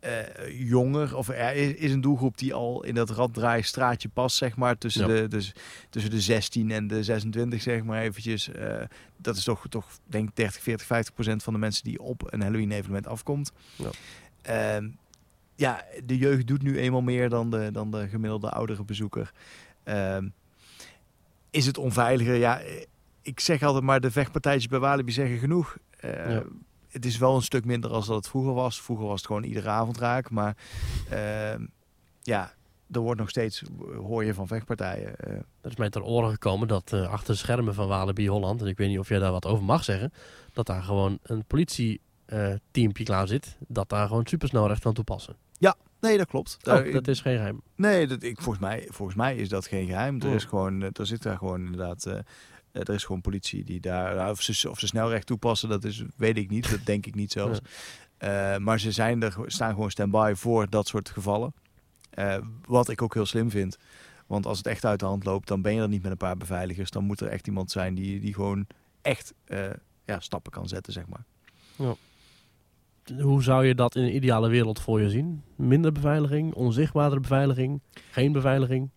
eh, 0.02 0.68
jonger, 0.68 1.16
of 1.16 1.28
er 1.28 1.54
is, 1.54 1.92
een 1.92 2.00
doelgroep 2.00 2.38
die 2.38 2.54
al 2.54 2.84
in 2.84 2.94
dat 2.94 3.10
raddraaistraatje 3.10 4.08
past, 4.08 4.36
zeg 4.36 4.56
maar, 4.56 4.78
tussen, 4.78 5.08
Ja. 5.08 5.14
de, 5.20 5.28
dus, 5.28 5.52
tussen 5.90 6.10
de 6.10 6.20
16 6.20 6.70
en 6.70 6.86
de 6.86 7.04
26, 7.04 7.62
zeg 7.62 7.84
maar 7.84 8.02
eventjes. 8.02 8.48
Eh, 8.48 8.82
dat 9.16 9.36
is 9.36 9.44
toch, 9.44 9.66
toch, 9.68 9.86
denk 10.04 10.28
ik, 10.28 10.36
30, 10.36 10.62
40, 10.62 10.86
50 10.86 11.14
procent 11.14 11.42
van 11.42 11.52
de 11.52 11.58
mensen 11.58 11.84
die 11.84 12.00
op 12.00 12.32
een 12.32 12.40
Halloween-evenement 12.40 13.06
afkomt. 13.06 13.52
Ja. 13.76 13.90
Ehm, 14.42 14.88
ja, 15.54 15.84
de 16.04 16.18
jeugd 16.18 16.46
doet 16.46 16.62
nu 16.62 16.78
eenmaal 16.78 17.02
meer 17.02 17.28
dan 17.28 17.50
de, 17.50 17.68
dan 17.72 17.90
de 17.90 18.08
gemiddelde 18.08 18.50
oudere 18.50 18.84
bezoeker. 18.84 19.32
Ehm, 19.84 20.28
is 21.50 21.66
het 21.66 21.78
onveiliger? 21.78 22.34
Ja, 22.34 22.60
eh, 22.60 22.84
ik 23.22 23.40
zeg 23.40 23.62
altijd 23.62 23.84
maar 23.84 24.00
de 24.00 24.10
vechtpartijtjes 24.10 24.68
bij 24.68 24.78
Walibi 24.78 25.12
zeggen 25.12 25.38
genoeg. 25.38 25.76
Ja. 26.00 26.42
Het 26.92 27.04
is 27.04 27.18
wel 27.18 27.34
een 27.36 27.42
stuk 27.42 27.64
minder 27.64 27.90
als 27.90 28.06
dat 28.06 28.16
het 28.16 28.28
vroeger 28.28 28.52
was. 28.54 28.80
Vroeger 28.82 29.06
was 29.06 29.16
het 29.16 29.26
gewoon 29.26 29.42
iedere 29.44 29.68
avond 29.68 29.98
raak. 29.98 30.30
Maar 30.30 30.56
ehm, 31.10 31.66
ja, 32.22 32.52
er 32.90 33.00
wordt 33.00 33.20
nog 33.20 33.28
steeds, 33.28 33.62
hoor 33.96 34.24
je 34.24 34.34
van 34.34 34.46
vechtpartijen. 34.46 35.16
eh. 35.16 35.32
Er 35.34 35.70
is 35.70 35.76
mij 35.76 35.90
ter 35.90 36.02
oren 36.02 36.30
gekomen 36.30 36.68
dat 36.68 36.92
eh, 36.92 37.08
achter 37.12 37.32
de 37.32 37.38
schermen 37.40 37.74
van 37.74 37.88
Walibi 37.88 38.28
Holland, 38.28 38.60
en 38.60 38.66
ik 38.66 38.76
weet 38.76 38.88
niet 38.88 38.98
of 38.98 39.08
jij 39.08 39.18
daar 39.18 39.32
wat 39.32 39.46
over 39.46 39.64
mag 39.64 39.84
zeggen, 39.84 40.12
dat 40.52 40.66
daar 40.66 40.82
gewoon 40.82 41.18
een 41.22 41.44
politieteampje 41.44 43.04
klaar 43.04 43.28
zit, 43.28 43.56
dat 43.68 43.88
daar 43.88 44.06
gewoon 44.08 44.26
supersnelrecht 44.26 44.82
kan 44.82 44.94
toepassen. 44.94 45.36
nee, 46.00 46.18
dat 46.18 46.26
klopt. 46.26 46.56
Oh, 46.58 46.64
Daar- 46.64 46.90
dat 46.90 47.08
is 47.08 47.20
geen 47.20 47.36
geheim. 47.36 47.62
Nee, 47.76 48.06
dat, 48.06 48.22
ik, 48.22 48.40
volgens, 48.40 48.64
mij, 48.64 48.86
volgens 48.90 49.16
mij 49.16 49.36
is 49.36 49.48
dat 49.48 49.66
geen 49.66 49.86
geheim. 49.86 50.20
Er, 50.20 50.28
Oh. 50.28 50.34
is 50.34 50.44
gewoon, 50.44 50.82
eh, 50.82 50.88
er 50.92 51.06
zit 51.06 51.22
daar 51.22 51.36
gewoon 51.36 51.60
inderdaad. 51.64 52.06
Eh, 52.72 52.80
er 52.80 52.94
is 52.94 53.04
gewoon 53.04 53.20
politie 53.20 53.64
die 53.64 53.80
daar. 53.80 54.14
nou, 54.14 54.30
Of 54.30 54.42
ze, 54.42 54.70
of 54.70 54.78
ze 54.78 54.86
snelrecht 54.86 55.26
toepassen, 55.26 55.68
dat 55.68 55.84
is, 55.84 56.02
weet 56.16 56.36
ik 56.36 56.50
niet. 56.50 56.70
Dat 56.70 56.84
denk 56.84 57.06
ik 57.06 57.14
niet 57.14 57.32
zelfs. 57.32 57.60
Eh, 58.22 58.56
maar 58.56 58.80
ze 58.80 58.92
zijn 58.92 59.22
er, 59.22 59.34
staan 59.46 59.72
gewoon 59.72 59.90
stand-by 59.90 60.32
voor 60.36 60.70
dat 60.70 60.86
soort 60.86 61.10
gevallen. 61.10 61.54
Eh, 62.10 62.36
wat 62.66 62.88
ik 62.88 63.02
ook 63.02 63.14
heel 63.14 63.26
slim 63.26 63.50
vind. 63.50 63.76
Want 64.26 64.46
als 64.46 64.58
het 64.58 64.66
echt 64.66 64.84
uit 64.84 65.00
de 65.00 65.06
hand 65.06 65.24
loopt, 65.24 65.48
dan 65.48 65.62
ben 65.62 65.74
je 65.74 65.80
er 65.80 65.88
niet 65.88 66.02
met 66.02 66.10
een 66.10 66.16
paar 66.16 66.36
beveiligers. 66.36 66.90
Dan 66.90 67.04
moet 67.04 67.20
er 67.20 67.28
echt 67.28 67.46
iemand 67.46 67.70
zijn 67.70 67.94
die, 67.94 68.20
die 68.20 68.34
gewoon 68.34 68.66
echt 69.00 69.34
ja, 70.04 70.20
stappen 70.20 70.52
kan 70.52 70.68
zetten, 70.68 70.92
zeg 70.92 71.04
maar. 71.06 71.24
Hoe 73.20 73.42
zou 73.42 73.66
je 73.66 73.74
dat 73.74 73.96
in 73.96 74.02
een 74.02 74.14
ideale 74.14 74.48
wereld 74.48 74.80
voor 74.80 75.00
je 75.00 75.10
zien? 75.10 75.42
Minder 75.56 75.92
beveiliging, 75.92 76.54
onzichtbare 76.54 77.20
beveiliging, 77.20 77.80
geen 78.10 78.32
beveiliging? 78.32 78.90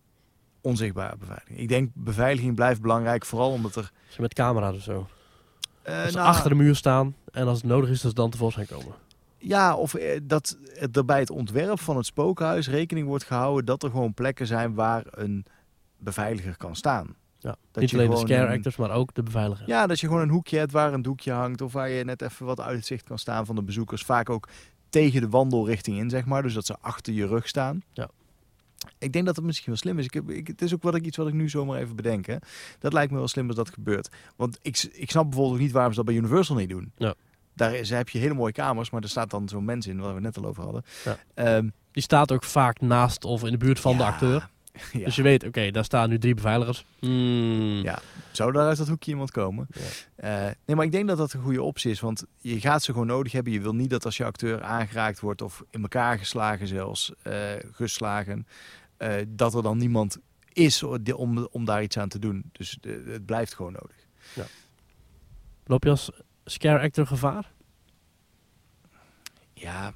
Onzichtbare 0.66 1.16
beveiliging. 1.16 1.58
Ik 1.58 1.68
denk 1.68 1.90
beveiliging 1.94 2.54
blijft 2.54 2.80
belangrijk, 2.80 3.24
vooral 3.24 3.50
omdat 3.50 3.76
er. 3.76 3.90
Als 4.06 4.16
je 4.16 4.22
met 4.22 4.34
camera's 4.34 4.76
of 4.76 4.82
zo. 4.82 5.06
eh, 5.82 6.02
Als 6.02 6.10
ze 6.10 6.16
nou, 6.16 6.28
achter 6.28 6.50
de 6.50 6.56
muur 6.56 6.76
staan 6.76 7.14
en 7.32 7.46
als 7.46 7.58
het 7.58 7.66
nodig 7.66 7.90
is, 7.90 8.00
dat 8.00 8.10
ze 8.10 8.16
dan 8.16 8.30
tevoorschijn 8.30 8.66
komen. 8.66 8.94
Ja, 9.38 9.74
of 9.76 9.94
eh, 9.94 10.20
dat 10.22 10.56
er 10.92 11.04
bij 11.04 11.18
het 11.18 11.30
ontwerp 11.30 11.80
van 11.80 11.96
het 11.96 12.06
spookhuis 12.06 12.68
rekening 12.68 13.06
wordt 13.06 13.24
gehouden 13.24 13.64
dat 13.64 13.82
er 13.82 13.90
gewoon 13.90 14.14
plekken 14.14 14.46
zijn 14.46 14.74
waar 14.74 15.02
een 15.10 15.44
beveiliger 15.98 16.56
kan 16.56 16.76
staan. 16.76 17.14
Ja. 17.38 17.56
Dat 17.70 17.80
niet 17.82 17.90
je 17.90 17.96
alleen 17.96 18.10
de 18.10 18.16
scare 18.16 18.46
een- 18.46 18.52
actors, 18.56 18.76
maar 18.76 18.90
ook 18.90 19.14
de 19.14 19.22
beveiliger. 19.22 19.68
Ja, 19.68 19.86
dat 19.86 20.00
je 20.00 20.06
gewoon 20.06 20.22
een 20.22 20.28
hoekje 20.28 20.58
hebt 20.58 20.72
waar 20.72 20.92
een 20.92 21.02
doekje 21.02 21.32
hangt 21.32 21.60
of 21.60 21.72
waar 21.72 21.88
je 21.88 22.04
net 22.04 22.22
even 22.22 22.46
wat 22.46 22.60
uitzicht 22.60 23.04
kan 23.04 23.18
staan 23.18 23.46
van 23.46 23.54
de 23.54 23.62
bezoekers. 23.62 24.02
Vaak 24.02 24.30
ook 24.30 24.48
tegen 24.88 25.20
de 25.20 25.28
wandelrichting 25.28 25.98
in, 25.98 26.10
zeg 26.10 26.24
maar. 26.24 26.42
Dus 26.42 26.54
dat 26.54 26.66
ze 26.66 26.76
achter 26.80 27.12
je 27.12 27.26
rug 27.26 27.48
staan. 27.48 27.82
Ja. 27.92 28.08
Ik 28.98 29.12
denk 29.12 29.26
dat 29.26 29.36
het 29.36 29.44
misschien 29.44 29.66
wel 29.66 29.76
slim 29.76 29.98
is. 29.98 30.04
Ik 30.04 30.14
heb, 30.14 30.30
ik, 30.30 30.46
het 30.46 30.62
is 30.62 30.74
ook 30.74 30.82
wat 30.82 30.94
ik, 30.94 31.04
iets 31.04 31.16
wat 31.16 31.28
ik 31.28 31.34
nu 31.34 31.48
zomaar 31.48 31.78
even 31.80 31.96
bedenk. 31.96 32.26
Hè. 32.26 32.36
Dat 32.78 32.92
lijkt 32.92 33.12
me 33.12 33.18
wel 33.18 33.28
slim 33.28 33.46
als 33.46 33.56
dat 33.56 33.70
gebeurt. 33.70 34.08
Want 34.36 34.58
ik, 34.62 34.88
ik 34.92 35.10
snap 35.10 35.24
bijvoorbeeld 35.24 35.54
ook 35.56 35.62
niet 35.62 35.72
waarom 35.72 35.90
ze 35.90 35.96
dat 35.96 36.06
bij 36.06 36.14
Universal 36.14 36.56
niet 36.56 36.68
doen. 36.68 36.92
Ja. 36.96 37.14
Daar 37.54 37.74
is, 37.74 37.90
heb 37.90 38.08
je 38.08 38.18
hele 38.18 38.34
mooie 38.34 38.52
kamers, 38.52 38.90
maar 38.90 39.02
er 39.02 39.08
staat 39.08 39.30
dan 39.30 39.48
zo'n 39.48 39.64
mens 39.64 39.86
in, 39.86 39.98
waar 39.98 40.08
we 40.08 40.14
het 40.14 40.22
net 40.22 40.36
al 40.36 40.46
over 40.46 40.62
hadden. 40.62 40.82
Ja. 41.04 41.18
Ehm, 41.34 41.68
Die 41.92 42.02
staat 42.02 42.32
ook 42.32 42.44
vaak 42.44 42.80
naast 42.80 43.24
of 43.24 43.44
in 43.44 43.50
de 43.50 43.56
buurt 43.56 43.80
van 43.80 43.96
de 43.96 44.02
ja, 44.02 44.08
acteur. 44.08 44.48
Ja. 44.92 45.04
Dus 45.04 45.16
je 45.16 45.22
weet, 45.22 45.44
oké, 45.44 45.70
daar 45.70 45.84
staan 45.84 46.08
nu 46.08 46.18
drie 46.18 46.34
beveiligers. 46.34 46.84
Hmm. 46.98 47.82
Ja. 47.82 47.98
Zou 48.32 48.52
daar 48.52 48.66
uit 48.66 48.76
dat 48.76 48.88
hoekje 48.88 49.10
iemand 49.10 49.30
komen? 49.30 49.66
Ja. 49.70 49.80
Eh, 50.46 50.54
nee, 50.66 50.76
maar 50.76 50.84
ik 50.84 50.92
denk 50.92 51.08
dat 51.08 51.18
dat 51.18 51.32
een 51.32 51.42
goede 51.42 51.62
optie 51.62 51.90
is. 51.90 52.00
Want 52.00 52.24
je 52.38 52.60
gaat 52.60 52.82
ze 52.82 52.92
gewoon 52.92 53.06
nodig 53.06 53.32
hebben. 53.32 53.52
Je 53.52 53.60
wil 53.60 53.74
niet 53.74 53.90
dat 53.90 54.04
als 54.04 54.16
je 54.16 54.24
acteur 54.24 54.62
aangeraakt 54.62 55.20
wordt 55.20 55.42
of 55.42 55.64
in 55.70 55.82
elkaar 55.82 56.18
geslagen 56.18 56.66
zelfs, 56.66 57.12
eh, 57.22 57.34
geslagen, 57.72 58.46
eh, 58.96 59.14
dat 59.28 59.54
er 59.54 59.62
dan 59.62 59.78
niemand 59.78 60.18
is 60.52 60.82
om, 60.82 61.48
om 61.50 61.64
daar 61.64 61.82
iets 61.82 61.98
aan 61.98 62.08
te 62.08 62.18
doen. 62.18 62.50
Dus 62.52 62.78
het 62.80 63.26
blijft 63.26 63.54
gewoon 63.54 63.72
nodig. 63.72 63.96
Loop 65.64 65.84
je 65.84 65.90
als 65.90 66.10
scare 66.44 66.80
actor 66.80 67.06
gevaar? 67.06 67.52
Ja, 69.52 69.94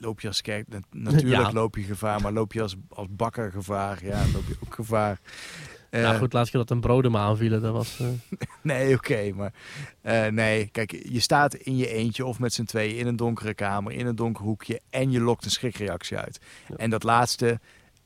loop 0.00 0.20
je 0.20 0.28
als 0.28 0.40
kerk, 0.42 0.68
na- 0.68 0.78
natuurlijk 0.90 1.42
Ja. 1.46 1.52
loop 1.52 1.76
je 1.76 1.82
gevaar. 1.82 2.20
Maar 2.20 2.32
loop 2.32 2.52
je 2.52 2.62
als, 2.62 2.76
als 2.88 3.06
bakker 3.10 3.52
gevaar, 3.52 4.04
ja, 4.04 4.24
loop 4.32 4.46
je 4.48 4.56
ook 4.66 4.74
gevaar. 4.74 5.20
Eh, 5.90 6.02
nou 6.02 6.18
goed, 6.18 6.32
laatst 6.32 6.50
keer 6.50 6.60
dat 6.60 6.70
een 6.70 6.80
broden 6.80 7.10
me 7.10 7.18
aanvielen, 7.18 7.60
dat 7.62 7.72
was... 7.72 8.00
eh, 8.00 8.06
Nee, 8.62 8.94
oké, 8.94 9.32
maar 9.34 9.52
eh, 10.00 10.26
nee, 10.26 10.66
kijk, 10.66 10.92
je 11.08 11.20
staat 11.20 11.54
in 11.54 11.76
je 11.76 11.88
eentje 11.88 12.26
of 12.26 12.38
met 12.38 12.52
z'n 12.52 12.64
tweeën 12.64 12.96
in 12.96 13.06
een 13.06 13.16
donkere 13.16 13.54
kamer, 13.54 13.92
in 13.92 14.06
een 14.06 14.16
donker 14.16 14.44
hoekje 14.44 14.80
en 14.90 15.10
je 15.10 15.20
lokt 15.20 15.44
een 15.44 15.50
schrikreactie 15.50 16.16
uit. 16.16 16.40
Ja. 16.68 16.76
En 16.76 16.90
dat 16.90 17.02
laatste 17.02 17.60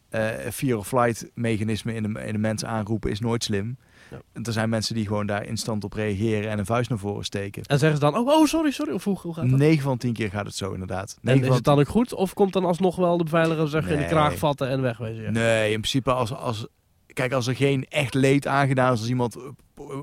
eh 0.09 0.29
fear 0.53 0.79
of 0.79 0.87
flight 0.89 1.31
mechanisme 1.35 1.95
in 1.95 2.03
de, 2.03 2.21
in 2.25 2.33
de 2.33 2.39
mensen 2.39 2.69
aanroepen 2.69 3.11
is 3.11 3.21
nooit 3.21 3.45
slim. 3.45 3.77
Ja. 4.13 4.23
En 4.33 4.43
er 4.43 4.53
zijn 4.53 4.69
mensen 4.69 4.95
die 4.95 5.07
gewoon 5.07 5.27
daar 5.27 5.47
instant 5.47 5.85
op 5.85 5.93
reageren 5.93 6.51
en 6.51 6.59
een 6.59 6.67
vuist 6.67 6.91
naar 6.91 6.99
voren 6.99 7.25
steken. 7.25 7.63
En 7.63 7.79
zeggen 7.79 7.99
ze 7.99 8.05
dan, 8.05 8.17
oh, 8.17 8.27
oh 8.27 8.47
sorry, 8.47 8.71
sorry. 8.71 8.93
Of 8.93 9.05
hoe, 9.05 9.19
hoe 9.19 9.35
gaat 9.35 9.51
dat? 9.51 9.59
9 9.59 9.83
van 9.83 9.99
10 9.99 10.13
keer 10.13 10.31
gaat 10.31 10.47
het 10.47 10.55
zo 10.55 10.73
inderdaad. 10.73 11.19
En 11.23 11.43
is 11.45 11.55
het 11.55 11.65
dan 11.65 11.79
ook 11.79 11.89
goed? 11.89 12.15
Of 12.15 12.35
komt 12.35 12.53
dan 12.53 12.65
alsnog 12.65 12.97
wel 12.97 13.17
de 13.17 13.25
beveiliger 13.25 13.69
zeggen 13.69 13.93
in 13.93 13.99
de 13.99 14.07
kraag 14.07 14.37
vatten 14.39 14.69
en 14.69 14.83
wegwezen? 14.83 15.23
Ja. 15.23 15.31
Nee, 15.31 15.65
in 15.73 15.81
principe 15.81 16.13
als, 16.13 16.35
als... 16.35 16.67
Kijk, 17.07 17.33
als 17.33 17.47
er 17.47 17.57
geen 17.57 17.87
echt 17.89 18.15
leed 18.15 18.47
aangedaan 18.47 18.93
is, 18.93 18.99
als 19.01 19.09
iemand 19.09 19.37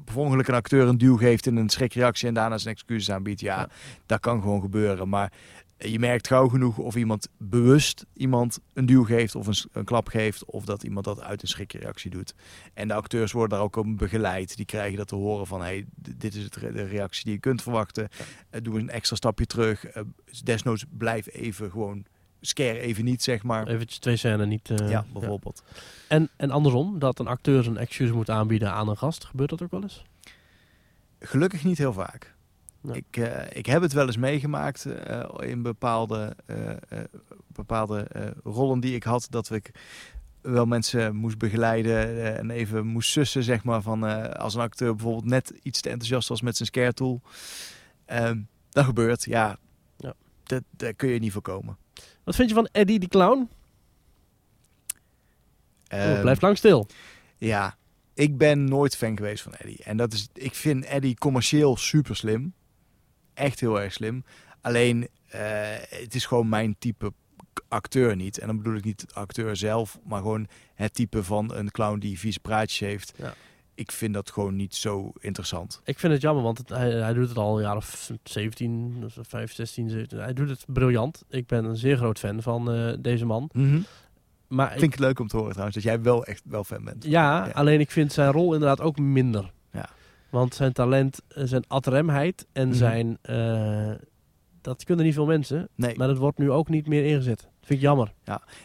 per 0.05 0.17
een 0.17 0.55
acteur 0.55 0.87
een 0.87 0.97
duw 0.97 1.17
geeft 1.17 1.45
in 1.45 1.55
een 1.55 1.69
schrikreactie 1.69 2.27
en 2.27 2.33
daarna 2.33 2.57
zijn 2.57 2.73
excuses 2.73 3.11
aanbiedt, 3.11 3.39
ja, 3.39 3.57
Ja. 3.59 3.69
dat 4.05 4.19
kan 4.19 4.41
gewoon 4.41 4.61
gebeuren. 4.61 5.09
Maar 5.09 5.31
je 5.79 5.99
merkt 5.99 6.27
gauw 6.27 6.47
genoeg 6.47 6.77
of 6.77 6.95
iemand 6.95 7.27
bewust 7.37 8.05
iemand 8.13 8.59
een 8.73 8.85
duw 8.85 9.03
geeft 9.03 9.35
of 9.35 9.47
een, 9.71 9.83
klap 9.83 10.07
geeft, 10.07 10.45
of 10.45 10.65
dat 10.65 10.83
iemand 10.83 11.05
dat 11.05 11.21
uit 11.21 11.41
een 11.41 11.47
schrikreactie 11.47 12.11
doet. 12.11 12.33
En 12.73 12.87
de 12.87 12.93
acteurs 12.93 13.31
worden 13.31 13.57
daar 13.57 13.65
ook 13.65 13.75
op 13.75 13.97
begeleid. 13.97 14.55
Die 14.55 14.65
krijgen 14.65 14.97
dat 14.97 15.07
te 15.07 15.15
horen 15.15 15.47
van, 15.47 15.61
hey, 15.61 15.85
dit 15.95 16.35
is 16.35 16.49
de 16.49 16.83
reactie 16.83 17.23
die 17.23 17.33
je 17.33 17.39
kunt 17.39 17.61
verwachten. 17.61 18.09
Eh, 18.49 18.61
doe 18.63 18.79
een 18.79 18.89
extra 18.89 19.15
stapje 19.15 19.45
terug. 19.45 19.85
Eh, 19.85 20.03
desnoods 20.43 20.85
blijf 20.89 21.27
even 21.33 21.71
gewoon, 21.71 22.05
scare 22.41 22.79
even 22.79 23.05
niet, 23.05 23.23
zeg 23.23 23.43
maar. 23.43 23.67
Eventjes 23.67 23.99
twee 23.99 24.15
scènes 24.15 24.47
niet... 24.47 24.69
eh, 24.69 24.89
ja, 24.89 25.05
bijvoorbeeld. 25.13 25.63
En, 26.07 26.29
en 26.35 26.51
andersom, 26.51 26.99
dat 26.99 27.19
een 27.19 27.27
acteur 27.27 27.63
zijn 27.63 27.77
excuus 27.77 28.11
moet 28.11 28.29
aanbieden 28.29 28.71
aan 28.71 28.89
een 28.89 28.97
gast. 28.97 29.25
Gebeurt 29.25 29.49
dat 29.49 29.61
ook 29.61 29.71
wel 29.71 29.81
eens? 29.81 30.03
Gelukkig 31.19 31.63
niet 31.63 31.77
heel 31.77 31.93
vaak. 31.93 32.37
Ik, 32.83 33.17
eh, 33.17 33.57
ik 33.57 33.65
heb 33.65 33.81
het 33.81 33.93
wel 33.93 34.05
eens 34.05 34.17
meegemaakt 34.17 34.85
eh, 34.85 35.23
in 35.39 35.61
bepaalde, 35.61 36.35
eh, 36.45 36.99
bepaalde 37.47 38.07
rollen 38.43 38.79
die 38.79 38.95
ik 38.95 39.03
had. 39.03 39.27
Dat 39.29 39.51
ik 39.51 39.71
wel 40.41 40.65
mensen 40.65 41.15
moest 41.15 41.37
begeleiden 41.37 42.37
en 42.37 42.49
even 42.49 42.85
moest 42.85 43.09
sussen, 43.11 43.43
zeg 43.43 43.63
maar. 43.63 43.81
Van, 43.81 44.33
als 44.37 44.55
een 44.55 44.61
acteur 44.61 44.95
bijvoorbeeld 44.95 45.25
net 45.25 45.53
iets 45.63 45.81
te 45.81 45.89
enthousiast 45.89 46.29
was 46.29 46.41
met 46.41 46.55
zijn 46.55 46.67
scare 46.67 46.93
tool. 46.93 47.21
Ehm, 48.05 48.39
dat 48.69 48.85
gebeurt, 48.85 49.23
ja. 49.23 49.57
Ja. 49.97 50.13
Dat, 50.43 50.63
daar 50.69 50.93
kun 50.93 51.09
je 51.09 51.19
niet 51.19 51.31
voorkomen. 51.31 51.77
Wat 52.23 52.35
vind 52.35 52.49
je 52.49 52.55
van 52.55 52.69
Eddie 52.71 52.99
die 52.99 53.09
clown? 53.09 53.49
oh, 55.89 55.99
Ehm, 55.99 56.21
blijft 56.21 56.41
lang 56.41 56.57
stil. 56.57 56.87
Ja, 57.37 57.77
ik 58.13 58.37
ben 58.37 58.63
nooit 58.63 58.95
fan 58.95 59.17
geweest 59.17 59.43
van 59.43 59.53
Eddie. 59.53 59.83
En 59.83 59.97
dat 59.97 60.13
is, 60.13 60.27
ik 60.33 60.55
vind 60.55 60.85
Eddie 60.85 61.17
commercieel 61.17 61.77
super 61.77 62.15
slim. 62.15 62.53
Echt 63.39 63.59
heel 63.59 63.81
erg 63.81 63.93
slim. 63.93 64.23
Alleen, 64.61 65.07
eh, 65.27 65.41
het 65.89 66.15
is 66.15 66.25
gewoon 66.25 66.49
mijn 66.49 66.75
type 66.79 67.13
acteur 67.67 68.15
niet. 68.15 68.37
En 68.39 68.47
dan 68.47 68.57
bedoel 68.57 68.75
ik 68.75 68.83
niet 68.83 68.99
de 68.99 69.13
acteur 69.13 69.55
zelf, 69.55 69.99
maar 70.03 70.21
gewoon 70.21 70.47
het 70.75 70.93
type 70.93 71.23
van 71.23 71.53
een 71.55 71.71
clown 71.71 71.99
die 71.99 72.19
vieze 72.19 72.39
praatjes 72.39 72.79
heeft. 72.79 73.13
Ja. 73.17 73.33
Ik 73.75 73.91
vind 73.91 74.13
dat 74.13 74.31
gewoon 74.31 74.55
niet 74.55 74.75
zo 74.75 75.11
interessant. 75.19 75.81
Ik 75.83 75.99
vind 75.99 76.13
het 76.13 76.21
jammer, 76.21 76.43
want 76.43 76.57
het, 76.57 76.69
hij, 76.69 76.91
hij 76.91 77.13
doet 77.13 77.29
het 77.29 77.37
al 77.37 77.55
een 77.57 77.63
jaar 77.63 77.75
of 77.75 78.11
17, 78.23 79.03
of 79.05 79.27
5, 79.27 79.53
16, 79.53 79.89
17. 79.89 80.19
Hij 80.19 80.33
doet 80.33 80.49
het 80.49 80.63
briljant. 80.67 81.23
Ik 81.29 81.47
ben 81.47 81.65
een 81.65 81.75
zeer 81.77 81.97
groot 81.97 82.19
fan 82.19 82.41
van 82.41 82.71
eh, 82.71 82.93
deze 82.99 83.25
man. 83.25 83.49
Maar 84.47 84.69
Vind 84.71 84.81
ik 84.83 84.91
het 84.91 84.99
leuk 84.99 85.19
om 85.19 85.27
te 85.27 85.35
horen 85.35 85.51
trouwens, 85.51 85.75
dat 85.75 85.85
jij 85.85 86.01
wel 86.01 86.25
echt 86.25 86.41
wel 86.45 86.63
fan 86.63 86.83
bent. 86.83 87.03
Ja, 87.03 87.45
Ja. 87.45 87.51
alleen 87.51 87.79
ik 87.79 87.91
vind 87.91 88.13
zijn 88.13 88.31
rol 88.31 88.53
inderdaad 88.53 88.81
ook 88.81 88.97
minder. 88.99 89.51
Ja. 90.31 90.37
Want 90.37 90.55
zijn 90.55 90.73
talent, 90.73 91.19
eh, 91.27 91.43
zijn 91.45 91.63
adremheid 91.67 92.47
en 92.51 92.67
Mhm. 92.67 92.77
zijn... 92.77 93.17
eh, 93.21 93.91
dat 94.61 94.83
kunnen 94.83 95.05
niet 95.05 95.13
veel 95.13 95.25
mensen. 95.25 95.69
Nee. 95.75 95.97
Maar 95.97 96.07
dat 96.07 96.17
wordt 96.17 96.37
nu 96.37 96.51
ook 96.51 96.69
niet 96.69 96.87
meer 96.87 97.05
ingezet. 97.05 97.47
vind 97.61 97.81
ik 97.81 97.87
jammer. 97.87 98.13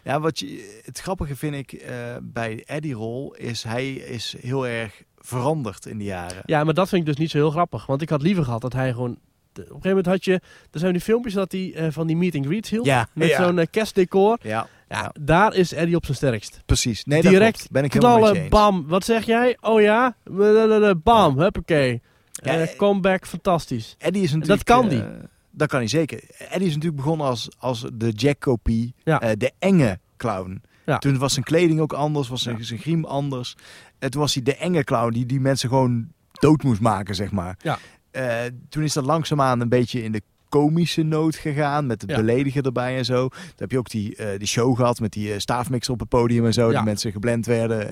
Ja, 0.04 0.20
wat 0.20 0.38
je, 0.38 0.80
het 0.84 0.98
grappige 1.00 1.36
vind 1.36 1.54
ik 1.54 1.72
eh, 1.72 2.16
bij 2.22 2.62
Eddie 2.66 2.94
Rol 2.94 3.34
is 3.34 3.62
hij 3.62 3.92
is 3.92 4.34
heel 4.40 4.66
erg 4.66 5.02
veranderd 5.18 5.86
in 5.86 5.98
de 5.98 6.04
jaren. 6.04 6.42
Ja, 6.44 6.64
maar 6.64 6.74
dat 6.74 6.88
vind 6.88 7.00
ik 7.00 7.06
dus 7.06 7.16
niet 7.16 7.30
zo 7.30 7.38
heel 7.38 7.50
grappig. 7.50 7.86
Want 7.86 8.02
ik 8.02 8.08
had 8.08 8.22
liever 8.22 8.44
gehad 8.44 8.60
dat 8.60 8.72
hij 8.72 8.92
gewoon... 8.92 9.18
Op 9.58 9.64
een 9.64 9.66
gegeven 9.66 9.88
moment 9.88 10.06
had 10.06 10.24
je... 10.24 10.40
Er 10.70 10.78
zijn 10.78 10.92
die 10.92 11.00
filmpjes 11.02 11.34
dat 11.34 11.52
hij 11.52 11.72
eh, 11.74 11.86
van 11.90 12.06
die 12.06 12.16
meet 12.16 12.34
and 12.34 12.46
greets 12.46 12.70
hield. 12.70 12.86
Ja, 12.86 13.08
Met 13.12 13.28
ja. 13.28 13.42
zo'n 13.44 13.58
eh, 13.58 13.66
kerstdecor. 13.70 14.38
Ja, 14.42 14.48
Ja, 14.88 15.00
Ja. 15.02 15.12
daar 15.20 15.54
is 15.54 15.72
Eddie 15.72 15.96
op 15.96 16.04
zijn 16.04 16.16
sterkst. 16.16 16.62
precies. 16.66 17.04
Nee, 17.04 17.22
dat 17.22 17.32
Direct 17.32 17.56
klopt. 17.56 17.70
ben 17.70 17.84
ik 17.84 17.90
Knallen, 17.90 18.48
bam. 18.48 18.86
Wat 18.86 19.04
zeg 19.04 19.24
jij? 19.26 19.56
Oh 19.60 19.80
ja? 19.80 20.16
Blablabla, 20.24 20.94
Bam, 20.94 21.38
huppakee. 21.38 22.02
Ja, 22.32 22.52
Eh, 22.60 22.76
comeback, 22.76 23.26
fantastisch. 23.26 23.94
Eddie 23.98 24.22
is 24.22 24.32
natuurlijk... 24.32 24.64
kan 24.64 24.84
eh, 24.84 24.90
die. 24.90 25.02
dat 25.50 25.68
kan 25.68 25.78
hij 25.78 25.88
zeker. 25.88 26.20
Eddie 26.38 26.68
is 26.68 26.74
natuurlijk 26.74 27.02
begonnen 27.02 27.26
als, 27.26 27.48
als 27.58 27.84
de 27.94 28.10
Jack-kopie, 28.10 28.94
Ja. 29.04 29.20
eh, 29.20 29.30
de 29.38 29.52
enge 29.58 29.98
clown. 30.16 30.62
Ja. 30.86 30.98
Toen 30.98 31.18
was 31.18 31.32
zijn 31.32 31.44
kleding 31.44 31.80
ook 31.80 31.92
anders, 31.92 32.28
was 32.28 32.42
zijn, 32.42 32.64
zijn 32.64 32.80
griem 32.80 33.04
anders. 33.04 33.56
En 33.98 34.10
toen 34.10 34.20
was 34.20 34.34
hij 34.34 34.42
de 34.42 34.56
enge 34.56 34.84
clown 34.84 35.12
die 35.12 35.26
die 35.26 35.40
mensen 35.40 35.68
gewoon 35.68 36.08
dood 36.32 36.62
moest 36.62 36.80
maken, 36.80 37.14
zeg 37.14 37.30
maar. 37.30 37.56
Ja. 37.62 37.78
Eh, 38.14 38.40
toen 38.68 38.82
is 38.82 38.92
dat 38.92 39.04
langzaamaan 39.04 39.60
een 39.60 39.68
beetje 39.68 40.02
in 40.02 40.12
de 40.12 40.22
komische 40.48 41.02
noot 41.02 41.36
gegaan, 41.36 41.86
met 41.86 42.00
het 42.00 42.10
Ja. 42.10 42.16
beledigen 42.16 42.62
erbij 42.62 42.96
en 42.96 43.04
zo. 43.04 43.28
Toen 43.28 43.38
heb 43.56 43.70
je 43.70 43.78
ook 43.78 43.90
die, 43.90 44.16
eh, 44.16 44.38
die 44.38 44.46
show 44.46 44.76
gehad 44.76 45.00
met 45.00 45.12
die 45.12 45.32
eh, 45.32 45.38
staafmixer 45.38 45.92
op 45.92 46.00
het 46.00 46.08
podium 46.08 46.46
en 46.46 46.52
zo, 46.52 46.70
Ja. 46.70 46.76
die 46.76 46.84
mensen 46.84 47.12
geblend 47.12 47.46
werden. 47.46 47.78
Ja. 47.78 47.90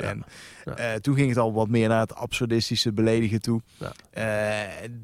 En, 0.76 1.02
toen 1.02 1.14
ging 1.14 1.28
het 1.28 1.38
al 1.38 1.52
wat 1.52 1.68
meer 1.68 1.88
naar 1.88 2.00
het 2.00 2.14
absurdistische 2.14 2.92
beledigen 2.92 3.40
toe. 3.40 3.60
Ja. 3.76 3.92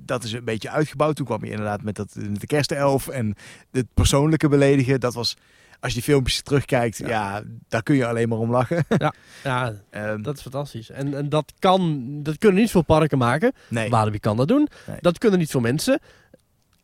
Dat 0.04 0.24
is 0.24 0.32
een 0.32 0.44
beetje 0.44 0.70
uitgebouwd. 0.70 1.16
Toen 1.16 1.26
kwam 1.26 1.44
je 1.44 1.50
inderdaad 1.50 1.82
met, 1.82 1.96
dat, 1.96 2.14
met 2.14 2.40
de 2.40 2.46
kerstelf 2.46 3.08
en 3.08 3.34
het 3.70 3.86
persoonlijke 3.94 4.48
beledigen. 4.48 5.00
Dat 5.00 5.14
was, 5.14 5.36
als 5.80 5.92
je 5.92 5.98
die 5.98 6.08
filmpjes 6.08 6.42
terugkijkt, 6.42 6.98
ja. 6.98 7.08
Ja. 7.08 7.42
daar 7.68 7.82
kun 7.82 7.96
je 7.96 8.06
alleen 8.06 8.28
maar 8.28 8.38
om 8.38 8.50
lachen. 8.50 8.84
Ja, 8.98 9.12
Ehm, 9.90 10.22
dat 10.22 10.36
is 10.36 10.42
fantastisch. 10.42 10.90
En, 10.90 11.14
en 11.14 11.28
dat 11.28 11.52
kan... 11.58 12.08
Dat 12.22 12.38
kunnen 12.38 12.60
niet 12.60 12.70
veel 12.70 12.82
parken 12.82 13.18
maken. 13.18 13.52
nee, 13.68 13.90
Walibi 13.90 14.18
kan 14.18 14.36
dat 14.36 14.48
doen. 14.48 14.68
Nee. 14.86 14.96
Dat 15.00 15.18
kunnen 15.18 15.38
niet 15.38 15.50
veel 15.50 15.60
mensen. 15.60 16.00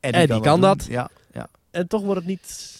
Eddie, 0.00 0.20
Eddie 0.20 0.40
kan 0.40 0.60
dat. 0.60 0.84
Ja, 0.84 1.10
ja. 1.32 1.48
En 1.70 1.88
toch 1.88 2.02
wordt 2.02 2.18
het 2.20 2.28
niet 2.28 2.78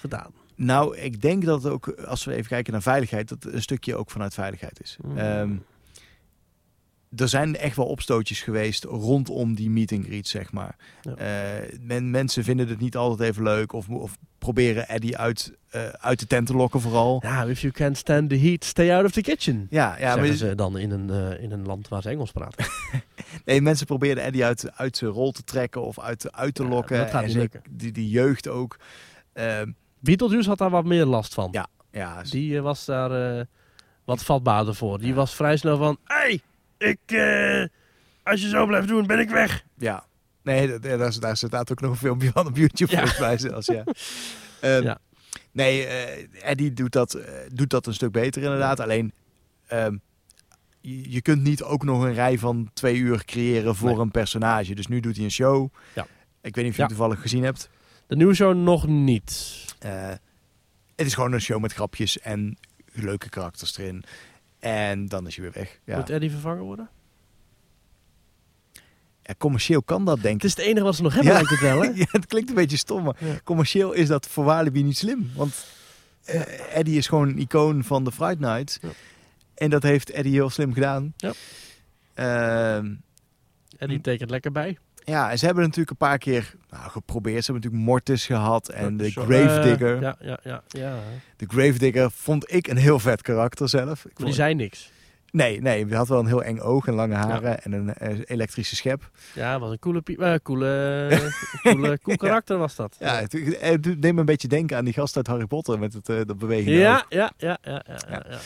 gedaan. 0.00 0.32
Nou, 0.54 0.96
ik 0.96 1.20
denk 1.20 1.44
dat 1.44 1.62
het 1.62 1.72
ook, 1.72 1.88
als 1.88 2.24
we 2.24 2.34
even 2.34 2.48
kijken 2.48 2.72
naar 2.72 2.82
veiligheid, 2.82 3.28
dat 3.28 3.44
een 3.44 3.62
stukje 3.62 3.96
ook 3.96 4.10
vanuit 4.10 4.34
veiligheid 4.34 4.80
is. 4.82 4.96
Mm. 5.02 5.18
Ehm, 5.18 5.52
er 7.16 7.28
zijn 7.28 7.56
echt 7.56 7.76
wel 7.76 7.86
opstootjes 7.86 8.42
geweest 8.42 8.84
rondom 8.84 9.54
die 9.54 9.70
meet 9.70 9.92
and 9.92 10.04
greet, 10.04 10.28
zeg 10.28 10.52
maar. 10.52 10.76
Ja. 11.02 11.14
Eh, 11.14 11.78
men, 11.80 12.10
mensen 12.10 12.44
vinden 12.44 12.68
het 12.68 12.80
niet 12.80 12.96
altijd 12.96 13.30
even 13.30 13.42
leuk 13.42 13.72
of, 13.72 13.88
of 13.88 14.16
proberen 14.38 14.88
Eddie 14.88 15.16
uit, 15.16 15.52
eh, 15.70 15.88
uit 15.88 16.18
de 16.18 16.26
tent 16.26 16.46
te 16.46 16.54
lokken 16.54 16.80
vooral. 16.80 17.18
Ja, 17.22 17.44
if 17.44 17.60
you 17.60 17.72
can't 17.72 17.96
stand 17.96 18.28
the 18.30 18.38
heat, 18.38 18.64
stay 18.64 18.92
out 18.94 19.04
of 19.04 19.10
the 19.12 19.20
kitchen. 19.20 19.66
Ja, 19.70 19.96
ja 19.98 20.16
maar, 20.16 20.26
ze 20.26 20.54
dan 20.54 20.78
in 20.78 20.90
een, 20.90 21.10
eh, 21.10 21.42
in 21.42 21.50
een 21.52 21.66
land 21.66 21.88
waar 21.88 22.02
ze 22.02 22.08
Engels 22.08 22.32
praten. 22.32 22.66
nee, 23.44 23.60
mensen 23.60 23.86
probeerden 23.86 24.24
Eddie 24.24 24.44
uit, 24.44 24.70
uit 24.74 24.96
zijn 24.96 25.10
rol 25.10 25.32
te 25.32 25.44
trekken 25.44 25.82
of 25.82 25.98
uit, 26.00 26.32
uit 26.32 26.54
te 26.54 26.62
Ja, 26.62 26.68
lokken. 26.68 26.98
dat 26.98 27.10
gaat 27.10 27.26
niet 27.26 27.34
lukken. 27.34 27.62
Die, 27.70 27.92
die 27.92 28.08
jeugd 28.08 28.48
ook. 28.48 28.76
Ehm, 29.32 29.70
Beetlejuice 29.98 30.48
had 30.48 30.58
daar 30.58 30.70
wat 30.70 30.84
meer 30.84 31.04
last 31.04 31.34
van. 31.34 31.48
Ja. 31.52 31.66
ja, 31.92 32.22
Die 32.22 32.60
was 32.60 32.84
daar 32.84 33.46
wat 34.04 34.22
vatbaarder 34.22 34.74
voor. 34.74 34.98
Die 34.98 35.14
was 35.14 35.34
vrij 35.34 35.56
snel 35.56 35.76
van... 35.76 35.98
hey, 36.04 36.40
ik... 36.80 36.98
eh, 37.06 37.64
als 38.22 38.40
je 38.42 38.48
zo 38.48 38.66
blijft 38.66 38.88
doen, 38.88 39.06
ben 39.06 39.18
ik 39.18 39.28
weg. 39.30 39.64
Ja. 39.76 40.04
Nee, 40.42 40.78
daar, 40.78 41.20
daar 41.20 41.36
staat 41.36 41.70
ook 41.72 41.80
nog 41.80 41.90
een 41.90 41.96
filmpje 41.96 42.30
van 42.30 42.46
op 42.46 42.56
YouTube 42.56 42.92
Ja. 42.92 42.98
volgens 42.98 43.18
mij 43.20 43.38
zelfs, 43.38 43.66
ja. 43.66 43.84
Ehm, 44.60 44.82
Ja. 44.82 44.98
Nee, 45.52 45.86
eh, 45.86 46.50
Eddie 46.50 46.72
doet 46.72 46.92
dat, 46.92 47.14
eh, 47.14 47.32
doet 47.54 47.70
dat 47.70 47.86
een 47.86 47.94
stuk 47.94 48.12
beter 48.12 48.42
inderdaad. 48.42 48.80
Alleen, 48.80 49.12
ehm, 49.66 49.96
je, 50.80 51.10
je 51.12 51.22
kunt 51.22 51.42
niet 51.42 51.62
ook 51.62 51.84
nog 51.84 52.02
een 52.02 52.14
rij 52.14 52.38
van 52.38 52.70
twee 52.74 52.96
uur 52.96 53.24
creëren 53.24 53.76
voor 53.76 53.90
Nee. 53.90 53.98
een 53.98 54.10
personage. 54.10 54.74
Dus 54.74 54.86
nu 54.86 55.00
doet 55.00 55.16
hij 55.16 55.24
een 55.24 55.30
show. 55.30 55.68
Ja. 55.94 56.06
Ik 56.42 56.54
weet 56.54 56.64
niet 56.64 56.68
of 56.72 56.76
je 56.76 56.82
het 56.82 56.90
toevallig 56.90 57.20
gezien 57.20 57.42
hebt. 57.44 57.68
De 58.06 58.16
nieuwe 58.16 58.34
show 58.34 58.54
nog 58.56 58.86
niet. 58.86 59.64
Het 60.96 61.06
is 61.06 61.14
gewoon 61.14 61.32
een 61.32 61.40
show 61.40 61.60
met 61.60 61.72
grapjes 61.72 62.18
en 62.20 62.58
leuke 62.92 63.28
karakters 63.28 63.78
erin. 63.78 64.04
En 64.60 65.06
dan 65.06 65.26
is 65.26 65.36
hij 65.36 65.44
weer 65.44 65.54
weg. 65.54 65.80
Ja. 65.84 65.96
Moet 65.96 66.10
Eddie 66.10 66.30
vervangen 66.30 66.62
worden? 66.64 66.88
Ja, 69.22 69.34
commercieel 69.38 69.82
kan 69.82 70.04
dat, 70.04 70.20
denk 70.22 70.42
Het 70.42 70.50
ik. 70.52 70.58
is 70.58 70.64
het 70.64 70.66
enige 70.66 70.84
wat 70.84 70.94
ze 70.96 71.02
nog 71.02 71.14
hebben, 71.14 71.32
Ja. 71.32 71.38
lijkt 71.38 71.50
het 71.50 71.60
wel, 71.60 71.82
hè? 71.82 71.88
Ja, 72.00 72.06
het 72.10 72.26
klinkt 72.26 72.48
een 72.48 72.54
beetje 72.54 72.76
stom, 72.76 73.02
maar 73.04 73.16
Ja. 73.18 73.40
commercieel 73.44 73.92
is 73.92 74.08
dat 74.08 74.26
voor 74.26 74.44
Walibi 74.44 74.82
niet 74.82 74.96
slim. 74.98 75.30
Want 75.34 75.66
eh, 76.24 76.76
Eddie 76.76 76.96
is 76.96 77.06
gewoon 77.06 77.28
een 77.28 77.38
icoon 77.38 77.84
van 77.84 78.04
de 78.04 78.12
Fright 78.12 78.38
Night. 78.38 78.80
En 79.54 79.70
dat 79.70 79.82
heeft 79.82 80.10
Eddie 80.10 80.32
heel 80.32 80.50
slim 80.50 80.72
gedaan. 80.72 81.14
Ja. 81.16 81.32
Eddie 83.78 84.00
tekent 84.00 84.30
lekker 84.30 84.52
bij. 84.52 84.78
Ja, 85.10 85.30
en 85.30 85.38
ze 85.38 85.44
hebben 85.44 85.64
natuurlijk 85.64 85.90
een 85.90 85.96
paar 85.96 86.18
keer 86.18 86.54
nou, 86.70 86.90
geprobeerd. 86.90 87.44
Ze 87.44 87.52
hebben 87.52 87.62
natuurlijk 87.70 87.90
Mortis 87.92 88.26
gehad 88.26 88.68
en 88.68 88.96
de 88.96 89.10
Gravedigger. 89.10 89.94
eh, 89.96 90.00
ja, 90.02 90.16
ja, 90.20 90.38
ja. 90.42 90.62
ja. 90.68 90.94
De 91.36 91.46
Gravedigger 91.48 92.10
vond 92.10 92.52
ik 92.52 92.66
een 92.68 92.76
heel 92.76 92.98
vet 92.98 93.22
karakter 93.22 93.68
zelf. 93.68 94.04
Ik 94.04 94.10
vond- 94.14 94.24
die 94.26 94.34
zei 94.34 94.54
niks. 94.54 94.90
Nee, 95.32 95.60
nee, 95.60 95.86
hij 95.86 95.96
had 95.96 96.08
wel 96.08 96.18
een 96.18 96.26
heel 96.26 96.42
eng 96.42 96.58
oog 96.58 96.86
en 96.86 96.94
lange 96.94 97.14
haren 97.14 97.62
en 97.62 97.72
een 97.72 97.94
eh, 97.94 98.18
elektrische 98.24 98.76
schep. 98.76 99.10
Ja, 99.34 99.58
was 99.58 99.70
een 99.70 99.78
coole, 99.78 100.02
eh, 100.04 100.34
coole, 100.42 101.08
coole, 101.62 101.98
cool 102.02 102.16
karakter 102.26 102.58
was 102.58 102.76
dat. 102.76 102.96
Ja, 102.98 103.14
het, 103.20 103.32
het 103.60 103.82
deed 103.82 104.12
me 104.14 104.20
een 104.20 104.24
beetje 104.24 104.48
denken 104.48 104.76
aan 104.76 104.84
die 104.84 104.94
gast 104.94 105.16
uit 105.16 105.26
Harry 105.26 105.46
Potter 105.46 105.78
met 105.78 105.92
het, 105.92 106.08
eh 106.08 106.16
dat 106.26 106.38
bewegende 106.38 106.76
oog. 106.78 106.82
ja, 106.82 107.04
ja, 107.08 107.30
ja, 107.38 107.58
ja, 107.62 107.82
ja, 107.98 108.38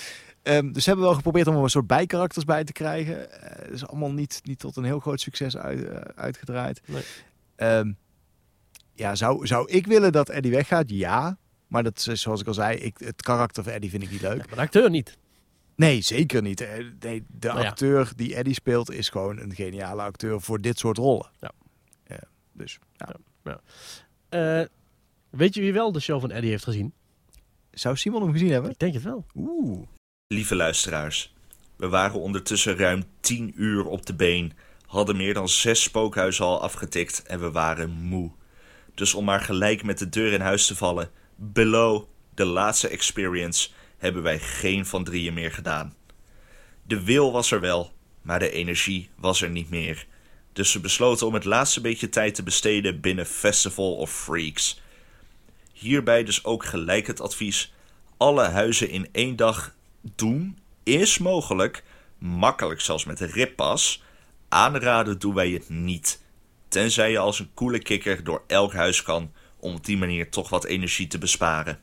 Ehm, 0.45 0.73
dus 0.73 0.83
ze 0.83 0.89
hebben 0.89 1.07
wel 1.07 1.15
geprobeerd 1.17 1.47
om 1.47 1.57
er 1.57 1.63
een 1.63 1.69
soort 1.71 1.87
bijkarakters 1.87 2.45
bij 2.45 2.65
te 2.65 2.73
krijgen. 2.73 3.27
Het 3.31 3.71
is 3.71 3.87
allemaal 3.87 4.13
niet, 4.13 4.41
niet 4.43 4.59
tot 4.59 4.77
een 4.77 4.85
heel 4.85 5.01
groot 5.01 5.21
succes 5.21 5.57
uit, 5.57 5.85
eh, 5.85 5.97
uitgedraaid. 6.15 6.81
Nee. 6.87 7.03
Ehm, 7.57 7.93
ja, 8.95 9.15
zou, 9.15 9.47
zou 9.47 9.71
ik 9.71 9.87
willen 9.87 10.13
dat 10.13 10.29
Eddie 10.29 10.53
weggaat? 10.53 10.91
Ja. 10.91 11.39
Maar 11.67 11.83
dat 11.83 12.07
is, 12.07 12.21
zoals 12.21 12.41
ik 12.41 12.47
al 12.47 12.55
zei, 12.55 12.77
ik, 12.77 12.99
het 12.99 13.23
karakter 13.23 13.63
van 13.63 13.73
Eddie 13.73 13.91
vind 13.91 14.03
ik 14.03 14.11
niet 14.11 14.21
leuk. 14.21 14.37
Ja, 14.37 14.45
maar 14.47 14.55
de 14.55 14.61
acteur 14.61 14.91
niet. 14.91 15.19
Nee, 15.77 16.01
zeker 16.01 16.43
niet. 16.43 16.61
Eh, 16.61 16.85
Nee, 17.01 17.25
de 17.29 17.47
Nou 17.49 17.61
ja. 17.61 17.69
acteur 17.69 18.13
die 18.17 18.35
Eddie 18.35 18.55
speelt 18.55 18.91
is 18.91 19.09
gewoon 19.09 19.39
een 19.39 19.55
geniale 19.55 20.03
acteur 20.03 20.41
voor 20.41 20.61
dit 20.61 20.79
soort 20.79 20.97
rollen. 20.97 21.31
Ja. 21.41 21.53
Dus 22.53 22.79
ja. 22.97 24.69
Weet 25.31 25.55
je 25.55 25.61
wie 25.61 25.73
wel 25.73 25.93
de 25.93 26.01
show 26.01 26.21
van 26.21 26.31
Eddie 26.31 26.51
heeft 26.51 26.65
gezien? 26.65 26.93
Zou 27.71 27.97
Simon 27.97 28.23
hem 28.23 28.33
gezien 28.33 28.51
hebben? 28.51 28.71
Ik 28.71 28.79
denk 28.79 28.95
het 28.95 29.03
wel. 29.03 29.27
Oeh. 29.35 29.87
Lieve 30.35 30.55
luisteraars, 30.55 31.35
we 31.77 31.89
waren 31.89 32.21
ondertussen 32.21 32.77
ruim 32.77 33.05
10 33.21 33.53
uur 33.57 33.85
op 33.85 34.07
de 34.07 34.15
been, 34.15 34.53
hadden 34.87 35.17
meer 35.17 35.35
dan 35.35 35.49
zes 35.49 35.83
spookhuizen 35.83 36.45
al 36.45 36.63
afgetikt 36.63 37.23
en 37.23 37.41
we 37.41 37.51
waren 37.51 37.91
moe. 37.91 38.31
Dus 38.95 39.15
om 39.15 39.25
maar 39.25 39.41
gelijk 39.41 39.83
met 39.83 39.99
de 39.99 40.09
deur 40.09 40.33
in 40.33 40.41
huis 40.41 40.67
te 40.67 40.77
vallen, 40.77 41.11
below 41.37 42.05
de 42.35 42.45
laatste 42.45 42.89
experience, 42.89 43.69
hebben 43.99 44.23
wij 44.23 44.39
geen 44.39 44.87
van 44.87 45.05
drieën 45.05 45.35
meer 45.35 45.53
gedaan. 45.53 45.95
De 46.83 47.03
wil 47.05 47.33
was 47.33 47.51
er 47.51 47.61
wel, 47.61 47.93
maar 48.23 48.39
de 48.39 48.51
energie 48.51 49.11
was 49.17 49.43
er 49.43 49.51
niet 49.51 49.71
meer. 49.71 50.07
Dus 50.53 50.73
we 50.73 50.81
besloten 50.81 51.27
om 51.27 51.35
het 51.35 51.45
laatste 51.45 51.81
beetje 51.81 52.09
tijd 52.09 52.35
te 52.35 52.43
besteden 52.43 53.01
binnen 53.01 53.27
Festival 53.27 53.97
of 53.97 54.11
Freaks. 54.11 54.81
Hierbij 55.73 56.25
dus 56.25 56.45
ook 56.45 56.65
gelijk 56.65 57.07
het 57.07 57.21
advies: 57.21 57.73
alle 58.17 58.45
huizen 58.45 58.91
in 58.91 59.09
één 59.13 59.37
dag 59.37 59.75
doen 60.15 60.59
is 60.83 61.19
mogelijk, 61.19 61.85
makkelijk 62.19 62.81
zelfs 62.81 63.05
met 63.05 63.21
een 63.21 63.31
rippas. 63.31 64.03
Aanraden 64.49 65.19
doen 65.19 65.35
wij 65.35 65.51
het 65.51 65.69
niet. 65.69 66.23
Tenzij 66.69 67.11
je 67.11 67.19
als 67.19 67.39
een 67.39 67.51
coole 67.55 67.79
kikker 67.79 68.25
door 68.25 68.45
elk 68.47 68.73
huis 68.73 69.03
kan 69.03 69.33
om 69.59 69.75
op 69.75 69.85
die 69.85 69.97
manier 69.97 70.31
toch 70.31 70.49
wat 70.49 70.65
energie 70.65 71.07
te 71.07 71.19
besparen. 71.19 71.81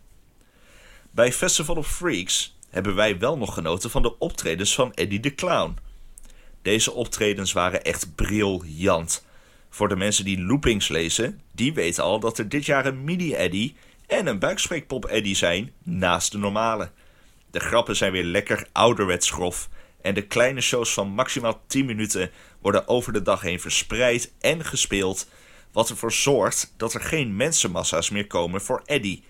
Bij 1.12 1.34
Festival 1.34 1.76
of 1.76 1.88
Freaks 1.88 2.58
hebben 2.70 2.96
wij 2.96 3.20
wel 3.20 3.38
nog 3.38 3.54
genoten 3.54 3.90
van 3.90 4.02
de 4.02 4.18
optredens 4.18 4.76
van 4.76 4.94
Eddie 4.94 5.20
de 5.20 5.36
Clown. 5.36 5.78
Deze 6.62 6.92
optredens 6.92 7.52
waren 7.52 7.84
echt 7.84 8.16
briljant. 8.16 9.26
Voor 9.70 9.88
de 9.88 9.96
mensen 9.96 10.26
die 10.26 10.42
loopings 10.42 10.88
lezen, 10.88 11.42
die 11.52 11.74
weten 11.74 12.04
al 12.04 12.20
dat 12.20 12.38
er 12.38 12.50
dit 12.50 12.66
jaar 12.66 12.86
een 12.86 13.04
mini-Eddie 13.04 13.76
en 14.08 14.28
een 14.28 14.40
buikspreekpop-Eddie 14.40 15.36
zijn 15.36 15.74
naast 15.84 16.32
de 16.32 16.38
normale. 16.38 16.92
De 17.52 17.60
grappen 17.60 17.96
zijn 17.96 18.12
weer 18.12 18.24
lekker 18.24 18.68
ouderwets 18.72 19.32
grof 19.32 19.70
en 20.02 20.14
de 20.14 20.22
kleine 20.22 20.62
shows 20.62 20.94
van 20.94 21.08
maximaal 21.08 21.62
10 21.68 21.86
minuten 21.86 22.32
worden 22.62 22.88
over 22.88 23.14
de 23.14 23.22
dag 23.22 23.42
heen 23.42 23.60
verspreid 23.60 24.34
en 24.40 24.66
gespeeld, 24.66 25.28
wat 25.72 25.90
ervoor 25.90 26.12
zorgt 26.12 26.74
dat 26.78 26.94
er 26.94 27.02
geen 27.02 27.36
mensenmassa's 27.36 28.10
meer 28.10 28.28
komen 28.28 28.62
voor 28.62 28.82
Eddie. 28.86 29.24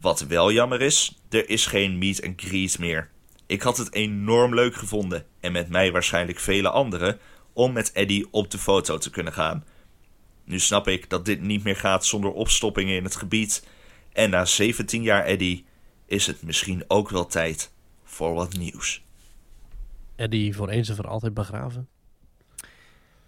Wat 0.00 0.20
wel 0.20 0.52
jammer 0.52 0.80
is, 0.80 1.20
er 1.30 1.48
is 1.48 1.66
geen 1.66 1.98
meet 1.98 2.24
and 2.24 2.40
greet 2.40 2.78
meer. 2.78 3.10
Ik 3.46 3.62
had 3.62 3.76
het 3.76 3.94
enorm 3.94 4.54
leuk 4.54 4.74
gevonden, 4.74 5.26
en 5.40 5.52
met 5.52 5.68
mij 5.68 5.92
waarschijnlijk 5.92 6.38
vele 6.38 6.70
anderen, 6.70 7.18
om 7.52 7.72
met 7.72 7.92
Eddie 7.92 8.26
op 8.30 8.50
de 8.50 8.58
foto 8.58 8.98
te 8.98 9.10
kunnen 9.10 9.32
gaan. 9.32 9.64
Nu 10.44 10.58
snap 10.58 10.88
ik 10.88 11.10
dat 11.10 11.24
dit 11.24 11.40
niet 11.40 11.64
meer 11.64 11.76
gaat 11.76 12.06
zonder 12.06 12.32
opstoppingen 12.32 12.96
in 12.96 13.04
het 13.04 13.16
gebied. 13.16 13.66
En 14.12 14.30
na 14.30 14.44
17 14.44 15.02
jaar 15.02 15.24
Eddie 15.24 15.64
is 16.12 16.26
het 16.26 16.42
misschien 16.42 16.84
ook 16.88 17.10
wel 17.10 17.26
tijd 17.26 17.70
voor 18.04 18.34
wat 18.34 18.56
nieuws. 18.56 19.04
Eddie 20.16 20.54
voor 20.56 20.68
eens 20.68 20.88
en 20.88 20.96
voor 20.96 21.08
altijd 21.08 21.34
begraven. 21.34 21.88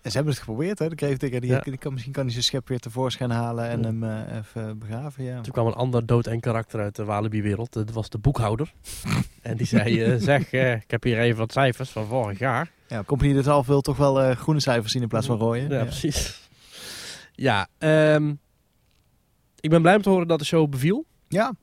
En 0.03 0.11
ze 0.11 0.17
hebben 0.17 0.35
het 0.35 0.43
geprobeerd, 0.43 0.79
hè? 0.79 0.89
De 0.89 0.95
kreeftikker, 0.95 1.41
die, 1.41 1.51
Ja. 1.51 1.61
die 1.61 1.77
kan, 1.79 1.93
misschien 1.93 2.13
kan 2.13 2.23
hij 2.23 2.33
zijn 2.33 2.45
schep 2.45 2.69
weer 2.69 2.79
tevoorschijn 2.79 3.31
halen 3.31 3.69
en 3.69 3.85
hem 3.85 4.03
eh, 4.05 4.37
even 4.37 4.79
begraven, 4.79 5.25
ja. 5.25 5.41
Toen 5.41 5.53
kwam 5.53 5.67
een 5.67 5.73
ander 5.75 6.07
dood 6.07 6.27
en 6.27 6.41
karakter 6.41 6.81
uit 6.81 6.97
de 6.97 7.05
Walibi-wereld. 7.05 7.73
Dat 7.73 7.91
was 7.91 8.09
de 8.09 8.19
boekhouder. 8.19 8.73
en 9.43 9.57
die 9.57 9.67
zei, 9.67 10.03
eh, 10.03 10.21
zeg, 10.21 10.53
eh, 10.53 10.73
ik 10.75 10.91
heb 10.91 11.03
hier 11.03 11.19
even 11.19 11.39
wat 11.39 11.53
cijfers 11.53 11.91
van 11.91 12.07
vorig 12.07 12.39
jaar. 12.39 12.71
Ja, 12.89 13.05
Company 13.05 13.33
de 13.33 13.43
Twaalf 13.43 13.67
wil 13.67 13.81
toch 13.81 13.97
wel 13.97 14.21
eh, 14.23 14.37
groene 14.37 14.61
cijfers 14.61 14.93
zien 14.93 15.03
in 15.03 15.09
plaats 15.09 15.27
van 15.27 15.39
rode. 15.39 15.61
Ja, 15.75 15.83
precies. 15.83 16.49
Ja, 17.33 17.69
ehm, 17.79 18.35
ik 19.61 19.71
ben 19.71 19.83
blij 19.83 19.97
om 19.97 20.03
te 20.03 20.09
horen 20.11 20.29
dat 20.29 20.39
de 20.39 20.45
show 20.45 20.69
beviel. 20.71 21.05
Ja, 21.29 21.55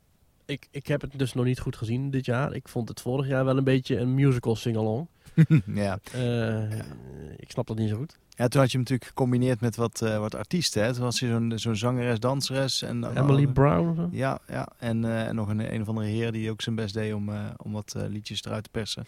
Ik, 0.51 0.67
ik 0.71 0.87
heb 0.87 1.01
het 1.01 1.11
dus 1.19 1.33
nog 1.33 1.45
niet 1.45 1.59
goed 1.59 1.75
gezien 1.75 2.09
dit 2.11 2.25
jaar. 2.25 2.53
Ik 2.53 2.67
vond 2.67 2.89
het 2.89 3.01
vorig 3.01 3.27
jaar 3.27 3.45
wel 3.45 3.57
een 3.57 3.63
beetje 3.63 3.97
een 3.97 4.13
musical 4.15 4.55
sing-along. 4.55 5.07
ja. 5.65 5.99
Eh, 6.13 6.79
Ik 7.37 7.51
snap 7.51 7.67
dat 7.67 7.77
niet 7.77 7.89
zo 7.89 7.97
goed. 7.97 8.17
ja, 8.29 8.47
toen 8.47 8.61
had 8.61 8.71
je 8.71 8.77
hem 8.77 8.85
natuurlijk 8.87 9.09
gecombineerd 9.09 9.61
met 9.61 9.75
wat, 9.75 10.01
eh, 10.01 10.17
wat 10.19 10.35
artiesten. 10.35 10.83
Hè? 10.83 10.93
Toen 10.93 11.03
was 11.03 11.19
hij 11.19 11.29
zo'n 11.29 11.51
zo'n 11.55 11.75
zangeres, 11.75 12.19
danseres. 12.19 12.81
En, 12.81 13.17
Emily 13.17 13.47
Brown 13.47 13.89
of 13.89 13.95
zo? 13.95 14.09
Ja, 14.11 14.39
ja. 14.47 14.67
En, 14.77 15.05
eh, 15.05 15.27
en 15.27 15.35
nog 15.35 15.47
een, 15.49 15.73
een 15.73 15.81
of 15.81 15.87
andere 15.87 16.07
heer 16.07 16.31
die 16.31 16.51
ook 16.51 16.61
zijn 16.61 16.75
best 16.75 16.93
deed 16.93 17.13
om, 17.13 17.29
eh, 17.29 17.45
om 17.57 17.71
wat 17.71 17.93
eh, 17.97 18.03
liedjes 18.07 18.43
eruit 18.43 18.63
te 18.63 18.69
persen. 18.69 19.05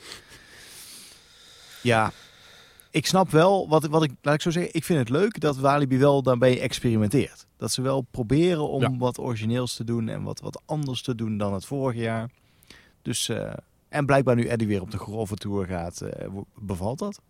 Ja, 1.81 2.11
ik 2.93 3.05
snap 3.07 3.29
wel, 3.29 3.67
wat, 3.69 3.85
wat 3.85 4.03
ik, 4.03 4.11
laat 4.21 4.33
ik 4.33 4.41
zo 4.41 4.49
zeggen, 4.51 4.73
ik 4.73 4.83
vind 4.83 4.99
het 4.99 5.09
leuk 5.09 5.39
dat 5.39 5.57
Walibi 5.57 5.97
wel 5.97 6.21
daarbij 6.23 6.59
experimenteert. 6.61 7.45
Dat 7.57 7.71
ze 7.71 7.81
wel 7.81 8.01
proberen 8.01 8.69
om 8.69 8.81
Ja. 8.81 8.97
wat 8.97 9.17
origineels 9.19 9.75
te 9.75 9.83
doen 9.83 10.07
en 10.09 10.23
wat, 10.23 10.39
wat 10.39 10.61
anders 10.65 11.01
te 11.01 11.15
doen 11.15 11.37
dan 11.37 11.53
het 11.53 11.65
vorige 11.65 11.99
jaar. 11.99 12.29
Dus, 13.01 13.29
eh, 13.29 13.53
en 13.89 14.05
blijkbaar 14.05 14.35
nu 14.35 14.45
Eddie 14.45 14.67
weer 14.67 14.81
op 14.81 14.91
de 14.91 14.97
grove 14.97 15.35
tour 15.35 15.65
gaat, 15.65 16.01
eh, 16.01 16.27
bevalt 16.55 16.99
dat? 16.99 17.21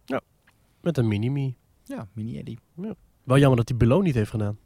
Met 0.81 0.98
een 0.98 1.07
mini-me. 1.07 1.53
Ja, 1.84 2.07
mini 2.14 2.38
Eddie. 2.38 2.60
Wel 3.23 3.38
jammer 3.38 3.57
dat 3.57 3.69
hij 3.69 3.77
Below 3.77 4.02
niet 4.03 4.15
heeft 4.15 4.30
gedaan. 4.30 4.57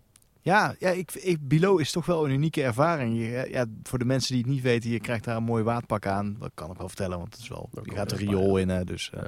Ja, 0.41 0.75
ja 0.79 0.89
ik, 0.89 1.11
ik, 1.13 1.47
Bilo 1.47 1.77
is 1.77 1.91
toch 1.91 2.05
wel 2.05 2.25
een 2.25 2.31
unieke 2.31 2.63
ervaring. 2.63 3.17
Je, 3.17 3.47
ja, 3.51 3.65
voor 3.83 3.99
de 3.99 4.05
mensen 4.05 4.33
die 4.33 4.41
het 4.43 4.51
niet 4.51 4.61
weten, 4.61 4.89
je 4.89 4.99
krijgt 4.99 5.23
daar 5.23 5.35
een 5.35 5.43
mooi 5.43 5.63
waterpak 5.63 6.05
aan. 6.05 6.35
Dat 6.39 6.51
kan 6.53 6.71
ik 6.71 6.77
wel 6.77 6.87
vertellen, 6.87 7.17
want 7.17 7.33
het 7.33 7.41
is 7.41 7.47
wel, 7.49 7.69
je 7.83 7.91
gaat 7.91 8.07
best 8.09 8.21
riool 8.21 8.57
in. 8.57 8.69
hè, 8.69 8.83
Dus, 8.83 9.09
eh, 9.13 9.23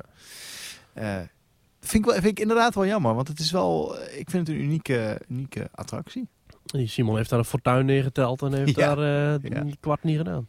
Ja. 0.95 1.27
Vind, 1.89 2.05
ik 2.05 2.11
wel, 2.11 2.13
vind 2.21 2.25
ik 2.37 2.39
inderdaad 2.39 2.75
wel 2.75 2.85
jammer, 2.85 3.15
want 3.15 3.27
het 3.27 3.39
is 3.39 3.51
wel, 3.51 3.97
eh, 3.99 4.19
ik 4.19 4.29
vind 4.29 4.47
het 4.47 4.55
een 4.55 4.61
unieke, 4.63 5.21
unieke 5.29 5.69
attractie. 5.75 6.27
Simon 6.85 7.15
heeft 7.17 7.29
daar 7.29 7.39
een 7.39 7.45
fortuin 7.45 7.85
neergeteld 7.85 8.41
en 8.41 8.53
heeft 8.53 8.75
Ja. 8.75 8.95
daar 8.95 8.97
eh, 8.97 9.49
Ja. 9.51 9.57
een 9.61 9.77
kwart 9.79 10.03
niet 10.03 10.17
gedaan. 10.17 10.47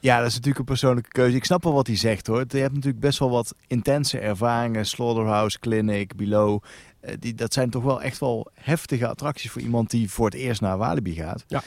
Ja, 0.00 0.18
dat 0.18 0.26
is 0.26 0.32
natuurlijk 0.32 0.58
een 0.58 0.64
persoonlijke 0.64 1.10
keuze. 1.10 1.36
Ik 1.36 1.44
snap 1.44 1.62
wel 1.64 1.72
wat 1.72 1.86
hij 1.86 1.96
zegt 1.96 2.26
hoor. 2.26 2.44
Je 2.48 2.58
hebt 2.58 2.74
natuurlijk 2.74 3.00
best 3.00 3.18
wel 3.18 3.30
wat 3.30 3.54
intense 3.66 4.18
ervaringen. 4.18 4.86
Slaughterhouse, 4.86 5.58
Clinic, 5.58 6.16
Below. 6.16 6.62
Eh, 7.00 7.14
die, 7.18 7.34
dat 7.34 7.52
zijn 7.52 7.70
toch 7.70 7.82
wel 7.82 8.02
echt 8.02 8.18
wel 8.18 8.50
heftige 8.54 9.08
attracties 9.08 9.50
voor 9.50 9.60
iemand 9.62 9.90
die 9.90 10.10
voor 10.10 10.24
het 10.24 10.34
eerst 10.34 10.60
naar 10.60 10.78
Walibi 10.78 11.14
gaat. 11.14 11.44
Ja. 11.46 11.62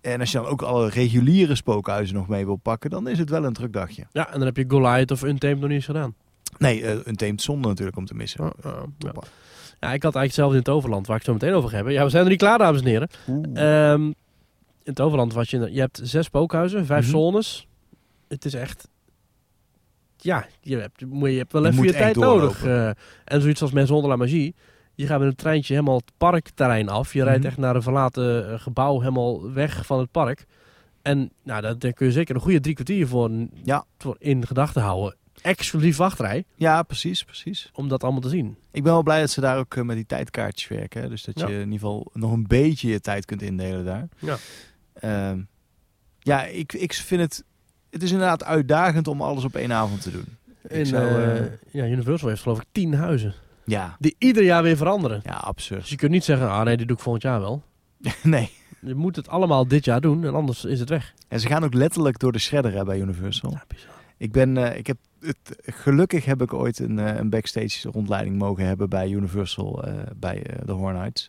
En 0.00 0.20
als 0.20 0.30
je 0.32 0.38
dan 0.38 0.46
ook 0.46 0.62
alle 0.62 0.88
reguliere 0.88 1.54
spookhuizen 1.54 2.16
nog 2.16 2.28
mee 2.28 2.44
wil 2.44 2.56
pakken, 2.56 2.90
dan 2.90 3.08
is 3.08 3.18
het 3.18 3.30
wel 3.30 3.44
een 3.44 3.52
druk 3.52 3.72
dagje. 3.72 4.06
Ja, 4.12 4.26
en 4.26 4.38
dan 4.38 4.46
heb 4.46 4.56
je 4.56 4.64
Goliath 4.68 5.10
of 5.10 5.22
Untamed 5.22 5.54
nog 5.58 5.64
niet 5.68 5.76
eens 5.76 5.84
gedaan. 5.84 6.14
Nee, 6.60 6.82
eh, 6.84 6.98
een 7.04 7.16
teemt 7.16 7.42
zonde 7.42 7.68
natuurlijk 7.68 7.96
om 7.96 8.06
te 8.06 8.14
missen. 8.14 8.40
Oh, 8.40 8.50
oh, 8.64 8.82
ja. 8.98 9.12
ja, 9.80 9.92
ik 9.92 10.02
had 10.02 10.14
eigenlijk 10.14 10.32
zelf 10.32 10.50
in 10.52 10.58
het 10.58 10.68
Overland, 10.68 11.06
waar 11.06 11.16
ik 11.16 11.22
het 11.26 11.30
zo 11.34 11.38
meteen 11.40 11.56
over 11.58 11.68
ga 11.70 11.74
hebben. 11.76 11.92
Ja, 11.94 12.04
we 12.04 12.10
zijn 12.10 12.24
er 12.24 12.30
niet 12.30 12.38
klaar, 12.38 12.58
dames 12.58 12.80
en 12.80 12.86
heren. 12.86 13.08
Ehm, 13.54 14.02
in 14.82 14.96
het 14.96 15.00
Overland 15.00 15.32
was 15.32 15.50
je, 15.50 15.72
je 15.72 15.80
hebt 15.80 16.00
zes 16.02 16.26
spookhuizen, 16.26 16.86
vijf 16.86 17.02
Mhm. 17.04 17.10
zones. 17.16 17.66
Het 18.28 18.44
is 18.44 18.54
echt, 18.54 18.88
ja, 20.16 20.46
je 20.60 20.76
hebt, 20.76 21.00
je 21.00 21.06
hebt 21.36 21.52
wel 21.52 21.62
Je 21.62 21.68
even 21.68 21.78
moet 21.80 21.86
je 21.90 21.92
tijd 21.92 22.04
echt 22.04 22.16
nodig. 22.16 22.64
eh. 22.64 22.86
en 23.24 23.40
zoiets 23.40 23.62
als 23.62 23.70
Maison 23.72 24.02
de 24.02 24.08
la 24.08 24.16
Magie. 24.16 24.54
Je 24.94 25.06
gaat 25.06 25.18
met 25.18 25.28
een 25.28 25.34
treintje 25.36 25.74
helemaal 25.74 25.96
het 25.96 26.12
parkterrein 26.16 26.88
af. 26.88 27.12
Je 27.12 27.22
rijdt 27.24 27.38
Mhm. 27.38 27.48
echt 27.48 27.56
naar 27.58 27.74
een 27.76 27.82
verlaten 27.82 28.52
eh, 28.52 28.60
gebouw, 28.60 28.98
helemaal 29.00 29.52
weg 29.52 29.86
van 29.86 29.98
het 29.98 30.10
park. 30.10 30.46
En 31.02 31.30
nou, 31.42 31.60
daar, 31.62 31.78
daar 31.78 31.92
kun 31.92 32.06
je 32.06 32.12
zeker 32.12 32.34
een 32.34 32.40
goede 32.40 32.60
drie 32.60 32.74
kwartier 32.74 33.06
voor, 33.06 33.30
Ja. 33.64 33.84
voor 33.98 34.16
in 34.18 34.46
gedachten 34.46 34.82
houden. 34.82 35.16
Exclusief 35.42 35.96
wachtrij, 35.96 36.44
Ja, 36.54 36.82
precies, 36.82 37.24
precies. 37.24 37.70
om 37.72 37.88
dat 37.88 38.02
allemaal 38.02 38.20
te 38.20 38.28
zien. 38.28 38.56
Ik 38.70 38.82
ben 38.82 38.92
wel 38.92 39.02
blij 39.02 39.20
dat 39.20 39.30
ze 39.30 39.40
daar 39.40 39.58
ook 39.58 39.76
eh, 39.76 39.82
met 39.82 39.96
die 39.96 40.06
tijdkaartjes 40.06 40.68
werken. 40.68 41.02
hè. 41.02 41.08
Dus 41.08 41.24
dat 41.24 41.38
Ja. 41.38 41.46
je 41.48 41.52
in 41.54 41.58
ieder 41.60 41.72
geval 41.78 42.10
nog 42.12 42.32
een 42.32 42.46
beetje 42.46 42.88
je 42.88 43.00
tijd 43.00 43.24
kunt 43.24 43.42
indelen 43.42 43.84
daar. 43.84 44.08
Ja. 44.18 44.36
Ehm, 44.94 45.40
ja, 46.18 46.44
ik, 46.44 46.72
ik 46.72 46.92
vind 46.92 47.20
het... 47.20 47.44
Het 47.90 48.02
is 48.02 48.10
inderdaad 48.10 48.44
uitdagend 48.44 49.08
om 49.08 49.22
alles 49.22 49.44
op 49.44 49.54
één 49.56 49.72
avond 49.72 50.02
te 50.02 50.10
doen. 50.10 50.24
In, 50.68 50.86
zou, 50.86 51.06
eh, 51.08 51.38
eh, 51.38 51.52
ja, 51.70 51.84
Universal 51.86 52.28
heeft 52.28 52.42
geloof 52.42 52.58
ik 52.60 52.66
tien 52.72 52.94
huizen. 52.94 53.34
Ja, 53.64 53.96
Die 53.98 54.14
ieder 54.18 54.42
jaar 54.42 54.62
weer 54.62 54.76
veranderen. 54.76 55.20
ja 55.24 55.32
absurd. 55.34 55.80
Dus 55.80 55.90
je 55.90 55.96
kunt 55.96 56.10
niet 56.10 56.24
zeggen, 56.24 56.50
ah 56.50 56.62
nee, 56.64 56.76
die 56.76 56.86
doe 56.86 56.96
ik 56.96 57.02
volgend 57.02 57.22
jaar 57.24 57.40
wel. 57.40 57.62
nee. 58.22 58.50
Je 58.80 58.94
moet 58.94 59.16
het 59.16 59.28
allemaal 59.28 59.66
dit 59.68 59.84
jaar 59.84 60.00
doen 60.00 60.24
en 60.24 60.34
anders 60.34 60.64
is 60.64 60.80
het 60.80 60.88
weg. 60.88 61.14
En 61.28 61.40
ze 61.40 61.46
gaan 61.46 61.64
ook 61.64 61.74
letterlijk 61.74 62.18
door 62.18 62.32
de 62.32 62.38
shredder 62.38 62.72
hè, 62.72 62.84
bij 62.84 62.98
Universal. 63.00 63.50
Ja, 63.50 63.64
bizar. 63.68 63.90
Ik 64.16 64.32
ben, 64.32 64.76
ik 64.76 64.86
heb 64.86 64.96
het, 65.20 65.56
gelukkig 65.62 66.24
heb 66.24 66.42
ik 66.42 66.52
ooit 66.52 66.78
een, 66.78 66.98
eh, 66.98 67.16
een 67.16 67.30
backstage 67.30 67.90
rondleiding 67.90 68.38
mogen 68.38 68.64
hebben 68.66 68.88
bij 68.88 69.10
Universal 69.10 69.84
eh, 69.84 69.94
bij 70.16 70.42
eh, 70.42 70.66
de 70.66 70.72
Hornites. 70.72 71.26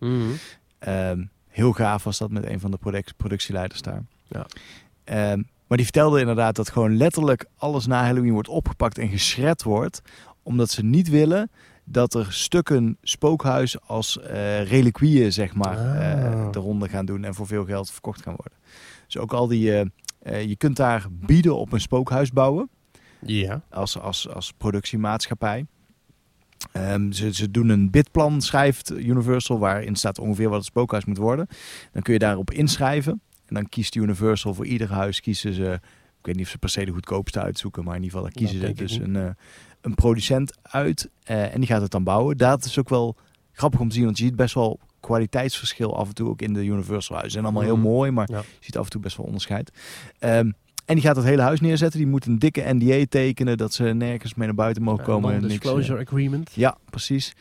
Ehm, 0.80 1.24
heel 1.48 1.72
gaaf 1.74 2.04
was 2.04 2.18
dat 2.18 2.32
met 2.32 2.46
een 2.46 2.60
van 2.60 2.72
de 2.72 2.78
produc- 2.78 3.14
productieleiders 3.18 3.82
daar. 3.82 4.04
Ja. 4.28 4.46
Ehm, 5.04 5.42
maar 5.68 5.78
die 5.78 5.86
vertelde 5.86 6.20
inderdaad 6.20 6.56
dat 6.56 6.70
gewoon 6.70 6.98
letterlijk 6.98 7.46
alles 7.58 7.86
na 7.88 8.04
Halloween 8.04 8.34
wordt 8.34 8.48
opgepakt 8.48 8.98
en 8.98 9.08
geschred 9.10 9.64
wordt. 9.64 10.02
Omdat 10.44 10.70
ze 10.70 10.84
niet 10.84 11.10
willen 11.10 11.52
dat 11.84 12.14
er 12.14 12.34
stukken 12.34 12.98
spookhuis 13.02 13.82
als 13.82 14.20
eh 14.20 14.64
reliquieën, 14.70 15.34
zeg 15.34 15.54
maar, 15.54 15.78
Ah. 15.78 16.52
de 16.52 16.60
ronde 16.60 16.90
gaan 16.90 17.06
doen 17.06 17.24
en 17.24 17.34
voor 17.34 17.48
veel 17.48 17.66
geld 17.66 17.92
verkocht 17.92 18.22
gaan 18.22 18.36
worden. 18.38 18.58
Dus 19.06 19.18
ook 19.18 19.34
al 19.34 19.48
die, 19.48 19.62
je 20.24 20.56
kunt 20.58 20.76
daar 20.76 21.06
bieden 21.10 21.56
op 21.58 21.72
een 21.72 21.82
spookhuis 21.82 22.32
bouwen 22.32 22.70
Ja. 23.26 23.62
als, 23.70 23.98
als, 24.00 24.30
als 24.30 24.54
productiemaatschappij. 24.58 25.66
Ehm, 26.72 27.12
ze, 27.12 27.34
ze 27.34 27.52
doen 27.52 27.70
een 27.70 27.90
bidplan, 27.90 28.42
schrijft 28.42 28.92
Universal, 28.92 29.60
waarin 29.60 29.96
staat 29.96 30.20
ongeveer 30.20 30.48
wat 30.50 30.58
het 30.58 30.66
spookhuis 30.68 31.06
moet 31.06 31.18
worden. 31.18 31.48
Dan 31.92 32.02
kun 32.02 32.14
je 32.14 32.20
daarop 32.20 32.52
inschrijven. 32.52 33.22
En 33.46 33.56
dan 33.56 33.70
kiest 33.70 33.96
Universal 33.96 34.54
voor 34.54 34.66
ieder 34.66 34.92
huis, 34.92 35.22
kiezen 35.22 35.54
ze, 35.54 35.80
ik 36.20 36.26
weet 36.26 36.36
niet 36.36 36.46
of 36.46 36.52
ze 36.52 36.58
per 36.58 36.70
se 36.70 36.86
de 36.86 36.92
goedkoopste 36.92 37.40
uitzoeken, 37.42 37.84
maar 37.84 37.96
in 37.96 38.04
ieder 38.04 38.18
geval 38.18 38.34
kiezen 38.34 38.60
ze 38.60 38.74
dus 38.74 38.92
een, 38.98 39.16
eh, 39.16 39.30
een 39.82 39.96
producent 39.96 40.54
uit. 40.62 41.10
eh, 41.24 41.54
en 41.54 41.60
die 41.60 41.68
gaat 41.70 41.82
het 41.82 41.92
dan 41.92 42.04
bouwen. 42.04 42.38
Dat 42.38 42.66
is 42.66 42.80
ook 42.80 42.90
wel 42.90 43.16
grappig 43.52 43.80
om 43.80 43.88
te 43.90 43.96
zien, 43.96 44.04
want 44.06 44.18
je 44.18 44.24
ziet 44.24 44.36
best 44.36 44.54
wel 44.54 44.80
kwaliteitsverschil 45.00 45.98
af 45.98 46.08
en 46.08 46.14
toe 46.14 46.30
ook 46.30 46.42
in 46.42 46.54
de 46.54 46.66
Universal 46.66 47.16
huizen. 47.16 47.24
Ze 47.26 47.30
zijn 47.32 47.44
allemaal 47.44 47.64
heel 47.64 47.78
mooi, 47.92 48.12
maar 48.12 48.32
Ja. 48.32 48.38
je 48.38 48.46
ziet 48.60 48.78
af 48.78 48.84
en 48.84 48.90
toe 48.92 49.02
best 49.02 49.18
wel 49.18 49.26
onderscheid. 49.26 49.72
Ehm, 50.20 50.52
en 50.92 50.98
die 50.98 51.06
gaat 51.06 51.16
het 51.16 51.26
hele 51.26 51.42
huis 51.42 51.60
neerzetten. 51.60 52.00
Die 52.00 52.08
moet 52.08 52.26
een 52.26 52.40
dikke 52.40 52.74
NDA 52.74 53.06
tekenen 53.10 53.58
dat 53.58 53.74
ze 53.74 53.84
nergens 53.84 54.34
mee 54.34 54.48
naar 54.48 54.56
buiten 54.56 54.84
mogen 54.84 55.04
komen. 55.04 55.34
en 55.34 55.48
niks, 55.48 55.90
eh, 55.90 55.98
agreement. 56.00 56.52
ja, 56.54 56.78
precies. 56.90 57.34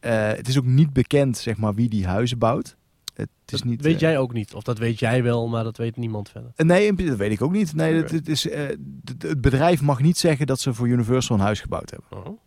Eh, 0.00 0.26
het 0.28 0.48
is 0.48 0.58
ook 0.58 0.64
niet 0.64 0.92
bekend, 0.92 1.36
zeg 1.38 1.56
maar, 1.56 1.74
wie 1.74 1.88
die 1.88 2.06
huizen 2.06 2.38
bouwt. 2.38 2.76
Het 3.14 3.28
is 3.46 3.58
Dat 3.60 3.64
niet. 3.64 3.82
weet 3.82 3.94
eh, 3.94 4.00
jij 4.00 4.18
ook 4.18 4.32
niet. 4.32 4.54
Of 4.54 4.62
dat 4.62 4.78
weet 4.78 4.98
jij 4.98 5.22
wel, 5.22 5.48
maar 5.48 5.64
dat 5.64 5.76
weet 5.76 5.96
niemand 5.96 6.28
verder. 6.30 6.50
eh, 6.56 6.66
Nee, 6.66 6.92
dat 6.94 7.16
weet 7.16 7.30
ik 7.32 7.42
ook 7.42 7.52
niet. 7.52 7.74
Nee, 7.74 7.94
het, 7.94 8.10
het 8.10 8.28
is, 8.28 8.48
eh, 8.48 8.66
het 9.18 9.40
bedrijf 9.40 9.80
mag 9.82 10.00
niet 10.00 10.18
zeggen 10.18 10.46
dat 10.46 10.60
ze 10.60 10.74
voor 10.74 10.88
Universal 10.88 11.36
een 11.36 11.42
huis 11.42 11.60
gebouwd 11.60 11.90
hebben. 11.90 12.26
Oh. 12.26 12.38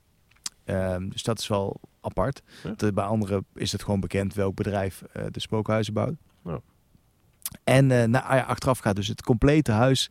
Ehm, 0.63 1.09
dus 1.09 1.23
dat 1.23 1.39
is 1.39 1.47
wel 1.47 1.79
apart. 2.01 2.41
Ja. 2.77 2.91
Bij 2.91 3.03
anderen 3.03 3.45
is 3.55 3.71
het 3.71 3.83
gewoon 3.83 3.99
bekend 3.99 4.33
welk 4.33 4.55
bedrijf 4.55 5.01
eh, 5.13 5.23
de 5.31 5.39
spookhuizen 5.39 5.93
bouwt. 5.93 6.15
En 7.63 7.91
eh, 7.91 8.07
nou, 8.07 8.25
ah 8.25 8.35
ja, 8.37 8.41
achteraf 8.43 8.79
gaat 8.79 8.95
dus 8.95 9.07
het 9.07 9.21
complete 9.23 9.71
huis, 9.71 10.09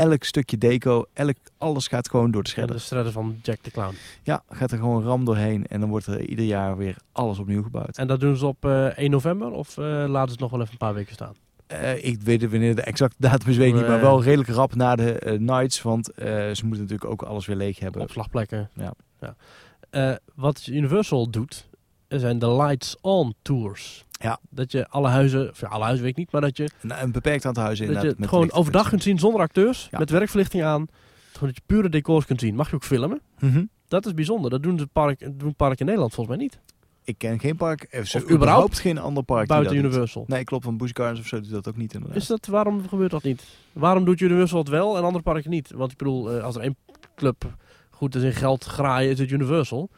elk 0.00 0.24
stukje 0.24 0.58
deco, 0.58 1.04
elk, 1.12 1.36
alles 1.58 1.86
gaat 1.86 2.08
gewoon 2.10 2.30
door 2.30 2.42
de 2.42 2.48
En 2.48 2.54
schredder. 2.54 2.76
de 2.76 2.82
shredder 2.82 3.12
van 3.12 3.38
Jack 3.42 3.58
the 3.60 3.70
Clown. 3.70 3.94
Ja, 4.22 4.42
gaat 4.48 4.70
er 4.70 4.78
gewoon 4.78 5.02
ram 5.02 5.24
doorheen 5.24 5.66
en 5.66 5.80
dan 5.80 5.88
wordt 5.88 6.06
er 6.06 6.20
ieder 6.20 6.44
jaar 6.44 6.76
weer 6.76 6.96
alles 7.12 7.38
opnieuw 7.38 7.62
gebouwd. 7.62 7.98
En 7.98 8.06
dat 8.06 8.20
doen 8.20 8.36
ze 8.36 8.46
op 8.46 8.64
eh 8.64 8.98
1 8.98 9.10
november 9.10 9.50
of 9.50 9.78
eh, 9.78 9.84
laten 9.84 10.26
ze 10.26 10.32
het 10.32 10.40
nog 10.40 10.50
wel 10.50 10.60
even 10.60 10.72
een 10.72 10.78
paar 10.78 10.94
weken 10.94 11.12
staan? 11.14 11.34
Eh, 11.66 12.04
ik 12.04 12.20
weet 12.22 12.40
het 12.40 12.50
wanneer 12.50 12.74
de 12.74 12.82
exacte 12.82 13.16
datum 13.18 13.48
is, 13.50 13.56
weet 13.56 13.68
ik 13.68 13.74
niet, 13.74 13.86
maar 13.86 14.00
wel 14.00 14.22
redelijk 14.22 14.48
rap 14.50 14.74
na 14.74 14.96
de 14.96 15.36
nights, 15.40 15.82
want 15.82 16.10
ze 16.16 16.60
moeten 16.62 16.80
natuurlijk 16.80 17.10
ook 17.10 17.22
alles 17.22 17.46
weer 17.46 17.56
leeg 17.56 17.78
hebben. 17.78 18.02
Opslagplekken. 18.02 18.70
Ja. 18.74 18.94
Eh, 19.90 20.12
wat 20.34 20.66
Universal 20.66 21.30
doet, 21.30 21.68
er 22.08 22.18
zijn 22.20 22.38
de 22.38 22.52
Lights 22.52 22.96
On 23.00 23.34
Tours. 23.42 24.04
Ja. 24.22 24.38
Dat 24.50 24.72
je 24.72 24.88
alle 24.88 25.08
huizen, 25.08 25.50
of 25.50 25.60
ja, 25.60 25.68
alle 25.68 25.84
huizen 25.84 26.02
weet 26.04 26.12
ik 26.12 26.18
niet, 26.18 26.32
maar 26.32 26.40
dat 26.40 26.56
je, 26.56 26.70
een 26.82 27.12
beperkt 27.12 27.46
aantal 27.46 27.62
huizen 27.62 27.86
dat 27.86 27.94
je 27.94 28.00
inderdaad. 28.00 28.10
het 28.10 28.18
met 28.18 28.28
gewoon 28.28 28.52
overdag 28.52 28.88
kunt 28.88 29.02
zien 29.02 29.18
zonder 29.18 29.40
acteurs, 29.40 29.88
Ja. 29.90 29.98
met 29.98 30.10
werkverlichting 30.10 30.62
aan. 30.64 30.86
Gewoon 31.32 31.48
dat 31.48 31.56
je 31.56 31.62
pure 31.74 31.88
decors 31.88 32.24
kunt 32.26 32.40
zien. 32.40 32.54
Mag 32.54 32.70
je 32.70 32.74
ook 32.74 32.84
filmen? 32.84 33.20
Mhm. 33.38 33.64
Dat 33.88 34.06
is 34.06 34.14
bijzonder. 34.14 34.50
Dat 34.50 34.62
doen 34.62 34.76
de 34.76 34.86
park, 34.86 35.38
doen 35.38 35.54
parken 35.54 35.78
in 35.78 35.84
Nederland 35.86 36.14
volgens 36.14 36.36
mij 36.36 36.46
niet. 36.46 36.60
Ik 37.04 37.18
ken 37.18 37.40
geen 37.40 37.56
park, 37.56 37.82
of, 37.82 37.98
Of 37.98 38.06
überhaupt, 38.06 38.30
überhaupt 38.32 38.78
geen 38.78 38.98
ander 38.98 39.22
park. 39.22 39.46
Buiten 39.46 39.72
dat 39.72 39.82
doet. 39.82 39.92
Universal. 39.92 40.24
Nee, 40.26 40.44
klopt. 40.44 40.64
Van 40.64 40.76
Busch 40.76 40.92
Gardens 40.96 41.20
of 41.20 41.26
zo 41.26 41.40
doet 41.40 41.50
dat 41.50 41.68
ook 41.68 41.76
niet 41.76 41.94
inderdaad. 41.94 42.16
Is 42.18 42.26
dat, 42.26 42.46
waarom 42.46 42.88
gebeurt 42.88 43.10
dat 43.10 43.22
niet? 43.22 43.42
Waarom 43.72 44.04
doet 44.04 44.20
Universal 44.20 44.58
het 44.58 44.68
wel 44.68 44.96
en 44.96 45.02
andere 45.02 45.22
parken 45.22 45.50
niet? 45.50 45.70
Want 45.70 45.92
ik 45.92 45.98
bedoel, 45.98 46.30
eh, 46.32 46.44
als 46.44 46.54
er 46.56 46.60
één 46.62 46.76
club 47.16 47.54
goed 47.90 48.14
is 48.14 48.22
in 48.22 48.32
geld 48.32 48.64
graaien, 48.64 49.10
is 49.10 49.18
het 49.18 49.30
Universal. 49.30 49.90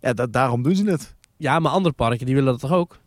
Ja, 0.00 0.12
dat, 0.12 0.32
daarom 0.32 0.62
doen 0.62 0.74
ze 0.74 0.84
het. 0.90 1.14
Ja, 1.36 1.58
maar 1.58 1.72
andere 1.72 1.94
parken 1.94 2.26
die 2.26 2.34
willen 2.34 2.52
dat 2.52 2.60
toch 2.60 2.72
ook? 2.72 2.98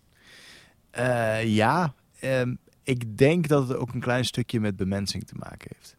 Eh, 0.94 1.46
ja, 1.56 1.94
ehm, 2.20 2.56
ik 2.84 3.18
denk 3.18 3.48
dat 3.48 3.68
het 3.68 3.78
ook 3.78 3.94
een 3.94 4.00
klein 4.00 4.26
stukje 4.26 4.60
met 4.60 4.76
bemensing 4.76 5.24
te 5.28 5.34
maken 5.38 5.72
heeft. 5.76 5.96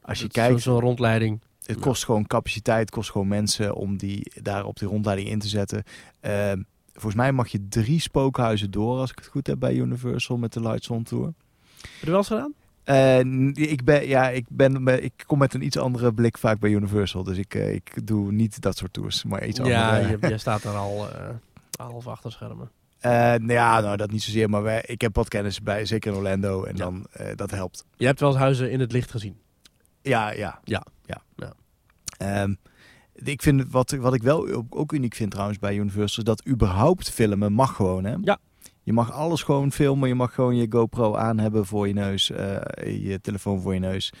Als 0.00 0.18
je 0.18 0.26
Dat 0.26 0.36
is 0.36 0.42
kijkt, 0.42 0.60
Zo'n 0.62 0.80
rondleiding. 0.80 1.40
het 1.62 1.78
kost 1.78 2.04
gewoon 2.04 2.26
capaciteit, 2.26 2.90
kost 2.90 3.10
gewoon 3.10 3.28
mensen 3.28 3.74
om 3.74 3.96
die 3.96 4.32
daar 4.42 4.64
op 4.64 4.78
die 4.78 4.88
rondleiding 4.88 5.28
in 5.28 5.38
te 5.38 5.48
zetten. 5.48 5.82
Ehm, 6.20 6.62
volgens 6.92 7.14
mij 7.14 7.32
mag 7.32 7.48
je 7.48 7.68
drie 7.68 8.00
spookhuizen 8.00 8.70
door, 8.70 8.98
als 8.98 9.10
ik 9.10 9.18
het 9.18 9.26
goed 9.26 9.46
heb, 9.46 9.58
bij 9.58 9.74
Universal 9.74 10.36
met 10.36 10.52
de 10.52 10.60
Lights 10.60 10.88
On 10.90 11.02
Tour. 11.02 11.24
Heb 11.24 11.34
je 12.00 12.04
er 12.04 12.10
wel 12.10 12.16
eens 12.16 12.26
gedaan? 12.26 12.54
Eh, 12.84 13.18
ik, 13.70 13.84
ben, 13.84 14.06
ja, 14.06 14.28
ik, 14.28 14.44
ben, 14.48 15.04
ik 15.04 15.12
kom 15.26 15.38
met 15.38 15.54
een 15.54 15.62
iets 15.64 15.78
andere 15.78 16.12
blik 16.12 16.38
vaak 16.38 16.58
bij 16.58 16.70
Universal. 16.70 17.22
Dus 17.22 17.38
ik, 17.38 17.54
eh, 17.54 17.74
ik 17.74 18.06
doe 18.06 18.32
niet 18.32 18.60
dat 18.60 18.76
soort 18.76 18.92
tours, 18.92 19.24
maar 19.24 19.46
iets 19.46 19.58
ja, 19.58 19.96
andere. 19.96 20.18
je, 20.20 20.28
jij 20.28 20.38
staat 20.38 20.64
er 20.64 20.74
al 20.74 21.08
eh, 21.10 21.28
half 21.78 22.06
achter 22.06 22.32
schermen. 22.32 22.70
Eh, 22.98 23.10
nou 23.10 23.52
ja, 23.52 23.80
nou, 23.80 23.96
dat 23.96 24.10
niet 24.10 24.22
zozeer, 24.22 24.50
maar 24.50 24.62
wij, 24.62 24.82
ik 24.86 25.00
heb 25.00 25.14
wat 25.16 25.28
kennis 25.28 25.62
bij, 25.62 25.84
zeker 25.86 26.10
in 26.10 26.16
Orlando. 26.16 26.64
En 26.64 26.76
Ja. 26.76 26.84
dan, 26.84 27.06
eh, 27.12 27.26
dat 27.36 27.50
helpt. 27.50 27.84
Je 27.96 28.06
hebt 28.06 28.20
wel 28.20 28.28
eens 28.28 28.38
huizen 28.38 28.70
in 28.70 28.80
het 28.80 28.92
licht 28.92 29.10
gezien. 29.10 29.36
Ja, 30.02 30.30
ja. 30.30 30.60
Ja. 30.64 30.86
ja. 31.04 31.22
Ja. 31.36 31.52
Ehm, 32.18 32.54
ik 33.14 33.42
vind 33.42 33.70
wat, 33.70 33.90
wat 33.90 34.14
ik 34.14 34.22
wel 34.22 34.66
ook, 34.70 34.92
uniek 34.92 35.14
vind 35.14 35.30
trouwens 35.30 35.58
bij 35.58 35.76
Universal, 35.76 36.18
is 36.18 36.24
dat 36.24 36.46
überhaupt 36.48 37.10
filmen 37.10 37.52
mag 37.52 37.74
gewoon. 37.76 38.04
Hè? 38.04 38.14
Ja. 38.22 38.38
Je 38.82 38.92
mag 38.92 39.12
alles 39.12 39.42
gewoon 39.42 39.72
filmen. 39.72 40.08
Je 40.08 40.14
mag 40.14 40.34
gewoon 40.34 40.56
je 40.56 40.66
GoPro 40.70 41.14
aan 41.16 41.38
hebben 41.38 41.66
voor 41.66 41.88
je 41.88 41.94
neus, 41.94 42.30
eh, 42.30 42.56
je 43.08 43.20
telefoon 43.20 43.60
voor 43.60 43.74
je 43.74 43.80
neus. 43.80 44.12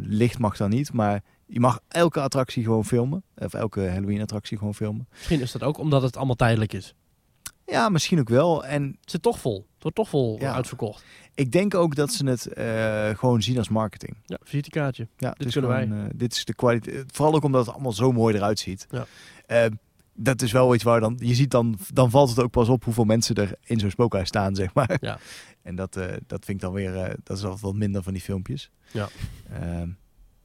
Licht 0.00 0.38
mag 0.38 0.56
dan 0.56 0.70
niet, 0.70 0.92
maar 0.92 1.22
je 1.46 1.60
mag 1.60 1.80
elke 1.88 2.20
attractie 2.20 2.62
gewoon 2.64 2.84
filmen. 2.84 3.22
Of 3.36 3.54
elke 3.54 3.80
Halloween 3.88 4.20
attractie 4.20 4.58
gewoon 4.58 4.74
filmen. 4.74 5.08
Misschien 5.12 5.40
is 5.40 5.52
dat 5.52 5.62
ook 5.62 5.78
omdat 5.78 6.02
het 6.02 6.16
allemaal 6.16 6.34
tijdelijk 6.34 6.72
is. 6.72 6.94
Ja, 7.66 7.88
misschien 7.88 8.18
ook 8.20 8.28
wel. 8.28 8.64
En 8.64 8.82
Het 9.00 9.10
zit 9.10 9.22
toch 9.22 9.38
vol. 9.38 9.66
Het 9.74 9.82
wordt 9.82 9.96
toch 9.96 10.08
vol 10.08 10.38
Ja. 10.40 10.54
uitverkocht. 10.54 11.04
ik 11.34 11.52
denk 11.52 11.74
ook 11.74 11.94
dat 11.94 12.12
ze 12.12 12.26
het 12.28 12.46
eh, 12.46 13.08
gewoon 13.18 13.42
zien 13.42 13.58
als 13.58 13.68
marketing. 13.68 14.16
Ja, 14.24 14.38
visitekaartje. 14.42 15.08
Ja, 15.16 15.30
Dit 15.30 15.46
is 15.46 15.52
kunnen 15.52 15.70
wij. 15.70 15.82
gewoon, 15.86 15.98
eh, 16.04 16.10
dit 16.14 16.32
is 16.32 16.44
de 16.44 16.54
kwaliteit. 16.54 17.04
Vooral 17.12 17.34
ook 17.34 17.44
omdat 17.44 17.64
het 17.66 17.74
allemaal 17.74 17.92
zo 17.92 18.12
mooi 18.12 18.34
eruit 18.36 18.58
ziet. 18.58 18.86
Ja. 18.90 19.06
Eh, 19.46 19.70
dat 20.14 20.42
is 20.42 20.52
wel 20.52 20.74
iets 20.74 20.84
waar 20.84 21.00
dan 21.00 21.16
je 21.18 21.34
ziet 21.34 21.50
dan 21.50 21.78
dan 21.92 22.10
valt 22.10 22.28
het 22.28 22.38
ook 22.40 22.50
pas 22.50 22.68
op 22.68 22.84
hoeveel 22.84 23.04
mensen 23.04 23.34
er 23.34 23.54
in 23.64 23.78
zo'n 23.80 23.90
spookhuis 23.90 24.28
staan, 24.28 24.54
zeg 24.54 24.74
maar. 24.74 24.96
Ja. 25.00 25.18
En 25.62 25.76
dat, 25.76 25.96
eh, 25.96 26.06
dat 26.26 26.44
vind 26.44 26.56
ik 26.56 26.60
dan 26.60 26.72
weer 26.72 26.96
eh, 26.96 27.14
dat 27.22 27.36
is 27.36 27.42
altijd 27.44 27.62
wat 27.62 27.74
minder 27.74 28.02
van 28.02 28.12
die 28.12 28.22
filmpjes. 28.22 28.70
Ja. 28.90 29.08
Ehm, 29.52 29.88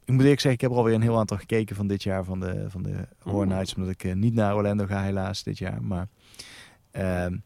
ik 0.05 0.13
moet 0.13 0.21
eerlijk 0.21 0.39
zeggen, 0.41 0.51
ik 0.51 0.61
heb 0.61 0.71
er 0.71 0.77
alweer 0.77 0.93
een 0.93 1.01
heel 1.01 1.17
aantal 1.19 1.37
gekeken 1.37 1.75
van 1.75 1.87
dit 1.87 2.03
jaar 2.03 2.23
van 2.23 2.39
de 2.39 2.65
van 2.69 2.83
de 2.83 3.07
Horror. 3.19 3.47
Nights, 3.47 3.75
omdat 3.75 3.91
ik 3.91 4.03
eh, 4.03 4.13
niet 4.13 4.33
naar 4.33 4.55
Orlando 4.55 4.85
ga 4.85 5.01
helaas 5.03 5.43
dit 5.43 5.57
jaar, 5.57 5.83
maar 5.83 6.07
ehm, 6.91 7.37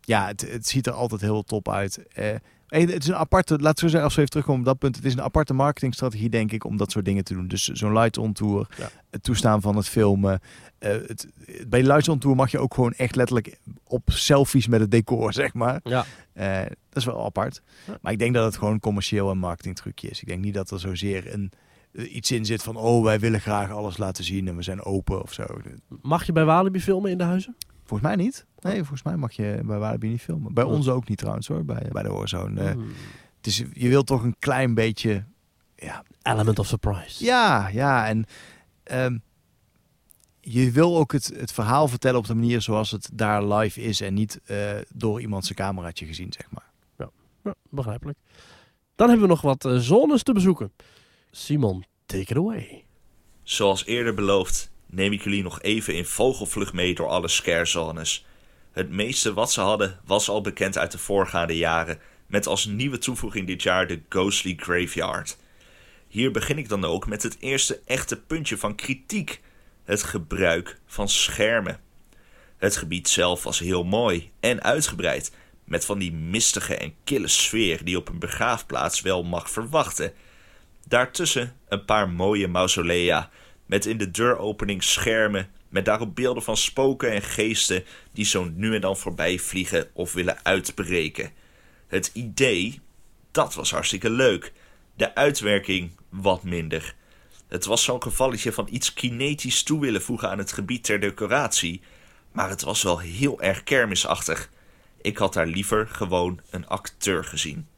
ja, 0.00 0.26
het, 0.26 0.50
het 0.50 0.66
ziet 0.68 0.86
er 0.86 0.92
altijd 0.92 1.20
heel 1.20 1.42
top 1.42 1.68
uit. 1.68 2.06
Eh, 2.12 2.34
het 2.66 3.02
is 3.02 3.08
een 3.08 3.14
aparte, 3.16 3.58
laten 3.58 3.74
we 3.74 3.80
zo 3.80 3.86
zeggen, 3.86 4.02
als 4.02 4.14
we 4.14 4.18
even 4.18 4.30
terugkomen 4.30 4.60
op 4.60 4.66
dat 4.66 4.78
punt. 4.78 4.96
Het 4.96 5.04
is 5.04 5.12
een 5.12 5.22
aparte 5.22 5.54
marketingstrategie, 5.54 6.28
denk 6.30 6.52
ik, 6.52 6.64
om 6.64 6.76
dat 6.76 6.90
soort 6.90 7.04
dingen 7.04 7.24
te 7.24 7.34
doen. 7.34 7.48
Dus 7.48 7.64
zo'n 7.64 7.92
Lights 7.92 8.18
on 8.18 8.32
Tour, 8.32 8.66
Ja. 8.78 8.88
het 9.10 9.22
toestaan 9.22 9.60
van 9.60 9.76
het 9.76 9.88
filmen. 9.88 10.40
eh, 10.78 10.90
het, 10.90 11.26
bij 11.68 11.82
Lights 11.82 12.08
on 12.08 12.18
Tour 12.18 12.36
mag 12.36 12.50
je 12.50 12.58
ook 12.58 12.74
gewoon 12.74 12.92
echt 12.92 13.16
letterlijk 13.16 13.58
op 13.84 14.02
selfies 14.10 14.66
met 14.66 14.80
het 14.80 14.90
decor, 14.90 15.32
zeg 15.42 15.54
maar. 15.54 15.80
Ja. 15.82 16.04
Eh, 16.32 16.60
dat 16.60 16.76
is 16.96 17.04
wel 17.04 17.24
apart. 17.24 17.62
Ja. 17.86 17.98
Maar 18.02 18.12
ik 18.12 18.18
denk 18.18 18.34
dat 18.34 18.44
het 18.44 18.56
gewoon 18.56 18.72
een 18.72 18.80
commercieel 18.80 19.30
en 19.30 19.38
marketing 19.38 19.76
trucje 19.76 20.08
is. 20.08 20.20
Ik 20.20 20.26
denk 20.28 20.42
niet 20.44 20.54
dat 20.54 20.70
er 20.70 20.80
zozeer 20.80 21.32
een, 21.32 21.52
iets 21.92 22.30
in 22.30 22.44
zit 22.44 22.62
van... 22.62 22.76
oh, 22.76 23.04
wij 23.04 23.20
willen 23.20 23.40
graag 23.40 23.70
alles 23.70 23.96
laten 23.96 24.24
zien 24.24 24.48
en 24.48 24.56
we 24.56 24.62
zijn 24.62 24.82
open 24.82 25.22
of 25.22 25.32
zo. 25.32 25.44
Mag 26.02 26.26
je 26.26 26.32
bij 26.32 26.44
Walibi 26.44 26.80
filmen 26.80 27.10
in 27.10 27.18
de 27.18 27.24
huizen? 27.24 27.56
Volgens 27.86 28.08
mij 28.08 28.16
niet. 28.24 28.46
Nee, 28.60 28.76
volgens 28.78 29.02
mij 29.02 29.16
mag 29.16 29.32
je 29.32 29.60
bij 29.64 29.78
Walibi 29.78 30.08
niet 30.08 30.20
filmen. 30.20 30.54
Bij 30.54 30.64
Oh. 30.64 30.72
ons 30.72 30.88
ook 30.88 31.08
niet 31.08 31.18
trouwens 31.18 31.46
hoor, 31.48 31.64
bij, 31.64 31.86
bij 31.92 32.02
de 32.02 32.08
Warzone. 32.08 32.60
Het 33.36 33.46
is, 33.46 33.62
je 33.72 33.88
wilt 33.88 34.06
toch 34.06 34.22
een 34.22 34.36
klein 34.38 34.74
beetje... 34.74 35.24
Ja, 35.76 36.02
Element 36.22 36.58
of 36.58 36.66
surprise. 36.66 37.24
ja, 37.24 37.68
ja 37.68 38.06
en... 38.06 38.24
ehm, 38.82 39.18
je 40.40 40.70
wil 40.70 40.96
ook 40.98 41.12
het, 41.12 41.32
het 41.36 41.52
verhaal 41.52 41.88
vertellen 41.88 42.18
op 42.18 42.26
de 42.26 42.34
manier 42.34 42.60
zoals 42.62 42.90
het 42.90 43.10
daar 43.12 43.44
live 43.44 43.80
is... 43.82 44.00
en 44.00 44.14
niet 44.14 44.40
eh, 44.44 44.70
door 44.94 45.20
iemand 45.20 45.44
zijn 45.44 45.58
cameraatje 45.58 46.06
gezien, 46.06 46.32
zeg 46.32 46.46
maar. 46.50 46.70
Ja, 47.44 47.54
begrijpelijk. 47.70 48.18
Dan 48.94 49.08
hebben 49.08 49.26
we 49.26 49.32
nog 49.32 49.42
wat 49.42 49.64
eh, 49.64 49.76
zones 49.76 50.22
te 50.22 50.32
bezoeken. 50.32 50.72
Simon, 51.30 51.84
take 52.06 52.22
it 52.22 52.36
away. 52.36 52.84
Zoals 53.42 53.84
eerder 53.84 54.14
beloofd, 54.14 54.70
neem 54.96 55.12
ik 55.12 55.22
jullie 55.22 55.42
nog 55.42 55.62
even 55.62 55.94
in 55.94 56.04
vogelvlucht 56.04 56.72
mee 56.72 56.94
door 56.94 57.08
alle 57.08 57.28
scarezones. 57.28 58.24
Het 58.72 58.90
meeste 58.90 59.32
wat 59.32 59.52
ze 59.52 59.60
hadden 59.60 60.00
was 60.04 60.28
al 60.28 60.40
bekend 60.40 60.78
uit 60.78 60.92
de 60.92 60.98
voorgaande 60.98 61.56
jaren, 61.56 61.98
met 62.26 62.46
als 62.46 62.64
nieuwe 62.64 62.98
toevoeging 62.98 63.46
dit 63.46 63.62
jaar 63.62 63.86
de 63.86 64.00
Ghostly 64.08 64.54
Graveyard. 64.56 65.36
Hier 66.08 66.30
begin 66.30 66.58
ik 66.58 66.68
dan 66.68 66.84
ook 66.84 67.06
met 67.06 67.22
het 67.22 67.36
eerste 67.40 67.80
echte 67.86 68.20
puntje 68.20 68.58
van 68.58 68.74
kritiek: 68.74 69.40
het 69.84 70.02
gebruik 70.02 70.78
van 70.86 71.08
schermen. 71.08 71.80
Het 72.56 72.76
gebied 72.76 73.08
zelf 73.08 73.42
was 73.42 73.58
heel 73.58 73.84
mooi 73.84 74.30
en 74.40 74.62
uitgebreid, 74.62 75.32
met 75.64 75.84
van 75.84 75.98
die 75.98 76.12
mistige 76.12 76.76
en 76.76 76.94
kille 77.04 77.28
sfeer 77.28 77.84
die 77.84 77.96
op 77.96 78.08
een 78.08 78.18
begraafplaats 78.18 79.00
wel 79.00 79.24
mag 79.24 79.50
verwachten. 79.50 80.12
Daartussen 80.88 81.56
een 81.68 81.84
paar 81.84 82.08
mooie 82.08 82.48
mausolea, 82.48 83.30
met 83.66 83.86
in 83.86 83.98
de 83.98 84.10
deuropening 84.10 84.82
schermen, 84.82 85.50
met 85.68 85.84
daarop 85.84 86.14
beelden 86.14 86.42
van 86.42 86.56
spoken 86.56 87.10
en 87.10 87.22
geesten 87.22 87.84
die 88.12 88.24
zo 88.24 88.50
nu 88.54 88.74
en 88.74 88.80
dan 88.80 88.96
voorbij 88.96 89.38
vliegen 89.38 89.88
of 89.92 90.12
willen 90.12 90.38
uitbreken. 90.44 91.30
Het 91.86 92.10
idee, 92.12 92.80
dat 93.30 93.54
was 93.54 93.70
hartstikke 93.70 94.10
leuk. 94.10 94.52
De 94.94 95.14
uitwerking 95.14 95.90
wat 96.08 96.42
minder. 96.42 96.94
Het 97.48 97.64
was 97.64 97.84
zo'n 97.84 98.02
gevalletje 98.02 98.52
van 98.52 98.68
iets 98.70 98.94
kinetisch 98.94 99.62
toe 99.62 99.80
willen 99.80 100.02
voegen 100.02 100.30
aan 100.30 100.38
het 100.38 100.52
gebied 100.52 100.84
ter 100.84 101.00
decoratie, 101.00 101.80
maar 102.32 102.48
het 102.48 102.62
was 102.62 102.82
wel 102.82 102.98
heel 102.98 103.40
erg 103.40 103.62
kermisachtig. 103.62 104.50
Ik 105.00 105.16
had 105.16 105.32
daar 105.32 105.46
liever 105.46 105.88
gewoon 105.88 106.40
een 106.50 106.66
acteur 106.66 107.24
gezien. 107.24 107.68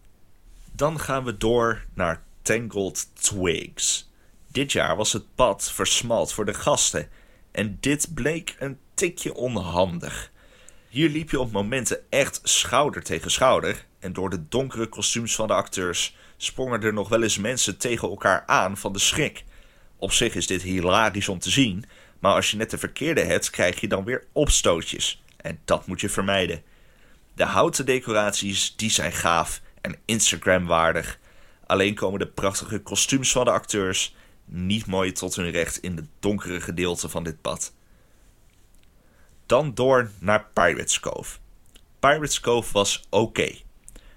Dan 0.72 1.00
gaan 1.00 1.24
we 1.24 1.36
door 1.36 1.84
naar 1.94 2.22
Tangled 2.42 3.08
Twigs. 3.14 4.07
Dit 4.58 4.72
jaar 4.72 4.96
was 4.96 5.12
het 5.12 5.34
pad 5.34 5.72
versmalt 5.72 6.32
voor 6.32 6.44
de 6.44 6.54
gasten 6.54 7.08
en 7.52 7.76
dit 7.80 8.14
bleek 8.14 8.56
een 8.58 8.78
tikje 8.94 9.34
onhandig. 9.34 10.30
Hier 10.88 11.08
liep 11.08 11.30
je 11.30 11.40
op 11.40 11.52
momenten 11.52 12.10
echt 12.10 12.40
schouder 12.42 13.02
tegen 13.02 13.30
schouder 13.30 13.86
en 13.98 14.12
door 14.12 14.30
de 14.30 14.48
donkere 14.48 14.86
kostuums 14.86 15.34
van 15.34 15.46
de 15.46 15.52
acteurs 15.52 16.16
sprongen 16.36 16.82
er 16.82 16.92
nog 16.92 17.08
wel 17.08 17.22
eens 17.22 17.38
mensen 17.38 17.78
tegen 17.78 18.08
elkaar 18.08 18.42
aan 18.46 18.76
van 18.76 18.92
de 18.92 18.98
schrik. 18.98 19.44
Op 19.96 20.12
zich 20.12 20.34
is 20.34 20.46
dit 20.46 20.62
hilarisch 20.62 21.28
om 21.28 21.38
te 21.38 21.50
zien, 21.50 21.84
maar 22.18 22.34
als 22.34 22.50
je 22.50 22.56
net 22.56 22.70
de 22.70 22.78
verkeerde 22.78 23.22
hebt, 23.22 23.50
krijg 23.50 23.80
je 23.80 23.88
dan 23.88 24.04
weer 24.04 24.24
opstootjes. 24.32 25.22
En 25.36 25.60
dat 25.64 25.86
moet 25.86 26.00
je 26.00 26.08
vermijden. 26.08 26.62
De 27.34 27.44
houten 27.44 27.86
decoraties, 27.86 28.76
die 28.76 28.90
zijn 28.90 29.12
gaaf 29.12 29.60
en 29.80 29.98
Instagram-waardig. 30.04 31.18
Alleen 31.66 31.94
komen 31.94 32.18
de 32.18 32.26
prachtige 32.26 32.78
kostuums 32.78 33.32
van 33.32 33.44
de 33.44 33.50
acteurs 33.50 34.16
niet 34.48 34.86
mooi 34.86 35.12
tot 35.12 35.36
hun 35.36 35.50
recht 35.50 35.78
in 35.78 35.96
het 35.96 36.06
donkere 36.20 36.60
gedeelte 36.60 37.08
van 37.08 37.24
dit 37.24 37.40
pad. 37.40 37.72
Dan 39.46 39.74
door 39.74 40.10
naar 40.18 40.46
Pirates 40.52 41.00
Cove. 41.00 41.38
Pirates 41.98 42.40
Cove 42.40 42.72
was 42.72 43.06
oké. 43.10 43.54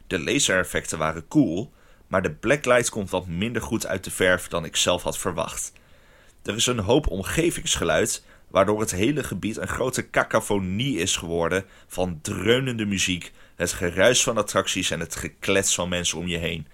De 0.08 0.20
lasereffecten 0.20 0.98
waren 0.98 1.28
cool, 1.28 1.72
maar 2.08 2.22
de 2.22 2.32
blacklight 2.32 2.90
komt 2.90 3.10
wat 3.10 3.28
minder 3.28 3.62
goed 3.62 3.88
uit 3.88 4.04
de 4.04 4.12
verf 4.12 4.48
dan 4.48 4.66
ik 4.66 4.76
zelf 4.76 5.04
had 5.04 5.18
verwacht. 5.18 5.74
Er 6.44 6.56
is 6.56 6.66
een 6.66 6.80
hoop 6.80 7.08
omgevingsgeluid, 7.08 8.24
waardoor 8.48 8.80
het 8.80 8.92
hele 8.92 9.24
gebied 9.24 9.58
een 9.58 9.68
grote 9.68 10.10
cacophonie 10.10 10.98
is 10.98 11.16
geworden 11.16 11.66
van 11.88 12.20
dreunende 12.22 12.86
muziek, 12.86 13.32
het 13.56 13.74
geruis 13.74 14.24
van 14.24 14.38
attracties 14.38 14.92
en 14.92 15.00
het 15.00 15.16
geklets 15.16 15.76
van 15.76 15.90
mensen 15.90 16.18
om 16.18 16.28
je 16.28 16.38
heen. 16.38 16.68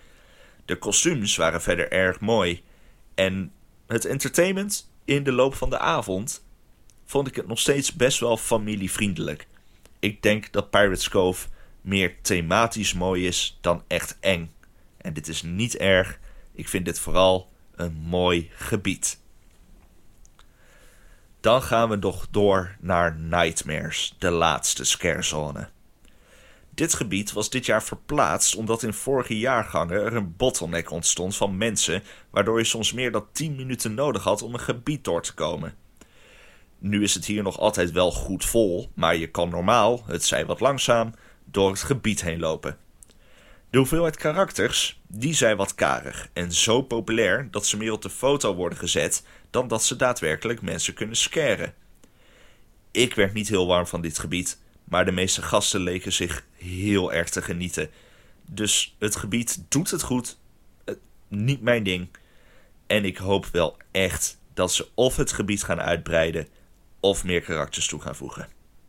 De 0.65 0.75
kostuums 0.75 1.35
waren 1.35 1.61
verder 1.61 1.91
erg 1.91 2.19
mooi 2.19 2.63
en 3.17 3.51
het 3.87 4.05
entertainment 4.05 4.91
in 5.05 5.23
de 5.23 5.31
loop 5.31 5.55
van 5.55 5.69
de 5.69 5.79
avond 5.79 6.45
vond 7.05 7.27
ik 7.27 7.35
het 7.35 7.47
nog 7.47 7.59
steeds 7.59 7.93
best 7.93 8.19
wel 8.19 8.37
familievriendelijk. 8.37 9.47
Ik 9.99 10.21
denk 10.21 10.51
dat 10.51 10.69
Pirates 10.69 11.09
Cove 11.09 11.47
meer 11.81 12.15
thematisch 12.21 12.93
mooi 12.93 13.27
is 13.27 13.57
dan 13.61 13.83
echt 13.87 14.17
eng. 14.19 14.51
En 14.97 15.13
dit 15.13 15.27
is 15.27 15.41
niet 15.41 15.77
erg. 15.77 16.19
Ik 16.53 16.67
vind 16.67 16.85
dit 16.85 16.99
vooral 16.99 17.49
een 17.75 17.93
mooi 17.93 18.49
gebied. 18.53 19.19
Dan 21.39 21.61
gaan 21.61 21.89
we 21.89 21.95
nog 21.95 22.27
door 22.31 22.75
naar 22.79 23.15
Nightmares, 23.15 24.15
de 24.17 24.31
laatste 24.31 24.83
scarezone. 24.83 25.69
Dit 26.77 26.93
gebied 26.93 27.33
was 27.33 27.49
dit 27.49 27.65
jaar 27.65 27.83
verplaatst 27.83 28.55
omdat 28.55 28.83
in 28.83 28.93
vorige 28.93 29.37
jaargangen 29.37 30.01
er 30.01 30.15
een 30.15 30.35
bottleneck 30.35 30.91
ontstond 30.91 31.35
van 31.35 31.57
mensen, 31.57 32.03
waardoor 32.29 32.57
je 32.57 32.63
soms 32.63 32.93
meer 32.93 33.11
dan 33.11 33.27
10 33.31 33.55
minuten 33.55 33.93
nodig 33.93 34.23
had 34.23 34.41
om 34.41 34.53
een 34.53 34.59
gebied 34.59 35.03
door 35.03 35.21
te 35.21 35.33
komen. 35.33 35.75
Nu 36.79 37.03
is 37.03 37.13
het 37.13 37.25
hier 37.25 37.43
nog 37.43 37.59
altijd 37.59 37.91
wel 37.91 38.11
goed 38.11 38.45
vol, 38.45 38.91
maar 38.93 39.15
je 39.15 39.27
kan 39.27 39.49
normaal, 39.49 40.03
het 40.05 40.25
zij 40.25 40.45
wat 40.45 40.59
langzaam, 40.59 41.13
door 41.45 41.69
het 41.69 41.83
gebied 41.83 42.21
heen 42.21 42.39
lopen. 42.39 42.77
De 43.69 43.77
hoeveelheid 43.77 44.17
karakters, 44.17 45.01
die 45.07 45.33
zijn 45.33 45.57
wat 45.57 45.75
karig 45.75 46.29
en 46.33 46.51
zo 46.51 46.81
populair 46.81 47.47
dat 47.51 47.65
ze 47.65 47.77
meer 47.77 47.91
op 47.91 48.01
de 48.01 48.09
foto 48.09 48.55
worden 48.55 48.77
gezet 48.77 49.23
dan 49.49 49.67
dat 49.67 49.83
ze 49.83 49.95
daadwerkelijk 49.95 50.61
mensen 50.61 50.93
kunnen 50.93 51.17
scaren. 51.17 51.73
Ik 52.91 53.15
werd 53.15 53.33
niet 53.33 53.49
heel 53.49 53.67
warm 53.67 53.87
van 53.87 54.01
dit 54.01 54.19
gebied, 54.19 54.59
maar 54.89 55.05
de 55.05 55.11
meeste 55.11 55.41
gasten 55.41 55.81
leken 55.81 56.13
zich 56.13 56.45
heel 56.55 57.13
erg 57.13 57.29
te 57.29 57.41
genieten. 57.41 57.89
Dus 58.51 58.95
het 58.99 59.15
gebied 59.15 59.63
doet 59.69 59.91
het 59.91 60.03
goed, 60.03 60.37
niet 61.27 61.61
mijn 61.61 61.83
ding. 61.83 62.07
En 62.87 63.05
ik 63.05 63.17
hoop 63.17 63.45
wel 63.45 63.77
echt 63.91 64.37
dat 64.53 64.71
ze 64.71 64.87
of 64.93 65.15
het 65.15 65.31
gebied 65.31 65.63
gaan 65.63 65.79
uitbreiden 65.81 66.47
of 66.99 67.23
meer 67.23 67.41
karakters 67.41 67.87
toe 67.87 68.01
gaan 68.01 68.15
voegen. 68.15 68.47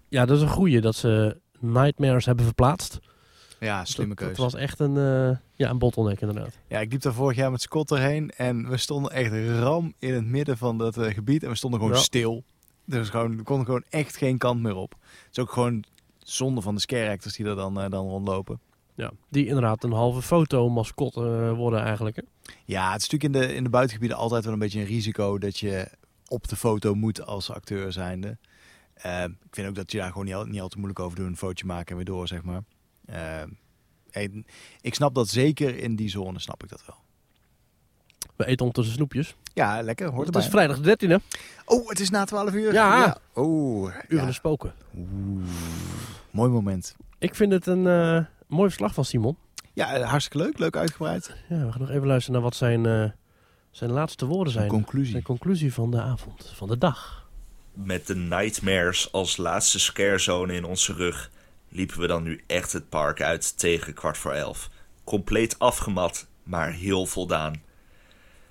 Ja, 0.09 0.27
dat 0.27 0.37
is 0.37 0.43
een 0.43 0.49
goeie 0.49 0.81
dat 0.81 0.95
ze 0.97 1.37
Nightmares 1.61 2.25
hebben 2.27 2.45
verplaatst. 2.45 2.99
Ja, 3.61 3.85
slimme 3.85 4.15
keuze. 4.15 4.35
dat 4.35 4.53
was 4.53 4.61
echt 4.61 4.81
een, 4.81 4.97
uh, 4.97 5.37
ja, 5.55 5.71
een 5.71 5.79
bottleneck 5.79 6.21
inderdaad. 6.21 6.59
Ja, 6.69 6.81
ik 6.81 6.93
liep 6.93 7.01
daar 7.03 7.13
vorig 7.13 7.37
jaar 7.37 7.51
met 7.51 7.63
Scott 7.63 7.91
erheen 7.91 8.31
en 8.31 8.69
we 8.69 8.77
stonden 8.77 9.13
echt 9.13 9.33
ram 9.61 9.95
in 9.99 10.15
het 10.15 10.25
midden 10.25 10.57
van 10.59 10.79
dat 10.79 10.97
uh, 10.99 11.07
gebied 11.15 11.43
en 11.43 11.49
we 11.49 11.55
stonden 11.57 11.81
gewoon 11.81 11.95
Ja. 11.95 12.01
stil. 12.03 12.45
Dus 12.89 13.09
gewoon, 13.09 13.43
konden 13.43 13.67
gewoon 13.67 13.85
echt 13.89 14.17
geen 14.17 14.39
kant 14.39 14.61
meer 14.61 14.75
op. 14.75 14.91
Het 15.01 15.29
is 15.31 15.39
ook 15.39 15.53
gewoon 15.53 15.85
zonde 16.19 16.61
van 16.61 16.75
de 16.75 16.81
scare 16.81 17.11
actors 17.11 17.37
die 17.37 17.47
er 17.47 17.57
dan, 17.57 17.85
uh, 17.85 17.91
dan 17.91 18.09
rondlopen. 18.09 18.61
Ja, 18.95 19.11
die 19.29 19.47
inderdaad 19.47 19.85
een 19.85 19.93
halve 19.93 20.23
foto-mascot 20.23 21.17
uh, 21.17 21.53
worden 21.53 21.81
eigenlijk. 21.81 22.17
Hè? 22.17 22.23
Ja, 22.65 22.93
het 22.93 23.03
is 23.03 23.09
natuurlijk 23.09 23.35
in 23.35 23.49
de, 23.49 23.55
in 23.55 23.65
de 23.65 23.71
buitengebieden 23.71 24.17
altijd 24.17 24.45
wel 24.45 24.53
een 24.53 24.59
beetje 24.59 24.81
een 24.81 24.87
risico 24.87 25.39
dat 25.39 25.59
je 25.59 25.91
op 26.29 26.49
de 26.49 26.57
foto 26.57 26.95
moet 26.95 27.27
als 27.27 27.51
acteur 27.51 27.93
zijnde. 27.93 28.39
Uh, 29.07 29.23
ik 29.23 29.55
vind 29.55 29.69
ook 29.69 29.75
dat 29.75 29.93
je 29.93 29.99
daar 29.99 30.11
gewoon 30.11 30.25
niet 30.25 30.35
al, 30.35 30.45
niet 30.45 30.61
al 30.61 30.69
te 30.69 30.77
moeilijk 30.77 31.01
over 31.01 31.17
doet. 31.17 31.27
Een 31.27 31.37
fotootje 31.37 31.67
maken 31.67 31.89
en 31.89 31.97
weer 31.97 32.05
door, 32.05 32.29
zeg 32.29 32.43
maar. 32.43 32.63
Uh, 34.13 34.33
ik 34.81 34.95
snap 34.95 35.15
dat 35.15 35.29
zeker 35.29 35.77
in 35.77 35.97
die 35.97 36.09
zone, 36.09 36.39
snap 36.39 36.63
ik 36.63 36.69
dat 36.69 36.87
wel. 36.87 36.97
We 38.39 38.45
eten 38.47 38.59
ondertussen 38.67 38.95
snoepjes. 38.95 39.35
Ja, 39.55 39.83
lekker. 39.83 40.07
Hoort 40.07 40.27
Het 40.27 40.27
erbij. 40.27 40.43
is 40.43 40.49
vrijdag 40.49 40.81
de 40.81 41.21
13e. 41.21 41.25
Oh, 41.65 41.89
het 41.89 42.01
is 42.01 42.11
na 42.11 42.25
12 42.25 42.53
uur. 42.53 42.73
Ja. 42.73 43.19
Oh, 43.33 43.83
Uur 43.85 44.05
ja. 44.09 44.17
van 44.19 44.27
de 44.27 44.33
spoken. 44.33 44.73
Oeh, 44.97 45.45
mooi 46.31 46.51
moment. 46.51 46.97
Ik 47.19 47.35
vind 47.35 47.53
het 47.53 47.67
een 47.67 47.85
uh, 47.85 48.21
mooi 48.47 48.69
verslag 48.69 48.95
van 48.95 49.05
Simon. 49.05 49.37
Ja, 49.73 50.01
hartstikke 50.01 50.39
leuk. 50.47 50.59
Leuk 50.59 50.77
uitgebreid. 50.77 51.35
Ja, 51.49 51.65
we 51.65 51.71
gaan 51.73 51.81
nog 51.81 51.91
even 51.91 52.07
luisteren 52.07 52.33
naar 52.33 52.43
wat 52.51 52.57
zijn, 52.57 52.85
uh, 52.85 53.05
zijn 53.71 53.91
laatste 53.91 54.27
woorden 54.27 54.53
zijn. 54.53 54.69
conclusie. 54.69 55.11
Zijn 55.11 55.23
conclusie 55.23 55.73
van 55.75 55.91
de 55.91 56.01
avond, 56.01 56.53
van 56.55 56.69
de 56.69 56.79
dag. 56.79 57.29
Met 57.73 58.07
de 58.07 58.17
Nightmares 58.17 59.13
als 59.13 59.37
laatste 59.37 59.79
scarezone 59.81 60.53
in 60.55 60.65
onze 60.65 60.93
rug 60.93 61.31
liepen 61.69 62.01
we 62.01 62.07
dan 62.07 62.23
nu 62.23 62.41
echt 62.47 62.73
het 62.73 62.89
park 62.89 63.23
uit 63.23 63.59
tegen 63.59 63.95
kwart 63.95 64.19
voor 64.19 64.33
elf. 64.33 64.69
Compleet 65.05 65.59
afgemat, 65.59 66.27
maar 66.43 66.73
heel 66.73 67.07
voldaan. 67.07 67.67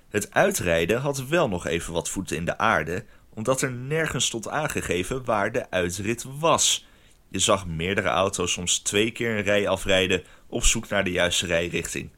Het 0.08 0.34
uitrijden 0.34 1.00
had 1.00 1.26
wel 1.26 1.48
nog 1.48 1.66
even 1.66 1.92
wat 1.92 2.08
voeten 2.08 2.36
in 2.36 2.44
de 2.44 2.58
aarde, 2.58 3.04
omdat 3.34 3.62
er 3.62 3.72
nergens 3.72 4.24
stond 4.24 4.48
aangegeven 4.48 5.24
waar 5.24 5.52
de 5.52 5.70
uitrit 5.70 6.24
was. 6.38 6.86
Je 7.28 7.38
zag 7.38 7.66
meerdere 7.66 8.08
auto's 8.08 8.52
soms 8.52 8.78
twee 8.78 9.10
keer 9.10 9.36
een 9.36 9.42
rij 9.42 9.68
afrijden 9.68 10.22
op 10.46 10.64
zoek 10.64 10.88
naar 10.88 11.04
de 11.04 11.10
juiste 11.10 11.46
rijrichting. 11.46 12.10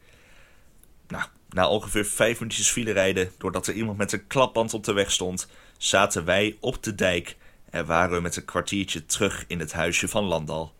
Nou, 1.09 1.25
na 1.49 1.69
ongeveer 1.69 2.05
vijf 2.05 2.41
minuutjes 2.41 2.71
file 2.71 2.93
rijden, 2.93 3.33
doordat 3.39 3.67
er 3.67 3.75
iemand 3.75 3.99
met 3.99 4.13
een 4.13 4.27
klapband 4.27 4.75
op 4.75 4.85
de 4.85 4.93
weg 4.93 5.11
stond, 5.11 5.49
zaten 5.79 6.25
wij 6.25 6.57
op 6.61 6.83
de 6.83 6.95
dijk 6.95 7.37
en 7.71 7.87
waren 7.87 8.17
we 8.17 8.21
met 8.21 8.37
een 8.37 8.45
kwartiertje 8.45 9.07
terug 9.07 9.45
in 9.47 9.61
het 9.61 9.73
huisje 9.73 10.09
van 10.09 10.25
Landal. 10.25 10.73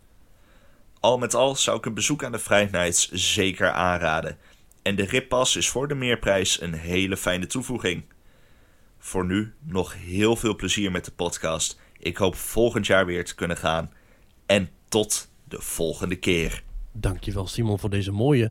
Al 1.01 1.19
met 1.19 1.35
al 1.35 1.57
zou 1.57 1.79
ik 1.79 1.87
een 1.87 1.95
bezoek 1.95 2.25
aan 2.25 2.33
de 2.33 2.69
Nights 2.71 3.11
zeker 3.11 3.71
aanraden. 3.71 4.39
En 4.83 4.97
de 4.97 5.05
rippas 5.05 5.57
is 5.57 5.69
voor 5.69 5.89
de 5.89 5.95
meerprijs 5.95 6.61
een 6.61 6.75
hele 6.75 7.17
fijne 7.17 7.47
toevoeging. 7.47 8.05
Voor 8.99 9.27
nu 9.27 9.53
nog 9.61 9.95
heel 9.95 10.37
veel 10.37 10.57
plezier 10.57 10.91
met 10.91 11.05
de 11.05 11.11
podcast. 11.11 11.81
Ik 11.99 12.17
hoop 12.17 12.35
volgend 12.37 12.87
jaar 12.87 13.07
weer 13.07 13.25
te 13.25 13.35
kunnen 13.35 13.57
gaan. 13.57 13.93
En 14.47 14.69
tot 14.89 15.29
de 15.45 15.61
volgende 15.61 16.17
keer. 16.17 16.63
Dankjewel 16.93 17.47
Simon 17.47 17.79
voor 17.79 17.91
deze 17.91 18.13
mooie 18.13 18.51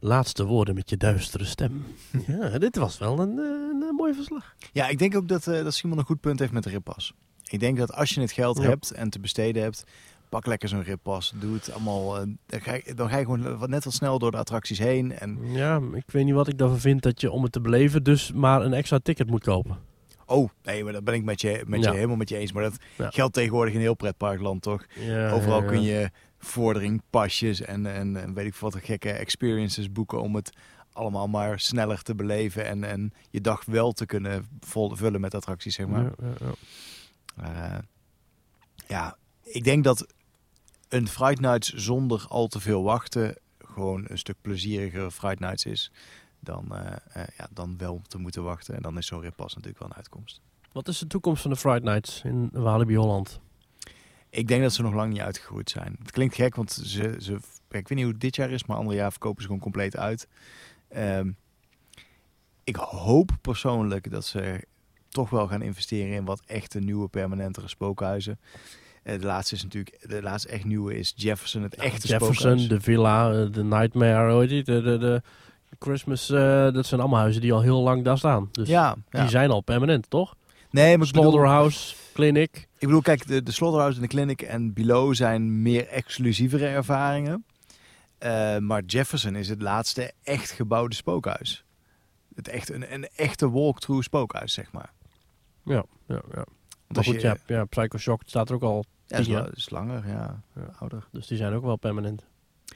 laatste 0.00 0.44
woorden 0.44 0.74
met 0.74 0.90
je 0.90 0.96
duistere 0.96 1.44
stem. 1.44 1.84
ja, 2.26 2.58
dit 2.58 2.76
was 2.76 2.98
wel 2.98 3.18
een, 3.18 3.38
een, 3.38 3.82
een 3.88 3.94
mooi 3.96 4.14
verslag. 4.14 4.54
Ja, 4.72 4.88
ik 4.88 4.98
denk 4.98 5.16
ook 5.16 5.28
dat, 5.28 5.46
uh, 5.46 5.64
dat 5.64 5.74
Simon 5.74 5.98
een 5.98 6.04
goed 6.04 6.20
punt 6.20 6.38
heeft 6.38 6.52
met 6.52 6.62
de 6.62 6.70
rippas. 6.70 7.12
Ik 7.48 7.60
denk 7.60 7.78
dat 7.78 7.92
als 7.92 8.10
je 8.10 8.20
het 8.20 8.32
geld 8.32 8.56
Ja. 8.58 8.62
hebt 8.62 8.90
en 8.90 9.10
te 9.10 9.18
besteden 9.18 9.62
hebt, 9.62 9.84
pak 10.28 10.46
lekker 10.46 10.68
zo'n 10.68 10.82
rippas. 10.82 11.32
Doe 11.36 11.54
het 11.54 11.72
allemaal. 11.72 12.20
uh, 12.26 12.34
dan, 12.46 12.60
ga 12.60 12.74
je, 12.74 12.94
dan 12.94 13.08
ga 13.08 13.16
je 13.16 13.24
gewoon 13.24 13.58
wat, 13.58 13.68
net 13.68 13.84
wat 13.84 13.92
snel 13.92 14.18
door 14.18 14.30
de 14.30 14.36
attracties 14.36 14.78
heen. 14.78 15.12
En 15.12 15.38
Ja, 15.52 15.80
ik 15.94 16.10
weet 16.10 16.24
niet 16.24 16.34
wat 16.34 16.48
ik 16.48 16.58
daarvan 16.58 16.78
vind 16.78 17.02
dat 17.02 17.20
je 17.20 17.30
om 17.30 17.42
het 17.42 17.52
te 17.52 17.60
beleven 17.60 18.02
dus 18.02 18.32
maar 18.32 18.62
een 18.62 18.72
extra 18.72 18.98
ticket 18.98 19.30
moet 19.30 19.44
kopen. 19.44 19.78
oh, 20.26 20.48
nee, 20.62 20.84
maar 20.84 20.92
dat 20.92 21.04
ben 21.04 21.14
ik 21.14 21.24
met 21.24 21.40
je, 21.40 21.62
met 21.66 21.82
Ja. 21.82 21.90
je 21.90 21.94
helemaal 21.96 22.16
met 22.16 22.28
je 22.28 22.36
eens. 22.36 22.52
Maar 22.52 22.62
dat 22.62 22.76
Ja. 22.98 23.10
geldt 23.10 23.34
tegenwoordig 23.34 23.74
in 23.74 23.80
heel 23.80 23.94
pretparkland 23.94 24.62
toch? 24.62 24.84
Ja, 25.00 25.30
Overal 25.30 25.64
kun 25.64 25.82
je 25.82 26.10
vordering, 26.38 27.02
pasjes 27.10 27.60
en, 27.60 27.86
en, 27.86 28.16
en 28.16 28.34
weet 28.34 28.46
ik 28.46 28.54
veel 28.54 28.70
wat 28.70 28.84
gekke 28.84 29.10
experiences 29.10 29.92
boeken 29.92 30.20
om 30.20 30.34
het 30.34 30.50
allemaal 30.92 31.28
maar 31.28 31.60
sneller 31.60 32.02
te 32.02 32.14
beleven 32.14 32.66
en, 32.66 32.84
en 32.84 33.12
je 33.30 33.40
dag 33.40 33.64
wel 33.64 33.92
te 33.92 34.06
kunnen 34.06 34.46
vol, 34.60 34.96
vullen 34.96 35.20
met 35.20 35.34
attracties, 35.34 35.74
zeg 35.74 35.86
maar. 35.86 36.02
Ja, 36.02 36.12
ja, 36.22 36.34
ja. 36.46 36.52
Eh, 37.74 37.78
ja, 38.86 39.16
ik 39.46 39.64
denk 39.64 39.84
dat 39.84 40.06
een 40.88 41.08
Fright 41.08 41.40
Nights 41.40 41.72
zonder 41.72 42.26
al 42.28 42.46
te 42.46 42.60
veel 42.60 42.82
wachten 42.82 43.36
gewoon 43.58 44.04
een 44.08 44.18
stuk 44.18 44.36
plezieriger 44.40 45.10
Fright 45.10 45.40
Nights 45.40 45.64
is 45.64 45.92
dan, 46.40 46.76
eh, 46.76 46.96
eh, 47.12 47.28
ja, 47.36 47.48
dan 47.52 47.76
wel 47.78 48.02
te 48.08 48.18
moeten 48.18 48.42
wachten. 48.42 48.74
En 48.74 48.82
dan 48.82 48.98
is 48.98 49.06
zo'n 49.06 49.20
rippas 49.20 49.54
natuurlijk 49.54 49.78
wel 49.78 49.88
een 49.88 49.96
uitkomst. 49.96 50.40
Wat 50.72 50.88
is 50.88 50.98
de 50.98 51.06
toekomst 51.06 51.42
van 51.42 51.50
de 51.50 51.56
Friday 51.56 51.92
Nights 51.92 52.22
in 52.24 52.48
Walibi 52.52 52.96
Holland? 52.96 53.40
Ik 54.30 54.48
denk 54.48 54.62
dat 54.62 54.72
ze 54.72 54.82
nog 54.82 54.94
lang 54.94 55.12
niet 55.12 55.20
uitgegroeid 55.20 55.70
zijn. 55.70 55.96
Het 55.98 56.10
klinkt 56.10 56.34
gek, 56.34 56.54
want 56.54 56.72
ze, 56.72 57.16
ze, 57.18 57.32
ik 57.68 57.88
weet 57.88 57.88
niet 57.88 58.02
hoe 58.02 58.12
het 58.12 58.20
dit 58.20 58.36
jaar 58.36 58.50
is, 58.50 58.64
maar 58.64 58.76
ander 58.76 58.94
jaar 58.94 59.10
verkopen 59.10 59.40
ze 59.40 59.46
gewoon 59.46 59.62
compleet 59.62 59.96
uit. 59.96 60.28
Ehm, 60.88 61.30
ik 62.64 62.76
hoop 62.76 63.30
persoonlijk 63.40 64.10
dat 64.10 64.24
ze 64.24 64.66
toch 65.08 65.30
wel 65.30 65.46
gaan 65.46 65.62
investeren 65.62 66.14
in 66.14 66.24
wat 66.24 66.42
echte 66.46 66.78
nieuwe 66.78 67.08
permanentere 67.08 67.68
spookhuizen. 67.68 68.38
De 69.06 69.26
laatste 69.26 69.54
is 69.54 69.62
natuurlijk, 69.62 70.08
de 70.08 70.22
laatste 70.22 70.48
echt 70.48 70.64
nieuwe 70.64 70.98
is 70.98 71.12
Jefferson, 71.16 71.62
het 71.62 71.74
echte 71.74 72.08
Jefferson, 72.08 72.34
spookhuis. 72.34 72.68
de 72.68 72.80
Villa, 72.80 73.32
eh, 73.32 73.52
de 73.52 73.64
Nightmare, 73.64 74.32
hoe 74.32 74.40
heet 74.40 74.48
die? 74.48 74.62
De, 74.62 74.82
de, 74.82 74.98
de 74.98 75.22
Christmas, 75.78 76.30
eh, 76.30 76.72
dat 76.72 76.86
zijn 76.86 77.00
allemaal 77.00 77.20
huizen 77.20 77.42
die 77.42 77.52
al 77.52 77.60
heel 77.60 77.82
lang 77.82 78.04
daar 78.04 78.18
staan. 78.18 78.48
Dus 78.52 78.68
ja, 78.68 78.96
ja. 79.10 79.20
die 79.20 79.28
zijn 79.28 79.50
al 79.50 79.60
permanent, 79.60 80.10
toch? 80.10 80.34
nee, 80.70 80.98
maar 80.98 81.06
bedoel, 81.06 81.22
Slaughterhouse, 81.22 81.94
Clinic. 82.12 82.68
ik 82.78 82.86
bedoel, 82.86 83.00
kijk, 83.00 83.26
de, 83.26 83.42
de 83.42 83.52
Slaughterhouse 83.52 83.96
en 83.96 84.02
de 84.02 84.14
Clinic 84.14 84.42
en 84.42 84.72
Below 84.72 85.14
zijn 85.14 85.62
meer 85.62 85.88
exclusievere 85.88 86.66
ervaringen. 86.66 87.44
Eh, 88.18 88.58
maar 88.58 88.82
Jefferson 88.86 89.36
is 89.36 89.48
het 89.48 89.62
laatste 89.62 90.12
echt 90.22 90.50
gebouwde 90.50 90.94
spookhuis. 90.94 91.64
Het 92.34 92.48
echt, 92.48 92.70
een, 92.70 92.92
een 92.92 93.08
echte 93.16 93.50
walkthrough 93.50 94.04
spookhuis, 94.04 94.52
zeg 94.52 94.72
maar. 94.72 94.92
Ja, 95.64 95.84
ja, 96.06 96.22
ja. 96.34 96.44
Maar 96.88 96.96
als 96.96 97.06
goed, 97.06 97.20
je, 97.20 97.26
ja, 97.26 97.36
ja, 97.46 97.64
Psycho 97.64 97.98
Shock 97.98 98.22
staat 98.26 98.48
er 98.48 98.54
ook 98.54 98.62
al, 98.62 98.84
Ja, 99.06 99.16
is, 99.18 99.28
is 99.54 99.70
langer, 99.70 100.08
ja. 100.08 100.42
Ja. 100.54 100.70
Ouder. 100.78 101.08
dus 101.12 101.26
die 101.26 101.36
zijn 101.36 101.52
ook 101.52 101.64
wel 101.64 101.76
permanent. 101.76 102.24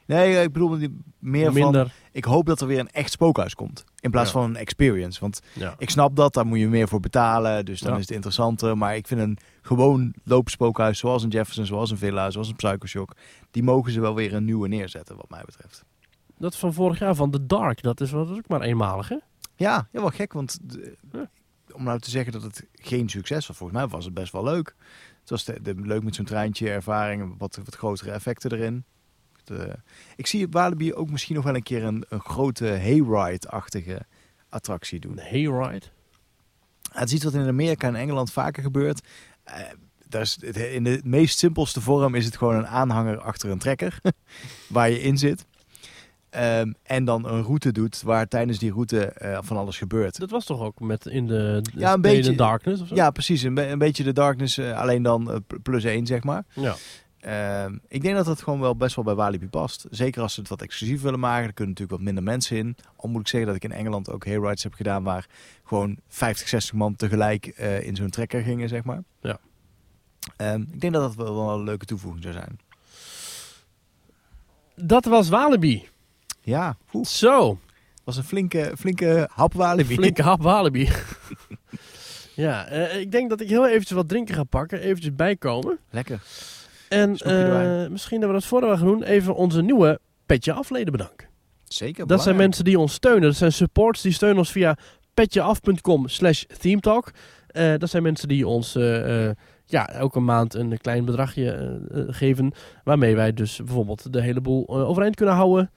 Nee, 0.07 0.43
ik 0.43 0.53
bedoel 0.53 0.79
die- 0.79 1.01
meer 1.19 1.45
van... 1.53 1.55
Minder, 1.55 1.95
Ik 2.13 2.25
hoop 2.25 2.47
dat 2.47 2.61
er 2.61 2.67
weer 2.67 2.79
een 2.79 2.91
echt 2.91 3.11
spookhuis 3.11 3.55
komt. 3.55 3.85
In 4.01 4.11
plaats 4.11 4.33
Ja. 4.33 4.41
van 4.41 4.51
een 4.51 4.57
experience. 4.57 5.21
Want 5.21 5.41
ja. 5.55 5.75
ik 5.79 5.91
snap 5.91 6.17
dat, 6.17 6.35
daar 6.35 6.47
moet 6.47 6.59
je 6.59 6.69
meer 6.69 6.89
voor 6.89 7.01
betalen. 7.01 7.65
Dus 7.65 7.81
dan 7.81 7.95
is 7.95 8.01
het 8.01 8.11
interessanter. 8.11 8.77
Maar 8.79 8.97
ik 8.97 9.07
vind 9.07 9.21
een 9.21 9.39
gewoon 9.63 10.15
loopspookhuis, 10.25 10.99
zoals 10.99 11.23
een 11.23 11.29
Jefferson, 11.29 11.67
zoals 11.67 11.91
een 11.91 11.97
Villa, 11.99 12.31
zoals 12.31 12.49
een 12.49 12.57
Psycho 12.57 12.87
Shock. 12.87 13.17
Die 13.51 13.63
mogen 13.63 13.93
ze 13.93 14.01
wel 14.01 14.15
weer 14.15 14.35
een 14.35 14.45
nieuwe 14.45 14.69
neerzetten, 14.69 15.17
wat 15.17 15.31
mij 15.31 15.43
betreft. 15.45 15.85
Dat 16.39 16.57
van 16.57 16.73
vorig 16.73 16.99
jaar 16.99 17.15
van 17.15 17.31
The 17.31 17.47
Dark, 17.47 17.83
dat 17.83 18.01
is, 18.01 18.11
dat 18.11 18.31
is 18.31 18.37
ook 18.37 18.49
maar 18.49 18.61
eenmalig, 18.61 19.09
hè? 19.09 19.17
Ja, 19.57 19.89
ja 19.93 20.01
wel 20.01 20.11
gek. 20.11 20.33
Want 20.33 20.59
de-. 20.63 21.29
Om 21.75 21.83
nou 21.83 21.99
te 21.99 22.11
zeggen 22.11 22.33
dat 22.33 22.43
het 22.43 22.67
geen 22.75 23.09
succes 23.09 23.47
was, 23.47 23.57
volgens 23.57 23.79
mij 23.79 23.89
was 23.89 24.05
het 24.05 24.15
best 24.15 24.33
wel 24.33 24.45
leuk. 24.45 24.75
Het 25.21 25.31
was 25.31 25.45
de, 25.45 25.63
de- 25.63 25.75
leuk 25.75 26.03
met 26.03 26.15
zo'n 26.15 26.25
treintje, 26.25 26.71
ervaring, 26.71 27.35
wat, 27.39 27.59
wat 27.65 27.75
grotere 27.75 28.11
effecten 28.11 28.53
erin. 28.53 28.85
de, 29.45 29.75
ik 30.17 30.27
zie 30.27 30.49
Walibi 30.49 30.95
ook 30.95 31.11
misschien 31.11 31.35
nog 31.35 31.45
wel 31.45 31.55
een 31.55 31.63
keer 31.63 31.85
een, 31.85 32.05
een 32.09 32.21
grote 32.21 32.67
hayride-achtige 32.67 34.01
attractie 34.49 35.01
doen. 35.01 35.13
Een 35.19 35.31
hayride. 35.31 35.87
Het 36.93 37.09
is 37.09 37.15
iets 37.15 37.25
wat 37.25 37.35
in 37.35 37.47
Amerika 37.49 37.87
en 37.89 37.95
Engeland 37.95 38.33
vaker 38.33 38.63
gebeurt. 38.63 39.07
Eh, 39.45 39.61
daar 40.09 40.21
is 40.23 40.39
in 40.39 40.85
de 40.85 41.01
meest 41.05 41.39
simpelste 41.39 41.81
vorm 41.81 42.15
is 42.15 42.25
het 42.25 42.37
gewoon 42.37 42.55
een 42.55 42.67
aanhanger 42.67 43.21
achter 43.21 43.51
een 43.51 43.59
trekker 43.59 44.01
waar 44.69 44.91
je 44.91 45.01
in 45.01 45.19
zit. 45.19 45.47
Ehm, 46.31 46.73
en 46.83 47.05
dan 47.05 47.27
een 47.29 47.43
route 47.43 47.73
doet 47.73 48.03
waar 48.03 48.29
tijdens 48.29 48.59
die 48.59 48.73
route 48.73 49.05
eh, 49.07 49.39
van 49.43 49.57
alles 49.57 49.79
gebeurt. 49.79 50.19
Dat 50.19 50.31
was 50.31 50.45
toch 50.45 50.61
ook 50.61 50.81
met 50.81 51.07
in 51.07 51.27
de, 51.27 51.61
de 51.63 51.71
Ja, 51.81 51.89
een 51.89 51.95
in 51.95 52.01
beetje. 52.01 52.31
the 52.31 52.35
Darkness 52.37 52.83
of 52.83 52.89
zo? 52.89 52.95
Ja, 52.95 53.11
precies. 53.11 53.43
Een, 53.43 53.55
be- 53.55 53.67
een 53.67 53.79
beetje 53.79 54.05
de 54.05 54.13
darkness, 54.13 54.59
alleen 54.59 55.03
dan 55.03 55.31
eh, 55.31 55.37
pl- 55.47 55.57
plus 55.63 55.85
één, 55.85 56.07
zeg 56.07 56.25
maar. 56.25 56.45
ja. 56.55 56.75
Ehm, 57.21 57.77
ik 57.89 58.03
denk 58.03 58.15
dat 58.17 58.25
dat 58.25 58.43
gewoon 58.43 58.61
wel 58.61 58.77
best 58.77 58.95
wel 58.97 59.05
bij 59.05 59.15
Walibi 59.15 59.49
past. 59.49 59.87
Zeker 59.91 60.23
als 60.23 60.35
ze 60.35 60.41
het 60.41 60.49
wat 60.49 60.63
exclusief 60.63 61.03
willen 61.03 61.21
maken. 61.21 61.47
Er 61.47 61.53
kunnen 61.53 61.75
natuurlijk 61.75 61.99
wat 61.99 62.07
minder 62.07 62.25
mensen 62.25 62.57
in. 62.57 62.77
Al 62.97 63.09
moet 63.09 63.21
ik 63.21 63.29
zeggen 63.29 63.49
dat 63.49 63.57
ik 63.57 63.65
in 63.71 63.77
Engeland 63.77 64.11
ook 64.11 64.25
hayrides 64.25 64.63
heb 64.63 64.75
gedaan... 64.75 65.03
waar 65.03 65.27
gewoon 65.65 65.97
50, 66.09 66.49
60 66.49 66.75
man 66.75 66.97
tegelijk 66.97 67.47
eh, 67.47 67.87
in 67.87 67.97
zo'n 67.97 68.11
trekker 68.11 68.43
gingen, 68.43 68.69
zeg 68.69 68.85
maar. 68.85 69.03
Ja. 69.21 69.39
Ehm, 70.37 70.61
ik 70.73 70.81
denk 70.81 70.93
dat 70.93 71.03
dat 71.03 71.15
wel, 71.27 71.35
wel 71.35 71.55
een 71.55 71.65
leuke 71.65 71.85
toevoeging 71.85 72.23
zou 72.23 72.35
zijn. 72.35 72.59
Dat 74.77 75.05
was 75.05 75.29
Walibi. 75.29 75.89
Ja, 76.41 76.77
oeh, 76.93 77.05
Zo, 77.07 77.59
was 78.05 78.17
een 78.17 78.25
flinke, 78.25 78.73
flinke 78.79 79.29
hap 79.33 79.53
Walibi. 79.53 79.95
flinke 79.95 80.23
hap 80.23 80.43
Walibi. 80.43 80.89
ja, 82.35 82.67
eh, 82.67 83.01
ik 83.01 83.11
denk 83.13 83.31
dat 83.31 83.41
ik 83.41 83.49
heel 83.49 83.67
eventjes 83.67 83.91
wat 83.97 84.09
drinken 84.09 84.35
ga 84.35 84.45
pakken. 84.45 84.81
Eventjes 84.81 85.15
bijkomen. 85.15 85.79
Lekker. 85.91 86.21
En 86.89 87.17
eh, 87.17 87.89
misschien 87.91 88.21
dat 88.21 88.29
we 88.29 88.35
dat 88.35 88.45
voordat 88.45 88.71
we 88.71 88.77
gaan 88.77 88.87
doen, 88.87 89.03
even 89.03 89.35
onze 89.35 89.63
nieuwe 89.63 90.01
Petje 90.27 90.53
Afleden 90.53 90.93
bedanken. 90.93 91.29
Zeker, 91.65 92.07
Dat 92.07 92.23
zijn 92.23 92.37
mensen 92.37 92.65
die 92.65 92.79
ons 92.79 92.93
steunen. 92.93 93.23
Dat 93.23 93.37
zijn 93.37 93.53
supports 93.53 94.03
die 94.03 94.13
steunen 94.13 94.39
ons 94.39 94.53
via 94.53 94.77
petjeaf.com 95.15 96.09
slash 96.09 96.45
themetalk. 96.59 97.11
Eh, 97.47 97.75
dat 97.79 97.91
zijn 97.91 98.03
mensen 98.03 98.29
die 98.29 98.47
ons 98.47 98.73
ja, 99.65 99.89
elke 99.89 100.21
maand 100.21 100.55
een 100.55 100.79
klein 100.79 101.05
bedragje 101.05 101.81
geven. 102.09 102.53
Waarmee 102.85 103.17
wij 103.17 103.33
dus 103.33 103.57
bijvoorbeeld 103.57 104.13
de 104.13 104.23
hele 104.23 104.41
boel 104.41 104.69
overeind 104.69 105.15
kunnen 105.17 105.35
houden. 105.35 105.71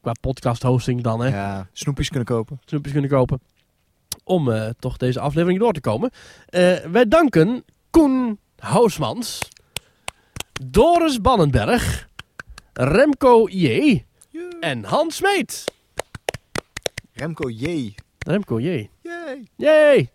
Qua 0.00 0.12
podcast 0.20 0.62
hosting 0.62 1.02
dan, 1.02 1.20
hè. 1.20 1.28
Ja, 1.28 1.68
snoepjes 1.72 2.08
kunnen 2.08 2.26
kopen. 2.26 2.60
Snoepjes 2.64 2.92
kunnen 2.92 3.10
kopen. 3.10 3.40
Om 4.24 4.50
eh, 4.52 4.70
toch 4.78 4.96
deze 4.96 5.20
aflevering 5.20 5.60
door 5.60 5.72
te 5.72 5.80
komen. 5.80 6.10
Eh, 6.46 6.76
wij 6.76 7.08
danken 7.08 7.64
Koen 7.90 8.38
Housmans. 8.58 9.48
Doris 10.62 11.20
Bannenberg. 11.20 12.08
Remco 12.72 13.48
J. 13.48 14.04
En 14.60 14.84
Hans 14.84 15.16
Smeet. 15.16 15.64
Remco 17.12 17.50
J. 17.50 17.94
Remco 18.18 18.60
J. 18.60 18.88
Yay. 19.00 19.46
Yay! 19.56 20.10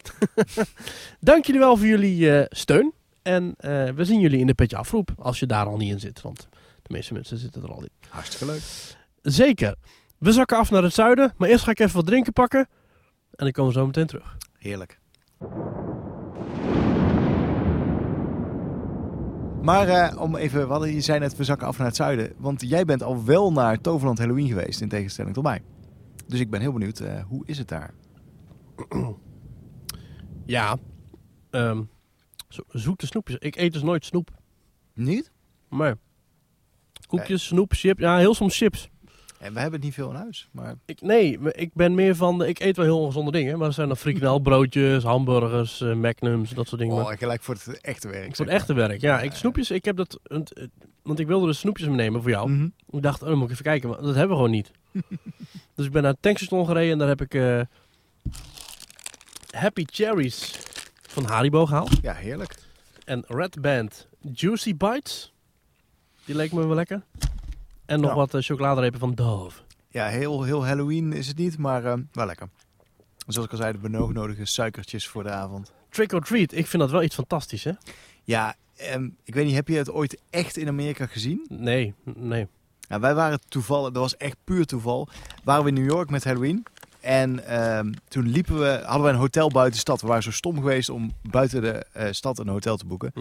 Dank 1.20 1.46
jullie 1.46 1.62
wel 1.62 1.78
voor 1.78 1.88
jullie 1.88 2.32
eh, 2.32 2.46
steun. 2.50 2.94
En 3.22 3.56
we 3.96 4.06
zien 4.06 4.20
jullie 4.20 4.40
in 4.40 4.48
de 4.48 4.54
petje 4.54 4.78
afroep. 4.78 5.10
Als 5.18 5.40
je 5.40 5.46
daar 5.46 5.66
al 5.66 5.78
niet 5.78 5.92
in 5.92 6.00
zit. 6.00 6.22
Want 6.22 6.48
de 6.82 6.94
meeste 6.94 7.14
mensen 7.14 7.38
zitten 7.38 7.64
er 7.64 7.72
al 7.72 7.82
in. 7.82 7.90
Hartstikke 8.10 8.46
leuk. 8.46 8.62
Zeker. 9.34 9.76
We 10.18 10.32
zakken 10.32 10.58
af 10.58 10.72
naar 10.72 10.84
het 10.84 10.94
zuiden. 10.94 11.34
Maar 11.38 11.50
eerst 11.50 11.64
ga 11.64 11.72
ik 11.72 11.80
even 11.80 11.96
wat 11.96 12.06
drinken 12.06 12.34
pakken. 12.34 12.60
En 12.60 12.70
dan 13.46 13.52
komen 13.52 13.74
we 13.74 13.80
zo 13.80 13.86
meteen 13.86 14.08
terug. 14.08 14.38
Heerlijk. 14.58 15.00
Maar 19.62 19.88
eh, 19.88 20.22
om 20.22 20.36
even, 20.36 20.68
wat 20.68 20.84
je 20.90 21.02
zei 21.02 21.20
net, 21.20 21.36
we 21.36 21.44
zakken 21.44 21.68
af 21.68 21.78
naar 21.78 21.88
het 21.88 21.96
zuiden. 21.96 22.34
Want 22.38 22.62
jij 22.70 22.86
bent 22.86 23.04
al 23.04 23.26
wel 23.26 23.52
naar 23.52 23.82
Toverland 23.82 24.18
Halloween 24.18 24.48
geweest, 24.48 24.82
in 24.82 24.90
tegenstelling 24.90 25.34
tot 25.34 25.44
mij. 25.44 25.62
Dus 26.28 26.40
ik 26.40 26.50
ben 26.50 26.62
heel 26.62 26.72
benieuwd, 26.74 27.00
eh, 27.00 27.24
hoe 27.24 27.46
is 27.46 27.58
het 27.58 27.68
daar? 27.68 27.94
Ja. 30.46 30.78
ehm, 31.50 31.82
zo- 32.50 32.64
zoete 32.68 33.06
snoepjes. 33.06 33.38
Ik 33.38 33.56
eet 33.56 33.74
dus 33.74 33.82
nooit 33.84 34.06
snoep. 34.06 34.30
Niet? 34.94 35.32
Maar 35.70 35.96
koekjes, 37.08 37.46
snoep, 37.46 37.72
chips. 37.74 38.00
Ja, 38.02 38.18
heel 38.18 38.34
soms 38.34 38.58
chips. 38.58 38.90
En 39.44 39.54
we 39.54 39.60
hebben 39.60 39.80
het 39.80 39.84
niet 39.84 39.94
veel 39.94 40.10
in 40.10 40.16
huis, 40.16 40.50
maar 40.52 40.76
Ik, 40.86 41.02
nee, 41.02 41.40
ik 41.40 41.74
ben 41.74 41.96
meer 41.96 42.16
van... 42.16 42.38
De, 42.38 42.48
ik 42.48 42.60
eet 42.60 42.76
wel 42.76 42.86
heel 42.86 43.00
ongezonde 43.00 43.32
dingen. 43.32 43.58
Maar 43.58 43.68
er 43.68 43.74
zijn 43.74 43.88
dan 43.88 43.98
frikandelbroodjes, 43.98 45.04
hamburgers, 45.04 45.82
eh, 45.82 45.94
magnums, 45.94 46.50
dat 46.50 46.68
soort 46.68 46.82
dingen. 46.82 46.96
Maar- 46.96 47.06
oh, 47.06 47.18
gelijk 47.18 47.42
voor 47.42 47.54
het 47.54 47.82
echte 47.82 48.08
werk. 48.08 48.36
Voor 48.36 48.46
het 48.46 48.54
echte 48.54 48.74
werk, 48.74 49.02
ja. 49.02 49.22
Ik, 49.22 49.34
snoepjes, 49.34 49.72
ik 49.72 49.86
heb 49.86 49.96
dat... 49.96 50.20
Want, 50.24 50.54
eh, 50.54 50.68
want 51.02 51.20
ik 51.20 51.28
wilde 51.28 51.46
dus 51.46 51.60
snoepjes 51.60 51.88
meenemen 51.88 52.22
voor 52.22 52.30
jou. 52.32 52.50
Mhm. 52.50 52.68
Ik 52.90 53.02
dacht, 53.02 53.22
oh, 53.22 53.28
dan 53.28 53.38
moet 53.38 53.46
ik 53.48 53.52
even 53.52 53.64
kijken. 53.64 53.90
Maar 53.90 53.98
dat 54.02 54.16
hebben 54.16 54.30
we 54.30 54.36
gewoon 54.36 54.52
niet. 54.52 54.72
dus 55.76 55.86
ik 55.86 55.92
ben 55.92 56.02
naar 56.02 56.12
het 56.12 56.22
tankstation 56.22 56.66
gereden 56.66 56.92
en 56.92 56.98
daar 56.98 57.08
heb 57.08 57.22
ik 57.22 57.34
eh, 57.34 57.62
Happy 59.50 59.84
Cherries 59.92 60.60
van 61.02 61.26
Haribo 61.26 61.66
gehaald. 61.66 61.98
Ja, 62.02 62.14
heerlijk. 62.14 62.56
En 63.06 63.24
Red 63.28 63.62
Band 63.62 64.08
Juicy 64.34 64.76
Bites. 64.76 65.34
Die 66.26 66.36
leek 66.36 66.52
me 66.52 66.68
wel 66.68 66.76
lekker. 66.76 67.02
En 67.86 68.02
nog 68.02 68.14
wat 68.14 68.34
eh, 68.34 68.42
chocoladerepen 68.42 69.00
van 69.00 69.14
Dove. 69.14 69.62
Ja, 69.90 70.08
heel, 70.08 70.44
heel 70.44 70.66
Halloween 70.66 71.14
is 71.14 71.28
het 71.28 71.38
niet, 71.38 71.58
maar 71.58 71.86
eh, 71.86 71.94
wel 72.12 72.26
lekker. 72.26 72.50
Zoals 73.28 73.48
ik 73.48 73.52
al 73.52 73.58
zei, 73.58 73.72
de 73.72 73.78
benodigde 73.78 74.46
suikertjes 74.46 75.08
voor 75.08 75.24
de 75.24 75.30
avond. 75.30 75.72
Trick 75.90 76.14
or 76.14 76.22
Treat, 76.22 76.52
ik 76.52 76.68
vind 76.68 76.82
dat 76.82 76.92
wel 76.92 77.04
iets 77.04 77.16
fantastisch, 77.16 77.64
hè? 77.64 77.72
Ja, 78.24 78.56
ehm, 78.76 79.10
ik 79.24 79.34
weet 79.34 79.46
niet, 79.46 79.56
heb 79.56 79.68
je 79.68 79.78
het 79.78 79.92
ooit 79.92 80.22
echt 80.30 80.58
in 80.58 80.68
Amerika 80.68 81.06
gezien? 81.06 81.46
Nee, 81.50 81.94
nee. 82.04 82.48
Nou, 82.88 83.02
wij 83.02 83.16
waren 83.16 83.40
toevallig, 83.48 83.92
dat 83.92 84.02
was 84.02 84.18
echt 84.18 84.38
puur 84.44 84.66
toeval, 84.66 85.08
waren 85.44 85.64
we 85.64 85.70
in 85.70 85.76
New 85.76 85.90
York 85.90 86.10
met 86.10 86.24
Halloween. 86.24 86.66
En 87.00 87.46
ehm, 87.48 87.92
toen 88.08 88.28
liepen 88.28 88.60
we, 88.60 88.82
hadden 88.86 89.04
we 89.04 89.10
een 89.10 89.20
hotel 89.20 89.50
buiten 89.50 89.74
de 89.74 89.80
stad. 89.80 90.02
We 90.02 90.08
waren 90.08 90.24
zo 90.24 90.32
stom 90.32 90.56
geweest 90.56 90.90
om 90.90 91.12
buiten 91.22 91.62
de 91.62 91.86
eh, 91.94 92.08
stad 92.12 92.40
een 92.40 92.48
hotel 92.48 92.78
te 92.78 92.86
boeken. 92.86 93.12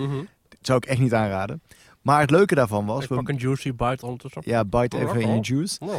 Dat 0.49 0.59
zou 0.61 0.79
ik 0.79 0.85
echt 0.85 1.01
niet 1.01 1.15
aanraden. 1.15 1.63
Maar 2.03 2.21
het 2.21 2.31
leuke 2.31 2.55
daarvan 2.55 2.87
was, 2.87 3.03
Ik 3.03 3.09
pak 3.09 3.29
een 3.29 3.37
Juicy 3.37 3.73
Bite 3.75 4.07
ondertussen. 4.07 4.43
ja, 4.45 4.65
bite 4.65 4.99
even 4.99 5.21
in 5.21 5.35
je 5.35 5.41
juice. 5.41 5.79
Oh. 5.81 5.95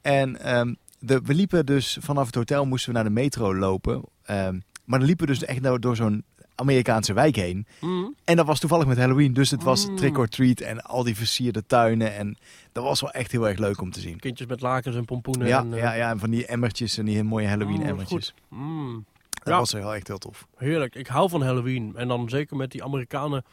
En 0.00 0.40
ehm, 0.40 0.74
de, 0.98 1.20
we 1.24 1.34
liepen 1.34 1.66
dus 1.66 1.98
vanaf 2.00 2.26
het 2.26 2.34
hotel, 2.34 2.66
moesten 2.66 2.88
we 2.90 2.94
naar 2.94 3.04
de 3.04 3.10
metro 3.14 3.54
lopen. 3.54 4.02
Ehm, 4.24 4.58
maar 4.84 4.98
dan 4.98 5.08
liepen 5.08 5.26
we 5.26 5.32
dus 5.32 5.44
echt 5.44 5.62
door, 5.62 5.80
door 5.80 5.96
zo'n 5.96 6.24
Amerikaanse 6.54 7.12
wijk 7.12 7.36
heen. 7.36 7.66
Mm. 7.80 8.14
En 8.24 8.36
dat 8.36 8.46
was 8.46 8.60
toevallig 8.60 8.86
met 8.86 8.96
Halloween, 8.98 9.32
dus 9.32 9.50
het 9.50 9.62
was 9.62 9.88
Mm. 9.88 9.96
trick 9.96 10.18
or 10.18 10.28
treat 10.28 10.60
en 10.60 10.82
al 10.82 11.02
die 11.04 11.16
versierde 11.16 11.66
tuinen. 11.66 12.14
En 12.14 12.36
dat 12.72 12.84
was 12.84 13.00
wel 13.00 13.10
echt 13.10 13.32
heel 13.32 13.48
erg 13.48 13.58
leuk 13.58 13.80
om 13.80 13.90
te 13.90 14.00
zien. 14.00 14.18
Kindjes 14.20 14.48
met 14.48 14.60
lakens 14.60 14.96
en 14.96 15.04
pompoenen. 15.04 15.46
Ja, 15.46 15.58
en, 15.60 15.72
eh, 15.74 15.78
ja, 15.78 15.92
ja, 15.94 16.10
en 16.10 16.18
van 16.18 16.30
die 16.30 16.46
emmertjes 16.46 16.98
en 16.98 17.04
die 17.04 17.14
hele 17.14 17.28
mooie 17.28 17.46
Halloween 17.48 17.80
Oh, 17.80 17.86
emmertjes. 17.88 18.34
mm. 18.48 19.04
Dat 19.32 19.52
Ja. 19.52 19.58
was 19.58 19.74
echt 19.74 20.06
heel 20.08 20.18
tof. 20.18 20.46
Heerlijk. 20.56 20.94
Ik 20.94 21.06
hou 21.06 21.28
van 21.28 21.42
Halloween. 21.42 21.92
En 21.96 22.08
dan 22.08 22.28
zeker 22.28 22.56
met 22.56 22.70
die 22.70 22.84
Amerikanen 22.84 23.44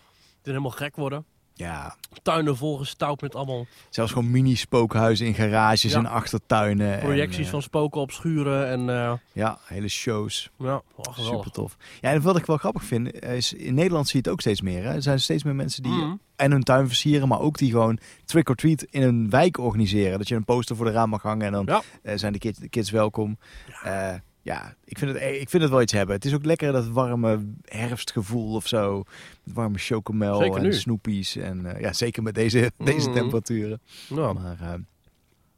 die 0.41 0.53
helemaal 0.53 0.71
gek 0.71 0.95
worden. 0.95 1.25
Ja, 1.53 1.95
Tuinen 2.23 2.57
volgestouwd 2.57 3.21
met 3.21 3.35
allemaal 3.35 3.65
zelfs 3.89 4.11
gewoon 4.11 4.31
mini 4.31 4.55
spookhuizen 4.55 5.25
in 5.25 5.33
garages 5.33 5.91
Ja. 5.91 5.97
en 5.97 6.05
achtertuinen. 6.05 6.99
projecties 6.99 7.37
en, 7.37 7.43
eh, 7.45 7.49
van 7.51 7.61
spoken 7.61 8.01
op 8.01 8.11
schuren. 8.11 8.67
En 8.67 8.79
uh, 8.87 9.13
Ja, 9.31 9.57
hele 9.63 9.87
shows. 9.87 10.49
ja, 10.57 10.81
oh. 10.95 11.17
Super 11.17 11.51
tof. 11.51 11.77
Ja, 12.01 12.11
en 12.11 12.21
wat 12.21 12.37
ik 12.37 12.45
wel 12.45 12.57
grappig 12.57 12.83
vind, 12.83 13.21
is 13.23 13.53
in 13.53 13.73
Nederland 13.73 14.05
zie 14.07 14.15
je 14.15 14.23
het 14.23 14.31
ook 14.33 14.41
steeds 14.41 14.61
meer. 14.61 14.83
Hè? 14.83 14.93
Er 14.93 15.01
zijn 15.01 15.19
steeds 15.19 15.43
meer 15.43 15.55
mensen 15.55 15.83
die 15.83 15.91
Mm. 15.91 16.19
en 16.35 16.51
hun 16.51 16.63
tuin 16.63 16.87
versieren, 16.87 17.27
maar 17.27 17.39
ook 17.39 17.57
die 17.57 17.71
gewoon 17.71 17.99
trick 18.25 18.49
or 18.49 18.55
treat 18.55 18.83
in 18.83 19.01
een 19.01 19.29
wijk 19.29 19.57
organiseren. 19.57 20.17
Dat 20.17 20.27
je 20.27 20.35
een 20.35 20.45
poster 20.45 20.75
voor 20.75 20.85
de 20.85 20.91
raam 20.91 21.09
mag 21.09 21.21
hangen 21.21 21.45
en 21.45 21.51
dan 21.51 21.65
Ja. 21.65 21.81
eh, 22.03 22.17
zijn 22.17 22.33
de 22.33 22.39
kids, 22.39 22.59
de 22.59 22.69
kids 22.69 22.89
welkom. 22.91 23.37
Ja. 23.83 24.21
Ja, 24.41 24.75
ik 24.83 24.97
vind, 24.97 25.11
het, 25.11 25.19
eh, 25.21 25.41
ik 25.41 25.49
vind 25.49 25.61
het 25.63 25.71
wel 25.71 25.81
iets 25.81 25.93
hebben. 25.93 26.15
Het 26.15 26.25
is 26.25 26.33
ook 26.33 26.45
lekker 26.45 26.71
dat 26.71 26.87
warme 26.87 27.45
herfstgevoel 27.65 28.53
of 28.55 28.67
zo. 28.67 29.03
Met 29.43 29.55
warme 29.55 29.77
chocomel 29.77 30.37
Zeker 30.39 30.57
en 30.57 30.63
nu. 30.63 30.73
snoepies. 30.73 31.35
En 31.35 31.65
eh, 31.75 31.81
ja, 31.81 31.93
zeker 31.93 32.23
met 32.23 32.35
deze, 32.35 32.71
deze 32.77 33.07
Mm. 33.07 33.13
temperaturen. 33.15 33.81
Ja. 34.09 34.33
Maar 34.33 34.59
eh, 34.61 34.73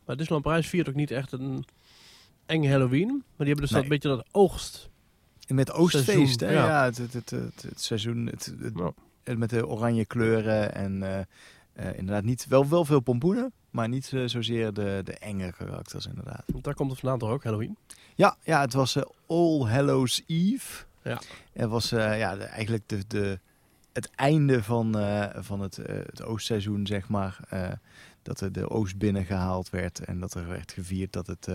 Maar 0.06 0.16
Disneyland 0.16 0.44
Parijs 0.44 0.68
viert 0.68 0.90
ook 0.90 0.96
niet 0.96 1.12
echt 1.12 1.32
een 1.32 1.66
eng 2.46 2.66
Halloween. 2.70 3.08
Maar 3.08 3.46
die 3.46 3.48
hebben 3.48 3.62
dus 3.62 3.72
Nee. 3.72 3.82
dat 3.82 3.90
beetje 3.90 4.10
dat 4.10 4.26
oogst. 4.32 4.90
met 5.48 5.72
oostfeest, 5.72 6.06
Seizoen, 6.40 6.48
hè? 6.48 6.54
ja. 6.54 6.66
Ja, 6.68 6.84
het, 6.86 6.98
het, 6.98 7.14
het, 7.14 7.30
het, 7.30 7.62
het 7.70 7.82
seizoen, 7.82 8.26
het, 8.26 8.54
het- 8.60 8.74
Ja. 8.78 8.92
het 9.24 9.38
met 9.38 9.50
de 9.50 9.68
oranje 9.68 10.06
kleuren 10.06 10.76
en 10.76 11.28
inderdaad 11.76 12.24
niet, 12.24 12.46
wel, 12.48 12.68
wel 12.70 12.86
veel 12.86 13.00
pompoenen, 13.00 13.52
maar 13.70 13.90
niet 13.90 14.14
zozeer 14.26 14.74
de, 14.74 15.02
de 15.04 15.14
enge 15.14 15.54
karakters 15.58 16.06
inderdaad. 16.06 16.44
Want 16.46 16.64
daar 16.64 16.74
komt 16.74 16.92
het 16.92 17.00
vandaan 17.00 17.20
toch 17.20 17.30
ook, 17.30 17.44
Halloween? 17.44 17.78
Ja, 18.16 18.38
ja 18.44 18.62
het 18.62 18.74
was 18.74 18.96
eh, 18.96 19.04
All 19.28 19.60
Hallows 19.70 20.22
Eve. 20.28 20.84
Ja. 21.04 21.22
Het 21.54 21.70
was 21.70 21.92
eh, 21.92 22.20
ja, 22.20 22.36
de- 22.36 22.44
eigenlijk 22.44 22.90
de, 22.90 23.08
de, 23.08 23.40
het 23.94 24.10
einde 24.16 24.64
van, 24.64 24.98
eh, 25.00 25.44
van 25.44 25.60
het, 25.60 25.76
het 25.88 26.24
oostseizoen, 26.24 26.88
zeg 26.88 27.10
maar. 27.10 27.40
dat 28.22 28.42
er 28.42 28.52
de 28.52 28.70
oost 28.70 28.98
binnengehaald 28.98 29.70
werd 29.70 30.00
en 30.00 30.20
dat 30.20 30.34
er 30.34 30.48
werd 30.48 30.72
gevierd 30.72 31.14
dat, 31.14 31.28
het, 31.28 31.48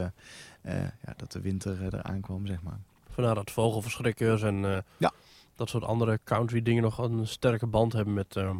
ja, 0.63 1.15
dat 1.17 1.33
de 1.33 1.41
winter 1.41 1.85
eraan 1.95 2.21
kwam, 2.21 2.47
zeg 2.47 2.63
maar. 2.63 2.79
Vandaar 3.11 3.35
dat 3.35 3.51
vogelverschrikkers 3.51 4.43
en 4.43 4.85
Ja. 4.97 5.13
dat 5.57 5.69
soort 5.69 5.85
andere 5.85 6.21
country 6.25 6.63
dingen 6.63 6.83
nog 6.83 6.99
een 6.99 7.27
sterke 7.27 7.67
band 7.67 7.93
hebben 7.93 8.15
met, 8.15 8.37
eh, 8.37 8.57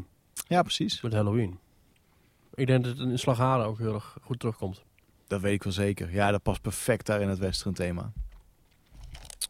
Ja, 0.47 0.63
precies. 0.63 1.01
met 1.01 1.13
Halloween. 1.13 1.59
Ik 2.55 2.67
denk 2.67 2.85
dat 2.85 2.99
het 2.99 3.09
in 3.09 3.19
Slagharen 3.19 3.67
ook 3.67 3.79
heel 3.79 3.95
erg 3.95 4.17
goed 4.23 4.39
terugkomt. 4.39 4.85
Dat 5.29 5.41
weet 5.41 5.55
ik 5.55 5.63
wel 5.63 5.73
zeker. 5.73 6.13
Ja, 6.13 6.31
dat 6.31 6.43
past 6.43 6.61
perfect 6.61 7.07
daar 7.07 7.21
in 7.21 7.29
het 7.29 7.39
western 7.39 7.75
thema. 7.75 8.13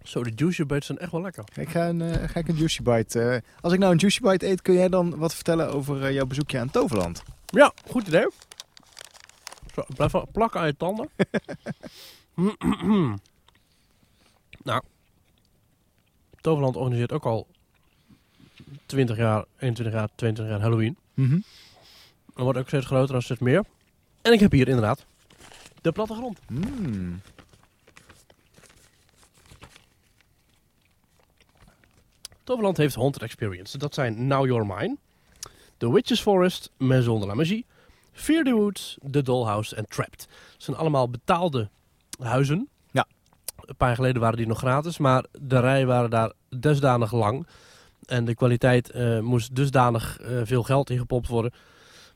Zo, 0.03 0.23
de 0.23 0.33
juicy 0.35 0.65
bites 0.65 0.87
zijn 0.87 0.99
echt 0.99 1.13
wel 1.13 1.21
lekker. 1.21 1.45
Ik 1.55 1.69
ga 1.69 1.89
een, 1.89 2.03
eh, 2.03 2.29
ga 2.29 2.41
ik 2.41 2.49
een 2.49 2.57
Juicy 2.57 2.83
Bite... 2.83 3.21
eh, 3.21 3.41
als 3.61 3.73
ik 3.73 3.79
nou 3.79 3.93
een 3.93 3.99
Juicy 3.99 4.21
Bite 4.21 4.47
eet, 4.47 4.63
kun 4.63 4.75
jij 4.75 4.89
dan 4.89 5.17
wat 5.17 5.35
vertellen 5.35 5.73
over 5.73 6.05
eh, 6.05 6.13
jouw 6.13 6.27
bezoekje 6.27 6.59
aan 6.59 6.71
Toverland? 6.71 7.23
Ja, 7.47 7.73
goed 7.89 8.07
idee. 8.07 8.29
Zo, 9.75 9.85
blijf 9.97 10.13
wel 10.13 10.29
plakken 10.33 10.61
aan 10.61 10.67
je 10.67 10.77
tanden. 10.77 11.09
nou, 14.63 14.83
Toverland 16.41 16.77
organiseert 16.77 17.13
ook 17.13 17.25
al 17.25 17.47
20 18.87 19.17
jaar, 19.17 19.45
21 19.59 19.95
jaar, 19.95 20.09
22 20.15 20.55
jaar 20.55 20.65
Halloween. 20.65 20.97
Mhm. 21.15 21.41
Er 22.37 22.43
wordt 22.43 22.59
ook 22.59 22.67
steeds 22.67 22.87
groter 22.87 23.15
en 23.15 23.23
steeds 23.23 23.41
meer. 23.41 23.65
En 24.23 24.33
ik 24.33 24.41
heb 24.41 24.53
hier 24.53 24.69
inderdaad 24.69 25.07
de 25.81 25.93
plattegrond. 25.93 26.39
Mm. 26.49 27.21
Toverland 32.45 32.77
heeft 32.77 32.95
Haunted 32.95 33.23
Experience. 33.23 33.79
Dat 33.79 33.95
zijn 33.95 34.27
Now 34.27 34.47
You're 34.47 34.75
Mine, 34.77 34.97
The 35.77 35.93
Witch's 35.93 36.21
Forest, 36.21 36.71
Maison 36.77 37.21
de 37.21 37.27
la 37.27 37.35
Magie, 37.35 37.67
Fear 38.13 38.45
the 38.45 38.53
Woods, 38.53 38.99
The 39.11 39.23
Dollhouse 39.23 39.77
en 39.77 39.87
Trapped. 39.89 40.29
Het 40.53 40.63
zijn 40.63 40.77
allemaal 40.77 41.11
betaalde 41.11 41.69
huizen. 42.23 42.69
Ja. 42.91 43.07
Een 43.57 43.77
paar 43.77 43.89
jaar 43.89 43.97
geleden 43.97 44.21
waren 44.21 44.37
die 44.37 44.47
nog 44.47 44.59
gratis, 44.59 44.99
maar 44.99 45.25
de 45.41 45.61
rijen 45.61 45.87
waren 45.87 46.11
daar 46.11 46.33
dusdanig 46.51 47.13
lang. 47.13 47.47
En 48.07 48.25
de 48.25 48.35
kwaliteit 48.35 48.91
eh, 48.91 49.21
moest 49.21 49.55
dusdanig 49.55 50.19
eh, 50.19 50.41
veel 50.43 50.63
geld 50.63 50.91
ingepompt 50.91 51.29
worden. 51.29 51.53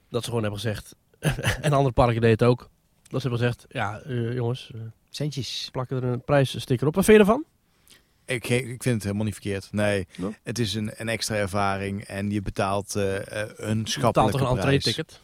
Dat 0.08 0.22
ze 0.22 0.28
gewoon 0.28 0.42
hebben 0.42 0.60
gezegd, 0.60 0.94
en 1.66 1.72
andere 1.72 1.94
parken 1.94 2.20
deden 2.20 2.30
het 2.30 2.42
ook. 2.42 2.70
Dat 3.12 3.22
ze 3.22 3.28
hebben 3.28 3.46
gezegd, 3.46 3.66
ja 3.68 4.00
eh, 4.00 4.34
jongens, 4.34 4.70
eh, 4.74 4.80
Centjes. 5.10 5.68
plakken 5.72 5.96
er 5.96 6.04
een 6.04 6.24
prijssticker 6.24 6.86
op. 6.86 6.94
Wat 6.94 7.04
vind 7.04 7.16
je 7.16 7.22
ervan? 7.22 7.44
Ik, 8.24 8.48
ik 8.48 8.82
vind 8.82 8.94
het 8.94 9.02
helemaal 9.02 9.24
niet 9.24 9.34
verkeerd. 9.34 9.68
Nee, 9.72 10.06
het 10.42 10.58
is 10.58 10.74
een, 10.74 10.90
een 10.96 11.08
extra 11.08 11.36
ervaring 11.36 12.02
en 12.02 12.30
je 12.30 12.42
betaalt 12.42 12.96
eh, 12.96 13.16
eh, 13.16 13.48
een 13.56 13.78
Je 13.78 13.82
betaalt 13.82 13.88
schappelijke 13.88 14.38
toch 14.38 14.50
een 14.50 14.54
prijs. 14.54 14.74
entree-ticket? 14.74 15.20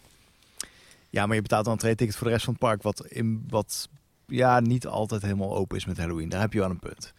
Ja, 1.11 1.27
maar 1.27 1.37
je 1.37 1.43
betaalt 1.43 1.67
een 1.67 1.73
entree-ticket 1.73 2.17
voor 2.17 2.27
de 2.27 2.33
rest 2.33 2.45
van 2.45 2.55
het 2.55 2.63
park, 2.63 2.83
wat, 2.83 3.07
in, 3.07 3.45
wat 3.49 3.89
ja, 4.27 4.61
niet 4.61 4.87
altijd 4.87 5.23
helemaal 5.23 5.57
open 5.57 5.77
is 5.77 5.85
met 5.85 5.97
Halloween. 5.97 6.29
Daar 6.29 6.41
heb 6.41 6.53
je 6.53 6.59
wel 6.59 6.71
een 6.71 6.79
punt. 6.79 7.13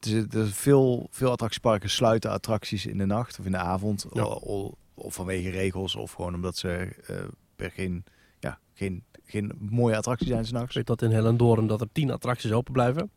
Er 0.00 0.42
is 0.44 0.52
veel, 0.52 1.08
veel 1.10 1.30
attractieparken 1.30 1.90
sluiten 1.90 2.30
attracties 2.30 2.86
in 2.86 2.98
de 2.98 3.06
nacht 3.06 3.38
of 3.38 3.44
in 3.44 3.52
de 3.52 3.58
avond. 3.58 4.06
Ja. 4.12 4.24
Of 4.94 5.14
vanwege 5.14 5.50
regels 5.50 5.94
of 5.94 6.12
gewoon 6.12 6.34
omdat 6.34 6.56
ze 6.56 6.96
eh, 7.06 7.16
per 7.56 7.70
geen, 7.70 8.04
ja, 8.38 8.58
geen, 8.74 9.04
geen 9.30 9.52
mooie 9.58 9.96
attractie 9.96 10.26
zijn 10.26 10.40
Ik 10.40 10.46
s'nachts. 10.46 10.74
weet 10.74 10.86
dat 10.86 11.02
in 11.02 11.10
Hellendoorn 11.10 11.66
dat 11.66 11.80
er 11.80 11.88
tien 11.92 12.10
attracties 12.10 12.52
open 12.52 12.72
blijven. 12.72 13.10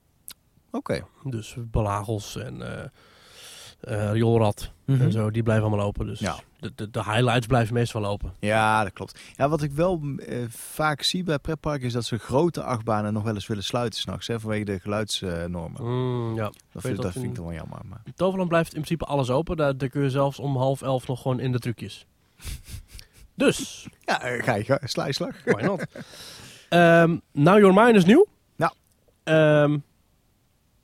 Oké. 0.71 1.03
Dus 1.23 1.55
belagels 1.59 2.35
en 2.37 2.61
eh 2.79 2.85
eh, 3.81 4.11
rioolrad 4.11 4.71
Mhm. 4.85 5.01
en 5.01 5.11
zo, 5.11 5.31
die 5.31 5.43
blijven 5.43 5.65
allemaal 5.67 5.85
open. 5.85 6.05
Dus 6.05 6.19
Ja. 6.19 6.35
de, 6.59 6.71
de, 6.75 6.89
de 6.89 7.03
highlights 7.03 7.47
blijven 7.47 7.73
meestal 7.73 8.05
open. 8.05 8.33
Ja, 8.39 8.83
dat 8.83 8.93
klopt. 8.93 9.19
Ja, 9.35 9.49
wat 9.49 9.61
ik 9.61 9.71
wel 9.71 10.01
eh, 10.17 10.37
vaak 10.49 11.01
zie 11.01 11.23
bij 11.23 11.39
pretparken 11.39 11.85
is 11.87 11.93
dat 11.93 12.05
ze 12.05 12.17
grote 12.17 12.63
achtbanen 12.63 13.13
nog 13.13 13.23
wel 13.23 13.33
eens 13.33 13.47
willen 13.47 13.63
sluiten 13.63 13.99
s'nachts, 13.99 14.29
vanwege 14.35 14.63
de 14.63 14.79
geluidsnormen. 14.79 15.83
Mm, 15.83 16.35
ja. 16.35 16.43
dat 16.71 16.81
vind, 16.81 16.95
dat 16.95 17.03
dat 17.03 17.11
vind 17.11 17.23
in- 17.23 17.29
ik 17.29 17.35
dan 17.35 17.45
wel 17.45 17.53
jammer. 17.55 17.79
Maar... 17.85 18.01
In 18.05 18.13
Toverland 18.15 18.49
blijft 18.49 18.67
in 18.73 18.81
principe 18.81 19.05
alles 19.05 19.29
open. 19.29 19.57
Daar, 19.57 19.77
daar 19.77 19.89
kun 19.89 20.01
je 20.01 20.09
zelfs 20.09 20.39
om 20.39 20.57
half 20.57 20.81
elf 20.81 21.07
nog 21.07 21.21
gewoon 21.21 21.39
in 21.39 21.51
de 21.51 21.59
trucjes. 21.59 22.05
Dus, 23.45 23.87
Ja, 24.05 24.21
eh, 24.21 24.43
ga 24.43 24.55
je 24.55 24.79
sla 24.83 25.05
je 25.05 25.13
slag. 25.13 25.35
why 25.45 25.61
not? 25.61 25.85
Ehm 26.69 27.17
Now 27.31 27.59
Your 27.59 27.73
Mine 27.73 27.93
is 27.97 28.05
nieuw. 28.05 28.27
Ja. 28.55 28.73
Ehm, 29.23 29.77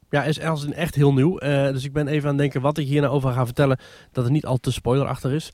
ja, 0.09 0.23
is 0.23 0.41
als 0.41 0.65
echt 0.65 0.95
heel 0.95 1.13
nieuw. 1.13 1.37
Eh, 1.37 1.71
dus 1.71 1.83
ik 1.83 1.93
ben 1.93 2.07
even 2.07 2.23
aan 2.23 2.29
het 2.29 2.37
denken 2.37 2.61
wat 2.61 2.77
ik 2.77 2.87
hier 2.87 3.01
nou 3.01 3.13
over 3.13 3.31
ga 3.33 3.45
vertellen. 3.45 3.77
Dat 4.11 4.23
het 4.23 4.33
niet 4.33 4.45
al 4.45 4.57
te 4.57 4.71
spoilerachtig 4.71 5.31
is. 5.31 5.51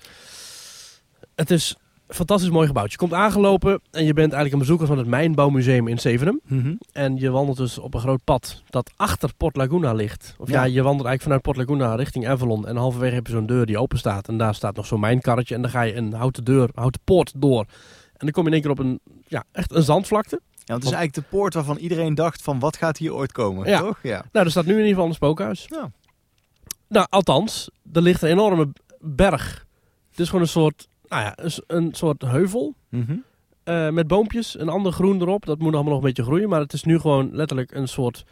Het 1.35 1.51
is 1.51 1.75
fantastisch 2.07 2.49
mooi 2.49 2.67
gebouw. 2.67 2.85
Je 2.88 2.95
komt 2.95 3.14
aangelopen 3.14 3.72
en 3.91 4.06
je 4.06 4.14
bent 4.14 4.33
eigenlijk 4.33 4.53
een 4.53 4.59
bezoeker 4.59 4.88
van 4.88 4.98
het 4.98 5.07
Mijnbouwmuseum 5.07 5.88
in 5.88 5.99
Zevenum. 5.99 6.40
Mhm. 6.45 6.75
En 6.91 7.17
je 7.17 7.30
wandelt 7.32 7.57
dus 7.57 7.77
op 7.77 7.93
een 7.93 7.99
groot 7.99 8.23
pad 8.23 8.64
dat 8.69 8.91
achter 8.95 9.33
Port 9.38 9.56
Laguna 9.56 9.93
ligt. 9.93 10.35
Of 10.38 10.49
ja, 10.49 10.53
Ja. 10.64 10.64
je 10.64 10.82
wandelt 10.83 11.07
eigenlijk 11.07 11.22
vanuit 11.22 11.41
Port 11.41 11.57
Laguna 11.57 11.95
richting 11.95 12.27
Avalon. 12.27 12.67
En 12.67 12.75
halverwege 12.75 13.15
heb 13.15 13.27
je 13.27 13.33
zo'n 13.33 13.45
deur 13.45 13.65
die 13.65 13.77
open 13.77 13.98
staat. 13.98 14.27
En 14.27 14.38
daar 14.38 14.56
staat 14.56 14.75
nog 14.75 14.85
zo'n 14.85 14.99
mijnkarretje. 14.99 15.56
En 15.56 15.61
dan 15.61 15.72
ga 15.72 15.82
je 15.82 15.95
een 15.95 16.14
houten 16.14 16.43
deur, 16.43 16.69
houten 16.73 17.01
poort 17.03 17.32
door. 17.35 17.65
En 18.14 18.30
dan 18.30 18.32
kom 18.32 18.41
je 18.43 18.48
in 18.48 18.53
één 18.53 18.61
keer 18.61 18.72
op 18.72 18.80
een, 18.80 18.99
ja, 19.27 19.43
echt 19.51 19.72
een 19.75 19.83
zandvlakte. 19.83 20.41
Ja, 20.41 20.49
want 20.73 20.83
het 20.83 20.91
is 20.93 20.98
eigenlijk 20.98 21.30
de 21.30 21.38
poort 21.38 21.53
waarvan 21.53 21.77
iedereen 21.77 22.15
dacht 22.15 22.41
van 22.41 22.59
wat 22.59 22.77
gaat 22.77 22.98
hier 22.98 23.14
ooit 23.14 23.32
komen, 23.32 23.67
Ja. 23.69 23.80
toch? 23.80 23.99
Ja. 24.03 24.25
Nou, 24.32 24.45
er 24.45 24.51
staat 24.51 24.65
nu 24.65 24.72
in 24.72 24.77
ieder 24.77 24.93
geval 24.93 25.07
een 25.07 25.14
spookhuis. 25.14 25.65
Ja. 25.69 25.91
Nou, 26.88 27.07
althans, 27.09 27.69
er 27.93 28.01
ligt 28.01 28.22
een 28.22 28.30
enorme 28.30 28.67
berg. 28.99 29.65
Het 30.09 30.19
is 30.19 30.25
gewoon 30.25 30.41
een 30.41 30.48
soort, 30.48 30.88
nou 31.14 31.25
ja, 31.25 31.38
een, 31.67 31.93
soort 31.93 32.22
heuvel. 32.22 32.75
Mhm. 32.90 33.16
eh, 33.64 33.90
met 33.90 34.08
boompjes, 34.08 34.59
een 34.59 34.69
ander 34.69 34.92
groen 34.92 35.22
erop. 35.22 35.45
Dat 35.45 35.59
moet 35.59 35.74
allemaal 35.74 35.92
nog 35.93 36.01
een 36.01 36.08
beetje 36.08 36.24
groeien. 36.24 36.50
Maar 36.50 36.59
het 36.59 36.74
is 36.74 36.83
nu 36.83 37.00
gewoon 37.00 37.30
letterlijk 37.35 37.72
een 37.72 37.88
soort 37.88 38.25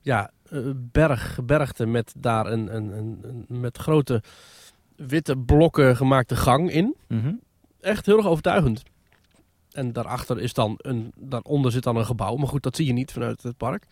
ja, 0.00 0.30
eh, 0.50 0.58
berg, 0.76 1.34
gebergte 1.34 1.86
met 1.86 2.14
daar 2.16 2.46
een, 2.46 2.74
een, 2.76 2.90
een, 2.98 3.18
een- 3.48 3.60
met 3.60 3.78
grote 3.78 4.22
witte 4.96 5.36
blokken 5.36 5.96
gemaakte 5.96 6.36
gang 6.36 6.70
in. 6.70 6.94
Mhm. 7.08 7.32
Echt 7.80 8.06
heel 8.06 8.16
erg 8.16 8.26
overtuigend. 8.26 8.82
En 9.78 9.92
daarachter 9.92 10.40
is 10.40 10.52
dan 10.52 10.74
een, 10.76 11.12
daaronder 11.16 11.72
zit 11.72 11.82
dan 11.82 11.96
een 11.96 12.06
gebouw. 12.06 12.36
Maar 12.36 12.48
goed, 12.48 12.62
dat 12.62 12.76
zie 12.76 12.86
je 12.86 12.92
niet 12.92 13.12
vanuit 13.12 13.42
het 13.42 13.56
park. 13.56 13.86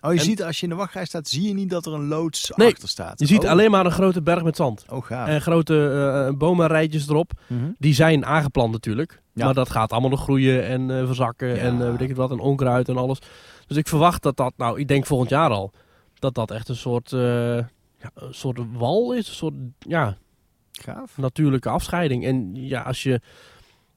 Oh, 0.00 0.12
je 0.12 0.18
En- 0.18 0.24
ziet 0.24 0.42
als 0.42 0.56
je 0.56 0.62
in 0.62 0.68
de 0.68 0.76
wachtrij 0.78 1.04
staat, 1.04 1.28
zie 1.28 1.42
je 1.48 1.54
niet 1.54 1.70
dat 1.70 1.86
er 1.86 1.92
een 1.92 2.06
loods 2.06 2.52
Nee, 2.54 2.72
achter 2.72 2.88
staat. 2.88 3.18
Je 3.20 3.26
ziet 3.26 3.44
oh. 3.44 3.50
alleen 3.50 3.70
maar 3.70 3.86
een 3.86 3.92
grote 3.92 4.22
berg 4.22 4.42
met 4.42 4.56
zand. 4.56 4.84
Oh, 4.88 5.04
gaaf. 5.04 5.28
En 5.28 5.40
grote 5.40 5.90
eh, 6.28 6.36
bomenrijtjes 6.38 7.08
erop. 7.08 7.32
Mhm. 7.46 7.70
Die 7.78 7.94
zijn 7.94 8.26
aangeplant 8.26 8.72
natuurlijk. 8.72 9.22
Ja. 9.32 9.44
Maar 9.44 9.54
dat 9.54 9.70
gaat 9.70 9.92
allemaal 9.92 10.10
nog 10.10 10.22
groeien 10.22 10.66
en 10.66 10.90
eh, 10.98 11.06
verzakken 11.06 11.48
Ja. 11.48 11.54
en 11.56 11.82
eh, 11.82 11.90
weet 11.90 12.00
ik 12.00 12.08
het 12.08 12.16
wat, 12.16 12.30
en 12.30 12.38
onkruid 12.38 12.88
en 12.88 12.96
alles. 12.96 13.18
Dus 13.66 13.76
ik 13.76 13.88
verwacht 13.88 14.22
dat 14.22 14.36
dat, 14.36 14.52
nou, 14.56 14.80
ik 14.80 14.88
denk 14.88 15.06
volgend 15.06 15.30
jaar 15.30 15.50
al, 15.50 15.72
dat 16.18 16.34
dat 16.34 16.50
echt 16.50 16.68
een 16.68 16.76
soort, 16.76 17.10
ja, 17.10 18.10
een 18.14 18.34
soort 18.34 18.58
wal 18.72 19.12
is. 19.12 19.28
Een 19.28 19.34
soort, 19.34 19.54
ja, 19.78 20.16
Gaaf. 20.72 21.16
natuurlijke 21.16 21.68
afscheiding. 21.68 22.24
En 22.24 22.50
ja, 22.54 22.82
als 22.82 23.02
je, 23.02 23.20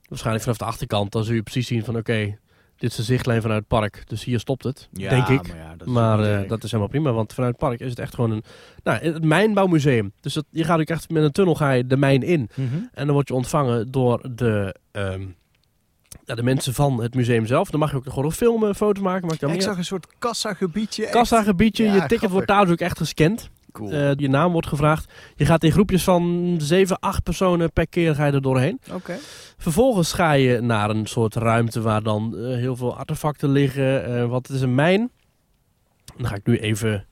waarschijnlijk 0.09 0.43
vanaf 0.43 0.58
de 0.59 0.66
achterkant, 0.66 1.11
dan 1.11 1.24
zul 1.24 1.35
je 1.35 1.43
precies 1.43 1.67
zien 1.67 1.84
van, 1.85 1.98
oké, 1.98 2.38
dit 2.77 2.90
is 2.90 2.95
de 2.95 3.03
zichtlijn 3.03 3.42
vanuit 3.42 3.59
het 3.59 3.67
park. 3.67 4.03
Dus 4.08 4.24
hier 4.24 4.40
stopt 4.40 4.64
het, 4.64 4.90
Ja, 4.92 5.09
denk 5.09 5.27
ik. 5.27 5.48
Maar, 5.48 5.58
ja, 5.58 5.75
dat 5.75 5.88
is 5.88 5.93
Maar 5.93 6.19
eh, 6.19 6.50
dat 6.50 6.64
is 6.64 6.72
helemaal 6.72 6.90
prima, 6.92 7.11
want 7.11 7.34
vanuit 7.34 7.51
het 7.59 7.61
park 7.69 7.80
is 7.80 7.90
het 7.90 8.00
echt 8.00 8.14
gewoon 8.14 8.32
een, 8.32 8.43
nou, 8.84 9.00
het 9.00 9.24
mijnbouwmuseum. 9.24 10.14
Dus 10.22 10.34
dat, 10.34 10.45
je 10.50 10.64
gaat 10.64 10.80
ook 10.80 10.88
echt 10.88 11.09
met 11.09 11.24
een 11.24 11.32
tunnel 11.32 11.56
ga 11.56 11.72
je 11.72 11.88
de 11.88 11.98
mijn 11.98 12.22
in. 12.24 12.50
Mhm. 12.56 12.75
En 12.93 13.06
dan 13.06 13.14
word 13.14 13.27
je 13.27 13.34
ontvangen 13.34 13.92
door 13.92 14.30
de, 14.35 14.75
ehm, 14.92 15.25
ja, 16.25 16.35
de 16.35 16.43
mensen 16.43 16.74
van 16.74 17.01
het 17.01 17.16
museum 17.16 17.45
zelf. 17.45 17.69
Dan 17.69 17.80
mag 17.80 17.92
je 17.92 17.95
ook 17.98 18.06
nog 18.06 18.14
gewoon 18.14 18.32
filmen, 18.32 18.75
foto's 18.75 19.03
maken. 19.03 19.30
Ja, 19.30 19.35
dan 19.40 19.50
ik 19.51 19.61
zag 19.61 19.77
een 19.77 19.85
soort 19.85 20.08
kassagebiedje. 20.19 21.09
Kassagebiedje, 21.09 21.84
Ja, 21.84 21.93
je 21.93 22.00
ticket 22.00 22.08
grappig. 22.17 22.32
wordt 22.32 22.48
daar 22.48 22.69
ook 22.69 22.80
echt 22.80 22.98
gescand. 22.98 23.50
Cool. 23.76 23.92
Eh, 23.92 24.12
je 24.16 24.30
naam 24.30 24.52
wordt 24.52 24.68
gevraagd. 24.68 25.14
Je 25.36 25.45
gaat 25.45 25.64
in 25.64 25.72
groepjes 25.72 26.04
van 26.04 26.56
7, 26.62 27.00
8 27.00 27.24
personen 27.24 27.72
per 27.74 27.88
keer 27.88 28.16
ga 28.16 28.26
je 28.26 28.32
er 28.32 28.42
doorheen. 28.42 28.80
Oké. 28.94 29.16
Vervolgens 29.58 30.14
ga 30.14 30.32
je 30.32 30.62
naar 30.62 30.90
een 30.90 31.06
soort 31.08 31.36
ruimte 31.36 31.82
waar 31.82 32.04
dan 32.04 32.38
eh, 32.38 32.44
heel 32.56 32.76
veel 32.76 32.98
artefacten 32.98 33.50
liggen. 33.50 34.06
eh 34.06 34.26
want 34.26 34.48
het 34.48 34.56
is 34.56 34.62
een 34.62 34.76
mijn. 34.76 35.12
Dan 36.18 36.28
ga 36.28 36.36
ik 36.36 36.45
nu 36.45 36.58
even 36.60 37.06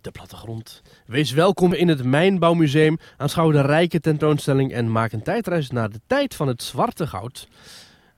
de 0.00 0.10
plattegrond. 0.10 0.82
Wees 1.06 1.32
welkom 1.32 1.72
in 1.72 1.88
het 1.88 2.04
Mijnbouwmuseum. 2.04 2.98
Aanschouw 3.16 3.50
de 3.50 3.60
rijke 3.60 4.00
tentoonstelling 4.00 4.72
en 4.72 4.92
maak 4.92 5.12
een 5.12 5.22
tijdreis 5.22 5.70
naar 5.70 5.90
de 5.90 6.00
tijd 6.06 6.34
van 6.34 6.48
het 6.48 6.62
zwarte 6.62 7.06
goud. 7.06 7.48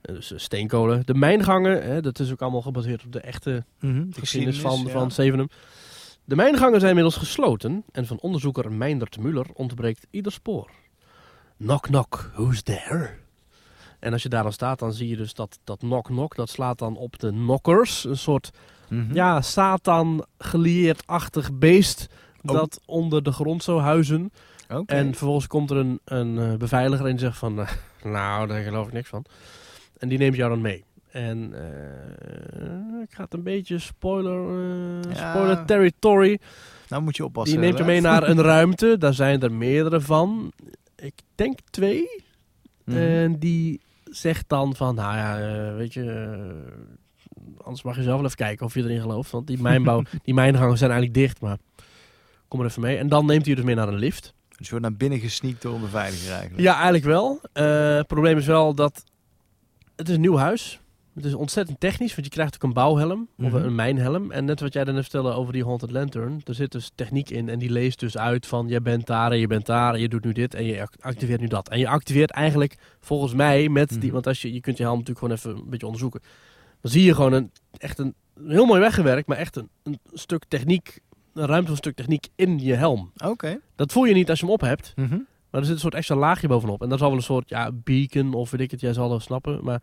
Dus 0.01 0.33
steenkolen. 0.35 1.01
De 1.05 1.13
mijngangen, 1.13 1.83
hè, 1.83 2.01
dat 2.01 2.19
is 2.19 2.31
ook 2.31 2.41
allemaal 2.41 2.61
gebaseerd 2.61 3.03
op 3.05 3.11
de 3.11 3.19
echte 3.19 3.63
Mhm. 3.79 4.03
geschiedenis 4.11 4.59
van, 4.59 4.81
ja. 4.85 4.91
van 4.91 5.11
Zevenum. 5.11 5.47
De 6.25 6.35
mijngangen 6.35 6.79
zijn 6.79 6.89
inmiddels 6.95 7.17
gesloten 7.17 7.83
en 7.91 8.07
van 8.07 8.19
onderzoeker 8.19 8.71
Meindert 8.71 9.19
Muller 9.19 9.45
ontbreekt 9.53 10.07
ieder 10.11 10.31
spoor. 10.31 10.69
Knock 11.57 11.81
knock, 11.81 12.31
who's 12.33 12.61
there? 12.61 13.09
En 13.99 14.13
als 14.13 14.23
je 14.23 14.29
daar 14.29 14.43
dan 14.43 14.53
staat, 14.53 14.79
dan 14.79 14.93
zie 14.93 15.07
je 15.07 15.15
dus 15.17 15.33
dat, 15.33 15.59
dat 15.63 15.79
knock 15.79 16.05
knock, 16.05 16.35
dat 16.35 16.49
slaat 16.49 16.77
dan 16.79 16.97
op 16.97 17.19
de 17.19 17.29
knockers. 17.29 18.03
Een 18.03 18.17
soort, 18.17 18.49
Mhm. 18.87 19.13
ja, 19.13 19.41
Satan 19.41 20.25
gelieerd-achtig 20.37 21.53
beest 21.53 22.07
Oh. 22.45 22.53
dat 22.55 22.79
onder 22.85 23.23
de 23.23 23.31
grond 23.31 23.63
zou 23.63 23.81
huizen. 23.81 24.31
En 24.85 25.07
vervolgens 25.09 25.47
komt 25.47 25.69
er 25.71 25.77
een, 25.77 25.99
een 26.05 26.37
eh, 26.39 26.53
beveiliger 26.57 27.05
en 27.05 27.11
die 27.11 27.19
zegt 27.25 27.37
van, 27.37 27.59
eh, 27.59 27.69
nou, 28.03 28.47
daar 28.47 28.63
geloof 28.63 28.87
ik 28.87 28.93
niks 28.93 29.09
van. 29.09 29.25
En 29.97 30.09
die 30.09 30.17
neemt 30.17 30.35
jou 30.35 30.49
dan 30.49 30.61
mee. 30.61 30.83
En 31.13 31.53
eh, 31.53 33.01
ik 33.01 33.13
ga 33.13 33.23
het 33.23 33.33
een 33.33 33.43
beetje 33.43 33.79
spoiler, 33.79 34.49
eh, 34.49 35.11
Ja. 35.15 35.31
spoiler 35.31 35.65
territory. 35.65 36.39
Nou 36.89 37.01
moet 37.03 37.15
je 37.17 37.25
oppassen. 37.25 37.57
Die 37.57 37.65
neemt 37.65 37.77
je 37.77 37.83
mee 37.83 38.01
naar 38.01 38.29
een 38.29 38.41
ruimte. 38.51 38.97
Daar 38.97 39.13
zijn 39.13 39.41
er 39.41 39.51
meerdere 39.51 40.01
van. 40.01 40.51
Ik 40.95 41.13
denk 41.35 41.59
twee. 41.69 42.23
Mhm. 42.85 42.97
En 42.97 43.39
die 43.39 43.81
zegt 44.03 44.49
dan 44.49 44.75
van, 44.75 44.95
nou 44.95 45.15
ja, 45.17 45.39
eh, 45.39 45.75
weet 45.75 45.93
je, 45.93 46.37
anders 47.57 47.83
mag 47.83 47.95
je 47.95 48.03
zelf 48.03 48.15
wel 48.15 48.25
even 48.25 48.37
kijken 48.37 48.65
of 48.65 48.73
je 48.73 48.83
erin 48.83 49.01
gelooft. 49.01 49.31
Want 49.31 49.47
die 49.47 49.61
mijnbouw, 49.61 50.03
die 50.23 50.33
mijngangen 50.33 50.77
zijn 50.77 50.91
eigenlijk 50.91 51.19
dicht, 51.19 51.41
maar 51.41 51.57
kom 52.47 52.59
er 52.59 52.65
even 52.65 52.81
mee. 52.81 52.97
En 52.97 53.09
dan 53.09 53.25
neemt 53.25 53.45
hij 53.45 53.55
dus 53.55 53.63
mee 53.63 53.75
naar 53.75 53.87
een 53.87 53.95
lift. 53.95 54.33
Dus 54.49 54.65
je 54.65 54.71
wordt 54.71 54.85
naar 54.85 54.97
binnen 54.97 55.19
gesneakt 55.19 55.61
door 55.61 55.75
een 55.75 55.81
beveiliger 55.81 56.31
eigenlijk. 56.31 56.61
Ja, 56.61 56.73
eigenlijk 56.73 57.05
wel. 57.05 57.39
Het 57.97 58.07
probleem 58.07 58.37
is 58.37 58.45
wel 58.45 58.73
dat 58.75 59.03
het 59.95 60.09
is 60.09 60.15
een 60.15 60.21
nieuw 60.21 60.37
huis. 60.37 60.81
Het 61.15 61.25
is 61.25 61.33
ontzettend 61.33 61.79
technisch, 61.79 62.11
want 62.15 62.25
je 62.25 62.31
krijgt 62.33 62.55
ook 62.55 62.63
een 62.63 62.73
bouwhelm 62.73 63.27
of 63.37 63.45
Mhm. 63.51 63.55
een 63.55 63.75
mijnhelm. 63.75 64.31
En 64.31 64.45
net 64.45 64.59
wat 64.59 64.73
jij 64.73 64.83
dan 64.83 64.95
vertelde 64.95 65.31
over 65.31 65.53
die 65.53 65.63
Haunted 65.63 65.91
Lantern, 65.91 66.41
er 66.43 66.53
zit 66.55 66.71
dus 66.71 66.91
techniek 66.95 67.29
in 67.29 67.49
en 67.49 67.59
die 67.59 67.69
leest 67.69 67.99
dus 67.99 68.17
uit 68.17 68.45
van 68.45 68.67
je 68.67 68.81
bent 68.81 69.05
daar 69.07 69.31
en 69.31 69.39
je 69.39 69.47
bent 69.47 69.65
daar 69.65 69.93
en 69.93 69.99
je 69.99 70.09
doet 70.09 70.23
nu 70.23 70.31
dit 70.31 70.53
en 70.53 70.63
je 70.65 70.81
act- 70.81 71.01
activeert 71.01 71.41
nu 71.41 71.47
dat. 71.47 71.69
En 71.69 71.79
je 71.79 71.87
activeert 71.87 72.31
eigenlijk 72.31 72.77
volgens 72.99 73.33
mij 73.33 73.69
met 73.69 73.89
die, 73.89 73.99
Mhm. 73.99 74.11
want 74.11 74.27
als 74.27 74.41
je, 74.41 74.53
je 74.53 74.61
kunt 74.61 74.77
je 74.77 74.83
helm 74.83 74.97
natuurlijk 74.97 75.25
gewoon 75.25 75.53
even 75.55 75.63
een 75.63 75.69
beetje 75.69 75.85
onderzoeken. 75.85 76.21
Dan 76.81 76.91
zie 76.91 77.03
je 77.03 77.15
gewoon 77.15 77.33
een, 77.33 77.51
echt 77.77 77.97
een, 77.99 78.13
heel 78.47 78.65
mooi 78.65 78.79
weggewerkt, 78.79 79.27
maar 79.27 79.37
echt 79.37 79.55
een, 79.55 79.69
een 79.83 79.99
stuk 80.13 80.43
techniek, 80.47 80.99
een 81.33 81.45
ruimte 81.45 81.61
van 81.63 81.71
een 81.71 81.77
stuk 81.77 81.95
techniek 81.95 82.27
in 82.35 82.59
je 82.59 82.73
helm. 82.73 83.11
Oké. 83.25 83.59
Dat 83.75 83.91
voel 83.91 84.03
je 84.05 84.13
niet 84.13 84.29
als 84.29 84.39
je 84.39 84.45
hem 84.45 84.53
op 84.53 84.61
hebt. 84.61 84.93
Mhm. 84.95 85.17
Maar 85.49 85.61
er 85.61 85.67
zit 85.67 85.75
een 85.75 85.81
soort 85.81 85.93
extra 85.95 86.15
laagje 86.15 86.47
bovenop. 86.47 86.81
En 86.81 86.89
dat 86.89 86.99
zal 86.99 87.07
wel 87.07 87.17
een 87.17 87.23
soort 87.23 87.49
ja, 87.49 87.71
beacon 87.73 88.33
of 88.33 88.51
weet 88.51 88.61
ik 88.61 88.71
het, 88.71 88.79
jij 88.81 88.93
zal 88.93 89.09
dat 89.09 89.21
snappen. 89.21 89.59
Maar 89.63 89.81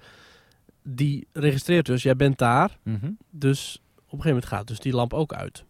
die 0.90 1.26
registreert 1.32 1.86
dus, 1.86 2.02
jij 2.02 2.16
bent 2.16 2.38
daar. 2.38 2.78
Mhm. 2.82 3.10
Dus 3.30 3.74
op 3.96 4.00
een 4.00 4.08
gegeven 4.22 4.28
moment 4.28 4.44
gaat 4.46 4.66
dus 4.66 4.78
die 4.80 4.92
lamp 4.92 5.12
ook 5.14 5.32
uit. 5.32 5.64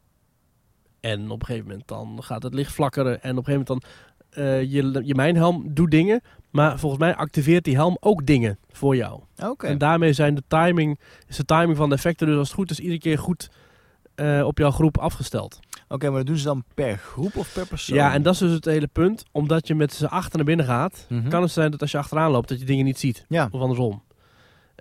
En 1.01 1.31
op 1.31 1.41
een 1.41 1.47
gegeven 1.47 1.69
moment 1.69 1.89
dan 1.89 2.23
gaat 2.23 2.43
het 2.43 2.55
licht 2.55 2.73
flakkeren. 2.73 3.23
En 3.23 3.31
op 3.39 3.47
een 3.47 3.53
gegeven 3.53 3.67
moment 3.69 3.85
dan, 4.31 4.45
eh, 4.45 4.63
je, 4.63 5.01
je 5.05 5.15
mijnhelm 5.15 5.75
doet 5.75 5.91
dingen. 5.91 6.21
Maar 6.51 6.79
volgens 6.79 7.01
mij 7.01 7.15
activeert 7.17 7.65
die 7.65 7.75
helm 7.75 7.97
ook 8.01 8.27
dingen 8.27 8.59
voor 8.71 8.97
jou. 8.97 9.21
Oké. 9.45 9.67
En 9.67 9.79
daarmee 9.79 10.13
zijn 10.13 10.35
de 10.35 10.43
timing, 10.49 10.99
is 11.29 11.37
de 11.37 11.45
timing 11.45 11.77
van 11.77 11.89
de 11.89 11.95
effecten 11.95 12.27
dus 12.27 12.37
als 12.37 12.49
het 12.49 12.57
goed 12.57 12.71
is 12.71 12.81
iedere 12.81 12.99
keer 13.01 13.19
goed 13.19 13.51
eh, 14.15 14.43
op 14.47 14.59
jouw 14.59 14.71
groep 14.71 14.99
afgesteld. 14.99 15.59
Oké, 15.89 16.07
maar 16.09 16.19
dat 16.19 16.27
doen 16.27 16.37
ze 16.37 16.45
dan 16.45 16.65
per 16.75 16.97
groep 16.99 17.37
of 17.37 17.53
per 17.53 17.67
persoon? 17.67 17.97
Ja, 17.97 18.13
en 18.13 18.23
dat 18.23 18.33
is 18.33 18.39
dus 18.39 18.53
het 18.53 18.65
hele 18.65 18.87
punt. 18.87 19.25
Omdat 19.33 19.67
je 19.67 19.75
met 19.75 19.93
z'n 19.93 20.05
achter 20.05 20.37
naar 20.37 20.45
binnen 20.47 20.67
gaat, 20.67 21.07
Mhm. 21.09 21.29
kan 21.29 21.43
het 21.43 21.51
zijn 21.51 21.71
dat 21.71 21.81
als 21.81 21.91
je 21.91 21.99
achteraan 21.99 22.31
loopt, 22.31 22.49
dat 22.49 22.59
je 22.61 22.65
dingen 22.65 22.85
niet 22.85 22.99
ziet. 22.99 23.25
Ja. 23.29 23.49
Of 23.51 23.61
andersom. 23.61 24.03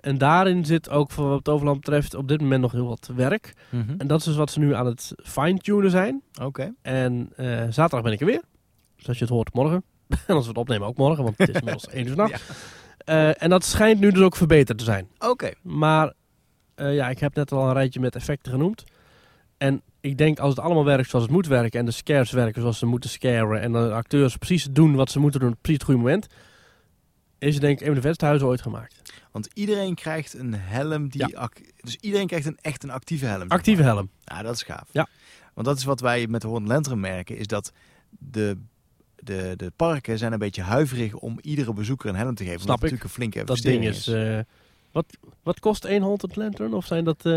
En 0.00 0.18
daarin 0.18 0.64
zit 0.64 0.90
ook, 0.90 1.10
voor 1.10 1.28
wat 1.28 1.38
het 1.38 1.48
overland 1.48 1.80
betreft, 1.80 2.14
op 2.14 2.28
dit 2.28 2.40
moment 2.40 2.60
nog 2.60 2.72
heel 2.72 2.88
wat 2.88 3.10
werk. 3.16 3.54
Mhm. 3.68 3.94
En 3.98 4.06
dat 4.06 4.18
is 4.18 4.24
dus 4.24 4.36
wat 4.36 4.50
ze 4.50 4.58
nu 4.58 4.74
aan 4.74 4.86
het 4.86 5.12
fine-tunen 5.24 5.90
zijn. 5.90 6.22
Oké. 6.42 6.74
En 6.82 7.32
eh, 7.36 7.46
zaterdag 7.46 8.02
ben 8.02 8.12
ik 8.12 8.20
er 8.20 8.26
weer. 8.26 8.42
Dus 8.96 9.08
als 9.08 9.18
je 9.18 9.24
het 9.24 9.32
hoort 9.32 9.54
morgen. 9.54 9.82
en 10.26 10.34
als 10.34 10.42
we 10.42 10.50
het 10.50 10.58
opnemen 10.58 10.88
ook 10.88 10.96
morgen, 10.96 11.24
want 11.24 11.38
het 11.38 11.48
is 11.48 11.54
inmiddels 11.54 11.88
1 11.94 12.06
uur 12.06 12.12
's 12.12 12.16
nachts. 12.16 12.42
Eh, 12.98 13.42
en 13.42 13.50
dat 13.50 13.64
schijnt 13.64 14.00
nu 14.00 14.10
dus 14.10 14.22
ook 14.22 14.36
verbeterd 14.36 14.78
te 14.78 14.84
zijn. 14.84 15.08
Oké. 15.18 15.50
Maar 15.62 16.12
eh, 16.74 16.94
ja, 16.94 17.08
ik 17.08 17.18
heb 17.18 17.34
net 17.34 17.52
al 17.52 17.66
een 17.66 17.72
rijtje 17.72 18.00
met 18.00 18.14
effecten 18.14 18.52
genoemd. 18.52 18.84
En 19.58 19.82
ik 20.00 20.18
denk 20.18 20.38
als 20.38 20.50
het 20.54 20.64
allemaal 20.64 20.84
werkt 20.84 21.10
zoals 21.10 21.24
het 21.24 21.34
moet 21.34 21.46
werken 21.46 21.80
en 21.80 21.86
de 21.86 21.90
scares 21.90 22.30
werken 22.30 22.60
zoals 22.60 22.78
ze 22.78 22.86
moeten 22.86 23.10
scaren 23.10 23.60
en 23.60 23.72
de 23.72 23.92
acteurs 23.92 24.36
precies 24.36 24.64
doen 24.70 24.94
wat 24.94 25.10
ze 25.10 25.18
moeten 25.18 25.40
doen 25.40 25.52
op 25.52 25.58
precies 25.60 25.78
het 25.78 25.88
goede 25.88 26.00
moment, 26.00 26.26
is 27.38 27.54
het 27.54 27.62
denk 27.62 27.74
ik 27.74 27.80
een 27.80 27.86
van 27.86 27.94
de 27.94 28.06
vetste 28.06 28.24
huizen 28.24 28.48
ooit 28.48 28.62
gemaakt. 28.62 29.09
Want 29.30 29.48
iedereen 29.54 29.94
krijgt 29.94 30.34
een 30.34 30.54
helm 30.54 31.08
die... 31.08 31.36
Dus 31.76 31.96
iedereen 31.96 32.26
krijgt 32.26 32.46
een 32.46 32.58
echt 32.60 32.82
een 32.82 32.90
actieve 32.90 33.26
helm. 33.26 33.48
Actieve 33.48 33.82
helm. 33.82 34.10
Ja, 34.24 34.42
dat 34.42 34.54
is 34.54 34.62
gaaf. 34.62 34.88
Ja. 34.92 35.08
Want 35.54 35.66
dat 35.66 35.76
is 35.78 35.84
wat 35.84 36.00
wij 36.00 36.26
met 36.26 36.40
de 36.40 36.46
Horn 36.48 36.66
Lantern 36.66 37.00
merken, 37.00 37.36
is 37.36 37.46
dat 37.46 37.72
de, 38.18 38.58
de, 39.16 39.54
de 39.56 39.72
parken 39.76 40.18
zijn 40.18 40.32
een 40.32 40.38
beetje 40.38 40.62
huiverig 40.62 41.14
om 41.14 41.38
iedere 41.40 41.72
bezoeker 41.72 42.08
een 42.08 42.14
helm 42.16 42.34
te 42.34 42.44
geven. 42.44 42.60
Snap 42.60 42.76
ik. 42.76 42.82
het 42.82 42.90
natuurlijk 42.90 43.04
een 43.10 43.22
flinke 43.40 43.44
Dat 43.44 43.56
ding 43.62 43.84
investering 43.84 44.36
is... 44.36 44.38
eh, 44.38 44.54
wat, 44.92 45.06
wat 45.42 45.60
kost 45.60 45.84
één 45.84 46.02
Haunted 46.02 46.36
Lantern? 46.36 46.74
Of 46.74 46.86
zijn 46.86 47.04
dat... 47.04 47.26
eh, 47.26 47.32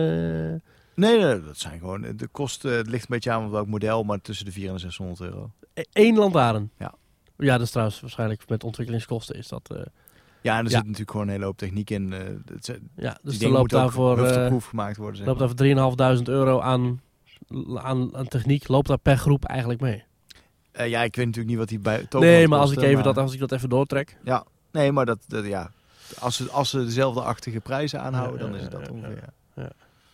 Nee, 0.96 1.20
nee, 1.20 1.42
dat 1.44 1.58
zijn 1.58 1.80
gewoon... 1.80 2.02
De 2.16 2.28
kost 2.28 2.66
eh, 2.66 2.72
het 2.72 2.88
ligt 2.88 3.02
een 3.02 3.08
beetje 3.16 3.32
aan 3.32 3.50
welk 3.50 3.68
model, 3.68 4.04
maar 4.04 4.22
tussen 4.22 4.46
de 4.46 4.52
400 4.52 4.86
en 4.86 4.92
600 4.92 5.22
euro. 5.32 5.52
e- 5.74 5.84
één 5.94 6.16
lantaarn? 6.18 6.72
Ja. 6.78 6.94
Ja, 7.38 7.52
dat 7.58 7.62
is 7.66 7.72
trouwens 7.72 8.00
waarschijnlijk 8.02 8.50
met 8.50 8.64
ontwikkelingskosten 8.64 9.36
is 9.36 9.48
dat... 9.48 9.70
eh, 10.44 10.52
Ja, 10.52 10.58
en 10.58 10.64
er 10.66 10.70
zit 10.72 10.84
natuurlijk 10.84 11.12
gewoon 11.12 11.26
een 11.26 11.32
hele 11.34 11.46
hoop 11.46 11.58
techniek 11.58 11.90
in. 11.90 12.14
eh, 12.14 12.20
het 12.54 12.80
ja, 12.96 13.18
dus 13.24 13.42
er 13.42 13.50
loopt 13.50 13.72
daarvoor... 13.72 14.18
eh, 14.18 14.24
hufteproof 14.24 14.66
gemaakt 14.66 14.98
worden. 14.98 15.16
Zeg 15.18 15.26
loopt 15.26 15.40
maar. 15.40 15.48
daarvoor 15.76 16.18
3.500 16.18 16.24
euro 16.24 16.60
aan, 16.60 17.02
aan, 17.76 18.16
aan 18.16 18.28
techniek. 18.28 18.68
Loopt 18.68 18.88
daar 18.88 18.98
per 18.98 19.18
groep 19.18 19.46
eigenlijk 19.46 19.82
mee? 19.82 20.04
Eh, 20.72 20.90
ja, 20.90 21.02
ik 21.04 21.16
weet 21.16 21.26
natuurlijk 21.26 21.50
niet 21.52 21.58
wat 21.60 21.70
die 21.70 21.80
bij 21.80 21.98
Toverland 21.98 22.24
Nee, 22.24 22.48
maar 22.48 22.60
als 22.60 22.72
ik, 22.72 22.78
even 22.82 22.94
maar- 22.94 23.04
dat, 23.04 23.18
als 23.18 23.34
ik 23.34 23.40
dat 23.40 23.52
even 23.52 23.70
doortrek. 23.70 24.18
Ja, 24.24 24.46
nee, 24.72 24.92
maar 24.92 25.06
dat, 25.06 25.20
dat 25.28 25.46
ja. 25.46 25.72
Als 26.20 26.36
ze, 26.36 26.50
als 26.52 26.70
ze 26.70 26.84
dezelfde 26.86 27.22
achtige 27.22 27.60
prijzen 27.60 28.02
aanhouden, 28.02 28.40
Ja, 28.40 28.46
dan 28.46 28.56
is 28.56 28.62
het 28.64 28.72
ja, 28.72 28.78
dat 28.78 28.88
ja, 28.88 28.94
ongeveer. 28.94 29.30
ja. 29.56 29.70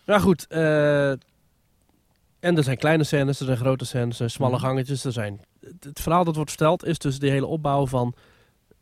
Ja, 0.05 0.19
goed. 0.19 0.47
eh, 0.47 1.09
en 2.39 2.57
er 2.57 2.63
zijn 2.63 2.77
kleine 2.77 3.03
scènes, 3.03 3.39
er 3.39 3.45
zijn 3.45 3.57
grote 3.57 3.85
scènes, 3.85 4.09
er 4.09 4.15
zijn 4.15 4.29
smalle 4.29 4.55
Mhm. 4.55 4.63
gangetjes. 4.65 5.03
Er 5.05 5.11
zijn, 5.11 5.39
het, 5.61 5.83
het 5.83 5.99
verhaal 6.01 6.23
dat 6.23 6.35
wordt 6.35 6.49
verteld 6.49 6.85
is 6.85 6.97
dus 6.97 7.19
de 7.19 7.29
hele 7.29 7.45
opbouw 7.45 7.87
van... 7.87 8.13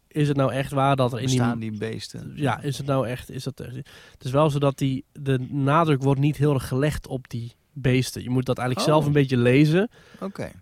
Is 0.07 0.27
het 0.27 0.37
nou 0.37 0.51
echt 0.53 0.71
waar 0.71 0.95
dat 0.95 1.13
er 1.13 1.19
in 1.19 1.27
die... 1.27 1.37
Bestaan 1.37 1.59
die 1.59 1.77
beesten? 1.77 2.31
Ja, 2.35 2.61
is 2.61 2.77
het 2.77 2.87
nou 2.87 3.07
echt... 3.07 3.29
Is 3.31 3.43
dat, 3.43 3.57
het 3.57 4.23
is 4.23 4.31
wel 4.31 4.49
zo 4.49 4.59
dat 4.59 4.77
die, 4.77 5.05
de 5.11 5.39
nadruk 5.49 6.03
wordt 6.03 6.19
niet 6.19 6.37
heel 6.37 6.53
erg 6.53 6.67
gelegd 6.67 7.07
op 7.07 7.29
die 7.29 7.55
beesten. 7.73 8.23
Je 8.23 8.29
moet 8.29 8.45
dat 8.45 8.57
eigenlijk 8.57 8.87
Oh. 8.87 8.93
zelf 8.93 9.05
een 9.07 9.11
beetje 9.13 9.37
lezen 9.37 9.89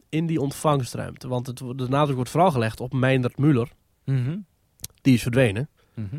in 0.09 0.25
die 0.25 0.41
ontvangstruimte. 0.41 1.27
Want 1.27 1.47
het, 1.47 1.57
de 1.57 1.87
nadruk 1.89 2.15
wordt 2.15 2.29
vooral 2.31 2.51
gelegd 2.51 2.79
op 2.79 2.93
Meindert 2.93 3.37
Muller. 3.37 3.69
Mhm. 4.05 4.37
Die 5.01 5.13
is 5.13 5.21
verdwenen. 5.21 5.69
Mhm. 5.93 6.15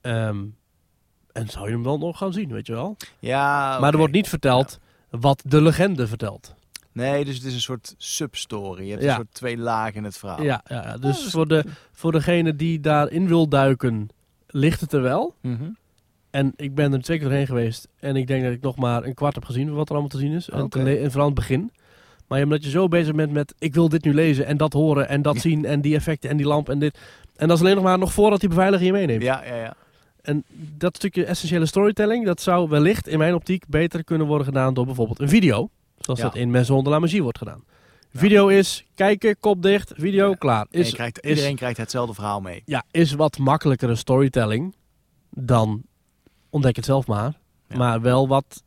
Ehm, 0.00 0.44
en 1.32 1.48
zou 1.48 1.66
je 1.66 1.72
hem 1.72 1.82
wel 1.82 1.98
nog 1.98 2.18
gaan 2.18 2.32
zien, 2.32 2.48
weet 2.52 2.66
je 2.66 2.72
wel? 2.72 2.96
Ja, 3.18 3.78
Maar 3.80 3.92
er 3.92 3.98
wordt 3.98 4.12
niet 4.12 4.28
verteld 4.28 4.78
wat 5.10 5.42
de 5.46 5.62
legende 5.62 6.06
vertelt. 6.06 6.54
Nee, 6.98 7.24
dus 7.24 7.34
het 7.36 7.44
is 7.44 7.54
een 7.54 7.60
soort 7.60 7.94
substory. 7.98 8.84
Je 8.84 8.90
hebt 8.90 9.02
Ja. 9.02 9.08
een 9.10 9.14
soort 9.16 9.34
twee 9.34 9.58
lagen 9.58 9.94
in 9.94 10.04
het 10.04 10.18
verhaal. 10.18 10.42
Ja, 10.42 10.62
ja, 10.68 10.96
dus 10.96 11.24
Oh, 11.24 11.30
voor, 11.30 11.48
de, 11.48 11.64
voor 11.92 12.12
degene 12.12 12.56
die 12.56 12.80
daarin 12.80 13.26
wil 13.28 13.48
duiken, 13.48 14.08
ligt 14.46 14.80
het 14.80 14.92
er 14.92 15.02
wel. 15.02 15.34
Mhm. 15.42 15.64
En 16.30 16.52
ik 16.56 16.74
ben 16.74 16.92
er 16.92 17.02
twee 17.02 17.18
keer 17.18 17.28
doorheen 17.28 17.46
geweest. 17.46 17.88
En 18.00 18.16
ik 18.16 18.26
denk 18.26 18.42
dat 18.44 18.52
ik 18.52 18.60
nog 18.60 18.76
maar 18.76 19.04
een 19.04 19.14
kwart 19.14 19.34
heb 19.34 19.44
gezien 19.44 19.66
van 19.66 19.76
wat 19.76 19.86
er 19.86 19.92
allemaal 19.92 20.10
te 20.10 20.18
zien 20.18 20.32
is. 20.32 20.48
En, 20.50 20.68
te 20.68 20.82
le- 20.82 20.94
en 20.94 21.10
vooral 21.10 21.28
aan 21.28 21.34
het 21.34 21.34
begin. 21.48 21.70
Maar 22.26 22.42
omdat 22.42 22.64
je 22.64 22.70
zo 22.70 22.88
bezig 22.88 23.14
bent 23.14 23.32
met, 23.32 23.54
ik 23.58 23.74
wil 23.74 23.88
dit 23.88 24.04
nu 24.04 24.14
lezen 24.14 24.46
en 24.46 24.56
dat 24.56 24.72
horen 24.72 25.08
en 25.08 25.22
dat 25.22 25.34
Ja. 25.34 25.40
zien 25.40 25.64
en 25.64 25.80
die 25.80 25.94
effecten 25.94 26.30
en 26.30 26.36
die 26.36 26.46
lamp 26.46 26.68
en 26.68 26.78
dit. 26.78 26.98
En 27.36 27.48
dat 27.48 27.56
is 27.56 27.62
alleen 27.62 27.74
nog 27.74 27.84
maar 27.84 27.98
nog 27.98 28.12
voordat 28.12 28.40
die 28.40 28.48
beveiliger 28.48 28.86
je 28.86 28.92
meeneemt. 28.92 29.22
Ja, 29.22 29.44
ja, 29.44 29.54
ja. 29.56 29.74
En 30.22 30.44
dat 30.76 30.96
stukje 30.96 31.24
essentiële 31.24 31.66
storytelling, 31.66 32.24
dat 32.26 32.40
zou 32.40 32.68
wellicht 32.68 33.08
in 33.08 33.18
mijn 33.18 33.34
optiek 33.34 33.64
beter 33.68 34.04
kunnen 34.04 34.26
worden 34.26 34.46
gedaan 34.46 34.74
door 34.74 34.86
bijvoorbeeld 34.86 35.20
een 35.20 35.28
video. 35.28 35.68
Zoals 35.98 36.20
Ja. 36.20 36.26
dat 36.26 36.36
in 36.36 36.50
Mensen 36.50 36.74
onder 36.74 36.92
la 36.92 36.98
magie 36.98 37.22
wordt 37.22 37.38
gedaan. 37.38 37.64
Video 38.14 38.48
is 38.48 38.84
kijken, 38.94 39.36
kop 39.40 39.62
dicht, 39.62 39.92
video 39.96 40.34
klaar. 40.34 40.66
En 40.70 40.80
Is, 40.80 40.88
je 40.88 40.94
krijgt, 40.94 41.20
is- 41.20 41.30
iedereen 41.30 41.56
krijgt 41.56 41.76
hetzelfde 41.76 42.14
verhaal 42.14 42.40
mee. 42.40 42.62
ja, 42.64 42.84
is 42.90 43.12
wat 43.12 43.38
makkelijkere 43.38 43.94
storytelling 43.94 44.74
dan 45.30 45.82
ontdek 46.50 46.76
het 46.76 46.84
zelf 46.84 47.06
maar. 47.06 47.38
Maar 47.76 48.00
wel 48.00 48.28
wat 48.28 48.62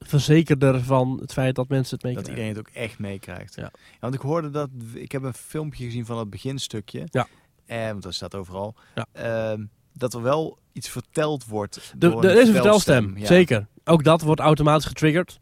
verzekerder 0.00 0.80
van 0.82 1.18
het 1.20 1.32
feit 1.32 1.54
dat 1.54 1.68
mensen 1.68 1.94
het 1.96 2.02
Dat 2.04 2.12
meekrijgen. 2.12 2.42
iedereen 2.44 2.62
het 2.64 2.68
ook 2.68 2.82
echt 2.88 2.98
meekrijgt. 2.98 3.54
Ja. 3.54 3.70
want 4.00 4.14
ik 4.14 4.20
hoorde 4.20 4.50
dat... 4.50 4.68
Ik 4.92 5.12
heb 5.12 5.22
een 5.22 5.34
filmpje 5.34 5.84
gezien 5.84 6.06
van 6.06 6.18
het 6.18 6.30
beginstukje. 6.30 7.06
Ja. 7.10 7.26
Eh, 7.66 7.86
want 7.86 8.02
dat 8.02 8.14
staat 8.14 8.34
overal. 8.34 8.74
Ja. 8.94 9.06
Ehm, 9.12 9.64
dat 9.92 10.14
er 10.14 10.22
wel 10.22 10.58
iets 10.72 10.88
verteld 10.88 11.44
wordt 11.46 11.94
Er 11.98 12.24
is 12.40 12.48
een 12.48 12.54
vertelstem, 12.54 13.16
ja. 13.18 13.26
zeker. 13.26 13.66
Ook 13.84 14.04
dat 14.04 14.20
wordt 14.22 14.40
automatisch 14.40 14.84
getriggerd, 14.86 15.40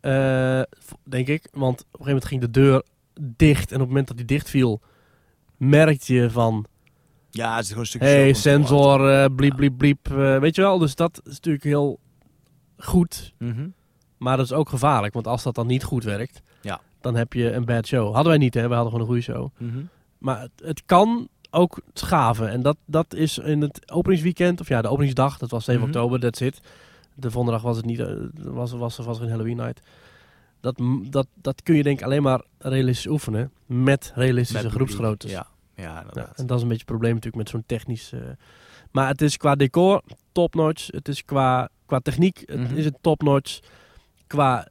eh, 0.00 0.62
denk 1.04 1.26
ik. 1.28 1.48
Want 1.52 1.80
op 1.80 2.00
een 2.00 2.04
gegeven 2.04 2.04
moment 2.06 2.24
ging 2.24 2.40
de 2.40 2.50
deur 2.50 2.82
dicht. 3.20 3.68
En 3.68 3.74
op 3.74 3.80
het 3.80 3.88
moment 3.88 4.08
dat 4.08 4.16
die 4.16 4.26
dicht 4.26 4.50
viel, 4.50 4.80
merkte 5.56 6.14
je 6.14 6.30
van... 6.30 6.66
Ja, 7.30 7.50
het 7.54 7.60
is 7.62 7.68
gewoon 7.68 7.82
een 7.82 7.88
stukje 7.88 8.08
hey, 8.08 8.32
sensor, 8.32 9.10
eh, 9.10 9.34
bliep, 9.36 9.56
bliep, 9.56 9.76
bliep. 9.78 10.10
eh, 10.10 10.38
weet 10.38 10.54
je 10.54 10.62
wel, 10.62 10.78
dus 10.78 10.94
dat 10.94 11.20
is 11.24 11.32
natuurlijk 11.34 11.64
heel 11.64 12.00
goed. 12.78 13.32
Mhm. 13.38 13.68
Maar 14.18 14.36
dat 14.36 14.46
is 14.46 14.52
ook 14.52 14.68
gevaarlijk, 14.68 15.14
want 15.14 15.26
als 15.26 15.42
dat 15.42 15.54
dan 15.54 15.66
niet 15.66 15.84
goed 15.84 16.04
werkt, 16.04 16.42
Ja. 16.62 16.80
dan 17.00 17.14
heb 17.16 17.32
je 17.32 17.52
een 17.52 17.64
bad 17.64 17.86
show. 17.86 18.04
Hadden 18.14 18.28
wij 18.32 18.38
niet, 18.38 18.54
hè? 18.54 18.68
We 18.68 18.74
hadden 18.74 18.92
gewoon 18.92 19.00
een 19.00 19.06
goede 19.14 19.32
show. 19.32 19.48
Mhm. 19.58 19.78
Maar 20.18 20.40
het, 20.40 20.50
het 20.64 20.82
kan 20.86 21.28
ook 21.50 21.80
schaven. 21.94 22.48
En 22.50 22.62
dat, 22.62 22.76
dat 22.86 23.14
is 23.14 23.38
in 23.38 23.60
het 23.60 23.92
openingsweekend, 23.92 24.60
of 24.60 24.68
ja, 24.68 24.82
de 24.82 24.88
openingsdag, 24.88 25.38
dat 25.38 25.50
was 25.50 25.64
7 25.64 25.80
Mhm. 25.82 25.90
oktober, 25.90 26.20
that's 26.20 26.40
it. 26.40 26.60
De 27.14 27.30
donderdag 27.30 27.62
was 27.62 27.76
het 27.76 27.86
niet, 27.86 27.98
eh, 27.98 28.14
was, 28.34 28.72
was, 28.72 28.96
was 28.96 29.16
er 29.18 29.24
een 29.24 29.30
Halloween 29.30 29.56
night. 29.56 29.80
Dat, 30.60 30.80
dat, 31.10 31.26
dat 31.34 31.62
kun 31.62 31.74
je 31.76 31.82
denk 31.82 31.98
ik 31.98 32.04
alleen 32.04 32.22
maar 32.22 32.42
realistisch 32.58 33.06
oefenen 33.06 33.50
met 33.66 34.12
realistische 34.14 34.62
Met 34.62 34.72
groepsgroottes. 34.72 35.30
Ja, 35.30 35.46
ja 35.74 36.04
en 36.36 36.46
dat 36.46 36.56
is 36.56 36.62
een 36.62 36.68
beetje 36.68 36.74
het 36.74 36.84
probleem 36.84 37.14
natuurlijk 37.14 37.42
met 37.42 37.48
zo'n 37.48 37.62
technisch... 37.66 38.12
eh, 38.12 38.20
maar 38.90 39.08
het 39.08 39.22
is 39.22 39.36
qua 39.36 39.54
decor 39.54 40.02
top-notch. 40.32 40.86
Het 40.86 41.08
is 41.08 41.24
qua, 41.24 41.68
qua 41.86 41.98
techniek 41.98 42.42
het 42.46 42.60
Mhm. 42.60 42.76
is 42.76 42.84
het 42.84 42.96
top-notch. 43.00 43.58
Qua 44.26 44.66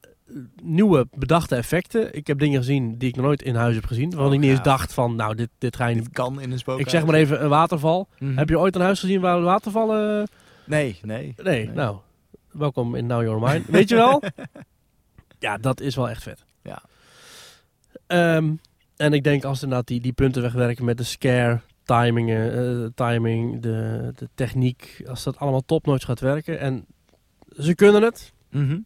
nieuwe 0.64 1.08
bedachte 1.18 1.56
effecten. 1.56 2.16
Ik 2.16 2.28
heb 2.28 2.40
dingen 2.40 2.58
gezien 2.58 2.98
die 2.98 3.10
ik 3.10 3.16
nog 3.16 3.26
nooit 3.26 3.42
in 3.42 3.56
huis 3.56 3.76
heb 3.76 3.86
gezien. 3.86 4.10
Waarvan 4.10 4.28
Oh, 4.28 4.34
ik 4.34 4.40
niet 4.40 4.50
eens 4.50 4.62
dacht 4.64 4.94
van, 4.94 5.16
nou, 5.16 5.36
dit, 5.36 5.50
dit 5.58 5.76
ga 5.76 5.88
je 5.88 5.96
niet... 5.96 6.10
Kan 6.10 6.42
in 6.42 6.52
een 6.52 6.60
spookhuis. 6.60 6.86
Ik 6.88 6.92
zeg 7.00 7.06
maar 7.06 7.16
even 7.16 7.44
een 7.44 7.50
waterval. 7.50 8.08
Mhm. 8.20 8.38
Heb 8.38 8.50
je 8.50 8.60
ooit 8.60 8.76
een 8.76 8.82
huis 8.82 9.00
gezien 9.00 9.22
waar 9.22 9.38
een 9.38 9.44
watervallen... 9.44 10.28
Nee, 10.66 11.00
nee. 11.02 11.34
Nee, 11.44 11.70
nou, 11.70 11.98
welkom 12.60 12.96
in 12.96 13.06
Now 13.06 13.22
Your 13.24 13.40
Mind. 13.42 13.66
Weet 13.68 13.90
je 13.90 13.96
wel? 13.96 14.22
Ja, 15.40 15.58
dat 15.58 15.82
is 15.82 15.96
wel 15.96 16.10
echt 16.10 16.24
vet. 16.24 16.46
Ja. 16.64 16.82
Ehm, 18.08 18.54
en 18.96 19.14
ik 19.14 19.24
denk 19.24 19.44
als 19.44 19.62
inderdaad 19.64 19.88
die, 19.88 20.02
die 20.02 20.14
punten 20.14 20.42
wegwerken 20.42 20.86
met 20.86 20.98
de 20.98 21.04
scare, 21.04 21.62
timingen, 21.84 22.54
eh, 22.84 22.90
timing, 22.96 23.62
de, 23.62 24.12
de 24.16 24.30
techniek, 24.36 25.04
als 25.08 25.24
dat 25.24 25.38
allemaal 25.38 25.62
topnotch 25.66 26.06
gaat 26.06 26.20
werken. 26.20 26.60
En 26.60 26.86
ze 27.58 27.76
kunnen 27.76 28.02
het, 28.02 28.34
Mhm. 28.50 28.80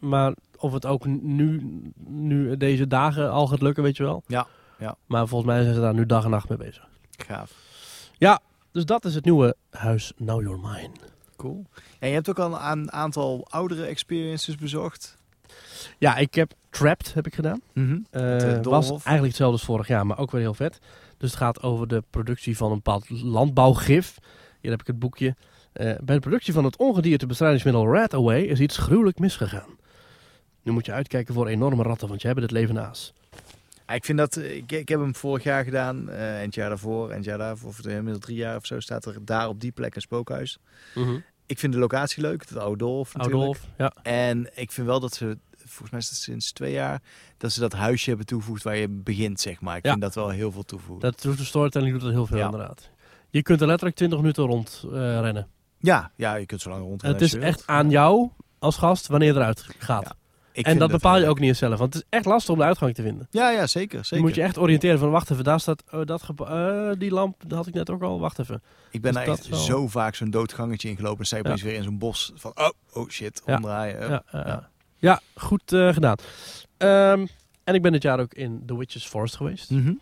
maar 0.00 0.34
of 0.56 0.72
het 0.72 0.86
ook 0.86 1.06
nu, 1.06 1.60
nu 1.96 2.56
deze 2.56 2.86
dagen 2.86 3.30
al 3.30 3.46
gaat 3.46 3.62
lukken, 3.62 3.82
weet 3.82 3.96
je 3.96 4.02
wel. 4.02 4.22
Ja, 4.26 4.46
ja. 4.78 4.96
Maar 5.06 5.28
volgens 5.28 5.50
mij 5.52 5.62
zijn 5.62 5.74
ze 5.74 5.80
daar 5.80 5.94
nu 5.94 6.06
dag 6.06 6.24
en 6.24 6.30
nacht 6.30 6.48
mee 6.48 6.58
bezig. 6.58 6.88
Gaaf. 7.26 7.52
Dus 8.72 8.84
dat 8.84 9.04
is 9.04 9.14
het 9.14 9.24
nieuwe 9.24 9.56
huis 9.70 10.12
Now 10.16 10.42
Your 10.42 10.58
Mind. 10.60 10.98
Cool. 11.40 11.66
En 11.98 12.08
je 12.08 12.14
hebt 12.14 12.28
ook 12.28 12.38
al 12.38 12.60
een 12.60 12.92
aantal 12.92 13.46
oudere 13.50 13.84
experiences 13.84 14.56
bezocht. 14.56 15.16
Ja, 15.98 16.16
ik 16.16 16.34
heb 16.34 16.52
Trapped 16.70 17.14
heb 17.14 17.26
ik 17.26 17.34
gedaan. 17.34 17.60
Mhm. 17.72 17.98
De 18.10 18.60
was 18.62 18.90
eigenlijk 18.90 19.26
hetzelfde 19.26 19.56
als 19.56 19.64
vorig 19.64 19.86
jaar, 19.86 20.06
maar 20.06 20.18
ook 20.18 20.30
weer 20.30 20.40
heel 20.40 20.54
vet. 20.54 20.78
Dus 21.18 21.30
het 21.30 21.38
gaat 21.38 21.62
over 21.62 21.88
de 21.88 22.02
productie 22.10 22.56
van 22.56 22.70
een 22.70 22.76
bepaald 22.76 23.10
landbouwgif. 23.10 24.18
Hier 24.60 24.70
heb 24.70 24.80
ik 24.80 24.86
het 24.86 24.98
boekje. 24.98 25.36
Eh, 25.72 25.92
bij 26.02 26.14
de 26.14 26.20
productie 26.20 26.52
van 26.52 26.64
het 26.64 26.76
ongediertebestrijdingsmiddel 26.76 27.92
Rat 27.92 28.14
Away 28.14 28.40
is 28.40 28.60
iets 28.60 28.76
gruwelijk 28.76 29.18
misgegaan. 29.18 29.78
Nu 30.62 30.72
moet 30.72 30.86
je 30.86 30.92
uitkijken 30.92 31.34
voor 31.34 31.46
enorme 31.46 31.82
ratten, 31.82 32.08
want 32.08 32.20
je 32.20 32.26
hebben 32.26 32.44
het 32.44 32.52
leven 32.52 32.74
naast. 32.74 33.12
Ja, 33.86 33.94
ik 33.94 34.04
vind 34.04 34.18
dat, 34.18 34.36
eh, 34.36 34.56
ik, 34.56 34.72
ik 34.72 34.88
heb 34.88 35.00
hem 35.00 35.14
vorig 35.14 35.42
jaar 35.42 35.64
gedaan, 35.64 36.10
eh, 36.10 36.38
en 36.38 36.44
het 36.44 36.54
jaar 36.54 36.68
daarvoor, 36.68 37.10
en 37.10 37.16
het 37.16 37.24
jaar 37.24 37.38
daarvoor, 37.38 37.68
of 37.68 37.86
inmiddels 37.86 38.24
drie 38.24 38.36
jaar 38.36 38.56
of 38.56 38.66
zo, 38.66 38.80
staat 38.80 39.04
er 39.04 39.24
daar 39.24 39.48
op 39.48 39.60
die 39.60 39.72
plek 39.72 39.94
een 39.94 40.00
spookhuis. 40.00 40.58
Ik 41.50 41.58
vind 41.58 41.72
de 41.72 41.78
locatie 41.78 42.22
leuk, 42.22 42.40
het 42.48 42.56
oude 42.58 42.76
Dolf 42.76 43.14
natuurlijk. 43.14 43.44
Oudolf, 43.44 43.66
ja. 43.78 43.92
En 44.02 44.50
ik 44.54 44.72
vind 44.72 44.86
wel 44.86 45.00
dat 45.00 45.14
ze, 45.14 45.38
volgens 45.56 45.90
mij 45.90 46.00
is 46.00 46.22
sinds 46.22 46.52
twee 46.52 46.72
jaar, 46.72 47.02
dat 47.38 47.52
ze 47.52 47.60
dat 47.60 47.72
huisje 47.72 48.08
hebben 48.08 48.26
toegevoegd 48.26 48.62
waar 48.62 48.76
je 48.76 48.88
begint, 48.88 49.40
zeg 49.40 49.60
maar. 49.60 49.76
Ik 49.76 49.84
Ja. 49.84 49.90
vind 49.90 50.02
dat 50.02 50.14
wel 50.14 50.28
heel 50.28 50.52
veel 50.52 50.62
toevoegen. 50.64 51.10
Dat 51.10 51.22
doet 51.22 51.38
de 51.38 51.44
storytelling 51.44 51.92
doet 51.92 52.00
dat 52.02 52.10
heel 52.10 52.26
veel 52.26 52.38
Ja. 52.38 52.44
inderdaad. 52.44 52.90
Je 53.30 53.42
kunt 53.42 53.60
er 53.60 53.66
letterlijk 53.66 53.96
20 53.96 54.18
minuten 54.18 54.44
rond 54.44 54.82
eh, 54.84 54.90
rennen. 55.20 55.48
Ja, 55.78 56.10
ja, 56.16 56.34
je 56.34 56.46
kunt 56.46 56.60
zo 56.60 56.70
lang 56.70 56.82
rond. 56.82 57.02
het 57.02 57.20
is 57.20 57.34
echt 57.34 57.66
aan 57.66 57.90
jou 57.90 58.30
als 58.58 58.76
gast 58.76 59.06
wanneer 59.06 59.28
je 59.32 59.34
eruit 59.34 59.66
gaat. 59.78 60.14
Ik 60.52 60.66
en 60.66 60.78
dat 60.78 60.90
bepaal 60.90 61.14
je 61.14 61.20
heel 61.20 61.30
ook 61.30 61.38
niet 61.38 61.48
eens 61.48 61.58
zelf. 61.58 61.78
Want 61.78 61.94
het 61.94 62.02
is 62.02 62.08
echt 62.18 62.24
lastig 62.24 62.52
om 62.54 62.58
de 62.60 62.64
uitgang 62.64 62.94
te 62.94 63.02
vinden. 63.02 63.26
Ja, 63.30 63.50
ja, 63.50 63.66
zeker. 63.66 63.98
Je 63.98 64.04
zeker. 64.04 64.24
moet 64.24 64.34
je 64.34 64.42
echt 64.42 64.58
oriënteren 64.58 64.98
van 64.98 65.10
wacht 65.10 65.30
even, 65.30 65.44
daar 65.44 65.60
staat 65.60 65.82
oh, 65.92 66.06
dat 66.06 66.22
eh, 66.36 66.90
die 66.98 67.10
lamp, 67.10 67.42
dat 67.46 67.58
had 67.58 67.66
ik 67.66 67.74
net 67.74 67.90
ook 67.90 68.02
al, 68.02 68.20
wacht 68.20 68.38
even. 68.38 68.62
Ik 68.90 69.00
ben 69.00 69.12
Dus 69.12 69.24
daar 69.24 69.34
echt 69.34 69.48
wel. 69.48 69.58
zo 69.58 69.88
vaak 69.88 70.14
zo'n 70.14 70.30
doodgangetje 70.30 70.88
ingelopen 70.88 71.18
en 71.18 71.26
sta 71.26 71.36
je 71.36 71.42
Ja. 71.42 71.48
opeens 71.48 71.64
weer 71.64 71.74
in 71.74 71.82
zo'n 71.82 71.98
bos 71.98 72.32
van, 72.34 72.52
oh, 72.54 72.68
oh 72.92 73.08
shit, 73.08 73.42
Ja. 73.46 73.54
omdraaien. 73.56 74.00
Ja, 74.00 74.22
ja, 74.32 74.46
ja. 74.46 74.68
ja. 74.98 75.20
goed 75.34 75.72
eh, 75.72 75.92
gedaan. 75.92 76.16
Ehm, 76.76 77.26
en 77.64 77.74
ik 77.74 77.82
ben 77.82 77.92
dit 77.92 78.02
jaar 78.02 78.20
ook 78.20 78.34
in 78.34 78.62
The 78.66 78.78
Witches 78.78 79.06
Forest 79.06 79.36
geweest. 79.36 79.70
Mhm. 79.70 79.92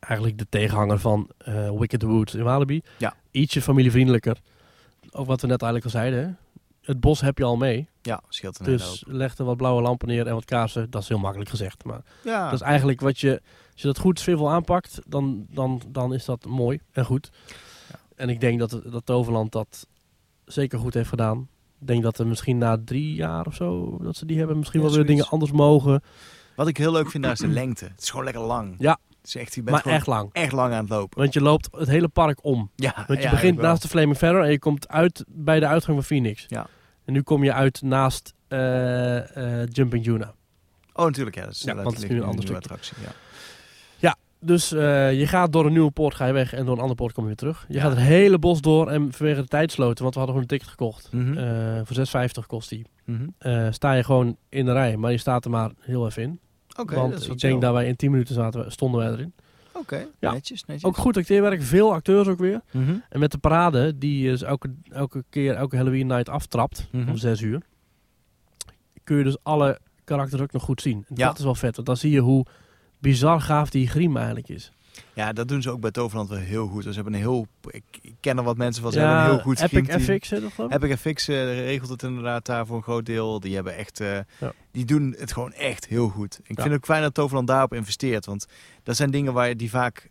Eigenlijk 0.00 0.38
de 0.38 0.46
tegenhanger 0.48 0.98
van 0.98 1.28
eh, 1.38 1.70
Wicked 1.78 2.02
Woods 2.02 2.34
in 2.34 2.42
Walibi. 2.42 2.82
Ja. 2.98 3.14
Ietsje 3.30 3.62
familievriendelijker. 3.62 4.36
Ook 5.10 5.26
wat 5.26 5.40
we 5.40 5.46
net 5.46 5.62
eigenlijk 5.62 5.94
al 5.94 6.00
zeiden. 6.00 6.24
hè. 6.24 6.30
Het 6.80 7.00
bos 7.00 7.20
heb 7.20 7.38
je 7.38 7.44
al 7.44 7.56
mee. 7.56 7.88
Ja, 8.02 8.22
scheelt 8.28 8.58
een 8.58 8.64
Dus 8.64 9.04
leg 9.06 9.38
er 9.38 9.44
wat 9.44 9.56
blauwe 9.56 9.82
lampen 9.82 10.08
neer 10.08 10.26
en 10.26 10.34
wat 10.34 10.44
kaarsen. 10.44 10.90
Dat 10.90 11.02
is 11.02 11.08
heel 11.08 11.18
makkelijk 11.18 11.50
gezegd. 11.50 11.84
Maar 11.84 12.00
Ja, 12.24 12.44
dat 12.44 12.60
is 12.60 12.66
eigenlijk 12.66 13.00
wat 13.00 13.18
je... 13.20 13.40
Als 13.72 13.82
je 13.82 13.86
dat 13.86 13.98
goed 13.98 14.18
sfeervol 14.20 14.50
aanpakt, 14.50 15.00
dan, 15.06 15.46
dan, 15.50 15.82
dan 15.88 16.14
is 16.14 16.24
dat 16.24 16.44
mooi 16.44 16.80
en 16.92 17.04
goed. 17.04 17.30
Ja. 17.90 17.98
En 18.14 18.28
ik 18.28 18.40
denk 18.40 18.58
dat, 18.58 18.80
dat 18.84 19.06
Toverland 19.06 19.52
dat 19.52 19.86
zeker 20.44 20.78
goed 20.78 20.94
heeft 20.94 21.08
gedaan. 21.08 21.48
Ik 21.80 21.86
denk 21.86 22.02
dat 22.02 22.18
er 22.18 22.26
misschien 22.26 22.58
na 22.58 22.78
drie 22.84 23.14
jaar 23.14 23.46
of 23.46 23.54
zo, 23.54 23.98
dat 24.02 24.16
ze 24.16 24.26
die 24.26 24.38
hebben, 24.38 24.58
misschien 24.58 24.80
Ja, 24.80 24.86
wel 24.86 24.94
weer 24.96 25.04
zoiets. 25.06 25.22
dingen 25.24 25.32
anders 25.40 25.52
mogen. 25.52 26.02
Wat 26.56 26.68
ik 26.68 26.76
heel 26.76 26.92
leuk 26.92 27.10
vind 27.10 27.22
daar 27.22 27.32
is 27.32 27.38
de 27.38 27.48
lengte. 27.48 27.84
Het 27.84 28.02
is 28.02 28.10
gewoon 28.10 28.24
lekker 28.24 28.42
lang. 28.42 28.74
Ja. 28.78 28.98
Is 29.24 29.36
echt, 29.36 29.54
je 29.54 29.62
bent 29.62 29.84
Maar 29.84 29.94
echt 29.94 30.06
lang. 30.06 30.28
echt 30.32 30.52
lang 30.52 30.72
aan 30.72 30.80
het 30.80 30.88
lopen. 30.88 31.18
Want 31.18 31.32
je 31.32 31.40
loopt 31.40 31.68
het 31.72 31.88
hele 31.88 32.08
park 32.08 32.44
om. 32.44 32.70
Ja, 32.76 32.94
Want 33.06 33.18
je 33.18 33.24
ja, 33.24 33.30
begint 33.30 33.58
naast 33.60 33.82
de 33.82 33.88
Flaming 33.88 34.16
Ferrer 34.16 34.42
en 34.44 34.50
je 34.50 34.58
komt 34.58 34.88
uit 34.88 35.24
bij 35.28 35.60
de 35.60 35.66
uitgang 35.66 35.96
van 35.96 36.04
Phoenix. 36.06 36.44
Ja. 36.48 36.66
En 37.04 37.12
nu 37.12 37.22
kom 37.22 37.44
je 37.44 37.52
uit 37.52 37.82
naast 37.82 38.34
eh, 38.48 39.62
eh, 39.62 39.68
Jumping 39.72 40.04
Juna. 40.04 40.34
Oh, 40.92 41.04
natuurlijk, 41.04 41.36
ja. 41.36 41.42
Dat 41.44 41.52
is, 41.52 41.60
Ja, 41.62 41.74
dat 41.74 41.82
want 41.84 41.94
het 41.94 42.04
is 42.04 42.10
nu 42.10 42.16
een 42.16 42.22
ander 42.24 42.44
nieuwe 42.44 42.56
stukje. 42.62 42.74
attractie. 42.76 42.96
Ja. 43.06 43.12
Dus 44.42 44.72
eh, 44.72 45.18
je 45.18 45.26
gaat 45.26 45.52
door 45.52 45.66
een 45.66 45.72
nieuwe 45.72 45.90
poort 45.90 46.14
ga 46.14 46.26
je 46.26 46.32
weg 46.32 46.52
en 46.52 46.64
door 46.64 46.74
een 46.74 46.80
andere 46.80 46.94
poort 46.98 47.12
kom 47.12 47.22
je 47.22 47.28
weer 47.28 47.36
terug. 47.38 47.64
Je 47.68 47.74
Ja. 47.74 47.80
gaat 47.80 47.90
het 47.90 48.00
hele 48.00 48.38
bos 48.38 48.60
door 48.60 48.88
en 48.90 49.12
vanwege 49.12 49.40
de 49.40 49.46
tijdsloten, 49.46 50.02
want 50.02 50.14
we 50.14 50.20
hadden 50.20 50.36
gewoon 50.36 50.40
een 50.40 50.46
ticket 50.58 50.68
gekocht. 50.68 51.08
Mhm. 51.12 51.84
Voor 51.84 51.96
6,50 51.96 52.46
kost 52.46 52.68
die. 52.68 52.86
Mhm. 53.04 53.70
Sta 53.72 53.92
je 53.92 54.04
gewoon 54.04 54.36
in 54.48 54.64
de 54.64 54.72
rij, 54.72 54.96
maar 54.96 55.10
je 55.10 55.18
staat 55.18 55.44
er 55.44 55.50
maar 55.50 55.70
heel 55.80 56.06
even 56.06 56.22
in. 56.22 56.40
Oké, 56.78 56.94
want 56.94 57.12
dat 57.12 57.20
is 57.20 57.28
ik 57.28 57.38
denk 57.38 57.60
dat 57.60 57.72
wij 57.72 57.86
in 57.86 57.96
10 57.96 58.10
minuten 58.10 58.34
zaten, 58.34 58.72
stonden 58.72 59.00
wij 59.00 59.10
erin. 59.10 59.32
Oké, 59.72 60.06
Ja. 60.18 60.32
netjes, 60.32 60.64
netjes. 60.64 60.84
Ook 60.88 60.96
goed 60.96 61.16
acteerwerk, 61.16 61.62
veel 61.62 61.92
acteurs 61.92 62.28
ook 62.28 62.38
weer. 62.38 62.60
Mhm. 62.72 62.94
En 63.08 63.20
met 63.20 63.30
de 63.32 63.38
parade, 63.38 63.98
die 63.98 64.30
is 64.30 64.42
elke, 64.42 64.74
elke 64.88 65.24
keer, 65.30 65.54
elke 65.54 65.76
Halloween 65.76 66.06
night 66.06 66.28
aftrapt, 66.28 66.88
Mhm. 66.92 67.08
om 67.08 67.16
6 67.16 67.40
uur. 67.40 67.60
Kun 69.04 69.16
je 69.16 69.24
dus 69.24 69.36
alle 69.42 69.78
karakters 70.04 70.42
ook 70.42 70.52
nog 70.52 70.62
goed 70.62 70.80
zien. 70.82 71.04
En 71.08 71.14
Ja. 71.16 71.26
Dat 71.26 71.38
is 71.38 71.44
wel 71.44 71.54
vet, 71.54 71.74
want 71.74 71.86
dan 71.86 71.96
zie 71.96 72.10
je 72.10 72.20
hoe 72.20 72.46
bizar 72.98 73.40
gaaf 73.40 73.70
die 73.70 73.88
griem 73.88 74.16
eigenlijk 74.16 74.48
is. 74.48 74.72
Ja, 75.14 75.32
dat 75.32 75.48
doen 75.48 75.62
ze 75.62 75.70
ook 75.70 75.80
bij 75.80 75.90
Toverland 75.90 76.28
wel 76.28 76.38
heel 76.38 76.66
goed. 76.66 76.82
Dus 76.82 76.94
ze 76.94 77.00
hebben 77.00 77.14
een 77.14 77.26
heel... 77.26 77.46
Ik, 77.70 77.82
ik 78.00 78.14
ken 78.20 78.38
er 78.38 78.44
wat 78.44 78.56
mensen 78.56 78.82
van, 78.82 78.92
ze 78.92 78.98
hebben 78.98 79.16
een 79.18 79.24
heel 79.30 79.38
goed 79.38 79.60
Epic. 79.60 80.04
FX, 80.04 80.30
hè, 80.30 80.40
dat? 80.40 80.70
Epic 80.72 80.96
FX 81.00 81.28
eh, 81.28 81.58
regelt 81.64 81.90
het 81.90 82.02
inderdaad 82.02 82.46
daar 82.46 82.66
voor 82.66 82.76
een 82.76 82.82
groot 82.82 83.06
deel. 83.06 83.40
Die 83.40 83.54
hebben 83.54 83.76
echt, 83.76 84.00
eh, 84.00 84.14
Ja. 84.38 84.52
die 84.72 84.84
doen 84.84 85.14
het 85.18 85.32
gewoon 85.32 85.52
echt 85.52 85.86
heel 85.86 86.08
goed. 86.08 86.34
Ik 86.42 86.48
Ja. 86.48 86.54
vind 86.54 86.66
het 86.66 86.76
ook 86.76 86.84
fijn 86.84 87.02
dat 87.02 87.14
Toverland 87.14 87.46
daarop 87.46 87.74
investeert, 87.74 88.26
want 88.26 88.46
dat 88.82 88.96
zijn 88.96 89.10
dingen 89.10 89.32
waar 89.32 89.48
je 89.48 89.56
die 89.56 89.70
vaak 89.70 90.10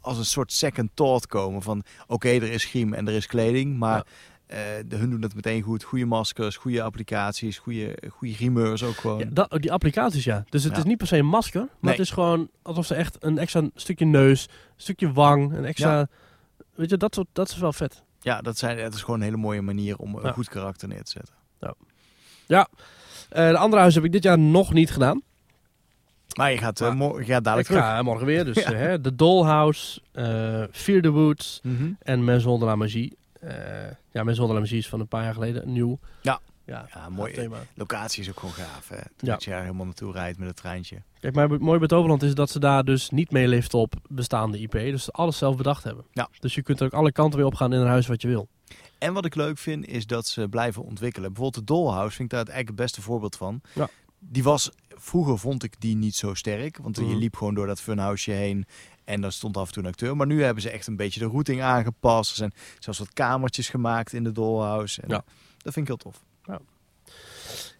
als 0.00 0.18
een 0.18 0.24
soort 0.24 0.52
second 0.52 0.90
thought 0.94 1.26
komen 1.26 1.62
van, 1.62 1.82
oké, 2.06 2.28
er 2.28 2.42
is 2.42 2.64
griem 2.64 2.94
en 2.94 3.08
er 3.08 3.14
is 3.14 3.26
kleding, 3.26 3.78
maar 3.78 4.06
eh, 4.52 4.58
de, 4.86 4.96
hun 4.96 5.10
doen 5.10 5.22
het 5.22 5.34
meteen 5.34 5.62
goed. 5.62 5.82
Goede 5.82 6.04
maskers, 6.04 6.56
goede 6.56 6.82
applicaties, 6.82 7.58
goede, 7.58 7.98
goede 8.10 8.34
grimeurs 8.34 8.82
ook 8.82 8.94
gewoon. 8.96 9.18
Ja, 9.18 9.24
dat, 9.30 9.50
die 9.60 9.72
applicaties, 9.72 10.24
ja. 10.24 10.44
Dus 10.48 10.62
het 10.64 10.72
Ja. 10.72 10.78
is 10.78 10.84
niet 10.84 10.96
per 10.98 11.06
se 11.06 11.16
een 11.16 11.26
masker, 11.26 11.60
maar 11.60 11.70
Nee. 11.80 11.92
het 11.92 12.00
is 12.00 12.10
gewoon 12.10 12.48
alsof 12.62 12.86
ze 12.86 12.94
echt 12.94 13.16
een 13.20 13.38
extra 13.38 13.68
stukje 13.74 14.04
neus, 14.04 14.44
een 14.48 14.54
stukje 14.76 15.12
wang, 15.12 15.52
een 15.52 15.64
extra... 15.64 16.08
Weet 16.74 16.90
je, 16.90 16.96
dat, 16.96 17.14
soort, 17.14 17.26
dat 17.32 17.48
is 17.48 17.56
wel 17.58 17.72
vet. 17.72 18.02
Ja, 18.20 18.40
dat, 18.40 18.58
zijn, 18.58 18.76
dat 18.76 18.94
is 18.94 19.00
gewoon 19.02 19.18
een 19.20 19.24
hele 19.24 19.36
mooie 19.36 19.62
manier 19.62 19.96
om 19.96 20.14
een 20.14 20.22
Ja. 20.24 20.32
goed 20.32 20.48
karakter 20.48 20.88
neer 20.88 21.02
te 21.02 21.10
zetten. 21.10 21.34
Eh, 23.28 23.48
de 23.48 23.56
andere 23.58 23.80
huis 23.82 23.94
heb 23.94 24.04
ik 24.04 24.12
dit 24.12 24.22
jaar 24.22 24.38
nog 24.38 24.72
niet 24.72 24.90
gedaan. 24.90 25.22
Maar 26.36 26.50
je 26.52 26.58
gaat, 26.58 26.80
eh, 26.80 26.86
Maar- 26.86 26.96
mo- 26.96 27.18
je 27.18 27.24
gaat 27.24 27.44
dadelijk 27.44 27.68
ik 27.68 27.74
terug. 27.76 27.90
ga 27.90 28.02
morgen 28.02 28.26
weer. 28.26 28.44
Dus 28.44 28.56
Ja. 28.64 28.72
eh, 28.72 28.78
hè, 28.78 29.00
de 29.00 29.14
Dollhouse, 29.14 30.00
eh 30.12 30.62
Fear 30.70 31.00
the 31.02 31.10
Woods 31.10 31.60
Mhm. 31.62 31.90
en 32.02 32.24
Maison 32.24 32.58
de 32.58 32.64
la 32.64 32.76
Magie. 32.76 33.16
Ja, 34.12 34.24
la 34.24 34.46
Magie 34.52 34.78
is 34.78 34.88
van 34.88 35.00
een 35.00 35.08
paar 35.08 35.22
jaar 35.24 35.34
geleden 35.34 35.72
nieuw. 35.72 35.98
Ja. 36.22 36.40
Ja, 36.66 36.86
Ja, 36.94 37.08
mooi. 37.08 37.32
thema. 37.32 37.56
Locatie 37.74 38.22
is 38.22 38.28
ook 38.28 38.38
gewoon 38.38 38.54
gaaf. 38.54 38.88
Hè? 38.88 38.96
Ja. 38.96 39.02
Dat 39.18 39.44
je 39.44 39.50
daar 39.50 39.60
helemaal 39.62 39.84
naartoe 39.84 40.12
rijdt 40.12 40.38
met 40.38 40.48
het 40.48 40.56
treintje. 40.56 41.02
Kijk, 41.20 41.34
maar 41.34 41.60
mooi 41.60 41.78
bij 41.78 41.88
Toverland 41.88 42.22
is 42.22 42.34
dat 42.34 42.50
ze 42.50 42.58
daar 42.60 42.84
dus 42.84 43.10
niet 43.10 43.30
mee 43.30 43.48
liften 43.48 43.78
op 43.78 43.94
bestaande 44.08 44.58
IP. 44.60 44.72
Dus 44.72 45.04
ze 45.04 45.10
alles 45.10 45.38
zelf 45.38 45.56
bedacht 45.56 45.84
hebben. 45.84 46.04
Ja. 46.12 46.28
Dus 46.40 46.54
je 46.54 46.62
kunt 46.62 46.80
er 46.80 46.86
ook 46.86 46.92
alle 46.92 47.12
kanten 47.12 47.38
mee 47.38 47.48
opgaan 47.48 47.72
in 47.72 47.80
een 47.80 47.86
huis 47.86 48.06
wat 48.06 48.22
je 48.22 48.28
wil. 48.28 48.48
En 48.98 49.12
wat 49.12 49.24
ik 49.24 49.34
leuk 49.34 49.58
vind, 49.58 49.86
is 49.86 50.06
dat 50.06 50.26
ze 50.26 50.48
blijven 50.48 50.82
ontwikkelen. 50.82 51.32
Bijvoorbeeld 51.32 51.66
de 51.66 51.72
Dollhouse 51.74 52.16
vind 52.16 52.32
ik 52.32 52.38
daar 52.38 52.46
eigenlijk 52.46 52.68
het 52.68 52.76
beste 52.86 53.02
voorbeeld 53.02 53.36
van. 53.36 53.60
Ja. 53.74 53.88
Die 54.18 54.42
was, 54.42 54.70
vroeger 54.88 55.38
vond 55.38 55.62
ik 55.62 55.74
die 55.80 55.96
niet 55.96 56.14
zo 56.14 56.34
sterk. 56.34 56.78
Want 56.82 56.96
je 56.96 57.02
Mhm. 57.02 57.16
liep 57.16 57.36
gewoon 57.36 57.54
door 57.54 57.66
dat 57.66 57.80
funhouseje 57.80 58.36
heen. 58.36 58.66
En 59.04 59.20
daar 59.20 59.32
stond 59.32 59.56
af 59.56 59.66
en 59.66 59.72
toe 59.72 59.82
een 59.82 59.88
acteur. 59.88 60.16
Maar 60.16 60.26
nu 60.26 60.42
hebben 60.44 60.62
ze 60.62 60.70
echt 60.70 60.86
een 60.86 60.96
beetje 60.96 61.20
de 61.20 61.26
routing 61.26 61.62
aangepast. 61.62 62.30
Er 62.30 62.36
zijn 62.36 62.52
zelfs 62.78 62.98
wat 62.98 63.12
kamertjes 63.12 63.68
gemaakt 63.68 64.12
in 64.12 64.24
de 64.24 64.32
Dollhouse. 64.32 65.00
En 65.02 65.08
Ja. 65.08 65.24
Dat 65.58 65.72
vind 65.72 65.88
ik 65.88 65.94
heel 66.02 66.12
tof. 66.12 66.20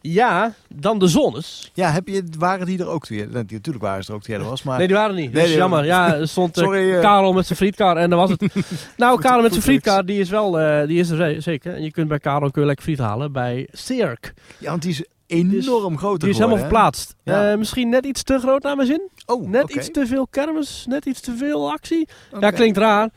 Ja, 0.00 0.54
dan 0.68 0.98
de 0.98 1.08
zones. 1.08 1.70
Ja, 1.74 1.90
heb 1.90 2.08
je, 2.08 2.24
waren 2.38 2.66
die 2.66 2.78
er 2.78 2.86
ook 2.88 3.10
nou, 3.10 3.28
Natuurlijk 3.32 3.84
waren 3.84 4.04
ze 4.04 4.10
er 4.10 4.16
ook 4.16 4.26
jij 4.26 4.38
er 4.38 4.44
was. 4.44 4.62
Maar 4.62 4.78
Nee, 4.78 4.86
die 4.86 4.96
waren 4.96 5.14
niet. 5.14 5.32
Nee, 5.32 5.46
die- 5.46 5.56
jammer. 5.56 5.84
Ja, 5.84 6.14
er 6.14 6.28
stond 6.28 6.56
eh, 6.58 6.62
Sorry, 6.64 6.94
eh. 6.94 7.00
Karel 7.00 7.32
met 7.32 7.46
zijn 7.46 7.58
frietkar 7.58 7.96
en 7.96 8.10
dan 8.10 8.18
was 8.18 8.30
het... 8.30 8.44
nou, 8.96 9.20
Karel 9.20 9.42
met 9.42 9.50
zijn 9.50 9.62
frietkar, 9.64 10.04
die 10.04 10.20
is 10.20 10.28
wel... 10.30 10.60
eh, 10.60 10.86
die 10.86 10.98
is 10.98 11.10
er 11.10 11.16
ze- 11.16 11.40
zeker. 11.40 11.74
En 11.74 11.82
je 11.82 11.90
kunt 11.90 12.08
bij 12.08 12.18
Karel 12.18 12.50
kun 12.50 12.60
je 12.60 12.66
lekker 12.66 12.84
friet 12.84 12.98
halen 12.98 13.32
bij 13.32 13.68
Cirque. 13.72 14.32
ja, 14.58 14.70
want 14.70 14.82
die 14.82 14.90
is 14.90 15.04
enorm 15.32 15.98
groot 15.98 16.20
Die 16.20 16.28
is 16.28 16.36
helemaal 16.36 16.58
verplaatst. 16.58 17.14
Ja. 17.22 17.50
Eh, 17.50 17.58
misschien 17.58 17.88
net 17.88 18.06
iets 18.06 18.22
te 18.22 18.38
groot 18.38 18.62
naar 18.62 18.76
mijn 18.76 18.88
zin. 18.88 19.10
Oh, 19.26 19.48
Net 19.48 19.74
iets 19.74 19.90
te 19.90 20.06
veel 20.06 20.26
kermis. 20.26 20.84
Net 20.88 21.06
iets 21.06 21.20
te 21.20 21.36
veel 21.36 21.70
actie. 21.70 22.08
Ja, 22.30 22.36
Oké. 22.36 22.52
klinkt 22.52 22.78
raar. 22.78 23.10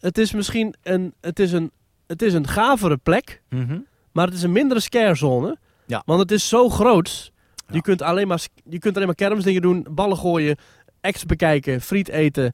Het 0.00 0.18
is 0.18 0.32
misschien 0.32 0.74
een... 0.82 1.14
Het 1.20 1.38
is 1.38 1.52
een, 1.52 1.70
het 2.06 2.22
is 2.22 2.34
een 2.34 2.48
gavere 2.48 2.96
plek. 2.96 3.42
Mhm. 3.48 3.78
Maar 4.12 4.26
het 4.26 4.34
is 4.34 4.42
een 4.42 4.52
mindere 4.52 4.80
scarezone. 4.80 5.56
Ja. 5.86 6.02
Want 6.06 6.20
het 6.20 6.30
is 6.30 6.48
zo 6.48 6.68
groot 6.68 7.32
Ja. 7.66 7.74
Je, 7.74 7.82
kunt 7.82 8.02
alleen 8.02 8.28
maar, 8.28 8.46
je 8.64 8.78
kunt 8.78 8.94
alleen 8.94 9.06
maar 9.06 9.16
kermisdingen 9.16 9.62
doen, 9.62 9.86
ballen 9.90 10.16
gooien, 10.16 10.56
acts 11.00 11.24
bekijken, 11.24 11.80
friet 11.80 12.08
eten 12.08 12.52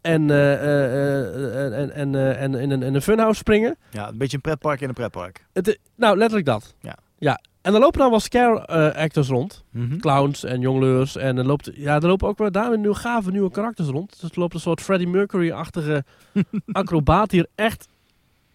en, 0.00 0.30
eh, 0.30 0.52
eh, 0.52 1.78
en, 1.80 1.90
en, 1.94 2.14
en 2.36 2.54
in, 2.54 2.70
een, 2.70 2.82
in 2.82 2.94
een 2.94 3.02
funhouse 3.02 3.38
springen. 3.38 3.76
Ja, 3.90 4.08
een 4.08 4.18
beetje 4.18 4.36
een 4.36 4.42
pretpark 4.42 4.80
in 4.80 4.88
een 4.88 4.94
pretpark. 4.94 5.46
Het, 5.52 5.78
nou, 5.96 6.16
letterlijk 6.16 6.46
dat. 6.46 6.74
Ja. 6.80 6.96
ja. 7.18 7.40
En 7.62 7.72
dan 7.72 7.80
lopen 7.80 8.00
dan 8.00 8.10
wel 8.10 8.20
scare 8.20 8.66
eh, 8.66 9.02
actors 9.02 9.28
rond. 9.28 9.64
Mhm. 9.70 9.96
Clowns 9.96 10.44
en 10.44 10.60
jongleurs. 10.60 11.16
En 11.16 11.36
er, 11.38 11.44
loopt, 11.44 11.70
ja, 11.74 11.94
er 11.94 12.06
lopen 12.06 12.28
ook 12.28 12.38
wel 12.38 12.50
daar 12.50 12.78
nieuwe 12.78 12.94
gave 12.96 13.30
nieuwe 13.30 13.50
karakters 13.50 13.88
rond. 13.88 14.20
Dus 14.20 14.30
er 14.30 14.38
loopt 14.38 14.54
een 14.54 14.60
soort 14.60 14.80
Freddie 14.80 15.08
Mercury-achtige 15.08 16.04
acrobaat 16.72 17.30
die 17.30 17.40
er 17.40 17.48
echt 17.64 17.88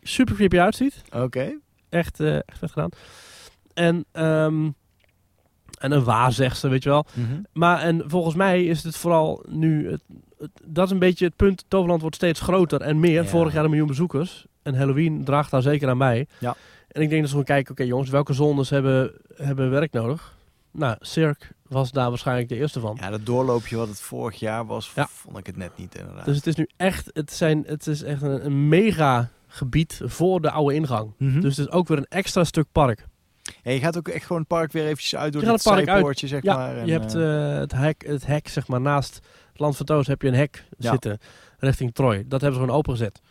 super 0.01 0.35
creepy 0.35 0.59
uitziet. 0.59 1.01
Oké. 1.15 1.57
Echt, 1.89 2.19
eh 2.19 2.35
echt 2.35 2.57
vet 2.57 2.71
gedaan. 2.71 2.89
En, 3.73 4.05
ehm, 4.11 4.69
en 5.79 5.91
een 5.91 6.03
waarzegster, 6.03 6.69
weet 6.69 6.83
je 6.83 6.89
wel. 6.89 7.05
Mhm. 7.13 7.41
Maar 7.53 7.79
en 7.79 8.03
volgens 8.07 8.35
mij 8.35 8.63
is 8.65 8.83
het 8.83 8.97
vooral 8.97 9.43
nu... 9.49 9.89
Het, 9.91 10.01
het- 10.37 10.51
dat 10.65 10.85
is 10.85 10.91
een 10.91 10.99
beetje 10.99 11.25
het 11.25 11.35
punt. 11.35 11.63
Toverland 11.67 12.01
wordt 12.01 12.15
steeds 12.15 12.39
groter 12.39 12.81
en 12.81 12.99
meer. 12.99 13.21
Ja. 13.23 13.27
Vorig 13.29 13.53
jaar 13.53 13.63
een 13.63 13.69
miljoen 13.69 13.87
bezoekers. 13.87 14.45
En 14.63 14.75
Halloween 14.75 15.23
draagt 15.23 15.51
daar 15.51 15.61
zeker 15.61 15.89
aan 15.89 15.97
bij. 15.97 16.27
Ja. 16.39 16.55
En 16.97 17.03
ik 17.03 17.09
denk 17.09 17.21
dat 17.21 17.29
ze 17.29 17.37
gewoon 17.37 17.45
kijken... 17.55 17.71
Oké 17.71 17.83
jongens, 17.83 18.09
welke 18.09 18.33
zones 18.33 18.69
hebben, 18.69 19.11
hebben 19.35 19.69
werk 19.69 19.91
nodig? 19.91 20.35
Nou, 20.71 20.95
Cirque 20.99 21.47
was 21.67 21.91
daar 21.91 22.09
waarschijnlijk 22.09 22.49
de 22.49 22.55
eerste 22.55 22.79
van. 22.79 22.97
Ja, 23.01 23.09
dat 23.09 23.25
doorloopje 23.25 23.75
wat 23.75 23.87
het 23.87 24.01
vorig 24.01 24.39
jaar 24.39 24.65
was, 24.65 24.91
Ja. 24.95 25.07
vond 25.11 25.37
ik 25.37 25.45
het 25.45 25.57
net 25.57 25.71
niet 25.75 25.95
inderdaad. 25.95 26.25
Dus 26.25 26.35
het 26.35 26.47
is 26.47 26.55
nu 26.55 26.69
echt... 26.77 27.09
Het, 27.13 27.31
zijn, 27.33 27.63
het 27.67 27.87
is 27.87 28.03
echt 28.03 28.21
een, 28.21 28.45
een 28.45 28.67
mega 28.67 29.29
gebied 29.47 30.01
voor 30.05 30.41
de 30.41 30.51
oude 30.51 30.73
ingang. 30.75 31.11
Mhm. 31.17 31.39
Dus 31.39 31.57
het 31.57 31.67
is 31.67 31.73
ook 31.73 31.87
weer 31.87 31.97
een 31.97 32.05
extra 32.09 32.43
stuk 32.43 32.65
park. 32.71 33.05
Ja, 33.63 33.71
je 33.71 33.79
gaat 33.79 33.97
ook 33.97 34.07
echt 34.07 34.25
gewoon 34.25 34.39
het 34.41 34.47
park 34.47 34.71
weer 34.71 34.83
eventjes 34.85 35.15
uit 35.15 35.33
door 35.33 35.41
Je 35.43 35.51
het 35.51 35.63
park 35.63 35.87
uit. 35.87 36.19
zeg 36.19 36.43
Ja, 36.43 36.55
maar. 36.57 36.77
en, 36.77 36.85
je 36.85 36.91
hebt 36.91 37.15
eh, 37.15 37.53
eh, 37.53 37.59
het, 37.59 37.71
hek, 37.71 38.03
het 38.07 38.25
hek, 38.25 38.47
zeg 38.47 38.67
maar, 38.67 38.81
naast 38.81 39.15
het 39.51 39.59
Land 39.59 39.77
van 39.77 39.85
Toos 39.85 40.07
heb 40.07 40.21
je 40.21 40.27
een 40.27 40.33
hek 40.33 40.63
Ja. 40.77 40.91
zitten 40.91 41.19
richting 41.57 41.93
Troy. 41.93 42.15
Dat 42.27 42.41
hebben 42.41 42.59
ze 42.59 42.65
gewoon 42.65 42.77
opengezet. 42.79 43.21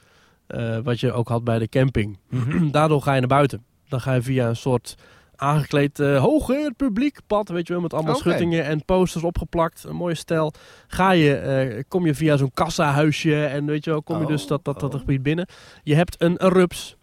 Eh, 0.47 0.79
wat 0.79 1.01
je 1.01 1.13
ook 1.13 1.29
had 1.29 1.45
bij 1.45 1.59
de 1.59 1.69
camping. 1.69 2.19
mhm. 2.31 2.71
Daardoor 2.77 3.03
ga 3.03 3.13
je 3.13 3.19
naar 3.21 3.29
buiten. 3.29 3.65
Dan 3.89 4.01
ga 4.01 4.13
je 4.13 4.23
via 4.23 4.49
een 4.49 4.57
soort 4.57 4.95
aangekleed 5.37 6.01
eh 6.01 6.21
hoger 6.21 6.73
publiek 6.75 7.19
pad, 7.27 7.49
weet 7.49 7.67
je 7.67 7.73
wel, 7.73 7.83
met 7.83 7.95
allemaal 7.95 8.15
schuttingen 8.15 8.65
en 8.65 8.85
posters 8.85 9.25
opgeplakt. 9.25 9.85
Een 9.85 9.97
mooie 9.97 10.15
stijl. 10.15 10.53
Ga 10.87 11.11
je, 11.11 11.35
eh, 11.35 11.83
kom 11.89 12.07
je 12.07 12.15
via 12.15 12.37
zo'n 12.37 12.51
kassahuisje 12.55 13.45
en 13.45 13.67
weet 13.67 13.85
je 13.85 13.91
wel, 13.91 14.03
kom 14.03 14.17
je 14.17 14.23
Oh, 14.23 14.29
dus 14.29 14.47
dat, 14.47 14.65
dat, 14.65 14.81
dat 14.81 14.95
oh. 14.95 15.01
gebied 15.01 15.23
binnen. 15.23 15.47
Je 15.83 15.95
hebt 15.95 16.23
een, 16.23 16.45
een 16.45 16.53
rups. 16.53 16.97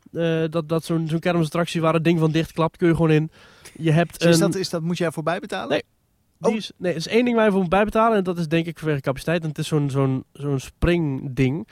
dat, 0.50 0.70
dat 0.70 0.84
zo'n 0.84 1.08
zo'n 1.08 1.20
kermisattractie 1.20 1.82
waar 1.82 1.94
het 1.94 2.04
ding 2.04 2.20
van 2.20 2.32
dichtklapt, 2.32 2.78
kun 2.78 2.88
je 2.88 2.96
gewoon 2.96 3.12
in. 3.12 3.32
Je 3.78 3.92
hebt 3.92 4.20
Dus 4.20 4.30
is, 4.30 4.40
een... 4.40 4.52
dat, 4.52 4.60
is 4.60 4.70
dat, 4.70 4.82
moet 4.82 4.98
jij 4.98 5.12
voorbij 5.12 5.40
betalen? 5.40 5.70
Nee. 5.70 5.84
Die 6.38 6.52
Oh. 6.52 6.58
is, 6.58 6.72
nee, 6.78 6.92
er 6.92 6.98
is 6.98 7.08
één 7.08 7.26
ding 7.26 7.36
waar 7.36 7.46
je 7.46 7.52
voor 7.52 7.62
moet 7.62 7.70
bijbetalen. 7.70 8.18
En 8.18 8.24
dat 8.24 8.38
is 8.38 8.48
denk 8.48 8.66
ik 8.66 8.80
vanwege 8.80 9.02
capaciteit. 9.02 9.42
En 9.42 9.50
het 9.50 9.58
is 9.58 9.68
zo'n 9.68 9.90
zo'n 9.90 10.24
zo'n 10.34 10.60
springding. 10.60 11.68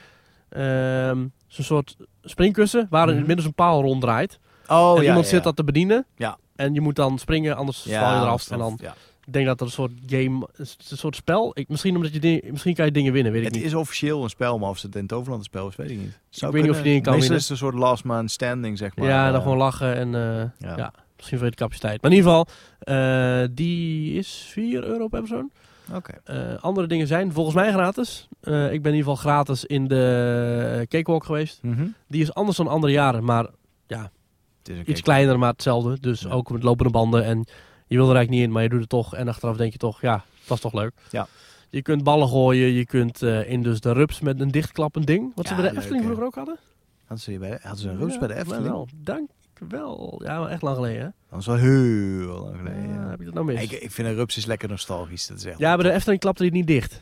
Ehm 0.52 1.26
zo'n 1.46 1.64
soort 1.64 1.96
springkussen. 2.22 2.86
Waar 2.90 3.02
in 3.02 3.08
Mhm. 3.08 3.16
het 3.18 3.26
midden 3.26 3.44
zo'n 3.44 3.54
paal 3.54 3.82
ronddraait. 3.82 4.38
Oh, 4.68 4.90
en 4.96 5.02
ja, 5.02 5.08
iemand 5.08 5.24
ja, 5.24 5.30
zit 5.30 5.42
dat 5.44 5.56
te 5.56 5.64
bedienen. 5.64 6.06
Ja. 6.16 6.38
En 6.56 6.74
je 6.74 6.80
moet 6.80 6.96
dan 6.96 7.18
springen, 7.18 7.56
anders 7.56 7.82
val 7.82 7.90
je 8.14 8.20
eraf. 8.20 8.50
En 8.50 8.58
dan, 8.58 8.78
ja. 8.80 8.94
ik 9.26 9.32
denk 9.32 9.46
dat 9.46 9.58
dat 9.58 9.68
een 9.68 9.74
soort 9.74 9.92
game, 10.06 10.48
een 10.56 10.66
soort 10.96 11.16
spel. 11.16 11.50
Ik, 11.54 11.68
misschien, 11.68 11.96
omdat 11.96 12.12
je 12.12 12.18
dingen, 12.20 12.42
misschien 12.50 12.74
kan 12.74 12.84
je 12.84 12.90
dingen 12.92 13.12
winnen, 13.12 13.32
weet 13.32 13.40
ik 13.40 13.46
Het 13.48 13.56
niet. 13.56 13.64
is 13.64 13.74
officieel 13.74 14.22
een 14.22 14.28
spel, 14.30 14.58
maar 14.58 14.68
of 14.68 14.82
het 14.82 14.96
in 14.96 15.06
Toverland 15.06 15.38
een 15.40 15.46
spel 15.46 15.68
is, 15.68 15.76
weet 15.76 15.90
ik 15.90 15.98
niet. 15.98 16.18
Zou 16.28 16.52
weet 16.52 16.62
niet 16.62 16.70
of 16.70 16.76
je 16.76 16.82
die 16.82 16.94
in 16.94 17.02
kan 17.02 17.12
winnen. 17.18 17.36
is 17.36 17.42
het 17.42 17.50
een 17.50 17.56
soort 17.56 17.74
last 17.74 18.04
man 18.04 18.28
standing, 18.28 18.78
zeg 18.78 18.96
maar. 18.96 19.08
ja, 19.08 19.26
dan 19.26 19.34
Eh, 19.36 19.42
gewoon 19.42 19.56
lachen 19.58 19.94
en 19.94 20.14
eh, 20.14 20.68
ja. 20.76 20.92
misschien 21.16 21.38
voor 21.38 21.46
je 21.46 21.52
de 21.52 21.58
capaciteit. 21.62 22.02
Maar 22.02 22.10
in 22.10 22.16
ieder 22.16 22.30
geval, 22.30 22.46
eh, 22.78 23.48
die 23.50 24.18
is 24.18 24.46
4 24.50 24.84
euro 24.84 25.08
per 25.08 25.20
persoon. 25.20 25.50
Oké. 25.94 26.12
Eh, 26.24 26.54
andere 26.62 26.86
dingen 26.86 27.06
zijn 27.06 27.32
volgens 27.32 27.54
mij 27.56 27.72
gratis. 27.72 28.28
Eh, 28.40 28.72
ik 28.72 28.82
ben 28.82 28.92
in 28.92 28.98
ieder 28.98 29.10
geval 29.12 29.32
gratis 29.32 29.64
in 29.64 29.88
de 29.88 30.86
Cakewalk 30.88 31.24
geweest. 31.24 31.62
Mhm. 31.62 31.86
Die 32.08 32.22
is 32.22 32.34
anders 32.34 32.56
dan 32.56 32.68
andere 32.68 32.92
jaren, 32.92 33.24
maar 33.24 33.46
Het 33.86 34.70
is 34.70 34.78
een 34.78 34.90
iets 34.90 35.00
kleiner, 35.00 35.38
maar 35.38 35.50
hetzelfde. 35.52 36.00
Dus 36.00 36.20
Ja. 36.20 36.30
ook 36.30 36.50
met 36.50 36.62
lopende 36.62 36.92
banden. 36.92 37.24
En 37.24 37.38
je 37.86 37.96
wil 37.96 38.08
er 38.08 38.14
eigenlijk 38.16 38.30
niet 38.30 38.40
in, 38.42 38.52
maar 38.52 38.62
je 38.62 38.68
doet 38.68 38.80
het 38.80 38.88
toch. 38.88 39.14
En 39.14 39.28
achteraf 39.28 39.56
denk 39.56 39.72
je 39.72 39.78
toch, 39.78 40.00
ja, 40.00 40.14
het 40.40 40.48
was 40.48 40.60
toch 40.60 40.72
leuk. 40.72 40.92
Ja. 41.10 41.26
Je 41.70 41.82
kunt 41.82 42.02
ballen 42.04 42.28
gooien, 42.28 42.68
je 42.72 42.86
kunt 42.86 43.22
eh, 43.22 43.50
in 43.50 43.62
dus 43.62 43.80
de 43.80 43.92
rups 43.92 44.20
met 44.20 44.40
een 44.40 44.50
dichtklappend 44.50 45.06
ding. 45.06 45.32
Wat 45.34 45.46
ze 45.46 45.54
Ja, 45.54 45.60
bij 45.60 45.68
de 45.68 45.74
leuk, 45.74 45.82
Efteling 45.82 46.04
vroeger 46.04 46.24
ook 46.26 46.34
hadden. 46.34 46.58
Hadden 47.06 47.18
ze, 47.24 47.38
bij 47.38 47.50
de, 47.50 47.58
hadden 47.62 47.80
ze 47.80 47.88
een 47.88 47.98
rups 47.98 48.12
Ja, 48.12 48.18
bij 48.18 48.28
de 48.28 48.34
Efteling? 48.34 48.64
wel. 48.64 48.88
Dank 48.94 49.30
wel. 49.68 50.20
Ja, 50.24 50.38
maar 50.40 50.48
echt 50.48 50.62
lang 50.62 50.76
geleden, 50.76 51.02
hè? 51.02 51.08
Dat 51.30 51.40
is 51.40 51.46
wel 51.46 51.56
heel 51.56 52.42
lang 52.42 52.56
geleden. 52.56 52.88
Ja, 52.88 52.94
ja. 53.02 53.08
heb 53.08 53.18
je 53.18 53.24
dat 53.24 53.34
nou 53.34 53.46
mis? 53.46 53.62
Ik, 53.62 53.70
ik 53.72 53.90
vind 53.90 54.08
een 54.08 54.14
rups 54.14 54.36
is 54.36 54.44
lekker 54.46 54.68
nostalgisch. 54.68 55.26
Dat 55.26 55.36
is 55.38 55.44
echt 55.44 55.58
ja, 55.58 55.74
bij 55.76 55.84
de 55.84 55.92
Efteling 55.92 56.20
klapte 56.20 56.42
die 56.42 56.52
niet 56.52 56.66
dicht. 56.66 57.00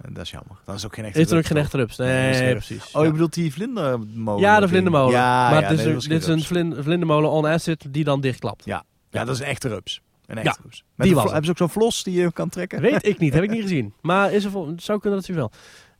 En 0.00 0.12
Dat 0.12 0.24
is 0.24 0.30
jammer. 0.30 0.56
Dan 0.64 0.74
is 0.74 0.84
ook 0.84 0.94
geen 0.94 1.04
echte 1.04 1.20
Is 1.20 1.30
er 1.30 1.38
ook 1.38 1.46
geen 1.46 1.56
echte 1.56 1.76
rups? 1.76 1.96
Nee, 1.96 2.44
dat 2.44 2.50
precies. 2.52 2.86
Oh, 2.86 2.92
Ja. 2.92 3.02
je 3.02 3.10
bedoelt 3.12 3.34
die 3.34 3.52
vlindermolen? 3.52 4.40
Ja, 4.40 4.60
de 4.60 4.68
vlindermolen. 4.68 5.12
Ja, 5.14 5.50
maar 5.50 5.62
ja, 5.62 5.68
dit 5.68 5.78
is, 5.78 5.84
nee, 5.84 5.86
een- 5.86 5.92
dat 5.92 6.08
was 6.08 6.36
dit 6.36 6.40
is 6.46 6.50
een 6.76 6.82
vlindermolen 6.82 7.30
on 7.30 7.46
acid 7.46 7.86
die 7.92 8.04
dan 8.04 8.20
dichtklapt. 8.20 8.64
Ja, 8.64 8.84
dat 9.10 9.28
is 9.28 9.38
een 9.38 9.46
echte 9.46 9.68
rups. 9.68 10.00
Een 10.26 10.36
echte 10.36 10.48
Ja, 10.50 10.56
rups. 10.62 10.84
Met 10.94 11.06
die 11.06 11.16
was. 11.16 11.24
Hebben 11.24 11.44
ze 11.44 11.50
ook 11.50 11.56
zo'n 11.56 11.68
vlos 11.68 12.02
die 12.02 12.20
je 12.20 12.32
kan 12.32 12.48
trekken? 12.48 12.80
Weet 12.80 13.06
ik 13.06 13.18
niet, 13.18 13.34
heb 13.34 13.42
ik 13.42 13.50
niet 13.50 13.62
gezien. 13.68 13.94
Maar 14.00 14.32
is 14.32 14.44
er 14.44 14.50
zou 14.76 15.00
kunnen 15.00 15.18
dat 15.18 15.26
hij 15.28 15.36
wel. 15.36 15.50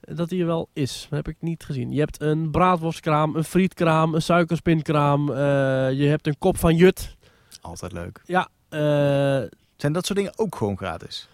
Dat 0.03 0.31
er 0.31 0.47
wel 0.47 0.69
is, 0.73 1.07
dat 1.11 1.25
heb 1.25 1.35
ik 1.35 1.37
niet 1.41 1.65
gezien. 1.65 1.93
Je 1.93 1.99
hebt 2.01 2.21
een 2.21 2.51
braadworstkraam, 2.51 3.37
een 3.37 3.45
frietkraam, 3.45 4.15
een 4.15 4.23
suikerspinkraam. 4.23 5.29
eh, 5.31 5.37
je 5.93 6.07
hebt 6.07 6.27
een 6.27 6.39
kop 6.39 6.59
van 6.59 6.77
jut. 6.77 7.17
Altijd 7.61 7.93
leuk. 7.93 8.23
Ja, 8.25 8.49
eh, 8.69 8.81
Zijn 9.77 9.93
dat 9.93 10.07
soort 10.07 10.19
dingen 10.19 10.39
ook 10.39 10.55
gewoon 10.57 10.77
gratis? 10.77 11.29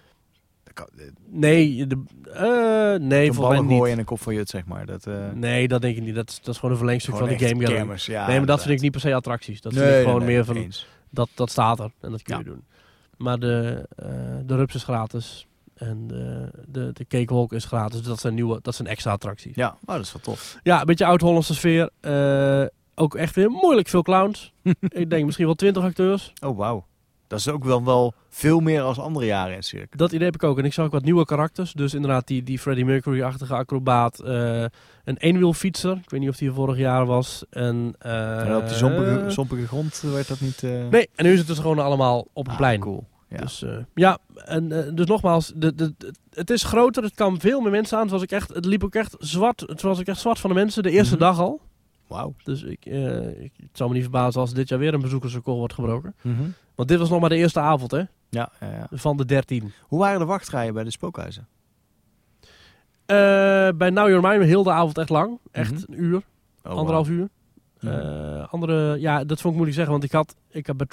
Eh, 0.75 0.85
nee, 1.29 1.87
de, 1.87 2.03
eh, 2.33 3.01
nee, 3.09 3.33
volgens 3.33 3.61
mij 3.67 3.77
niet. 3.77 3.85
en 3.87 3.99
een 3.99 4.05
kop 4.05 4.21
van 4.21 4.35
jut, 4.35 4.49
zeg 4.49 4.65
maar. 4.67 4.87
Dat, 4.87 5.07
Nee, 5.35 5.69
dat 5.69 5.81
denk 5.83 5.97
ik 5.97 6.03
niet. 6.03 6.15
Dat 6.15 6.29
is, 6.29 6.37
dat 6.41 6.49
is 6.49 6.55
gewoon 6.55 6.71
een 6.71 6.77
verlengstuk 6.79 7.15
gewoon 7.15 7.29
van 7.29 7.39
de 7.39 7.47
game 7.49 7.65
kermis, 7.65 8.07
ja, 8.07 8.27
nee, 8.27 8.37
maar 8.39 8.47
dat 8.47 8.63
vind 8.63 8.75
ik 8.75 8.81
niet 8.81 8.91
per 8.93 9.01
se 9.01 9.15
attracties. 9.15 9.61
Dat 9.61 9.73
Nee, 9.73 9.83
vind 9.85 9.97
ik 9.97 10.03
gewoon 10.05 10.19
nee, 10.19 10.29
meer 10.29 10.45
van, 10.45 10.57
eens. 10.57 10.87
dat, 11.11 11.29
dat 11.35 11.51
staat 11.51 11.79
er 11.81 11.91
en 12.01 12.11
dat 12.11 12.23
kun 12.23 12.39
je 12.39 12.45
Ja. 12.45 12.51
doen. 12.51 12.65
Maar 13.17 13.39
de, 13.39 13.89
de 14.47 14.57
rups 14.57 14.75
is 14.75 14.83
gratis. 14.85 15.47
En 15.79 16.07
de, 16.07 16.51
de, 16.67 16.91
de 16.93 17.07
cakewalk 17.09 17.53
is 17.53 17.65
gratis. 17.65 17.99
Dus 17.99 18.07
dat 18.07 18.21
zijn, 18.21 18.35
nieuwe, 18.35 18.59
dat 18.63 18.75
zijn 18.75 18.89
extra 18.89 19.13
attracties. 19.13 19.55
Ja, 19.55 19.69
oh, 19.85 19.95
dat 19.95 20.05
is 20.05 20.13
wel 20.13 20.23
tof. 20.23 20.59
Ja, 20.63 20.81
een 20.81 20.87
beetje 20.87 21.07
oud-Hollandse 21.07 21.55
sfeer. 21.55 21.91
Eh, 22.01 22.65
ook 22.95 23.15
echt 23.15 23.35
weer 23.35 23.51
moeilijk 23.51 23.89
veel 23.89 24.03
clowns. 24.03 24.53
ik 24.89 25.11
denk 25.11 25.25
misschien 25.25 25.47
wel 25.47 25.55
twintig 25.55 25.83
acteurs. 25.83 26.33
Oh, 26.45 26.57
wauw. 26.57 26.87
Dat 27.27 27.39
is 27.39 27.49
ook 27.49 27.65
wel, 27.65 27.85
wel 27.85 28.15
veel 28.29 28.61
meer 28.61 28.83
als 28.83 28.99
andere 28.99 29.27
jaren 29.27 29.55
in 29.57 29.63
Cirque. 29.63 29.97
Dat 29.97 30.13
idee 30.13 30.25
heb 30.27 30.35
ik 30.35 30.43
ook. 30.43 30.59
En 30.59 30.65
ik 30.65 30.73
zag 30.73 30.85
ook 30.85 30.93
wat 30.93 31.05
nieuwe 31.05 31.25
karakters. 31.25 31.73
Dus 31.73 31.95
inderdaad 31.95 32.27
die, 32.27 32.43
die 32.43 32.59
Freddie 32.59 32.85
Mercury-achtige 32.85 33.55
acrobaat. 33.55 34.21
eh, 34.21 34.65
een 35.05 35.17
eenwielfietser. 35.17 35.97
Ik 36.03 36.11
weet 36.11 36.21
niet 36.21 36.29
of 36.29 36.37
die 36.37 36.49
er 36.49 36.55
vorig 36.55 36.77
jaar 36.79 37.07
was. 37.07 37.45
En, 37.51 37.95
eh, 37.99 38.57
op 38.57 38.67
die 38.69 38.77
zompige, 38.77 39.25
zompige 39.31 39.67
grond 39.67 40.01
werd 40.13 40.29
dat 40.29 40.41
niet... 40.41 40.63
eh, 40.63 40.89
Nee, 40.91 41.09
en 41.15 41.25
nu 41.25 41.33
is 41.33 41.39
het 41.39 41.47
dus 41.47 41.59
gewoon 41.59 41.79
allemaal 41.79 42.27
op 42.33 42.47
een 42.47 42.53
ah, 42.53 42.59
plein. 42.59 42.81
Cool. 42.81 43.07
Ja. 43.29 43.37
Dus 43.37 43.63
eh, 43.63 43.77
ja, 43.95 44.19
en 44.35 44.73
eh, 44.87 44.95
dus 44.95 45.07
nogmaals, 45.07 45.53
de, 45.57 45.75
de, 45.75 45.95
de- 45.99 46.15
het 46.31 46.51
is 46.51 46.63
groter, 46.63 47.03
het 47.03 47.15
kan 47.15 47.41
veel 47.41 47.61
meer 47.61 47.71
mensen 47.71 47.97
aan. 47.97 48.03
Het, 48.03 48.13
was 48.13 48.23
ik 48.23 48.31
echt, 48.33 48.55
het 48.55 48.65
liep 48.65 48.85
ook 48.85 48.95
echt 48.95 49.15
zwart, 49.19 49.61
het 49.61 49.83
was 49.83 49.99
ook 50.01 50.07
echt 50.07 50.21
zwart 50.21 50.39
van 50.39 50.51
de 50.51 50.57
mensen 50.57 50.83
de 50.83 50.91
eerste 50.91 51.15
Mhm. 51.15 51.23
dag 51.25 51.39
al. 51.39 51.61
Wauw. 52.07 52.35
Dus 52.43 52.63
ik, 52.63 52.87
eh, 52.87 53.41
ik, 53.43 53.53
het 53.57 53.71
zou 53.73 53.89
me 53.89 53.95
niet 53.95 54.05
verbazen 54.05 54.41
als 54.41 54.53
dit 54.55 54.69
jaar 54.69 54.79
weer 54.79 54.95
een 54.95 55.01
bezoekersrecord 55.01 55.57
wordt 55.57 55.75
gebroken. 55.75 56.15
Mhm. 56.23 56.43
Want 56.75 56.89
dit 56.89 56.99
was 56.99 57.11
nog 57.11 57.21
maar 57.21 57.29
de 57.29 57.37
eerste 57.37 57.61
avond 57.61 57.91
hè, 57.91 57.99
Ja, 57.99 58.09
ja, 58.61 58.71
ja. 58.71 58.87
van 58.91 59.17
de 59.17 59.25
13. 59.25 59.73
Hoe 59.83 59.99
waren 59.99 60.19
de 60.19 60.25
wachtrijen 60.25 60.75
bij 60.75 60.85
de 60.85 60.91
spookhuizen? 60.91 61.47
Bij 63.77 63.91
Now 63.91 64.09
Your 64.09 64.43
heel 64.43 64.63
de 64.63 64.71
avond 64.71 64.99
echt 64.99 65.09
lang. 65.09 65.39
Echt 65.51 65.73
Mhm. 65.73 65.93
een 65.93 66.03
uur, 66.05 66.23
Oh, 66.63 66.73
anderhalf 66.73 67.09
uur. 67.09 67.29
Andere, 68.51 69.01
ja, 69.01 69.19
dat 69.25 69.41
vond 69.41 69.55
ik 69.55 69.61
moeilijk 69.61 69.75
zeggen, 69.75 69.93
want 69.93 70.05
ik 70.05 70.13
had, 70.13 70.35
ik 70.49 70.67
heb 70.67 70.77
bij 70.77 70.87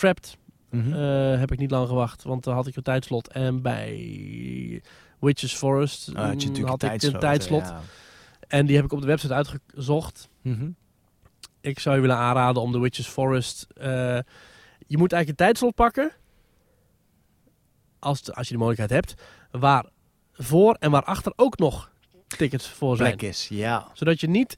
Mhm. 0.75 0.93
eh, 0.93 1.39
heb 1.39 1.51
ik 1.51 1.59
niet 1.59 1.71
lang 1.71 1.87
gewacht, 1.87 2.23
want 2.23 2.43
dan 2.43 2.53
had 2.53 2.67
ik 2.67 2.75
een 2.75 2.83
tijdslot. 2.83 3.27
En 3.27 3.61
bij 3.61 4.81
Witches 5.19 5.53
Forest 5.53 6.09
Ah, 6.09 6.15
had 6.15 6.23
je 6.25 6.29
mm, 6.31 6.35
natuurlijk 6.37 6.67
had 6.67 6.83
een 6.83 6.91
ik 6.91 6.99
tijdslot. 6.99 7.13
een 7.13 7.19
tijdslot. 7.29 7.61
Ja. 7.65 7.81
En 8.47 8.65
die 8.65 8.75
heb 8.75 8.85
ik 8.85 8.91
op 8.91 9.01
de 9.01 9.07
website 9.07 9.33
uitgezocht. 9.33 10.29
Mhm. 10.41 10.69
Ik 11.61 11.79
zou 11.79 11.95
je 11.95 12.01
willen 12.01 12.15
aanraden 12.17 12.61
om 12.61 12.71
de 12.71 12.79
Witches 12.79 13.07
Forest. 13.07 13.67
eh, 13.77 13.85
je 14.87 14.97
moet 14.97 15.11
eigenlijk 15.11 15.29
een 15.29 15.35
tijdslot 15.45 15.75
pakken. 15.75 16.11
Als, 17.99 18.33
als 18.33 18.47
je 18.47 18.53
de 18.53 18.59
mogelijkheid 18.59 19.05
hebt. 19.05 19.21
Waar 19.51 19.85
voor 20.33 20.73
en 20.79 20.91
waarachter 20.91 21.33
ook 21.35 21.57
nog 21.57 21.91
tickets 22.27 22.67
voor 22.69 22.97
zijn. 22.97 23.17
Plek 23.17 23.29
is, 23.29 23.47
ja. 23.47 23.87
Zodat 23.93 24.19
je 24.19 24.27
niet 24.27 24.57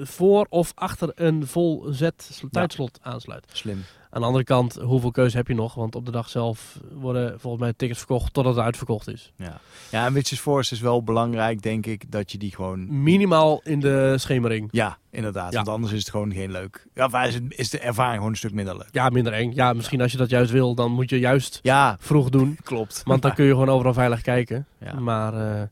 voor 0.00 0.46
of 0.48 0.72
achter 0.74 1.12
een 1.14 1.46
vol 1.46 1.86
zet 1.90 2.42
tijdslot 2.50 2.98
aansluit. 3.02 3.46
Slim. 3.52 3.84
Aan 4.14 4.20
de 4.20 4.26
andere 4.26 4.44
kant, 4.44 4.74
hoeveel 4.74 5.10
keuze 5.10 5.36
heb 5.36 5.48
je 5.48 5.54
nog? 5.54 5.74
Want 5.74 5.94
op 5.94 6.04
de 6.06 6.10
dag 6.10 6.28
zelf 6.28 6.78
worden 6.92 7.40
volgens 7.40 7.62
mij 7.62 7.72
tickets 7.72 7.98
verkocht 7.98 8.32
totdat 8.32 8.54
het 8.54 8.64
uitverkocht 8.64 9.08
is. 9.08 9.32
Ja, 9.36 9.60
ja 9.90 10.06
en 10.06 10.12
Witches 10.12 10.40
Force 10.40 10.74
is 10.74 10.80
wel 10.80 11.02
belangrijk, 11.02 11.62
denk 11.62 11.86
ik, 11.86 12.10
dat 12.10 12.32
je 12.32 12.38
die 12.38 12.54
gewoon... 12.54 13.02
Minimaal 13.02 13.60
in 13.64 13.80
de 13.80 14.14
schemering. 14.18 14.68
Ja, 14.70 14.98
inderdaad. 15.10 15.50
Ja. 15.50 15.56
Want 15.56 15.68
anders 15.68 15.92
is 15.92 15.98
het 15.98 16.10
gewoon 16.10 16.32
geen 16.32 16.50
leuk. 16.50 16.86
Ja, 16.94 17.24
is, 17.24 17.34
het, 17.34 17.42
is 17.48 17.70
de 17.70 17.78
ervaring 17.78 18.16
gewoon 18.16 18.30
een 18.30 18.36
stuk 18.36 18.52
minder 18.52 18.76
leuk. 18.76 18.88
Ja, 18.90 19.08
minder 19.08 19.32
eng. 19.32 19.52
Ja, 19.54 19.72
misschien 19.72 20.00
als 20.00 20.12
je 20.12 20.18
dat 20.18 20.30
juist 20.30 20.50
wil, 20.50 20.74
dan 20.74 20.92
moet 20.92 21.10
je 21.10 21.18
juist 21.18 21.58
Ja, 21.62 21.96
vroeg 22.00 22.28
doen. 22.28 22.58
klopt. 22.62 23.02
Want 23.04 23.22
dan 23.22 23.34
kun 23.34 23.44
je 23.44 23.50
gewoon 23.50 23.68
overal 23.68 23.94
veilig 23.94 24.20
kijken. 24.20 24.66
Ja. 24.78 25.00
Maar 25.00 25.34
eh, 25.34 25.62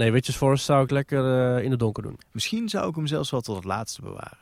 nee, 0.00 0.12
Witches 0.12 0.36
Forest 0.36 0.64
zou 0.64 0.84
ik 0.84 0.90
lekker 0.90 1.54
eh, 1.56 1.64
in 1.64 1.70
het 1.70 1.78
donker 1.80 2.02
doen. 2.02 2.18
Misschien 2.32 2.68
zou 2.68 2.88
ik 2.88 2.94
hem 2.94 3.06
zelfs 3.06 3.30
wel 3.30 3.40
tot 3.40 3.56
het 3.56 3.64
laatste 3.64 4.02
bewaren. 4.02 4.38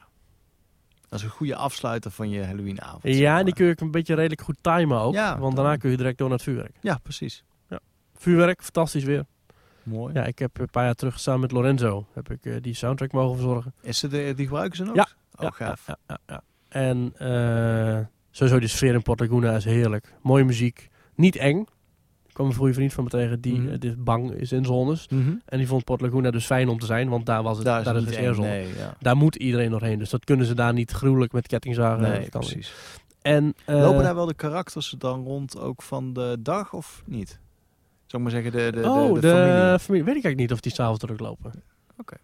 Dat 1.08 1.18
is 1.18 1.24
een 1.24 1.30
goede 1.30 1.56
afsluiter 1.56 2.10
van 2.10 2.30
je 2.30 2.44
Halloweenavond. 2.44 3.02
zeg 3.02 3.14
Ja, 3.16 3.30
maar. 3.30 3.38
en 3.38 3.44
die 3.44 3.54
kun 3.54 3.66
je 3.66 3.74
een 3.76 3.90
beetje 3.90 4.14
redelijk 4.14 4.40
goed 4.40 4.56
timen 4.60 4.98
ook. 4.98 5.14
Ja, 5.14 5.38
want 5.38 5.56
daarna 5.56 5.76
kun 5.76 5.90
je 5.90 5.96
direct 5.96 6.18
door 6.18 6.28
naar 6.28 6.36
het 6.36 6.46
vuurwerk. 6.46 6.74
Ja, 6.80 6.98
precies. 7.02 7.44
Vuurwerk, 8.16 8.62
fantastisch 8.62 9.04
weer. 9.04 9.24
Mooi. 9.82 10.14
Ja, 10.14 10.24
ik 10.24 10.38
heb 10.38 10.58
een 10.58 10.70
paar 10.70 10.84
jaar 10.84 10.94
terug 10.94 11.20
samen 11.20 11.40
met 11.40 11.52
Lorenzo 11.52 12.06
heb 12.14 12.30
ik, 12.30 12.44
eh, 12.44 12.54
die 12.60 12.74
soundtrack 12.74 13.12
mogen 13.12 13.34
verzorgen. 13.36 13.74
Is 13.80 14.02
het, 14.02 14.10
de, 14.10 14.32
die 14.36 14.46
gebruiken 14.46 14.76
ze 14.76 14.84
nog? 14.84 14.94
Ja. 14.94 15.08
Oh, 15.36 15.42
ja, 15.42 15.50
gaaf. 15.50 15.86
Ja, 15.86 15.96
ja, 16.06 16.18
ja. 16.26 16.42
En 16.68 17.12
eh, 17.18 18.06
sowieso 18.30 18.58
die 18.60 18.68
sfeer 18.68 18.94
in 18.94 19.02
Port 19.02 19.20
Laguna 19.20 19.56
is 19.56 19.64
heerlijk. 19.64 20.14
Mooie 20.22 20.44
muziek. 20.44 20.88
Niet 21.14 21.36
eng. 21.36 21.66
Kwam 22.38 22.50
een 22.50 22.56
goede 22.56 22.74
vriend 22.74 22.92
van 22.92 23.04
me 23.04 23.10
tegen 23.10 23.40
die 23.40 23.58
Mhm. 23.60 23.68
eh, 23.72 23.78
dit 23.78 24.04
bang 24.04 24.32
is 24.32 24.52
in 24.52 24.64
zones. 24.64 25.08
Mhm. 25.08 25.32
En 25.44 25.58
die 25.58 25.66
vond 25.66 25.84
Port 25.84 26.00
Laguna 26.00 26.30
dus 26.30 26.46
fijn 26.46 26.68
om 26.68 26.78
te 26.78 26.86
zijn, 26.86 27.08
want 27.08 27.26
daar 27.26 27.42
was 27.42 27.56
het 27.56 27.66
daar, 27.66 27.84
Daar 27.84 27.96
is 27.96 28.02
is 28.04 28.16
het 28.16 28.34
geen. 28.34 28.40
Nee, 28.40 28.66
ja. 28.76 28.94
Daar 29.00 29.16
moet 29.16 29.36
iedereen 29.36 29.70
doorheen. 29.70 29.98
Dus 29.98 30.10
dat 30.10 30.24
kunnen 30.24 30.46
ze 30.46 30.54
daar 30.54 30.72
niet 30.72 30.90
gruwelijk 30.90 31.32
met 31.32 31.46
kettingzagen. 31.46 32.02
nee 32.02 32.18
niet. 32.20 32.30
precies. 32.30 32.72
En, 33.22 33.54
eh, 33.64 33.80
Lopen 33.80 34.02
daar 34.02 34.14
wel 34.14 34.26
de 34.26 34.34
karakters 34.34 34.94
dan 34.98 35.24
rond 35.24 35.58
ook 35.58 35.82
van 35.82 36.12
de 36.12 36.36
dag 36.40 36.72
of 36.72 37.02
niet? 37.06 37.28
Zou 38.06 38.22
ik 38.24 38.32
maar 38.32 38.42
zeggen, 38.42 38.52
de, 38.52 38.70
de, 38.72 38.80
de, 38.80 38.88
oh, 38.88 39.14
de 39.14 39.20
de, 39.20 39.28
familie. 39.28 39.78
familie. 39.78 40.04
Weet 40.04 40.16
ik 40.16 40.24
eigenlijk 40.24 40.36
niet 40.36 40.52
of 40.52 40.60
die 40.60 40.72
s'avonds 40.72 40.98
teruglopen. 41.00 41.52
Oké. 41.98 42.16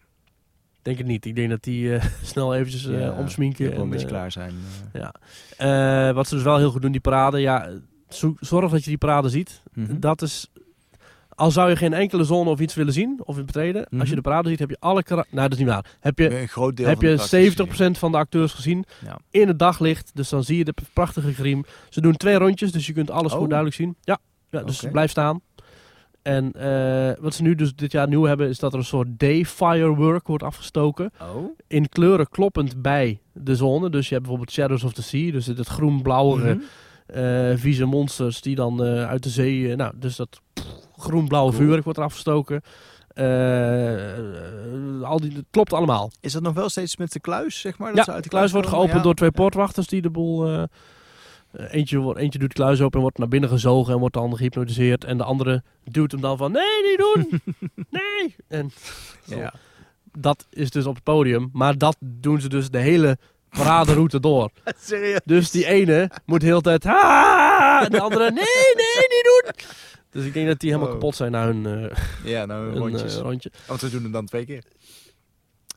Denk 0.83 0.99
het 0.99 1.07
niet. 1.07 1.25
Ik 1.25 1.35
denk 1.35 1.51
dat 1.51 1.63
die 1.63 1.95
eh, 1.97 2.05
snel 2.23 2.55
eventjes 2.55 2.87
eh, 2.87 3.01
Ja, 3.01 3.11
omsminken. 3.13 3.65
Wel 3.69 3.75
een 3.77 3.83
en, 3.83 3.89
beetje 3.91 4.07
eh, 4.07 4.13
klaar 4.13 4.33
zijn. 4.33 4.53
eh. 4.93 5.01
Ja. 5.01 5.15
Eh, 6.09 6.15
wat 6.15 6.29
ze 6.29 6.35
dus 6.35 6.45
wel 6.45 6.59
heel 6.59 6.71
goed 6.71 6.83
doen, 6.83 6.93
die 6.93 7.01
parade. 7.01 7.39
Ja, 7.41 7.69
zorg 8.41 8.71
dat 8.71 8.83
je 8.85 8.89
die 8.89 8.99
parade 8.99 9.29
ziet. 9.29 9.63
Mhm. 9.75 10.01
Dat 10.01 10.23
is... 10.23 10.49
Al 11.37 11.51
zou 11.51 11.69
je 11.71 11.77
geen 11.77 11.93
enkele 11.93 12.25
zone 12.25 12.51
of 12.51 12.61
iets 12.61 12.75
willen 12.75 12.93
zien 12.93 13.21
of 13.25 13.39
in 13.39 13.47
betreden. 13.47 13.81
Als 13.83 13.91
je 13.91 13.97
Mhm. 14.07 14.15
de 14.15 14.21
parade 14.21 14.49
ziet, 14.49 14.59
heb 14.59 14.71
je 14.71 14.77
alle. 14.81 15.03
Nou, 15.09 15.25
dat 15.31 15.53
is 15.53 15.59
niet 15.59 15.69
waar. 15.69 15.97
Heb 16.01 16.19
je, 16.19 16.41
een 16.41 16.49
groot 16.49 16.77
deel 16.77 16.87
heb 16.87 16.97
van 17.01 17.09
je 17.09 17.15
karakters 17.15 17.57
70% 17.97 17.99
van 17.99 18.13
de 18.13 18.19
acteurs 18.19 18.53
gezien 18.53 18.85
Ja. 19.05 19.19
in 19.31 19.49
het 19.49 19.59
daglicht. 19.59 20.11
Dus 20.15 20.29
dan 20.29 20.45
zie 20.45 20.57
je 20.59 20.65
de 20.65 20.75
prachtige 20.93 21.33
griem. 21.35 21.65
Ze 21.89 22.01
doen 22.01 22.17
twee 22.17 22.35
rondjes, 22.35 22.73
dus 22.73 22.87
je 22.87 22.93
kunt 22.93 23.11
alles 23.11 23.33
Oh. 23.33 23.39
goed 23.39 23.49
duidelijk 23.49 23.77
zien. 23.79 23.97
Ja, 24.01 24.19
ja 24.51 24.63
dus 24.63 24.85
blijf 24.93 25.11
staan. 25.11 25.41
En 26.23 26.53
eh, 26.53 27.13
wat 27.21 27.35
ze 27.35 27.43
nu 27.43 27.55
dus 27.55 27.75
dit 27.75 27.93
jaar 27.93 28.09
nieuw 28.09 28.23
hebben, 28.25 28.49
is 28.49 28.59
dat 28.59 28.73
er 28.73 28.79
een 28.79 28.85
soort 28.85 29.09
day 29.19 29.45
firework 29.45 30.27
wordt 30.27 30.45
afgestoken. 30.45 31.11
Oh. 31.21 31.57
In 31.67 31.89
kleuren 31.89 32.29
kloppend 32.29 32.83
bij 32.83 33.21
de 33.33 33.57
zone. 33.57 33.91
Dus 33.91 34.05
je 34.09 34.15
hebt 34.15 34.27
bijvoorbeeld 34.27 34.53
Shadows 34.57 34.85
of 34.85 34.93
the 34.93 35.03
Sea. 35.03 35.33
Dus 35.33 35.47
het 35.47 35.67
groen-blauwige 35.69 36.55
Mhm. 36.55 36.65
Vieze 37.57 37.85
monsters 37.85 38.41
die 38.41 38.55
dan 38.55 38.85
eh, 38.85 39.07
uit 39.09 39.23
de 39.23 39.29
zee... 39.29 39.71
eh, 39.71 39.77
nou, 39.77 39.93
dus 39.97 40.17
dat 40.17 40.41
groen-blauwe 40.97 41.49
Cool. 41.51 41.61
vuurwerk 41.63 41.85
wordt 41.85 41.99
er 41.99 42.05
afgestoken. 42.05 42.61
Eh, 43.09 44.17
eh, 44.17 45.03
al 45.03 45.21
die, 45.21 45.33
het 45.37 45.45
klopt 45.51 45.73
allemaal. 45.73 46.11
Is 46.21 46.33
dat 46.33 46.43
nog 46.43 46.55
wel 46.55 46.69
steeds 46.69 46.97
met 46.97 47.13
de 47.13 47.21
kluis, 47.21 47.61
zeg 47.61 47.79
maar? 47.79 47.89
Dat 47.89 47.97
Ja, 47.97 48.05
ze 48.05 48.13
uit 48.13 48.23
de 48.23 48.29
kluis 48.29 48.53
wordt 48.53 48.67
komen? 48.67 48.81
geopend 48.81 48.99
Ja. 49.03 49.05
door 49.07 49.15
twee 49.15 49.31
poortwachters 49.31 49.87
die 49.87 50.03
de 50.03 50.11
boel... 50.11 50.47
eh, 50.47 50.63
eh, 50.63 51.75
eentje, 51.75 51.99
wordt, 51.99 52.21
eentje 52.21 52.39
doet 52.39 52.49
de 52.49 52.55
kluis 52.55 52.81
open 52.81 52.95
en 52.95 53.01
wordt 53.01 53.19
naar 53.19 53.29
binnen 53.29 53.49
gezogen 53.51 53.93
en 53.93 53.99
wordt 53.99 54.15
dan 54.15 54.37
gehypnotiseerd. 54.37 55.05
En 55.05 55.17
de 55.17 55.25
andere 55.25 55.63
duwt 55.85 56.13
hem 56.13 56.21
dan 56.21 56.37
van, 56.37 56.53
nee, 56.53 56.83
niet 56.83 56.99
doen! 56.99 57.41
nee! 58.01 58.35
En 58.49 58.71
Ja. 59.25 59.53
dat 60.19 60.47
is 60.51 60.71
dus 60.71 60.87
op 60.87 60.95
het 60.95 61.05
podium. 61.05 61.51
Maar 61.53 61.79
dat 61.79 61.97
doen 62.01 62.41
ze 62.41 62.49
dus 62.49 62.71
de 62.71 62.79
hele 62.79 63.19
paraderoute 63.57 64.21
door. 64.21 64.51
Serieus? 64.79 65.21
Dus 65.25 65.51
die 65.51 65.67
ene 65.67 66.11
moet 66.27 66.41
de 66.41 66.47
hele 66.47 66.61
tijd... 66.61 66.85
"Ha!" 66.85 67.85
En 67.85 67.91
de 67.91 68.01
andere, 68.01 68.25
nee, 68.25 68.33
nee, 68.75 69.09
niet 69.09 69.43
doen! 69.43 69.53
Dus 70.11 70.25
ik 70.25 70.33
denk 70.33 70.47
dat 70.47 70.59
die 70.61 70.69
helemaal 70.71 70.91
Wow. 70.91 71.01
kapot 71.01 71.17
zijn 71.17 71.31
na 71.33 71.45
hun, 71.47 71.67
eh, 71.91 71.97
Ja, 72.25 72.45
nou 72.47 72.65
hun, 72.69 72.79
rondjes. 72.85 73.17
eh, 73.17 73.23
rondje. 73.23 73.51
Want 73.67 73.81
we 73.81 73.91
doen 73.91 74.03
hem 74.03 74.13
dan 74.13 74.27
twee 74.27 74.45
keer. 74.45 74.63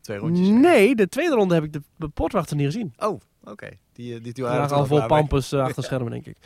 Twee 0.02 0.18
rondjes. 0.18 0.48
Nee, 0.48 0.96
de 0.96 1.08
tweede 1.10 1.36
ronde 1.36 1.54
heb 1.54 1.64
ik 1.64 1.74
de, 1.74 1.82
de 1.96 2.10
niet 2.56 2.66
gezien. 2.66 2.94
Oh, 2.98 3.20
oké. 3.44 3.70
Die, 3.94 4.16
eh, 4.16 4.24
die 4.24 4.34
Die 4.34 4.44
waren 4.44 4.70
al 4.70 4.86
vol 4.86 5.06
pampus 5.06 5.52
eh, 5.52 5.62
achter 5.64 5.84
schermen, 5.88 6.12
denk 6.12 6.26
ik. 6.26 6.38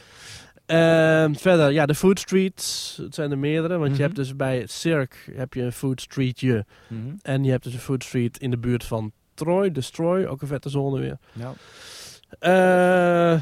Ehm, 0.66 1.34
verder, 1.34 1.72
ja, 1.72 1.86
de 1.86 1.96
food 1.96 2.20
streets. 2.20 2.96
Het 3.02 3.16
zijn 3.16 3.32
er 3.32 3.38
meerdere. 3.38 3.74
Want 3.78 3.88
Mhm. 3.90 3.96
je 3.98 4.02
hebt 4.04 4.16
dus 4.16 4.36
bij 4.36 4.60
het 4.60 4.72
Cirque 4.72 5.18
heb 5.36 5.54
je 5.54 5.62
een 5.62 5.72
food 5.72 6.02
streetje. 6.02 6.66
Mhm. 6.88 7.00
En 7.22 7.44
je 7.44 7.52
hebt 7.52 7.64
dus 7.64 7.74
een 7.74 7.80
food 7.80 8.04
street 8.04 8.38
in 8.40 8.50
de 8.52 8.58
buurt 8.58 8.84
van 8.84 9.12
Troy. 9.42 9.72
Destroy, 9.72 10.26
ook 10.26 10.42
een 10.42 10.48
vette 10.48 10.70
zone 10.70 11.00
weer. 11.00 11.18
Ja. 11.34 11.54
Eh, 12.40 13.42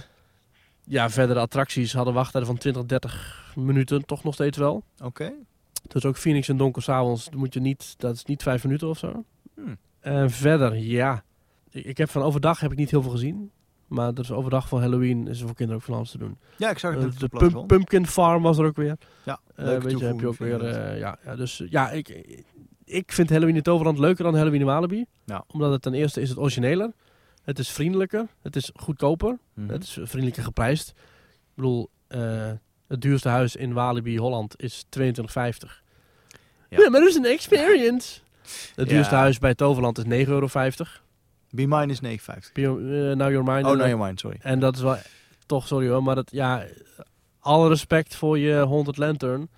ja, 0.84 1.10
verder 1.10 1.36
de 1.36 1.42
attracties 1.42 1.94
hadden 1.94 2.14
wachttijden 2.14 2.50
van 2.50 2.58
20, 2.58 2.86
30 2.86 3.52
minuten. 3.56 4.06
Toch 4.06 4.24
nog 4.24 4.34
steeds 4.34 4.58
wel. 4.58 4.84
Oké. 5.03 5.32
Dus 5.88 6.06
ook 6.06 6.18
Phoenix 6.18 6.50
en 6.50 6.58
Donker 6.58 6.82
s'avonds 6.82 7.30
moet 7.30 7.53
je 7.53 7.60
niet... 7.60 7.94
Dat 7.98 8.16
is 8.16 8.26
niet 8.26 8.44
vijf 8.44 8.64
minuten 8.64 8.88
of 8.88 8.98
zo. 8.98 9.24
Hmm. 9.56 9.78
En 10.00 10.30
verder, 10.32 10.76
ja. 10.78 11.24
Ik, 11.69 11.86
ik 11.86 11.98
heb 11.98 12.10
van 12.10 12.22
overdag 12.22 12.60
heb 12.60 12.72
ik 12.72 12.78
niet 12.78 12.92
heel 12.92 13.02
veel 13.02 13.11
gezien. 13.11 13.52
Maar 13.88 14.14
dus 14.14 14.32
overdag 14.32 14.68
van 14.68 14.80
Halloween 14.82 15.28
is 15.28 15.40
er 15.40 15.45
voor 15.45 15.56
kinderen 15.56 15.82
ook 15.82 15.88
van 15.88 15.95
alles 15.98 16.11
te 16.11 16.18
doen. 16.18 16.38
Ja, 16.58 16.69
ik 16.69 16.78
zag 16.78 16.94
het 16.95 17.03
Eh, 17.14 17.19
de 17.19 17.28
pump-. 17.30 17.68
Pumpkin 17.68 18.08
Farm 18.08 18.44
was 18.44 18.58
er 18.58 18.66
ook 18.66 18.76
weer. 18.76 18.98
Ja, 19.26 19.40
Eh, 19.56 19.66
weet 19.66 20.00
je, 20.00 20.06
heb 20.06 20.19
je 20.19 20.28
ook 20.28 20.38
weer. 20.38 20.98
ja, 20.98 21.18
ja, 21.26 21.36
dus 21.36 21.64
ja, 21.69 21.90
ik, 21.92 22.10
ik 22.90 23.11
vind 23.11 23.30
Halloween 23.30 23.56
in 23.56 23.61
Toverland 23.61 24.00
leuker 24.00 24.24
dan 24.24 24.35
Halloween 24.35 24.59
in 24.59 24.66
Walibi. 24.66 25.06
Ja. 25.26 25.43
Omdat 25.48 25.72
het 25.72 25.82
ten 25.82 25.93
eerste 25.93 26.22
is 26.22 26.30
het 26.30 26.38
origineler. 26.38 26.92
Het 27.43 27.59
is 27.59 27.69
vriendelijker. 27.69 28.27
Het 28.42 28.56
is 28.56 28.72
goedkoper. 28.76 29.38
Mhm. 29.53 29.69
Het 29.69 29.84
is 29.84 29.98
vriendelijker 30.01 30.43
geprijsd. 30.43 30.90
Ik 30.90 31.56
bedoel, 31.56 31.90
eh, 32.08 32.51
het 32.88 33.01
duurste 33.01 33.30
huis 33.30 33.56
in 33.56 33.74
Walibi 33.74 34.18
Holland 34.18 34.61
is 34.61 34.85
22,50. 34.90 35.84
Ja. 36.69 36.80
Ja. 36.82 36.90
maar 36.90 37.00
dat 37.00 37.09
is 37.09 37.16
een 37.16 37.26
experience. 37.26 38.19
Het 38.76 38.90
Ja. 38.90 38.95
duurste 38.95 39.16
huis 39.16 39.38
bij 39.40 39.56
Toverland 39.56 39.98
is 39.98 40.03
9,50 40.03 40.27
euro. 40.27 40.48
Be 41.51 41.68
Mine 41.68 41.92
is 41.92 42.00
9,50. 42.00 42.51
Be- 42.53 42.61
eh, 42.61 43.18
Now 43.18 43.32
Your 43.32 43.43
Mind. 43.43 43.66
Oh, 43.66 43.72
no, 43.72 43.88
your 43.88 43.98
mind, 44.06 44.19
sorry. 44.19 44.38
En 44.42 44.59
dat 44.59 44.76
is 44.76 44.82
wel 44.82 44.98
toch, 45.45 45.68
sorry 45.68 45.88
hoor, 45.90 46.03
maar 46.03 46.16
dat, 46.16 46.32
ja, 46.32 46.66
alle 47.40 47.68
respect 47.69 48.16
voor 48.16 48.38
je 48.40 48.53
Haunted 48.53 48.98
Lantern. 48.98 49.50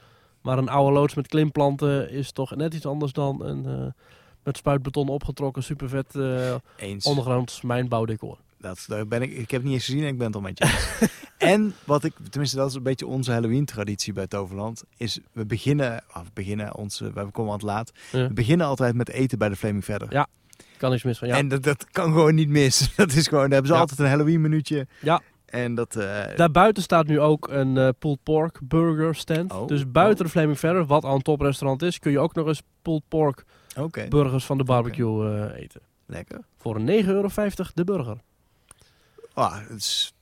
Maar 0.42 0.58
een 0.58 0.70
oude 0.70 0.94
loods 0.94 1.14
met 1.16 1.28
klimplanten 1.28 2.10
is 2.11 2.32
toch 2.32 2.56
net 2.56 2.74
iets 2.74 2.86
anders 2.86 3.11
dan 3.14 3.44
een 3.45 3.66
eh, 3.66 4.03
met 4.44 4.58
spuitbeton 4.58 5.08
opgetrokken, 5.08 5.64
supervet 5.64 6.16
eh 6.16 6.56
Eens. 6.78 7.06
ondergronds 7.06 7.61
mijnbouwdecor. 7.61 8.38
Dat, 8.58 8.84
daar 8.88 9.08
ben 9.08 9.22
ik, 9.22 9.32
ik 9.32 9.38
heb 9.38 9.50
het 9.50 9.64
niet 9.64 9.74
eens 9.74 9.86
gezien 9.86 10.02
en 10.02 10.08
ik 10.08 10.18
ben 10.18 10.28
het 10.28 10.36
al 10.36 10.42
met 10.42 10.58
je 10.58 11.08
en 11.38 11.74
wat 11.84 12.03
ik, 12.03 12.14
tenminste 12.30 12.58
dat 12.58 12.70
is 12.70 12.76
een 12.76 12.84
beetje 12.84 13.08
onze 13.08 13.32
Halloween-traditie 13.32 14.14
bij 14.14 14.28
Toverland, 14.28 14.84
is 14.98 15.20
we 15.32 15.45
beginnen, 15.45 16.03
we 16.14 16.20
beginnen 16.34 16.76
onze, 16.76 17.11
we 17.14 17.32
komen 17.32 17.52
aan 17.52 17.58
het 17.58 17.68
laat, 17.68 17.92
Ja. 18.11 18.28
we 18.28 18.34
beginnen 18.34 18.68
altijd 18.68 18.95
met 18.95 19.10
eten 19.10 19.38
bij 19.38 19.50
de 19.50 19.56
Flaming 19.56 19.86
Verder. 19.86 20.08
Ja, 20.14 20.28
Kan 20.78 20.90
niks 20.92 21.03
mis 21.03 21.18
van, 21.18 21.28
ja. 21.28 21.38
En 21.38 21.48
dat, 21.48 21.64
dat 21.64 21.86
kan 21.92 22.06
gewoon 22.11 22.36
niet 22.36 22.50
mis. 22.50 22.90
Dat 22.95 23.11
is 23.11 23.28
gewoon, 23.28 23.44
daar 23.44 23.52
hebben 23.52 23.68
ze 23.68 23.74
Ja. 23.74 23.80
altijd 23.80 24.00
een 24.00 24.08
Halloween 24.08 24.42
minuutje. 24.42 24.88
Ja. 25.02 25.22
En 25.52 25.76
dat, 25.76 25.96
eh, 25.96 26.36
Daarbuiten 26.36 26.84
staat 26.84 27.08
nu 27.08 27.20
ook 27.20 27.48
een 27.50 27.78
eh 27.78 27.90
pulled 28.00 28.24
pork 28.24 28.60
burger 28.64 29.16
stand. 29.16 29.54
Oh, 29.54 29.68
dus 29.68 29.92
buiten 29.92 30.26
oh. 30.26 30.32
de 30.32 30.38
Flaming 30.38 30.60
Verder, 30.60 30.86
wat 30.86 31.04
al 31.04 31.16
een 31.16 31.22
toprestaurant 31.22 31.82
is, 31.82 32.00
kun 32.00 32.12
je 32.12 32.20
ook 32.20 32.36
nog 32.36 32.48
eens 32.48 32.62
pulled 32.82 33.04
pork 33.08 33.44
burgers 34.10 34.46
van 34.46 34.58
de 34.58 34.64
barbecue 34.64 35.50
eh, 35.50 35.62
eten. 35.62 35.82
lekker. 36.06 36.40
Voor 36.58 36.80
9,50 36.80 36.86
euro 36.88 37.30
de 37.74 37.84
burger. 37.84 38.18
Ah, 39.34 39.58
dat 39.70 39.78
is, 39.78 40.14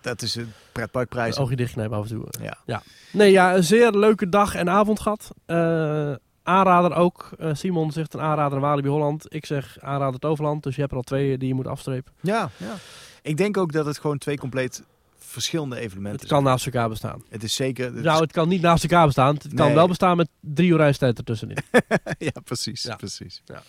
dat 0.00 0.22
is 0.22 0.34
een 0.34 0.52
pretparkprijs. 0.72 1.38
Oogje 1.38 1.56
dichtknijpen 1.56 1.96
af 1.96 2.10
en 2.10 2.16
toe. 2.16 2.26
Ja. 2.66 2.82
Nee, 3.12 3.30
ja, 3.30 3.54
een 3.54 3.64
zeer 3.64 3.90
leuke 3.90 4.28
dag 4.28 4.54
en 4.54 4.70
avond 4.70 5.00
gehad. 5.00 5.30
Eh, 5.46 6.12
aanrader 6.42 6.94
ook. 6.94 7.30
Simon 7.52 7.92
zegt 7.92 8.14
een 8.14 8.20
aanrader 8.20 8.58
in 8.58 8.64
Walibi 8.64 8.88
Holland. 8.88 9.24
Ik 9.28 9.46
zeg 9.46 9.76
aanrader 9.80 10.20
Toverland. 10.20 10.62
Dus 10.62 10.74
je 10.74 10.80
hebt 10.80 10.92
er 10.92 10.98
al 10.98 11.04
twee 11.04 11.38
die 11.38 11.48
je 11.48 11.54
moet 11.54 11.66
afstrepen. 11.66 12.12
Ja, 12.20 12.50
ja. 12.56 12.74
Ik 13.22 13.36
denk 13.36 13.56
ook 13.56 13.72
dat 13.72 13.86
het 13.86 13.98
gewoon 13.98 14.18
twee 14.18 14.38
compleet 14.38 14.82
verschillende 15.18 15.76
evenementen 15.76 16.20
Het 16.20 16.28
kan 16.28 16.42
naast 16.42 16.64
elkaar 16.66 16.88
bestaan. 16.88 17.22
Het 17.28 17.42
is 17.42 17.54
zeker... 17.54 17.84
het 17.94 18.04
Nou, 18.04 18.22
het 18.22 18.32
kan 18.32 18.48
niet 18.48 18.60
naast 18.60 18.82
elkaar 18.82 19.06
bestaan. 19.06 19.34
Het 19.34 19.54
kan 19.54 19.66
Nee. 19.66 19.74
wel 19.74 19.88
bestaan 19.88 20.16
met 20.16 20.28
drie 20.40 20.70
uur 20.70 20.76
reistijd 20.76 21.18
ertussenin. 21.18 21.56
ja, 22.18 22.40
precies. 22.44 22.82
Ja. 22.82 22.96
precies. 22.96 23.42
Ja. 23.44 23.62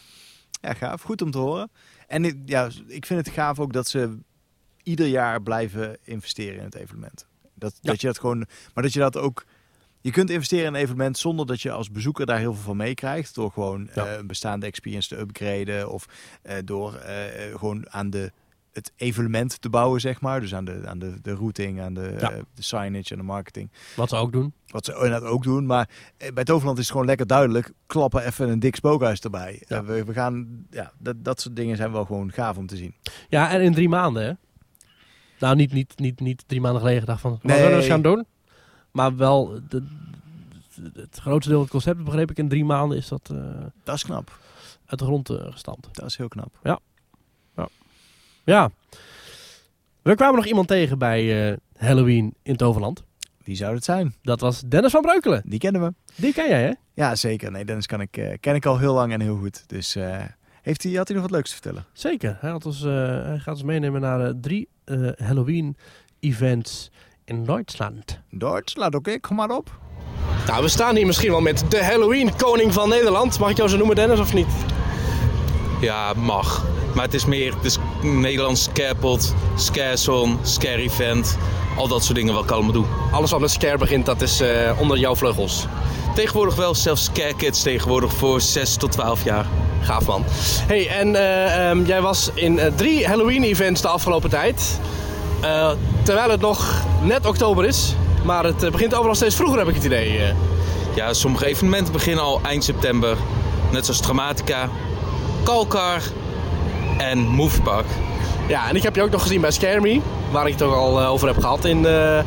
ja, 0.61 0.73
gaaf. 0.73 1.01
Goed 1.01 1.22
om 1.22 1.32
te 1.32 1.38
horen. 1.38 1.72
En 2.07 2.25
ik- 2.25 2.38
ja, 2.45 2.69
ik 2.88 3.06
vind 3.06 3.25
het 3.25 3.35
gaaf 3.35 3.59
ook 3.59 3.73
dat 3.73 3.88
ze 3.88 4.17
ieder 4.83 5.07
jaar 5.07 5.41
blijven 5.41 5.98
investeren 6.03 6.57
in 6.59 6.64
het 6.65 6.75
evenement. 6.75 7.25
Dat, 7.53 7.77
Ja. 7.82 7.91
dat 7.91 8.01
je 8.01 8.07
dat 8.07 8.19
gewoon... 8.19 8.45
Maar 8.73 8.83
dat 8.83 8.93
je 8.93 8.99
dat 8.99 9.17
ook 9.17 9.45
Je 10.01 10.11
kunt 10.11 10.30
investeren 10.30 10.65
in 10.65 10.73
een 10.73 10.80
evenement 10.82 11.17
zonder 11.17 11.45
dat 11.45 11.61
je 11.61 11.72
als 11.72 11.91
bezoeker 11.91 12.25
daar 12.25 12.38
heel 12.40 12.53
veel 12.53 12.64
van 12.64 12.77
meekrijgt. 12.77 13.35
Door 13.35 13.51
gewoon 13.51 13.90
Ja. 13.95 14.06
eh, 14.06 14.17
een 14.17 14.27
bestaande 14.27 14.65
experience 14.65 15.07
te 15.07 15.17
upgraden. 15.19 15.90
Of 15.90 16.06
eh, 16.41 16.57
door 16.65 16.95
eh, 16.95 17.57
gewoon 17.57 17.90
aan 17.91 18.09
de, 18.09 18.32
het 18.73 18.91
evenement 18.95 19.61
te 19.61 19.69
bouwen, 19.69 20.01
zeg 20.01 20.21
maar. 20.21 20.39
Dus 20.41 20.55
aan 20.55 20.65
de, 20.65 20.81
aan 20.85 20.99
de, 20.99 21.13
de 21.21 21.33
routing, 21.33 21.81
aan 21.81 21.93
de, 21.93 22.15
Ja. 22.19 22.31
eh, 22.31 22.37
de 22.53 22.63
signage 22.63 23.11
en 23.11 23.17
de 23.17 23.23
marketing. 23.23 23.71
Wat 23.95 24.09
ze 24.09 24.15
ook 24.15 24.31
doen. 24.31 24.53
Wat 24.67 24.85
ze 24.85 24.93
inderdaad 24.93 25.23
ook 25.23 25.43
doen. 25.43 25.65
Maar 25.65 25.89
eh, 26.17 26.31
bij 26.33 26.43
Toverland 26.43 26.77
is 26.77 26.83
het 26.83 26.91
gewoon 26.91 27.07
lekker 27.07 27.27
duidelijk. 27.27 27.71
Klappen 27.85 28.25
even 28.25 28.49
een 28.49 28.59
dik 28.59 28.75
spookhuis 28.75 29.19
erbij. 29.19 29.63
Ja. 29.67 29.77
Eh, 29.77 29.85
we, 29.85 30.03
we 30.03 30.13
gaan, 30.13 30.65
ja, 30.69 30.91
dat, 30.97 31.23
dat 31.23 31.41
soort 31.41 31.55
dingen 31.55 31.77
zijn 31.77 31.91
wel 31.91 32.05
gewoon 32.05 32.31
gaaf 32.31 32.57
om 32.57 32.67
te 32.67 32.75
zien. 32.77 32.93
Ja, 33.29 33.49
en 33.51 33.61
in 33.61 33.73
drie 33.73 33.89
maanden, 33.89 34.23
hè? 34.25 34.31
Nou, 35.39 35.55
niet, 35.55 35.73
niet, 35.73 35.99
niet, 35.99 36.19
niet 36.19 36.43
drie 36.47 36.61
maanden 36.61 36.79
geleden 36.81 37.01
gedacht 37.01 37.21
van, 37.21 37.31
wat 37.31 37.43
Nee. 37.43 37.55
zullen 37.57 37.71
we 37.71 37.77
eens 37.77 37.87
gaan 37.87 38.01
doen? 38.01 38.25
Maar 38.91 39.15
wel, 39.15 39.47
de, 39.69 39.83
de- 40.75 40.91
het 41.01 41.17
grootste 41.21 41.49
deel 41.49 41.57
van 41.57 41.61
het 41.61 41.71
concept, 41.85 42.03
begreep 42.03 42.31
ik, 42.31 42.37
in 42.37 42.49
drie 42.49 42.65
maanden 42.65 42.97
is 42.97 43.07
dat 43.07 43.33
Dat 43.83 43.95
is 43.95 44.03
knap. 44.03 44.39
uit 44.85 44.99
de 44.99 45.05
grond 45.05 45.29
gestampt. 45.29 45.87
Dat 45.91 46.05
is 46.05 46.17
heel 46.17 46.27
knap. 46.27 46.59
Ja. 46.63 46.79
We 50.01 50.15
kwamen 50.15 50.35
nog 50.35 50.45
iemand 50.45 50.67
tegen 50.67 50.97
bij 50.97 51.51
eh, 51.51 51.57
Halloween 51.77 52.33
in 52.43 52.55
Toverland. 52.55 53.03
Wie 53.43 53.55
zou 53.55 53.75
het 53.75 53.83
zijn? 53.83 54.15
Dat 54.22 54.39
was 54.39 54.61
Dennis 54.61 54.91
van 54.91 55.01
Breukelen. 55.01 55.41
Die 55.45 55.59
kennen 55.59 55.81
we. 55.81 55.93
Die 56.15 56.33
ken 56.33 56.47
jij, 56.47 56.63
hè? 56.63 56.72
Ja, 56.93 57.15
zeker. 57.15 57.51
Nee, 57.51 57.65
Dennis 57.65 57.85
kan 57.85 58.01
ik, 58.01 58.17
eh, 58.17 58.38
ken 58.39 58.55
ik 58.55 58.65
al 58.65 58.80
heel 58.80 58.93
lang 58.93 59.13
en 59.13 59.22
heel 59.22 59.38
goed. 59.38 59.63
Dus 59.67 59.95
eh, 59.95 60.22
heeft 60.63 60.83
hij, 60.83 60.93
had 60.93 61.07
hij 61.07 61.17
nog 61.17 61.25
wat 61.25 61.35
leuks 61.35 61.49
te 61.49 61.55
vertellen? 61.55 61.85
Zeker. 61.93 62.38
Hij, 62.39 62.49
had 62.49 62.65
ons, 62.65 62.83
eh, 62.83 62.93
hij 63.23 63.39
gaat 63.39 63.53
ons 63.53 63.63
meenemen 63.63 64.01
naar 64.01 64.33
drie 64.41 64.67
eh, 64.83 65.09
Halloween-events 65.17 66.91
in 67.25 67.45
Duitsland. 67.45 68.19
Duitsland, 68.30 68.95
oké, 68.95 69.19
kom 69.19 69.35
maar 69.35 69.49
op. 69.49 69.80
Nou, 70.47 70.63
we 70.63 70.69
staan 70.69 70.95
hier 70.95 71.05
misschien 71.05 71.31
wel 71.31 71.41
met 71.41 71.63
de 71.69 71.83
Halloween-koning 71.83 72.73
van 72.73 72.89
Nederland. 72.89 73.39
Mag 73.39 73.49
ik 73.49 73.57
jou 73.57 73.69
zo 73.69 73.77
noemen, 73.77 73.95
Dennis, 73.95 74.19
of 74.19 74.33
niet? 74.33 74.47
Ja, 75.83 76.13
mag. 76.15 76.63
Maar 76.93 77.03
het 77.03 77.13
is 77.13 77.25
meer 77.25 77.53
de 77.61 77.69
s- 77.69 77.77
Nederlands 78.01 78.63
scarepot, 78.63 79.33
scarezone, 79.55 80.35
scare 80.41 80.81
event. 80.81 81.37
Al 81.77 81.87
dat 81.87 82.03
soort 82.03 82.15
dingen 82.15 82.33
wat 82.33 82.43
ik 82.43 82.51
allemaal 82.51 82.71
doe. 82.71 82.85
Alles 83.11 83.31
wat 83.31 83.39
met 83.39 83.51
scare 83.51 83.77
begint, 83.77 84.05
dat 84.05 84.21
is 84.21 84.39
eh, 84.41 84.49
onder 84.79 84.97
jouw 84.97 85.15
vleugels. 85.15 85.65
Tegenwoordig 86.15 86.55
wel 86.55 86.75
zelfs 86.75 87.03
scare 87.03 87.35
kids 87.35 87.61
tegenwoordig 87.61 88.13
voor 88.13 88.41
6 88.41 88.75
tot 88.75 88.91
12 88.91 89.23
jaar. 89.23 89.45
Gaaf 89.81 90.05
man. 90.05 90.23
Hey, 90.67 90.87
en 90.87 91.15
eh, 91.15 91.69
ehm, 91.69 91.85
jij 91.85 92.01
was 92.01 92.29
in 92.33 92.59
eh, 92.59 92.71
drie 92.75 93.07
Halloween-events 93.07 93.81
de 93.81 93.87
afgelopen 93.87 94.29
tijd. 94.29 94.79
Terwijl 96.03 96.29
het 96.29 96.41
nog 96.41 96.73
net 97.01 97.25
oktober 97.25 97.65
is. 97.65 97.93
Maar 98.25 98.43
het 98.43 98.71
begint 98.71 98.95
overal 98.95 99.15
steeds 99.15 99.35
vroeger, 99.35 99.59
heb 99.59 99.67
ik 99.67 99.75
het 99.75 99.83
idee. 99.83 100.19
Ja, 100.95 101.13
sommige 101.13 101.45
evenementen 101.45 101.93
beginnen 101.93 102.23
al 102.23 102.39
eind 102.43 102.63
september. 102.63 103.17
Net 103.71 103.85
zoals 103.85 104.01
Dramatica, 104.01 104.69
Kalkar 105.43 106.01
en 106.97 107.17
Moviepark. 107.17 107.85
Ja, 108.47 108.69
en 108.69 108.75
ik 108.75 108.83
heb 108.83 108.95
je 108.95 109.01
ook 109.01 109.11
nog 109.11 109.22
gezien 109.22 109.41
bij 109.41 109.51
Scare 109.51 109.81
Me. 109.81 110.01
Waar 110.31 110.47
ik 110.47 110.53
het 110.53 110.61
ook 110.61 110.73
al 110.73 111.01
eh, 111.01 111.11
over 111.11 111.27
heb 111.27 111.39
gehad 111.39 111.65
in 111.65 111.81
de, 111.81 112.23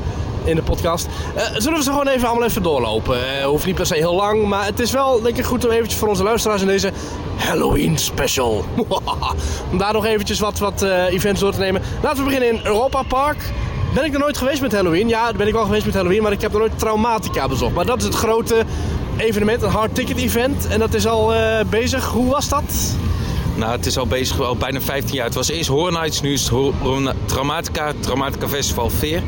in 0.47 0.57
de 0.57 0.63
podcast. 0.63 1.07
Eh, 1.35 1.43
zullen 1.57 1.79
we 1.79 1.85
ze 1.85 1.91
gewoon 1.91 2.09
even 2.09 2.29
allemaal 2.29 2.49
even 2.49 2.63
doorlopen? 2.63 3.39
Eh, 3.39 3.45
hoeft 3.45 3.67
niet 3.67 3.75
per 3.75 3.87
se 3.87 3.95
heel 3.95 4.15
lang. 4.15 4.45
Maar 4.45 4.65
het 4.65 4.81
is 4.81 4.91
wel 4.91 5.27
ik 5.27 5.45
goed 5.45 5.65
om 5.65 5.71
eventjes 5.71 5.99
voor 5.99 6.09
onze 6.09 6.23
luisteraars 6.23 6.61
in 6.61 6.67
deze 6.67 6.93
Halloween 7.37 7.99
special. 7.99 8.65
om 9.71 9.79
daar 9.79 9.93
nog 9.93 10.05
eventjes 10.05 10.39
wat, 10.39 10.59
wat 10.59 10.83
eh, 10.83 11.05
events 11.05 11.41
door 11.41 11.53
te 11.53 11.59
nemen. 11.59 11.83
Laten 12.03 12.19
we 12.19 12.25
beginnen 12.25 12.49
in 12.49 12.61
Europa 12.65 13.03
Park. 13.03 13.53
Ben 13.95 14.05
ik 14.05 14.13
er 14.13 14.19
nooit 14.19 14.37
geweest 14.37 14.61
met 14.61 14.73
Halloween? 14.73 15.09
Ja, 15.09 15.33
ben 15.33 15.47
ik 15.47 15.53
wel 15.53 15.65
geweest 15.65 15.85
met 15.85 15.95
Halloween. 15.95 16.23
Maar 16.23 16.33
ik 16.33 16.41
heb 16.41 16.53
er 16.53 16.59
nooit 16.59 16.79
Traumatica 16.79 17.49
bezocht. 17.49 17.75
Maar 17.75 17.87
dat 17.87 17.99
is 17.99 18.05
het 18.05 18.15
grote 18.15 18.65
evenement, 19.17 19.63
een 19.63 19.71
hard 19.71 19.95
ticket 19.95 20.17
event. 20.17 20.67
En 20.67 20.79
dat 20.79 20.95
is 20.95 21.07
al 21.07 21.35
eh, 21.35 21.67
bezig. 21.71 22.05
Hoe 22.05 22.31
was 22.31 22.49
dat? 22.49 22.97
Nou, 23.57 23.73
het 23.73 23.87
is 23.87 23.99
al 23.99 24.07
bezig, 24.07 24.41
al 24.41 24.57
bijna 24.57 24.81
15 24.81 25.15
jaar. 25.15 25.25
Het 25.25 25.35
was 25.35 25.49
eerst 25.49 25.69
Horror 25.69 25.93
Nights, 25.93 26.21
nu 26.21 26.33
is 26.33 26.51
het 26.51 27.15
Dramatica, 27.25 27.93
Dramatica 28.01 28.49
Festival 28.49 28.91
Veer. 28.91 29.23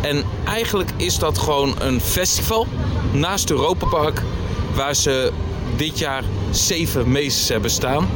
En 0.00 0.24
eigenlijk 0.44 0.90
is 0.96 1.18
dat 1.18 1.38
gewoon 1.38 1.74
een 1.78 2.00
festival 2.00 2.66
naast 3.12 3.50
Europa 3.50 3.86
Park, 3.86 4.22
waar 4.74 4.94
ze 4.94 5.32
dit 5.76 5.98
jaar 5.98 6.24
zeven 6.50 7.12
meesters 7.12 7.48
hebben 7.48 7.70
staan. 7.70 8.08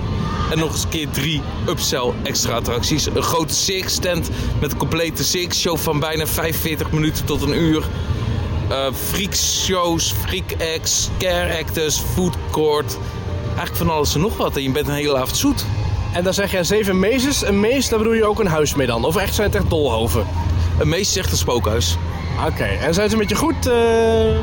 En 0.50 0.58
nog 0.58 0.72
eens 0.72 0.82
een 0.82 0.88
keer 0.88 1.08
drie 1.10 1.42
upsell 1.68 2.12
extra 2.22 2.54
attracties. 2.54 3.06
Een 3.06 3.22
grote 3.22 3.54
circus 3.54 3.96
tent 3.98 4.30
met 4.60 4.72
een 4.72 4.78
complete 4.78 5.24
circus 5.24 5.60
show 5.60 5.76
van 5.78 6.00
bijna 6.00 6.26
45 6.26 6.90
minuten 6.90 7.24
tot 7.24 7.42
een 7.42 7.56
uur. 7.56 7.84
Eh 8.68 8.86
freak 8.92 9.34
shows, 9.34 10.12
freak 10.26 10.52
acts, 10.76 11.08
scare 11.18 11.58
actors, 11.58 12.00
food 12.14 12.36
court. 12.50 12.96
Eigenlijk 13.46 13.76
van 13.76 13.90
alles 13.90 14.14
en 14.14 14.20
nog 14.20 14.36
wat. 14.36 14.56
En 14.56 14.62
je 14.62 14.70
bent 14.70 14.88
een 14.88 14.94
hele 14.94 15.16
avond 15.16 15.36
zoet. 15.36 15.64
En 16.12 16.24
dan 16.24 16.34
zeg 16.34 16.50
jij 16.50 16.64
zeven 16.64 16.98
meesters. 16.98 17.44
Een 17.44 17.60
meest, 17.60 17.90
daar 17.90 17.98
bedoel 17.98 18.12
je 18.14 18.24
ook 18.26 18.40
een 18.40 18.46
huis 18.46 18.74
mee 18.74 18.86
dan? 18.86 19.04
Of 19.04 19.16
echt 19.16 19.34
zijn 19.34 19.46
het 19.46 19.56
echt 19.56 19.70
dolhoven? 19.70 20.26
Een 20.78 20.88
meest 20.88 21.10
is 21.10 21.16
echt 21.16 21.30
een 21.30 21.36
spookhuis. 21.38 21.96
Oké, 22.46 22.64
en 22.64 22.94
zijn 22.94 23.10
ze 23.10 23.16
met 23.16 23.28
je 23.28 23.34
goed? 23.34 23.66
eh, 23.66 24.38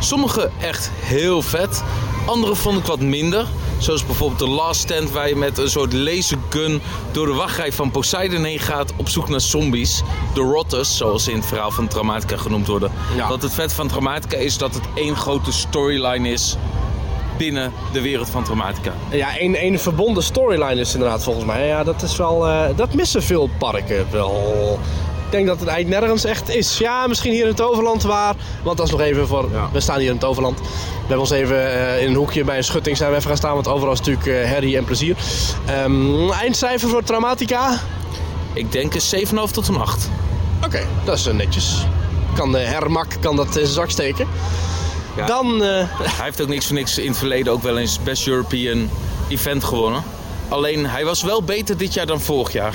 Sommige 0.00 0.50
echt 0.60 0.90
heel 1.00 1.42
vet. 1.42 1.82
Andere 2.26 2.54
vond 2.54 2.78
ik 2.78 2.84
wat 2.84 3.00
minder. 3.00 3.46
Zoals 3.78 4.06
bijvoorbeeld 4.06 4.38
de 4.38 4.48
Last 4.48 4.80
Stand 4.80 5.10
waar 5.10 5.28
je 5.28 5.36
met 5.36 5.58
een 5.58 5.70
soort 5.70 5.92
lasergun 5.92 6.80
door 7.12 7.26
de 7.26 7.32
wachtrij 7.32 7.72
van 7.72 7.90
Poseidon 7.90 8.44
heen 8.44 8.58
gaat 8.58 8.92
op 8.96 9.08
zoek 9.08 9.28
naar 9.28 9.40
zombies. 9.40 10.02
De 10.34 10.40
Rotters, 10.40 10.96
zoals 10.96 11.24
ze 11.24 11.30
in 11.30 11.36
het 11.36 11.46
verhaal 11.46 11.70
van 11.70 11.88
Dramatica 11.88 12.36
genoemd 12.36 12.66
worden. 12.66 12.92
Ja. 13.16 13.28
Wat 13.28 13.42
het 13.42 13.54
vet 13.54 13.72
van 13.72 13.88
Dramatica 13.88 14.36
is 14.36 14.58
dat 14.58 14.74
het 14.74 14.84
één 14.94 15.16
grote 15.16 15.52
storyline 15.52 16.28
is 16.28 16.56
binnen 17.38 17.72
de 17.92 18.00
wereld 18.00 18.28
van 18.28 18.44
Dramatica. 18.44 18.92
Ja, 19.10 19.40
een, 19.40 19.64
een 19.64 19.78
verbonden 19.78 20.22
storyline 20.22 20.80
is 20.80 20.92
inderdaad 20.94 21.22
volgens 21.22 21.44
mij. 21.44 21.66
Ja, 21.66 21.84
dat 21.84 22.02
is 22.02 22.16
wel... 22.16 22.46
eh, 22.46 22.76
dat 22.76 22.94
missen 22.94 23.22
veel 23.22 23.50
parken 23.58 24.06
wel. 24.10 24.78
Ik 25.28 25.34
denk 25.34 25.46
dat 25.46 25.60
het 25.60 25.68
eigenlijk 25.68 26.00
nergens 26.00 26.24
echt 26.24 26.48
is. 26.48 26.78
Ja, 26.78 27.06
misschien 27.06 27.32
hier 27.32 27.42
in 27.42 27.50
het 27.50 27.60
Overland 27.60 28.02
waar... 28.02 28.34
Want 28.62 28.76
dat 28.76 28.86
is 28.86 28.92
nog 28.92 29.00
even 29.00 29.26
voor... 29.26 29.48
We 29.72 29.80
staan 29.80 29.98
hier 29.98 30.08
in 30.08 30.14
het 30.14 30.24
Overland. 30.24 30.58
We 30.58 30.66
hebben 30.98 31.18
ons 31.18 31.30
even 31.30 31.72
eh, 31.72 32.02
in 32.02 32.08
een 32.08 32.14
hoekje 32.14 32.44
bij 32.44 32.56
een 32.56 32.64
schutting 32.64 32.96
zijn 32.96 33.10
we 33.10 33.16
even 33.16 33.28
gaan 33.28 33.36
staan. 33.36 33.54
Want 33.54 33.68
overal 33.68 33.92
is 33.92 33.98
natuurlijk 33.98 34.26
eh, 34.26 34.34
herrie 34.34 34.76
en 34.76 34.84
plezier. 34.84 35.16
Ehm, 35.66 36.30
eindcijfer 36.30 36.88
voor 36.88 37.02
Traumatica? 37.02 37.80
Ik 38.52 38.72
denk 38.72 38.94
een 38.94 39.26
7,5 39.26 39.52
tot 39.52 39.68
een 39.68 39.76
8. 39.76 40.10
Oké, 40.64 40.86
dat 41.04 41.18
is 41.18 41.26
eh, 41.26 41.34
netjes. 41.34 41.86
Kan 42.34 42.52
de 42.52 42.58
Hermak 42.58 43.16
kan 43.20 43.36
dat 43.36 43.46
in 43.46 43.52
zijn 43.52 43.66
zak 43.66 43.90
steken. 43.90 44.26
Ja. 45.16 45.26
Dan... 45.26 45.60
Hij 45.62 46.24
heeft 46.24 46.40
ook 46.42 46.48
niks 46.48 46.66
voor 46.66 46.74
niks 46.74 46.98
in 46.98 47.08
het 47.08 47.18
verleden 47.18 47.52
ook 47.52 47.62
wel 47.62 47.78
eens 47.78 47.98
Best 48.02 48.26
European 48.26 48.90
Event 49.28 49.64
gewonnen. 49.64 50.02
Alleen 50.48 50.86
hij 50.86 51.04
was 51.04 51.22
wel 51.22 51.42
beter 51.42 51.76
dit 51.76 51.94
jaar 51.94 52.06
dan 52.06 52.20
vorig 52.20 52.52
jaar. 52.52 52.74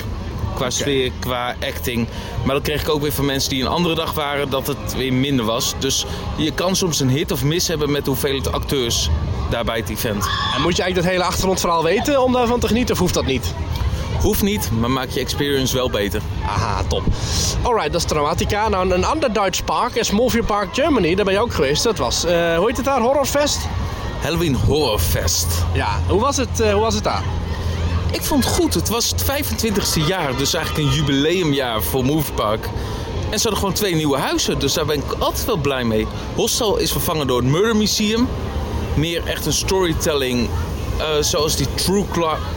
Qua 0.54 0.70
sfeer, 0.70 1.10
qua 1.18 1.54
acting. 1.62 2.08
Maar 2.44 2.54
dan 2.54 2.62
kreeg 2.62 2.80
ik 2.80 2.88
ook 2.88 3.00
weer 3.02 3.12
van 3.12 3.24
mensen 3.24 3.50
die 3.50 3.62
een 3.62 3.68
andere 3.68 3.94
dag 3.94 4.12
waren 4.12 4.50
dat 4.50 4.66
het 4.66 4.96
weer 4.96 5.12
minder 5.12 5.44
was. 5.44 5.74
Dus 5.78 6.06
je 6.36 6.52
kan 6.52 6.76
soms 6.76 7.00
een 7.00 7.08
hit 7.08 7.32
of 7.32 7.44
miss 7.44 7.68
hebben 7.68 7.90
met 7.90 8.06
hoeveelheid 8.06 8.52
acteurs 8.52 9.10
daar 9.50 9.64
bij 9.64 9.76
het 9.76 9.88
event. 9.88 10.24
En 10.54 10.62
moet 10.62 10.76
je 10.76 10.82
eigenlijk 10.82 10.94
dat 10.94 11.04
hele 11.04 11.24
achtergrondverhaal 11.24 11.82
weten 11.82 12.22
om 12.22 12.32
daarvan 12.32 12.60
te 12.60 12.66
genieten 12.66 12.94
of 12.94 13.00
hoeft 13.00 13.14
dat 13.14 13.26
niet? 13.26 13.54
Hoeft 14.20 14.42
niet, 14.42 14.70
maar 14.80 14.90
maakt 14.90 15.14
je 15.14 15.20
experience 15.20 15.74
wel 15.74 15.90
beter. 15.90 16.20
Aha, 16.46 16.82
top. 16.88 17.02
Alright, 17.62 17.92
dat 17.92 18.00
is 18.00 18.06
Dramatica. 18.06 18.68
Nou, 18.68 18.90
een 18.92 19.04
ander 19.04 19.32
Duits 19.32 19.62
park 19.62 19.94
is 19.94 20.10
Movie 20.10 20.42
Park 20.42 20.74
Germany. 20.74 21.14
Daar 21.14 21.24
ben 21.24 21.34
je 21.34 21.40
ook 21.40 21.54
geweest. 21.54 21.82
Dat 21.82 21.98
was, 21.98 22.24
eh, 22.24 22.56
hoe 22.56 22.66
heet 22.66 22.76
het 22.76 22.84
daar? 22.84 23.00
Horrorfest? 23.00 23.58
Halloween 24.22 24.54
Horror 24.54 24.98
Fest. 24.98 25.46
Ja, 25.72 26.00
hoe 26.06 26.20
was 26.20 26.36
het, 26.36 26.60
eh, 26.60 26.72
hoe 26.72 26.80
was 26.80 26.94
het 26.94 27.04
daar? 27.04 27.22
Ik 28.14 28.22
vond 28.22 28.44
het 28.44 28.54
goed. 28.54 28.74
Het 28.74 28.88
was 28.88 29.10
het 29.10 29.22
25e 29.22 30.06
jaar, 30.06 30.36
dus 30.36 30.54
eigenlijk 30.54 30.86
een 30.86 30.94
jubileumjaar 30.94 31.82
voor 31.82 32.04
Moviepark. 32.04 32.64
En 33.30 33.38
ze 33.38 33.42
hadden 33.42 33.56
gewoon 33.58 33.72
twee 33.74 33.94
nieuwe 33.94 34.18
huizen, 34.18 34.58
dus 34.58 34.72
daar 34.72 34.84
ben 34.84 34.96
ik 34.96 35.12
altijd 35.18 35.44
wel 35.46 35.56
blij 35.56 35.84
mee. 35.84 36.06
Hostel 36.34 36.76
is 36.76 36.92
vervangen 36.92 37.26
door 37.26 37.36
het 37.40 37.50
Murder 37.50 37.76
Museum. 37.76 38.28
Meer 38.96 39.22
echt 39.26 39.46
een 39.46 39.52
storytelling, 39.52 40.48
eh, 40.98 41.06
zoals 41.20 41.56
die 41.56 41.66
True 41.74 42.04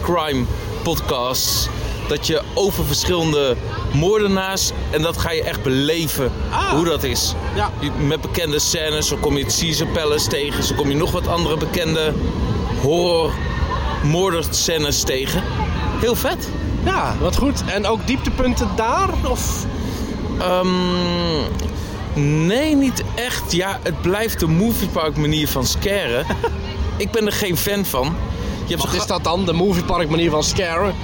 Crime 0.01 0.45
podcasts. 0.83 1.67
Dat 2.07 2.27
je 2.27 2.41
over 2.53 2.85
verschillende 2.85 3.55
moordenaars, 3.93 4.71
en 4.91 5.01
dat 5.01 5.17
ga 5.17 5.31
je 5.31 5.43
echt 5.43 5.63
beleven, 5.63 6.31
Ah. 6.51 6.69
hoe 6.69 6.85
dat 6.85 7.03
is. 7.03 7.33
Ja. 7.55 7.71
Met 7.99 8.21
bekende 8.21 8.59
scènes, 8.59 9.07
zo 9.07 9.17
kom 9.19 9.37
je 9.37 9.43
het 9.43 9.57
Caesar 9.59 9.87
Palace 9.87 10.27
tegen, 10.27 10.63
zo 10.63 10.75
kom 10.75 10.89
je 10.89 10.95
nog 10.95 11.11
wat 11.11 11.27
andere 11.27 11.57
bekende 11.57 12.13
horror 12.81 13.31
moorderscènes 14.03 15.03
tegen. 15.03 15.43
Heel 15.99 16.15
vet. 16.15 16.49
Ja, 16.83 17.15
wat 17.19 17.37
goed. 17.37 17.63
En 17.65 17.85
ook 17.85 18.07
dieptepunten 18.07 18.69
daar? 18.75 19.09
Of? 19.29 19.65
Ehm, 20.39 20.67
nee, 22.45 22.75
niet 22.75 23.03
echt. 23.15 23.51
Ja, 23.51 23.79
het 23.83 24.01
blijft 24.01 24.39
de 24.39 24.47
moviepark 24.47 25.17
manier 25.17 25.47
van 25.47 25.65
scaren. 25.65 26.25
Ik 26.97 27.11
ben 27.11 27.25
er 27.25 27.31
geen 27.31 27.57
fan 27.57 27.85
van. 27.85 28.15
Je 28.65 28.75
hebt 28.75 28.85
Wat 28.85 29.01
is 29.01 29.07
dat 29.07 29.23
dan? 29.23 29.45
De 29.45 29.53
Movie 29.53 29.83
Park 29.83 30.09
manier 30.09 30.29
van 30.29 30.43
scaren? 30.43 30.95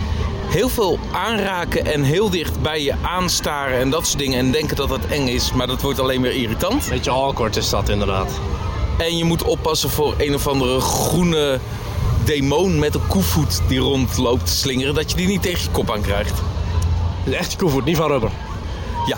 heel 0.54 0.70
veel 0.70 1.00
aanraken 1.12 1.86
en 1.86 2.04
heel 2.04 2.30
dicht 2.30 2.62
bij 2.62 2.84
je 2.84 2.94
aanstaren 3.02 3.80
en 3.80 3.90
dat 3.90 4.08
soort 4.08 4.20
dingen. 4.20 4.40
En 4.40 4.52
denken 4.52 4.76
dat 4.76 4.90
het 4.90 5.08
eng 5.08 5.28
is, 5.28 5.54
maar 5.54 5.68
dat 5.68 5.82
wordt 5.82 6.00
alleen 6.00 6.22
meer 6.22 6.36
irritant. 6.36 6.90
Beetje 6.90 7.12
awkward 7.12 7.56
is 7.56 7.70
dat 7.70 7.90
inderdaad. 7.90 8.40
En 8.98 9.18
je 9.18 9.24
moet 9.24 9.44
oppassen 9.44 9.90
voor 9.90 10.14
een 10.18 10.34
of 10.34 10.48
andere 10.48 10.80
groene 10.80 11.60
demon 12.26 12.80
met 12.80 12.96
een 12.96 13.08
koevoet 13.08 13.62
die 13.68 13.80
rondloopt 13.80 14.46
te 14.46 14.56
slingeren. 14.56 14.94
Dat 14.94 15.10
je 15.12 15.18
die 15.18 15.28
niet 15.28 15.42
tegen 15.42 15.64
je 15.64 15.70
kop 15.72 15.92
aan 15.92 16.02
krijgt. 16.02 16.42
Het 17.24 17.34
is 17.34 17.40
echt 17.40 17.56
koevoet, 17.56 17.86
niet 17.86 17.98
van 17.98 18.08
rubber. 18.08 18.32
Ja, 19.06 19.18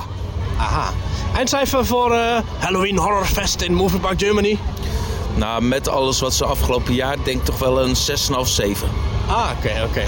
Aha. 0.57 0.91
Eindcijfer 1.35 1.85
voor 1.85 2.11
eh, 2.13 2.37
Halloween 2.57 2.97
Horror 2.97 3.25
Fest 3.25 3.61
in 3.61 3.73
Movie 3.73 3.99
Park 3.99 4.19
Germany. 4.19 4.57
nou 5.35 5.61
met 5.61 5.87
alles 5.87 6.19
wat 6.19 6.33
ze 6.33 6.45
afgelopen 6.45 6.93
jaar 6.93 7.17
denk 7.23 7.45
toch 7.45 7.57
wel 7.57 7.81
een 7.81 7.95
6,5, 7.95 7.95
7. 8.43 8.87
Ah, 9.27 9.49
oké, 9.57 9.83
oké. 9.89 10.03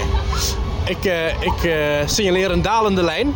Ik, 0.84 1.04
eh, 1.04 1.42
ik 1.42 1.64
eh, 1.64 2.08
signaleer 2.08 2.50
een 2.50 2.62
dalende 2.62 3.02
lijn. 3.02 3.34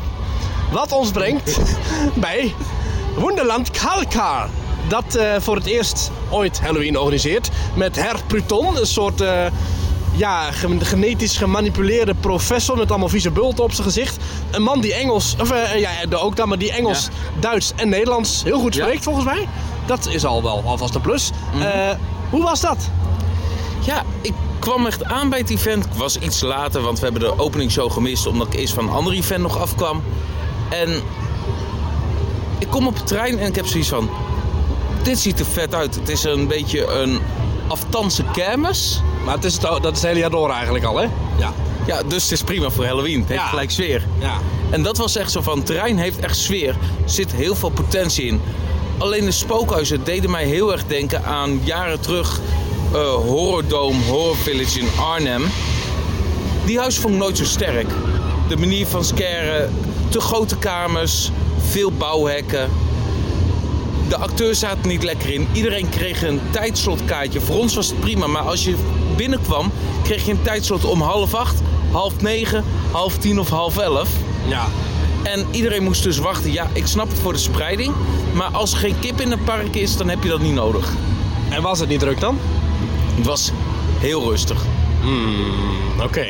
Wat 0.70 0.92
ons 0.92 1.10
brengt 1.10 1.58
bij 2.14 2.54
Wonderland 3.16 3.70
Kalkar. 3.70 4.48
Dat 4.92 5.14
eh, 5.14 5.34
voor 5.38 5.56
het 5.56 5.66
eerst 5.66 6.10
ooit 6.30 6.60
Halloween 6.60 6.98
organiseert. 6.98 7.48
Met 7.74 7.96
Herr 7.96 8.16
Pruton, 8.26 8.76
een 8.76 8.86
soort 8.86 9.20
eh, 9.20 9.44
ja, 10.14 10.50
ge- 10.50 10.76
genetisch 10.80 11.36
gemanipuleerde 11.36 12.14
professor 12.14 12.76
met 12.76 12.90
allemaal 12.90 13.08
vieze 13.08 13.30
bulten 13.30 13.64
op 13.64 13.72
zijn 13.72 13.86
gezicht. 13.86 14.16
Een 14.50 14.62
man 14.62 14.80
die 14.80 14.94
Engels, 14.94 15.36
of 15.40 15.50
eh, 15.50 15.80
ja, 15.80 15.90
de- 16.08 16.16
ook 16.16 16.36
dan, 16.36 16.48
maar 16.48 16.58
die 16.58 16.72
Engels, 16.72 17.08
Duits 17.40 17.72
en 17.76 17.88
Nederlands 17.88 18.42
heel 18.42 18.58
goed 18.60 18.74
Ja. 18.74 18.84
spreekt 18.84 19.02
volgens 19.04 19.24
mij. 19.24 19.48
Dat 19.86 20.06
is 20.10 20.24
al 20.24 20.42
wel 20.42 20.62
alvast 20.66 20.94
een 20.94 21.00
plus. 21.00 21.30
Eh, 21.60 21.90
hoe 22.30 22.42
was 22.42 22.60
dat? 22.60 22.78
Ja, 23.84 24.02
ik 24.20 24.32
kwam 24.58 24.86
echt 24.86 25.04
aan 25.04 25.28
bij 25.28 25.38
het 25.38 25.50
event. 25.50 25.84
Ik 25.84 25.92
was 25.94 26.18
iets 26.18 26.40
later, 26.40 26.80
want 26.82 26.98
we 26.98 27.04
hebben 27.04 27.22
de 27.22 27.38
openingsshow 27.38 27.92
gemist 27.92 28.26
omdat 28.26 28.46
ik 28.46 28.54
eerst 28.54 28.74
van 28.74 28.84
een 28.88 28.94
ander 28.94 29.12
event 29.12 29.42
nog 29.42 29.58
afkwam. 29.58 30.02
En 30.70 30.88
ik 32.58 32.68
kom 32.70 32.86
op 32.86 32.94
het 32.94 33.06
trein 33.06 33.38
en 33.38 33.46
ik 33.48 33.54
heb 33.56 33.66
zoiets 33.66 33.88
van: 33.88 34.10
dit 35.02 35.18
ziet 35.18 35.38
er 35.40 35.46
vet 35.46 35.74
uit. 35.74 35.94
Het 35.94 36.08
is 36.08 36.24
een 36.24 36.46
beetje 36.46 36.86
een 36.86 37.18
aftanse 37.66 38.22
kermis. 38.32 39.02
Maar 39.24 39.34
het 39.34 39.44
is 39.44 39.52
het, 39.52 39.62
dat 39.62 39.84
is 39.84 39.88
het 39.98 40.02
hele 40.02 40.18
jaar 40.18 40.30
door 40.30 40.50
eigenlijk 40.50 40.84
al, 40.84 40.96
hè? 40.96 41.06
Ja. 41.38 41.52
Ja, 41.86 42.02
dus 42.02 42.22
het 42.22 42.32
is 42.32 42.42
prima 42.42 42.70
voor 42.70 42.84
Halloween. 42.84 43.18
Het 43.20 43.28
heeft 43.28 43.40
Ja. 43.40 43.46
gelijk 43.46 43.70
sfeer. 43.70 44.06
Ja. 44.18 44.38
En 44.70 44.82
dat 44.82 44.96
was 44.96 45.16
echt 45.16 45.30
zo 45.32 45.40
van, 45.40 45.56
het 45.56 45.66
terrein 45.66 45.98
heeft 45.98 46.18
echt 46.18 46.36
sfeer. 46.36 46.68
Er 46.68 47.10
zit 47.10 47.32
heel 47.32 47.54
veel 47.54 47.70
potentie 47.70 48.24
in. 48.24 48.40
Alleen 48.98 49.24
de 49.24 49.30
spookhuizen 49.30 50.04
deden 50.04 50.30
mij 50.30 50.44
heel 50.44 50.72
erg 50.72 50.86
denken 50.86 51.24
aan 51.24 51.60
jaren 51.64 52.00
terug... 52.00 52.40
eh 52.92 53.00
Horror 53.14 53.66
Dome, 53.66 54.04
Horror 54.08 54.36
Village 54.36 54.80
in 54.80 54.88
Arnhem. 55.00 55.42
Die 56.64 56.78
huis 56.78 56.98
vond 56.98 57.14
ik 57.14 57.20
nooit 57.20 57.36
zo 57.38 57.44
sterk. 57.44 57.86
De 58.48 58.56
manier 58.56 58.86
van 58.86 59.04
scaren, 59.04 59.74
te 60.08 60.20
grote 60.20 60.56
kamers, 60.56 61.30
veel 61.70 61.92
bouwhekken. 61.92 62.68
De 64.12 64.18
acteurs 64.18 64.58
zaten 64.58 64.88
niet 64.88 65.02
lekker 65.02 65.32
in. 65.32 65.48
Iedereen 65.52 65.88
kreeg 65.88 66.22
een 66.22 66.40
tijdslotkaartje. 66.50 67.40
Voor 67.40 67.56
ons 67.56 67.74
was 67.74 67.86
het 67.86 68.00
prima, 68.00 68.26
maar 68.26 68.42
als 68.42 68.64
je 68.64 68.76
binnenkwam... 69.16 69.70
kreeg 70.02 70.24
je 70.24 70.30
een 70.32 70.42
tijdslot 70.42 70.84
om 70.84 71.00
half 71.00 71.34
acht, 71.34 71.60
half 71.92 72.20
negen, 72.20 72.64
half 72.90 73.18
tien 73.18 73.40
of 73.40 73.48
half 73.48 73.78
elf. 73.78 74.10
Ja. 74.48 74.66
En 75.22 75.46
iedereen 75.50 75.82
moest 75.82 76.02
dus 76.02 76.18
wachten. 76.18 76.52
Ja, 76.52 76.68
ik 76.72 76.86
snap 76.86 77.08
het 77.08 77.18
voor 77.18 77.32
de 77.32 77.38
spreiding. 77.38 77.94
Maar 78.34 78.48
als 78.50 78.72
er 78.72 78.78
geen 78.78 78.98
kip 78.98 79.20
in 79.20 79.30
het 79.30 79.44
park 79.44 79.74
is, 79.74 79.96
dan 79.96 80.08
heb 80.08 80.22
je 80.22 80.28
dat 80.28 80.40
niet 80.40 80.54
nodig. 80.54 80.92
En 81.50 81.62
was 81.62 81.78
het 81.80 81.88
niet 81.88 82.00
druk 82.00 82.20
dan? 82.20 82.38
Het 83.14 83.26
was 83.26 83.50
heel 83.98 84.30
rustig. 84.30 84.64
Oké. 86.02 86.26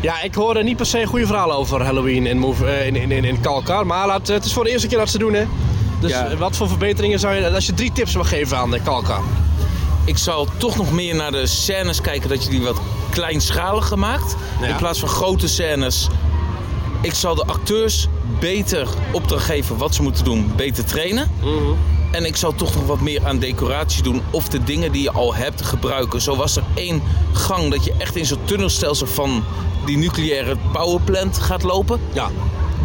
Ja, 0.00 0.22
ik 0.22 0.34
hoorde 0.34 0.62
niet 0.62 0.76
per 0.76 0.86
se 0.86 1.06
goede 1.06 1.26
verhalen 1.26 1.56
over 1.56 1.82
Halloween 1.82 2.26
in, 2.26 2.38
Move, 2.38 2.66
eh, 2.66 2.86
in, 2.86 2.96
in, 2.96 3.10
in, 3.10 3.24
in 3.24 3.40
Kalkar. 3.40 3.86
Maar 3.86 4.14
het 4.14 4.44
is 4.44 4.52
voor 4.52 4.64
de 4.64 4.70
eerste 4.70 4.88
keer 4.88 4.98
dat 4.98 5.10
ze 5.10 5.18
doen, 5.18 5.34
hè? 5.34 5.44
Dus 6.00 6.10
Ja. 6.10 6.26
eh, 6.26 6.38
wat 6.38 6.56
voor 6.56 6.68
verbeteringen 6.68 7.18
zou 7.18 7.34
je... 7.34 7.50
Als 7.50 7.66
je 7.66 7.74
drie 7.74 7.92
tips 7.92 8.16
mag 8.16 8.28
geven 8.28 8.56
aan 8.58 8.70
de 8.70 8.80
Kalkar. 8.80 9.22
Ik 10.04 10.18
zou 10.18 10.48
toch 10.56 10.76
nog 10.76 10.92
meer 10.92 11.14
naar 11.14 11.30
de 11.32 11.46
scènes 11.46 12.00
kijken 12.00 12.28
dat 12.28 12.44
je 12.44 12.50
die 12.50 12.62
wat 12.62 12.80
kleinschaliger 13.10 13.98
maakt. 13.98 14.36
Ja. 14.60 14.66
In 14.66 14.76
plaats 14.76 14.98
van 14.98 15.08
grote 15.08 15.48
scènes. 15.48 16.08
Ik 17.02 17.14
zal 17.14 17.34
de 17.34 17.44
acteurs 17.46 18.08
beter 18.40 18.88
opdracht 19.12 19.44
geven 19.44 19.76
wat 19.76 19.94
ze 19.94 20.02
moeten 20.02 20.24
doen, 20.24 20.52
beter 20.56 20.84
trainen. 20.84 21.30
En 22.12 22.24
ik 22.24 22.36
zal 22.36 22.54
toch 22.54 22.74
nog 22.74 22.86
wat 22.86 23.00
meer 23.00 23.26
aan 23.26 23.38
decoratie 23.38 24.02
doen 24.02 24.22
of 24.30 24.48
de 24.48 24.64
dingen 24.64 24.92
die 24.92 25.02
je 25.02 25.10
al 25.12 25.34
hebt 25.34 25.62
gebruiken. 25.62 26.20
Zo 26.20 26.36
was 26.36 26.56
er 26.56 26.62
één 26.74 27.02
gang 27.32 27.70
dat 27.70 27.84
je 27.84 27.94
echt 27.98 28.16
in 28.16 28.26
zo'n 28.26 28.38
tunnelstelsel 28.44 29.06
van 29.06 29.44
die 29.86 29.96
nucleaire 29.96 30.56
powerplant 30.72 31.38
gaat 31.38 31.62
lopen. 31.62 32.00
Ja. 32.12 32.30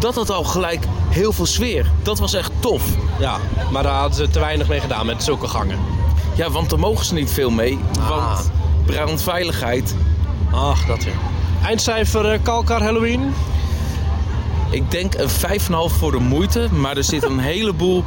Dat 0.02 0.14
had 0.14 0.30
al 0.30 0.44
gelijk 0.44 0.84
heel 1.08 1.32
veel 1.32 1.46
sfeer. 1.46 1.90
Dat 2.02 2.18
was 2.18 2.34
echt 2.34 2.52
tof. 2.60 2.82
Ja, 3.18 3.36
maar 3.70 3.82
daar 3.82 3.94
hadden 3.94 4.16
ze 4.16 4.30
te 4.30 4.40
weinig 4.40 4.68
mee 4.68 4.80
gedaan 4.80 5.06
met 5.06 5.22
zulke 5.22 5.48
gangen. 5.48 5.78
Ja, 6.34 6.50
want 6.50 6.70
daar 6.70 6.78
mogen 6.78 7.04
ze 7.04 7.14
niet 7.14 7.30
veel 7.30 7.50
mee. 7.50 7.78
Ah. 7.98 8.08
Want 8.08 8.50
brandveiligheid. 8.86 9.94
Ach, 10.52 10.86
dat 10.86 11.04
weer. 11.04 11.14
Eindcijfer 11.64 12.32
eh, 12.32 12.38
Kalkar 12.42 12.82
Halloween. 12.82 13.34
Ik 14.70 14.90
denk 14.90 15.14
een 15.14 15.28
5,5 15.28 15.96
voor 15.98 16.10
de 16.10 16.18
moeite. 16.18 16.68
Maar 16.70 16.96
er 16.96 17.04
zit 17.04 17.22
een 17.22 17.38
heleboel 17.52 18.04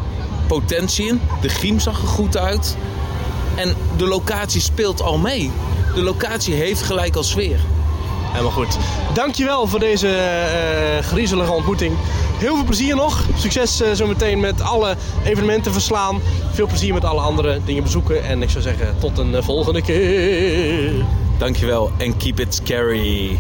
potentie 0.47 1.07
in. 1.07 1.21
De 1.41 1.49
griem 1.49 1.79
zag 1.79 2.01
er 2.01 2.07
goed 2.07 2.37
uit. 2.37 2.77
En 3.55 3.75
de 3.97 4.07
locatie 4.07 4.61
speelt 4.61 5.01
al 5.01 5.17
mee. 5.17 5.51
De 5.93 6.01
locatie 6.01 6.53
heeft 6.53 6.81
gelijk 6.81 7.15
al 7.15 7.23
sfeer. 7.23 7.59
Helemaal 8.35 8.65
goed. 8.65 8.77
Dankjewel 9.13 9.67
voor 9.67 9.79
deze 9.79 10.07
eh, 10.07 11.03
griezelige 11.03 11.51
ontmoeting. 11.51 11.95
Heel 12.37 12.55
veel 12.55 12.65
plezier 12.65 12.95
nog. 12.95 13.25
Succes 13.35 13.81
eh, 13.81 13.91
zometeen 13.91 14.39
met 14.39 14.61
alle 14.61 14.95
evenementen 15.25 15.71
verslaan. 15.71 16.21
Veel 16.51 16.67
plezier 16.67 16.93
met 16.93 17.05
alle 17.05 17.21
andere 17.21 17.59
dingen 17.65 17.83
bezoeken. 17.83 18.23
En 18.23 18.41
ik 18.41 18.49
zou 18.49 18.63
zeggen, 18.63 18.95
tot 18.99 19.17
een 19.17 19.35
eh, 19.35 19.43
volgende 19.43 19.81
keer. 19.81 21.05
Dankjewel 21.37 21.91
en 21.97 22.17
keep 22.17 22.39
it 22.39 22.53
scary. 22.53 23.39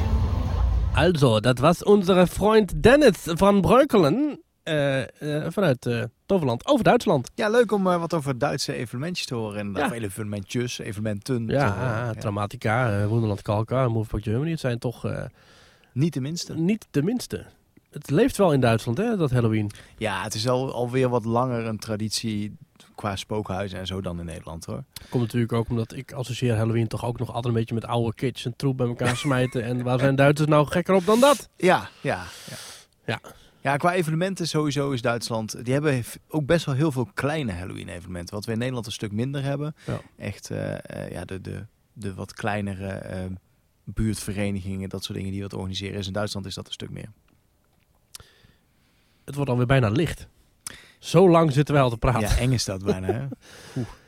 Also, 0.93 1.39
dat 1.39 1.59
was 1.59 1.83
onze 1.83 2.27
vriend 2.29 2.83
Dennis 2.83 3.17
van 3.23 3.61
Breukelen. 3.61 4.39
Eh, 4.65 5.45
eh, 5.45 5.51
vanuit 5.51 5.85
eh 5.85 6.03
Toverland, 6.25 6.65
over 6.67 6.83
Duitsland. 6.83 7.31
Ja, 7.35 7.49
leuk 7.49 7.71
om 7.71 7.83
wat 7.83 8.13
over 8.13 8.37
Duitse 8.37 8.73
evenementjes 8.73 9.25
te 9.25 9.35
horen. 9.35 9.59
En 9.59 9.73
Ja. 9.73 9.85
of 9.85 9.91
evenementjes, 9.91 10.79
evenementen. 10.79 11.45
te 11.45 11.53
Ja, 11.53 11.71
horen. 11.73 11.87
ah, 11.89 12.13
Ja. 12.13 12.13
Traumatica, 12.13 13.07
Wonderland 13.07 13.41
Kalkar, 13.41 13.91
Move 13.91 14.09
Park 14.09 14.23
Germany. 14.23 14.51
Het 14.51 14.59
zijn 14.59 14.79
toch 14.79 15.05
Niet 15.93 16.13
de 16.13 16.21
minste. 16.21 16.53
niet 16.55 16.87
de 16.91 17.03
minste. 17.03 17.45
Het 17.91 18.09
leeft 18.09 18.37
wel 18.37 18.53
in 18.53 18.59
Duitsland, 18.59 18.97
hè, 18.97 19.17
dat 19.17 19.31
Halloween. 19.31 19.71
Ja, 19.97 20.23
het 20.23 20.33
is 20.33 20.47
al, 20.47 20.73
alweer 20.73 21.09
wat 21.09 21.25
langer 21.25 21.65
een 21.65 21.79
traditie 21.79 22.57
qua 22.95 23.15
spookhuizen 23.15 23.79
en 23.79 23.85
zo 23.87 24.01
dan 24.01 24.19
in 24.19 24.25
Nederland 24.25 24.65
hoor. 24.65 24.83
Komt 25.09 25.23
natuurlijk 25.23 25.53
ook 25.53 25.69
omdat 25.69 25.93
ik 25.95 26.11
associeer 26.13 26.55
Halloween 26.55 26.87
toch 26.87 27.05
ook 27.05 27.19
nog 27.19 27.27
altijd 27.27 27.45
een 27.45 27.53
beetje 27.59 27.73
met 27.73 27.85
oude 27.85 28.13
kids 28.15 28.45
en 28.45 28.55
troep 28.55 28.77
bij 28.77 28.87
elkaar 28.87 29.17
smijten. 29.25 29.63
en 29.63 29.83
waar 29.83 29.99
zijn 29.99 30.15
Duitsers 30.15 30.49
nou 30.49 30.67
gekker 30.67 30.95
op 30.95 31.05
dan 31.05 31.19
dat? 31.19 31.49
Ja, 31.57 31.89
ja, 32.01 32.23
ja. 32.49 32.55
Ja. 33.05 33.19
Ja, 33.65 33.77
qua 33.77 33.93
evenementen 33.93 34.47
sowieso 34.47 34.91
is 34.91 35.01
Duitsland... 35.01 35.65
Die 35.65 35.73
hebben 35.73 36.03
ook 36.27 36.45
best 36.45 36.65
wel 36.65 36.75
heel 36.75 36.91
veel 36.91 37.09
kleine 37.13 37.51
Halloween-evenementen. 37.51 38.35
Wat 38.35 38.45
we 38.45 38.51
in 38.51 38.57
Nederland 38.57 38.85
een 38.85 38.91
stuk 38.91 39.11
minder 39.11 39.43
hebben. 39.43 39.75
Ja. 39.85 40.01
Echt 40.17 40.49
eh, 40.49 40.73
eh, 40.73 41.11
ja, 41.11 41.25
de, 41.25 41.41
de, 41.41 41.65
de 41.93 42.13
wat 42.13 42.33
kleinere 42.33 42.87
eh, 42.87 43.25
buurtverenigingen, 43.83 44.89
dat 44.89 45.03
soort 45.03 45.17
dingen 45.17 45.31
die 45.31 45.41
wat 45.41 45.53
organiseren. 45.53 45.99
Is 45.99 46.07
in 46.07 46.13
Duitsland 46.13 46.45
is 46.45 46.53
dat 46.53 46.67
een 46.67 46.73
stuk 46.73 46.89
meer. 46.89 47.11
Het 49.23 49.35
wordt 49.35 49.49
alweer 49.49 49.65
bijna 49.65 49.89
licht. 49.89 50.27
Zo 50.99 51.29
lang 51.29 51.51
zitten 51.51 51.73
wij 51.73 51.83
al 51.83 51.89
te 51.89 51.97
praten. 51.97 52.21
Ja, 52.21 52.37
eng 52.37 52.51
is 52.51 52.65
dat 52.65 52.83
bijna. 52.83 53.07
Hè? 53.07 53.27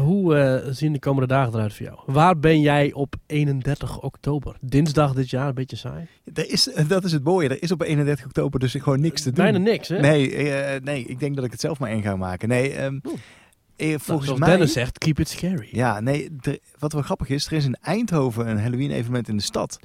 Hoe 0.00 0.36
eh, 0.36 0.72
zien 0.72 0.92
de 0.92 0.98
komende 0.98 1.26
dagen 1.26 1.54
eruit 1.54 1.74
voor 1.74 1.86
jou? 1.86 1.98
Waar 2.06 2.38
ben 2.38 2.60
jij 2.60 2.92
op 2.92 3.14
31 3.26 4.00
oktober? 4.00 4.56
Dinsdag 4.60 5.14
dit 5.14 5.30
jaar, 5.30 5.48
een 5.48 5.54
beetje 5.54 5.76
saai. 5.76 6.06
Er 6.34 6.50
is, 6.50 6.70
dat 6.88 7.04
is 7.04 7.12
het 7.12 7.24
mooie. 7.24 7.48
Er 7.48 7.62
is 7.62 7.70
op 7.70 7.82
31 7.82 8.24
oktober 8.26 8.60
dus 8.60 8.72
gewoon 8.72 9.00
niks 9.00 9.22
te 9.22 9.30
doen. 9.32 9.44
Bijna 9.44 9.58
niks, 9.58 9.88
hè? 9.88 10.00
Nee, 10.00 10.34
eh, 10.34 10.80
nee, 10.82 11.04
ik 11.04 11.20
denk 11.20 11.36
dat 11.36 11.44
ik 11.44 11.50
het 11.50 11.60
zelf 11.60 11.78
maar 11.78 11.90
eng 11.90 12.02
ga 12.02 12.16
maken. 12.16 12.48
Nee, 12.48 12.72
ehm, 12.72 12.98
eh, 13.76 13.88
Nou, 13.88 14.00
volgens 14.00 14.26
zoals 14.26 14.40
mij... 14.40 14.48
Dennis 14.50 14.72
zegt, 14.72 14.98
keep 14.98 15.18
it 15.18 15.28
scary. 15.28 15.68
Ja, 15.70 16.00
nee, 16.00 16.30
er- 16.40 16.58
wat 16.78 16.92
wel 16.92 17.02
grappig 17.02 17.28
is, 17.28 17.46
er 17.46 17.52
is 17.52 17.64
in 17.64 17.76
Eindhoven 17.80 18.48
een 18.48 18.58
Halloween 18.60 18.90
evenement 18.90 19.28
in 19.28 19.36
de 19.36 19.42
stad. 19.42 19.78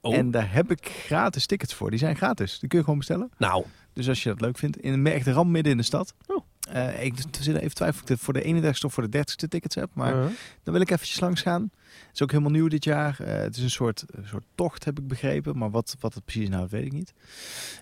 Oh. 0.00 0.14
En 0.14 0.30
daar 0.30 0.52
heb 0.52 0.70
ik 0.70 0.90
gratis 1.06 1.46
tickets 1.46 1.74
voor. 1.74 1.90
Die 1.90 1.98
zijn 1.98 2.16
gratis. 2.16 2.58
Die 2.58 2.68
kun 2.68 2.78
je 2.78 2.84
gewoon 2.84 2.98
bestellen. 2.98 3.30
Nou, 3.38 3.64
Dus 3.92 4.08
als 4.08 4.22
je 4.22 4.28
dat 4.28 4.40
leuk 4.40 4.58
vindt, 4.58 4.76
in 4.80 4.92
een 4.92 5.06
echt 5.06 5.26
ram 5.26 5.50
midden 5.50 5.72
in 5.72 5.78
de 5.78 5.84
stad. 5.84 6.14
Oh. 6.26 6.36
Eh, 6.72 7.04
ik 7.04 7.14
zit 7.40 7.56
even 7.56 7.74
twijfel 7.74 7.96
of 7.96 8.02
ik 8.02 8.08
het 8.08 8.20
voor 8.20 8.32
de 8.34 8.42
31ste 8.42 8.84
of 8.84 8.92
voor 8.92 9.10
de 9.10 9.18
30ste 9.18 9.48
tickets 9.48 9.74
heb. 9.74 9.90
Maar 9.92 10.14
uh, 10.14 10.24
dan 10.62 10.72
wil 10.72 10.80
ik 10.80 10.90
eventjes 10.90 11.20
langs 11.20 11.42
gaan. 11.42 11.62
Het 11.62 12.14
is 12.14 12.22
ook 12.22 12.30
helemaal 12.30 12.52
nieuw 12.52 12.68
dit 12.68 12.84
jaar. 12.84 13.16
Eh, 13.20 13.34
het 13.34 13.56
is 13.56 13.62
een 13.62 13.70
soort, 13.70 14.04
een 14.10 14.26
soort 14.26 14.44
tocht, 14.54 14.84
heb 14.84 14.98
ik 14.98 15.08
begrepen. 15.08 15.58
Maar 15.58 15.70
wat, 15.70 15.96
wat 16.00 16.14
het 16.14 16.24
precies 16.24 16.48
nou, 16.48 16.66
weet 16.70 16.84
ik 16.84 16.92
niet. 16.92 17.12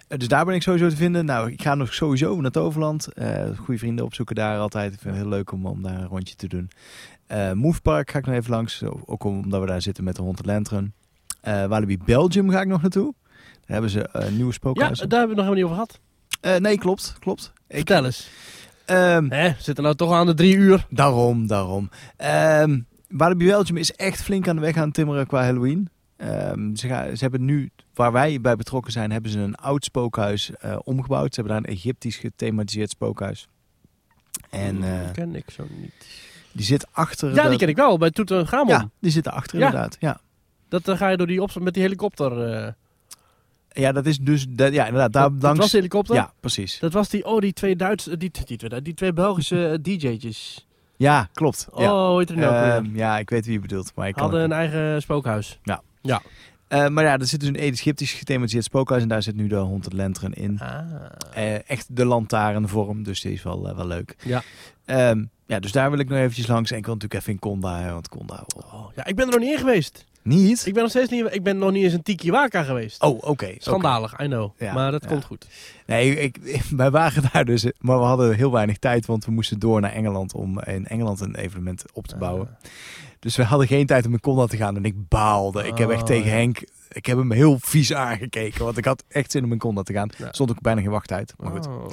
Eh, 0.08 0.18
dus 0.18 0.28
daar 0.28 0.44
ben 0.44 0.54
ik 0.54 0.62
sowieso 0.62 0.88
te 0.88 0.96
vinden. 0.96 1.24
Nou, 1.24 1.50
ik 1.50 1.62
ga 1.62 1.74
nog 1.74 1.94
sowieso 1.94 2.40
naar 2.40 2.50
Toverland. 2.50 3.08
Goede 3.56 3.78
vrienden 3.78 4.04
opzoeken 4.04 4.34
daar 4.34 4.58
altijd. 4.58 4.92
Ik 4.92 5.00
vind 5.00 5.14
het 5.14 5.22
heel 5.22 5.32
leuk 5.32 5.52
om, 5.52 5.66
om 5.66 5.82
daar 5.82 6.00
een 6.00 6.06
rondje 6.06 6.34
te 6.34 6.48
doen. 6.48 6.70
Move 7.54 7.80
Park 7.80 8.10
ga 8.10 8.18
ik 8.18 8.26
nog 8.26 8.34
even 8.34 8.50
langs. 8.50 8.82
Ook 9.04 9.24
omdat 9.24 9.60
we 9.60 9.66
daar 9.66 9.82
zitten 9.82 10.04
met 10.04 10.16
de 10.16 10.22
hond 10.22 10.38
en 10.40 10.46
lantern. 10.46 10.92
Eh 11.40 11.66
Walibi 11.66 11.98
Belgium 12.04 12.50
ga 12.50 12.60
ik 12.60 12.68
nog 12.68 12.82
naartoe. 12.82 13.14
hebben 13.64 13.90
ze 13.90 14.08
nieuwe 14.30 14.44
Ja, 14.44 14.52
spookhuizen. 14.52 15.08
daar 15.08 15.18
hebben 15.18 15.36
we 15.36 15.42
nog 15.42 15.54
helemaal 15.54 15.74
niet 15.74 15.86
over 15.86 15.98
gehad. 15.98 16.08
Eh, 16.40 16.56
nee, 16.56 16.78
klopt. 16.78 17.16
klopt. 17.18 17.52
Ik, 17.66 17.76
Vertel 17.76 18.04
eens. 18.04 18.28
Ehm, 18.90 19.30
Hè, 19.30 19.52
zitten 19.58 19.84
nou 19.84 19.96
toch 19.96 20.12
aan 20.12 20.26
de 20.26 20.34
drie 20.34 20.54
uur. 20.56 20.86
daarom, 20.90 21.46
daarom. 21.46 21.90
Ehm 22.16 22.80
Walibi 23.08 23.46
Belgium 23.46 23.76
is 23.76 23.92
echt 23.92 24.22
flink 24.22 24.48
aan 24.48 24.54
de 24.56 24.62
weg 24.62 24.76
aan 24.76 24.90
timmeren 24.90 25.26
qua 25.26 25.42
Halloween. 25.44 25.88
Ehm, 26.16 26.74
ze, 26.74 26.88
gaan, 26.88 27.16
ze 27.16 27.22
hebben 27.22 27.44
nu, 27.44 27.70
waar 27.94 28.12
wij 28.12 28.40
bij 28.40 28.56
betrokken 28.56 28.92
zijn, 28.92 29.10
hebben 29.10 29.30
ze 29.30 29.38
een 29.38 29.54
oud 29.54 29.84
spookhuis 29.84 30.50
eh, 30.60 30.78
omgebouwd. 30.84 31.34
Ze 31.34 31.40
hebben 31.40 31.60
daar 31.62 31.70
een 31.70 31.76
Egyptisch 31.76 32.16
gethematiseerd 32.16 32.90
spookhuis. 32.90 33.48
En 34.50 34.82
eh, 34.82 35.02
Die 35.04 35.10
ken 35.12 35.34
ik 35.34 35.50
zo 35.50 35.66
niet. 35.80 35.92
die 36.52 36.64
zit 36.64 36.86
achter... 36.92 37.34
Ja, 37.34 37.42
de- 37.42 37.48
die 37.48 37.58
ken 37.58 37.68
ik 37.68 37.76
wel, 37.76 37.98
bij 37.98 38.10
Toetengamon. 38.10 38.68
Ja, 38.68 38.88
die 39.00 39.10
zit 39.10 39.26
erachter 39.26 39.58
Ja. 39.58 39.66
inderdaad. 39.66 39.96
Ja. 40.00 40.20
Dat 40.68 40.84
dan 40.84 40.96
ga 40.96 41.08
je 41.08 41.16
door 41.16 41.26
die 41.26 41.42
op 41.42 41.60
met 41.60 41.74
die 41.74 41.82
helikopter. 41.82 42.74
Ja, 43.72 43.92
dat 43.92 44.06
is 44.06 44.18
dus... 44.18 44.46
Dat, 44.48 44.72
ja, 44.72 44.86
inderdaad. 44.86 45.12
Daar 45.12 45.30
dat, 45.30 45.40
dat 45.40 45.56
was 45.56 45.70
de 45.70 45.76
helikopter? 45.76 46.14
Ja, 46.14 46.32
precies. 46.40 46.78
Dat 46.78 46.92
was 46.92 47.08
die, 47.08 47.24
oh, 47.24 47.40
die 47.40 47.52
twee 47.52 47.76
Duitse, 47.76 48.16
die, 48.16 48.30
die, 48.44 48.56
twee, 48.56 48.82
die 48.82 48.94
twee 48.94 49.12
Belgische 49.12 49.68
eh, 49.68 49.78
DJ'tjes. 49.82 50.66
Ja, 50.96 51.28
klopt. 51.32 51.68
Oh, 51.70 51.80
ja. 51.80 52.08
hoe 52.08 52.18
heet 52.18 52.30
er 52.30 52.36
nou? 52.36 52.54
Ehm, 52.54 52.96
ja, 52.96 53.18
ik 53.18 53.30
weet 53.30 53.44
wie 53.44 53.54
je 53.54 53.60
bedoelt. 53.60 53.92
Maar 53.94 54.08
ik 54.08 54.16
Hadden 54.16 54.40
het 54.40 54.50
een 54.50 54.56
eigen 54.56 55.02
spookhuis. 55.02 55.58
Eh, 56.68 56.88
maar 56.88 57.04
ja, 57.04 57.18
er 57.18 57.26
zit 57.26 57.40
dus 57.40 57.48
een 57.48 57.56
Egyptisch 57.56 58.12
gethematiseerd 58.12 58.64
spookhuis 58.64 59.02
en 59.02 59.08
daar 59.08 59.22
zit 59.22 59.36
nu 59.36 59.46
de 59.46 59.54
Haunted 59.54 59.92
Lantern 59.92 60.32
in. 60.32 60.60
Ah. 60.60 60.80
Eh, 61.34 61.68
echt 61.70 61.96
de 61.96 62.04
lantaarnvorm, 62.04 63.02
dus 63.02 63.20
die 63.20 63.32
is 63.32 63.42
wel, 63.42 63.76
wel 63.76 63.86
leuk. 63.86 64.16
Ja. 64.22 64.42
Ehm, 64.84 65.24
ja, 65.46 65.60
dus 65.60 65.72
daar 65.72 65.90
wil 65.90 65.98
ik 65.98 66.08
nog 66.08 66.18
eventjes 66.18 66.46
langs. 66.46 66.70
En 66.70 66.76
ik 66.76 66.84
wil 66.84 66.94
natuurlijk 66.94 67.20
even 67.20 67.32
in 67.32 67.38
Conda, 67.38 67.80
hè, 67.80 67.92
want 67.92 68.08
Conda... 68.08 68.44
oh. 68.56 68.74
Oh, 68.74 68.90
ja, 68.94 69.06
ik 69.06 69.16
ben 69.16 69.24
er 69.26 69.30
nog 69.30 69.40
niet 69.40 69.52
in 69.52 69.58
geweest. 69.58 70.04
Niet? 70.22 70.66
Ik 70.66 70.72
ben 70.72 70.82
nog 70.82 70.90
steeds 70.90 71.10
niet, 71.10 71.26
ik 71.30 71.42
ben 71.42 71.58
nog 71.58 71.70
niet 71.70 71.84
eens 71.84 71.92
in 71.92 72.02
Tikiwaka 72.02 72.62
geweest. 72.62 73.02
Oh, 73.02 73.22
oké. 73.28 73.54
Schandalig, 73.58 74.20
I 74.20 74.24
know. 74.26 74.50
Ja, 74.58 74.74
maar 74.74 74.90
dat 74.92 75.02
ja. 75.02 75.08
komt 75.08 75.24
goed. 75.24 75.46
Nee, 75.86 76.16
ik, 76.16 76.38
wij 76.76 76.90
waren 76.90 77.22
daar 77.32 77.44
dus, 77.44 77.66
maar 77.78 77.98
we 77.98 78.04
hadden 78.04 78.34
heel 78.34 78.52
weinig 78.52 78.78
tijd, 78.78 79.06
want 79.06 79.24
we 79.24 79.30
moesten 79.30 79.58
door 79.58 79.80
naar 79.80 79.92
Engeland 79.92 80.34
om 80.34 80.60
in 80.60 80.86
Engeland 80.86 81.20
een 81.20 81.34
evenement 81.34 81.84
op 81.92 82.06
te 82.06 82.16
bouwen. 82.16 82.46
Ah. 82.46 82.70
Dus 83.18 83.36
we 83.36 83.44
hadden 83.44 83.66
geen 83.66 83.86
tijd 83.86 84.06
om 84.06 84.12
in 84.12 84.20
Conda 84.20 84.46
te 84.46 84.56
gaan 84.56 84.76
en 84.76 84.84
ik 84.84 85.08
baalde. 85.08 85.66
Ik 85.66 85.78
heb 85.78 85.90
echt 85.90 86.00
Oh, 86.00 86.06
tegen. 86.06 86.30
Henk, 86.30 86.64
ik 86.88 87.06
heb 87.06 87.16
hem 87.18 87.32
heel 87.32 87.58
vies 87.60 87.94
aangekeken, 87.94 88.64
want 88.64 88.76
ik 88.76 88.84
had 88.84 89.04
echt 89.08 89.30
zin 89.30 89.44
om 89.44 89.52
in 89.52 89.58
Conda 89.58 89.82
te 89.82 89.92
gaan. 89.92 90.10
Ja. 90.16 90.28
Stond 90.30 90.50
ook 90.50 90.60
bijna 90.60 90.80
geen 90.80 90.90
wachttijd, 90.90 91.34
maar 91.38 91.50
goed. 91.50 91.66
Oh. 91.66 91.86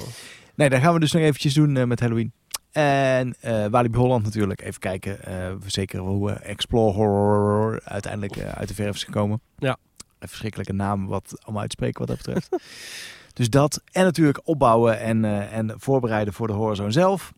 Nee, 0.54 0.68
daar 0.68 0.80
gaan 0.80 0.94
we 0.94 1.00
dus 1.00 1.12
nog 1.12 1.22
eventjes 1.22 1.54
doen 1.54 1.76
eh, 1.76 1.84
met 1.84 2.00
Halloween. 2.00 2.32
En 2.78 3.34
eh 3.40 3.66
Walibi 3.66 3.98
Holland 3.98 4.24
natuurlijk. 4.24 4.62
Even 4.62 4.80
kijken, 4.80 5.24
eh 5.24 5.54
zeker 5.66 6.00
hoe 6.00 6.30
eh, 6.30 6.50
Explore 6.50 6.92
Horror 6.92 7.80
uiteindelijk 7.84 8.42
uit 8.42 8.68
de 8.68 8.74
verf 8.74 8.94
is 8.94 9.04
gekomen. 9.04 9.40
Ja. 9.58 9.76
Een 10.18 10.28
verschrikkelijke 10.28 10.72
naam 10.72 11.06
wat 11.06 11.34
allemaal 11.42 11.62
uitspreken 11.62 11.98
wat 11.98 12.08
dat 12.08 12.16
betreft. 12.16 12.48
dus 13.38 13.50
dat. 13.50 13.82
En 13.92 14.04
natuurlijk 14.04 14.40
opbouwen 14.44 15.00
en, 15.00 15.24
en 15.50 15.74
voorbereiden 15.76 16.34
voor 16.34 16.46
de 16.46 16.52
Horizon 16.52 16.92
zelf. 16.92 17.32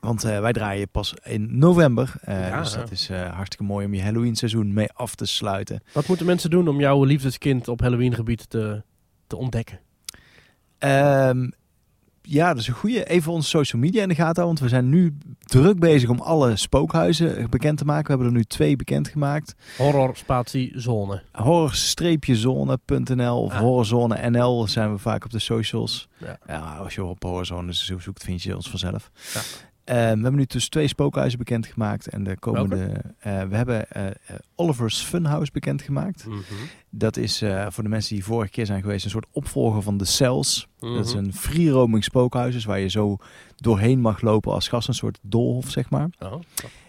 Want 0.00 0.22
wij 0.22 0.52
draaien 0.52 0.88
pas 0.88 1.14
in 1.22 1.58
november. 1.58 2.14
Ja. 2.26 2.60
Dus 2.60 2.72
dat 2.72 2.90
is 2.90 3.08
hartstikke 3.08 3.64
mooi 3.64 3.86
om 3.86 3.94
je 3.94 4.02
Halloween 4.02 4.36
seizoen 4.36 4.72
mee 4.72 4.92
af 4.92 5.14
te 5.14 5.26
sluiten. 5.26 5.82
Wat 5.92 6.06
moeten 6.06 6.26
mensen 6.26 6.50
doen 6.50 6.68
om 6.68 6.80
jouw 6.80 7.04
liefdeskind 7.04 7.68
op 7.68 7.80
Halloween 7.80 8.14
gebied 8.14 8.50
te, 8.50 8.82
te 9.26 9.36
ontdekken? 9.36 9.80
Ehm, 10.78 11.48
ja, 12.28 12.48
dat 12.48 12.58
is 12.58 12.68
een 12.68 12.74
goede. 12.74 13.04
Even 13.04 13.32
onze 13.32 13.48
social 13.48 13.82
media 13.82 14.02
in 14.02 14.08
de 14.08 14.14
gaten 14.14 14.42
houden. 14.42 14.44
Want 14.44 14.60
we 14.60 14.68
zijn 14.68 14.88
nu 14.88 15.16
druk 15.44 15.78
bezig 15.78 16.08
om 16.08 16.20
alle 16.20 16.56
spookhuizen 16.56 17.50
bekend 17.50 17.78
te 17.78 17.84
maken. 17.84 18.02
We 18.04 18.08
hebben 18.10 18.26
er 18.26 18.32
nu 18.32 18.44
twee 18.44 18.76
bekendgemaakt. 18.76 19.54
Horror 19.76 20.16
spatie 20.16 20.72
zone. 20.74 21.22
Horror-zone.nl 21.32 23.42
of 23.42 23.52
Ah. 23.52 23.58
Horrorzone.nl 23.58 24.66
zijn 24.68 24.92
we 24.92 24.98
vaak 24.98 25.24
op 25.24 25.30
de 25.30 25.38
socials. 25.38 26.08
Ja. 26.18 26.38
Ja, 26.46 26.76
als 26.76 26.94
je 26.94 27.04
op 27.04 27.22
Horrorzone 27.22 27.72
zoekt, 27.72 28.24
vind 28.24 28.42
je 28.42 28.56
ons 28.56 28.68
vanzelf. 28.70 29.10
Ja. 29.34 29.40
Eh, 29.86 29.94
we 29.94 30.00
hebben 30.02 30.34
nu 30.34 30.44
dus 30.46 30.68
twee 30.68 30.88
spookhuizen 30.88 31.38
bekendgemaakt. 31.38 32.06
En 32.08 32.24
de 32.24 32.38
komende... 32.38 33.02
eh, 33.18 33.42
we 33.42 33.56
hebben 33.56 33.90
eh, 33.90 34.06
eh, 34.06 34.12
Oliver's 34.54 35.00
Funhouse 35.02 35.52
bekendgemaakt. 35.52 36.26
Mhm. 36.26 36.38
Dat 36.90 37.16
is 37.16 37.38
voor 37.68 37.82
de 37.82 37.88
mensen 37.88 38.14
die 38.14 38.24
vorige 38.24 38.50
keer 38.50 38.66
zijn 38.66 38.80
geweest 38.82 39.04
een 39.04 39.10
soort 39.10 39.26
opvolger 39.30 39.82
van 39.82 39.96
de 39.96 40.04
Cells. 40.04 40.66
Dat 40.78 41.06
is 41.06 41.14
Mhm. 41.14 41.24
een 41.24 41.34
free 41.34 41.70
roaming 41.70 42.04
spookhuis, 42.04 42.54
dus 42.54 42.64
waar 42.64 42.78
je 42.80 42.88
zo 42.88 43.16
doorheen 43.56 44.00
mag 44.00 44.20
lopen 44.20 44.52
als 44.52 44.68
gast, 44.68 44.88
een 44.88 44.94
soort 44.94 45.18
doolhof 45.22 45.70
zeg 45.70 45.90
maar. 45.90 46.08
Oh. 46.18 46.40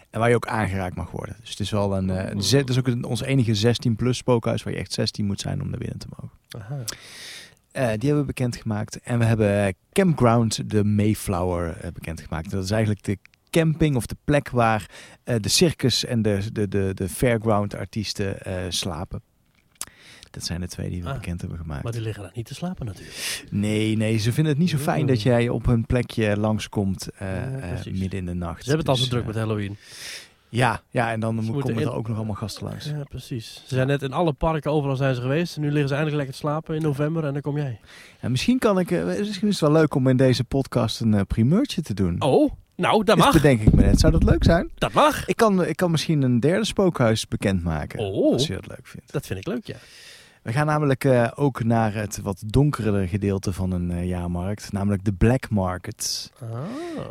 En 0.09 0.19
waar 0.19 0.30
je 0.30 0.35
ook 0.35 0.48
aangeraakt 0.48 0.95
mag 0.95 1.11
worden. 1.11 1.35
Dus 1.40 1.50
het 1.50 1.59
is 1.59 1.69
wel 1.72 1.98
een, 1.98 2.08
het 2.08 2.69
is 2.69 2.77
ook 2.77 2.88
een, 2.88 3.03
ons 3.03 3.22
enige 3.22 3.56
16 3.56 3.95
plus 3.95 4.17
spookhuis 4.17 4.64
waar 4.64 4.74
je 4.74 4.80
echt 4.80 4.93
16 4.93 5.26
moet 5.26 5.40
zijn 5.40 5.61
om 5.61 5.69
naar 5.69 5.80
binnen 5.80 5.98
te 6.00 6.08
mogen. 6.09 6.38
Aha. 6.58 6.84
Eh, 7.77 7.83
die 7.88 8.09
hebben 8.09 8.19
we 8.19 8.25
bekendgemaakt. 8.25 8.99
En 9.01 9.19
we 9.19 9.25
hebben 9.25 9.75
Campground 9.91 10.69
de 10.69 10.83
Mayflower 10.83 11.77
eh, 11.77 11.91
bekendgemaakt. 11.91 12.51
Dat 12.51 12.64
is 12.64 12.72
eigenlijk 12.72 13.03
de 13.03 13.17
camping 13.49 13.95
of 13.95 14.06
de 14.06 14.15
plek 14.25 14.49
waar 14.49 14.89
eh, 15.23 15.35
de 15.41 15.49
circus 15.49 16.06
en 16.06 16.22
de, 16.22 16.39
de, 16.53 16.67
de, 16.67 16.91
de 16.93 17.09
fairground 17.09 17.75
artiesten 17.75 18.38
slapen. 18.73 19.22
Dat 20.31 20.43
zijn 20.45 20.61
de 20.61 20.67
twee 20.67 20.89
die 20.89 21.03
we 21.03 21.09
Ah. 21.09 21.15
bekend 21.15 21.41
hebben 21.41 21.59
gemaakt. 21.59 21.83
Maar 21.83 21.91
die 21.91 22.01
liggen 22.01 22.23
daar 22.23 22.31
niet 22.35 22.45
te 22.45 22.53
slapen 22.53 22.85
natuurlijk. 22.85 23.43
Nee, 23.51 23.97
nee, 23.97 24.17
ze 24.17 24.31
vinden 24.33 24.51
het 24.53 24.61
niet 24.61 24.69
zo 24.69 24.77
fijn 24.77 25.01
Mm. 25.01 25.07
dat 25.07 25.22
jij 25.22 25.49
op 25.49 25.65
hun 25.65 25.85
plekje 25.85 26.38
langskomt 26.38 27.07
Ja, 27.19 27.49
midden 27.91 28.19
in 28.19 28.25
de 28.25 28.33
nacht. 28.33 28.64
Ze 28.64 28.69
hebben 28.69 28.80
het 28.80 28.88
al 28.89 28.95
zo 28.95 29.01
Dus, 29.01 29.09
druk 29.11 29.25
met 29.25 29.35
Halloween. 29.35 29.77
Ja, 30.50 30.82
ja, 30.90 31.11
en 31.11 31.19
dan 31.19 31.35
moet- 31.35 31.45
komen 31.61 31.76
er 31.76 31.82
in- 31.82 31.90
ook 31.90 32.08
nog 32.08 32.17
allemaal 32.17 32.35
gasten 32.35 32.64
langs. 32.64 32.85
Ja, 32.85 33.03
precies. 33.09 33.64
Ze 33.67 33.76
zijn 33.76 33.88
net 33.88 34.01
in 34.01 34.14
alle 34.14 34.34
parken 34.34 34.72
overal 34.72 34.95
zijn 34.95 35.16
ze 35.16 35.22
geweest. 35.22 35.56
En 35.56 35.61
nu 35.61 35.67
liggen 35.72 35.88
ze 35.88 35.93
eindelijk 35.95 36.16
lekker 36.24 36.35
te 36.42 36.48
slapen 36.48 36.76
in 36.76 36.82
november 36.82 37.26
en 37.26 37.34
dan 37.34 37.42
kom 37.42 37.58
jij. 37.58 37.80
En 38.19 38.32
misschien 38.32 38.59
kan 38.59 38.80
ik, 38.80 38.92
eh, 38.92 39.06
misschien 39.06 39.48
is 39.48 39.59
het 39.59 39.69
wel 39.69 39.80
leuk 39.80 39.95
om 39.95 40.08
in 40.08 40.17
deze 40.17 40.43
podcast 40.43 41.00
een 41.00 41.14
eh, 41.14 41.22
primeurtje 41.27 41.82
te 41.82 41.93
doen. 41.93 42.22
Oh, 42.22 42.51
nou, 42.76 43.03
dat 43.03 43.17
mag. 43.17 43.34
bedenk 43.34 43.61
ik 43.61 43.74
me 43.74 43.82
net. 43.82 44.00
Zou 44.00 44.11
dat 44.11 44.24
leuk 44.24 44.43
zijn? 44.43 44.69
Dat 44.76 44.93
mag. 44.93 45.27
Ik 45.27 45.35
kan, 45.35 45.66
ik 45.66 45.76
kan 45.76 45.92
misschien 45.92 46.22
een 46.22 46.40
derde 46.40 46.66
spookhuis 46.66 47.27
bekendmaken. 47.27 48.00
Oh. 48.00 48.34
Als 48.34 48.48
je 48.48 48.53
dat 48.53 48.67
leuk 48.67 48.88
vindt. 48.88 49.11
Dat 49.11 49.26
vind 49.26 49.40
ik 49.40 49.48
leuk, 49.48 49.66
ja. 49.67 49.76
We 50.48 50.53
gaan 50.53 50.66
namelijk 50.66 51.03
eh, 51.03 51.27
ook 51.35 51.64
naar 51.64 51.93
het 51.93 52.22
wat 52.22 52.43
donkere 52.45 53.08
gedeelte 53.08 53.53
van 53.53 53.72
een 53.72 53.92
eh, 53.92 54.06
jaarmarkt. 54.08 54.72
Namelijk 54.72 55.03
de 55.03 55.14
Black 55.14 55.50
Market. 55.50 56.32
Ah. 56.42 56.59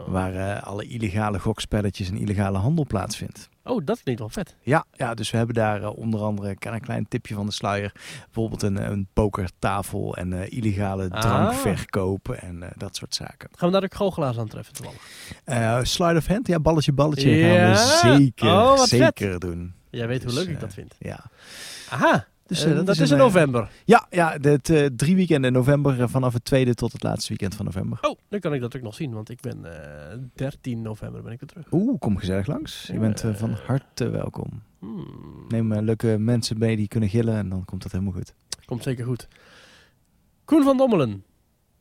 Waar 0.07 0.35
eh, 0.35 0.63
alle 0.63 0.85
illegale 0.85 1.39
gokspelletjes 1.39 2.09
en 2.11 2.17
illegale 2.17 2.59
handel 2.59 2.87
plaatsvindt. 2.87 3.49
Oh, 3.65 3.85
dat 3.85 4.03
klinkt 4.03 4.21
wel 4.21 4.31
vet. 4.31 4.57
Ja, 4.61 4.85
ja, 4.93 5.15
dus 5.15 5.31
we 5.31 5.37
hebben 5.37 5.55
daar 5.55 5.89
onder 5.89 6.21
andere 6.21 6.57
een 6.61 6.81
klein 6.81 7.09
tipje 7.09 7.35
van 7.35 7.47
de 7.47 7.53
sluier. 7.53 7.93
Bijvoorbeeld 8.25 8.63
een, 8.63 8.91
een 8.91 9.09
pokertafel 9.13 10.17
en 10.17 10.51
illegale 10.51 11.09
Ah. 11.11 11.21
drankverkoop 11.21 12.29
en 12.29 12.63
dat 12.77 12.97
soort 12.97 13.15
zaken. 13.15 13.49
Gaan 13.57 13.69
we 13.69 13.75
daar 13.75 13.85
ook 13.85 13.95
goochelaars 13.95 14.39
aan 14.39 14.49
treffen 14.49 14.75
toevallig? 14.75 15.87
Slide 15.87 16.17
of 16.17 16.27
hand, 16.27 16.47
ja, 16.47 16.61
balletje, 16.61 16.93
balletje 16.93 17.31
Ja? 17.31 17.75
gaan 17.75 18.13
we 18.13 18.19
zeker, 18.19 18.51
Oh, 18.53 18.79
zeker 18.79 19.39
doen. 19.39 19.75
Jij 19.91 20.07
weet 20.07 20.23
hoe 20.25 20.33
Dus, 20.33 20.45
leuk 20.45 20.49
ik 20.55 20.61
dat 20.61 20.75
vind. 20.75 20.95
Ja, 20.99 21.25
Aha. 21.91 22.27
Dus, 22.47 22.65
Eh, 22.65 22.71
eh, 22.71 22.85
dat, 22.85 22.89
is 22.89 23.11
in 23.11 23.17
eh, 23.17 23.23
november. 23.23 23.71
Ja, 23.85 24.07
ja 24.11 24.39
eh, 24.39 24.85
drie 24.97 25.17
weekenden 25.17 25.51
in 25.51 25.57
november, 25.57 26.09
vanaf 26.09 26.33
het 26.33 26.45
tweede 26.45 26.75
tot 26.75 26.93
het 26.93 27.03
laatste 27.03 27.29
weekend 27.29 27.55
van 27.55 27.65
november. 27.65 27.99
Oh, 28.01 28.19
dan 28.29 28.41
kan 28.41 28.55
ik 28.55 28.61
dat 28.61 28.77
ook 28.77 28.83
nog 28.83 28.95
zien, 28.95 29.13
want 29.13 29.31
ik 29.31 29.41
ben 29.41 29.65
eh 29.65 30.19
13 30.35 30.83
november 30.83 31.23
ben 31.23 31.33
ik 31.33 31.41
weer 31.41 31.49
terug. 31.49 31.67
Oeh, 31.73 31.99
kom 31.99 32.17
gezellig 32.17 32.47
langs. 32.47 32.87
Je 32.93 32.99
bent 32.99 33.25
van 33.35 33.51
harte 33.67 34.09
welkom. 34.09 34.63
Hmm. 34.79 35.45
Neem 35.49 35.75
leuke 35.75 36.17
mensen 36.19 36.59
mee 36.59 36.77
die 36.77 36.89
kunnen 36.89 37.09
gillen 37.09 37.37
en 37.37 37.49
dan 37.49 37.65
komt 37.65 37.83
dat 37.83 37.93
helemaal 37.93 38.13
goed. 38.13 38.35
Komt 38.65 38.83
zeker 38.83 39.05
goed. 39.05 39.29
Koen 40.45 40.63
van 40.63 40.77
Dommelen. 40.77 41.25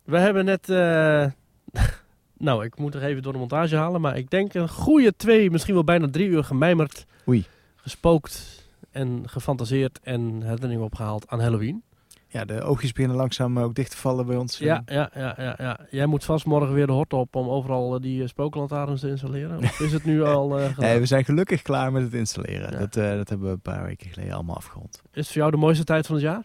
We 0.03 0.17
hebben 0.17 0.45
net... 0.45 0.67
nou, 2.47 2.65
ik 2.65 2.77
moet 2.77 2.95
er 2.95 3.03
even 3.03 3.23
door 3.23 3.33
de 3.33 3.39
montage 3.39 3.75
halen, 3.75 4.01
maar 4.01 4.17
ik 4.17 4.29
denk 4.29 4.53
een 4.53 4.69
goede 4.69 5.15
twee, 5.15 5.51
misschien 5.51 5.73
wel 5.73 5.83
bijna 5.83 6.09
drie 6.09 6.27
uur 6.27 6.43
gemijmerd. 6.43 7.05
Oei. 7.27 7.45
Gespookt 7.75 8.54
en 8.95 9.29
gefantaseerd 9.29 9.99
en 10.03 10.41
herinneringen 10.41 10.83
opgehaald 10.83 11.27
aan 11.27 11.39
Halloween. 11.39 11.83
Ja, 12.27 12.45
de 12.45 12.61
oogjes 12.61 12.91
beginnen 12.91 13.17
langzaam 13.17 13.59
ook 13.59 13.75
dicht 13.75 13.91
te 13.91 13.97
vallen 13.97 14.25
bij 14.25 14.35
ons. 14.35 14.57
Ja, 14.57 14.81
ja, 14.85 15.09
ja, 15.13 15.35
ja, 15.37 15.55
ja. 15.57 15.79
Jij 15.89 16.05
moet 16.05 16.23
vast 16.23 16.45
morgen 16.45 16.73
weer 16.73 16.85
de 16.85 16.91
hort 16.91 17.13
op 17.13 17.35
om 17.35 17.49
overal 17.49 17.95
eh, 17.95 18.01
die 18.01 18.21
eh, 18.21 18.27
spooklantaarns 18.27 19.01
te 19.01 19.09
installeren. 19.09 19.57
Of 19.57 19.79
is 19.79 19.91
het 19.91 20.05
nu 20.05 20.23
al 20.33 20.59
eh? 20.59 20.77
Nee, 20.77 20.99
we 20.99 21.05
zijn 21.05 21.25
gelukkig 21.25 21.61
klaar 21.61 21.91
met 21.91 22.03
het 22.03 22.13
installeren. 22.13 22.71
Ja. 22.71 22.77
Dat, 22.77 22.95
eh, 22.95 23.11
dat 23.11 23.29
hebben 23.29 23.47
we 23.47 23.53
een 23.53 23.61
paar 23.61 23.83
weken 23.83 24.09
geleden 24.09 24.33
allemaal 24.33 24.55
afgerond. 24.55 25.01
Is 25.03 25.09
het 25.11 25.27
voor 25.27 25.37
jou 25.37 25.51
de 25.51 25.57
mooiste 25.57 25.83
tijd 25.83 26.05
van 26.05 26.15
het 26.15 26.23
jaar? 26.23 26.43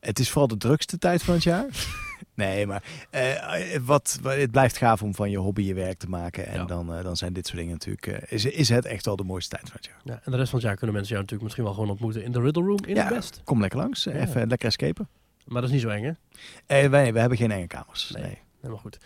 Het 0.00 0.18
is 0.18 0.30
vooral 0.30 0.48
de 0.48 0.56
drukste 0.56 0.98
tijd 0.98 1.22
van 1.22 1.34
het 1.34 1.42
jaar. 1.42 1.66
nee, 2.36 2.66
maar 2.66 2.82
eh, 3.10 3.76
wat, 3.84 4.18
wat- 4.22 4.36
het 4.36 4.50
blijft 4.50 4.76
gaaf 4.76 5.02
om 5.02 5.14
van 5.14 5.30
je 5.30 5.38
hobby 5.38 5.62
je 5.62 5.74
werk 5.74 5.98
te 5.98 6.08
maken. 6.08 6.46
En 6.46 6.54
Ja. 6.54 6.64
dan, 6.64 6.94
eh, 6.94 7.02
dan 7.02 7.16
zijn 7.16 7.32
dit 7.32 7.46
soort 7.46 7.58
dingen 7.58 7.72
natuurlijk... 7.72 8.06
eh, 8.06 8.32
is, 8.32 8.44
is 8.44 8.68
het 8.68 8.84
echt 8.84 9.04
wel 9.04 9.16
de 9.16 9.24
mooiste 9.24 9.56
tijd 9.56 9.68
van 9.70 9.76
het 9.76 9.86
jaar. 9.86 10.00
Ja, 10.04 10.20
en 10.24 10.30
de 10.30 10.36
rest 10.36 10.50
van 10.50 10.58
het 10.58 10.68
jaar 10.68 10.76
kunnen 10.76 10.94
mensen 10.96 11.14
jou 11.14 11.24
natuurlijk 11.26 11.42
misschien 11.42 11.64
wel 11.64 11.74
gewoon 11.74 11.90
ontmoeten 11.90 12.22
in 12.24 12.32
de 12.32 12.40
Riddle 12.40 12.62
Room 12.62 12.84
in 12.86 12.94
Ja. 12.94 13.04
het 13.04 13.14
best. 13.14 13.40
Kom 13.44 13.60
lekker 13.60 13.78
langs. 13.78 14.04
Ja. 14.04 14.12
Even 14.12 14.48
lekker 14.48 14.68
escapen. 14.68 15.08
Maar 15.44 15.60
dat 15.60 15.64
is 15.70 15.70
niet 15.74 15.80
zo 15.84 15.88
eng, 15.88 16.04
hè? 16.04 16.12
Eh, 16.82 16.88
wij, 16.90 17.12
we 17.12 17.18
hebben 17.18 17.38
geen 17.38 17.50
enge 17.50 17.66
kamers. 17.66 18.10
Nee. 18.10 18.22
Nee. 18.22 18.38
Helemaal 18.60 18.82
goed. 18.82 18.98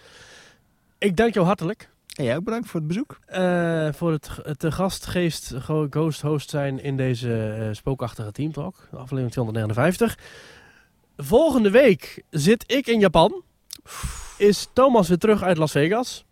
Ik 0.99 1.17
dank 1.17 1.35
jou 1.35 1.47
hartelijk 1.47 1.89
En 2.17 2.25
jij 2.25 2.37
ook 2.37 2.45
bedankt 2.45 2.69
voor 2.69 2.81
het 2.81 2.89
bezoek. 2.89 3.19
eh, 3.27 3.89
voor 3.93 4.13
het, 4.13 4.31
het 4.43 4.59
te 4.59 4.73
gastgeest 4.73 5.55
ghost 5.91 6.21
host 6.21 6.51
zijn 6.51 6.83
in 6.83 6.97
deze 6.97 7.69
spookachtige 7.73 8.33
Team 8.33 8.53
Talk. 8.53 8.89
Aflevering 8.93 9.31
259. 9.31 10.19
Volgende 11.23 11.71
week 11.71 12.23
zit 12.31 12.65
ik 12.67 12.87
in 12.87 13.01
Japan. 13.01 13.43
Is 14.39 14.69
Thomas 14.73 15.09
weer 15.09 15.19
terug 15.19 15.43
uit 15.43 15.57
Las 15.57 15.73
Vegas. 15.73 16.25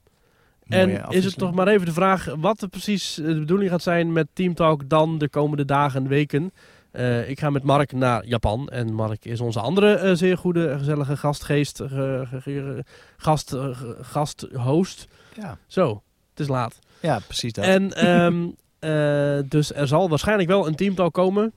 Mooie 0.65 0.83
En 0.83 1.11
is 1.11 1.25
het 1.25 1.37
nog 1.37 1.55
maar 1.55 1.69
even 1.69 1.87
de 1.87 1.93
vraag 1.93 2.35
wat 2.39 2.63
er 2.63 2.69
precies 2.69 3.15
de 3.15 3.39
bedoeling 3.39 3.71
gaat 3.71 3.83
zijn 3.83 4.13
met 4.13 4.27
Team 4.33 4.55
Talk 4.55 4.89
dan 4.89 5.19
de 5.19 5.29
komende 5.29 5.65
dagen 5.65 6.03
en 6.03 6.09
weken. 6.09 6.53
Eh, 6.91 7.29
ik 7.29 7.39
ga 7.41 7.51
met 7.51 7.63
Mark 7.63 7.93
naar 7.93 8.27
Japan. 8.27 8.69
En 8.69 8.93
Mark 8.95 9.25
is 9.25 9.41
onze 9.41 9.61
andere 9.61 9.95
eh, 9.95 10.15
zeer 10.15 10.39
goede, 10.39 10.79
gezellige 10.79 11.17
gastgeest, 11.17 11.81
eh, 11.81 11.89
ge- 11.89 12.27
ge- 12.31 12.41
ge- 12.41 12.85
gast, 13.17 13.53
eh, 13.53 13.79
gasthost. 14.01 15.07
Ja. 15.35 15.59
Zo, 15.67 16.03
het 16.31 16.41
is 16.41 16.49
laat. 16.49 16.79
ja, 17.01 17.19
precies 17.27 17.53
dat. 17.53 17.65
En 17.65 17.93
ehm, 17.93 18.47
eh, 18.79 19.39
dus 19.49 19.73
er 19.75 19.87
zal 19.89 20.09
waarschijnlijk 20.09 20.49
wel 20.49 20.67
een 20.67 20.75
teamtalk 20.75 21.15
komen. 21.15 21.53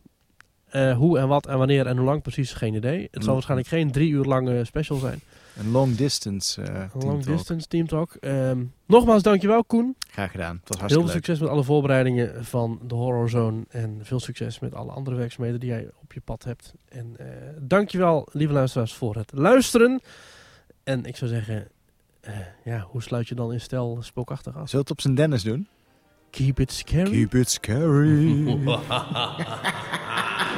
Eh, 0.71 0.97
hoe 0.97 1.19
en 1.19 1.27
wat 1.27 1.47
en 1.47 1.57
wanneer 1.57 1.87
en 1.87 1.97
hoe 1.97 2.05
lang 2.05 2.21
precies, 2.21 2.53
geen 2.53 2.73
idee. 2.73 3.01
Het 3.01 3.11
zal 3.13 3.25
Mm. 3.27 3.33
waarschijnlijk 3.33 3.69
geen 3.69 3.91
drie 3.91 4.09
uur 4.11 4.23
lange 4.25 4.65
special 4.65 4.97
zijn. 4.97 5.19
Een 5.57 5.71
long 5.71 5.95
distance 5.95 6.61
eh 6.61 6.67
Een 6.67 6.89
team 6.89 7.03
long 7.09 7.23
talk. 7.23 7.35
distance 7.37 7.67
teamtalk. 7.67 8.13
Ehm, 8.19 8.63
nogmaals, 8.85 9.23
dankjewel 9.23 9.63
Koen. 9.63 9.95
Graag 10.11 10.31
gedaan. 10.31 10.59
Het 10.63 10.69
was 10.69 10.79
Heel 10.79 10.89
veel 10.89 11.01
leuk. 11.03 11.11
succes 11.11 11.39
met 11.39 11.49
alle 11.49 11.63
voorbereidingen 11.63 12.45
van 12.45 12.79
de 12.87 12.95
Horror 12.95 13.29
Zone. 13.29 13.63
En 13.69 13.99
veel 14.01 14.19
succes 14.19 14.59
met 14.59 14.73
alle 14.73 14.91
andere 14.91 15.15
werkzaamheden 15.15 15.59
die 15.59 15.69
jij 15.69 15.89
op 16.01 16.13
je 16.13 16.21
pad 16.21 16.43
hebt. 16.43 16.73
En 16.89 17.15
eh 17.17 17.25
dankjewel, 17.59 18.27
lieve 18.31 18.53
luisteraars, 18.53 18.93
voor 18.93 19.15
het 19.15 19.31
luisteren. 19.33 20.01
En 20.83 21.05
ik 21.05 21.15
zou 21.15 21.31
zeggen, 21.31 21.67
eh, 22.21 22.33
ja, 22.63 22.79
hoe 22.89 23.01
sluit 23.03 23.27
je 23.27 23.35
dan 23.35 23.53
in 23.53 23.61
stijl 23.61 23.97
spookachtig 24.01 24.53
af? 24.55 24.59
Zult 24.59 24.71
je 24.71 24.77
het 24.77 24.91
op 24.91 25.01
zijn 25.01 25.15
Dennis 25.15 25.43
doen? 25.43 25.67
Keep 26.29 26.59
it 26.59 26.71
scary. 26.71 27.09
Keep 27.11 27.33
it 27.33 27.49
scary. 27.49 28.43